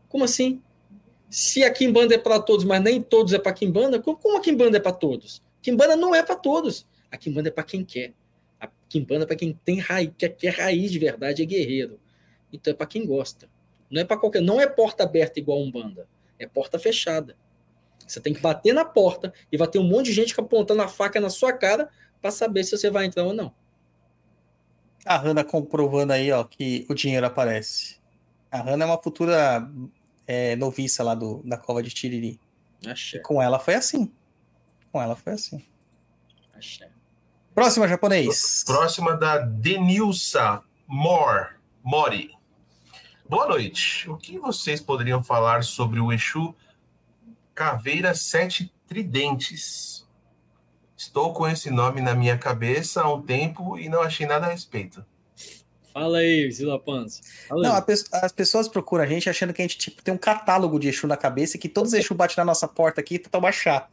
Como 0.08 0.24
assim? 0.24 0.62
Se 1.30 1.64
a 1.64 1.72
quimbanda 1.72 2.16
é 2.16 2.18
para 2.18 2.40
todos, 2.40 2.66
mas 2.66 2.82
nem 2.82 3.02
todos 3.02 3.34
é 3.34 3.38
para 3.38 3.54
quimbanda, 3.54 4.00
como 4.00 4.38
a 4.38 4.42
quimbanda 4.42 4.78
é 4.78 4.80
para 4.80 4.94
todos? 4.94 5.44
Quimbanda 5.62 5.96
não 5.96 6.16
é 6.16 6.24
para 6.24 6.36
todos. 6.36 6.88
A 7.12 7.18
Quimbanda 7.18 7.50
é 7.50 7.52
para 7.52 7.64
quem 7.64 7.84
quer. 7.84 8.14
A 8.60 8.68
Quimbanda 8.88 9.24
é 9.24 9.28
para 9.28 9.36
quem 9.36 9.54
tem 9.54 9.80
raiz, 9.80 10.12
que 10.16 10.48
é 10.48 10.50
raiz 10.50 10.92
de 10.92 11.00
verdade, 11.00 11.42
é 11.42 11.46
guerreiro. 11.46 12.00
Então 12.52 12.72
é 12.72 12.76
para 12.76 12.88
quem 12.88 13.06
gosta. 13.06 13.50
Não 13.90 14.02
é 14.02 14.06
para 14.06 14.18
qualquer, 14.18 14.42
não 14.42 14.62
é 14.62 14.68
porta 14.68 15.04
aberta 15.04 15.40
igual 15.40 15.60
a 15.60 15.62
Umbanda, 15.62 16.08
é 16.40 16.48
porta 16.48 16.80
fechada. 16.80 17.36
Você 18.08 18.20
tem 18.20 18.34
que 18.34 18.42
bater 18.42 18.74
na 18.74 18.84
porta 18.84 19.32
e 19.52 19.58
vai 19.58 19.68
ter 19.68 19.78
um 19.78 19.84
monte 19.84 20.08
de 20.08 20.14
gente 20.14 20.40
apontando 20.40 20.82
a 20.82 20.88
faca 20.88 21.20
na 21.20 21.30
sua 21.30 21.54
cara 21.54 21.90
para 22.22 22.32
saber 22.32 22.64
se 22.64 22.76
você 22.76 22.90
vai 22.90 23.06
entrar 23.06 23.24
ou 23.24 23.34
não. 23.34 23.54
A 25.06 25.18
Hanna 25.18 25.44
comprovando 25.44 26.14
aí, 26.14 26.32
ó, 26.32 26.44
que 26.44 26.86
o 26.90 26.94
dinheiro 26.94 27.26
aparece. 27.26 27.98
A 28.52 28.62
Hanna 28.62 28.86
é 28.86 28.88
uma 28.88 29.02
futura 29.02 29.70
é, 30.26 30.56
noviça 30.56 31.04
lá 31.04 31.14
do, 31.14 31.42
da 31.44 31.58
cova 31.58 31.84
de 31.84 31.90
Tiriri. 31.90 32.40
Axé. 32.86 33.18
E 33.18 33.22
com 33.22 33.42
ela 33.42 33.60
foi 33.60 33.76
assim. 33.76 34.12
Com 34.92 35.02
ela 35.02 35.16
foi 35.16 35.34
assim. 35.34 35.64
Axé. 36.54 36.90
Próxima, 37.54 37.88
japonês. 37.88 38.64
Próxima 38.66 39.16
da 39.16 39.38
Denilsa 39.38 40.64
Mor, 40.88 41.60
Mori. 41.84 42.32
Boa 43.30 43.48
noite. 43.48 44.10
O 44.10 44.18
que 44.18 44.40
vocês 44.40 44.82
poderiam 44.82 45.24
falar 45.24 45.64
sobre 45.64 46.00
o 46.00 46.12
Exu 46.12 46.56
Caveira 47.54 48.16
Sete 48.16 48.74
Tridentes? 48.88 50.08
Estou 50.98 51.32
com 51.34 51.48
esse 51.48 51.70
nome 51.70 52.02
na 52.02 52.16
minha 52.16 52.38
cabeça 52.38 53.02
há 53.02 53.14
um 53.14 53.22
tempo 53.22 53.78
e 53.78 53.88
não 53.88 54.02
achei 54.02 54.26
nada 54.26 54.48
a 54.48 54.50
respeito. 54.50 55.06
Fala 55.94 56.18
aí, 56.20 56.52
Zila 56.52 56.80
Panza. 56.80 57.22
Fala 57.48 57.62
Não, 57.64 57.76
aí. 57.76 57.82
pe- 57.84 57.94
as 58.12 58.32
pessoas 58.32 58.68
procuram 58.68 59.04
a 59.04 59.08
gente 59.08 59.30
achando 59.30 59.54
que 59.54 59.62
a 59.62 59.66
gente 59.66 59.78
tipo, 59.78 60.04
tem 60.04 60.14
um 60.14 60.18
catálogo 60.18 60.80
de 60.80 60.88
Exu 60.88 61.08
na 61.08 61.18
cabeça 61.18 61.56
e 61.56 61.60
que 61.60 61.70
todos 61.70 61.94
os 61.94 62.00
Exu 62.00 62.14
batem 62.16 62.38
na 62.38 62.46
nossa 62.46 62.68
porta 62.68 63.00
aqui 63.02 63.16
e 63.16 63.20
tentam 63.20 63.40
baixar. 63.42 63.90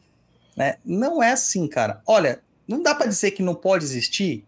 Né? 0.56 0.78
Não 0.84 1.22
é 1.22 1.32
assim, 1.32 1.68
cara. 1.68 2.02
Olha, 2.06 2.42
não 2.66 2.82
dá 2.82 2.94
pra 2.94 3.06
dizer 3.06 3.32
que 3.32 3.42
não 3.42 3.54
pode 3.54 3.84
existir, 3.84 4.44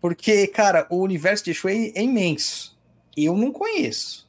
porque, 0.00 0.46
cara, 0.48 0.86
o 0.90 0.96
universo 0.98 1.44
de 1.44 1.52
Exu 1.52 1.68
é, 1.68 1.74
é 1.94 2.02
imenso. 2.02 2.76
Eu 3.24 3.36
não 3.36 3.52
conheço. 3.52 4.28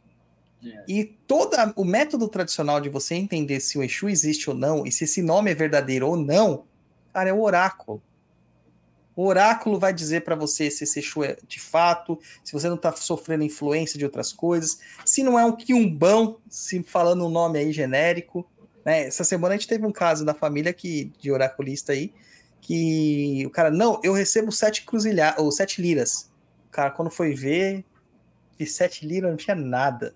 É. 0.65 0.83
E 0.87 1.05
todo 1.05 1.55
o 1.75 1.85
método 1.85 2.27
tradicional 2.27 2.81
de 2.81 2.89
você 2.89 3.15
entender 3.15 3.59
se 3.59 3.77
o 3.77 3.83
Exu 3.83 4.09
existe 4.09 4.49
ou 4.49 4.55
não, 4.55 4.85
e 4.85 4.91
se 4.91 5.05
esse 5.05 5.21
nome 5.21 5.51
é 5.51 5.55
verdadeiro 5.55 6.07
ou 6.07 6.17
não, 6.17 6.65
cara, 7.13 7.29
é 7.29 7.33
o 7.33 7.41
oráculo. 7.41 8.01
O 9.15 9.25
oráculo 9.25 9.77
vai 9.77 9.93
dizer 9.93 10.23
pra 10.23 10.35
você 10.35 10.71
se 10.71 10.83
esse 10.83 10.99
Exu 10.99 11.23
é 11.23 11.37
de 11.47 11.59
fato, 11.59 12.19
se 12.43 12.53
você 12.53 12.69
não 12.69 12.77
tá 12.77 12.91
sofrendo 12.93 13.43
influência 13.43 13.97
de 13.97 14.05
outras 14.05 14.31
coisas, 14.31 14.79
se 15.05 15.23
não 15.23 15.37
é 15.37 15.45
um 15.45 15.55
quiumbão, 15.55 16.37
se 16.49 16.81
falando 16.83 17.25
um 17.25 17.29
nome 17.29 17.59
aí 17.59 17.71
genérico. 17.71 18.49
Né? 18.85 19.07
Essa 19.07 19.23
semana 19.23 19.55
a 19.55 19.57
gente 19.57 19.67
teve 19.67 19.85
um 19.85 19.91
caso 19.91 20.25
da 20.25 20.33
família 20.33 20.73
que, 20.73 21.11
de 21.19 21.31
oraculista 21.31 21.91
aí, 21.91 22.13
que 22.61 23.43
o 23.45 23.49
cara, 23.49 23.69
não, 23.71 23.99
eu 24.03 24.13
recebo 24.13 24.51
sete 24.51 24.85
cruzilha 24.85 25.35
ou 25.37 25.51
sete 25.51 25.81
liras. 25.81 26.29
O 26.67 26.71
cara, 26.71 26.91
quando 26.91 27.09
foi 27.09 27.33
ver, 27.33 27.83
de 28.59 28.65
sete 28.65 29.05
liras 29.07 29.29
não 29.31 29.37
tinha 29.37 29.55
nada. 29.55 30.13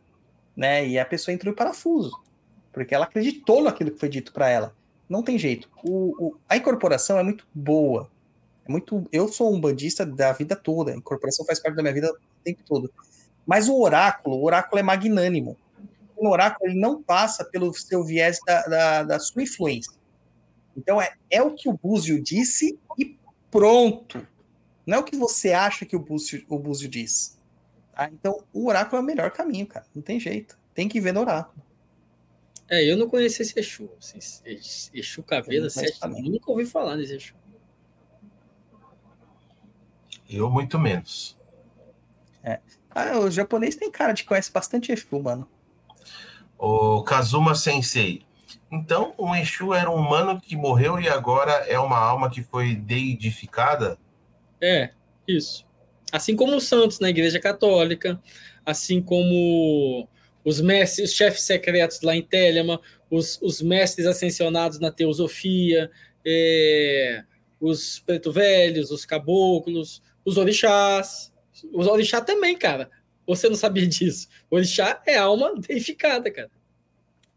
Né? 0.56 0.88
E 0.88 1.00
a 1.00 1.06
pessoa 1.06 1.34
entrou 1.34 1.52
em 1.52 1.56
parafuso, 1.56 2.22
porque 2.72 2.94
ela 2.94 3.06
acreditou 3.06 3.64
naquilo 3.64 3.92
que 3.92 4.00
foi 4.00 4.10
dito 4.10 4.32
para 4.34 4.50
ela. 4.50 4.76
Não 5.10 5.24
tem 5.24 5.38
jeito. 5.38 5.70
O, 5.84 6.28
o- 6.28 6.38
a 6.48 6.56
incorporação 6.58 7.18
é 7.18 7.24
muito 7.24 7.48
boa. 7.54 8.10
É 8.68 8.72
muito. 8.72 9.08
Eu 9.12 9.28
sou 9.28 9.54
um 9.54 9.60
bandista 9.60 10.06
da 10.06 10.32
vida 10.32 10.56
toda. 10.56 10.92
A 10.92 10.96
incorporação 10.96 11.46
faz 11.46 11.60
parte 11.60 11.76
da 11.76 11.82
minha 11.82 11.94
vida 11.94 12.12
o 12.12 12.18
tempo 12.44 12.62
todo. 12.66 12.92
Mas 13.46 13.68
o 13.68 13.80
oráculo, 13.80 14.38
o 14.38 14.44
oráculo 14.46 14.80
é 14.80 14.84
magnânimo. 14.84 15.58
O 16.16 16.30
oráculo 16.30 16.70
ele 16.70 16.80
não 16.80 17.02
passa 17.04 17.44
pelo 17.44 17.74
seu 17.74 18.04
viés 18.04 18.40
da, 18.46 18.62
da, 18.64 19.04
da 19.04 19.20
sua 19.20 19.44
influência. 19.44 19.92
Então 20.78 21.02
é, 21.02 21.14
é 21.30 21.42
o 21.42 21.54
que 21.54 21.68
o 21.68 21.74
Búzio 21.74 22.22
disse 22.24 22.80
e 22.98 23.18
pronto. 23.52 24.26
Não 24.86 24.98
é 24.98 25.00
o 25.00 25.04
que 25.04 25.16
você 25.18 25.52
acha 25.52 25.86
que 25.86 25.96
o 25.96 26.00
Búzio, 26.00 26.46
o 26.48 26.58
Búzio 26.58 26.88
diz. 26.90 27.33
Tá? 27.94 28.10
Então 28.12 28.44
o 28.52 28.68
oráculo 28.68 28.98
é 28.98 29.02
o 29.02 29.06
melhor 29.06 29.32
caminho, 29.32 29.66
cara. 29.66 29.86
Não 29.94 30.02
tem 30.02 30.20
jeito. 30.20 30.58
Tem 30.74 30.90
que 30.90 31.00
ver 31.00 31.14
no 31.14 31.22
oráculo. 31.22 31.64
É, 32.70 32.84
eu 32.84 32.98
não 32.98 33.08
conheci 33.08 33.42
esse 33.42 33.60
Exu. 33.60 33.90
assim, 34.00 34.18
esse 34.46 34.90
Exu 34.94 35.22
Caveira 35.22 35.66
Eu 35.66 35.68
não 35.68 35.74
conheço 35.74 35.94
7. 35.94 36.00
também. 36.00 36.24
Nunca 36.24 36.52
ouvi 36.52 36.66
falar 36.66 36.96
desse 36.96 37.16
Exu. 37.16 37.36
Eu, 40.30 40.50
muito 40.50 40.80
menos. 40.80 41.38
Ah, 42.96 43.18
o 43.18 43.32
japonês 43.32 43.76
tem 43.76 43.90
cara 43.90 44.14
de 44.14 44.24
conhece 44.24 44.52
bastante 44.52 44.92
Exu, 44.92 45.20
mano. 45.20 45.48
O 46.58 47.04
Kazuma 47.04 47.56
Sensei. 47.56 48.24
Então, 48.72 49.14
um 49.18 49.36
Exu 49.36 49.74
era 49.74 49.90
um 49.90 49.96
humano 49.96 50.40
que 50.40 50.56
morreu 50.56 51.00
e 51.00 51.10
agora 51.10 51.52
é 51.68 51.80
uma 51.80 51.98
alma 51.98 52.30
que 52.30 52.44
foi 52.44 52.76
deidificada? 52.76 53.98
É, 54.62 54.92
isso. 55.28 55.66
Assim 56.14 56.36
como 56.36 56.56
os 56.56 56.66
santos 56.66 57.00
na 57.00 57.10
Igreja 57.10 57.40
Católica, 57.40 58.22
assim 58.64 59.02
como 59.02 60.08
os 60.46 60.62
mestres, 60.62 61.10
os 61.10 61.16
chefes 61.16 61.42
secretos 61.42 62.02
lá 62.04 62.16
em 62.16 62.22
Telema, 62.22 62.80
os, 63.10 63.42
os 63.42 63.64
mestres 63.64 64.06
ascensionados 64.06 64.80
na 64.80 64.92
teosofia, 64.92 65.90
é, 66.24 67.24
os 67.60 67.98
preto 67.98 68.32
velhos, 68.32 68.92
os 68.92 69.08
caboclos, 69.08 70.04
os 70.24 70.38
orixás. 70.38 71.34
Os 71.74 71.88
orixá 71.88 72.22
também, 72.22 72.56
cara. 72.56 72.92
Você 73.26 73.50
não 73.50 73.56
sabia 73.56 73.88
disso. 73.88 74.28
O 74.52 74.58
orixá 74.58 75.02
é 75.08 75.18
alma 75.18 75.56
deificada, 75.68 76.30
cara. 76.30 76.52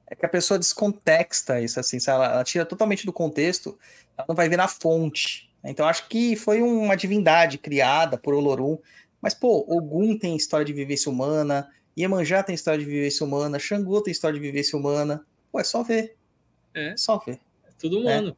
É 0.07 0.15
que 0.15 0.27
a 0.27 0.29
pessoa 0.29 0.59
descontexta 0.59 1.63
isso, 1.63 1.81
assim? 1.81 1.97
Ela, 2.07 2.27
ela 2.27 2.45
tira 2.45 2.67
totalmente 2.67 3.07
do 3.07 3.13
contexto, 3.13 3.79
ela 4.19 4.27
não 4.29 4.37
vai 4.37 4.51
ver 4.51 4.59
na 4.59 4.69
fonte. 4.69 5.45
Então, 5.70 5.86
acho 5.86 6.09
que 6.09 6.36
foi 6.36 6.62
uma 6.62 6.97
divindade 6.97 7.59
criada 7.59 8.17
por 8.17 8.35
Olorum. 8.35 8.78
Mas, 9.20 9.35
pô, 9.35 9.65
Ogum 9.69 10.19
tem 10.19 10.36
história 10.36 10.65
de 10.65 10.73
vivência 10.73 11.11
humana, 11.11 11.69
Iemanjá 11.99 12.43
tem 12.43 12.55
história 12.55 12.78
de 12.78 12.85
vivência 12.85 13.25
humana, 13.25 13.59
Xangô 13.59 14.01
tem 14.03 14.12
história 14.12 14.39
de 14.39 14.45
vivência 14.45 14.78
humana. 14.78 15.27
Pô, 15.51 15.59
é 15.59 15.65
só 15.65 15.83
ver. 15.83 16.17
É. 16.75 16.95
só 16.97 17.19
ver. 17.19 17.41
É 17.65 17.70
tudo 17.78 17.99
humano. 17.99 18.36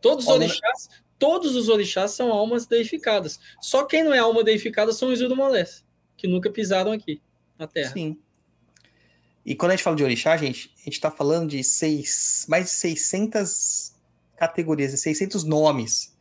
Todos 0.00 0.26
os 0.26 0.30
orixás, 0.30 0.88
todos 1.18 1.56
os 1.56 1.68
orixás 1.68 2.12
são 2.12 2.30
almas 2.30 2.66
deificadas. 2.66 3.40
Só 3.60 3.84
quem 3.84 4.04
não 4.04 4.12
é 4.12 4.18
alma 4.18 4.44
deificada 4.44 4.92
são 4.92 5.10
os 5.10 5.20
Ilumolés, 5.20 5.84
que 6.16 6.28
nunca 6.28 6.50
pisaram 6.50 6.92
aqui 6.92 7.20
na 7.58 7.66
Terra. 7.66 7.92
Sim. 7.92 8.16
E 9.44 9.54
quando 9.54 9.72
a 9.72 9.76
gente 9.76 9.82
fala 9.82 9.96
de 9.96 10.04
orixá, 10.04 10.36
gente, 10.36 10.70
a 10.78 10.84
gente 10.84 11.00
tá 11.00 11.10
falando 11.10 11.48
de 11.48 11.64
seis, 11.64 12.44
mais 12.48 12.66
de 12.66 12.70
600 12.72 13.94
categorias, 14.36 14.92
600 15.00 15.42
nomes. 15.44 16.14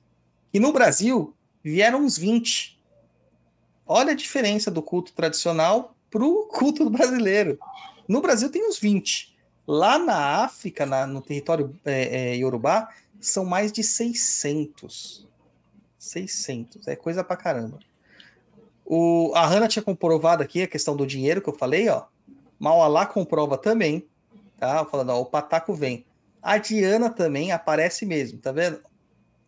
E 0.57 0.59
no 0.59 0.73
Brasil, 0.73 1.35
vieram 1.63 1.99
uns 1.99 2.17
20. 2.17 2.81
Olha 3.85 4.13
a 4.13 4.15
diferença 4.15 4.71
do 4.71 4.81
culto 4.81 5.13
tradicional 5.13 5.95
pro 6.09 6.47
culto 6.47 6.89
brasileiro. 6.89 7.59
No 8.07 8.21
Brasil 8.21 8.49
tem 8.49 8.67
uns 8.67 8.79
20. 8.79 9.37
Lá 9.67 9.99
na 9.99 10.43
África, 10.43 10.83
na- 10.83 11.05
no 11.05 11.21
território 11.21 11.79
é, 11.85 12.31
é, 12.31 12.35
Yorubá, 12.37 12.89
são 13.21 13.45
mais 13.45 13.71
de 13.71 13.83
600. 13.83 15.27
600. 15.99 16.87
É 16.87 16.95
coisa 16.95 17.23
pra 17.23 17.37
caramba. 17.37 17.77
O, 18.83 19.31
a 19.35 19.45
Hannah 19.45 19.67
tinha 19.67 19.83
comprovado 19.83 20.41
aqui 20.41 20.63
a 20.63 20.67
questão 20.67 20.95
do 20.97 21.05
dinheiro 21.05 21.39
que 21.39 21.49
eu 21.49 21.55
falei, 21.55 21.87
ó. 21.87 22.05
Maualá 22.57 23.05
comprova 23.05 23.59
também, 23.59 24.07
tá? 24.57 24.83
Falando, 24.85 25.11
ó, 25.11 25.21
o 25.21 25.25
Pataco 25.27 25.75
vem. 25.75 26.03
A 26.41 26.57
Diana 26.57 27.11
também 27.11 27.51
aparece 27.51 28.07
mesmo, 28.07 28.39
tá 28.39 28.51
vendo? 28.51 28.81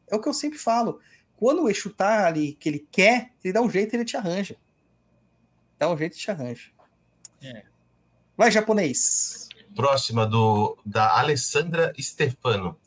É 0.09 0.15
o 0.15 0.21
que 0.21 0.27
eu 0.27 0.33
sempre 0.33 0.57
falo. 0.57 0.99
Quando 1.35 1.63
o 1.63 1.69
Exu 1.69 1.89
tá 1.91 2.27
ali, 2.27 2.53
que 2.53 2.67
ele 2.67 2.85
quer, 2.91 3.31
ele 3.43 3.53
dá 3.53 3.61
um 3.61 3.69
jeito 3.69 3.93
e 3.93 3.97
ele 3.97 4.05
te 4.05 4.17
arranja. 4.17 4.57
Dá 5.77 5.89
um 5.89 5.97
jeito 5.97 6.15
e 6.15 6.19
te 6.19 6.29
arranja. 6.29 6.71
É. 7.41 7.63
Vai, 8.35 8.51
japonês. 8.51 9.47
Próxima 9.75 10.25
do 10.25 10.77
da 10.85 11.17
Alessandra 11.17 11.93
Stefano. 11.97 12.77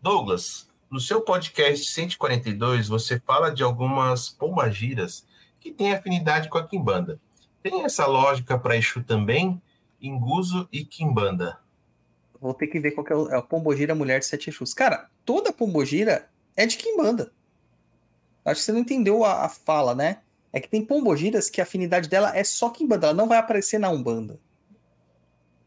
Douglas, 0.00 0.68
no 0.90 1.00
seu 1.00 1.22
podcast 1.22 1.90
142, 1.90 2.88
você 2.88 3.18
fala 3.20 3.50
de 3.50 3.62
algumas 3.62 4.28
pombagiras 4.28 5.26
que 5.58 5.72
têm 5.72 5.94
afinidade 5.94 6.48
com 6.48 6.58
a 6.58 6.66
quimbanda. 6.66 7.20
Tem 7.62 7.84
essa 7.84 8.04
lógica 8.04 8.58
para 8.58 8.76
Exu 8.76 9.02
também? 9.02 9.62
Inguso 10.00 10.68
e 10.72 10.84
quimbanda. 10.84 11.58
Vou 12.40 12.52
ter 12.52 12.66
que 12.66 12.80
ver 12.80 12.90
qual 12.90 13.06
que 13.06 13.12
é 13.12 13.16
o, 13.16 13.28
é 13.30 13.36
a 13.36 13.40
Pombogira 13.40 13.94
Mulher 13.94 14.18
de 14.18 14.26
Sete 14.26 14.50
Exus. 14.50 14.74
Cara, 14.74 15.08
toda 15.24 15.52
Pombogira 15.52 16.28
é 16.56 16.66
de 16.66 16.76
Kimbanda. 16.76 17.32
Acho 18.44 18.60
que 18.60 18.64
você 18.64 18.72
não 18.72 18.80
entendeu 18.80 19.24
a, 19.24 19.44
a 19.44 19.48
fala, 19.48 19.94
né? 19.94 20.18
É 20.52 20.60
que 20.60 20.68
tem 20.68 20.84
Pombogiras 20.84 21.48
que 21.48 21.60
a 21.60 21.64
afinidade 21.64 22.08
dela 22.08 22.36
é 22.36 22.44
só 22.44 22.70
Kimbanda. 22.70 23.06
Ela 23.08 23.14
não 23.14 23.28
vai 23.28 23.38
aparecer 23.38 23.78
na 23.78 23.88
Umbanda. 23.88 24.38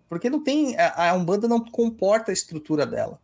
Porque 0.08 0.30
não 0.30 0.44
tem. 0.44 0.78
A, 0.78 1.12
a 1.12 1.14
Umbanda 1.14 1.48
não 1.48 1.60
comporta 1.60 2.32
a 2.32 2.34
estrutura 2.34 2.86
dela. 2.86 3.20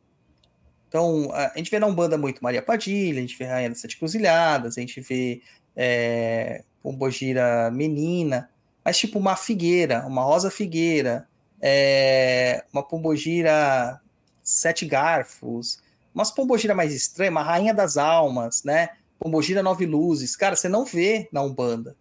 Então, 0.88 1.30
a, 1.32 1.52
a 1.54 1.58
gente 1.58 1.70
vê 1.70 1.80
na 1.80 1.88
Umbanda 1.88 2.18
muito 2.18 2.44
Maria 2.44 2.62
Padilha, 2.62 3.20
a 3.20 3.22
gente 3.22 3.38
vê 3.38 3.46
Rainha 3.46 3.70
das 3.70 3.80
Sete 3.80 3.98
Cruzilhadas, 3.98 4.78
a 4.78 4.82
gente 4.82 5.00
vê 5.00 5.42
é, 5.76 6.64
Pombogira 6.82 7.70
Menina, 7.72 8.50
mas 8.84 8.98
tipo 8.98 9.20
uma 9.20 9.36
figueira, 9.36 10.06
uma 10.08 10.24
rosa 10.24 10.50
figueira, 10.50 11.28
é, 11.62 12.66
uma 12.74 12.84
pombogira 12.84 14.02
sete 14.42 14.86
garfos, 14.86 15.82
Umas 16.14 16.30
pombogira 16.30 16.76
mais 16.76 17.14
uma 17.30 17.42
rainha 17.42 17.74
das 17.74 17.98
almas, 17.98 18.64
né? 18.64 18.90
Pombogira 19.18 19.64
nove 19.64 19.86
luzes. 19.86 20.36
Cara, 20.36 20.56
você 20.56 20.68
não 20.68 20.84
vê 20.84 21.30
na 21.32 21.42
Umbanda. 21.42 21.96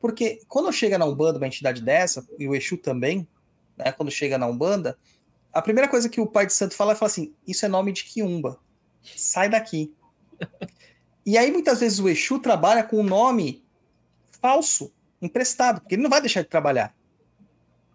Porque 0.00 0.40
quando 0.46 0.72
chega 0.72 0.96
na 0.96 1.04
Umbanda 1.04 1.38
uma 1.38 1.46
entidade 1.46 1.82
dessa, 1.82 2.26
e 2.38 2.46
o 2.46 2.54
Exu 2.54 2.76
também, 2.76 3.26
né? 3.76 3.90
Quando 3.92 4.10
chega 4.10 4.38
na 4.38 4.46
Umbanda, 4.46 4.96
a 5.52 5.60
primeira 5.60 5.88
coisa 5.88 6.08
que 6.08 6.20
o 6.20 6.26
pai 6.26 6.46
de 6.46 6.52
santo 6.52 6.74
fala 6.74 6.92
é 6.92 6.94
fala 6.94 7.10
assim: 7.10 7.34
Isso 7.46 7.64
é 7.64 7.68
nome 7.68 7.92
de 7.92 8.04
Quiumba. 8.04 8.58
Sai 9.02 9.48
daqui. 9.48 9.92
E 11.24 11.36
aí, 11.36 11.50
muitas 11.50 11.80
vezes, 11.80 11.98
o 11.98 12.08
Exu 12.08 12.38
trabalha 12.38 12.84
com 12.84 13.00
um 13.00 13.02
nome 13.02 13.64
falso, 14.40 14.92
emprestado, 15.20 15.80
porque 15.80 15.96
ele 15.96 16.02
não 16.02 16.10
vai 16.10 16.20
deixar 16.20 16.42
de 16.42 16.48
trabalhar. 16.48 16.94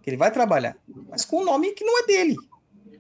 Ele 0.06 0.18
vai 0.18 0.32
trabalhar, 0.32 0.76
mas 1.10 1.24
com 1.24 1.42
um 1.42 1.46
nome 1.46 1.72
que 1.72 1.86
não 1.86 2.00
é 2.00 2.06
dele. 2.06 2.36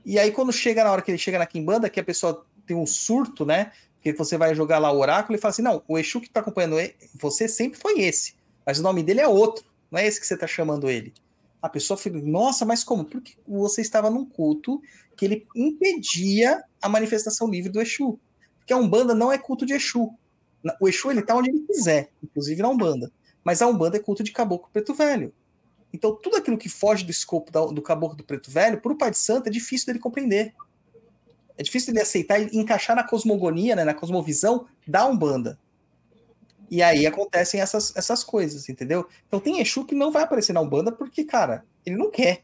E 0.05 0.17
aí, 0.17 0.31
quando 0.31 0.53
chega 0.53 0.85
na 0.85 0.91
hora 0.91 1.01
que 1.01 1.11
ele 1.11 1.17
chega 1.17 1.37
na 1.37 1.45
Kimbanda, 1.45 1.89
que 1.89 1.99
a 1.99 2.03
pessoa 2.03 2.45
tem 2.71 2.77
um 2.77 2.85
surto, 2.85 3.45
né? 3.45 3.73
Que 4.01 4.13
você 4.13 4.37
vai 4.37 4.55
jogar 4.55 4.79
lá 4.79 4.91
o 4.91 4.99
oráculo 4.99 5.37
e 5.37 5.41
fala 5.41 5.51
assim: 5.51 5.61
não, 5.61 5.83
o 5.87 5.99
Exu 5.99 6.21
que 6.21 6.29
tá 6.29 6.39
acompanhando 6.39 6.77
você 7.19 7.47
sempre 7.47 7.77
foi 7.77 7.99
esse, 7.99 8.35
mas 8.65 8.79
o 8.79 8.83
nome 8.83 9.03
dele 9.03 9.19
é 9.19 9.27
outro, 9.27 9.65
não 9.91 9.99
é 9.99 10.07
esse 10.07 10.19
que 10.19 10.25
você 10.25 10.37
tá 10.37 10.47
chamando 10.47 10.89
ele. 10.89 11.13
A 11.61 11.69
pessoa 11.69 11.97
fica, 11.97 12.17
nossa, 12.19 12.65
mas 12.65 12.83
como? 12.83 13.05
Porque 13.05 13.33
você 13.47 13.81
estava 13.81 14.09
num 14.09 14.25
culto 14.25 14.81
que 15.15 15.25
ele 15.25 15.47
impedia 15.55 16.63
a 16.81 16.89
manifestação 16.89 17.47
livre 17.47 17.71
do 17.71 17.79
Exu. 17.79 18.19
Porque 18.57 18.73
a 18.73 18.77
Umbanda 18.77 19.13
não 19.13 19.31
é 19.31 19.37
culto 19.37 19.65
de 19.65 19.73
Exu. 19.73 20.11
O 20.79 20.87
Exu 20.87 21.11
ele 21.11 21.21
tá 21.21 21.35
onde 21.35 21.51
ele 21.51 21.59
quiser, 21.59 22.09
inclusive 22.23 22.61
na 22.61 22.69
Umbanda. 22.69 23.11
Mas 23.43 23.61
a 23.61 23.67
Umbanda 23.67 23.97
é 23.97 23.99
culto 23.99 24.23
de 24.23 24.31
caboclo 24.31 24.69
preto 24.73 24.93
velho. 24.95 25.31
Então, 25.93 26.15
tudo 26.15 26.37
aquilo 26.37 26.57
que 26.57 26.69
foge 26.69 27.03
do 27.03 27.11
escopo 27.11 27.51
do 27.71 27.81
caboclo 27.81 28.17
do 28.17 28.23
preto 28.23 28.49
velho, 28.49 28.81
para 28.81 28.91
o 28.91 28.97
pai 28.97 29.11
de 29.11 29.17
santo, 29.17 29.47
é 29.47 29.51
difícil 29.51 29.85
dele 29.87 29.99
compreender. 29.99 30.55
É 31.61 31.63
difícil 31.63 31.93
dele 31.93 32.01
aceitar 32.01 32.41
e 32.41 32.57
encaixar 32.57 32.95
na 32.95 33.03
cosmogonia, 33.03 33.75
né, 33.75 33.83
na 33.83 33.93
cosmovisão 33.93 34.65
da 34.87 35.05
Umbanda. 35.05 35.59
E 36.71 36.81
aí 36.81 37.05
acontecem 37.05 37.61
essas, 37.61 37.95
essas 37.95 38.23
coisas, 38.23 38.67
entendeu? 38.67 39.07
Então 39.27 39.39
tem 39.39 39.59
Exu 39.59 39.85
que 39.85 39.93
não 39.93 40.11
vai 40.11 40.23
aparecer 40.23 40.53
na 40.53 40.61
Umbanda 40.61 40.91
porque, 40.91 41.23
cara, 41.23 41.63
ele 41.85 41.97
não 41.97 42.09
quer 42.09 42.41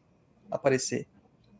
aparecer. 0.52 1.08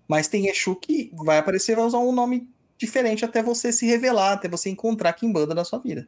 Mas 0.08 0.28
tem 0.28 0.48
Exu 0.50 0.76
que 0.76 1.12
vai 1.16 1.40
aparecer 1.40 1.76
vai 1.76 1.84
usar 1.84 1.98
um 1.98 2.12
nome 2.12 2.48
diferente 2.78 3.26
até 3.26 3.42
você 3.42 3.74
se 3.74 3.88
revelar, 3.88 4.34
até 4.34 4.48
você 4.48 4.70
encontrar 4.70 5.14
Kimbanda 5.14 5.56
na 5.56 5.66
sua 5.66 5.80
vida. 5.80 6.08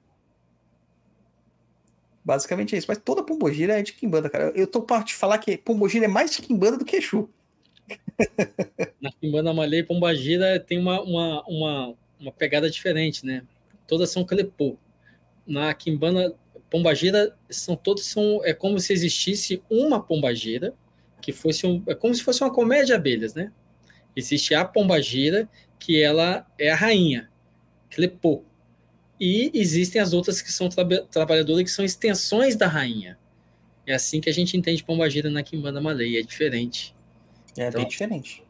Basicamente 2.24 2.76
é 2.76 2.78
isso. 2.78 2.88
Mas 2.88 3.00
toda 3.00 3.24
Pombogira 3.24 3.80
é 3.80 3.82
de 3.82 3.94
Kimbanda, 3.94 4.30
cara. 4.30 4.52
Eu 4.53 4.68
tô 4.68 4.84
para 4.84 5.03
te 5.03 5.16
falar 5.16 5.40
que 5.40 5.58
Pombogira 5.58 6.06
é 6.06 6.08
mais 6.08 6.30
de 6.30 6.44
Kimbanda 6.44 6.78
do 6.78 6.86
que 6.86 6.98
Exu. 6.98 7.28
Na 9.01 9.11
Kimbanda 9.11 9.53
Malê 9.53 9.80
e 9.80 9.84
Pombogira 9.84 10.59
tem 10.59 10.77
uma, 10.77 11.01
uma, 11.01 11.43
uma, 11.48 11.95
uma, 12.19 12.32
pegada 12.32 12.69
diferente, 12.69 13.26
né? 13.26 13.43
Todas 13.88 14.09
são 14.09 14.26
Clepô. 14.26 14.77
Na 15.48 15.74
Kimbanda 15.74 16.35
Pombagira 16.69 17.35
são 17.50 17.76
todos 17.76 18.06
são 18.06 18.42
é 18.45 18.53
como 18.53 18.80
se 18.80 18.93
existisse 18.93 19.64
uma 19.69 20.00
pombagira 20.01 20.74
que 21.19 21.34
fosse 21.34 21.66
um, 21.66 21.84
é 21.88 21.95
como 21.95 22.14
se 22.14 22.24
fosse 22.24 22.43
uma 22.43 22.53
comédia 22.53 22.85
de 22.85 22.93
abelhas, 22.93 23.34
né? 23.34 23.51
Existe 24.16 24.53
a 24.53 24.64
pombagira 24.64 25.50
que 25.80 26.01
ela 26.01 26.45
é 26.58 26.69
a 26.69 26.76
rainha, 26.76 27.30
Clepô. 27.90 28.43
E 29.19 29.51
existem 29.53 30.01
as 30.01 30.14
outras 30.14 30.42
que 30.42 30.51
são 30.51 30.69
tra 30.69 30.85
trabalhadoras 31.06 31.64
que 31.64 31.72
são 31.72 31.84
extensões 31.84 32.56
da 32.56 32.68
rainha. 32.68 33.18
É 33.85 33.93
assim 33.93 34.22
que 34.22 34.30
a 34.30 34.34
gente 34.34 34.56
entende 34.56 34.84
pombagira 34.84 35.30
na 35.30 35.42
Kimbanda 35.42 35.82
Malay, 35.82 36.18
é 36.18 36.22
diferente. 36.22 36.95
É 37.60 37.68
então, 37.68 37.82
bem 37.82 37.90
diferente. 37.90 38.44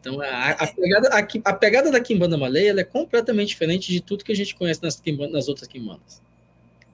Então, 0.00 0.20
a, 0.20 0.50
a, 0.50 0.66
pegada, 0.66 1.08
a, 1.08 1.18
a, 1.50 1.52
pegada 1.52 1.90
da 1.90 2.00
Kimbanda 2.00 2.38
Malay 2.38 2.68
ela 2.68 2.80
é 2.80 2.84
completamente 2.84 3.48
diferente 3.48 3.92
de 3.92 4.00
tudo 4.00 4.24
que 4.24 4.32
a 4.32 4.36
gente 4.36 4.54
conhece 4.54 4.82
nas, 4.82 5.00
nas 5.30 5.46
outras 5.46 5.68
Kimbandas 5.68 6.22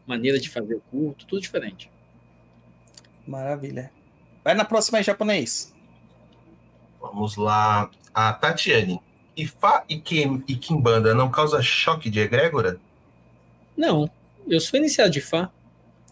maneira 0.06 0.38
de 0.38 0.48
fazer 0.48 0.76
o 0.76 0.80
culto, 0.90 1.26
tudo 1.26 1.42
diferente. 1.42 1.90
Maravilha. 3.26 3.90
Vai 4.44 4.54
na 4.54 4.64
próxima 4.64 5.00
em 5.00 5.02
japonês. 5.02 5.74
Vamos 7.00 7.36
lá. 7.36 7.90
A 8.14 8.32
Tatiane. 8.32 9.00
Ifá 9.36 9.84
e, 9.88 9.98
Kim, 9.98 10.42
e 10.48 10.54
Kimbanda 10.54 11.12
não 11.12 11.30
causa 11.30 11.60
choque 11.60 12.08
de 12.08 12.20
egrégora? 12.20 12.80
Não. 13.76 14.08
Eu 14.48 14.60
sou 14.60 14.78
iniciado 14.78 15.10
de 15.10 15.20
Fá. 15.20 15.50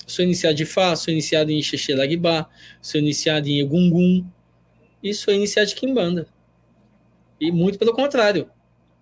Sou 0.06 0.22
iniciado 0.22 0.56
de 0.56 0.66
Fá, 0.66 0.94
sou 0.96 1.10
iniciado 1.10 1.50
em 1.50 1.62
Xexelagibá, 1.62 2.46
sou 2.82 3.00
iniciado 3.00 3.48
em 3.48 3.60
Egungun 3.60 4.26
e 5.04 5.14
sou 5.14 5.32
iniciado 5.32 5.68
de 5.68 5.76
Kimbanda. 5.76 6.26
E 7.40 7.52
muito 7.52 7.78
pelo 7.78 7.92
contrário. 7.92 8.50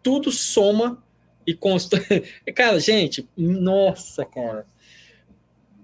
Tudo 0.02 0.30
soma 0.30 1.02
e 1.46 1.54
consta. 1.54 1.96
cara, 2.54 2.78
gente, 2.78 3.26
nossa, 3.36 4.26
cara 4.26 4.66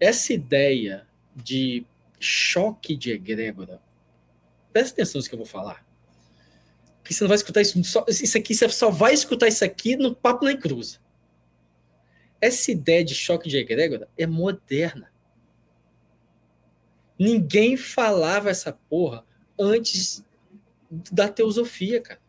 essa 0.00 0.32
ideia 0.32 1.06
de 1.34 1.86
choque 2.20 2.96
de 2.96 3.12
egrégora, 3.12 3.80
presta 4.72 4.94
atenção 4.94 5.20
no 5.20 5.26
que 5.26 5.34
eu 5.34 5.38
vou 5.38 5.46
falar. 5.46 5.86
Porque 7.00 7.14
você 7.14 7.24
não 7.24 7.28
vai 7.28 7.36
escutar 7.36 7.62
isso, 7.62 7.80
isso 8.08 8.38
aqui, 8.38 8.54
você 8.54 8.68
só 8.68 8.90
vai 8.90 9.14
escutar 9.14 9.48
isso 9.48 9.64
aqui 9.64 9.96
no 9.96 10.14
Papo 10.14 10.44
na 10.44 10.56
Cruz. 10.56 11.00
Essa 12.40 12.70
ideia 12.70 13.04
de 13.04 13.14
choque 13.14 13.48
de 13.48 13.56
egrégora 13.56 14.08
é 14.16 14.26
moderna. 14.26 15.10
Ninguém 17.18 17.76
falava 17.76 18.50
essa 18.50 18.72
porra 18.72 19.24
antes 19.58 20.24
da 21.12 21.28
teosofia, 21.28 22.00
cara. 22.00 22.20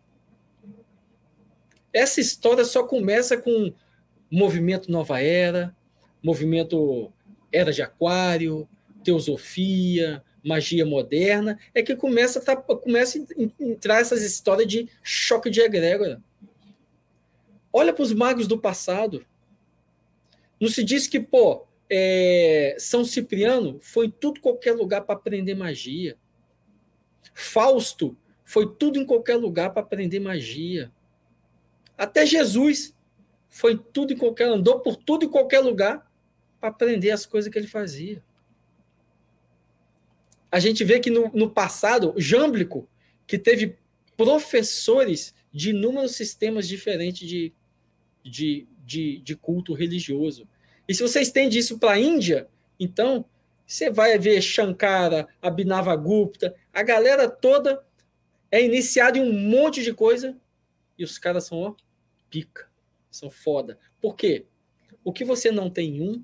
Essa 1.94 2.20
história 2.22 2.64
só 2.66 2.84
começa 2.84 3.38
com 3.38 3.74
movimento 4.30 4.92
Nova 4.92 5.20
Era, 5.22 5.76
movimento 6.24 7.12
era 7.52 7.72
de 7.72 7.82
Aquário, 7.82 8.68
Teosofia, 9.04 10.24
magia 10.44 10.86
moderna, 10.86 11.58
é 11.74 11.82
que 11.82 11.96
começa 11.96 12.40
a, 12.40 12.42
tá, 12.42 12.56
começa 12.56 13.18
a 13.18 13.64
entrar 13.64 14.00
essas 14.00 14.24
histórias 14.24 14.68
de 14.68 14.90
choque 15.02 15.50
de 15.50 15.62
egrégora. 15.62 16.22
Olha 17.72 17.94
para 17.94 18.04
os 18.04 18.14
magos 18.14 18.48
do 18.48 18.60
passado. 18.60 19.26
Não 20.60 20.68
se 20.68 20.84
diz 20.84 21.08
que, 21.08 21.20
pô, 21.20 21.66
é, 21.90 22.76
São 22.78 23.06
Cipriano 23.06 23.80
foi 23.82 24.08
em 24.08 24.12
tudo 24.12 24.42
qualquer 24.42 24.74
lugar 24.74 25.02
para 25.02 25.16
aprender 25.16 25.56
magia. 25.56 26.18
Fausto 27.40 28.18
foi 28.44 28.76
tudo 28.76 29.00
em 29.00 29.06
qualquer 29.06 29.38
lugar 29.38 29.72
para 29.72 29.82
aprender 29.82 30.20
magia. 30.20 30.92
Até 31.98 32.26
Jesus 32.26 32.94
foi 33.48 33.78
tudo 33.78 34.12
em 34.12 34.18
qualquer 34.18 34.50
andou 34.50 34.82
por 34.82 34.98
tudo 34.98 35.24
em 35.24 35.30
qualquer 35.30 35.62
lugar 35.62 36.06
para 36.60 36.70
aprender 36.70 37.12
as 37.12 37.26
coisas 37.26 37.50
que 37.52 37.58
ele 37.58 37.68
fazia. 37.68 38.22
A 40.52 40.60
gente 40.60 40.84
vê 40.84 41.00
que 41.00 41.10
no, 41.10 41.32
no 41.34 41.50
passado, 41.50 42.14
Jâmblico, 42.18 42.90
que 43.26 43.38
teve 43.38 43.78
professores 44.18 45.34
de 45.52 45.70
inúmeros 45.70 46.16
sistemas 46.16 46.68
diferentes 46.68 47.28
de, 47.28 47.54
de, 48.22 48.68
de, 48.86 49.20
de 49.20 49.36
culto 49.36 49.74
religioso. 49.74 50.46
E 50.88 50.94
se 50.94 51.02
você 51.02 51.22
estende 51.22 51.58
isso 51.58 51.80
para 51.80 51.92
a 51.92 52.00
Índia, 52.00 52.50
então 52.78 53.24
você 53.66 53.90
vai 53.90 54.18
ver 54.18 54.42
Shankara, 54.42 55.28
Abhinavagupta, 55.42 56.56
a 56.74 56.84
galera 56.84 57.30
toda 57.30 57.86
é 58.52 58.64
iniciada 58.64 59.18
em 59.18 59.22
um 59.22 59.34
monte 59.34 59.84
de 59.84 59.94
coisa 59.94 60.38
e 60.98 61.04
os 61.04 61.18
caras 61.18 61.46
são 61.46 61.60
ó, 61.60 61.76
pica, 62.30 62.70
são 63.10 63.30
foda. 63.30 63.78
Por 64.02 64.16
quê? 64.16 64.46
O 65.04 65.14
que 65.14 65.24
você 65.24 65.52
não 65.52 65.70
tem 65.70 65.98
em 65.98 66.02
um, 66.02 66.24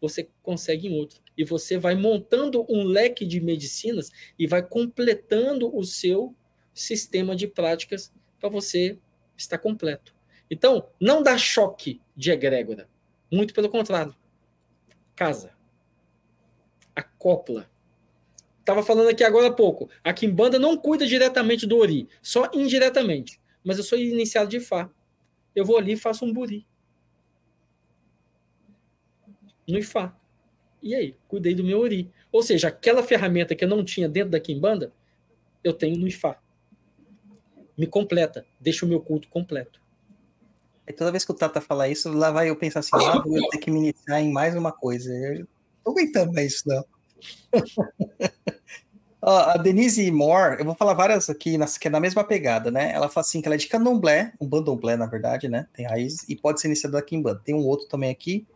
você 0.00 0.28
consegue 0.42 0.88
em 0.88 0.98
outro. 0.98 1.20
E 1.36 1.44
você 1.44 1.78
vai 1.78 1.94
montando 1.94 2.64
um 2.68 2.84
leque 2.84 3.26
de 3.26 3.40
medicinas 3.40 4.10
e 4.38 4.46
vai 4.46 4.62
completando 4.62 5.74
o 5.76 5.84
seu 5.84 6.34
sistema 6.72 7.36
de 7.36 7.46
práticas 7.46 8.12
para 8.38 8.48
você 8.48 8.98
estar 9.36 9.58
completo. 9.58 10.14
Então, 10.50 10.88
não 11.00 11.22
dá 11.22 11.38
choque 11.38 12.00
de 12.16 12.30
egrégora. 12.30 12.88
Muito 13.30 13.54
pelo 13.54 13.68
contrário. 13.68 14.14
Casa. 15.14 15.54
Acopla. 16.94 17.69
Estava 18.70 18.86
falando 18.86 19.08
aqui 19.08 19.24
agora 19.24 19.48
há 19.48 19.52
pouco. 19.52 19.90
A 20.04 20.12
Kimbanda 20.12 20.56
não 20.56 20.76
cuida 20.76 21.04
diretamente 21.04 21.66
do 21.66 21.76
Ori, 21.76 22.08
só 22.22 22.48
indiretamente. 22.54 23.40
Mas 23.64 23.78
eu 23.78 23.82
sou 23.82 23.98
iniciado 23.98 24.48
de 24.48 24.60
Fá. 24.60 24.88
Eu 25.56 25.64
vou 25.64 25.76
ali 25.76 25.94
e 25.94 25.96
faço 25.96 26.24
um 26.24 26.32
buri. 26.32 26.64
no 29.66 29.76
IFA. 29.76 30.14
E 30.80 30.94
aí, 30.94 31.16
cuidei 31.26 31.52
do 31.52 31.64
meu 31.64 31.80
Ori. 31.80 32.12
Ou 32.30 32.44
seja, 32.44 32.68
aquela 32.68 33.02
ferramenta 33.02 33.56
que 33.56 33.64
eu 33.64 33.68
não 33.68 33.84
tinha 33.84 34.08
dentro 34.08 34.30
da 34.30 34.38
Kimbanda, 34.38 34.92
eu 35.64 35.72
tenho 35.72 35.98
no 35.98 36.06
IFA. 36.06 36.36
Me 37.76 37.88
completa, 37.88 38.46
deixa 38.60 38.86
o 38.86 38.88
meu 38.88 39.00
culto 39.00 39.28
completo. 39.28 39.82
E 40.86 40.92
toda 40.92 41.10
vez 41.10 41.24
que 41.24 41.32
o 41.32 41.34
Tata 41.34 41.60
falar 41.60 41.88
isso, 41.88 42.12
lá 42.12 42.30
vai 42.30 42.50
eu 42.50 42.56
pensar 42.56 42.80
assim, 42.80 42.90
ah, 42.94 43.20
vou 43.20 43.48
ter 43.48 43.58
que 43.58 43.70
me 43.70 43.80
iniciar 43.80 44.20
em 44.20 44.32
mais 44.32 44.54
uma 44.54 44.70
coisa. 44.70 45.12
Eu 45.12 45.46
não 45.84 45.92
aguentando 45.92 46.32
mais 46.32 46.52
isso, 46.52 46.68
não. 46.68 46.84
A 49.22 49.58
Denise 49.58 50.10
Moore, 50.10 50.58
eu 50.58 50.64
vou 50.64 50.74
falar 50.74 50.94
várias 50.94 51.28
aqui, 51.28 51.58
que 51.78 51.88
é 51.88 51.90
na 51.90 52.00
mesma 52.00 52.24
pegada, 52.24 52.70
né? 52.70 52.90
Ela 52.90 53.06
fala 53.06 53.22
assim 53.22 53.42
que 53.42 53.48
ela 53.48 53.54
é 53.54 53.58
de 53.58 53.66
candomblé, 53.66 54.32
um 54.40 54.48
bandomblé, 54.48 54.96
na 54.96 55.04
verdade, 55.04 55.46
né? 55.46 55.68
Tem 55.74 55.86
raiz, 55.86 56.26
e 56.26 56.34
pode 56.34 56.58
ser 56.58 56.68
iniciada 56.68 56.98
aqui 56.98 57.16
em 57.16 57.20
banda. 57.20 57.42
Tem 57.44 57.54
um 57.54 57.66
outro 57.66 57.86
também 57.86 58.10
aqui, 58.10 58.46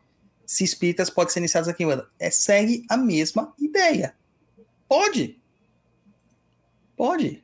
se 0.47 0.65
espíritas 0.65 1.11
pode 1.11 1.33
ser 1.33 1.41
iniciados 1.41 1.69
aqui 1.69 1.85
em 1.85 1.87
banda. 1.87 2.09
É, 2.19 2.31
segue 2.31 2.87
a 2.89 2.97
mesma 2.97 3.53
ideia. 3.59 4.15
Pode. 4.89 5.39
Pode. 6.97 7.43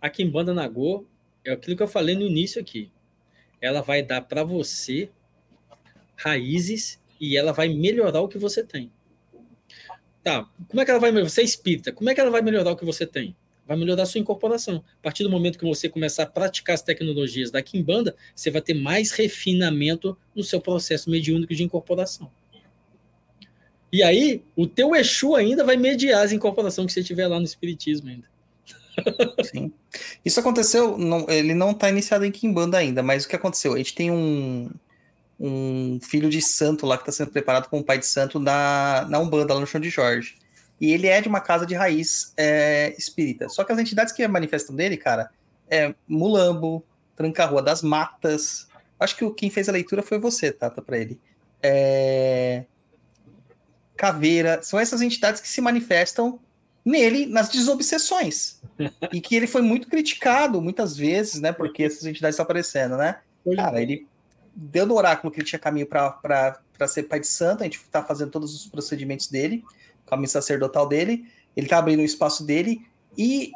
A 0.00 0.08
Kimbanda 0.08 0.54
Nagô 0.54 1.04
é 1.44 1.52
aquilo 1.52 1.76
que 1.76 1.82
eu 1.82 1.88
falei 1.88 2.14
no 2.14 2.22
início 2.22 2.58
aqui. 2.58 2.90
Ela 3.60 3.82
vai 3.82 4.02
dar 4.02 4.22
para 4.22 4.44
você 4.44 5.10
raízes 6.16 6.98
e 7.20 7.36
ela 7.36 7.52
vai 7.52 7.68
melhorar 7.68 8.20
o 8.20 8.28
que 8.28 8.38
você 8.38 8.64
tem. 8.64 8.90
Tá, 10.28 10.46
como 10.68 10.82
é 10.82 10.84
que 10.84 10.90
ela 10.90 11.00
vai 11.00 11.10
melhorar? 11.10 11.30
Você 11.30 11.40
é 11.40 11.44
espírita, 11.44 11.90
como 11.90 12.10
é 12.10 12.14
que 12.14 12.20
ela 12.20 12.30
vai 12.30 12.42
melhorar 12.42 12.70
o 12.70 12.76
que 12.76 12.84
você 12.84 13.06
tem? 13.06 13.34
Vai 13.66 13.78
melhorar 13.78 14.02
a 14.02 14.06
sua 14.06 14.20
incorporação. 14.20 14.84
A 14.98 15.02
partir 15.02 15.22
do 15.22 15.30
momento 15.30 15.58
que 15.58 15.64
você 15.64 15.88
começar 15.88 16.24
a 16.24 16.26
praticar 16.26 16.74
as 16.74 16.82
tecnologias 16.82 17.50
da 17.50 17.62
Kimbanda, 17.62 18.14
você 18.36 18.50
vai 18.50 18.60
ter 18.60 18.74
mais 18.74 19.10
refinamento 19.10 20.14
no 20.34 20.44
seu 20.44 20.60
processo 20.60 21.08
mediúnico 21.08 21.54
de 21.54 21.62
incorporação. 21.62 22.30
E 23.90 24.02
aí, 24.02 24.42
o 24.54 24.66
teu 24.66 24.94
Exu 24.94 25.34
ainda 25.34 25.64
vai 25.64 25.78
mediar 25.78 26.22
as 26.22 26.30
incorporações 26.30 26.88
que 26.88 26.92
você 26.92 27.02
tiver 27.02 27.26
lá 27.26 27.38
no 27.38 27.46
Espiritismo 27.46 28.10
ainda. 28.10 28.28
Sim. 29.50 29.72
Isso 30.22 30.38
aconteceu, 30.40 30.98
não, 30.98 31.24
ele 31.30 31.54
não 31.54 31.70
está 31.70 31.88
iniciado 31.88 32.26
em 32.26 32.30
Kimbanda 32.30 32.76
ainda, 32.76 33.02
mas 33.02 33.24
o 33.24 33.28
que 33.30 33.36
aconteceu? 33.36 33.72
A 33.72 33.78
gente 33.78 33.94
tem 33.94 34.10
um, 34.10 34.68
um 35.38 36.00
filho 36.02 36.28
de 36.28 36.42
santo 36.42 36.84
lá 36.84 36.96
que 36.96 37.02
está 37.02 37.12
sendo 37.12 37.30
preparado 37.30 37.68
como 37.68 37.84
pai 37.84 37.98
de 37.98 38.06
santo 38.06 38.40
na, 38.40 39.06
na 39.08 39.18
Umbanda, 39.18 39.54
lá 39.54 39.60
no 39.60 39.66
chão 39.66 39.80
de 39.80 39.90
Jorge. 39.90 40.36
E 40.80 40.92
ele 40.92 41.06
é 41.06 41.20
de 41.20 41.28
uma 41.28 41.40
casa 41.40 41.66
de 41.66 41.74
raiz 41.74 42.32
é, 42.36 42.94
espírita. 42.98 43.48
Só 43.48 43.64
que 43.64 43.72
as 43.72 43.78
entidades 43.78 44.12
que 44.12 44.26
manifestam 44.26 44.74
dele, 44.74 44.96
cara, 44.96 45.30
é 45.68 45.94
Mulambo, 46.06 46.84
Tranca-Rua 47.16 47.62
das 47.62 47.82
Matas. 47.82 48.68
Acho 48.98 49.16
que 49.16 49.30
quem 49.32 49.50
fez 49.50 49.68
a 49.68 49.72
leitura 49.72 50.02
foi 50.02 50.18
você, 50.18 50.52
Tata, 50.52 50.80
para 50.80 50.98
ele. 50.98 51.20
É... 51.62 52.64
Caveira. 53.96 54.62
São 54.62 54.78
essas 54.78 55.02
entidades 55.02 55.40
que 55.40 55.48
se 55.48 55.60
manifestam 55.60 56.38
nele 56.84 57.26
nas 57.26 57.48
desobsessões. 57.48 58.60
e 59.12 59.20
que 59.20 59.34
ele 59.34 59.48
foi 59.48 59.62
muito 59.62 59.88
criticado 59.88 60.62
muitas 60.62 60.96
vezes, 60.96 61.40
né? 61.40 61.52
Porque 61.52 61.82
essas 61.82 62.06
entidades 62.06 62.34
estão 62.34 62.44
aparecendo, 62.44 62.96
né? 62.96 63.18
Cara, 63.56 63.82
ele 63.82 64.06
deu 64.60 64.84
no 64.84 64.94
oráculo 64.94 65.32
que 65.32 65.38
ele 65.38 65.46
tinha 65.46 65.58
caminho 65.58 65.86
para 65.86 66.60
ser 66.88 67.04
pai 67.04 67.20
de 67.20 67.28
santo, 67.28 67.60
a 67.60 67.64
gente 67.64 67.76
está 67.76 68.02
fazendo 68.02 68.30
todos 68.32 68.52
os 68.52 68.66
procedimentos 68.66 69.28
dele, 69.28 69.64
caminho 70.04 70.28
sacerdotal 70.28 70.88
dele, 70.88 71.30
ele 71.56 71.66
está 71.66 71.78
abrindo 71.78 72.00
o 72.00 72.04
espaço 72.04 72.44
dele, 72.44 72.84
e 73.16 73.52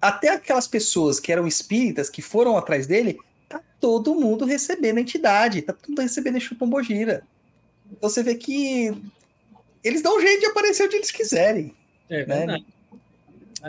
até 0.00 0.28
aquelas 0.28 0.68
pessoas 0.68 1.18
que 1.18 1.32
eram 1.32 1.46
espíritas, 1.46 2.10
que 2.10 2.20
foram 2.20 2.58
atrás 2.58 2.86
dele, 2.86 3.18
tá 3.48 3.62
todo 3.80 4.14
mundo 4.14 4.44
recebendo 4.44 4.98
a 4.98 5.00
entidade, 5.00 5.62
tá 5.62 5.72
todo 5.72 5.88
mundo 5.88 6.02
recebendo 6.02 6.36
Exu 6.36 6.54
Pombogira. 6.54 7.22
Então 7.90 8.10
você 8.10 8.22
vê 8.22 8.34
que 8.34 8.94
eles 9.82 10.02
dão 10.02 10.18
um 10.18 10.20
jeito 10.20 10.40
de 10.40 10.46
aparecer 10.46 10.84
onde 10.84 10.96
eles 10.96 11.10
quiserem. 11.10 11.74
É 12.10 12.26
né? 12.26 12.36
verdade. 12.38 12.66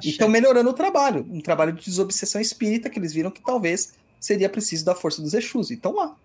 E 0.04 0.10
estão 0.10 0.28
melhorando 0.28 0.70
o 0.70 0.74
trabalho, 0.74 1.26
um 1.30 1.40
trabalho 1.40 1.72
de 1.72 1.86
desobsessão 1.86 2.42
espírita, 2.42 2.90
que 2.90 3.00
eles 3.00 3.14
viram 3.14 3.32
que 3.32 3.42
talvez 3.42 3.94
seria 4.20 4.50
preciso 4.50 4.84
da 4.84 4.96
força 4.96 5.22
dos 5.22 5.34
Exus. 5.34 5.72
Então 5.72 5.94
lá. 5.94 6.18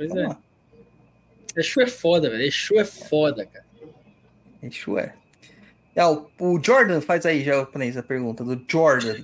Pois 0.00 0.08
Vamos 0.08 0.24
é. 0.24 0.28
lá. 0.28 0.38
Exu 1.54 1.82
é 1.82 1.86
foda, 1.86 2.30
velho. 2.30 2.42
Exu 2.42 2.80
é 2.80 2.86
foda, 2.86 3.44
cara. 3.44 3.66
Exu 4.62 4.98
é. 4.98 5.14
É, 5.94 6.06
o, 6.06 6.26
o 6.38 6.58
Jordan 6.64 7.02
faz 7.02 7.26
aí, 7.26 7.44
japonês, 7.44 7.98
a 7.98 8.02
pergunta 8.02 8.42
do 8.42 8.64
Jordan. 8.66 9.22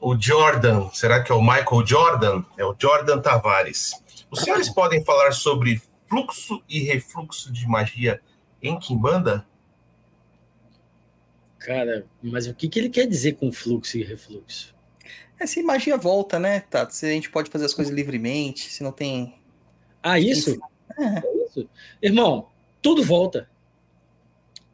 O 0.00 0.18
Jordan, 0.18 0.88
será 0.94 1.22
que 1.22 1.30
é 1.30 1.34
o 1.34 1.42
Michael 1.42 1.86
Jordan? 1.86 2.42
É 2.56 2.64
o 2.64 2.74
Jordan 2.78 3.20
Tavares. 3.20 4.02
Os 4.30 4.40
senhores 4.40 4.70
podem 4.70 5.04
falar 5.04 5.32
sobre 5.32 5.82
fluxo 6.08 6.62
e 6.66 6.80
refluxo 6.84 7.52
de 7.52 7.68
magia 7.68 8.18
em 8.62 8.78
Kimbanda? 8.78 9.46
Cara, 11.58 12.06
mas 12.22 12.46
o 12.46 12.54
que, 12.54 12.66
que 12.66 12.78
ele 12.78 12.88
quer 12.88 13.06
dizer 13.06 13.34
com 13.34 13.52
fluxo 13.52 13.98
e 13.98 14.02
refluxo? 14.02 14.74
É, 15.38 15.46
se 15.46 15.62
magia 15.62 15.96
volta, 15.96 16.38
né, 16.38 16.60
Tato? 16.60 16.94
Se 16.94 17.06
a 17.06 17.10
gente 17.10 17.30
pode 17.30 17.50
fazer 17.50 17.66
as 17.66 17.74
coisas 17.74 17.94
livremente, 17.94 18.72
se 18.72 18.82
não 18.82 18.90
tem. 18.90 19.37
Ah, 20.02 20.18
isso? 20.18 20.58
É. 20.98 21.04
É 21.04 21.44
isso? 21.44 21.68
Irmão, 22.02 22.48
tudo 22.82 23.02
volta. 23.02 23.48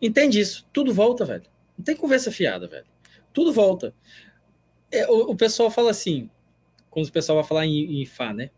Entende 0.00 0.40
isso? 0.40 0.66
Tudo 0.72 0.92
volta, 0.92 1.24
velho. 1.24 1.44
Não 1.76 1.84
tem 1.84 1.96
conversa 1.96 2.30
fiada, 2.30 2.66
velho. 2.66 2.86
Tudo 3.32 3.52
volta. 3.52 3.94
É, 4.90 5.08
o, 5.08 5.30
o 5.30 5.36
pessoal 5.36 5.70
fala 5.70 5.90
assim, 5.90 6.30
quando 6.90 7.06
o 7.06 7.12
pessoal 7.12 7.36
vai 7.38 7.46
falar 7.46 7.66
em, 7.66 8.02
em 8.02 8.06
Fá, 8.06 8.32
né? 8.32 8.50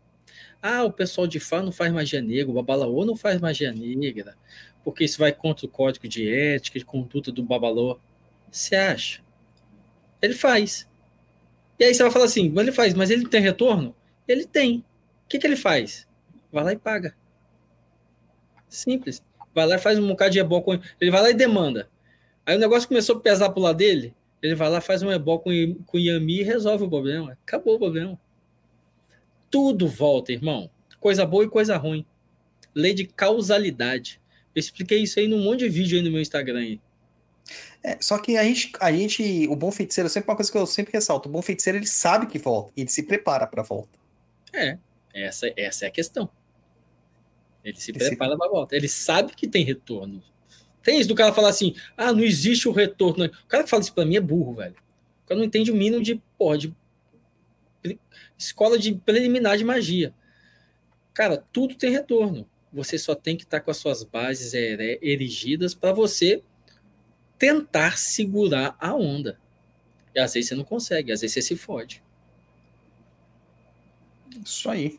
Ah, 0.61 0.83
o 0.83 0.91
pessoal 0.91 1.27
de 1.27 1.39
Fá 1.39 1.61
não 1.61 1.71
faz 1.71 1.91
magia 1.91 2.21
negra, 2.21 2.51
o 2.51 2.53
Babalaô 2.53 3.05
não 3.05 3.15
faz 3.15 3.39
magia 3.39 3.71
negra, 3.71 4.35
porque 4.83 5.03
isso 5.03 5.19
vai 5.19 5.31
contra 5.31 5.65
o 5.65 5.69
código 5.69 6.07
de 6.07 6.29
ética, 6.29 6.79
de 6.79 6.85
conduta 6.85 7.31
do 7.31 7.43
Babalaô. 7.43 7.99
Você 8.51 8.75
acha? 8.75 9.21
Ele 10.21 10.33
faz. 10.33 10.87
E 11.79 11.83
aí 11.83 11.93
você 11.93 12.03
vai 12.03 12.11
falar 12.11 12.25
assim, 12.25 12.49
mas 12.49 12.63
ele 12.63 12.71
faz, 12.71 12.93
mas 12.93 13.09
ele 13.09 13.27
tem 13.27 13.41
retorno? 13.41 13.95
Ele 14.27 14.45
tem. 14.45 14.79
O 15.25 15.29
que, 15.29 15.37
que 15.37 15.45
ele 15.45 15.55
faz? 15.55 16.06
Vai 16.51 16.63
lá 16.63 16.73
e 16.73 16.77
paga. 16.77 17.15
Simples. 18.67 19.23
Vai 19.53 19.65
lá 19.65 19.75
e 19.75 19.79
faz 19.79 19.97
um 19.97 20.07
bocado 20.07 20.31
de 20.31 20.39
ebó 20.39 20.61
com. 20.61 20.73
Ele 20.99 21.11
vai 21.11 21.21
lá 21.21 21.29
e 21.29 21.33
demanda. 21.33 21.89
Aí 22.45 22.55
o 22.55 22.59
negócio 22.59 22.87
começou 22.87 23.17
a 23.17 23.19
pesar 23.19 23.49
pro 23.49 23.61
lado 23.61 23.77
dele. 23.77 24.15
Ele 24.41 24.55
vai 24.55 24.69
lá, 24.69 24.79
faz 24.79 25.01
um 25.01 25.11
ebó 25.11 25.39
com, 25.39 25.51
com 25.85 25.97
Yami 25.97 26.39
e 26.39 26.43
resolve 26.43 26.83
o 26.83 26.89
problema. 26.89 27.37
Acabou 27.45 27.75
o 27.75 27.79
problema. 27.79 28.19
Tudo 29.49 29.87
volta, 29.87 30.31
irmão. 30.31 30.69
Coisa 30.99 31.25
boa 31.25 31.43
e 31.43 31.49
coisa 31.49 31.75
ruim. 31.77 32.05
Lei 32.73 32.93
de 32.93 33.05
causalidade. 33.05 34.21
Eu 34.55 34.59
expliquei 34.59 35.01
isso 35.01 35.19
aí 35.19 35.27
num 35.27 35.43
monte 35.43 35.59
de 35.59 35.69
vídeo 35.69 35.97
aí 35.97 36.03
no 36.03 36.11
meu 36.11 36.21
Instagram. 36.21 36.59
Aí. 36.59 36.81
É, 37.83 37.97
só 38.01 38.17
que 38.17 38.37
a 38.37 38.43
gente, 38.43 38.71
a 38.79 38.91
gente, 38.91 39.47
o 39.47 39.55
bom 39.55 39.71
feiticeiro, 39.71 40.09
sempre 40.09 40.29
uma 40.29 40.35
coisa 40.35 40.51
que 40.51 40.57
eu 40.57 40.65
sempre 40.65 40.93
ressalto: 40.93 41.29
o 41.29 41.31
bom 41.31 41.41
feiticeiro 41.41 41.77
ele 41.77 41.87
sabe 41.87 42.27
que 42.27 42.37
volta, 42.37 42.71
ele 42.75 42.89
se 42.89 43.03
prepara 43.03 43.47
para 43.47 43.63
volta. 43.63 43.97
É, 44.53 44.77
essa, 45.13 45.51
essa 45.55 45.85
é 45.85 45.87
a 45.87 45.91
questão. 45.91 46.29
Ele 47.67 47.81
se 47.81 47.91
prepara 47.91 48.37
para 48.37 48.49
volta. 48.49 48.77
Ele 48.77 48.87
sabe 48.87 49.35
que 49.35 49.45
tem 49.45 49.65
retorno. 49.65 50.23
Tem 50.81 51.01
isso 51.01 51.09
do 51.09 51.15
cara 51.15 51.33
falar 51.33 51.49
assim: 51.49 51.75
ah, 51.97 52.13
não 52.13 52.23
existe 52.23 52.69
o 52.69 52.71
retorno. 52.71 53.25
O 53.25 53.47
cara 53.47 53.65
que 53.65 53.69
fala 53.69 53.81
isso 53.81 53.93
pra 53.93 54.05
mim 54.05 54.15
é 54.15 54.21
burro, 54.21 54.53
velho. 54.53 54.75
O 55.25 55.27
cara 55.27 55.37
não 55.37 55.45
entende 55.45 55.69
o 55.69 55.75
mínimo 55.75 56.01
de, 56.01 56.15
porra, 56.37 56.57
de 56.57 56.73
escola 58.37 58.79
de 58.79 58.95
preliminar 58.95 59.57
de 59.57 59.65
magia. 59.65 60.13
Cara, 61.13 61.43
tudo 61.51 61.75
tem 61.75 61.91
retorno. 61.91 62.49
Você 62.71 62.97
só 62.97 63.13
tem 63.13 63.35
que 63.35 63.43
estar 63.43 63.59
com 63.59 63.69
as 63.69 63.77
suas 63.77 64.01
bases 64.01 64.53
erigidas 64.53 65.75
para 65.75 65.91
você 65.91 66.41
tentar 67.37 67.97
segurar 67.97 68.77
a 68.79 68.95
onda. 68.95 69.37
E 70.15 70.19
às 70.21 70.33
vezes 70.33 70.47
você 70.47 70.55
não 70.55 70.63
consegue, 70.63 71.11
às 71.11 71.19
vezes 71.19 71.33
você 71.33 71.41
se 71.41 71.57
fode. 71.57 72.01
Isso 74.45 74.69
aí. 74.69 74.97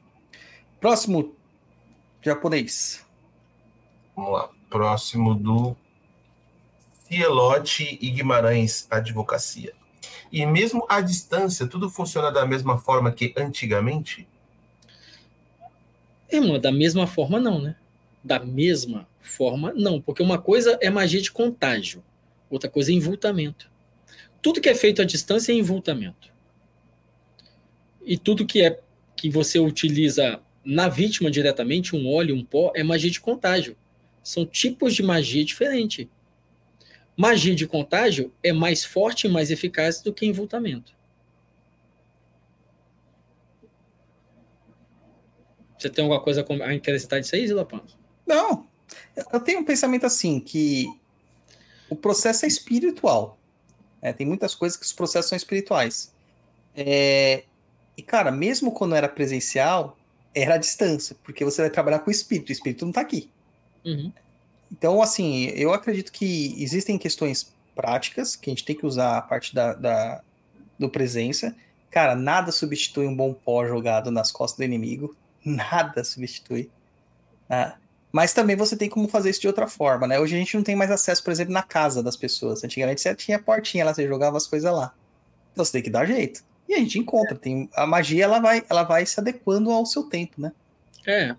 Próximo 0.78 1.37
japonês. 2.22 3.04
Vamos 4.14 4.32
lá. 4.32 4.50
Próximo 4.68 5.34
do 5.34 5.76
Cielote 7.04 7.98
e 8.00 8.10
Guimarães 8.10 8.86
Advocacia. 8.90 9.72
E 10.30 10.44
mesmo 10.44 10.84
à 10.88 11.00
distância, 11.00 11.66
tudo 11.66 11.88
funciona 11.88 12.30
da 12.30 12.44
mesma 12.44 12.76
forma 12.76 13.10
que 13.10 13.32
antigamente? 13.36 14.28
Irmã, 16.30 16.58
da 16.60 16.70
mesma 16.70 17.06
forma 17.06 17.40
não, 17.40 17.60
né? 17.60 17.76
Da 18.22 18.38
mesma 18.38 19.08
forma 19.20 19.72
não, 19.74 20.00
porque 20.00 20.22
uma 20.22 20.38
coisa 20.38 20.78
é 20.82 20.90
magia 20.90 21.22
de 21.22 21.32
contágio, 21.32 22.04
outra 22.50 22.68
coisa 22.68 22.90
é 22.90 22.94
envoltamento. 22.94 23.70
Tudo 24.42 24.60
que 24.60 24.68
é 24.68 24.74
feito 24.74 25.00
à 25.00 25.04
distância 25.04 25.52
é 25.52 25.54
envoltamento. 25.54 26.30
E 28.04 28.18
tudo 28.18 28.46
que 28.46 28.62
é 28.62 28.80
que 29.16 29.30
você 29.30 29.58
utiliza 29.58 30.40
na 30.68 30.86
vítima 30.86 31.30
diretamente, 31.30 31.96
um 31.96 32.06
óleo, 32.06 32.36
um 32.36 32.44
pó, 32.44 32.70
é 32.74 32.82
magia 32.82 33.10
de 33.10 33.18
contágio. 33.18 33.74
São 34.22 34.44
tipos 34.44 34.94
de 34.94 35.02
magia 35.02 35.42
diferentes. 35.42 36.06
Magia 37.16 37.54
de 37.54 37.66
contágio 37.66 38.30
é 38.42 38.52
mais 38.52 38.84
forte 38.84 39.26
e 39.26 39.30
mais 39.30 39.50
eficaz 39.50 40.02
do 40.02 40.12
que 40.12 40.26
envoltamento. 40.26 40.92
Você 45.78 45.88
tem 45.88 46.04
alguma 46.04 46.20
coisa 46.20 46.42
a 46.42 46.70
acrescentar 46.74 47.18
disso 47.22 47.34
aí, 47.34 47.46
Zila 47.46 47.64
Panos? 47.64 47.96
Não. 48.26 48.68
Eu 49.32 49.40
tenho 49.40 49.60
um 49.60 49.64
pensamento 49.64 50.04
assim, 50.04 50.38
que 50.38 50.86
o 51.88 51.96
processo 51.96 52.44
é 52.44 52.48
espiritual. 52.48 53.38
né? 54.02 54.12
tem 54.12 54.26
muitas 54.26 54.54
coisas 54.54 54.76
que 54.76 54.84
os 54.84 54.92
processos 54.92 55.30
são 55.30 55.36
espirituais. 55.36 56.12
É, 56.76 57.44
e, 57.96 58.02
cara, 58.02 58.30
mesmo 58.30 58.70
quando 58.70 58.94
era 58.94 59.08
presencial, 59.08 59.97
era 60.38 60.54
à 60.54 60.58
distância, 60.58 61.16
porque 61.24 61.44
você 61.44 61.62
vai 61.62 61.70
trabalhar 61.70 61.98
com 62.00 62.08
o 62.08 62.12
espírito, 62.12 62.48
o 62.48 62.52
espírito 62.52 62.84
não 62.84 62.92
tá 62.92 63.00
aqui. 63.00 63.30
Uhum. 63.84 64.12
Então, 64.70 65.00
assim, 65.00 65.46
eu 65.48 65.72
acredito 65.72 66.12
que 66.12 66.54
existem 66.62 66.98
questões 66.98 67.52
práticas, 67.74 68.36
que 68.36 68.50
a 68.50 68.52
gente 68.52 68.64
tem 68.64 68.76
que 68.76 68.84
usar 68.86 69.16
a 69.18 69.22
parte 69.22 69.54
da, 69.54 69.72
da- 69.74 70.20
do 70.78 70.88
presença. 70.90 71.54
Cara, 71.90 72.14
nada 72.14 72.52
substitui 72.52 73.06
um 73.06 73.14
bom 73.16 73.32
pó 73.32 73.66
jogado 73.66 74.10
nas 74.10 74.30
costas 74.30 74.58
do 74.58 74.64
inimigo. 74.64 75.16
Nada 75.44 76.04
substitui. 76.04 76.68
né? 77.48 77.74
Mas 78.12 78.32
também 78.34 78.56
você 78.56 78.76
tem 78.76 78.88
como 78.88 79.06
fazer 79.08 79.30
isso 79.30 79.40
de 79.40 79.46
outra 79.46 79.66
forma, 79.66 80.06
né? 80.06 80.18
Hoje 80.18 80.34
a 80.34 80.38
gente 80.38 80.56
não 80.56 80.62
tem 80.62 80.74
mais 80.76 80.90
acesso, 80.90 81.22
por 81.22 81.30
exemplo, 81.30 81.52
na 81.54 81.62
casa 81.62 82.02
das 82.02 82.16
pessoas. 82.16 82.62
Antigamente 82.64 83.00
você 83.00 83.14
tinha 83.14 83.38
portinha 83.38 83.84
lá, 83.84 83.94
você 83.94 84.06
jogava 84.06 84.36
as 84.36 84.46
coisas 84.46 84.70
lá. 84.72 84.92
Então 85.52 85.64
você 85.64 85.72
tem 85.72 85.82
que 85.82 85.90
dar 85.90 86.04
jeito. 86.06 86.42
E 86.68 86.74
a 86.74 86.78
gente 86.78 86.98
encontra. 86.98 87.34
Tem, 87.34 87.68
a 87.74 87.86
magia 87.86 88.24
ela 88.24 88.38
vai, 88.38 88.64
ela 88.68 88.82
vai 88.82 89.06
se 89.06 89.18
adequando 89.18 89.70
ao 89.70 89.86
seu 89.86 90.04
tempo, 90.04 90.40
né? 90.40 90.52
É. 91.06 91.34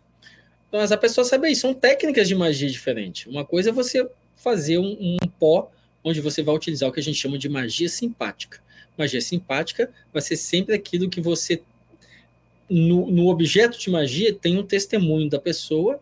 Mas 0.72 0.92
a 0.92 0.98
pessoa 0.98 1.24
sabe 1.26 1.52
isso, 1.52 1.62
são 1.62 1.74
técnicas 1.74 2.28
de 2.28 2.36
magia 2.36 2.70
diferentes. 2.70 3.26
Uma 3.28 3.46
coisa 3.46 3.70
é 3.70 3.74
você 3.74 4.10
fazer 4.36 4.78
um, 4.78 4.98
um 5.00 5.18
pó 5.40 5.72
onde 6.04 6.22
você 6.22 6.42
vai 6.42 6.56
utilizar 6.56 6.90
o 6.90 6.92
que 6.92 7.00
a 7.00 7.04
gente 7.04 7.18
chama 7.18 7.38
de 7.38 7.50
magia 7.50 7.90
simpática. 7.90 8.60
Magia 8.98 9.22
simpática 9.22 9.92
vai 10.12 10.22
ser 10.22 10.36
sempre 10.36 10.76
aquilo 10.76 11.10
que 11.10 11.22
você. 11.22 11.62
No, 12.70 13.10
no 13.10 13.28
objeto 13.28 13.80
de 13.80 13.90
magia 13.90 14.34
tem 14.34 14.58
um 14.58 14.64
testemunho 14.66 15.28
da 15.28 15.40
pessoa 15.40 16.00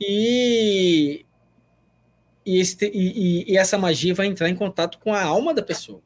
e, 0.00 1.24
e, 2.44 2.58
esse 2.58 2.76
e- 2.86 3.44
e 3.52 3.56
essa 3.58 3.76
magia 3.76 4.14
vai 4.14 4.26
entrar 4.26 4.48
em 4.48 4.54
contato 4.54 4.98
com 4.98 5.12
a 5.12 5.22
alma 5.22 5.52
da 5.52 5.62
pessoa. 5.62 6.00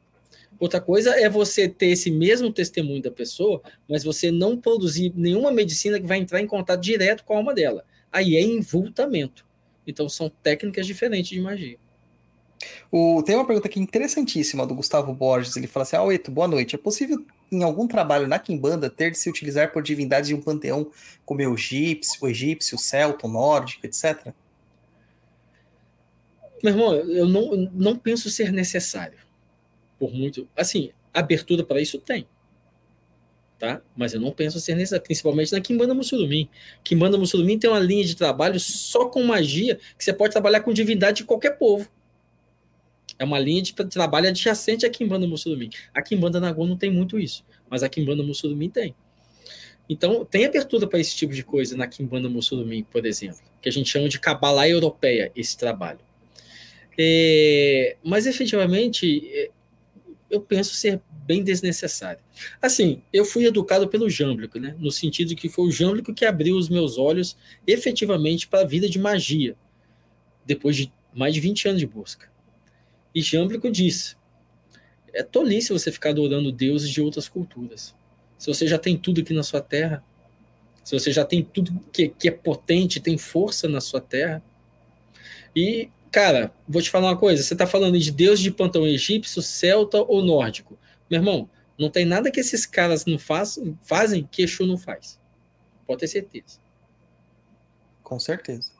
Outra 0.61 0.79
coisa 0.79 1.19
é 1.19 1.27
você 1.27 1.67
ter 1.67 1.87
esse 1.87 2.11
mesmo 2.11 2.53
testemunho 2.53 3.01
da 3.01 3.09
pessoa, 3.09 3.63
mas 3.89 4.03
você 4.03 4.29
não 4.29 4.55
produzir 4.55 5.11
nenhuma 5.15 5.51
medicina 5.51 5.99
que 5.99 6.05
vai 6.05 6.19
entrar 6.19 6.39
em 6.39 6.45
contato 6.45 6.79
direto 6.79 7.23
com 7.23 7.33
a 7.33 7.37
alma 7.37 7.51
dela. 7.51 7.83
Aí 8.11 8.35
é 8.35 8.41
envultamento. 8.41 9.43
Então 9.87 10.07
são 10.07 10.29
técnicas 10.29 10.85
diferentes 10.85 11.31
de 11.31 11.41
magia. 11.41 11.79
O, 12.91 13.23
tem 13.23 13.35
uma 13.35 13.47
pergunta 13.47 13.67
aqui 13.67 13.79
interessantíssima 13.79 14.67
do 14.67 14.75
Gustavo 14.75 15.11
Borges. 15.15 15.55
Ele 15.57 15.65
fala 15.65 15.81
assim: 15.81 15.95
Ah, 15.95 16.13
Eto, 16.13 16.29
boa 16.29 16.47
noite. 16.47 16.75
É 16.75 16.77
possível 16.77 17.25
em 17.51 17.63
algum 17.63 17.87
trabalho 17.87 18.27
na 18.27 18.37
Kimbanda 18.37 18.87
ter 18.87 19.09
de 19.09 19.17
se 19.17 19.31
utilizar 19.31 19.71
por 19.71 19.81
divindades 19.81 20.27
de 20.27 20.35
um 20.35 20.41
panteão 20.41 20.91
como 21.25 21.41
o 21.41 21.55
egípcio, 21.55 22.19
o 22.21 22.27
egípcio, 22.27 22.75
o 22.75 22.79
celta, 22.79 23.25
o 23.25 23.31
nórdico, 23.31 23.87
etc? 23.87 24.31
Meu 26.63 26.71
irmão, 26.71 26.93
eu 26.93 27.27
não, 27.27 27.55
eu 27.55 27.71
não 27.73 27.97
penso 27.97 28.29
ser 28.29 28.51
necessário. 28.51 29.17
Por 30.01 30.11
muito. 30.11 30.49
Assim, 30.57 30.89
abertura 31.13 31.63
para 31.63 31.79
isso 31.79 31.99
tem. 31.99 32.25
Tá? 33.59 33.79
Mas 33.95 34.15
eu 34.15 34.19
não 34.19 34.31
penso 34.31 34.59
ser 34.59 34.73
necessário, 34.73 35.03
principalmente 35.03 35.51
na 35.51 35.61
Kimbanda 35.61 35.93
Mussurumim. 35.93 36.49
Kimbanda 36.83 37.19
Mussurumim 37.19 37.59
tem 37.59 37.69
uma 37.69 37.77
linha 37.77 38.03
de 38.03 38.15
trabalho 38.15 38.59
só 38.59 39.05
com 39.05 39.21
magia, 39.21 39.75
que 39.95 40.03
você 40.03 40.11
pode 40.11 40.31
trabalhar 40.31 40.61
com 40.61 40.73
divindade 40.73 41.17
de 41.17 41.23
qualquer 41.25 41.51
povo. 41.51 41.87
É 43.19 43.23
uma 43.23 43.37
linha 43.37 43.61
de 43.61 43.73
trabalho 43.73 44.29
adjacente 44.29 44.87
à 44.87 44.89
Kimbanda 44.89 45.27
Mussurumim. 45.27 45.69
A 45.93 46.01
Kimbanda 46.01 46.39
Nagô 46.39 46.65
não 46.65 46.75
tem 46.75 46.89
muito 46.89 47.19
isso, 47.19 47.45
mas 47.69 47.83
a 47.83 47.89
Kimbanda 47.89 48.23
Mussurumim 48.23 48.71
tem. 48.71 48.95
Então, 49.87 50.25
tem 50.25 50.45
abertura 50.45 50.87
para 50.87 50.99
esse 50.99 51.15
tipo 51.15 51.31
de 51.31 51.43
coisa 51.43 51.77
na 51.77 51.85
Kimbanda 51.85 52.27
Mussurumim, 52.27 52.81
por 52.81 53.05
exemplo, 53.05 53.41
que 53.61 53.69
a 53.69 53.71
gente 53.71 53.87
chama 53.87 54.09
de 54.09 54.19
Kabbalah 54.19 54.67
europeia, 54.67 55.31
esse 55.35 55.55
trabalho. 55.55 55.99
É, 56.97 57.95
mas 58.03 58.25
efetivamente 58.25 59.29
é, 59.31 59.51
eu 60.31 60.41
penso 60.41 60.73
ser 60.73 61.01
bem 61.25 61.43
desnecessário. 61.43 62.21
Assim, 62.61 63.01
eu 63.11 63.25
fui 63.25 63.45
educado 63.45 63.87
pelo 63.87 64.09
Jâmblico, 64.09 64.57
né? 64.59 64.75
No 64.79 64.91
sentido 64.91 65.35
que 65.35 65.49
foi 65.49 65.67
o 65.67 65.71
Jâmblico 65.71 66.13
que 66.13 66.25
abriu 66.25 66.57
os 66.57 66.69
meus 66.69 66.97
olhos 66.97 67.37
efetivamente 67.67 68.47
para 68.47 68.61
a 68.61 68.65
vida 68.65 68.89
de 68.89 68.97
magia, 68.97 69.55
depois 70.45 70.75
de 70.75 70.91
mais 71.13 71.33
de 71.33 71.39
20 71.39 71.67
anos 71.67 71.79
de 71.79 71.85
busca. 71.85 72.31
E 73.13 73.21
Jâmblico 73.21 73.69
disse: 73.69 74.15
é 75.13 75.21
tolice 75.21 75.73
você 75.73 75.91
ficar 75.91 76.11
adorando 76.11 76.51
deuses 76.51 76.89
de 76.89 77.01
outras 77.01 77.27
culturas. 77.27 77.93
Se 78.37 78.47
você 78.47 78.65
já 78.65 78.77
tem 78.77 78.97
tudo 78.97 79.21
aqui 79.21 79.33
na 79.33 79.43
sua 79.43 79.61
terra, 79.61 80.03
se 80.83 80.97
você 80.97 81.11
já 81.11 81.23
tem 81.23 81.43
tudo 81.43 81.79
que, 81.91 82.09
que 82.09 82.27
é 82.27 82.31
potente, 82.31 82.99
tem 82.99 83.17
força 83.17 83.67
na 83.67 83.81
sua 83.81 84.01
terra. 84.01 84.41
E 85.55 85.89
Cara, 86.11 86.53
vou 86.67 86.81
te 86.81 86.89
falar 86.89 87.09
uma 87.09 87.17
coisa: 87.17 87.41
você 87.41 87.53
está 87.53 87.65
falando 87.65 87.97
de 87.97 88.11
deus 88.11 88.39
de 88.39 88.51
panteão 88.51 88.85
egípcio, 88.85 89.41
celta 89.41 90.01
ou 90.01 90.21
nórdico. 90.21 90.77
Meu 91.09 91.19
irmão, 91.19 91.49
não 91.79 91.89
tem 91.89 92.05
nada 92.05 92.29
que 92.29 92.39
esses 92.39 92.65
caras 92.65 93.05
não 93.05 93.17
faz, 93.17 93.57
fazem 93.81 94.27
que 94.29 94.43
Exu 94.43 94.65
não 94.67 94.77
faz. 94.77 95.19
Pode 95.87 96.01
ter 96.01 96.07
certeza. 96.07 96.59
Com 98.03 98.19
certeza. 98.19 98.71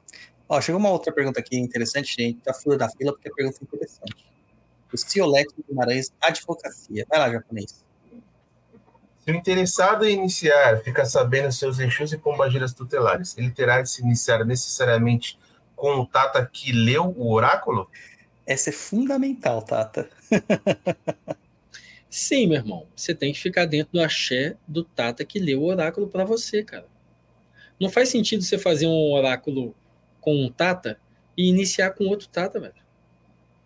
Ó, 0.47 0.59
chegou 0.59 0.79
uma 0.79 0.89
outra 0.89 1.13
pergunta 1.13 1.39
aqui 1.39 1.57
interessante, 1.57 2.13
gente. 2.15 2.41
Tá 2.41 2.53
fora 2.53 2.77
da 2.77 2.89
fila 2.89 3.13
porque 3.13 3.29
a 3.29 3.33
pergunta 3.33 3.57
é 3.61 3.63
interessante. 3.63 4.25
O 4.91 4.97
Ciolex 4.97 5.53
Guimarães, 5.67 6.11
advocacia. 6.19 7.05
Vai 7.09 7.19
lá, 7.19 7.31
japonês. 7.31 7.85
Se 9.23 9.31
o 9.31 9.35
interessado 9.35 10.05
em 10.05 10.17
iniciar 10.17 10.81
fica 10.83 11.05
sabendo 11.05 11.51
seus 11.51 11.79
Exus 11.79 12.11
e 12.11 12.17
pombagiras 12.17 12.73
tutelares, 12.73 13.37
ele 13.37 13.51
terá 13.51 13.81
de 13.81 13.89
se 13.89 14.01
iniciar 14.01 14.43
necessariamente 14.43 15.39
com 15.81 15.99
o 15.99 16.05
Tata 16.05 16.45
que 16.45 16.71
leu 16.71 17.11
o 17.17 17.33
oráculo? 17.33 17.89
Essa 18.45 18.69
é 18.69 18.71
fundamental, 18.71 19.63
Tata. 19.63 20.07
Sim, 22.07 22.45
meu 22.45 22.57
irmão. 22.57 22.85
Você 22.95 23.15
tem 23.15 23.33
que 23.33 23.39
ficar 23.39 23.65
dentro 23.65 23.93
do 23.93 23.99
axé 23.99 24.55
do 24.67 24.83
Tata 24.83 25.25
que 25.25 25.39
leu 25.39 25.63
o 25.63 25.65
oráculo 25.65 26.07
para 26.07 26.23
você, 26.23 26.63
cara. 26.63 26.85
Não 27.79 27.89
faz 27.89 28.09
sentido 28.09 28.43
você 28.43 28.59
fazer 28.59 28.85
um 28.85 29.11
oráculo 29.11 29.73
com 30.19 30.35
um 30.35 30.51
Tata 30.51 30.99
e 31.35 31.49
iniciar 31.49 31.89
com 31.91 32.05
outro 32.05 32.27
Tata, 32.27 32.59
velho. 32.59 32.75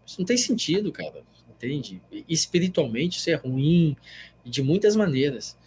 Isso 0.08 0.18
não 0.18 0.26
tem 0.26 0.38
sentido, 0.38 0.94
cara. 0.94 1.22
Entende? 1.50 2.02
Espiritualmente 2.30 3.18
isso 3.18 3.30
é 3.30 3.34
ruim 3.34 3.98
de 4.46 4.64
muitas 4.64 4.96
maneiras. 4.96 5.58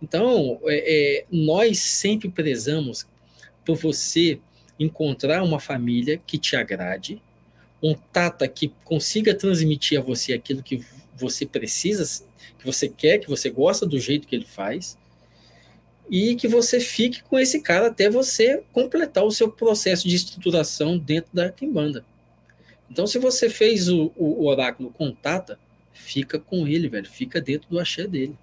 Então, 0.00 0.58
é, 0.64 1.18
é, 1.18 1.26
nós 1.30 1.80
sempre 1.80 2.30
prezamos 2.30 3.06
por 3.62 3.76
você 3.76 4.40
encontrar 4.78 5.42
uma 5.42 5.58
família 5.58 6.20
que 6.26 6.38
te 6.38 6.56
agrade, 6.56 7.20
um 7.82 7.94
tata 7.94 8.46
que 8.46 8.72
consiga 8.84 9.34
transmitir 9.34 9.98
a 9.98 10.02
você 10.02 10.32
aquilo 10.32 10.62
que 10.62 10.84
você 11.16 11.44
precisa, 11.44 12.24
que 12.58 12.64
você 12.64 12.88
quer, 12.88 13.18
que 13.18 13.28
você 13.28 13.50
gosta 13.50 13.86
do 13.86 13.98
jeito 13.98 14.26
que 14.26 14.36
ele 14.36 14.44
faz, 14.44 14.96
e 16.10 16.34
que 16.34 16.48
você 16.48 16.80
fique 16.80 17.22
com 17.22 17.38
esse 17.38 17.60
cara 17.60 17.88
até 17.88 18.08
você 18.08 18.62
completar 18.72 19.24
o 19.24 19.30
seu 19.30 19.50
processo 19.50 20.08
de 20.08 20.16
estruturação 20.16 20.96
dentro 20.96 21.30
da 21.34 21.50
Kimbanda. 21.50 22.04
Então, 22.90 23.06
se 23.06 23.18
você 23.18 23.50
fez 23.50 23.88
o, 23.88 24.10
o, 24.16 24.46
oráculo 24.46 24.90
com 24.90 25.12
tata, 25.12 25.58
fica 25.92 26.38
com 26.38 26.66
ele, 26.66 26.88
velho, 26.88 27.08
fica 27.08 27.40
dentro 27.40 27.68
do 27.68 27.78
axé 27.78 28.06
dele. 28.06 28.34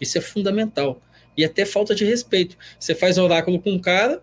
Isso 0.00 0.16
é 0.16 0.20
fundamental. 0.20 1.02
E 1.36 1.44
até 1.44 1.64
falta 1.64 1.94
de 1.94 2.04
respeito. 2.04 2.56
Você 2.78 2.94
faz 2.94 3.18
oráculo 3.18 3.60
com 3.60 3.72
um 3.72 3.78
cara, 3.80 4.22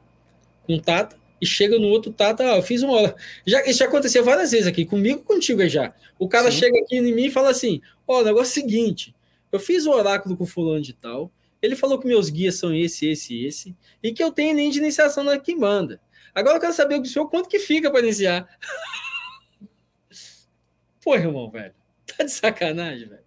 um 0.70 0.80
tata, 0.80 1.18
e 1.42 1.46
chega 1.46 1.80
no 1.80 1.88
outro 1.88 2.12
tata, 2.12 2.44
ah, 2.44 2.58
eu 2.58 2.62
fiz 2.62 2.84
uma 2.84 2.94
hora. 2.94 3.16
Já, 3.46 3.66
isso 3.66 3.80
já 3.80 3.86
aconteceu 3.86 4.24
várias 4.24 4.52
vezes 4.52 4.68
aqui, 4.68 4.86
comigo 4.86 5.24
contigo 5.24 5.66
já. 5.68 5.94
O 6.18 6.28
cara 6.28 6.52
Sim. 6.52 6.60
chega 6.60 6.80
aqui 6.80 6.98
em 6.98 7.14
mim 7.14 7.26
e 7.26 7.32
fala 7.32 7.50
assim: 7.50 7.82
Ó, 8.08 8.22
o 8.22 8.24
negócio 8.24 8.60
é 8.60 8.64
o 8.64 8.64
seguinte, 8.64 9.16
eu 9.52 9.60
fiz 9.60 9.86
o 9.86 9.92
oráculo 9.92 10.36
com 10.36 10.46
fulano 10.46 10.82
de 10.82 10.94
tal, 10.94 11.32
ele 11.62 11.76
falou 11.76 12.00
que 12.00 12.08
meus 12.08 12.30
guias 12.30 12.56
são 12.56 12.74
esse, 12.74 13.10
esse, 13.10 13.46
esse, 13.46 13.76
e 14.04 14.14
que 14.14 14.24
eu 14.24 14.32
tenho 14.32 14.54
nem 14.54 14.70
de 14.70 14.80
iniciação 14.80 15.24
na 15.24 15.40
Kimbanda. 15.40 16.02
Agora 16.34 16.58
eu 16.58 16.62
quero 16.62 16.74
saber 16.74 17.00
do 17.00 17.08
senhor 17.08 17.28
quanto 17.30 17.50
que 17.50 17.60
fica 17.60 17.90
para 17.90 18.02
iniciar. 18.02 18.48
Pô, 21.02 21.16
irmão, 21.16 21.50
velho. 21.50 21.74
Tá 22.06 22.24
de 22.24 22.32
sacanagem, 22.32 23.08
velho. 23.08 23.24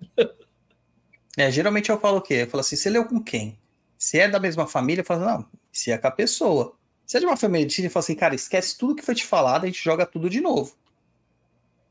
É, 1.36 1.50
geralmente 1.50 1.90
eu 1.90 1.98
falo 1.98 2.18
o 2.18 2.22
quê? 2.22 2.34
Eu 2.34 2.46
falo 2.46 2.60
assim, 2.60 2.76
você 2.76 2.90
leu 2.90 3.06
com 3.06 3.22
quem? 3.22 3.58
Se 3.98 4.18
é 4.18 4.28
da 4.28 4.38
mesma 4.38 4.66
família, 4.66 5.00
eu 5.00 5.06
falo, 5.06 5.24
não, 5.24 5.48
se 5.70 5.90
é 5.90 5.98
com 5.98 6.06
a 6.06 6.10
pessoa. 6.10 6.76
Se 7.06 7.16
é 7.16 7.20
de 7.20 7.26
uma 7.26 7.36
família 7.36 7.66
de 7.66 7.84
eu 7.84 7.90
falo 7.90 8.02
assim, 8.02 8.14
cara, 8.14 8.34
esquece 8.34 8.76
tudo 8.78 8.94
que 8.94 9.04
foi 9.04 9.14
te 9.14 9.24
falado, 9.24 9.64
a 9.64 9.66
gente 9.66 9.82
joga 9.82 10.06
tudo 10.06 10.30
de 10.30 10.40
novo. 10.40 10.74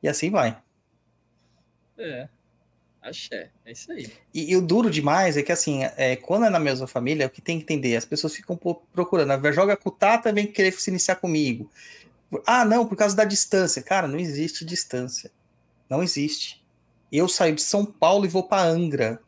E 0.01 0.07
assim 0.07 0.29
vai. 0.29 0.57
É. 1.97 2.27
Axé, 3.01 3.49
é 3.65 3.71
isso 3.71 3.91
aí. 3.91 4.11
E, 4.33 4.51
e, 4.51 4.55
o 4.55 4.61
duro 4.61 4.89
demais 4.89 5.35
é 5.35 5.41
que, 5.41 5.51
assim, 5.51 5.83
é, 5.97 6.15
quando 6.15 6.45
é 6.45 6.49
na 6.51 6.59
mesma 6.59 6.85
família, 6.85 7.25
o 7.25 7.29
que 7.29 7.41
tem 7.41 7.57
que 7.57 7.63
entender, 7.63 7.95
as 7.95 8.05
pessoas 8.05 8.35
ficam 8.35 8.55
procurando, 8.93 9.53
joga 9.53 9.75
com 9.75 9.89
o 9.89 9.91
Tata, 9.91 10.31
vem 10.31 10.45
querer 10.45 10.71
se 10.73 10.91
iniciar 10.91 11.15
comigo. 11.15 11.69
Ah, 12.45 12.63
não, 12.63 12.85
por 12.85 12.95
causa 12.95 13.15
da 13.15 13.25
distância. 13.25 13.81
Cara, 13.81 14.07
não 14.07 14.19
existe 14.19 14.63
distância. 14.63 15.31
Não 15.89 16.03
existe. 16.03 16.63
Eu 17.11 17.27
saio 17.27 17.55
de 17.55 17.61
São 17.61 17.85
Paulo 17.85 18.25
e 18.25 18.29
vou 18.29 18.43
para 18.43 18.63
Angra. 18.63 19.19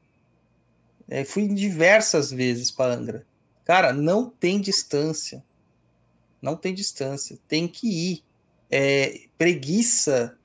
É, 1.09 1.25
fui 1.25 1.47
diversas 1.47 2.31
vezes 2.31 2.71
para 2.71 2.93
Angra. 2.93 3.25
Cara, 3.65 3.91
não 3.91 4.29
tem 4.29 4.61
distância. 4.61 5.43
Não 6.43 6.57
tem 6.57 6.73
distância. 6.73 7.39
Tem 7.47 7.69
que 7.69 7.87
ir. 7.87 8.23
É, 8.69 9.27
preguiça. 9.37 10.37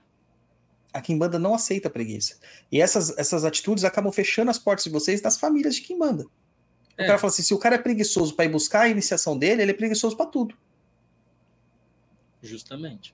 A 0.93 1.01
Kimbanda 1.01 1.41
não 1.41 1.55
aceita 1.55 1.91
preguiça. 1.91 2.39
E 2.71 2.81
essas, 2.81 3.19
essas 3.19 3.45
atitudes 3.45 3.83
acabam 3.83 4.13
fechando 4.13 4.49
as 4.49 4.61
portas 4.61 4.85
de 4.85 4.91
vocês 4.91 5.21
das 5.21 5.37
famílias 5.37 5.75
de 5.75 5.83
Kimbanda. 5.83 6.25
É. 6.97 7.03
O 7.03 7.07
cara 7.07 7.19
fala 7.19 7.33
assim: 7.33 7.43
se 7.43 7.53
o 7.53 7.59
cara 7.59 7.75
é 7.75 7.79
preguiçoso 7.79 8.37
para 8.37 8.45
ir 8.45 8.49
buscar 8.49 8.83
a 8.83 8.89
iniciação 8.89 9.37
dele, 9.37 9.63
ele 9.63 9.73
é 9.73 9.75
preguiçoso 9.75 10.17
para 10.17 10.27
tudo. 10.27 10.57
Justamente. 12.41 13.13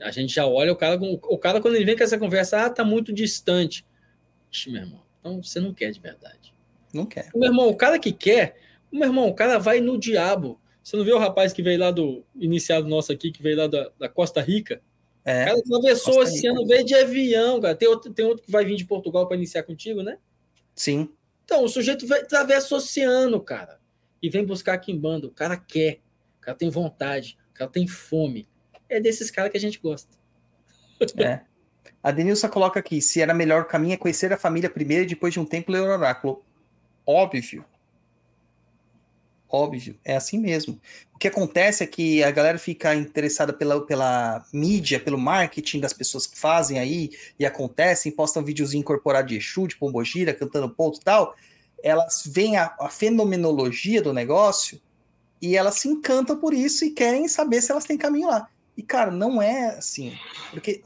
A 0.00 0.10
gente 0.10 0.34
já 0.34 0.44
olha 0.44 0.72
o 0.72 0.76
cara, 0.76 0.98
o 1.00 1.38
cara 1.38 1.60
quando 1.60 1.76
ele 1.76 1.84
vem 1.84 1.96
com 1.96 2.02
essa 2.02 2.18
conversa, 2.18 2.66
ah, 2.66 2.70
tá 2.70 2.84
muito 2.84 3.12
distante. 3.12 3.86
Ixi, 4.50 4.70
meu 4.70 4.82
irmão, 4.82 5.02
então 5.20 5.40
você 5.40 5.60
não 5.60 5.72
quer 5.72 5.92
de 5.92 6.00
verdade. 6.00 6.52
Não 6.92 7.06
quer. 7.06 7.30
Meu 7.32 7.48
irmão, 7.48 7.68
o 7.68 7.76
cara 7.76 7.96
que 7.96 8.12
quer, 8.12 8.56
meu 8.90 9.08
irmão, 9.08 9.28
o 9.28 9.34
cara 9.34 9.58
vai 9.58 9.80
no 9.80 9.96
diabo. 9.96 10.60
Você 10.82 10.96
não 10.96 11.04
viu 11.04 11.16
o 11.16 11.18
rapaz 11.18 11.52
que 11.52 11.62
veio 11.62 11.78
lá 11.78 11.90
do 11.90 12.24
iniciado 12.34 12.88
nosso 12.88 13.12
aqui, 13.12 13.30
que 13.30 13.42
veio 13.42 13.56
lá 13.56 13.66
da, 13.66 13.90
da 13.98 14.08
Costa 14.08 14.40
Rica? 14.40 14.82
O 15.24 15.30
É. 15.30 15.44
cara 15.46 15.58
atravessou 15.58 16.14
o 16.14 16.18
Rica. 16.24 16.30
oceano, 16.32 16.66
veio 16.66 16.84
de 16.84 16.94
avião, 16.94 17.60
cara. 17.60 17.74
Tem 17.74 17.88
outro, 17.88 18.12
tem 18.12 18.24
outro 18.24 18.44
que 18.44 18.50
vai 18.50 18.64
vir 18.64 18.76
de 18.76 18.84
Portugal 18.84 19.26
para 19.28 19.36
iniciar 19.36 19.62
contigo, 19.62 20.02
né? 20.02 20.18
Sim. 20.74 21.08
Então, 21.44 21.64
o 21.64 21.68
sujeito 21.68 22.06
vai, 22.06 22.20
atravessa 22.20 22.74
o 22.74 22.78
oceano, 22.78 23.40
cara, 23.40 23.78
e 24.20 24.28
vem 24.28 24.44
buscar 24.44 24.74
aqui 24.74 24.90
em 24.90 24.98
banda. 24.98 25.26
O 25.26 25.30
cara 25.30 25.56
quer, 25.56 26.00
o 26.38 26.40
cara 26.40 26.56
tem 26.56 26.70
vontade, 26.70 27.38
o 27.50 27.54
cara 27.54 27.70
tem 27.70 27.86
fome. 27.86 28.48
É 28.88 29.00
desses 29.00 29.30
caras 29.30 29.50
que 29.50 29.56
a 29.56 29.60
gente 29.60 29.78
gosta. 29.78 30.16
É. 31.18 31.40
A 32.02 32.10
Denilson 32.10 32.48
coloca 32.48 32.78
aqui: 32.80 33.00
se 33.00 33.20
era 33.20 33.32
melhor 33.34 33.62
o 33.62 33.66
caminho 33.66 33.94
é 33.94 33.96
conhecer 33.96 34.32
a 34.32 34.36
família 34.36 34.68
primeiro 34.68 35.04
e 35.04 35.06
depois 35.08 35.32
de 35.32 35.40
um 35.40 35.44
tempo 35.44 35.70
ler 35.72 35.80
o 35.82 35.84
oráculo. 35.92 36.44
Óbvio. 37.06 37.64
Óbvio, 39.54 39.98
é 40.02 40.16
assim 40.16 40.38
mesmo. 40.38 40.80
O 41.14 41.18
que 41.18 41.28
acontece 41.28 41.84
é 41.84 41.86
que 41.86 42.24
a 42.24 42.30
galera 42.30 42.58
fica 42.58 42.94
interessada 42.94 43.52
pela, 43.52 43.84
pela 43.84 44.42
mídia, 44.50 44.98
pelo 44.98 45.18
marketing 45.18 45.78
das 45.78 45.92
pessoas 45.92 46.26
que 46.26 46.38
fazem 46.38 46.78
aí 46.78 47.10
e 47.38 47.44
acontecem, 47.44 48.10
postam 48.10 48.42
videozinho 48.42 48.80
incorporado 48.80 49.28
de 49.28 49.36
Exu, 49.36 49.68
de 49.68 49.76
Pombogira, 49.76 50.32
cantando 50.32 50.70
ponto 50.70 50.98
e 50.98 51.04
tal. 51.04 51.36
Elas 51.82 52.22
veem 52.24 52.56
a, 52.56 52.74
a 52.80 52.88
fenomenologia 52.88 54.00
do 54.00 54.14
negócio 54.14 54.80
e 55.40 55.54
elas 55.54 55.74
se 55.74 55.86
encantam 55.86 56.38
por 56.38 56.54
isso 56.54 56.86
e 56.86 56.90
querem 56.90 57.28
saber 57.28 57.60
se 57.60 57.70
elas 57.70 57.84
têm 57.84 57.98
caminho 57.98 58.28
lá. 58.28 58.48
E, 58.74 58.82
cara, 58.82 59.10
não 59.10 59.42
é 59.42 59.76
assim. 59.76 60.16
Porque 60.50 60.82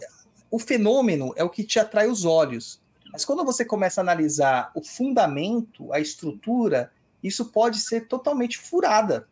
o 0.51 0.59
fenômeno 0.59 1.33
é 1.36 1.45
o 1.45 1.51
que 1.51 1.62
te 1.62 1.78
atrai 1.78 2.09
os 2.09 2.25
olhos. 2.25 2.81
Mas 3.12 3.25
quando 3.25 3.45
você 3.45 3.65
começa 3.65 4.01
a 4.01 4.03
analisar 4.03 4.73
o 4.75 4.83
fundamento, 4.83 5.93
a 5.93 6.01
estrutura, 6.01 6.91
isso 7.23 7.47
pode 7.47 7.81
ser 7.81 8.07
totalmente 8.07 8.59
furada. 8.59 9.28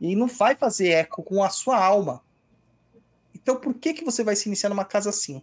E 0.00 0.16
não 0.16 0.26
vai 0.26 0.56
fazer 0.56 0.88
eco 0.88 1.22
com 1.22 1.42
a 1.42 1.50
sua 1.50 1.82
alma. 1.82 2.22
Então, 3.34 3.56
por 3.56 3.74
que, 3.74 3.94
que 3.94 4.04
você 4.04 4.22
vai 4.22 4.36
se 4.36 4.48
iniciar 4.48 4.68
numa 4.70 4.84
casa 4.84 5.10
assim? 5.10 5.42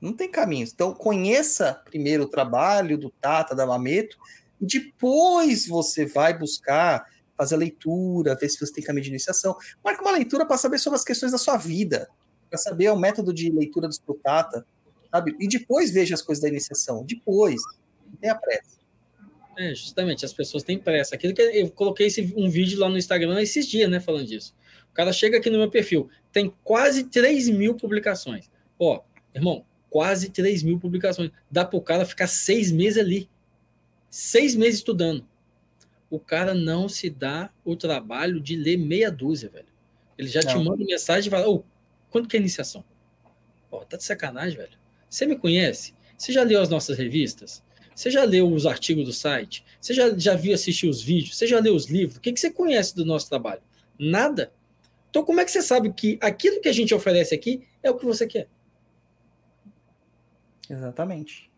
Não 0.00 0.12
tem 0.12 0.30
caminho. 0.30 0.66
Então, 0.66 0.94
conheça 0.94 1.82
primeiro 1.84 2.24
o 2.24 2.28
trabalho 2.28 2.98
do 2.98 3.10
Tata, 3.10 3.54
da 3.54 3.66
Mameto, 3.66 4.18
e 4.60 4.66
depois 4.66 5.66
você 5.66 6.06
vai 6.06 6.36
buscar 6.36 7.06
fazer 7.36 7.54
a 7.54 7.58
leitura, 7.58 8.34
ver 8.34 8.48
se 8.48 8.58
você 8.58 8.72
tem 8.72 8.84
caminho 8.84 9.04
de 9.04 9.10
iniciação. 9.10 9.56
Marca 9.84 10.02
uma 10.02 10.12
leitura 10.12 10.46
para 10.46 10.56
saber 10.56 10.78
sobre 10.78 10.98
as 10.98 11.04
questões 11.04 11.32
da 11.32 11.38
sua 11.38 11.56
vida, 11.56 12.08
para 12.48 12.58
saber 12.58 12.90
o 12.90 12.96
método 12.96 13.32
de 13.32 13.50
leitura 13.50 13.88
do 13.88 14.14
Tata, 14.14 14.66
sabe? 15.10 15.36
E 15.38 15.46
depois 15.46 15.90
veja 15.90 16.14
as 16.14 16.22
coisas 16.22 16.42
da 16.42 16.48
iniciação. 16.48 17.04
Depois. 17.04 17.60
Não 18.06 18.16
tenha 18.16 18.34
pressa. 18.34 18.78
É, 19.56 19.74
justamente, 19.74 20.24
as 20.24 20.32
pessoas 20.32 20.62
têm 20.62 20.78
pressa. 20.78 21.14
Aquilo 21.14 21.34
que 21.34 21.40
eu 21.40 21.70
coloquei 21.70 22.06
esse, 22.06 22.32
um 22.36 22.48
vídeo 22.50 22.78
lá 22.78 22.88
no 22.88 22.98
Instagram 22.98 23.40
esses 23.40 23.66
dias, 23.66 23.90
né, 23.90 24.00
falando 24.00 24.26
disso. 24.26 24.54
O 24.90 24.94
cara 24.94 25.12
chega 25.12 25.38
aqui 25.38 25.50
no 25.50 25.58
meu 25.58 25.70
perfil, 25.70 26.08
tem 26.32 26.52
quase 26.62 27.04
3 27.04 27.48
mil 27.48 27.74
publicações. 27.74 28.50
Ó, 28.78 29.02
irmão, 29.34 29.64
quase 29.90 30.30
3 30.30 30.62
mil 30.62 30.78
publicações. 30.78 31.30
Dá 31.50 31.64
pro 31.64 31.80
cara 31.80 32.04
ficar 32.04 32.26
seis 32.26 32.70
meses 32.70 32.98
ali. 32.98 33.28
Seis 34.10 34.54
meses 34.54 34.76
estudando. 34.76 35.26
O 36.08 36.20
cara 36.20 36.54
não 36.54 36.88
se 36.88 37.10
dá 37.10 37.50
o 37.64 37.74
trabalho 37.76 38.40
de 38.40 38.56
ler 38.56 38.76
meia 38.76 39.10
dúzia, 39.10 39.48
velho. 39.48 39.66
Ele 40.16 40.28
já 40.28 40.40
te 40.40 40.54
Não. 40.54 40.64
manda 40.64 40.84
mensagem 40.84 41.28
e 41.28 41.30
fala, 41.30 41.48
ô, 41.48 41.64
quando 42.10 42.28
que 42.28 42.36
é 42.36 42.38
a 42.38 42.40
iniciação? 42.40 42.84
Ó, 43.70 43.84
tá 43.84 43.96
de 43.96 44.04
sacanagem, 44.04 44.56
velho. 44.56 44.78
Você 45.08 45.26
me 45.26 45.36
conhece? 45.36 45.94
Você 46.16 46.32
já 46.32 46.42
leu 46.42 46.60
as 46.60 46.68
nossas 46.68 46.96
revistas? 46.96 47.62
Você 47.96 48.10
já 48.10 48.24
leu 48.24 48.52
os 48.52 48.66
artigos 48.66 49.06
do 49.06 49.12
site? 49.12 49.64
Você 49.80 49.94
já, 49.94 50.14
já 50.18 50.34
viu 50.34 50.54
assistir 50.54 50.86
os 50.86 51.02
vídeos? 51.02 51.34
Você 51.38 51.46
já 51.46 51.58
leu 51.58 51.74
os 51.74 51.86
livros? 51.86 52.18
O 52.18 52.20
que, 52.20 52.30
que 52.30 52.38
você 52.38 52.50
conhece 52.50 52.94
do 52.94 53.06
nosso 53.06 53.26
trabalho? 53.26 53.62
Nada. 53.98 54.52
Então, 55.08 55.24
como 55.24 55.40
é 55.40 55.46
que 55.46 55.50
você 55.50 55.62
sabe 55.62 55.90
que 55.94 56.18
aquilo 56.20 56.60
que 56.60 56.68
a 56.68 56.72
gente 56.74 56.94
oferece 56.94 57.34
aqui 57.34 57.66
é 57.82 57.90
o 57.90 57.96
que 57.96 58.04
você 58.04 58.26
quer? 58.26 58.48
Exatamente. 60.68 61.50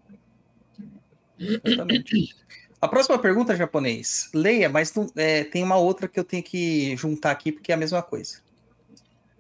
Exatamente. 1.64 2.36
A 2.80 2.86
próxima 2.86 3.18
pergunta, 3.18 3.56
japonês. 3.56 4.30
Leia, 4.32 4.68
mas 4.68 4.94
não- 4.94 5.10
é, 5.16 5.42
tem 5.42 5.64
uma 5.64 5.76
outra 5.76 6.06
que 6.06 6.20
eu 6.20 6.24
tenho 6.24 6.42
que 6.44 6.96
juntar 6.96 7.32
aqui, 7.32 7.50
porque 7.50 7.72
é 7.72 7.74
a 7.74 7.78
mesma 7.78 8.00
coisa. 8.00 8.40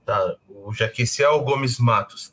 Tá, 0.04 0.36
o 0.48 0.72
Jaqueciel 0.72 1.40
Gomes 1.44 1.78
Matos. 1.78 2.32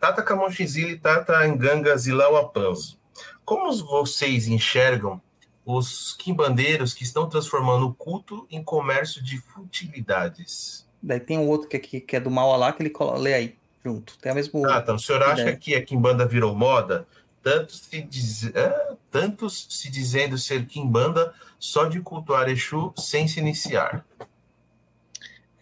Tata 0.00 0.20
Camonchizili, 0.20 0.98
Tata 0.98 1.46
Enganga 1.46 1.96
Zilau 1.96 2.36
Apanzo. 2.36 2.98
Como 3.44 3.72
vocês 3.84 4.48
enxergam 4.48 5.20
os 5.64 6.14
quimbandeiros 6.14 6.94
que 6.94 7.04
estão 7.04 7.28
transformando 7.28 7.86
o 7.86 7.94
culto 7.94 8.46
em 8.50 8.62
comércio 8.62 9.22
de 9.22 9.38
futilidades? 9.38 10.88
Daí 11.02 11.20
tem 11.20 11.38
um 11.38 11.48
outro 11.48 11.68
que, 11.68 11.78
que, 11.78 12.00
que 12.00 12.16
é 12.16 12.20
do 12.20 12.30
mal 12.30 12.56
lá 12.56 12.72
que 12.72 12.82
ele 12.82 12.90
colo- 12.90 13.16
lê 13.16 13.34
aí, 13.34 13.56
junto. 13.84 14.18
Tem 14.18 14.32
a 14.32 14.34
mesma. 14.34 14.60
Ah, 14.74 14.80
então, 14.82 14.96
o 14.96 14.98
senhor 14.98 15.22
acha 15.22 15.42
Ideia. 15.42 15.56
que 15.56 15.74
a 15.74 15.84
quimbanda 15.84 16.26
virou 16.26 16.54
moda? 16.54 17.06
Tanto 17.42 17.72
se 17.74 18.02
diz... 18.02 18.44
ah, 18.54 18.96
tantos 19.10 19.66
se 19.70 19.90
dizendo 19.90 20.36
ser 20.36 20.66
quimbanda 20.66 21.32
só 21.58 21.86
de 21.86 22.00
cultuar 22.00 22.48
Exu 22.48 22.92
sem 22.96 23.26
se 23.26 23.40
iniciar. 23.40 24.04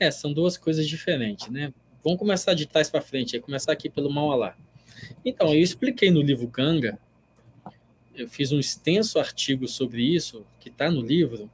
É, 0.00 0.10
são 0.10 0.32
duas 0.32 0.56
coisas 0.56 0.86
diferentes, 0.86 1.48
né? 1.48 1.72
Vamos 2.04 2.18
começar 2.18 2.54
de 2.54 2.66
trás 2.66 2.88
para 2.88 3.00
frente, 3.00 3.36
aí 3.36 3.42
começar 3.42 3.72
aqui 3.72 3.88
pelo 3.88 4.10
Maualá. 4.10 4.54
Então, 5.24 5.48
eu 5.48 5.60
expliquei 5.60 6.10
no 6.10 6.20
livro 6.20 6.46
Ganga, 6.46 6.98
eu 8.18 8.28
fiz 8.28 8.52
um 8.52 8.58
extenso 8.58 9.18
artigo 9.18 9.68
sobre 9.68 10.02
isso, 10.02 10.44
que 10.60 10.68
está 10.68 10.90
no 10.90 11.00
livro, 11.00 11.50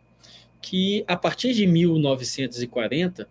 que 0.60 1.04
a 1.06 1.16
partir 1.16 1.52
de 1.52 1.66
1940, 1.66 3.28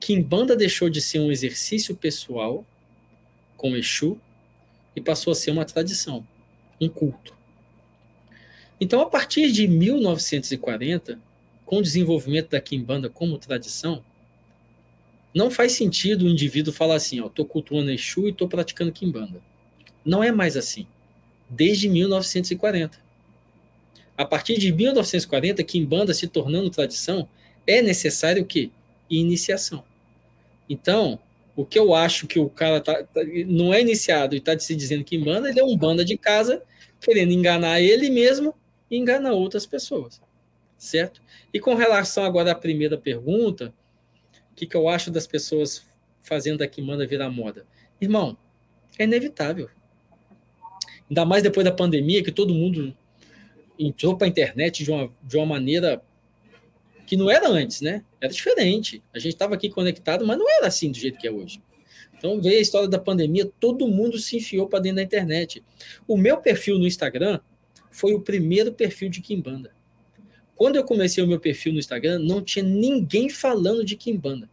Kimbanda 0.00 0.56
deixou 0.56 0.88
de 0.88 1.00
ser 1.00 1.20
um 1.20 1.30
exercício 1.30 1.94
pessoal 1.94 2.64
com 3.56 3.76
Exu 3.76 4.18
e 4.96 5.00
passou 5.00 5.32
a 5.32 5.34
ser 5.34 5.50
uma 5.50 5.64
tradição, 5.64 6.26
um 6.80 6.88
culto. 6.88 7.34
Então, 8.80 9.00
a 9.00 9.06
partir 9.06 9.52
de 9.52 9.68
1940, 9.68 11.18
com 11.64 11.78
o 11.78 11.82
desenvolvimento 11.82 12.50
da 12.50 12.60
Kimbanda 12.60 13.08
como 13.08 13.38
tradição, 13.38 14.04
não 15.34 15.50
faz 15.50 15.72
sentido 15.72 16.24
o 16.24 16.28
indivíduo 16.28 16.72
falar 16.72 16.96
assim, 16.96 17.26
tô 17.30 17.44
cultuando 17.44 17.90
Exu 17.90 18.28
e 18.28 18.32
tô 18.32 18.46
praticando 18.46 18.92
Kimbanda. 18.92 19.42
Não 20.04 20.22
é 20.22 20.30
mais 20.30 20.56
assim. 20.56 20.86
Desde 21.48 21.88
1940. 21.88 22.98
A 24.16 24.24
partir 24.24 24.58
de 24.58 24.72
1940, 24.72 25.62
Kimbanda 25.64 26.14
se 26.14 26.28
tornando 26.28 26.70
tradição, 26.70 27.28
é 27.66 27.82
necessário 27.82 28.42
o 28.42 28.46
quê? 28.46 28.70
Iniciação. 29.10 29.84
Então, 30.68 31.18
o 31.56 31.64
que 31.64 31.78
eu 31.78 31.94
acho 31.94 32.26
que 32.26 32.38
o 32.38 32.48
cara 32.48 32.80
tá, 32.80 33.02
tá- 33.02 33.22
não 33.46 33.72
é 33.72 33.80
iniciado 33.80 34.34
e 34.34 34.38
está 34.38 34.58
se 34.58 34.74
dizendo 34.74 35.04
Kimbanda, 35.04 35.48
ele 35.48 35.60
é 35.60 35.64
um 35.64 35.76
banda 35.76 36.04
de 36.04 36.16
casa 36.16 36.62
querendo 37.00 37.32
enganar 37.32 37.80
ele 37.80 38.08
mesmo 38.10 38.54
e 38.90 38.96
enganar 38.96 39.32
outras 39.32 39.66
pessoas. 39.66 40.20
Certo? 40.78 41.20
E 41.52 41.60
com 41.60 41.74
relação 41.74 42.24
agora 42.24 42.52
à 42.52 42.54
primeira 42.54 42.98
pergunta, 42.98 43.72
o 44.52 44.54
que, 44.54 44.66
que 44.66 44.76
eu 44.76 44.88
acho 44.88 45.10
das 45.10 45.26
pessoas 45.26 45.84
fazendo 46.20 46.62
a 46.62 46.66
Kimbanda 46.68 47.06
virar 47.06 47.30
moda? 47.30 47.66
Irmão, 48.00 48.36
é 48.98 49.04
inevitável. 49.04 49.68
Ainda 51.10 51.24
mais 51.24 51.42
depois 51.42 51.64
da 51.64 51.72
pandemia, 51.72 52.22
que 52.22 52.32
todo 52.32 52.54
mundo 52.54 52.96
entrou 53.78 54.16
para 54.16 54.26
a 54.26 54.30
internet 54.30 54.84
de 54.84 54.90
uma, 54.90 55.12
de 55.22 55.36
uma 55.36 55.46
maneira 55.46 56.02
que 57.06 57.16
não 57.16 57.30
era 57.30 57.48
antes, 57.48 57.80
né? 57.80 58.02
Era 58.20 58.32
diferente. 58.32 59.02
A 59.12 59.18
gente 59.18 59.34
estava 59.34 59.54
aqui 59.54 59.68
conectado, 59.68 60.26
mas 60.26 60.38
não 60.38 60.50
era 60.50 60.66
assim 60.66 60.90
do 60.90 60.98
jeito 60.98 61.18
que 61.18 61.26
é 61.26 61.30
hoje. 61.30 61.62
Então 62.16 62.40
veio 62.40 62.58
a 62.58 62.62
história 62.62 62.88
da 62.88 62.98
pandemia, 62.98 63.50
todo 63.60 63.86
mundo 63.86 64.18
se 64.18 64.36
enfiou 64.36 64.66
para 64.66 64.78
dentro 64.78 64.96
da 64.96 65.02
internet. 65.02 65.62
O 66.08 66.16
meu 66.16 66.38
perfil 66.38 66.78
no 66.78 66.86
Instagram 66.86 67.40
foi 67.90 68.14
o 68.14 68.20
primeiro 68.20 68.72
perfil 68.72 69.10
de 69.10 69.20
Kimbanda. 69.20 69.72
Quando 70.56 70.76
eu 70.76 70.84
comecei 70.84 71.22
o 71.22 71.26
meu 71.26 71.38
perfil 71.38 71.72
no 71.72 71.78
Instagram, 71.78 72.18
não 72.20 72.40
tinha 72.40 72.64
ninguém 72.64 73.28
falando 73.28 73.84
de 73.84 73.96
Kimbanda. 73.96 74.48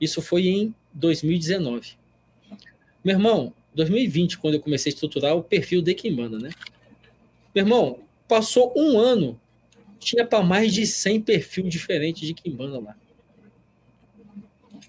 Isso 0.00 0.20
foi 0.20 0.48
em 0.48 0.74
2019. 0.92 1.92
Meu 3.04 3.14
irmão, 3.14 3.54
2020, 3.74 4.38
quando 4.38 4.54
eu 4.54 4.60
comecei 4.60 4.90
a 4.90 4.94
estruturar 4.94 5.36
o 5.36 5.42
perfil 5.42 5.82
de 5.82 5.94
Kimbanda, 5.94 6.38
né? 6.38 6.50
Meu 7.54 7.64
irmão, 7.64 8.00
passou 8.28 8.72
um 8.76 8.98
ano, 8.98 9.40
tinha 9.98 10.26
para 10.26 10.42
mais 10.42 10.72
de 10.72 10.86
100 10.86 11.20
perfil 11.22 11.68
diferentes 11.68 12.26
de 12.26 12.34
Kimbanda 12.34 12.80
lá. 12.80 12.96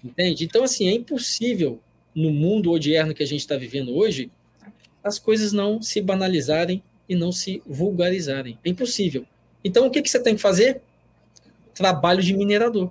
Entende? 0.02 0.44
Então, 0.44 0.64
assim, 0.64 0.88
é 0.88 0.92
impossível 0.92 1.80
no 2.14 2.30
mundo 2.30 2.70
odierno 2.70 3.14
que 3.14 3.22
a 3.22 3.26
gente 3.26 3.40
está 3.40 3.56
vivendo 3.56 3.94
hoje 3.94 4.30
as 5.04 5.18
coisas 5.18 5.52
não 5.52 5.82
se 5.82 6.00
banalizarem 6.00 6.82
e 7.06 7.14
não 7.14 7.30
se 7.30 7.62
vulgarizarem. 7.66 8.58
É 8.64 8.70
impossível. 8.70 9.26
Então, 9.62 9.86
o 9.86 9.90
que, 9.90 10.00
que 10.00 10.08
você 10.08 10.18
tem 10.18 10.34
que 10.34 10.40
fazer? 10.40 10.80
Trabalho 11.74 12.22
de 12.22 12.34
minerador. 12.34 12.90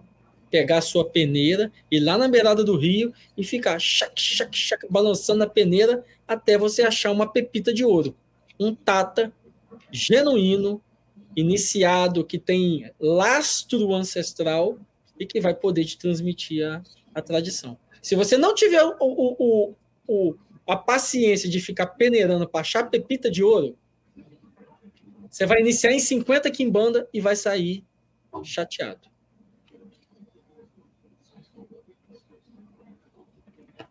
Pegar 0.54 0.78
a 0.78 0.82
sua 0.82 1.04
peneira, 1.04 1.72
ir 1.90 2.00
lá 2.00 2.16
na 2.16 2.28
beirada 2.28 2.64
do 2.64 2.78
rio 2.78 3.12
e 3.36 3.44
ficar 3.44 3.80
chac, 3.80 4.14
chac, 4.16 4.56
chac, 4.56 4.86
balançando 4.88 5.44
a 5.44 5.50
peneira 5.50 6.06
até 6.28 6.60
você 6.60 6.84
achar 6.84 7.12
uma 7.12 7.28
pepita 7.28 7.74
de 7.74 7.84
ouro. 7.84 8.16
Um 8.60 8.76
tata 8.76 9.34
genuíno, 9.92 10.80
iniciado, 11.36 12.24
que 12.24 12.38
tem 12.38 12.92
lastro 13.00 13.96
ancestral 13.96 14.78
e 15.20 15.26
que 15.26 15.42
vai 15.42 15.56
poder 15.56 15.86
te 15.86 15.98
transmitir 15.98 16.64
a, 16.64 16.84
a 17.16 17.20
tradição. 17.20 17.76
Se 18.00 18.14
você 18.14 18.38
não 18.38 18.54
tiver 18.54 18.84
o, 18.84 18.96
o, 19.00 19.36
o, 19.40 19.76
o 20.08 20.36
a 20.68 20.76
paciência 20.76 21.50
de 21.50 21.60
ficar 21.60 21.88
peneirando 21.88 22.48
para 22.48 22.62
achar 22.62 22.92
pepita 22.92 23.32
de 23.32 23.44
ouro, 23.44 23.76
você 25.28 25.48
vai 25.48 25.62
iniciar 25.62 25.94
em 25.94 26.00
50 26.00 26.52
quimbanda 26.52 27.10
e 27.12 27.20
vai 27.20 27.36
sair 27.36 27.84
chateado. 28.44 29.13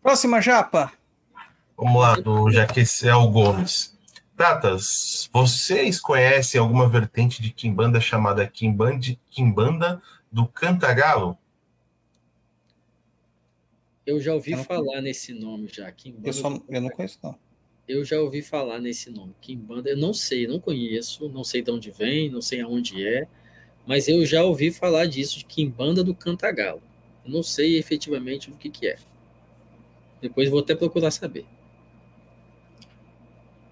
Próxima 0.02 0.40
japa. 0.40 0.92
Vamos 1.76 2.02
lá, 2.02 2.16
do 2.16 2.50
Jaquecel 2.50 3.28
Gomes. 3.28 3.96
Tatas, 4.36 5.30
vocês 5.32 6.00
conhecem 6.00 6.60
alguma 6.60 6.88
vertente 6.88 7.40
de 7.40 7.50
Kimbanda 7.50 8.00
chamada 8.00 8.44
Kimbanda, 8.46 9.16
Kimbanda 9.30 10.02
do 10.30 10.46
Cantagalo? 10.48 11.38
Eu 14.04 14.20
já 14.20 14.34
ouvi 14.34 14.52
Eu 14.52 14.64
falar 14.64 15.00
nesse 15.00 15.32
nome 15.32 15.68
já. 15.68 15.90
Kimbanda 15.92 16.28
Eu, 16.28 16.32
só, 16.32 16.60
eu 16.68 16.80
não 16.80 16.90
conheço, 16.90 17.20
não. 17.22 17.38
Eu 17.86 18.04
já 18.04 18.20
ouvi 18.20 18.42
falar 18.42 18.80
nesse 18.80 19.08
nome, 19.08 19.32
Kimbanda. 19.40 19.90
Eu 19.90 19.96
não 19.96 20.12
sei, 20.12 20.48
não 20.48 20.58
conheço, 20.58 21.28
não 21.28 21.44
sei 21.44 21.62
de 21.62 21.70
onde 21.70 21.92
vem, 21.92 22.28
não 22.28 22.42
sei 22.42 22.60
aonde 22.60 23.06
é, 23.06 23.28
mas 23.86 24.08
eu 24.08 24.26
já 24.26 24.42
ouvi 24.42 24.72
falar 24.72 25.06
disso, 25.06 25.38
de 25.38 25.44
Kimbanda 25.44 26.02
do 26.02 26.14
Cantagalo. 26.14 26.82
Eu 27.24 27.30
não 27.30 27.42
sei 27.42 27.78
efetivamente 27.78 28.50
o 28.50 28.56
que, 28.56 28.68
que 28.68 28.88
é. 28.88 28.96
Depois 30.22 30.48
vou 30.48 30.60
até 30.60 30.74
procurar 30.74 31.10
saber. 31.10 31.44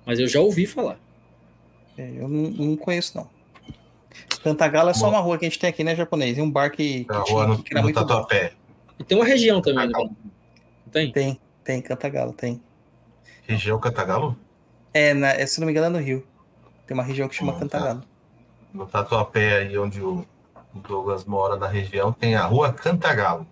Mas 0.05 0.19
eu 0.19 0.27
já 0.27 0.41
ouvi 0.41 0.67
falar. 0.67 0.99
É, 1.97 2.11
Eu 2.17 2.29
não, 2.29 2.51
não 2.51 2.77
conheço, 2.77 3.17
não. 3.17 3.29
Cantagalo 4.43 4.91
é 4.91 4.95
só 4.95 5.07
Bom. 5.07 5.13
uma 5.13 5.21
rua 5.21 5.39
que 5.39 5.47
a 5.47 5.49
gente 5.49 5.59
tem 5.59 5.71
aqui, 5.71 5.85
né, 5.85 5.95
japonês? 5.95 6.37
E 6.37 6.43
um 6.43 6.51
bar 6.51 6.71
que, 6.71 7.05
que 7.05 7.13
Na 7.13 7.23
tinha 7.23 7.37
rua 7.37 7.47
no, 7.47 7.63
que 7.63 7.73
era 7.73 7.81
no 7.81 7.85
muito 7.85 8.01
bom. 8.01 8.07
Tatuapé. 8.07 8.53
E 8.99 9.05
tem 9.05 9.17
uma 9.17 9.25
região 9.25 9.63
também, 9.63 9.87
né? 9.89 10.11
Tem? 10.91 11.13
Tem, 11.13 11.41
tem, 11.63 11.81
Cantagalo, 11.81 12.33
tem. 12.33 12.61
Região 13.47 13.79
Cantagalo? 13.79 14.37
É, 14.93 15.15
na, 15.15 15.29
é, 15.29 15.47
se 15.47 15.61
não 15.61 15.67
me 15.67 15.73
engano, 15.73 15.87
é 15.87 16.01
no 16.01 16.05
Rio. 16.05 16.27
Tem 16.87 16.95
uma 16.95 17.05
região 17.05 17.29
que 17.29 17.35
chama 17.37 17.53
Hum, 17.53 17.55
tá. 17.55 17.61
Cantagalo. 17.61 18.03
No 18.75 18.87
Tatuapé, 18.87 19.59
aí 19.59 19.79
onde 19.79 20.03
o 20.03 20.27
o 20.75 20.79
Douglas 20.79 21.25
mora 21.25 21.57
na 21.57 21.67
região, 21.67 22.13
tem 22.13 22.35
a 22.37 22.47
rua 22.47 22.73
Cantagalo. 22.73 23.47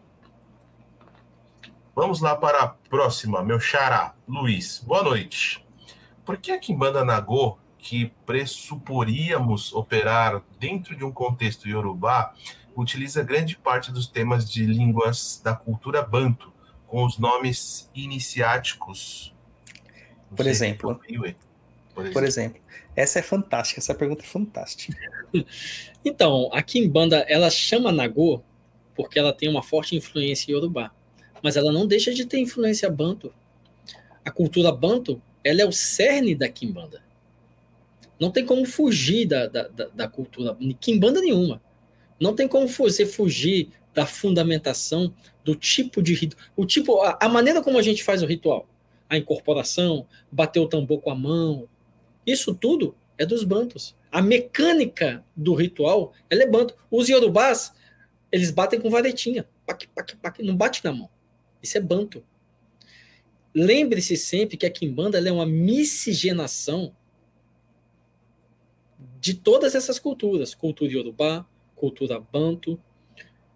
Vamos 1.98 2.20
lá 2.20 2.36
para 2.36 2.62
a 2.62 2.68
próxima, 2.68 3.42
meu 3.42 3.58
xará, 3.58 4.14
Luiz. 4.28 4.78
Boa 4.86 5.02
noite. 5.02 5.66
Por 6.24 6.36
que 6.36 6.52
a 6.52 6.58
Kimbanda 6.60 7.04
Nagô, 7.04 7.58
que 7.76 8.12
pressuporíamos 8.24 9.72
operar 9.72 10.40
dentro 10.60 10.94
de 10.94 11.02
um 11.04 11.10
contexto 11.10 11.68
iorubá, 11.68 12.32
utiliza 12.76 13.24
grande 13.24 13.58
parte 13.58 13.90
dos 13.90 14.06
temas 14.06 14.48
de 14.48 14.64
línguas 14.64 15.40
da 15.42 15.56
cultura 15.56 16.00
banto, 16.00 16.52
com 16.86 17.04
os 17.04 17.18
nomes 17.18 17.90
iniciáticos? 17.92 19.34
Por 20.36 20.46
exemplo. 20.46 21.00
Por 21.92 22.12
Por 22.12 22.22
exemplo. 22.22 22.62
Essa 22.94 23.18
é 23.18 23.22
fantástica, 23.22 23.80
essa 23.80 23.92
pergunta 23.92 24.22
é 24.22 24.26
fantástica. 24.28 24.96
Então, 26.04 26.48
a 26.52 26.62
Kimbanda, 26.62 27.26
ela 27.28 27.50
chama 27.50 27.90
Nagô 27.90 28.40
porque 28.94 29.18
ela 29.18 29.32
tem 29.32 29.48
uma 29.48 29.64
forte 29.64 29.96
influência 29.96 30.52
iorubá. 30.52 30.92
Mas 31.42 31.56
ela 31.56 31.72
não 31.72 31.86
deixa 31.86 32.12
de 32.12 32.24
ter 32.24 32.38
influência 32.38 32.90
banto. 32.90 33.32
A 34.24 34.30
cultura 34.30 34.72
banto, 34.72 35.20
ela 35.42 35.62
é 35.62 35.64
o 35.64 35.72
cerne 35.72 36.34
da 36.34 36.48
Kimbanda. 36.48 37.02
Não 38.18 38.30
tem 38.30 38.44
como 38.44 38.66
fugir 38.66 39.26
da, 39.26 39.46
da, 39.46 39.68
da, 39.68 39.86
da 39.86 40.08
cultura, 40.08 40.56
Kimbanda 40.80 41.20
nenhuma. 41.20 41.62
Não 42.20 42.34
tem 42.34 42.48
como 42.48 42.66
você 42.66 43.06
fugir 43.06 43.70
da 43.94 44.06
fundamentação 44.06 45.14
do 45.44 45.54
tipo 45.54 46.02
de 46.02 46.14
ritual. 46.14 46.42
O 46.56 46.66
tipo, 46.66 47.00
a, 47.00 47.18
a 47.20 47.28
maneira 47.28 47.62
como 47.62 47.78
a 47.78 47.82
gente 47.82 48.02
faz 48.02 48.22
o 48.22 48.26
ritual. 48.26 48.68
A 49.08 49.16
incorporação, 49.16 50.06
bater 50.30 50.60
o 50.60 50.68
tambor 50.68 51.00
com 51.00 51.10
a 51.10 51.14
mão. 51.14 51.68
Isso 52.26 52.54
tudo 52.54 52.94
é 53.16 53.24
dos 53.24 53.44
bantos. 53.44 53.96
A 54.10 54.20
mecânica 54.20 55.24
do 55.34 55.54
ritual, 55.54 56.12
ela 56.28 56.42
é 56.42 56.46
banto. 56.46 56.74
Os 56.90 57.08
iorubás, 57.08 57.72
eles 58.30 58.50
batem 58.50 58.80
com 58.80 58.90
varetinha. 58.90 59.46
Pac, 59.66 59.86
pac, 59.94 60.16
pac, 60.16 60.42
não 60.42 60.56
bate 60.56 60.84
na 60.84 60.92
mão. 60.92 61.08
Isso 61.62 61.76
é 61.76 61.80
banto. 61.80 62.24
Lembre-se 63.54 64.16
sempre 64.16 64.56
que 64.56 64.66
a 64.66 64.70
Kimbanda 64.70 65.18
é 65.18 65.32
uma 65.32 65.46
miscigenação 65.46 66.94
de 69.20 69.34
todas 69.34 69.74
essas 69.74 69.98
culturas. 69.98 70.54
Cultura 70.54 70.92
iorubá, 70.92 71.46
cultura 71.74 72.20
banto, 72.20 72.80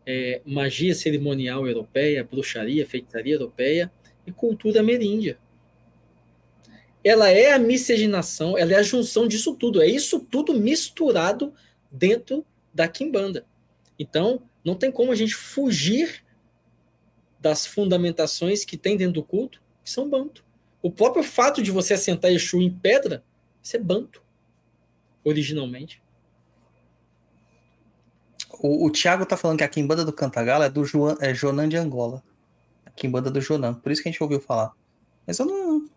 é, 0.07 0.41
magia 0.45 0.95
cerimonial 0.95 1.67
europeia, 1.67 2.25
bruxaria, 2.25 2.87
feitiçaria 2.87 3.35
europeia 3.35 3.93
e 4.27 4.33
cultura 4.33 4.81
ameríndia. 4.81 5.39
Ela 7.05 7.31
é 7.31 7.53
a 7.53 7.59
miscigenação, 7.59 8.57
ela 8.57 8.73
é 8.73 8.77
a 8.77 8.83
junção 8.83 9.27
disso 9.27 9.55
tudo. 9.55 9.83
É 9.83 9.87
isso 9.87 10.21
tudo 10.21 10.55
misturado 10.55 11.53
dentro 11.91 12.47
da 12.73 12.87
Kimbanda. 12.87 13.45
Então, 13.99 14.43
não 14.65 14.75
tem 14.75 14.91
como 14.91 15.13
a 15.13 15.15
gente 15.15 15.35
fugir 15.35 16.25
das 17.43 17.67
fundamentações 17.67 18.65
que 18.65 18.77
tem 18.77 18.97
dentro 18.97 19.15
do 19.15 19.25
culto, 19.25 19.61
que 19.83 19.91
são 19.91 20.09
banto. 20.09 20.45
O 20.81 20.91
próprio 20.91 21.25
fato 21.25 21.61
de 21.61 21.73
você 21.73 21.95
assentar 21.95 22.31
Exu 22.31 22.63
em 22.63 22.71
pedra, 22.71 23.25
isso 23.61 23.77
é 23.77 23.81
banto, 23.81 24.23
originalmente. 25.25 26.01
O, 28.61 28.87
o 28.87 28.91
Thiago 28.91 29.27
tá 29.27 29.37
falando 29.37 29.59
que 29.59 29.65
a 29.65 29.69
Kimbanda 29.69 30.05
do 30.05 30.13
Cantagalo 30.13 30.63
é 30.63 30.71
do 30.71 30.85
Joan, 30.85 31.17
é 31.21 31.35
Jonan 31.35 31.69
de 31.69 31.77
Angola. 31.77 32.23
A 32.87 32.91
Kimbanda 32.91 33.29
do 33.29 33.41
Jonan. 33.41 33.75
Por 33.75 33.91
isso 33.91 34.03
que 34.03 34.09
a 34.09 34.13
gente 34.13 34.23
ouviu 34.23 34.41
falar. 34.41 34.73
Mas 35.27 35.39
eu 35.39 35.47
não. 35.47 35.89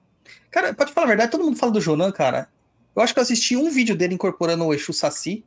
Cara, 0.49 0.73
pode 0.73 0.91
falar 0.93 1.05
a 1.05 1.09
verdade, 1.09 1.31
todo 1.31 1.43
mundo 1.43 1.57
fala 1.57 1.71
do 1.71 1.81
Jonan, 1.81 2.11
cara. 2.11 2.49
Eu 2.95 3.03
acho 3.03 3.13
que 3.13 3.19
eu 3.19 3.23
assisti 3.23 3.55
um 3.55 3.69
vídeo 3.69 3.95
dele 3.95 4.15
incorporando 4.15 4.65
o 4.65 4.73
Exu 4.73 4.93
Saci. 4.93 5.43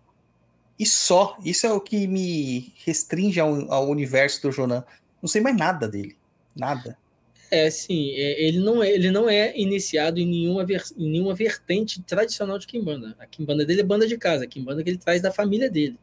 E 0.79 0.87
só. 0.87 1.37
Isso 1.45 1.67
é 1.67 1.73
o 1.73 1.81
que 1.81 2.07
me 2.07 2.73
restringe 2.85 3.41
ao, 3.41 3.73
ao 3.73 3.89
universo 3.89 4.43
do 4.43 4.53
Jonan. 4.53 4.85
Não 5.21 5.29
sei 5.29 5.41
mais 5.41 5.57
nada 5.57 5.89
dele. 5.89 6.17
Nada. 6.55 6.97
É, 7.51 7.71
sim, 7.71 8.11
é, 8.11 8.43
ele, 8.43 8.59
não 8.59 8.83
é, 8.83 8.91
ele 8.91 9.11
não 9.11 9.29
é 9.29 9.57
iniciado 9.59 10.21
em 10.21 10.27
nenhuma, 10.27 10.67
ver, 10.67 10.85
em 10.97 11.11
nenhuma 11.11 11.35
vertente 11.35 12.03
tradicional 12.03 12.59
de 12.59 12.67
Kimbanda. 12.67 13.17
A 13.19 13.27
Kimbanda 13.27 13.65
dele 13.65 13.81
é 13.81 13.85
banda 13.85 14.07
de 14.07 14.19
casa, 14.19 14.45
a 14.45 14.47
Kimbanda 14.47 14.83
que 14.83 14.91
ele 14.91 14.99
traz 14.99 15.23
da 15.23 15.33
família 15.33 15.71
dele. 15.71 15.99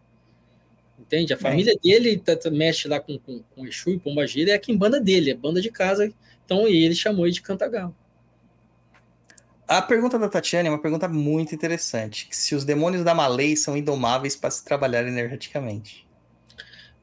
Entende? 0.99 1.33
A 1.33 1.37
família 1.37 1.75
dele 1.83 2.17
tá, 2.17 2.35
tá, 2.35 2.49
mexe 2.49 2.87
lá 2.87 2.99
com, 2.99 3.19
com, 3.19 3.43
com 3.53 3.67
Exu 3.67 3.91
e 3.91 3.99
Pombagira, 3.99 4.51
é 4.51 4.53
a 4.55 4.59
Kimbanda 4.59 4.99
dele, 4.99 5.31
é 5.31 5.35
banda 5.35 5.61
de 5.61 5.69
casa. 5.69 6.11
Então 6.43 6.67
ele 6.67 6.95
chamou 6.95 7.25
ele 7.25 7.33
de 7.33 7.41
Cantagalo. 7.41 7.95
A 9.67 9.81
pergunta 9.81 10.17
da 10.17 10.29
Tatiana 10.29 10.67
é 10.67 10.71
uma 10.71 10.81
pergunta 10.81 11.07
muito 11.07 11.53
interessante. 11.53 12.27
Se 12.31 12.55
os 12.55 12.63
demônios 12.63 13.03
da 13.03 13.15
Malay 13.15 13.55
são 13.55 13.75
indomáveis 13.75 14.35
para 14.35 14.51
se 14.51 14.63
trabalhar 14.63 15.07
energeticamente. 15.07 16.04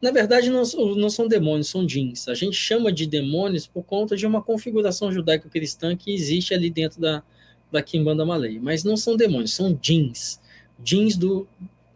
Na 0.02 0.10
verdade, 0.10 0.50
não, 0.50 0.64
não 0.96 1.08
são 1.08 1.28
demônios, 1.28 1.68
são 1.68 1.86
jeans. 1.86 2.26
A 2.26 2.34
gente 2.34 2.56
chama 2.56 2.90
de 2.90 3.06
demônios 3.06 3.68
por 3.68 3.84
conta 3.84 4.16
de 4.16 4.26
uma 4.26 4.42
configuração 4.42 5.12
judaico-cristã 5.12 5.96
que 5.96 6.12
existe 6.12 6.52
ali 6.52 6.68
dentro 6.68 7.00
da, 7.00 7.22
da 7.70 7.80
Kimbanda 7.80 8.26
Malay. 8.26 8.58
Mas 8.58 8.82
não 8.82 8.96
são 8.96 9.16
demônios, 9.16 9.54
são 9.54 9.78
jeans. 9.80 10.40
Jeans 10.82 11.16
do 11.16 11.46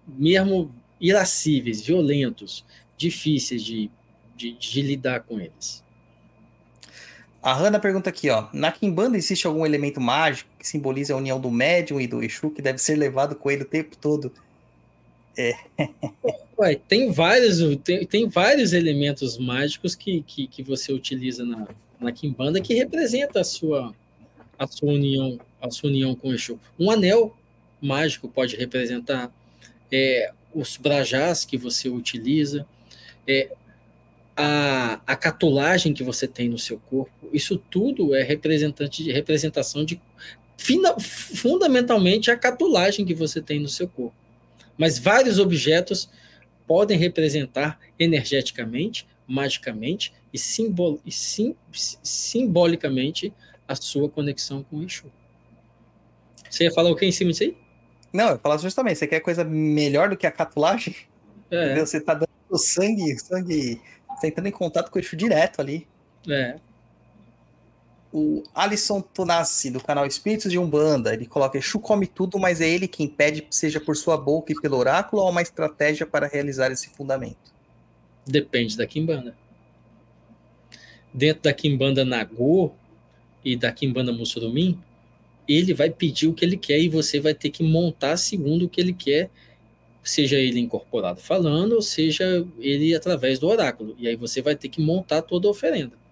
mesmo 0.07 0.73
irascíveis, 1.01 1.85
violentos, 1.85 2.65
difíceis 2.97 3.65
de, 3.65 3.91
de, 4.37 4.53
de 4.53 4.83
lidar 4.83 5.25
com 5.25 5.41
eles. 5.41 5.85
A 7.43 7.53
Hanna 7.55 7.81
pergunta 7.81 8.09
aqui, 8.09 8.31
ó. 8.31 8.47
Na 8.53 8.71
Kimbanda 8.71 9.17
existe 9.17 9.49
algum 9.49 9.67
elemento 9.67 10.01
mágico 10.01 10.49
que 10.57 10.67
simboliza 10.67 11.13
a 11.13 11.17
união 11.17 11.41
do 11.41 11.51
médium 11.51 12.01
e 12.01 12.07
do 12.07 12.23
Exu 12.23 12.51
que 12.51 12.63
deve 12.63 12.79
ser 12.79 12.95
levado 12.95 13.35
com 13.35 13.51
ele 13.51 13.63
o 13.63 13.67
tempo 13.67 13.97
todo? 13.97 14.33
Ué, 16.59 16.75
tem 16.75 17.13
vários, 17.13 17.59
tem, 17.85 18.07
tem 18.07 18.29
vários 18.29 18.73
elementos 18.73 19.37
mágicos 19.37 19.95
que, 19.95 20.23
que, 20.23 20.47
que 20.47 20.63
você 20.63 20.93
utiliza 20.93 21.45
na, 21.45 21.69
na 22.01 22.11
Kimbanda 22.13 22.61
que 22.61 22.73
representa 22.73 23.41
a 23.41 23.45
sua, 23.45 23.95
a 24.59 24.67
sua 24.67 24.93
união, 24.93 25.39
a 25.61 25.71
sua 25.71 25.91
união 25.91 26.15
com 26.15 26.29
o 26.29 26.35
Exu. 26.35 26.59
Um 26.79 26.91
anel 26.91 27.37
mágico 27.81 28.27
pode 28.27 28.57
representar 28.57 29.31
é, 29.93 30.33
os 30.55 30.79
brajás 30.79 31.45
que 31.45 31.59
você 31.59 31.91
utiliza, 31.91 32.67
é, 33.29 33.51
a, 34.35 35.01
a 35.07 35.17
catulagem 35.17 35.93
que 35.93 36.03
você 36.03 36.27
tem 36.27 36.49
no 36.49 36.59
seu 36.59 36.79
corpo, 36.79 37.13
isso 37.33 37.57
tudo 37.71 38.15
é 38.15 38.23
representante 38.23 39.03
de 39.03 39.13
representação 39.13 39.85
de 39.85 40.01
fina, 40.57 40.99
fundamentalmente 40.99 42.31
a 42.31 42.37
catulagem 42.37 43.05
que 43.05 43.15
você 43.15 43.43
tem 43.43 43.61
no 43.61 43.69
seu 43.69 43.89
corpo. 43.89 44.15
Mas 44.79 44.99
vários 44.99 45.39
objetos 45.39 46.09
podem 46.67 46.99
representar 46.99 47.79
energeticamente 47.99 49.07
magicamente 49.27 50.13
e, 50.33 50.39
simbol, 50.39 51.01
e 51.05 51.11
sim, 51.11 51.57
simbolicamente 51.73 53.33
a 53.67 53.75
sua 53.75 54.09
conexão 54.09 54.63
com 54.63 54.77
o 54.77 54.85
Exu. 54.85 55.11
Você 56.49 56.65
ia 56.65 56.73
falar 56.73 56.91
o 56.91 56.97
que 56.97 57.05
em 57.05 57.13
cima 57.13 57.33
disso 57.33 57.43
aí? 57.43 57.57
Não, 58.13 58.31
eu 58.31 58.39
falo 58.39 58.57
justamente, 58.59 58.99
você 58.99 59.07
quer 59.07 59.21
coisa 59.21 59.45
melhor 59.45 60.09
do 60.09 60.17
que 60.17 60.27
a 60.27 60.31
catulagem? 60.31 60.95
É? 61.51 61.79
Você 61.79 62.01
tá 62.01 62.15
dando 62.15 62.29
sangue, 62.59 63.19
sangue, 63.19 63.81
você 64.09 64.29
entrando 64.29 64.47
em 64.47 64.53
contato 64.53 64.91
com 64.91 64.99
o 64.99 65.03
Exu 65.03 65.17
direto 65.17 65.61
ali. 65.61 65.87
é. 66.29 66.57
O 68.19 68.43
Alisson 68.55 69.03
Tonassi, 69.03 69.71
do 69.71 69.79
canal 69.79 70.07
Espíritos 70.07 70.51
de 70.51 70.59
Umbanda, 70.59 71.13
ele 71.13 71.27
coloca: 71.27 71.59
Exu 71.59 71.79
come 71.79 72.07
tudo, 72.07 72.39
mas 72.39 72.63
é 72.63 72.67
ele 72.67 72.89
quem 72.89 73.07
pede, 73.07 73.47
seja 73.51 73.79
por 73.79 73.95
sua 73.95 74.17
boca 74.17 74.51
e 74.51 74.59
pelo 74.59 74.79
oráculo, 74.79 75.21
ou 75.21 75.29
uma 75.29 75.43
estratégia 75.43 76.07
para 76.07 76.27
realizar 76.27 76.73
esse 76.73 76.89
fundamento? 76.89 77.53
Depende 78.27 78.75
da 78.75 78.87
Kimbanda. 78.87 79.37
Dentro 81.13 81.43
da 81.43 81.53
Kimbanda 81.53 82.07
Nagô 82.07 82.73
e 83.45 83.55
da 83.55 83.71
Kimbanda 83.71 84.15
Mussurumim, 84.15 84.81
ele 85.47 85.75
vai 85.75 85.91
pedir 85.91 86.27
o 86.27 86.33
que 86.33 86.43
ele 86.43 86.57
quer 86.57 86.81
e 86.81 86.89
você 86.89 87.21
vai 87.21 87.35
ter 87.35 87.51
que 87.51 87.63
montar 87.63 88.17
segundo 88.17 88.65
o 88.65 88.69
que 88.71 88.81
ele 88.81 88.95
quer, 88.95 89.29
seja 90.03 90.37
ele 90.37 90.59
incorporado 90.59 91.21
falando, 91.21 91.75
ou 91.75 91.83
seja 91.83 92.47
ele 92.59 92.95
através 92.95 93.39
do 93.39 93.47
oráculo. 93.47 93.95
E 93.99 94.09
aí 94.09 94.17
você 94.17 94.41
vai 94.41 94.57
ter 94.57 94.71
que 94.71 94.81
montar 94.81 95.21
toda 95.21 95.49
a 95.49 95.51
oferenda. 95.51 96.06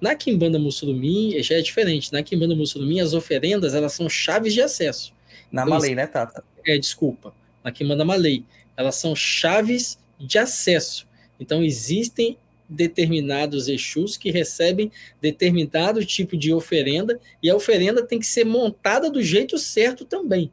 Na 0.00 0.14
Kimbanda 0.14 0.58
Mussurumim 0.58 1.40
já 1.42 1.56
é 1.56 1.62
diferente. 1.62 2.12
Na 2.12 2.22
Kimbanda 2.22 2.54
Mussurumim 2.54 3.00
as 3.00 3.14
oferendas 3.14 3.74
elas 3.74 3.92
são 3.92 4.08
chaves 4.08 4.52
de 4.52 4.60
acesso. 4.60 5.12
Na 5.50 5.62
Pois. 5.62 5.74
Malay, 5.74 5.94
né, 5.94 6.06
Tata? 6.06 6.44
É, 6.66 6.76
desculpa, 6.78 7.34
na 7.62 7.70
Kimbanda 7.70 8.04
Malay. 8.04 8.44
Elas 8.76 8.96
são 8.96 9.14
chaves 9.14 9.98
de 10.18 10.38
acesso. 10.38 11.06
Então, 11.38 11.62
existem 11.62 12.36
determinados 12.68 13.68
Exus 13.68 14.16
que 14.16 14.30
recebem 14.30 14.90
determinado 15.20 16.04
tipo 16.04 16.36
de 16.36 16.52
oferenda 16.52 17.20
e 17.42 17.50
a 17.50 17.54
oferenda 17.54 18.04
tem 18.04 18.18
que 18.18 18.26
ser 18.26 18.44
montada 18.44 19.10
do 19.10 19.22
jeito 19.22 19.58
certo 19.58 20.04
também. 20.04 20.50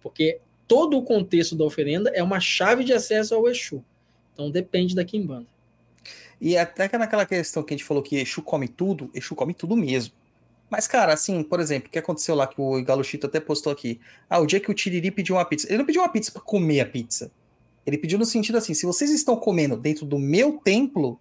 Porque 0.00 0.38
todo 0.66 0.96
o 0.96 1.02
contexto 1.02 1.56
da 1.56 1.64
oferenda 1.64 2.10
é 2.14 2.22
uma 2.22 2.40
chave 2.40 2.84
de 2.84 2.92
acesso 2.92 3.34
ao 3.34 3.48
Exu. 3.48 3.84
Então, 4.32 4.50
depende 4.50 4.94
da 4.94 5.04
Kimbanda. 5.04 5.46
E 6.44 6.58
até 6.58 6.88
que 6.88 6.98
naquela 6.98 7.24
questão 7.24 7.62
que 7.62 7.72
a 7.72 7.76
gente 7.76 7.86
falou 7.86 8.02
que 8.02 8.16
Exu 8.16 8.42
come 8.42 8.66
tudo, 8.66 9.08
Exu 9.14 9.32
come 9.36 9.54
tudo 9.54 9.76
mesmo. 9.76 10.12
Mas, 10.68 10.88
cara, 10.88 11.12
assim, 11.12 11.40
por 11.44 11.60
exemplo, 11.60 11.88
o 11.88 11.90
que 11.92 11.98
aconteceu 12.00 12.34
lá 12.34 12.48
que 12.48 12.60
o 12.60 12.82
Galo 12.82 13.04
Chito 13.04 13.28
até 13.28 13.38
postou 13.38 13.72
aqui? 13.72 14.00
Ah, 14.28 14.40
o 14.40 14.46
dia 14.46 14.58
que 14.58 14.68
o 14.70 14.74
Tiriri 14.74 15.12
pediu 15.12 15.36
uma 15.36 15.44
pizza. 15.44 15.68
Ele 15.68 15.78
não 15.78 15.84
pediu 15.86 16.02
uma 16.02 16.08
pizza 16.08 16.32
pra 16.32 16.42
comer 16.42 16.80
a 16.80 16.86
pizza. 16.86 17.30
Ele 17.86 17.96
pediu 17.96 18.18
no 18.18 18.24
sentido 18.24 18.58
assim: 18.58 18.74
se 18.74 18.84
vocês 18.84 19.10
estão 19.12 19.36
comendo 19.36 19.76
dentro 19.76 20.04
do 20.04 20.18
meu 20.18 20.58
templo, 20.64 21.20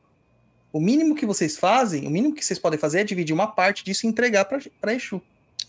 o 0.74 0.80
mínimo 0.80 1.14
que 1.16 1.26
vocês 1.26 1.56
fazem, 1.56 2.08
o 2.08 2.10
mínimo 2.10 2.34
que 2.34 2.44
vocês 2.44 2.58
podem 2.58 2.80
fazer 2.80 3.02
é 3.02 3.04
dividir 3.04 3.34
uma 3.34 3.46
parte 3.46 3.84
disso 3.84 4.08
e 4.08 4.10
entregar 4.10 4.46
pra, 4.46 4.60
pra 4.80 4.94
Exu. 4.96 5.22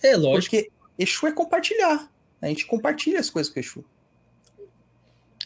É 0.03 0.17
lógico. 0.17 0.57
Porque 0.57 0.71
Exu 0.99 1.27
é 1.27 1.33
compartilhar. 1.33 2.11
A 2.41 2.47
gente 2.47 2.65
compartilha 2.67 3.21
as 3.21 3.29
coisas 3.29 3.53
com 3.53 3.61
Exu. 3.61 3.85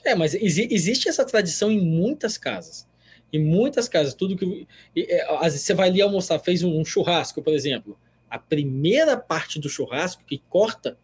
É, 0.05 0.15
mas 0.15 0.35
exi- 0.35 0.69
existe 0.71 1.09
essa 1.09 1.25
tradição 1.25 1.71
em 1.73 1.81
muitas 1.85 2.39
casas. 2.39 2.86
Em 3.33 3.45
muitas 3.45 3.89
casas, 3.89 4.15
tudo 4.15 4.37
que. 4.37 4.67
é, 4.97 5.27
às 5.35 5.53
vezes 5.53 5.63
você 5.63 5.75
vai 5.75 5.89
ali 5.89 6.01
almoçar, 6.01 6.39
fez 6.39 6.63
um, 6.63 6.85
churrasco, 6.85 7.43
por 7.43 7.53
exemplo. 7.53 7.99
A 8.31 8.39
primeira 8.39 9.17
parte 9.17 9.59
do 9.59 9.69
churrasco 9.69 10.25
que 10.25 10.43
corta 10.49 10.99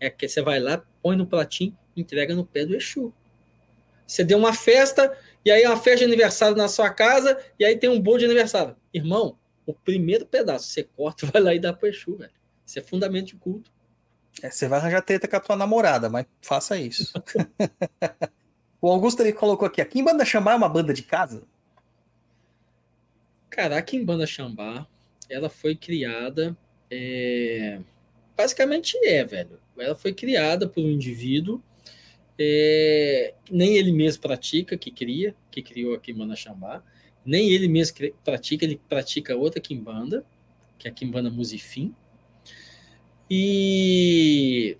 é 0.00 0.10
que 0.10 0.28
você 0.28 0.42
vai 0.42 0.58
lá, 0.58 0.82
põe 1.02 1.16
no 1.16 1.26
pratinho, 1.26 1.76
entrega 1.96 2.34
no 2.34 2.44
pé 2.44 2.64
do 2.66 2.74
Exu. 2.74 3.12
Você 4.06 4.24
deu 4.24 4.38
uma 4.38 4.52
festa, 4.52 5.16
e 5.44 5.50
aí 5.50 5.62
é 5.62 5.68
uma 5.68 5.76
festa 5.76 6.00
de 6.00 6.04
aniversário 6.04 6.56
na 6.56 6.68
sua 6.68 6.90
casa, 6.90 7.38
e 7.58 7.64
aí 7.64 7.76
tem 7.76 7.88
um 7.88 8.00
bolo 8.00 8.18
de 8.18 8.24
aniversário. 8.24 8.76
Irmão, 8.92 9.38
o 9.64 9.72
primeiro 9.72 10.26
pedaço 10.26 10.68
você 10.68 10.82
corta, 10.82 11.26
vai 11.32 11.40
lá 11.40 11.54
e 11.54 11.58
dá 11.58 11.72
pro 11.72 11.88
Exu, 11.88 12.16
velho. 12.16 12.32
Isso 12.66 12.78
é 12.78 12.82
fundamento 12.82 13.26
de 13.26 13.36
culto. 13.36 13.70
É, 14.40 14.50
você 14.50 14.66
vai 14.66 14.78
arranjar 14.78 15.02
treta 15.02 15.28
com 15.28 15.36
a 15.36 15.40
tua 15.40 15.56
namorada, 15.56 16.08
mas 16.08 16.26
faça 16.40 16.76
isso. 16.76 17.12
o 18.80 18.88
Augusto 18.88 19.20
ele 19.20 19.32
colocou 19.32 19.66
aqui: 19.66 19.80
a 19.80 19.84
Kimbanda 19.84 20.24
Xambá 20.24 20.52
é 20.52 20.56
uma 20.56 20.68
banda 20.68 20.94
de 20.94 21.02
casa? 21.02 21.42
Cara, 23.52 23.76
a 23.76 23.82
Kimbanda 23.82 24.26
Xambá, 24.26 24.86
ela 25.28 25.50
foi 25.50 25.76
criada. 25.76 26.56
é, 26.90 27.78
Basicamente 28.36 28.96
é, 29.04 29.22
velho. 29.24 29.60
Ela 29.78 29.94
foi 29.94 30.14
criada 30.14 30.66
por 30.66 30.82
um 30.82 30.90
indivíduo. 30.90 31.62
é, 32.38 33.34
Nem 33.50 33.76
ele 33.76 33.92
mesmo 33.92 34.22
pratica, 34.22 34.76
que 34.78 34.90
cria, 34.90 35.34
que 35.50 35.60
criou 35.62 35.94
a 35.94 36.00
Kimbanda 36.00 36.34
Xambá. 36.34 36.82
Nem 37.26 37.50
ele 37.50 37.68
mesmo 37.68 37.94
pratica, 38.24 38.64
ele 38.64 38.80
pratica 38.88 39.36
outra 39.36 39.60
Kimbanda, 39.60 40.24
que 40.78 40.88
é 40.88 40.90
a 40.90 40.94
Kimbanda 40.94 41.30
Musifim. 41.30 41.94
E, 43.30 44.78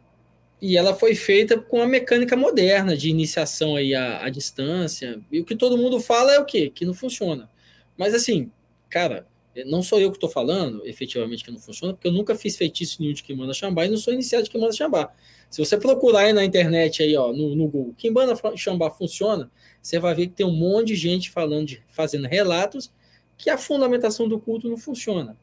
e 0.63 0.77
ela 0.79 0.95
foi 0.95 1.15
feita 1.15 1.59
com 1.61 1.83
a 1.83 1.87
mecânica 1.87 2.37
moderna 2.37 2.97
de 2.97 3.11
iniciação 3.11 3.77
aí 3.77 3.95
à, 3.95 4.25
à 4.25 4.31
distância. 4.31 5.21
E 5.31 5.41
o 5.41 5.45
que 5.45 5.57
todo 5.57 5.77
mundo 5.79 6.01
fala 6.01 6.33
é 6.35 6.39
o 6.41 6.45
quê? 6.47 6.71
Que 6.75 6.87
não 6.87 6.95
funciona. 6.95 7.51
Mas 7.97 8.15
assim, 8.15 8.51
cara, 8.93 9.27
não 9.67 9.83
sou 9.83 9.99
eu 9.99 10.11
que 10.11 10.19
estou 10.19 10.29
falando, 10.29 10.87
efetivamente, 10.87 11.43
que 11.43 11.51
não 11.51 11.59
funciona, 11.59 11.95
porque 11.95 12.09
eu 12.09 12.13
nunca 12.13 12.35
fiz 12.35 12.57
feitiço 12.59 13.01
nenhum 13.01 13.15
de 13.15 13.23
Kimbanda 13.23 13.55
Xambá 13.55 13.87
e 13.87 13.89
não 13.89 13.97
sou 13.97 14.13
iniciado 14.13 14.45
de 14.45 14.51
Kimbanda 14.51 14.73
Xambá. 14.73 15.11
Se 15.49 15.65
você 15.65 15.79
procurar 15.79 16.21
aí 16.21 16.33
na 16.35 16.45
internet, 16.45 17.03
aí, 17.03 17.17
ó, 17.17 17.33
no, 17.33 17.57
no 17.57 17.69
Google, 17.69 17.95
Kimbanda 17.97 18.35
Xambá 18.55 18.91
funciona, 18.91 19.51
você 19.81 19.99
vai 19.99 20.15
ver 20.15 20.27
que 20.27 20.35
tem 20.35 20.47
um 20.47 20.55
monte 20.55 20.89
de 20.89 20.97
gente 20.97 21.31
falando, 21.31 21.69
de, 21.69 21.83
fazendo 21.89 22.27
relatos 22.27 22.93
que 23.39 23.49
a 23.49 23.57
fundamentação 23.57 24.29
do 24.29 24.39
culto 24.39 24.69
não 24.69 24.77
funciona. 24.77 25.37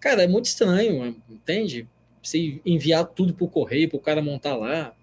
Cara, 0.00 0.22
é 0.22 0.26
muito 0.26 0.46
estranho, 0.46 1.14
entende? 1.28 1.86
Você 2.22 2.58
enviar 2.64 3.04
tudo 3.06 3.34
por 3.34 3.50
correio, 3.50 3.88
para 3.88 3.98
o 3.98 4.00
cara 4.00 4.22
montar 4.22 4.56
lá. 4.56 4.94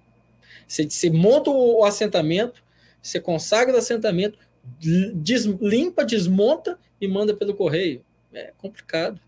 Você, 0.68 0.90
você 0.90 1.12
monta 1.12 1.52
o 1.52 1.84
assentamento, 1.84 2.64
você 3.02 3.20
consagra 3.20 3.76
o 3.76 3.78
assentamento, 3.78 4.40
des, 4.80 5.46
limpa, 5.46 6.04
desmonta 6.06 6.80
e 7.00 7.08
manda 7.08 7.36
pelo 7.36 7.56
correio. 7.56 8.04
É 8.34 8.54
complicado. 8.58 9.20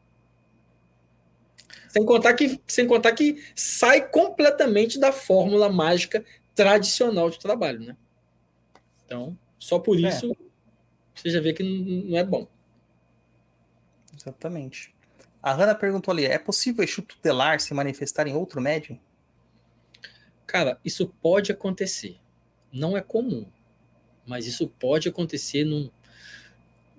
Sem 1.90 2.06
contar 2.06 2.33
que, 2.33 2.61
sem 2.67 2.85
contar 2.85 3.14
que 3.14 3.43
sai 3.56 4.07
completamente 4.09 4.99
da 4.99 5.11
fórmula 5.11 5.69
mágica 5.69 6.24
tradicional 6.53 7.30
de 7.30 7.40
trabalho, 7.40 7.80
né? 7.80 7.98
Então, 9.06 9.38
só 9.57 9.80
por 9.80 9.98
É. 10.03 10.09
isso 10.09 10.35
você 11.16 11.30
já 11.30 11.41
vê 11.41 11.53
que 11.53 11.64
não 11.64 12.09
não 12.09 12.17
é 12.17 12.24
bom. 12.24 12.48
Exatamente. 14.16 14.93
A 15.41 15.53
Hanna 15.53 15.74
perguntou 15.75 16.11
ali: 16.11 16.25
é 16.25 16.38
possível 16.38 16.83
Exu 16.83 17.01
tutelar 17.01 17.59
se 17.59 17.74
manifestar 17.74 18.27
em 18.27 18.35
outro 18.35 18.59
médium? 18.61 18.99
Cara, 20.45 20.80
isso 20.83 21.07
pode 21.22 21.51
acontecer. 21.51 22.17
Não 22.72 22.98
é 22.98 23.01
comum, 23.01 23.45
mas 24.27 24.45
isso 24.45 24.67
pode 24.67 25.07
acontecer 25.07 25.64
num, 25.64 25.89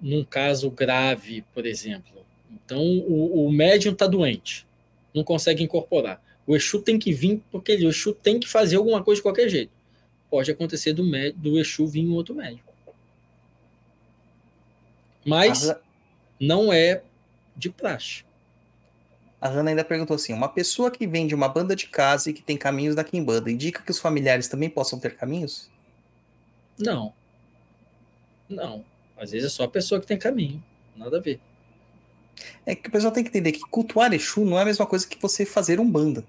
num 0.00 0.24
caso 0.24 0.70
grave, 0.70 1.44
por 1.54 1.66
exemplo. 1.66 2.24
Então, 2.50 2.82
o, 2.82 3.46
o 3.46 3.52
médium 3.52 3.92
está 3.92 4.06
doente, 4.06 4.66
não 5.14 5.22
consegue 5.22 5.62
incorporar. 5.62 6.22
O 6.46 6.56
Exu 6.56 6.80
tem 6.80 6.98
que 6.98 7.12
vir, 7.12 7.42
porque 7.50 7.74
o 7.74 7.90
Exu 7.90 8.14
tem 8.14 8.40
que 8.40 8.48
fazer 8.48 8.76
alguma 8.76 9.04
coisa 9.04 9.18
de 9.18 9.22
qualquer 9.22 9.50
jeito. 9.50 9.70
Pode 10.30 10.50
acontecer 10.50 10.94
do, 10.94 11.04
do 11.36 11.58
Exu 11.58 11.86
vir 11.86 12.00
em 12.00 12.10
outro 12.10 12.34
médium. 12.34 12.60
Mas 15.24 15.70
não 16.40 16.72
é 16.72 17.02
de 17.54 17.68
praxe. 17.68 18.24
A 19.40 19.48
Hanna 19.48 19.70
ainda 19.70 19.84
perguntou 19.84 20.14
assim: 20.14 20.32
uma 20.32 20.48
pessoa 20.48 20.90
que 20.90 21.06
vem 21.06 21.26
de 21.26 21.34
uma 21.34 21.48
banda 21.48 21.76
de 21.76 21.86
casa 21.86 22.30
e 22.30 22.32
que 22.32 22.42
tem 22.42 22.56
caminhos 22.56 22.94
da 22.94 23.04
Kimbanda, 23.04 23.50
indica 23.50 23.82
que 23.82 23.90
os 23.90 23.98
familiares 23.98 24.48
também 24.48 24.70
possam 24.70 24.98
ter 24.98 25.16
caminhos? 25.16 25.70
Não. 26.78 27.12
Não. 28.48 28.84
Às 29.16 29.32
vezes 29.32 29.46
é 29.46 29.54
só 29.54 29.64
a 29.64 29.68
pessoa 29.68 30.00
que 30.00 30.06
tem 30.06 30.18
caminho. 30.18 30.62
Nada 30.96 31.18
a 31.18 31.20
ver. 31.20 31.40
É 32.64 32.74
que 32.74 32.88
o 32.88 32.92
pessoal 32.92 33.12
tem 33.12 33.24
que 33.24 33.30
entender 33.30 33.52
que 33.52 33.60
cultuar 33.60 34.12
Exu 34.12 34.44
não 34.44 34.58
é 34.58 34.62
a 34.62 34.64
mesma 34.64 34.86
coisa 34.86 35.06
que 35.06 35.20
você 35.20 35.44
fazer 35.44 35.80
um 35.80 35.90
banda 35.90 36.24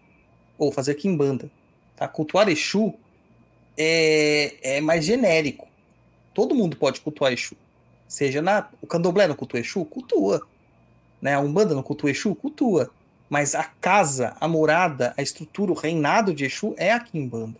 ou 0.58 0.72
fazer 0.72 0.96
Kimbanda. 0.96 1.50
Tá? 1.96 2.08
Cultuar 2.08 2.50
Exu 2.50 2.94
é, 3.78 4.78
é 4.78 4.82
mais 4.82 5.06
genérico. 5.06 5.68
Todo 6.34 6.56
mundo 6.56 6.78
pode 6.78 7.02
cultuar 7.02 7.32
Exu. 7.32 7.56
Seja 8.08 8.42
na. 8.42 8.68
O 8.82 8.88
candomblé 8.88 9.28
não 9.28 9.36
cultua 9.36 9.60
Exu? 9.60 9.86
Cultua. 9.86 10.42
Né? 11.22 11.36
A 11.36 11.40
Umbanda 11.40 11.76
não 11.76 11.84
cultua 11.84 12.10
Exu? 12.10 12.34
Cultua. 12.36 12.90
Mas 13.30 13.54
a 13.54 13.64
casa, 13.64 14.36
a 14.40 14.48
morada, 14.48 15.14
a 15.16 15.22
estrutura, 15.22 15.72
o 15.72 15.76
reinado 15.76 16.34
de 16.34 16.46
Exu 16.46 16.74
é 16.78 16.92
a 16.92 17.00
Kimbanda. 17.00 17.60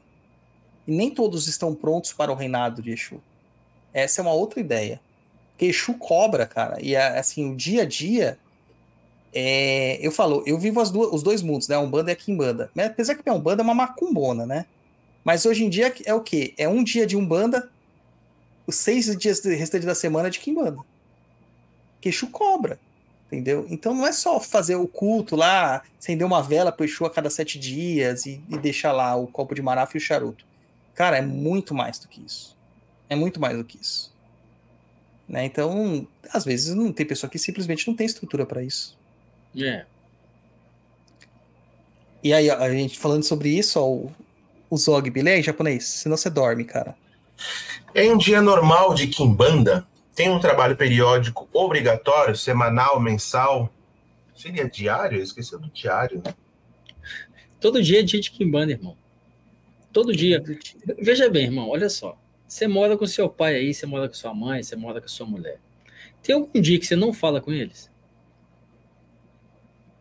E 0.88 0.92
nem 0.92 1.12
todos 1.12 1.48
estão 1.48 1.76
prontos 1.76 2.12
para 2.14 2.32
o 2.32 2.36
reinado 2.36 2.82
de 2.82 2.92
Exu. 2.92 3.22
Essa 3.94 4.22
é 4.22 4.24
uma 4.24 4.34
outra 4.34 4.60
ideia. 4.60 5.00
Exu 5.60 5.94
cobra, 5.96 6.46
cara. 6.46 6.78
E 6.82 6.96
assim, 6.96 7.52
o 7.52 7.56
dia 7.56 7.82
a 7.84 7.86
dia. 7.86 8.38
é, 9.32 10.00
eu 10.02 10.12
falo, 10.12 10.42
eu 10.48 10.58
vivo 10.58 10.80
as 10.80 10.90
duas- 10.90 11.14
os 11.14 11.22
dois 11.22 11.42
mundos, 11.44 11.68
né? 11.68 11.78
Umbanda 11.78 12.10
e 12.10 12.14
a 12.14 12.16
Kimbanda. 12.16 12.72
Mas, 12.74 12.88
Apesar 12.88 13.14
que 13.16 13.30
a 13.30 13.34
Umbanda 13.34 13.62
é 13.62 13.64
uma 13.64 13.76
macumbona, 13.76 14.44
né? 14.46 14.66
Mas 15.24 15.46
hoje 15.46 15.64
em 15.64 15.70
dia 15.70 15.94
é 16.06 16.14
o 16.14 16.22
quê? 16.22 16.54
É 16.58 16.68
um 16.68 16.84
dia 16.84 17.06
de 17.06 17.16
Umbanda, 17.16 17.70
os 18.66 18.76
seis 18.76 19.16
dias 19.18 19.40
do 19.40 19.50
restante 19.50 19.86
da 19.86 19.94
semana 19.94 20.30
é 20.30 20.32
de 20.32 20.40
Kimbanda. 20.40 20.80
que 22.02 22.10
Exu 22.10 22.28
cobra. 22.28 22.80
Entendeu? 23.28 23.68
Então 23.70 23.94
não 23.94 24.08
é 24.08 24.12
só 24.12 24.40
fazer 24.40 24.76
o 24.76 24.88
culto 24.88 25.36
lá, 25.36 25.84
acender 26.00 26.26
uma 26.26 26.42
vela 26.42 26.72
pro 26.72 26.84
Exu 26.86 27.06
a 27.06 27.10
cada 27.12 27.30
sete 27.30 27.60
dias 27.60 28.26
e, 28.26 28.42
e 28.50 28.58
deixar 28.58 28.92
lá 28.92 29.16
o 29.16 29.28
copo 29.28 29.54
de 29.54 29.62
marafa 29.62 29.96
e 29.96 30.00
o 30.00 30.02
charuto. 30.02 30.44
Cara, 30.96 31.18
é 31.18 31.22
muito 31.22 31.76
mais 31.76 32.00
do 32.00 32.08
que 32.08 32.20
isso. 32.26 32.58
É 33.10 33.16
muito 33.16 33.40
mais 33.40 33.58
do 33.58 33.64
que 33.64 33.78
isso. 33.82 34.14
Né? 35.28 35.46
Então, 35.46 36.08
às 36.32 36.46
vezes 36.46 36.74
não 36.74 36.92
tem 36.92 37.06
pessoa 37.06 37.30
que 37.30 37.38
simplesmente 37.38 37.88
não 37.88 37.96
tem 37.96 38.06
estrutura 38.06 38.46
para 38.46 38.64
isso. 38.64 38.98
É. 39.56 39.86
E 42.24 42.34
aí, 42.34 42.50
a 42.50 42.70
gente 42.72 43.00
falando 43.00 43.24
sobre 43.24 43.50
isso, 43.50 43.80
ó, 43.80 43.88
o, 43.88 44.12
o 44.70 44.78
Zog, 44.78 45.10
beleza, 45.10 45.44
japonês? 45.44 45.86
Senão 45.86 46.18
você 46.18 46.30
dorme, 46.30 46.66
cara. 46.66 46.96
Em 47.96 48.12
um 48.12 48.18
dia 48.18 48.42
normal 48.42 48.94
de 48.94 49.08
Kimbanda, 49.08 49.88
tem 50.14 50.30
um 50.30 50.40
trabalho 50.40 50.76
periódico 50.76 51.48
obrigatório, 51.54 52.36
semanal, 52.36 53.00
mensal? 53.00 53.74
Seria 54.36 54.70
diário? 54.70 55.20
Eu 55.20 55.24
esqueci 55.24 55.58
do 55.58 55.70
diário, 55.70 56.22
né? 56.24 56.34
Todo 57.60 57.82
dia 57.82 58.00
é 58.00 58.04
dia 58.04 58.20
de 58.20 58.32
Kimbanda, 58.32 58.72
irmão. 58.72 58.98
Todo 59.92 60.16
dia. 60.16 60.44
Veja 61.00 61.30
bem, 61.30 61.46
irmão, 61.46 61.70
olha 61.70 61.90
só. 61.90 62.18
Você 62.50 62.68
mora 62.68 62.98
com 62.98 63.06
seu 63.06 63.30
pai 63.30 63.58
aí, 63.58 63.72
você 63.72 63.86
mora 63.86 64.08
com 64.08 64.16
sua 64.16 64.34
mãe, 64.34 64.64
você 64.64 64.76
mora 64.76 65.00
com 65.00 65.08
sua 65.08 65.28
mulher. 65.28 65.60
Tem 66.24 66.34
algum 66.34 66.60
dia 66.60 66.80
que 66.80 66.86
você 66.86 66.96
não 66.96 67.14
fala 67.14 67.40
com 67.40 67.54
eles? 67.54 67.92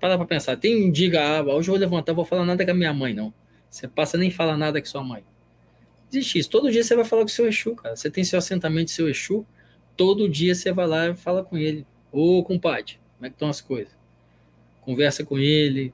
Para 0.01 0.17
pra 0.17 0.27
pensar. 0.27 0.57
Tem 0.57 0.89
um 0.89 0.91
dia, 0.91 1.11
ah, 1.21 1.43
hoje 1.43 1.69
eu 1.69 1.75
vou 1.75 1.77
levantar, 1.79 2.15
vou 2.15 2.25
falar 2.25 2.47
nada 2.47 2.65
com 2.65 2.71
a 2.71 2.75
minha 2.75 2.95
mãe, 2.95 3.13
não. 3.13 3.35
Você 3.69 3.87
passa 3.87 4.17
nem 4.17 4.31
fala 4.31 4.57
nada 4.57 4.81
com 4.81 4.87
sua 4.87 5.05
mãe. 5.05 5.23
Existe 6.11 6.39
isso. 6.39 6.49
Todo 6.49 6.73
dia 6.73 6.83
você 6.83 6.97
vai 6.97 7.05
falar 7.05 7.21
com 7.21 7.29
seu 7.29 7.47
Exu, 7.47 7.77
cara. 7.77 7.95
Você 7.95 8.11
tem 8.11 8.25
seu 8.25 8.39
assentamento, 8.39 8.93
seu 8.93 9.11
Exu. 9.11 9.47
Todo 9.95 10.27
dia 10.27 10.55
você 10.55 10.73
vai 10.73 10.87
lá 10.87 11.09
e 11.09 11.15
fala 11.15 11.45
com 11.45 11.59
ele. 11.59 11.87
Ô, 12.11 12.43
compadre, 12.43 12.99
como 13.17 13.27
é 13.27 13.29
que 13.29 13.35
estão 13.35 13.51
as 13.51 13.61
coisas? 13.61 13.95
Conversa 14.81 15.23
com 15.23 15.39
ele, 15.39 15.93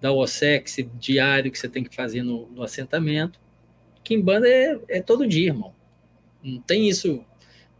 dá 0.00 0.10
o 0.10 0.18
OSEX 0.18 0.78
diário 0.98 1.52
que 1.52 1.58
você 1.58 1.68
tem 1.68 1.84
que 1.84 1.94
fazer 1.94 2.24
no, 2.24 2.48
no 2.48 2.64
assentamento. 2.64 3.38
Kimbanda 4.02 4.48
é, 4.48 4.76
é 4.88 5.00
todo 5.00 5.24
dia, 5.24 5.50
irmão. 5.50 5.72
Não 6.44 6.60
tem 6.60 6.88
isso 6.88 7.24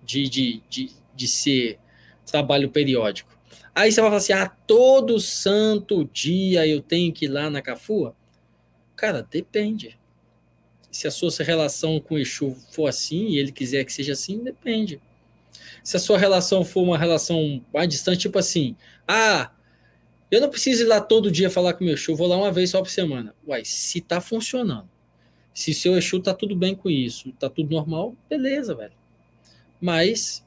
de, 0.03 0.29
de, 0.29 0.63
de, 0.71 0.91
de 1.15 1.29
ser 1.29 1.79
trabalho 2.25 2.71
periódico. 2.71 3.35
Aí 3.75 3.93
você 3.93 4.01
vai 4.01 4.11
falar 4.11 4.19
assim: 4.19 4.33
ah, 4.33 4.49
todo 4.49 5.21
santo 5.21 6.09
dia 6.13 6.67
eu 6.67 6.81
tenho 6.81 7.13
que 7.13 7.27
ir 7.27 7.29
lá 7.29 7.51
na 7.51 7.61
Cafua? 7.61 8.17
Cara, 8.97 9.23
depende. 9.23 9.99
Se 10.91 11.09
a 11.09 11.11
sua 11.11 11.31
relação 11.41 11.99
com 12.01 12.15
o 12.15 12.19
Exu 12.19 12.57
for 12.71 12.87
assim 12.87 13.29
e 13.31 13.39
ele 13.39 13.51
quiser 13.51 13.85
que 13.85 13.93
seja 13.93 14.13
assim, 14.13 14.39
depende. 14.43 15.01
Se 15.83 15.97
a 15.97 16.01
sua 16.01 16.17
relação 16.17 16.65
for 16.65 16.83
uma 16.83 16.97
relação 16.97 17.63
mais 17.73 17.89
distante, 17.89 18.21
tipo 18.21 18.39
assim, 18.39 18.77
ah, 19.07 19.51
eu 20.31 20.41
não 20.41 20.49
preciso 20.49 20.85
ir 20.85 20.87
lá 20.87 21.01
todo 21.01 21.31
dia 21.31 21.51
falar 21.51 21.75
com 21.75 21.83
o 21.83 21.85
meu 21.85 21.95
Exu, 21.95 22.15
vou 22.15 22.29
lá 22.29 22.37
uma 22.37 22.53
vez 22.53 22.71
só 22.71 22.81
por 22.81 22.91
semana. 22.91 23.35
Uai, 23.47 23.65
se 23.65 24.01
tá 24.01 24.21
funcionando, 24.21 24.89
se 25.55 25.73
seu 25.73 25.97
Exu 25.97 26.21
tá 26.21 26.35
tudo 26.35 26.57
bem 26.57 26.75
com 26.75 26.91
isso, 26.91 27.33
tá 27.39 27.49
tudo 27.49 27.71
normal, 27.71 28.17
beleza, 28.29 28.75
velho. 28.75 28.93
Mas 29.81 30.45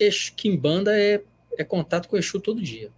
Exu, 0.00 0.32
Kimbanda 0.34 0.98
é, 0.98 1.22
é 1.56 1.62
contato 1.62 2.08
com 2.08 2.16
o 2.16 2.18
Exu 2.18 2.40
todo 2.40 2.60
dia. 2.60 2.90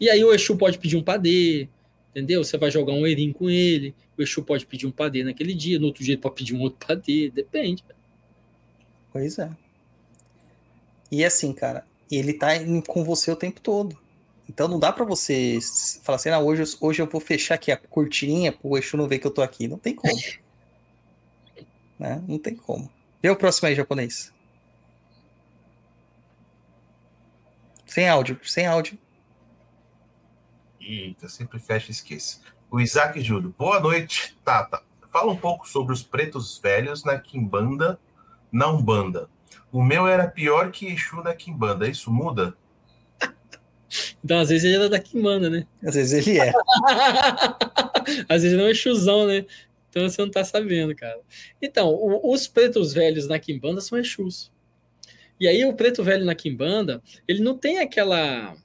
E 0.00 0.10
aí 0.10 0.22
o 0.24 0.34
Exu 0.34 0.56
pode 0.56 0.78
pedir 0.78 0.96
um 0.96 1.02
padê, 1.02 1.68
entendeu? 2.10 2.42
Você 2.42 2.58
vai 2.58 2.70
jogar 2.70 2.92
um 2.92 3.06
erim 3.06 3.32
com 3.32 3.48
ele, 3.48 3.94
o 4.18 4.22
Exu 4.22 4.42
pode 4.42 4.66
pedir 4.66 4.86
um 4.86 4.90
padê 4.90 5.22
naquele 5.22 5.54
dia, 5.54 5.78
no 5.78 5.86
outro 5.86 6.02
dia 6.02 6.14
ele 6.14 6.20
pode 6.20 6.34
pedir 6.34 6.54
um 6.54 6.60
outro 6.62 6.84
padê, 6.84 7.30
depende. 7.34 7.84
Pois 9.12 9.38
é. 9.38 9.50
E 11.12 11.24
assim, 11.24 11.52
cara, 11.52 11.86
ele 12.10 12.32
tá 12.32 12.48
com 12.88 13.04
você 13.04 13.30
o 13.30 13.36
tempo 13.36 13.60
todo. 13.60 13.96
Então 14.48 14.68
não 14.68 14.78
dá 14.78 14.92
para 14.92 15.04
você 15.04 15.58
falar 16.02 16.16
assim, 16.16 16.30
ah, 16.30 16.38
hoje, 16.38 16.62
hoje 16.80 17.02
eu 17.02 17.06
vou 17.06 17.20
fechar 17.20 17.56
aqui 17.56 17.72
a 17.72 17.76
cortininha 17.76 18.52
pro 18.52 18.78
Exu 18.78 18.96
não 18.96 19.08
ver 19.08 19.18
que 19.18 19.26
eu 19.26 19.30
tô 19.30 19.42
aqui. 19.42 19.66
Não 19.66 19.78
tem 19.78 19.94
como. 19.94 20.14
né? 21.98 22.22
Não 22.26 22.38
tem 22.38 22.54
como. 22.54 22.90
Vê 23.22 23.30
o 23.30 23.36
próximo 23.36 23.68
aí, 23.68 23.74
japonês. 23.74 24.32
Sem 27.84 28.08
áudio, 28.08 28.38
sem 28.44 28.66
áudio. 28.66 28.98
Eita, 30.80 31.28
sempre 31.28 31.58
fecha 31.58 31.88
e 31.88 31.92
esquece. 31.92 32.40
O 32.70 32.80
Isaac 32.80 33.20
Júlio. 33.20 33.54
Boa 33.58 33.80
noite, 33.80 34.36
Tata. 34.44 34.82
Fala 35.10 35.32
um 35.32 35.36
pouco 35.36 35.68
sobre 35.68 35.92
os 35.92 36.02
pretos 36.02 36.58
velhos 36.58 37.02
na 37.04 37.18
Kimbanda, 37.18 37.98
na 38.52 38.68
Umbanda. 38.68 39.28
O 39.72 39.82
meu 39.82 40.06
era 40.06 40.28
pior 40.28 40.70
que 40.70 40.86
Exu 40.86 41.22
na 41.22 41.34
Kimbanda. 41.34 41.88
Isso 41.88 42.12
muda? 42.12 42.56
Então, 44.24 44.38
às 44.38 44.48
vezes 44.48 44.64
ele 44.64 44.76
era 44.76 44.88
da 44.88 44.98
Kimbanda, 44.98 45.48
né? 45.48 45.66
Às 45.82 45.94
vezes 45.94 46.26
ele 46.26 46.38
é. 46.38 46.52
às 48.28 48.42
vezes 48.42 48.56
não 48.56 48.66
é 48.66 48.70
Exuzão, 48.70 49.26
né? 49.26 49.44
Então 49.88 50.08
você 50.08 50.20
não 50.20 50.30
tá 50.30 50.44
sabendo, 50.44 50.94
cara. 50.94 51.20
Então, 51.60 51.88
o, 51.88 52.32
os 52.32 52.46
pretos 52.46 52.92
velhos 52.92 53.26
na 53.26 53.38
Kimbanda 53.38 53.80
são 53.80 53.98
Exus. 53.98 54.52
E 55.38 55.46
aí 55.46 55.64
o 55.64 55.74
preto 55.74 56.02
velho 56.02 56.24
na 56.24 56.34
Kimbanda, 56.34 57.02
ele 57.26 57.40
não 57.42 57.56
tem 57.56 57.78
aquela 57.78 58.56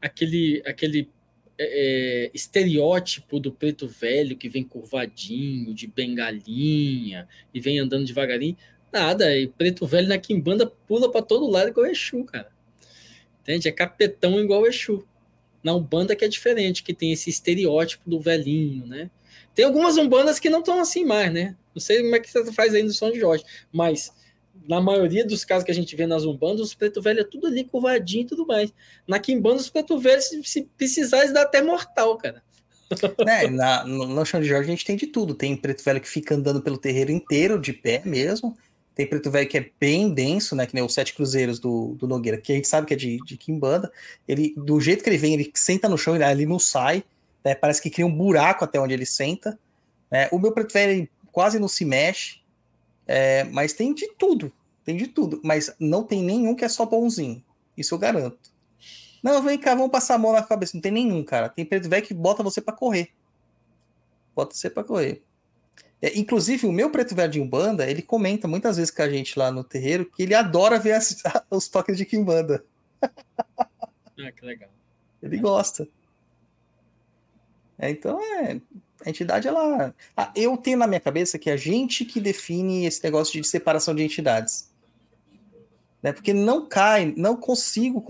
aquele, 0.00 0.62
aquele 0.64 1.10
é, 1.58 2.26
é, 2.26 2.30
estereótipo 2.32 3.40
do 3.40 3.52
preto 3.52 3.88
velho 3.88 4.36
que 4.36 4.48
vem 4.48 4.62
curvadinho, 4.62 5.74
de 5.74 5.86
bengalinha 5.86 7.28
e 7.52 7.60
vem 7.60 7.78
andando 7.78 8.06
devagarinho. 8.06 8.56
Nada, 8.92 9.36
e 9.36 9.48
preto 9.48 9.86
velho 9.86 10.08
na 10.08 10.18
Kimbanda 10.18 10.66
pula 10.66 11.10
para 11.10 11.20
todo 11.20 11.50
lado 11.50 11.68
igual 11.68 11.86
Exu, 11.86 12.24
cara. 12.24 12.50
Entende? 13.42 13.68
É 13.68 13.72
capetão 13.72 14.40
igual 14.40 14.66
Exu. 14.66 15.06
Na 15.62 15.74
Umbanda 15.74 16.14
que 16.14 16.24
é 16.24 16.28
diferente, 16.28 16.82
que 16.82 16.94
tem 16.94 17.12
esse 17.12 17.28
estereótipo 17.28 18.08
do 18.08 18.20
velhinho, 18.20 18.86
né? 18.86 19.10
Tem 19.54 19.64
algumas 19.64 19.96
Umbandas 19.96 20.38
que 20.38 20.48
não 20.48 20.60
estão 20.60 20.80
assim 20.80 21.04
mais, 21.04 21.32
né? 21.32 21.56
Não 21.74 21.80
sei 21.80 22.02
como 22.02 22.14
é 22.14 22.20
que 22.20 22.30
você 22.30 22.52
faz 22.52 22.74
aí 22.74 22.82
no 22.82 22.92
São 22.92 23.14
Jorge, 23.14 23.44
mas 23.72 24.12
na 24.68 24.80
maioria 24.80 25.24
dos 25.24 25.44
casos 25.44 25.64
que 25.64 25.70
a 25.70 25.74
gente 25.74 25.94
vê 25.96 26.06
nas 26.06 26.24
umbandas, 26.24 26.60
os 26.60 26.74
preto 26.74 27.00
velho 27.00 27.20
é 27.20 27.24
tudo 27.24 27.46
ali 27.46 27.64
curvadinho 27.64 28.22
e 28.22 28.26
tudo 28.26 28.46
mais. 28.46 28.72
Na 29.06 29.18
quimbanda, 29.18 29.60
os 29.60 29.70
preto 29.70 29.98
velhos, 29.98 30.26
se, 30.26 30.42
se 30.44 30.68
precisar, 30.76 31.20
eles 31.20 31.32
dá 31.32 31.42
até 31.42 31.62
mortal, 31.62 32.16
cara. 32.18 32.42
É, 33.26 33.48
na, 33.48 33.84
no, 33.84 34.24
chão 34.24 34.40
de 34.40 34.48
Jorge 34.48 34.68
a 34.68 34.70
gente 34.70 34.84
tem 34.84 34.96
de 34.96 35.06
tudo. 35.06 35.34
Tem 35.34 35.56
preto 35.56 35.84
velho 35.84 36.00
que 36.00 36.08
fica 36.08 36.34
andando 36.34 36.62
pelo 36.62 36.78
terreiro 36.78 37.10
inteiro, 37.10 37.60
de 37.60 37.72
pé 37.72 38.02
mesmo. 38.04 38.56
Tem 38.98 39.06
preto 39.06 39.30
velho 39.30 39.48
que 39.48 39.56
é 39.56 39.70
bem 39.78 40.12
denso, 40.12 40.56
né? 40.56 40.66
Que 40.66 40.74
nem 40.74 40.82
os 40.82 40.92
sete 40.92 41.14
cruzeiros 41.14 41.60
do, 41.60 41.94
do 41.94 42.08
Nogueira, 42.08 42.36
que 42.36 42.50
a 42.50 42.56
gente 42.56 42.66
sabe 42.66 42.84
que 42.84 42.94
é 42.94 42.96
de, 42.96 43.18
de 43.18 43.36
quimbanda. 43.36 43.92
Ele, 44.26 44.52
do 44.56 44.80
jeito 44.80 45.04
que 45.04 45.08
ele 45.08 45.16
vem, 45.16 45.34
ele 45.34 45.52
senta 45.54 45.88
no 45.88 45.96
chão, 45.96 46.16
ele 46.16 46.24
ali 46.24 46.44
não 46.44 46.58
sai. 46.58 47.04
Né, 47.44 47.54
parece 47.54 47.80
que 47.80 47.90
cria 47.90 48.04
um 48.04 48.12
buraco 48.12 48.64
até 48.64 48.80
onde 48.80 48.92
ele 48.92 49.06
senta. 49.06 49.56
Né, 50.10 50.28
o 50.32 50.38
meu 50.40 50.50
preto 50.50 50.72
velho 50.72 51.08
quase 51.30 51.60
não 51.60 51.68
se 51.68 51.84
mexe. 51.84 52.40
É, 53.06 53.44
mas 53.44 53.72
tem 53.72 53.94
de 53.94 54.08
tudo, 54.14 54.52
tem 54.84 54.96
de 54.96 55.06
tudo. 55.06 55.40
Mas 55.44 55.72
não 55.78 56.02
tem 56.02 56.20
nenhum 56.20 56.56
que 56.56 56.64
é 56.64 56.68
só 56.68 56.84
bonzinho. 56.84 57.40
Isso 57.76 57.94
eu 57.94 57.98
garanto. 58.00 58.50
Não, 59.22 59.40
vem 59.40 59.58
cá, 59.58 59.76
vamos 59.76 59.92
passar 59.92 60.16
a 60.16 60.18
mão 60.18 60.32
na 60.32 60.42
cabeça. 60.42 60.72
Não 60.74 60.82
tem 60.82 60.90
nenhum, 60.90 61.22
cara. 61.22 61.48
Tem 61.48 61.64
preto 61.64 61.88
velho 61.88 62.04
que 62.04 62.12
bota 62.12 62.42
você 62.42 62.60
para 62.60 62.74
correr. 62.74 63.10
Bota 64.34 64.56
você 64.56 64.68
para 64.68 64.82
correr. 64.82 65.22
É, 66.00 66.16
inclusive, 66.16 66.66
o 66.66 66.72
meu 66.72 66.90
preto 66.90 67.14
velho 67.14 67.32
de 67.32 67.40
Umbanda, 67.40 67.88
ele 67.88 68.02
comenta 68.02 68.46
muitas 68.46 68.76
vezes 68.76 68.90
com 68.90 69.02
a 69.02 69.08
gente 69.08 69.38
lá 69.38 69.50
no 69.50 69.64
terreiro 69.64 70.06
que 70.06 70.22
ele 70.22 70.34
adora 70.34 70.78
ver 70.78 70.92
as, 70.92 71.22
os 71.50 71.68
toques 71.68 71.96
de 71.96 72.04
Kimbanda. 72.04 72.64
Ah, 74.20 74.32
que 74.32 74.44
legal. 74.44 74.68
Ele 75.22 75.38
gosta. 75.38 75.86
É, 77.78 77.88
então, 77.88 78.20
é, 78.20 78.60
a 79.06 79.08
entidade, 79.08 79.46
ela. 79.46 79.94
Ah, 80.16 80.32
eu 80.34 80.56
tenho 80.56 80.76
na 80.76 80.88
minha 80.88 80.98
cabeça 80.98 81.38
que 81.38 81.48
é 81.48 81.52
a 81.52 81.56
gente 81.56 82.04
que 82.04 82.20
define 82.20 82.84
esse 82.84 83.02
negócio 83.04 83.40
de 83.40 83.46
separação 83.46 83.94
de 83.94 84.02
entidades. 84.02 84.72
Né? 86.02 86.12
Porque 86.12 86.32
não 86.32 86.68
cai, 86.68 87.14
não 87.16 87.36
consigo 87.36 88.04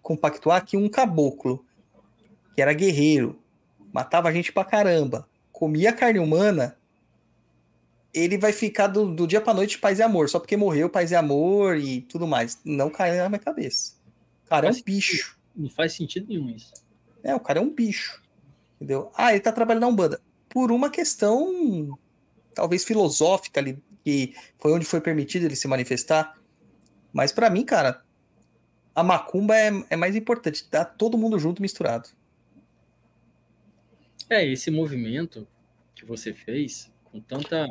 compactuar 0.00 0.64
que 0.64 0.76
um 0.76 0.88
caboclo, 0.88 1.64
que 2.54 2.62
era 2.62 2.72
guerreiro, 2.72 3.36
matava 3.92 4.28
a 4.28 4.32
gente 4.32 4.52
pra 4.52 4.64
caramba, 4.64 5.28
comia 5.50 5.92
carne 5.92 6.20
humana, 6.20 6.76
ele 8.12 8.36
vai 8.36 8.52
ficar 8.52 8.88
do, 8.88 9.14
do 9.14 9.26
dia 9.26 9.40
pra 9.40 9.54
noite 9.54 9.78
paz 9.78 9.98
e 9.98 10.02
amor, 10.02 10.28
só 10.28 10.38
porque 10.38 10.56
morreu 10.56 10.90
paz 10.90 11.10
e 11.10 11.14
amor 11.16 11.76
e 11.76 12.02
tudo 12.02 12.26
mais. 12.26 12.58
Não 12.64 12.90
cai 12.90 13.16
na 13.16 13.28
minha 13.28 13.38
cabeça. 13.38 13.94
O 14.44 14.48
cara 14.48 14.68
é 14.68 14.70
um 14.70 14.82
bicho. 14.82 15.38
Não 15.54 15.70
faz 15.70 15.92
sentido 15.92 16.26
nenhum 16.28 16.50
isso. 16.50 16.72
É, 17.22 17.34
o 17.34 17.40
cara 17.40 17.58
é 17.58 17.62
um 17.62 17.72
bicho. 17.72 18.22
Entendeu? 18.76 19.10
Ah, 19.14 19.32
ele 19.32 19.40
tá 19.40 19.52
trabalhando 19.52 19.82
na 19.82 19.88
Umbanda. 19.88 20.20
Por 20.48 20.72
uma 20.72 20.90
questão, 20.90 21.98
talvez 22.54 22.84
filosófica 22.84 23.60
ali, 23.60 23.78
que 24.02 24.34
foi 24.58 24.72
onde 24.72 24.84
foi 24.84 25.00
permitido 25.00 25.44
ele 25.44 25.54
se 25.54 25.68
manifestar. 25.68 26.36
Mas 27.12 27.30
para 27.30 27.50
mim, 27.50 27.64
cara, 27.64 28.02
a 28.94 29.02
macumba 29.02 29.56
é, 29.56 29.70
é 29.90 29.96
mais 29.96 30.16
importante. 30.16 30.68
Tá 30.68 30.84
todo 30.84 31.18
mundo 31.18 31.38
junto, 31.38 31.62
misturado. 31.62 32.08
É, 34.28 34.46
esse 34.46 34.70
movimento 34.70 35.46
que 35.94 36.04
você 36.04 36.32
fez 36.32 36.90
com 37.12 37.20
tanta 37.20 37.66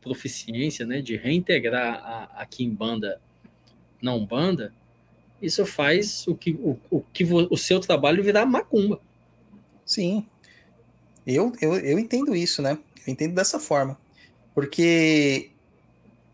proficiência, 0.00 0.86
né, 0.86 1.02
de 1.02 1.16
reintegrar 1.16 2.02
a, 2.02 2.42
a 2.42 2.46
Kimbanda 2.46 3.20
na 4.00 4.14
Umbanda, 4.14 4.72
isso 5.40 5.64
faz 5.64 6.26
o 6.26 6.34
que 6.34 6.52
o, 6.52 6.78
o, 6.90 7.00
que 7.12 7.24
o 7.24 7.56
seu 7.56 7.80
trabalho 7.80 8.22
virar 8.22 8.44
macumba. 8.46 9.00
Sim. 9.84 10.26
Eu, 11.26 11.52
eu, 11.60 11.74
eu 11.76 11.98
entendo 11.98 12.34
isso, 12.34 12.62
né? 12.62 12.78
Eu 13.06 13.12
entendo 13.12 13.34
dessa 13.34 13.58
forma. 13.58 13.98
Porque 14.54 15.50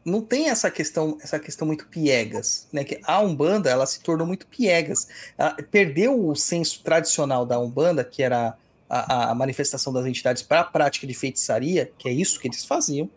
não 0.05 0.21
tem 0.21 0.49
essa 0.49 0.71
questão, 0.71 1.19
essa 1.21 1.39
questão 1.39 1.67
muito 1.67 1.87
piegas, 1.87 2.69
né? 2.73 2.85
Que 2.85 3.01
a 3.05 3.21
Umbanda, 3.21 3.71
ela 3.71 3.87
se 3.87 4.01
tornou 4.01 4.27
muito 4.27 4.47
piegas. 4.47 5.09
Ela 5.39 5.55
perdeu 5.71 6.27
o 6.27 6.35
senso 6.35 6.83
tradicional 6.83 7.47
da 7.47 7.59
Umbanda, 7.59 8.05
que 8.05 8.23
era 8.23 8.57
a, 8.89 9.31
a 9.31 9.35
manifestação 9.35 9.93
das 9.93 10.07
entidades 10.07 10.43
para 10.43 10.61
a 10.61 10.65
prática 10.65 11.07
de 11.07 11.15
feitiçaria, 11.15 11.93
que 11.99 12.09
é 12.09 12.13
isso 12.13 12.41
que 12.41 12.49
eles 12.49 12.65
faziam. 12.65 13.09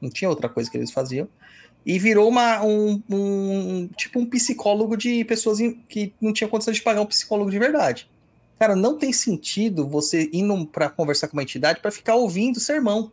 Não 0.00 0.10
tinha 0.10 0.28
outra 0.28 0.48
coisa 0.48 0.70
que 0.70 0.76
eles 0.76 0.90
faziam. 0.90 1.28
E 1.86 1.98
virou 1.98 2.28
uma, 2.28 2.62
um, 2.62 3.02
um- 3.10 3.88
tipo 3.96 4.18
um 4.20 4.26
psicólogo 4.26 4.96
de 4.96 5.24
pessoas 5.24 5.58
que 5.88 6.12
não 6.20 6.32
tinham 6.32 6.50
condição 6.50 6.72
de 6.72 6.82
pagar 6.82 7.00
um 7.00 7.06
psicólogo 7.06 7.50
de 7.50 7.58
verdade. 7.58 8.08
Cara, 8.58 8.76
não 8.76 8.98
tem 8.98 9.12
sentido 9.12 9.86
você 9.88 10.28
ir 10.32 10.44
para 10.72 10.90
conversar 10.90 11.28
com 11.28 11.36
uma 11.36 11.42
entidade 11.42 11.80
para 11.80 11.90
ficar 11.90 12.16
ouvindo 12.16 12.60
sermão. 12.60 13.10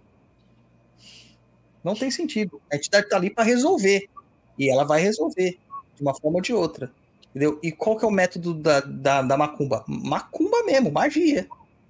Não 1.84 1.96
tem 1.96 2.10
sentido. 2.10 2.62
A 2.72 2.76
entidade 2.76 3.08
tá 3.10 3.18
ali 3.18 3.30
para 3.30 3.44
resolver. 3.44 4.10
E 4.58 4.70
ela 4.72 4.84
vai 4.84 5.02
resolver, 5.02 5.60
de 5.96 6.02
uma 6.02 6.16
forma 6.16 6.38
ou 6.38 6.42
de 6.42 6.54
outra. 6.54 6.92
Entendeu? 7.36 7.60
E 7.62 7.70
qual 7.70 7.98
que 7.98 8.06
é 8.06 8.08
o 8.08 8.12
método 8.12 8.54
da, 8.54 8.80
da, 8.80 9.22
da 9.22 9.38
macumba? 9.38 9.84
Macumba 9.90 10.64
mesmo, 10.64 10.90
magia. 10.90 11.46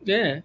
É, 0.08 0.44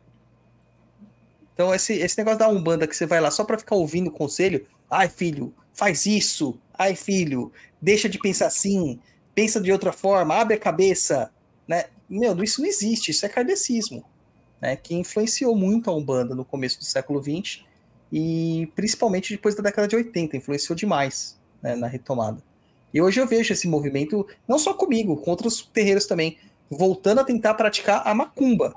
Então, 1.54 1.74
esse, 1.74 1.94
esse 1.94 2.18
negócio 2.18 2.38
da 2.38 2.48
Umbanda 2.48 2.86
que 2.86 2.94
você 2.94 3.06
vai 3.06 3.18
lá 3.18 3.30
só 3.30 3.42
para 3.42 3.56
ficar 3.56 3.76
ouvindo 3.76 4.08
o 4.08 4.12
conselho, 4.12 4.66
ai 4.90 5.08
filho, 5.08 5.54
faz 5.72 6.04
isso, 6.04 6.58
ai 6.74 6.94
filho, 6.94 7.50
deixa 7.80 8.10
de 8.10 8.18
pensar 8.18 8.46
assim, 8.46 9.00
pensa 9.34 9.58
de 9.58 9.72
outra 9.72 9.90
forma, 9.90 10.34
abre 10.34 10.56
a 10.56 10.60
cabeça, 10.60 11.30
né? 11.66 11.86
Meu, 12.08 12.42
isso 12.42 12.60
não 12.60 12.68
existe, 12.68 13.10
isso 13.10 13.24
é 13.24 13.28
kardecismo, 13.28 14.04
né? 14.60 14.76
Que 14.76 14.94
influenciou 14.94 15.56
muito 15.56 15.88
a 15.88 15.94
Umbanda 15.94 16.34
no 16.34 16.44
começo 16.44 16.78
do 16.78 16.84
século 16.84 17.22
XX 17.22 17.62
e 18.12 18.70
principalmente 18.74 19.34
depois 19.34 19.54
da 19.54 19.62
década 19.62 19.88
de 19.88 19.96
80, 19.96 20.36
influenciou 20.36 20.76
demais 20.76 21.38
né, 21.62 21.74
na 21.74 21.86
retomada. 21.86 22.42
E 22.92 23.00
hoje 23.00 23.20
eu 23.20 23.26
vejo 23.26 23.52
esse 23.52 23.68
movimento, 23.68 24.26
não 24.48 24.58
só 24.58 24.74
comigo, 24.74 25.16
com 25.16 25.30
outros 25.30 25.62
terreiros 25.72 26.06
também, 26.06 26.38
voltando 26.68 27.20
a 27.20 27.24
tentar 27.24 27.54
praticar 27.54 28.06
a 28.06 28.14
macumba, 28.14 28.74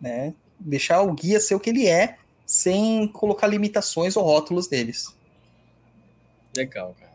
né? 0.00 0.34
deixar 0.58 1.02
o 1.02 1.12
guia 1.12 1.40
ser 1.40 1.54
o 1.54 1.60
que 1.60 1.70
ele 1.70 1.86
é, 1.86 2.16
sem 2.44 3.08
colocar 3.08 3.46
limitações 3.46 4.16
ou 4.16 4.24
rótulos 4.24 4.70
neles. 4.70 5.16
legal, 6.54 6.94
cara. 6.98 7.12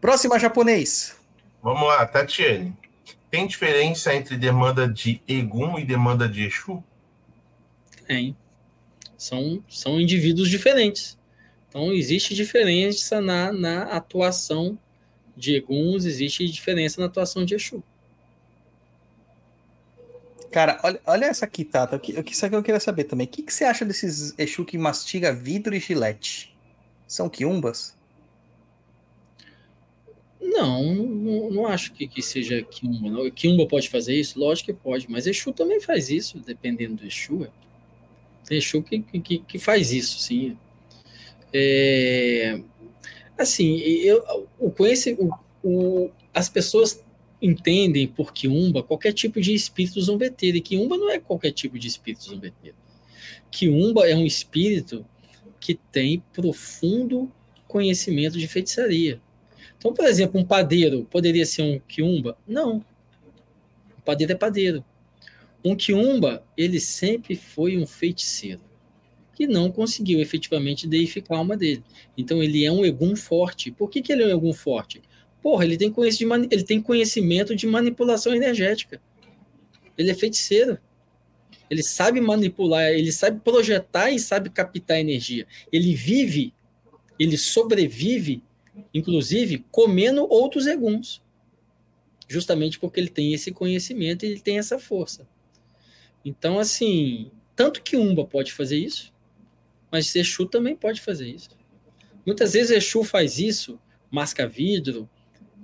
Próxima 0.00 0.38
japonês. 0.38 1.16
Vamos 1.62 1.86
lá, 1.86 2.06
Tatiane. 2.06 2.74
Tem 3.30 3.46
diferença 3.46 4.14
entre 4.14 4.36
demanda 4.36 4.88
de 4.88 5.20
Egum 5.28 5.78
e 5.78 5.84
demanda 5.84 6.28
de 6.28 6.44
Exu? 6.44 6.82
Tem. 8.06 8.34
São, 9.18 9.62
são 9.68 10.00
indivíduos 10.00 10.48
diferentes. 10.48 11.18
Então, 11.68 11.92
existe 11.92 12.34
diferença 12.34 13.20
na, 13.20 13.52
na 13.52 13.82
atuação 13.82 14.78
de 15.38 15.54
Eguns, 15.54 16.04
existe 16.04 16.44
diferença 16.48 17.00
na 17.00 17.06
atuação 17.06 17.44
de 17.44 17.54
Exu. 17.54 17.82
Cara, 20.50 20.80
olha, 20.82 21.00
olha 21.06 21.24
essa 21.26 21.44
aqui, 21.44 21.64
Tata. 21.64 21.96
O 21.96 22.00
que- 22.00 22.18
o 22.18 22.24
que- 22.24 22.32
Isso 22.32 22.44
aqui 22.44 22.54
eu 22.56 22.62
queria 22.62 22.80
saber 22.80 23.04
também. 23.04 23.26
O 23.26 23.30
que, 23.30 23.42
que 23.42 23.52
você 23.52 23.64
acha 23.64 23.84
desses 23.84 24.34
Exu 24.38 24.64
que 24.64 24.76
mastiga 24.78 25.32
vidro 25.32 25.74
e 25.74 25.80
gilete? 25.80 26.56
São 27.06 27.28
quiumbas? 27.28 27.96
Não, 30.40 30.82
não, 30.94 31.50
não 31.50 31.66
acho 31.66 31.92
que, 31.92 32.06
que 32.08 32.22
seja 32.22 32.62
Kiumba. 32.62 33.10
Não. 33.10 33.30
Kiumba 33.30 33.66
pode 33.66 33.88
fazer 33.88 34.14
isso? 34.18 34.38
Lógico 34.38 34.66
que 34.72 34.72
pode, 34.72 35.10
mas 35.10 35.26
Exu 35.26 35.52
também 35.52 35.80
faz 35.80 36.10
isso, 36.10 36.38
dependendo 36.40 36.96
do 36.96 37.06
Exu. 37.06 37.44
é. 37.44 37.50
Tem 38.46 38.58
Exu 38.58 38.82
que, 38.82 39.00
que, 39.00 39.38
que 39.40 39.58
faz 39.58 39.92
isso, 39.92 40.18
sim. 40.18 40.56
É, 41.52 42.60
assim, 43.38 43.76
eu, 43.78 44.48
o 44.58 44.70
conhece, 44.70 45.16
o, 45.18 45.30
o, 45.62 46.10
as 46.34 46.48
pessoas 46.48 47.04
entendem 47.40 48.06
por 48.06 48.32
Kiumba 48.32 48.82
qualquer 48.82 49.12
tipo 49.12 49.40
de 49.40 49.54
espírito 49.54 50.00
zombeteiro, 50.00 50.56
e 50.56 50.60
Kiumba 50.60 50.96
não 50.96 51.08
é 51.08 51.18
qualquer 51.20 51.52
tipo 51.52 51.78
de 51.78 51.86
espírito 51.86 52.24
zombeteiro. 52.24 52.76
Kiumba 53.50 54.08
é 54.08 54.16
um 54.16 54.26
espírito 54.26 55.06
que 55.60 55.74
tem 55.74 56.22
profundo 56.32 57.30
conhecimento 57.66 58.38
de 58.38 58.48
feitiçaria. 58.48 59.20
Então, 59.76 59.94
por 59.94 60.04
exemplo, 60.06 60.40
um 60.40 60.44
padeiro 60.44 61.04
poderia 61.04 61.46
ser 61.46 61.62
um 61.62 61.78
quiumba? 61.78 62.36
Não. 62.46 62.84
O 63.96 64.02
padeiro 64.04 64.32
é 64.32 64.36
padeiro. 64.36 64.84
Um 65.64 65.76
quiumba, 65.76 66.44
ele 66.56 66.80
sempre 66.80 67.36
foi 67.36 67.78
um 67.78 67.86
feiticeiro 67.86 68.67
que 69.38 69.46
não 69.46 69.70
conseguiu 69.70 70.20
efetivamente 70.20 70.88
deificar 70.88 71.36
a 71.36 71.40
alma 71.40 71.56
dele. 71.56 71.84
Então, 72.16 72.42
ele 72.42 72.64
é 72.64 72.72
um 72.72 72.84
egum 72.84 73.14
forte. 73.14 73.70
Por 73.70 73.88
que, 73.88 74.02
que 74.02 74.12
ele 74.12 74.24
é 74.24 74.26
um 74.26 74.38
egum 74.38 74.52
forte? 74.52 75.00
Porra, 75.40 75.64
ele 75.64 75.76
tem, 75.76 75.94
ele 76.50 76.64
tem 76.64 76.82
conhecimento 76.82 77.54
de 77.54 77.64
manipulação 77.64 78.34
energética. 78.34 79.00
Ele 79.96 80.10
é 80.10 80.14
feiticeiro. 80.14 80.76
Ele 81.70 81.84
sabe 81.84 82.20
manipular, 82.20 82.86
ele 82.86 83.12
sabe 83.12 83.40
projetar 83.40 84.10
e 84.10 84.18
sabe 84.18 84.50
captar 84.50 84.98
energia. 84.98 85.46
Ele 85.70 85.94
vive, 85.94 86.52
ele 87.16 87.38
sobrevive 87.38 88.42
inclusive 88.92 89.64
comendo 89.70 90.26
outros 90.28 90.66
eguns, 90.66 91.22
justamente 92.28 92.78
porque 92.78 93.00
ele 93.00 93.08
tem 93.08 93.32
esse 93.32 93.52
conhecimento 93.52 94.24
e 94.24 94.30
ele 94.30 94.40
tem 94.40 94.58
essa 94.58 94.78
força. 94.78 95.26
Então, 96.24 96.58
assim, 96.58 97.30
tanto 97.56 97.82
que 97.82 97.96
Umba 97.96 98.24
pode 98.24 98.52
fazer 98.52 98.76
isso, 98.76 99.12
mas 99.90 100.14
Exu 100.14 100.46
também 100.46 100.76
pode 100.76 101.00
fazer 101.00 101.28
isso. 101.28 101.50
Muitas 102.26 102.52
vezes 102.52 102.70
Exu 102.70 103.04
faz 103.04 103.38
isso, 103.38 103.80
masca 104.10 104.46
vidro, 104.46 105.08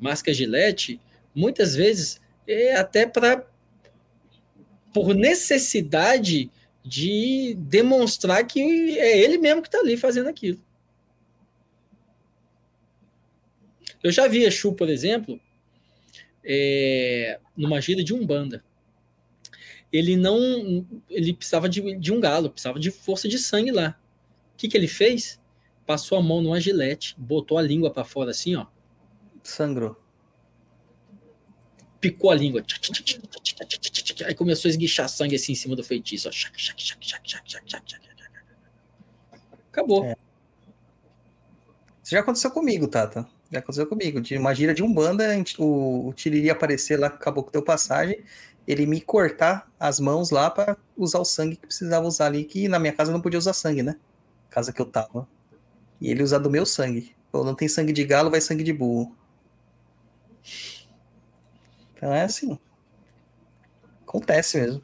masca 0.00 0.32
gilete, 0.32 1.00
muitas 1.34 1.74
vezes 1.74 2.20
é 2.46 2.76
até 2.76 3.06
para 3.06 3.46
por 4.92 5.14
necessidade 5.14 6.50
de 6.84 7.54
demonstrar 7.58 8.46
que 8.46 8.60
é 8.98 9.18
ele 9.18 9.38
mesmo 9.38 9.62
que 9.62 9.68
está 9.68 9.78
ali 9.80 9.96
fazendo 9.96 10.28
aquilo. 10.28 10.60
Eu 14.02 14.12
já 14.12 14.28
vi 14.28 14.44
Exu, 14.44 14.74
por 14.74 14.88
exemplo, 14.90 15.40
é, 16.44 17.40
numa 17.56 17.80
gira 17.80 18.04
de 18.04 18.12
Umbanda. 18.12 18.62
Ele 19.90 20.14
não. 20.14 20.86
Ele 21.08 21.32
precisava 21.32 21.68
de, 21.68 21.96
de 21.96 22.12
um 22.12 22.20
galo, 22.20 22.50
precisava 22.50 22.78
de 22.78 22.90
força 22.90 23.26
de 23.26 23.38
sangue 23.38 23.70
lá. 23.70 23.98
O 24.54 24.56
que, 24.56 24.68
que 24.68 24.76
ele 24.76 24.88
fez? 24.88 25.40
Passou 25.84 26.16
a 26.16 26.22
mão 26.22 26.40
numa 26.40 26.60
gilete, 26.60 27.14
botou 27.18 27.58
a 27.58 27.62
língua 27.62 27.90
para 27.90 28.04
fora 28.04 28.30
assim, 28.30 28.54
ó. 28.54 28.66
Sangrou. 29.42 30.00
Picou 32.00 32.30
a 32.30 32.34
língua. 32.34 32.64
Aí 34.26 34.34
começou 34.34 34.68
a 34.68 34.70
esguichar 34.70 35.08
sangue 35.08 35.36
assim 35.36 35.52
em 35.52 35.56
cima 35.56 35.76
do 35.76 35.82
feitiço. 35.82 36.28
Ó. 36.28 36.32
Acabou. 39.70 40.04
É. 40.04 40.16
Isso 42.02 42.10
já 42.10 42.20
aconteceu 42.20 42.50
comigo, 42.50 42.86
Tata. 42.86 43.26
Já 43.50 43.58
aconteceu 43.58 43.86
comigo. 43.86 44.20
De 44.20 44.36
uma 44.36 44.54
gira 44.54 44.74
de 44.74 44.82
Umbanda, 44.82 45.24
o, 45.58 46.08
o 46.08 46.12
Tiriri 46.12 46.50
aparecer 46.50 46.98
lá, 46.98 47.08
acabou 47.08 47.42
com 47.42 47.50
deu 47.50 47.62
passagem, 47.62 48.22
ele 48.66 48.86
me 48.86 49.00
cortar 49.00 49.70
as 49.78 49.98
mãos 50.00 50.30
lá 50.30 50.50
para 50.50 50.76
usar 50.96 51.18
o 51.18 51.24
sangue 51.24 51.56
que 51.56 51.66
precisava 51.66 52.06
usar 52.06 52.26
ali, 52.26 52.44
que 52.44 52.68
na 52.68 52.78
minha 52.78 52.92
casa 52.92 53.12
não 53.12 53.20
podia 53.20 53.38
usar 53.38 53.52
sangue, 53.52 53.82
né? 53.82 53.96
Casa 54.54 54.72
que 54.72 54.80
eu 54.80 54.86
tava. 54.86 55.26
E 56.00 56.08
ele 56.12 56.22
usar 56.22 56.38
do 56.38 56.48
meu 56.48 56.64
sangue. 56.64 57.12
Pô, 57.32 57.42
não 57.42 57.56
tem 57.56 57.66
sangue 57.66 57.92
de 57.92 58.04
galo, 58.04 58.30
vai 58.30 58.40
sangue 58.40 58.62
de 58.62 58.72
burro. 58.72 59.12
Então 61.92 62.14
é 62.14 62.22
assim. 62.22 62.56
Acontece 64.06 64.60
mesmo. 64.60 64.80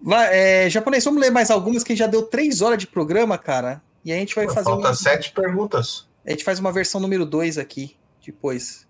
Vai, 0.00 0.36
é, 0.36 0.68
japonês, 0.68 1.04
vamos 1.04 1.20
ler 1.20 1.30
mais 1.30 1.48
algumas 1.48 1.84
que 1.84 1.94
já 1.94 2.08
deu 2.08 2.24
três 2.24 2.60
horas 2.60 2.78
de 2.78 2.88
programa, 2.88 3.38
cara. 3.38 3.80
E 4.04 4.12
a 4.12 4.16
gente 4.16 4.34
vai 4.34 4.48
fazer 4.48 4.64
Falta 4.64 4.88
uma, 4.88 4.94
sete 4.94 5.30
perguntas. 5.30 6.08
a 6.26 6.30
gente 6.30 6.42
faz 6.42 6.58
uma 6.58 6.72
versão 6.72 7.00
número 7.00 7.24
2 7.24 7.56
aqui, 7.56 7.96
depois. 8.24 8.84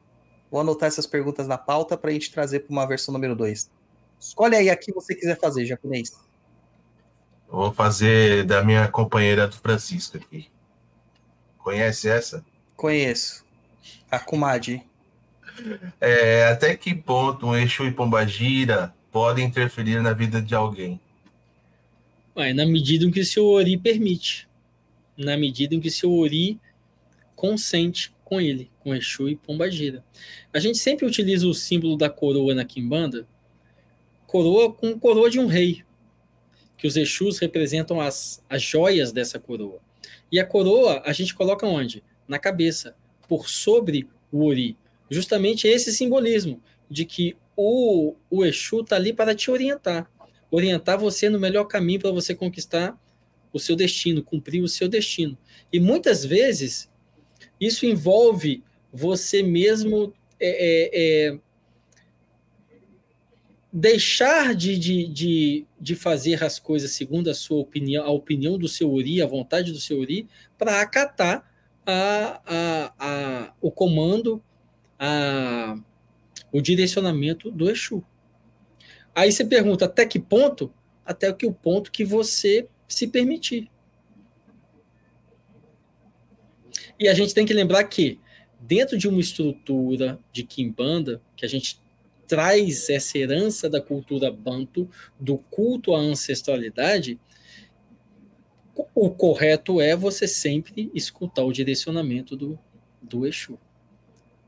Vou 0.50 0.62
anotar 0.62 0.86
essas 0.86 1.06
perguntas 1.06 1.46
na 1.46 1.58
pauta 1.58 1.98
para 1.98 2.08
a 2.08 2.12
gente 2.14 2.32
trazer 2.32 2.60
para 2.60 2.72
uma 2.72 2.86
versão 2.86 3.12
número 3.12 3.36
2. 3.36 3.70
Escolhe 4.18 4.56
aí 4.56 4.70
a 4.70 4.76
que 4.76 4.90
você 4.90 5.14
quiser 5.14 5.38
fazer, 5.38 5.66
japonês. 5.66 6.12
Eu 7.48 7.56
Vou 7.56 7.72
fazer 7.72 8.44
da 8.44 8.62
minha 8.62 8.86
companheira 8.88 9.48
do 9.48 9.56
Francisco 9.56 10.18
aqui. 10.18 10.48
Conhece 11.56 12.08
essa? 12.08 12.44
Conheço. 12.76 13.44
A 14.10 14.18
Kumadi. 14.18 14.82
É, 16.00 16.46
até 16.46 16.76
que 16.76 16.94
ponto 16.94 17.46
um 17.46 17.56
Exu 17.56 17.84
e 17.84 17.90
Pombagira 17.90 18.94
podem 19.10 19.46
interferir 19.46 20.00
na 20.02 20.12
vida 20.12 20.40
de 20.40 20.54
alguém? 20.54 21.00
Ué, 22.36 22.52
na 22.52 22.64
medida 22.64 23.04
em 23.04 23.10
que 23.10 23.24
seu 23.24 23.46
Ori 23.46 23.76
permite. 23.76 24.48
Na 25.16 25.36
medida 25.36 25.74
em 25.74 25.80
que 25.80 25.90
seu 25.90 26.12
Ori 26.12 26.60
consente 27.34 28.14
com 28.24 28.40
ele, 28.40 28.70
com 28.80 28.94
Exu 28.94 29.28
e 29.28 29.34
Pombagira. 29.34 30.04
A 30.52 30.60
gente 30.60 30.78
sempre 30.78 31.06
utiliza 31.06 31.46
o 31.46 31.54
símbolo 31.54 31.96
da 31.96 32.10
coroa 32.10 32.54
na 32.54 32.64
quimbanda, 32.64 33.26
coroa 34.26 34.72
com 34.72 34.98
coroa 34.98 35.30
de 35.30 35.40
um 35.40 35.46
rei, 35.46 35.82
que 36.78 36.86
os 36.86 36.96
Exus 36.96 37.38
representam 37.38 38.00
as, 38.00 38.42
as 38.48 38.62
joias 38.62 39.12
dessa 39.12 39.38
coroa. 39.38 39.80
E 40.30 40.38
a 40.38 40.46
coroa 40.46 41.02
a 41.04 41.12
gente 41.12 41.34
coloca 41.34 41.66
onde? 41.66 42.02
Na 42.26 42.38
cabeça, 42.38 42.94
por 43.28 43.48
sobre 43.48 44.08
o 44.32 44.44
Ori. 44.46 44.76
Justamente 45.10 45.66
esse 45.66 45.92
simbolismo 45.92 46.62
de 46.88 47.04
que 47.04 47.36
o, 47.56 48.14
o 48.30 48.44
Exu 48.44 48.80
está 48.80 48.96
ali 48.96 49.12
para 49.12 49.34
te 49.34 49.50
orientar, 49.50 50.10
orientar 50.50 50.98
você 50.98 51.28
no 51.28 51.40
melhor 51.40 51.64
caminho 51.64 52.00
para 52.00 52.12
você 52.12 52.34
conquistar 52.34 52.98
o 53.52 53.58
seu 53.58 53.74
destino, 53.74 54.22
cumprir 54.22 54.62
o 54.62 54.68
seu 54.68 54.88
destino. 54.88 55.36
E 55.72 55.80
muitas 55.80 56.24
vezes 56.24 56.88
isso 57.60 57.84
envolve 57.84 58.62
você 58.92 59.42
mesmo 59.42 60.12
é, 60.38 60.48
é, 60.48 60.90
é, 61.32 61.38
deixar 63.78 64.56
de, 64.56 64.76
de, 64.76 65.06
de, 65.06 65.66
de, 65.80 65.94
fazer 65.94 66.42
as 66.42 66.58
coisas 66.58 66.90
segundo 66.90 67.30
a 67.30 67.34
sua 67.34 67.58
opinião, 67.58 68.04
a 68.04 68.10
opinião 68.10 68.58
do 68.58 68.66
seu 68.66 68.90
Uri, 68.90 69.22
a 69.22 69.26
vontade 69.26 69.70
do 69.70 69.78
seu 69.78 70.00
Uri, 70.00 70.28
para 70.58 70.80
acatar 70.80 71.48
a, 71.86 72.42
a, 72.44 72.94
a, 72.98 73.54
o 73.60 73.70
comando, 73.70 74.42
a, 74.98 75.78
o 76.50 76.60
direcionamento 76.60 77.52
do 77.52 77.70
Exu. 77.70 78.04
Aí 79.14 79.30
você 79.30 79.44
pergunta 79.44 79.84
até 79.84 80.04
que 80.04 80.18
ponto? 80.18 80.74
Até 81.06 81.32
que 81.32 81.46
o 81.46 81.52
ponto 81.52 81.92
que 81.92 82.04
você 82.04 82.68
se 82.88 83.06
permitir. 83.06 83.70
E 86.98 87.06
a 87.06 87.14
gente 87.14 87.32
tem 87.32 87.46
que 87.46 87.54
lembrar 87.54 87.84
que, 87.84 88.18
dentro 88.58 88.98
de 88.98 89.06
uma 89.06 89.20
estrutura 89.20 90.18
de 90.32 90.42
Kimbanda, 90.42 91.22
que 91.36 91.46
a 91.46 91.48
gente 91.48 91.80
traz 92.28 92.90
essa 92.90 93.16
herança 93.16 93.68
da 93.68 93.80
cultura 93.80 94.30
banto, 94.30 94.88
do 95.18 95.38
culto 95.38 95.94
à 95.94 95.98
ancestralidade, 95.98 97.18
o 98.94 99.10
correto 99.10 99.80
é 99.80 99.96
você 99.96 100.28
sempre 100.28 100.90
escutar 100.94 101.42
o 101.42 101.52
direcionamento 101.52 102.36
do, 102.36 102.58
do 103.02 103.26
Exu 103.26 103.58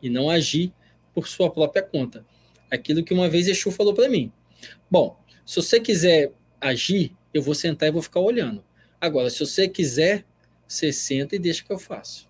e 0.00 0.08
não 0.08 0.30
agir 0.30 0.72
por 1.12 1.26
sua 1.26 1.50
própria 1.50 1.82
conta. 1.82 2.24
Aquilo 2.70 3.02
que 3.02 3.12
uma 3.12 3.28
vez 3.28 3.48
Exu 3.48 3.70
falou 3.72 3.94
para 3.94 4.08
mim. 4.08 4.30
Bom, 4.88 5.18
se 5.44 5.56
você 5.56 5.80
quiser 5.80 6.32
agir, 6.60 7.16
eu 7.34 7.42
vou 7.42 7.54
sentar 7.54 7.88
e 7.88 7.92
vou 7.92 8.02
ficar 8.02 8.20
olhando. 8.20 8.62
Agora, 9.00 9.30
se 9.30 9.40
você 9.40 9.66
quiser, 9.66 10.24
você 10.68 10.92
senta 10.92 11.34
e 11.34 11.38
deixa 11.38 11.64
que 11.64 11.72
eu 11.72 11.78
faço. 11.78 12.28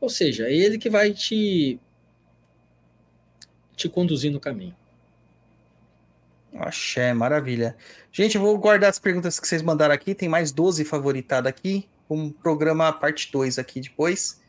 Ou 0.00 0.10
seja, 0.10 0.48
é 0.48 0.54
ele 0.54 0.76
que 0.76 0.90
vai 0.90 1.12
te 1.12 1.78
te 3.76 3.88
conduzir 3.88 4.30
no 4.30 4.40
caminho. 4.40 4.74
Axé, 6.54 7.14
maravilha. 7.14 7.76
Gente, 8.12 8.36
eu 8.36 8.42
vou 8.42 8.56
guardar 8.58 8.90
as 8.90 8.98
perguntas 8.98 9.40
que 9.40 9.48
vocês 9.48 9.62
mandaram 9.62 9.94
aqui. 9.94 10.14
Tem 10.14 10.28
mais 10.28 10.52
12 10.52 10.84
favoritadas 10.84 11.48
aqui. 11.48 11.88
Um 12.08 12.30
programa 12.30 12.92
parte 12.92 13.32
2 13.32 13.58
aqui 13.58 13.80
depois, 13.80 14.40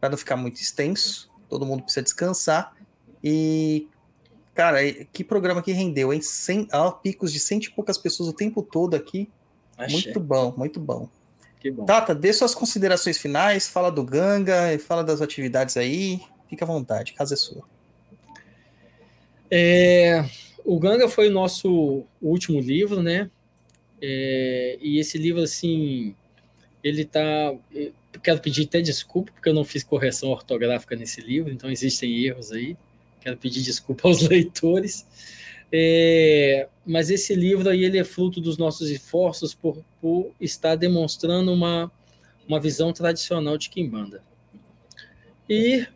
para 0.00 0.08
não 0.08 0.16
ficar 0.16 0.36
muito 0.36 0.60
extenso. 0.60 1.30
Todo 1.48 1.66
mundo 1.66 1.82
precisa 1.82 2.02
descansar. 2.02 2.74
E, 3.22 3.86
cara, 4.54 4.78
que 5.12 5.22
programa 5.22 5.62
que 5.62 5.72
rendeu, 5.72 6.12
hein? 6.12 6.22
100, 6.22 6.68
ah, 6.72 6.90
picos 6.90 7.32
de 7.32 7.38
cento 7.38 7.66
e 7.66 7.70
poucas 7.70 7.98
pessoas 7.98 8.30
o 8.30 8.32
tempo 8.32 8.62
todo 8.62 8.94
aqui. 8.94 9.28
Axé. 9.76 9.92
Muito 9.92 10.20
bom, 10.20 10.54
muito 10.56 10.80
bom. 10.80 11.08
bom. 11.74 11.84
Tata, 11.84 12.14
dê 12.14 12.32
suas 12.32 12.54
considerações 12.54 13.18
finais, 13.18 13.68
fala 13.68 13.90
do 13.90 14.02
Ganga, 14.02 14.78
fala 14.78 15.04
das 15.04 15.20
atividades 15.20 15.76
aí. 15.76 16.22
Fica 16.48 16.64
à 16.64 16.68
vontade, 16.68 17.12
casa 17.12 17.34
é 17.34 17.36
sua. 17.36 17.62
É, 19.50 20.24
o 20.64 20.78
Ganga 20.78 21.08
foi 21.08 21.28
o 21.28 21.32
nosso 21.32 22.04
último 22.22 22.60
livro, 22.60 23.02
né? 23.02 23.30
É, 24.00 24.78
e 24.80 24.98
esse 24.98 25.18
livro, 25.18 25.42
assim, 25.42 26.14
ele 26.82 27.04
tá. 27.04 27.54
Quero 28.22 28.40
pedir 28.40 28.64
até 28.64 28.80
desculpa, 28.80 29.32
porque 29.32 29.48
eu 29.48 29.54
não 29.54 29.64
fiz 29.64 29.82
correção 29.82 30.30
ortográfica 30.30 30.96
nesse 30.96 31.20
livro, 31.20 31.52
então 31.52 31.70
existem 31.70 32.24
erros 32.24 32.52
aí. 32.52 32.76
Quero 33.20 33.36
pedir 33.36 33.62
desculpa 33.62 34.08
aos 34.08 34.22
leitores. 34.28 35.06
É, 35.72 36.68
mas 36.84 37.10
esse 37.10 37.34
livro 37.34 37.68
aí 37.68 37.84
ele 37.84 37.98
é 37.98 38.04
fruto 38.04 38.40
dos 38.40 38.58
nossos 38.58 38.90
esforços 38.90 39.54
por, 39.54 39.84
por 40.00 40.32
estar 40.40 40.74
demonstrando 40.74 41.52
uma, 41.52 41.90
uma 42.48 42.58
visão 42.58 42.92
tradicional 42.92 43.56
de 43.56 43.70
Kimbanda. 43.70 44.22
E 45.48 45.86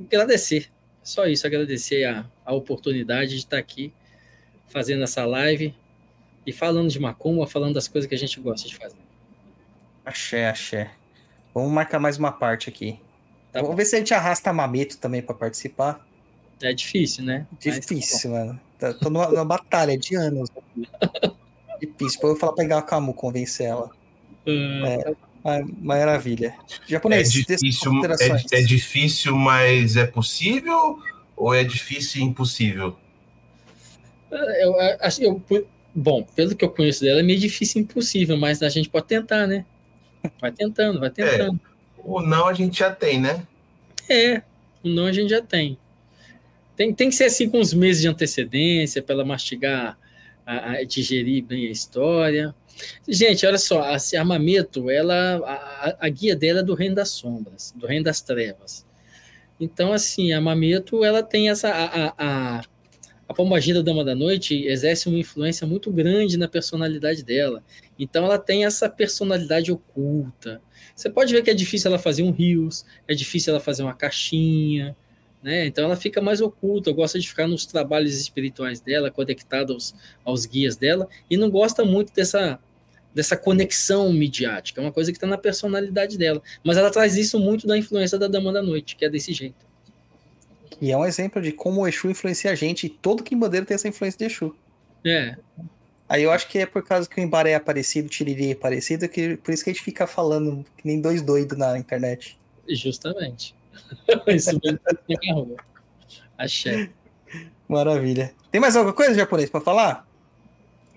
agradecer 0.00 0.70
só 1.02 1.26
isso, 1.26 1.46
agradecer 1.46 2.04
a, 2.04 2.26
a 2.44 2.52
oportunidade 2.52 3.30
de 3.30 3.38
estar 3.38 3.58
aqui 3.58 3.92
fazendo 4.68 5.02
essa 5.02 5.24
live 5.24 5.74
e 6.46 6.52
falando 6.52 6.88
de 6.88 6.98
macumba, 6.98 7.46
falando 7.46 7.74
das 7.74 7.88
coisas 7.88 8.08
que 8.08 8.14
a 8.14 8.18
gente 8.18 8.40
gosta 8.40 8.68
de 8.68 8.76
fazer. 8.76 8.98
Axé, 10.04 10.48
axé. 10.48 10.90
Vamos 11.54 11.72
marcar 11.72 11.98
mais 11.98 12.16
uma 12.16 12.32
parte 12.32 12.68
aqui. 12.68 12.98
Tá 13.52 13.60
Vamos 13.60 13.70
bom. 13.70 13.76
ver 13.76 13.84
se 13.84 13.96
a 13.96 13.98
gente 13.98 14.14
arrasta 14.14 14.52
Mameto 14.52 14.98
também 14.98 15.20
para 15.20 15.34
participar. 15.34 16.06
É 16.62 16.72
difícil, 16.72 17.24
né? 17.24 17.46
Difícil, 17.58 17.96
Mas, 17.96 18.22
tá 18.22 18.28
mano. 18.28 18.60
Tá, 18.78 18.94
tô 18.94 19.10
numa, 19.10 19.28
numa, 19.28 19.44
batalha 19.44 19.96
de 19.98 20.14
anos. 20.14 20.50
difícil. 20.76 21.80
Depois 21.80 22.14
eu 22.22 22.28
vou 22.28 22.36
falar 22.36 22.52
pegar 22.52 22.78
a 22.78 22.82
Camu, 22.82 23.14
convencer 23.14 23.66
ela. 23.66 23.90
Hum, 24.46 24.84
é. 24.86 24.98
Tá 24.98 25.12
Maravilha. 25.80 26.54
Japonês, 26.86 27.28
é 27.28 27.56
difícil, 27.56 27.92
é, 28.04 28.58
é, 28.58 28.62
difícil, 28.62 29.36
mas 29.36 29.96
é 29.96 30.06
possível 30.06 30.98
ou 31.36 31.54
é 31.54 31.64
difícil 31.64 32.20
e 32.20 32.24
impossível? 32.24 32.96
Eu, 34.30 34.74
eu, 34.74 35.42
eu, 35.50 35.68
bom, 35.94 36.22
pelo 36.22 36.54
que 36.54 36.64
eu 36.64 36.68
conheço 36.68 37.02
dela, 37.02 37.20
é 37.20 37.22
meio 37.22 37.38
difícil 37.38 37.80
e 37.80 37.84
impossível, 37.84 38.36
mas 38.36 38.62
a 38.62 38.68
gente 38.68 38.90
pode 38.90 39.06
tentar, 39.06 39.46
né? 39.46 39.64
Vai 40.38 40.52
tentando, 40.52 41.00
vai 41.00 41.08
é, 41.08 41.12
tentando. 41.12 41.58
É, 41.66 42.00
o 42.04 42.20
não 42.20 42.46
a 42.46 42.52
gente 42.52 42.78
já 42.78 42.90
tem, 42.90 43.18
né? 43.18 43.42
É, 44.08 44.42
o 44.84 44.88
não 44.88 45.06
a 45.06 45.12
gente 45.12 45.30
já 45.30 45.40
tem. 45.40 45.78
Tem, 46.76 46.92
tem 46.92 47.08
que 47.08 47.14
ser 47.14 47.24
assim 47.24 47.48
com 47.48 47.58
uns 47.58 47.72
meses 47.72 48.02
de 48.02 48.08
antecedência 48.08 49.02
para 49.02 49.14
ela 49.14 49.24
mastigar, 49.24 49.98
a, 50.50 50.72
a 50.72 50.84
digerir 50.84 51.44
bem 51.44 51.68
a 51.68 51.70
história. 51.70 52.54
Gente, 53.06 53.46
olha 53.46 53.58
só, 53.58 53.82
a, 53.82 53.96
a 53.96 54.24
Mameto, 54.24 54.90
ela, 54.90 55.36
a, 55.44 56.06
a, 56.06 56.08
guia 56.08 56.34
dela 56.34 56.60
é 56.60 56.62
do 56.62 56.74
reino 56.74 56.94
das 56.94 57.10
sombras, 57.10 57.72
do 57.76 57.86
reino 57.86 58.04
das 58.04 58.20
trevas. 58.20 58.86
Então, 59.60 59.92
assim, 59.92 60.32
a 60.32 60.40
Mameto, 60.40 61.04
ela 61.04 61.22
tem 61.22 61.50
essa... 61.50 61.68
A, 61.68 62.14
a, 62.18 62.64
a 63.28 63.34
Pombagira 63.34 63.80
Dama 63.80 64.04
da 64.04 64.12
Noite 64.12 64.66
exerce 64.66 65.08
uma 65.08 65.18
influência 65.18 65.64
muito 65.64 65.88
grande 65.92 66.36
na 66.36 66.48
personalidade 66.48 67.22
dela. 67.22 67.62
Então, 67.96 68.24
ela 68.24 68.38
tem 68.38 68.64
essa 68.64 68.88
personalidade 68.88 69.70
oculta. 69.70 70.60
Você 70.96 71.08
pode 71.08 71.32
ver 71.32 71.42
que 71.42 71.50
é 71.50 71.54
difícil 71.54 71.90
ela 71.90 71.98
fazer 71.98 72.24
um 72.24 72.32
rios, 72.32 72.84
é 73.06 73.14
difícil 73.14 73.52
ela 73.52 73.60
fazer 73.60 73.84
uma 73.84 73.94
caixinha, 73.94 74.96
né? 75.42 75.66
Então 75.66 75.84
ela 75.84 75.96
fica 75.96 76.20
mais 76.20 76.40
oculta, 76.40 76.92
gosta 76.92 77.18
de 77.18 77.28
ficar 77.28 77.46
nos 77.46 77.66
trabalhos 77.66 78.18
espirituais 78.20 78.80
dela, 78.80 79.10
conectada 79.10 79.72
aos, 79.72 79.94
aos 80.24 80.46
guias 80.46 80.76
dela, 80.76 81.08
e 81.28 81.36
não 81.36 81.50
gosta 81.50 81.84
muito 81.84 82.12
dessa 82.12 82.58
dessa 83.12 83.36
conexão 83.36 84.12
midiática, 84.12 84.80
é 84.80 84.84
uma 84.84 84.92
coisa 84.92 85.10
que 85.10 85.16
está 85.16 85.26
na 85.26 85.36
personalidade 85.36 86.16
dela. 86.16 86.40
Mas 86.62 86.76
ela 86.76 86.92
traz 86.92 87.16
isso 87.16 87.40
muito 87.40 87.66
da 87.66 87.76
influência 87.76 88.16
da 88.16 88.28
Dama 88.28 88.52
da 88.52 88.62
Noite, 88.62 88.94
que 88.94 89.04
é 89.04 89.08
desse 89.08 89.32
jeito. 89.32 89.66
E 90.80 90.92
é 90.92 90.96
um 90.96 91.04
exemplo 91.04 91.42
de 91.42 91.52
como 91.52 91.82
o 91.82 91.88
Exu 91.88 92.08
influencia 92.08 92.52
a 92.52 92.54
gente, 92.54 92.86
e 92.86 92.88
todo 92.88 93.24
Quimbandeiro 93.24 93.66
tem 93.66 93.74
essa 93.74 93.88
influência 93.88 94.16
de 94.16 94.32
Exu. 94.32 94.54
É. 95.04 95.36
Aí 96.08 96.22
eu 96.22 96.30
acho 96.30 96.48
que 96.48 96.58
é 96.58 96.66
por 96.66 96.84
causa 96.84 97.08
que 97.08 97.20
o 97.20 97.22
Embaré 97.22 97.52
é 97.52 97.58
parecido, 97.58 98.06
o 98.06 98.10
Tiriri 98.10 98.52
é 98.52 98.54
parecido, 98.54 99.08
que 99.08 99.36
por 99.36 99.52
isso 99.52 99.62
que 99.62 99.70
a 99.70 99.72
gente 99.72 99.82
fica 99.82 100.06
falando 100.06 100.64
que 100.76 100.86
nem 100.86 101.00
dois 101.00 101.22
doidos 101.22 101.56
na 101.58 101.78
internet. 101.78 102.38
Justamente. 102.68 103.54
isso 104.28 104.58
mesmo. 104.62 105.56
Axé. 106.36 106.90
Maravilha. 107.68 108.34
Tem 108.50 108.60
mais 108.60 108.74
alguma 108.76 108.94
coisa, 108.94 109.14
japonês, 109.14 109.48
para 109.48 109.60
falar? 109.60 110.06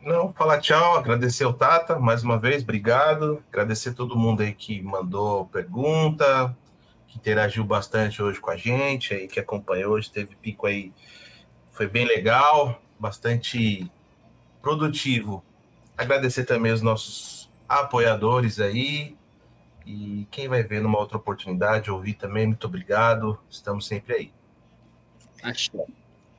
Não, 0.01 0.33
falar 0.33 0.59
tchau, 0.59 0.97
agradecer 0.97 1.45
o 1.45 1.53
Tata 1.53 1.97
mais 1.97 2.23
uma 2.23 2.37
vez, 2.37 2.61
obrigado. 2.61 3.41
Agradecer 3.49 3.93
todo 3.93 4.17
mundo 4.17 4.41
aí 4.41 4.53
que 4.53 4.81
mandou 4.81 5.45
pergunta, 5.45 6.55
que 7.07 7.17
interagiu 7.17 7.63
bastante 7.63 8.21
hoje 8.21 8.39
com 8.39 8.51
a 8.51 8.57
gente, 8.57 9.13
aí 9.13 9.27
que 9.27 9.39
acompanhou 9.39 9.93
hoje, 9.93 10.11
teve 10.11 10.35
pico 10.35 10.67
aí, 10.67 10.91
foi 11.71 11.87
bem 11.87 12.05
legal, 12.05 12.81
bastante 12.99 13.89
produtivo. 14.61 15.41
Agradecer 15.97 16.43
também 16.43 16.73
os 16.73 16.81
nossos 16.81 17.49
apoiadores 17.69 18.59
aí, 18.59 19.15
e 19.85 20.27
quem 20.31 20.47
vai 20.47 20.63
ver 20.63 20.81
numa 20.81 20.99
outra 20.99 21.17
oportunidade, 21.17 21.91
ouvir 21.91 22.13
também, 22.13 22.47
muito 22.47 22.67
obrigado, 22.67 23.39
estamos 23.49 23.85
sempre 23.85 24.13
aí. 24.13 24.31
Axé. 25.41 25.85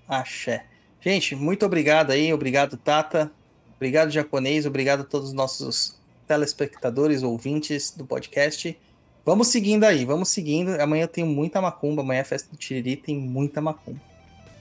Axé. 0.08 0.66
Gente, 1.00 1.36
muito 1.36 1.66
obrigado 1.66 2.10
aí, 2.10 2.32
obrigado, 2.32 2.76
Tata. 2.76 3.30
Obrigado, 3.76 4.10
japonês. 4.10 4.64
Obrigado 4.64 5.00
a 5.00 5.04
todos 5.04 5.28
os 5.28 5.34
nossos 5.34 5.98
telespectadores, 6.26 7.22
ouvintes 7.22 7.90
do 7.90 8.06
podcast. 8.06 8.78
Vamos 9.24 9.48
seguindo 9.48 9.84
aí, 9.84 10.04
vamos 10.04 10.28
seguindo. 10.28 10.80
Amanhã 10.80 11.04
eu 11.04 11.08
tenho 11.08 11.26
muita 11.26 11.60
macumba, 11.60 12.02
amanhã 12.02 12.20
é 12.20 12.24
festa 12.24 12.50
do 12.50 12.56
Tiriri, 12.56 12.96
tem 12.96 13.16
muita 13.16 13.60
macumba. 13.60 14.00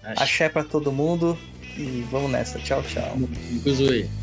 Axé 0.04 0.50
pra 0.50 0.64
todo 0.64 0.92
mundo 0.92 1.38
e 1.78 2.06
vamos 2.12 2.32
nessa. 2.32 2.60
Tchau, 2.60 2.84
tchau. 2.84 3.16
Guzui. 3.64 4.23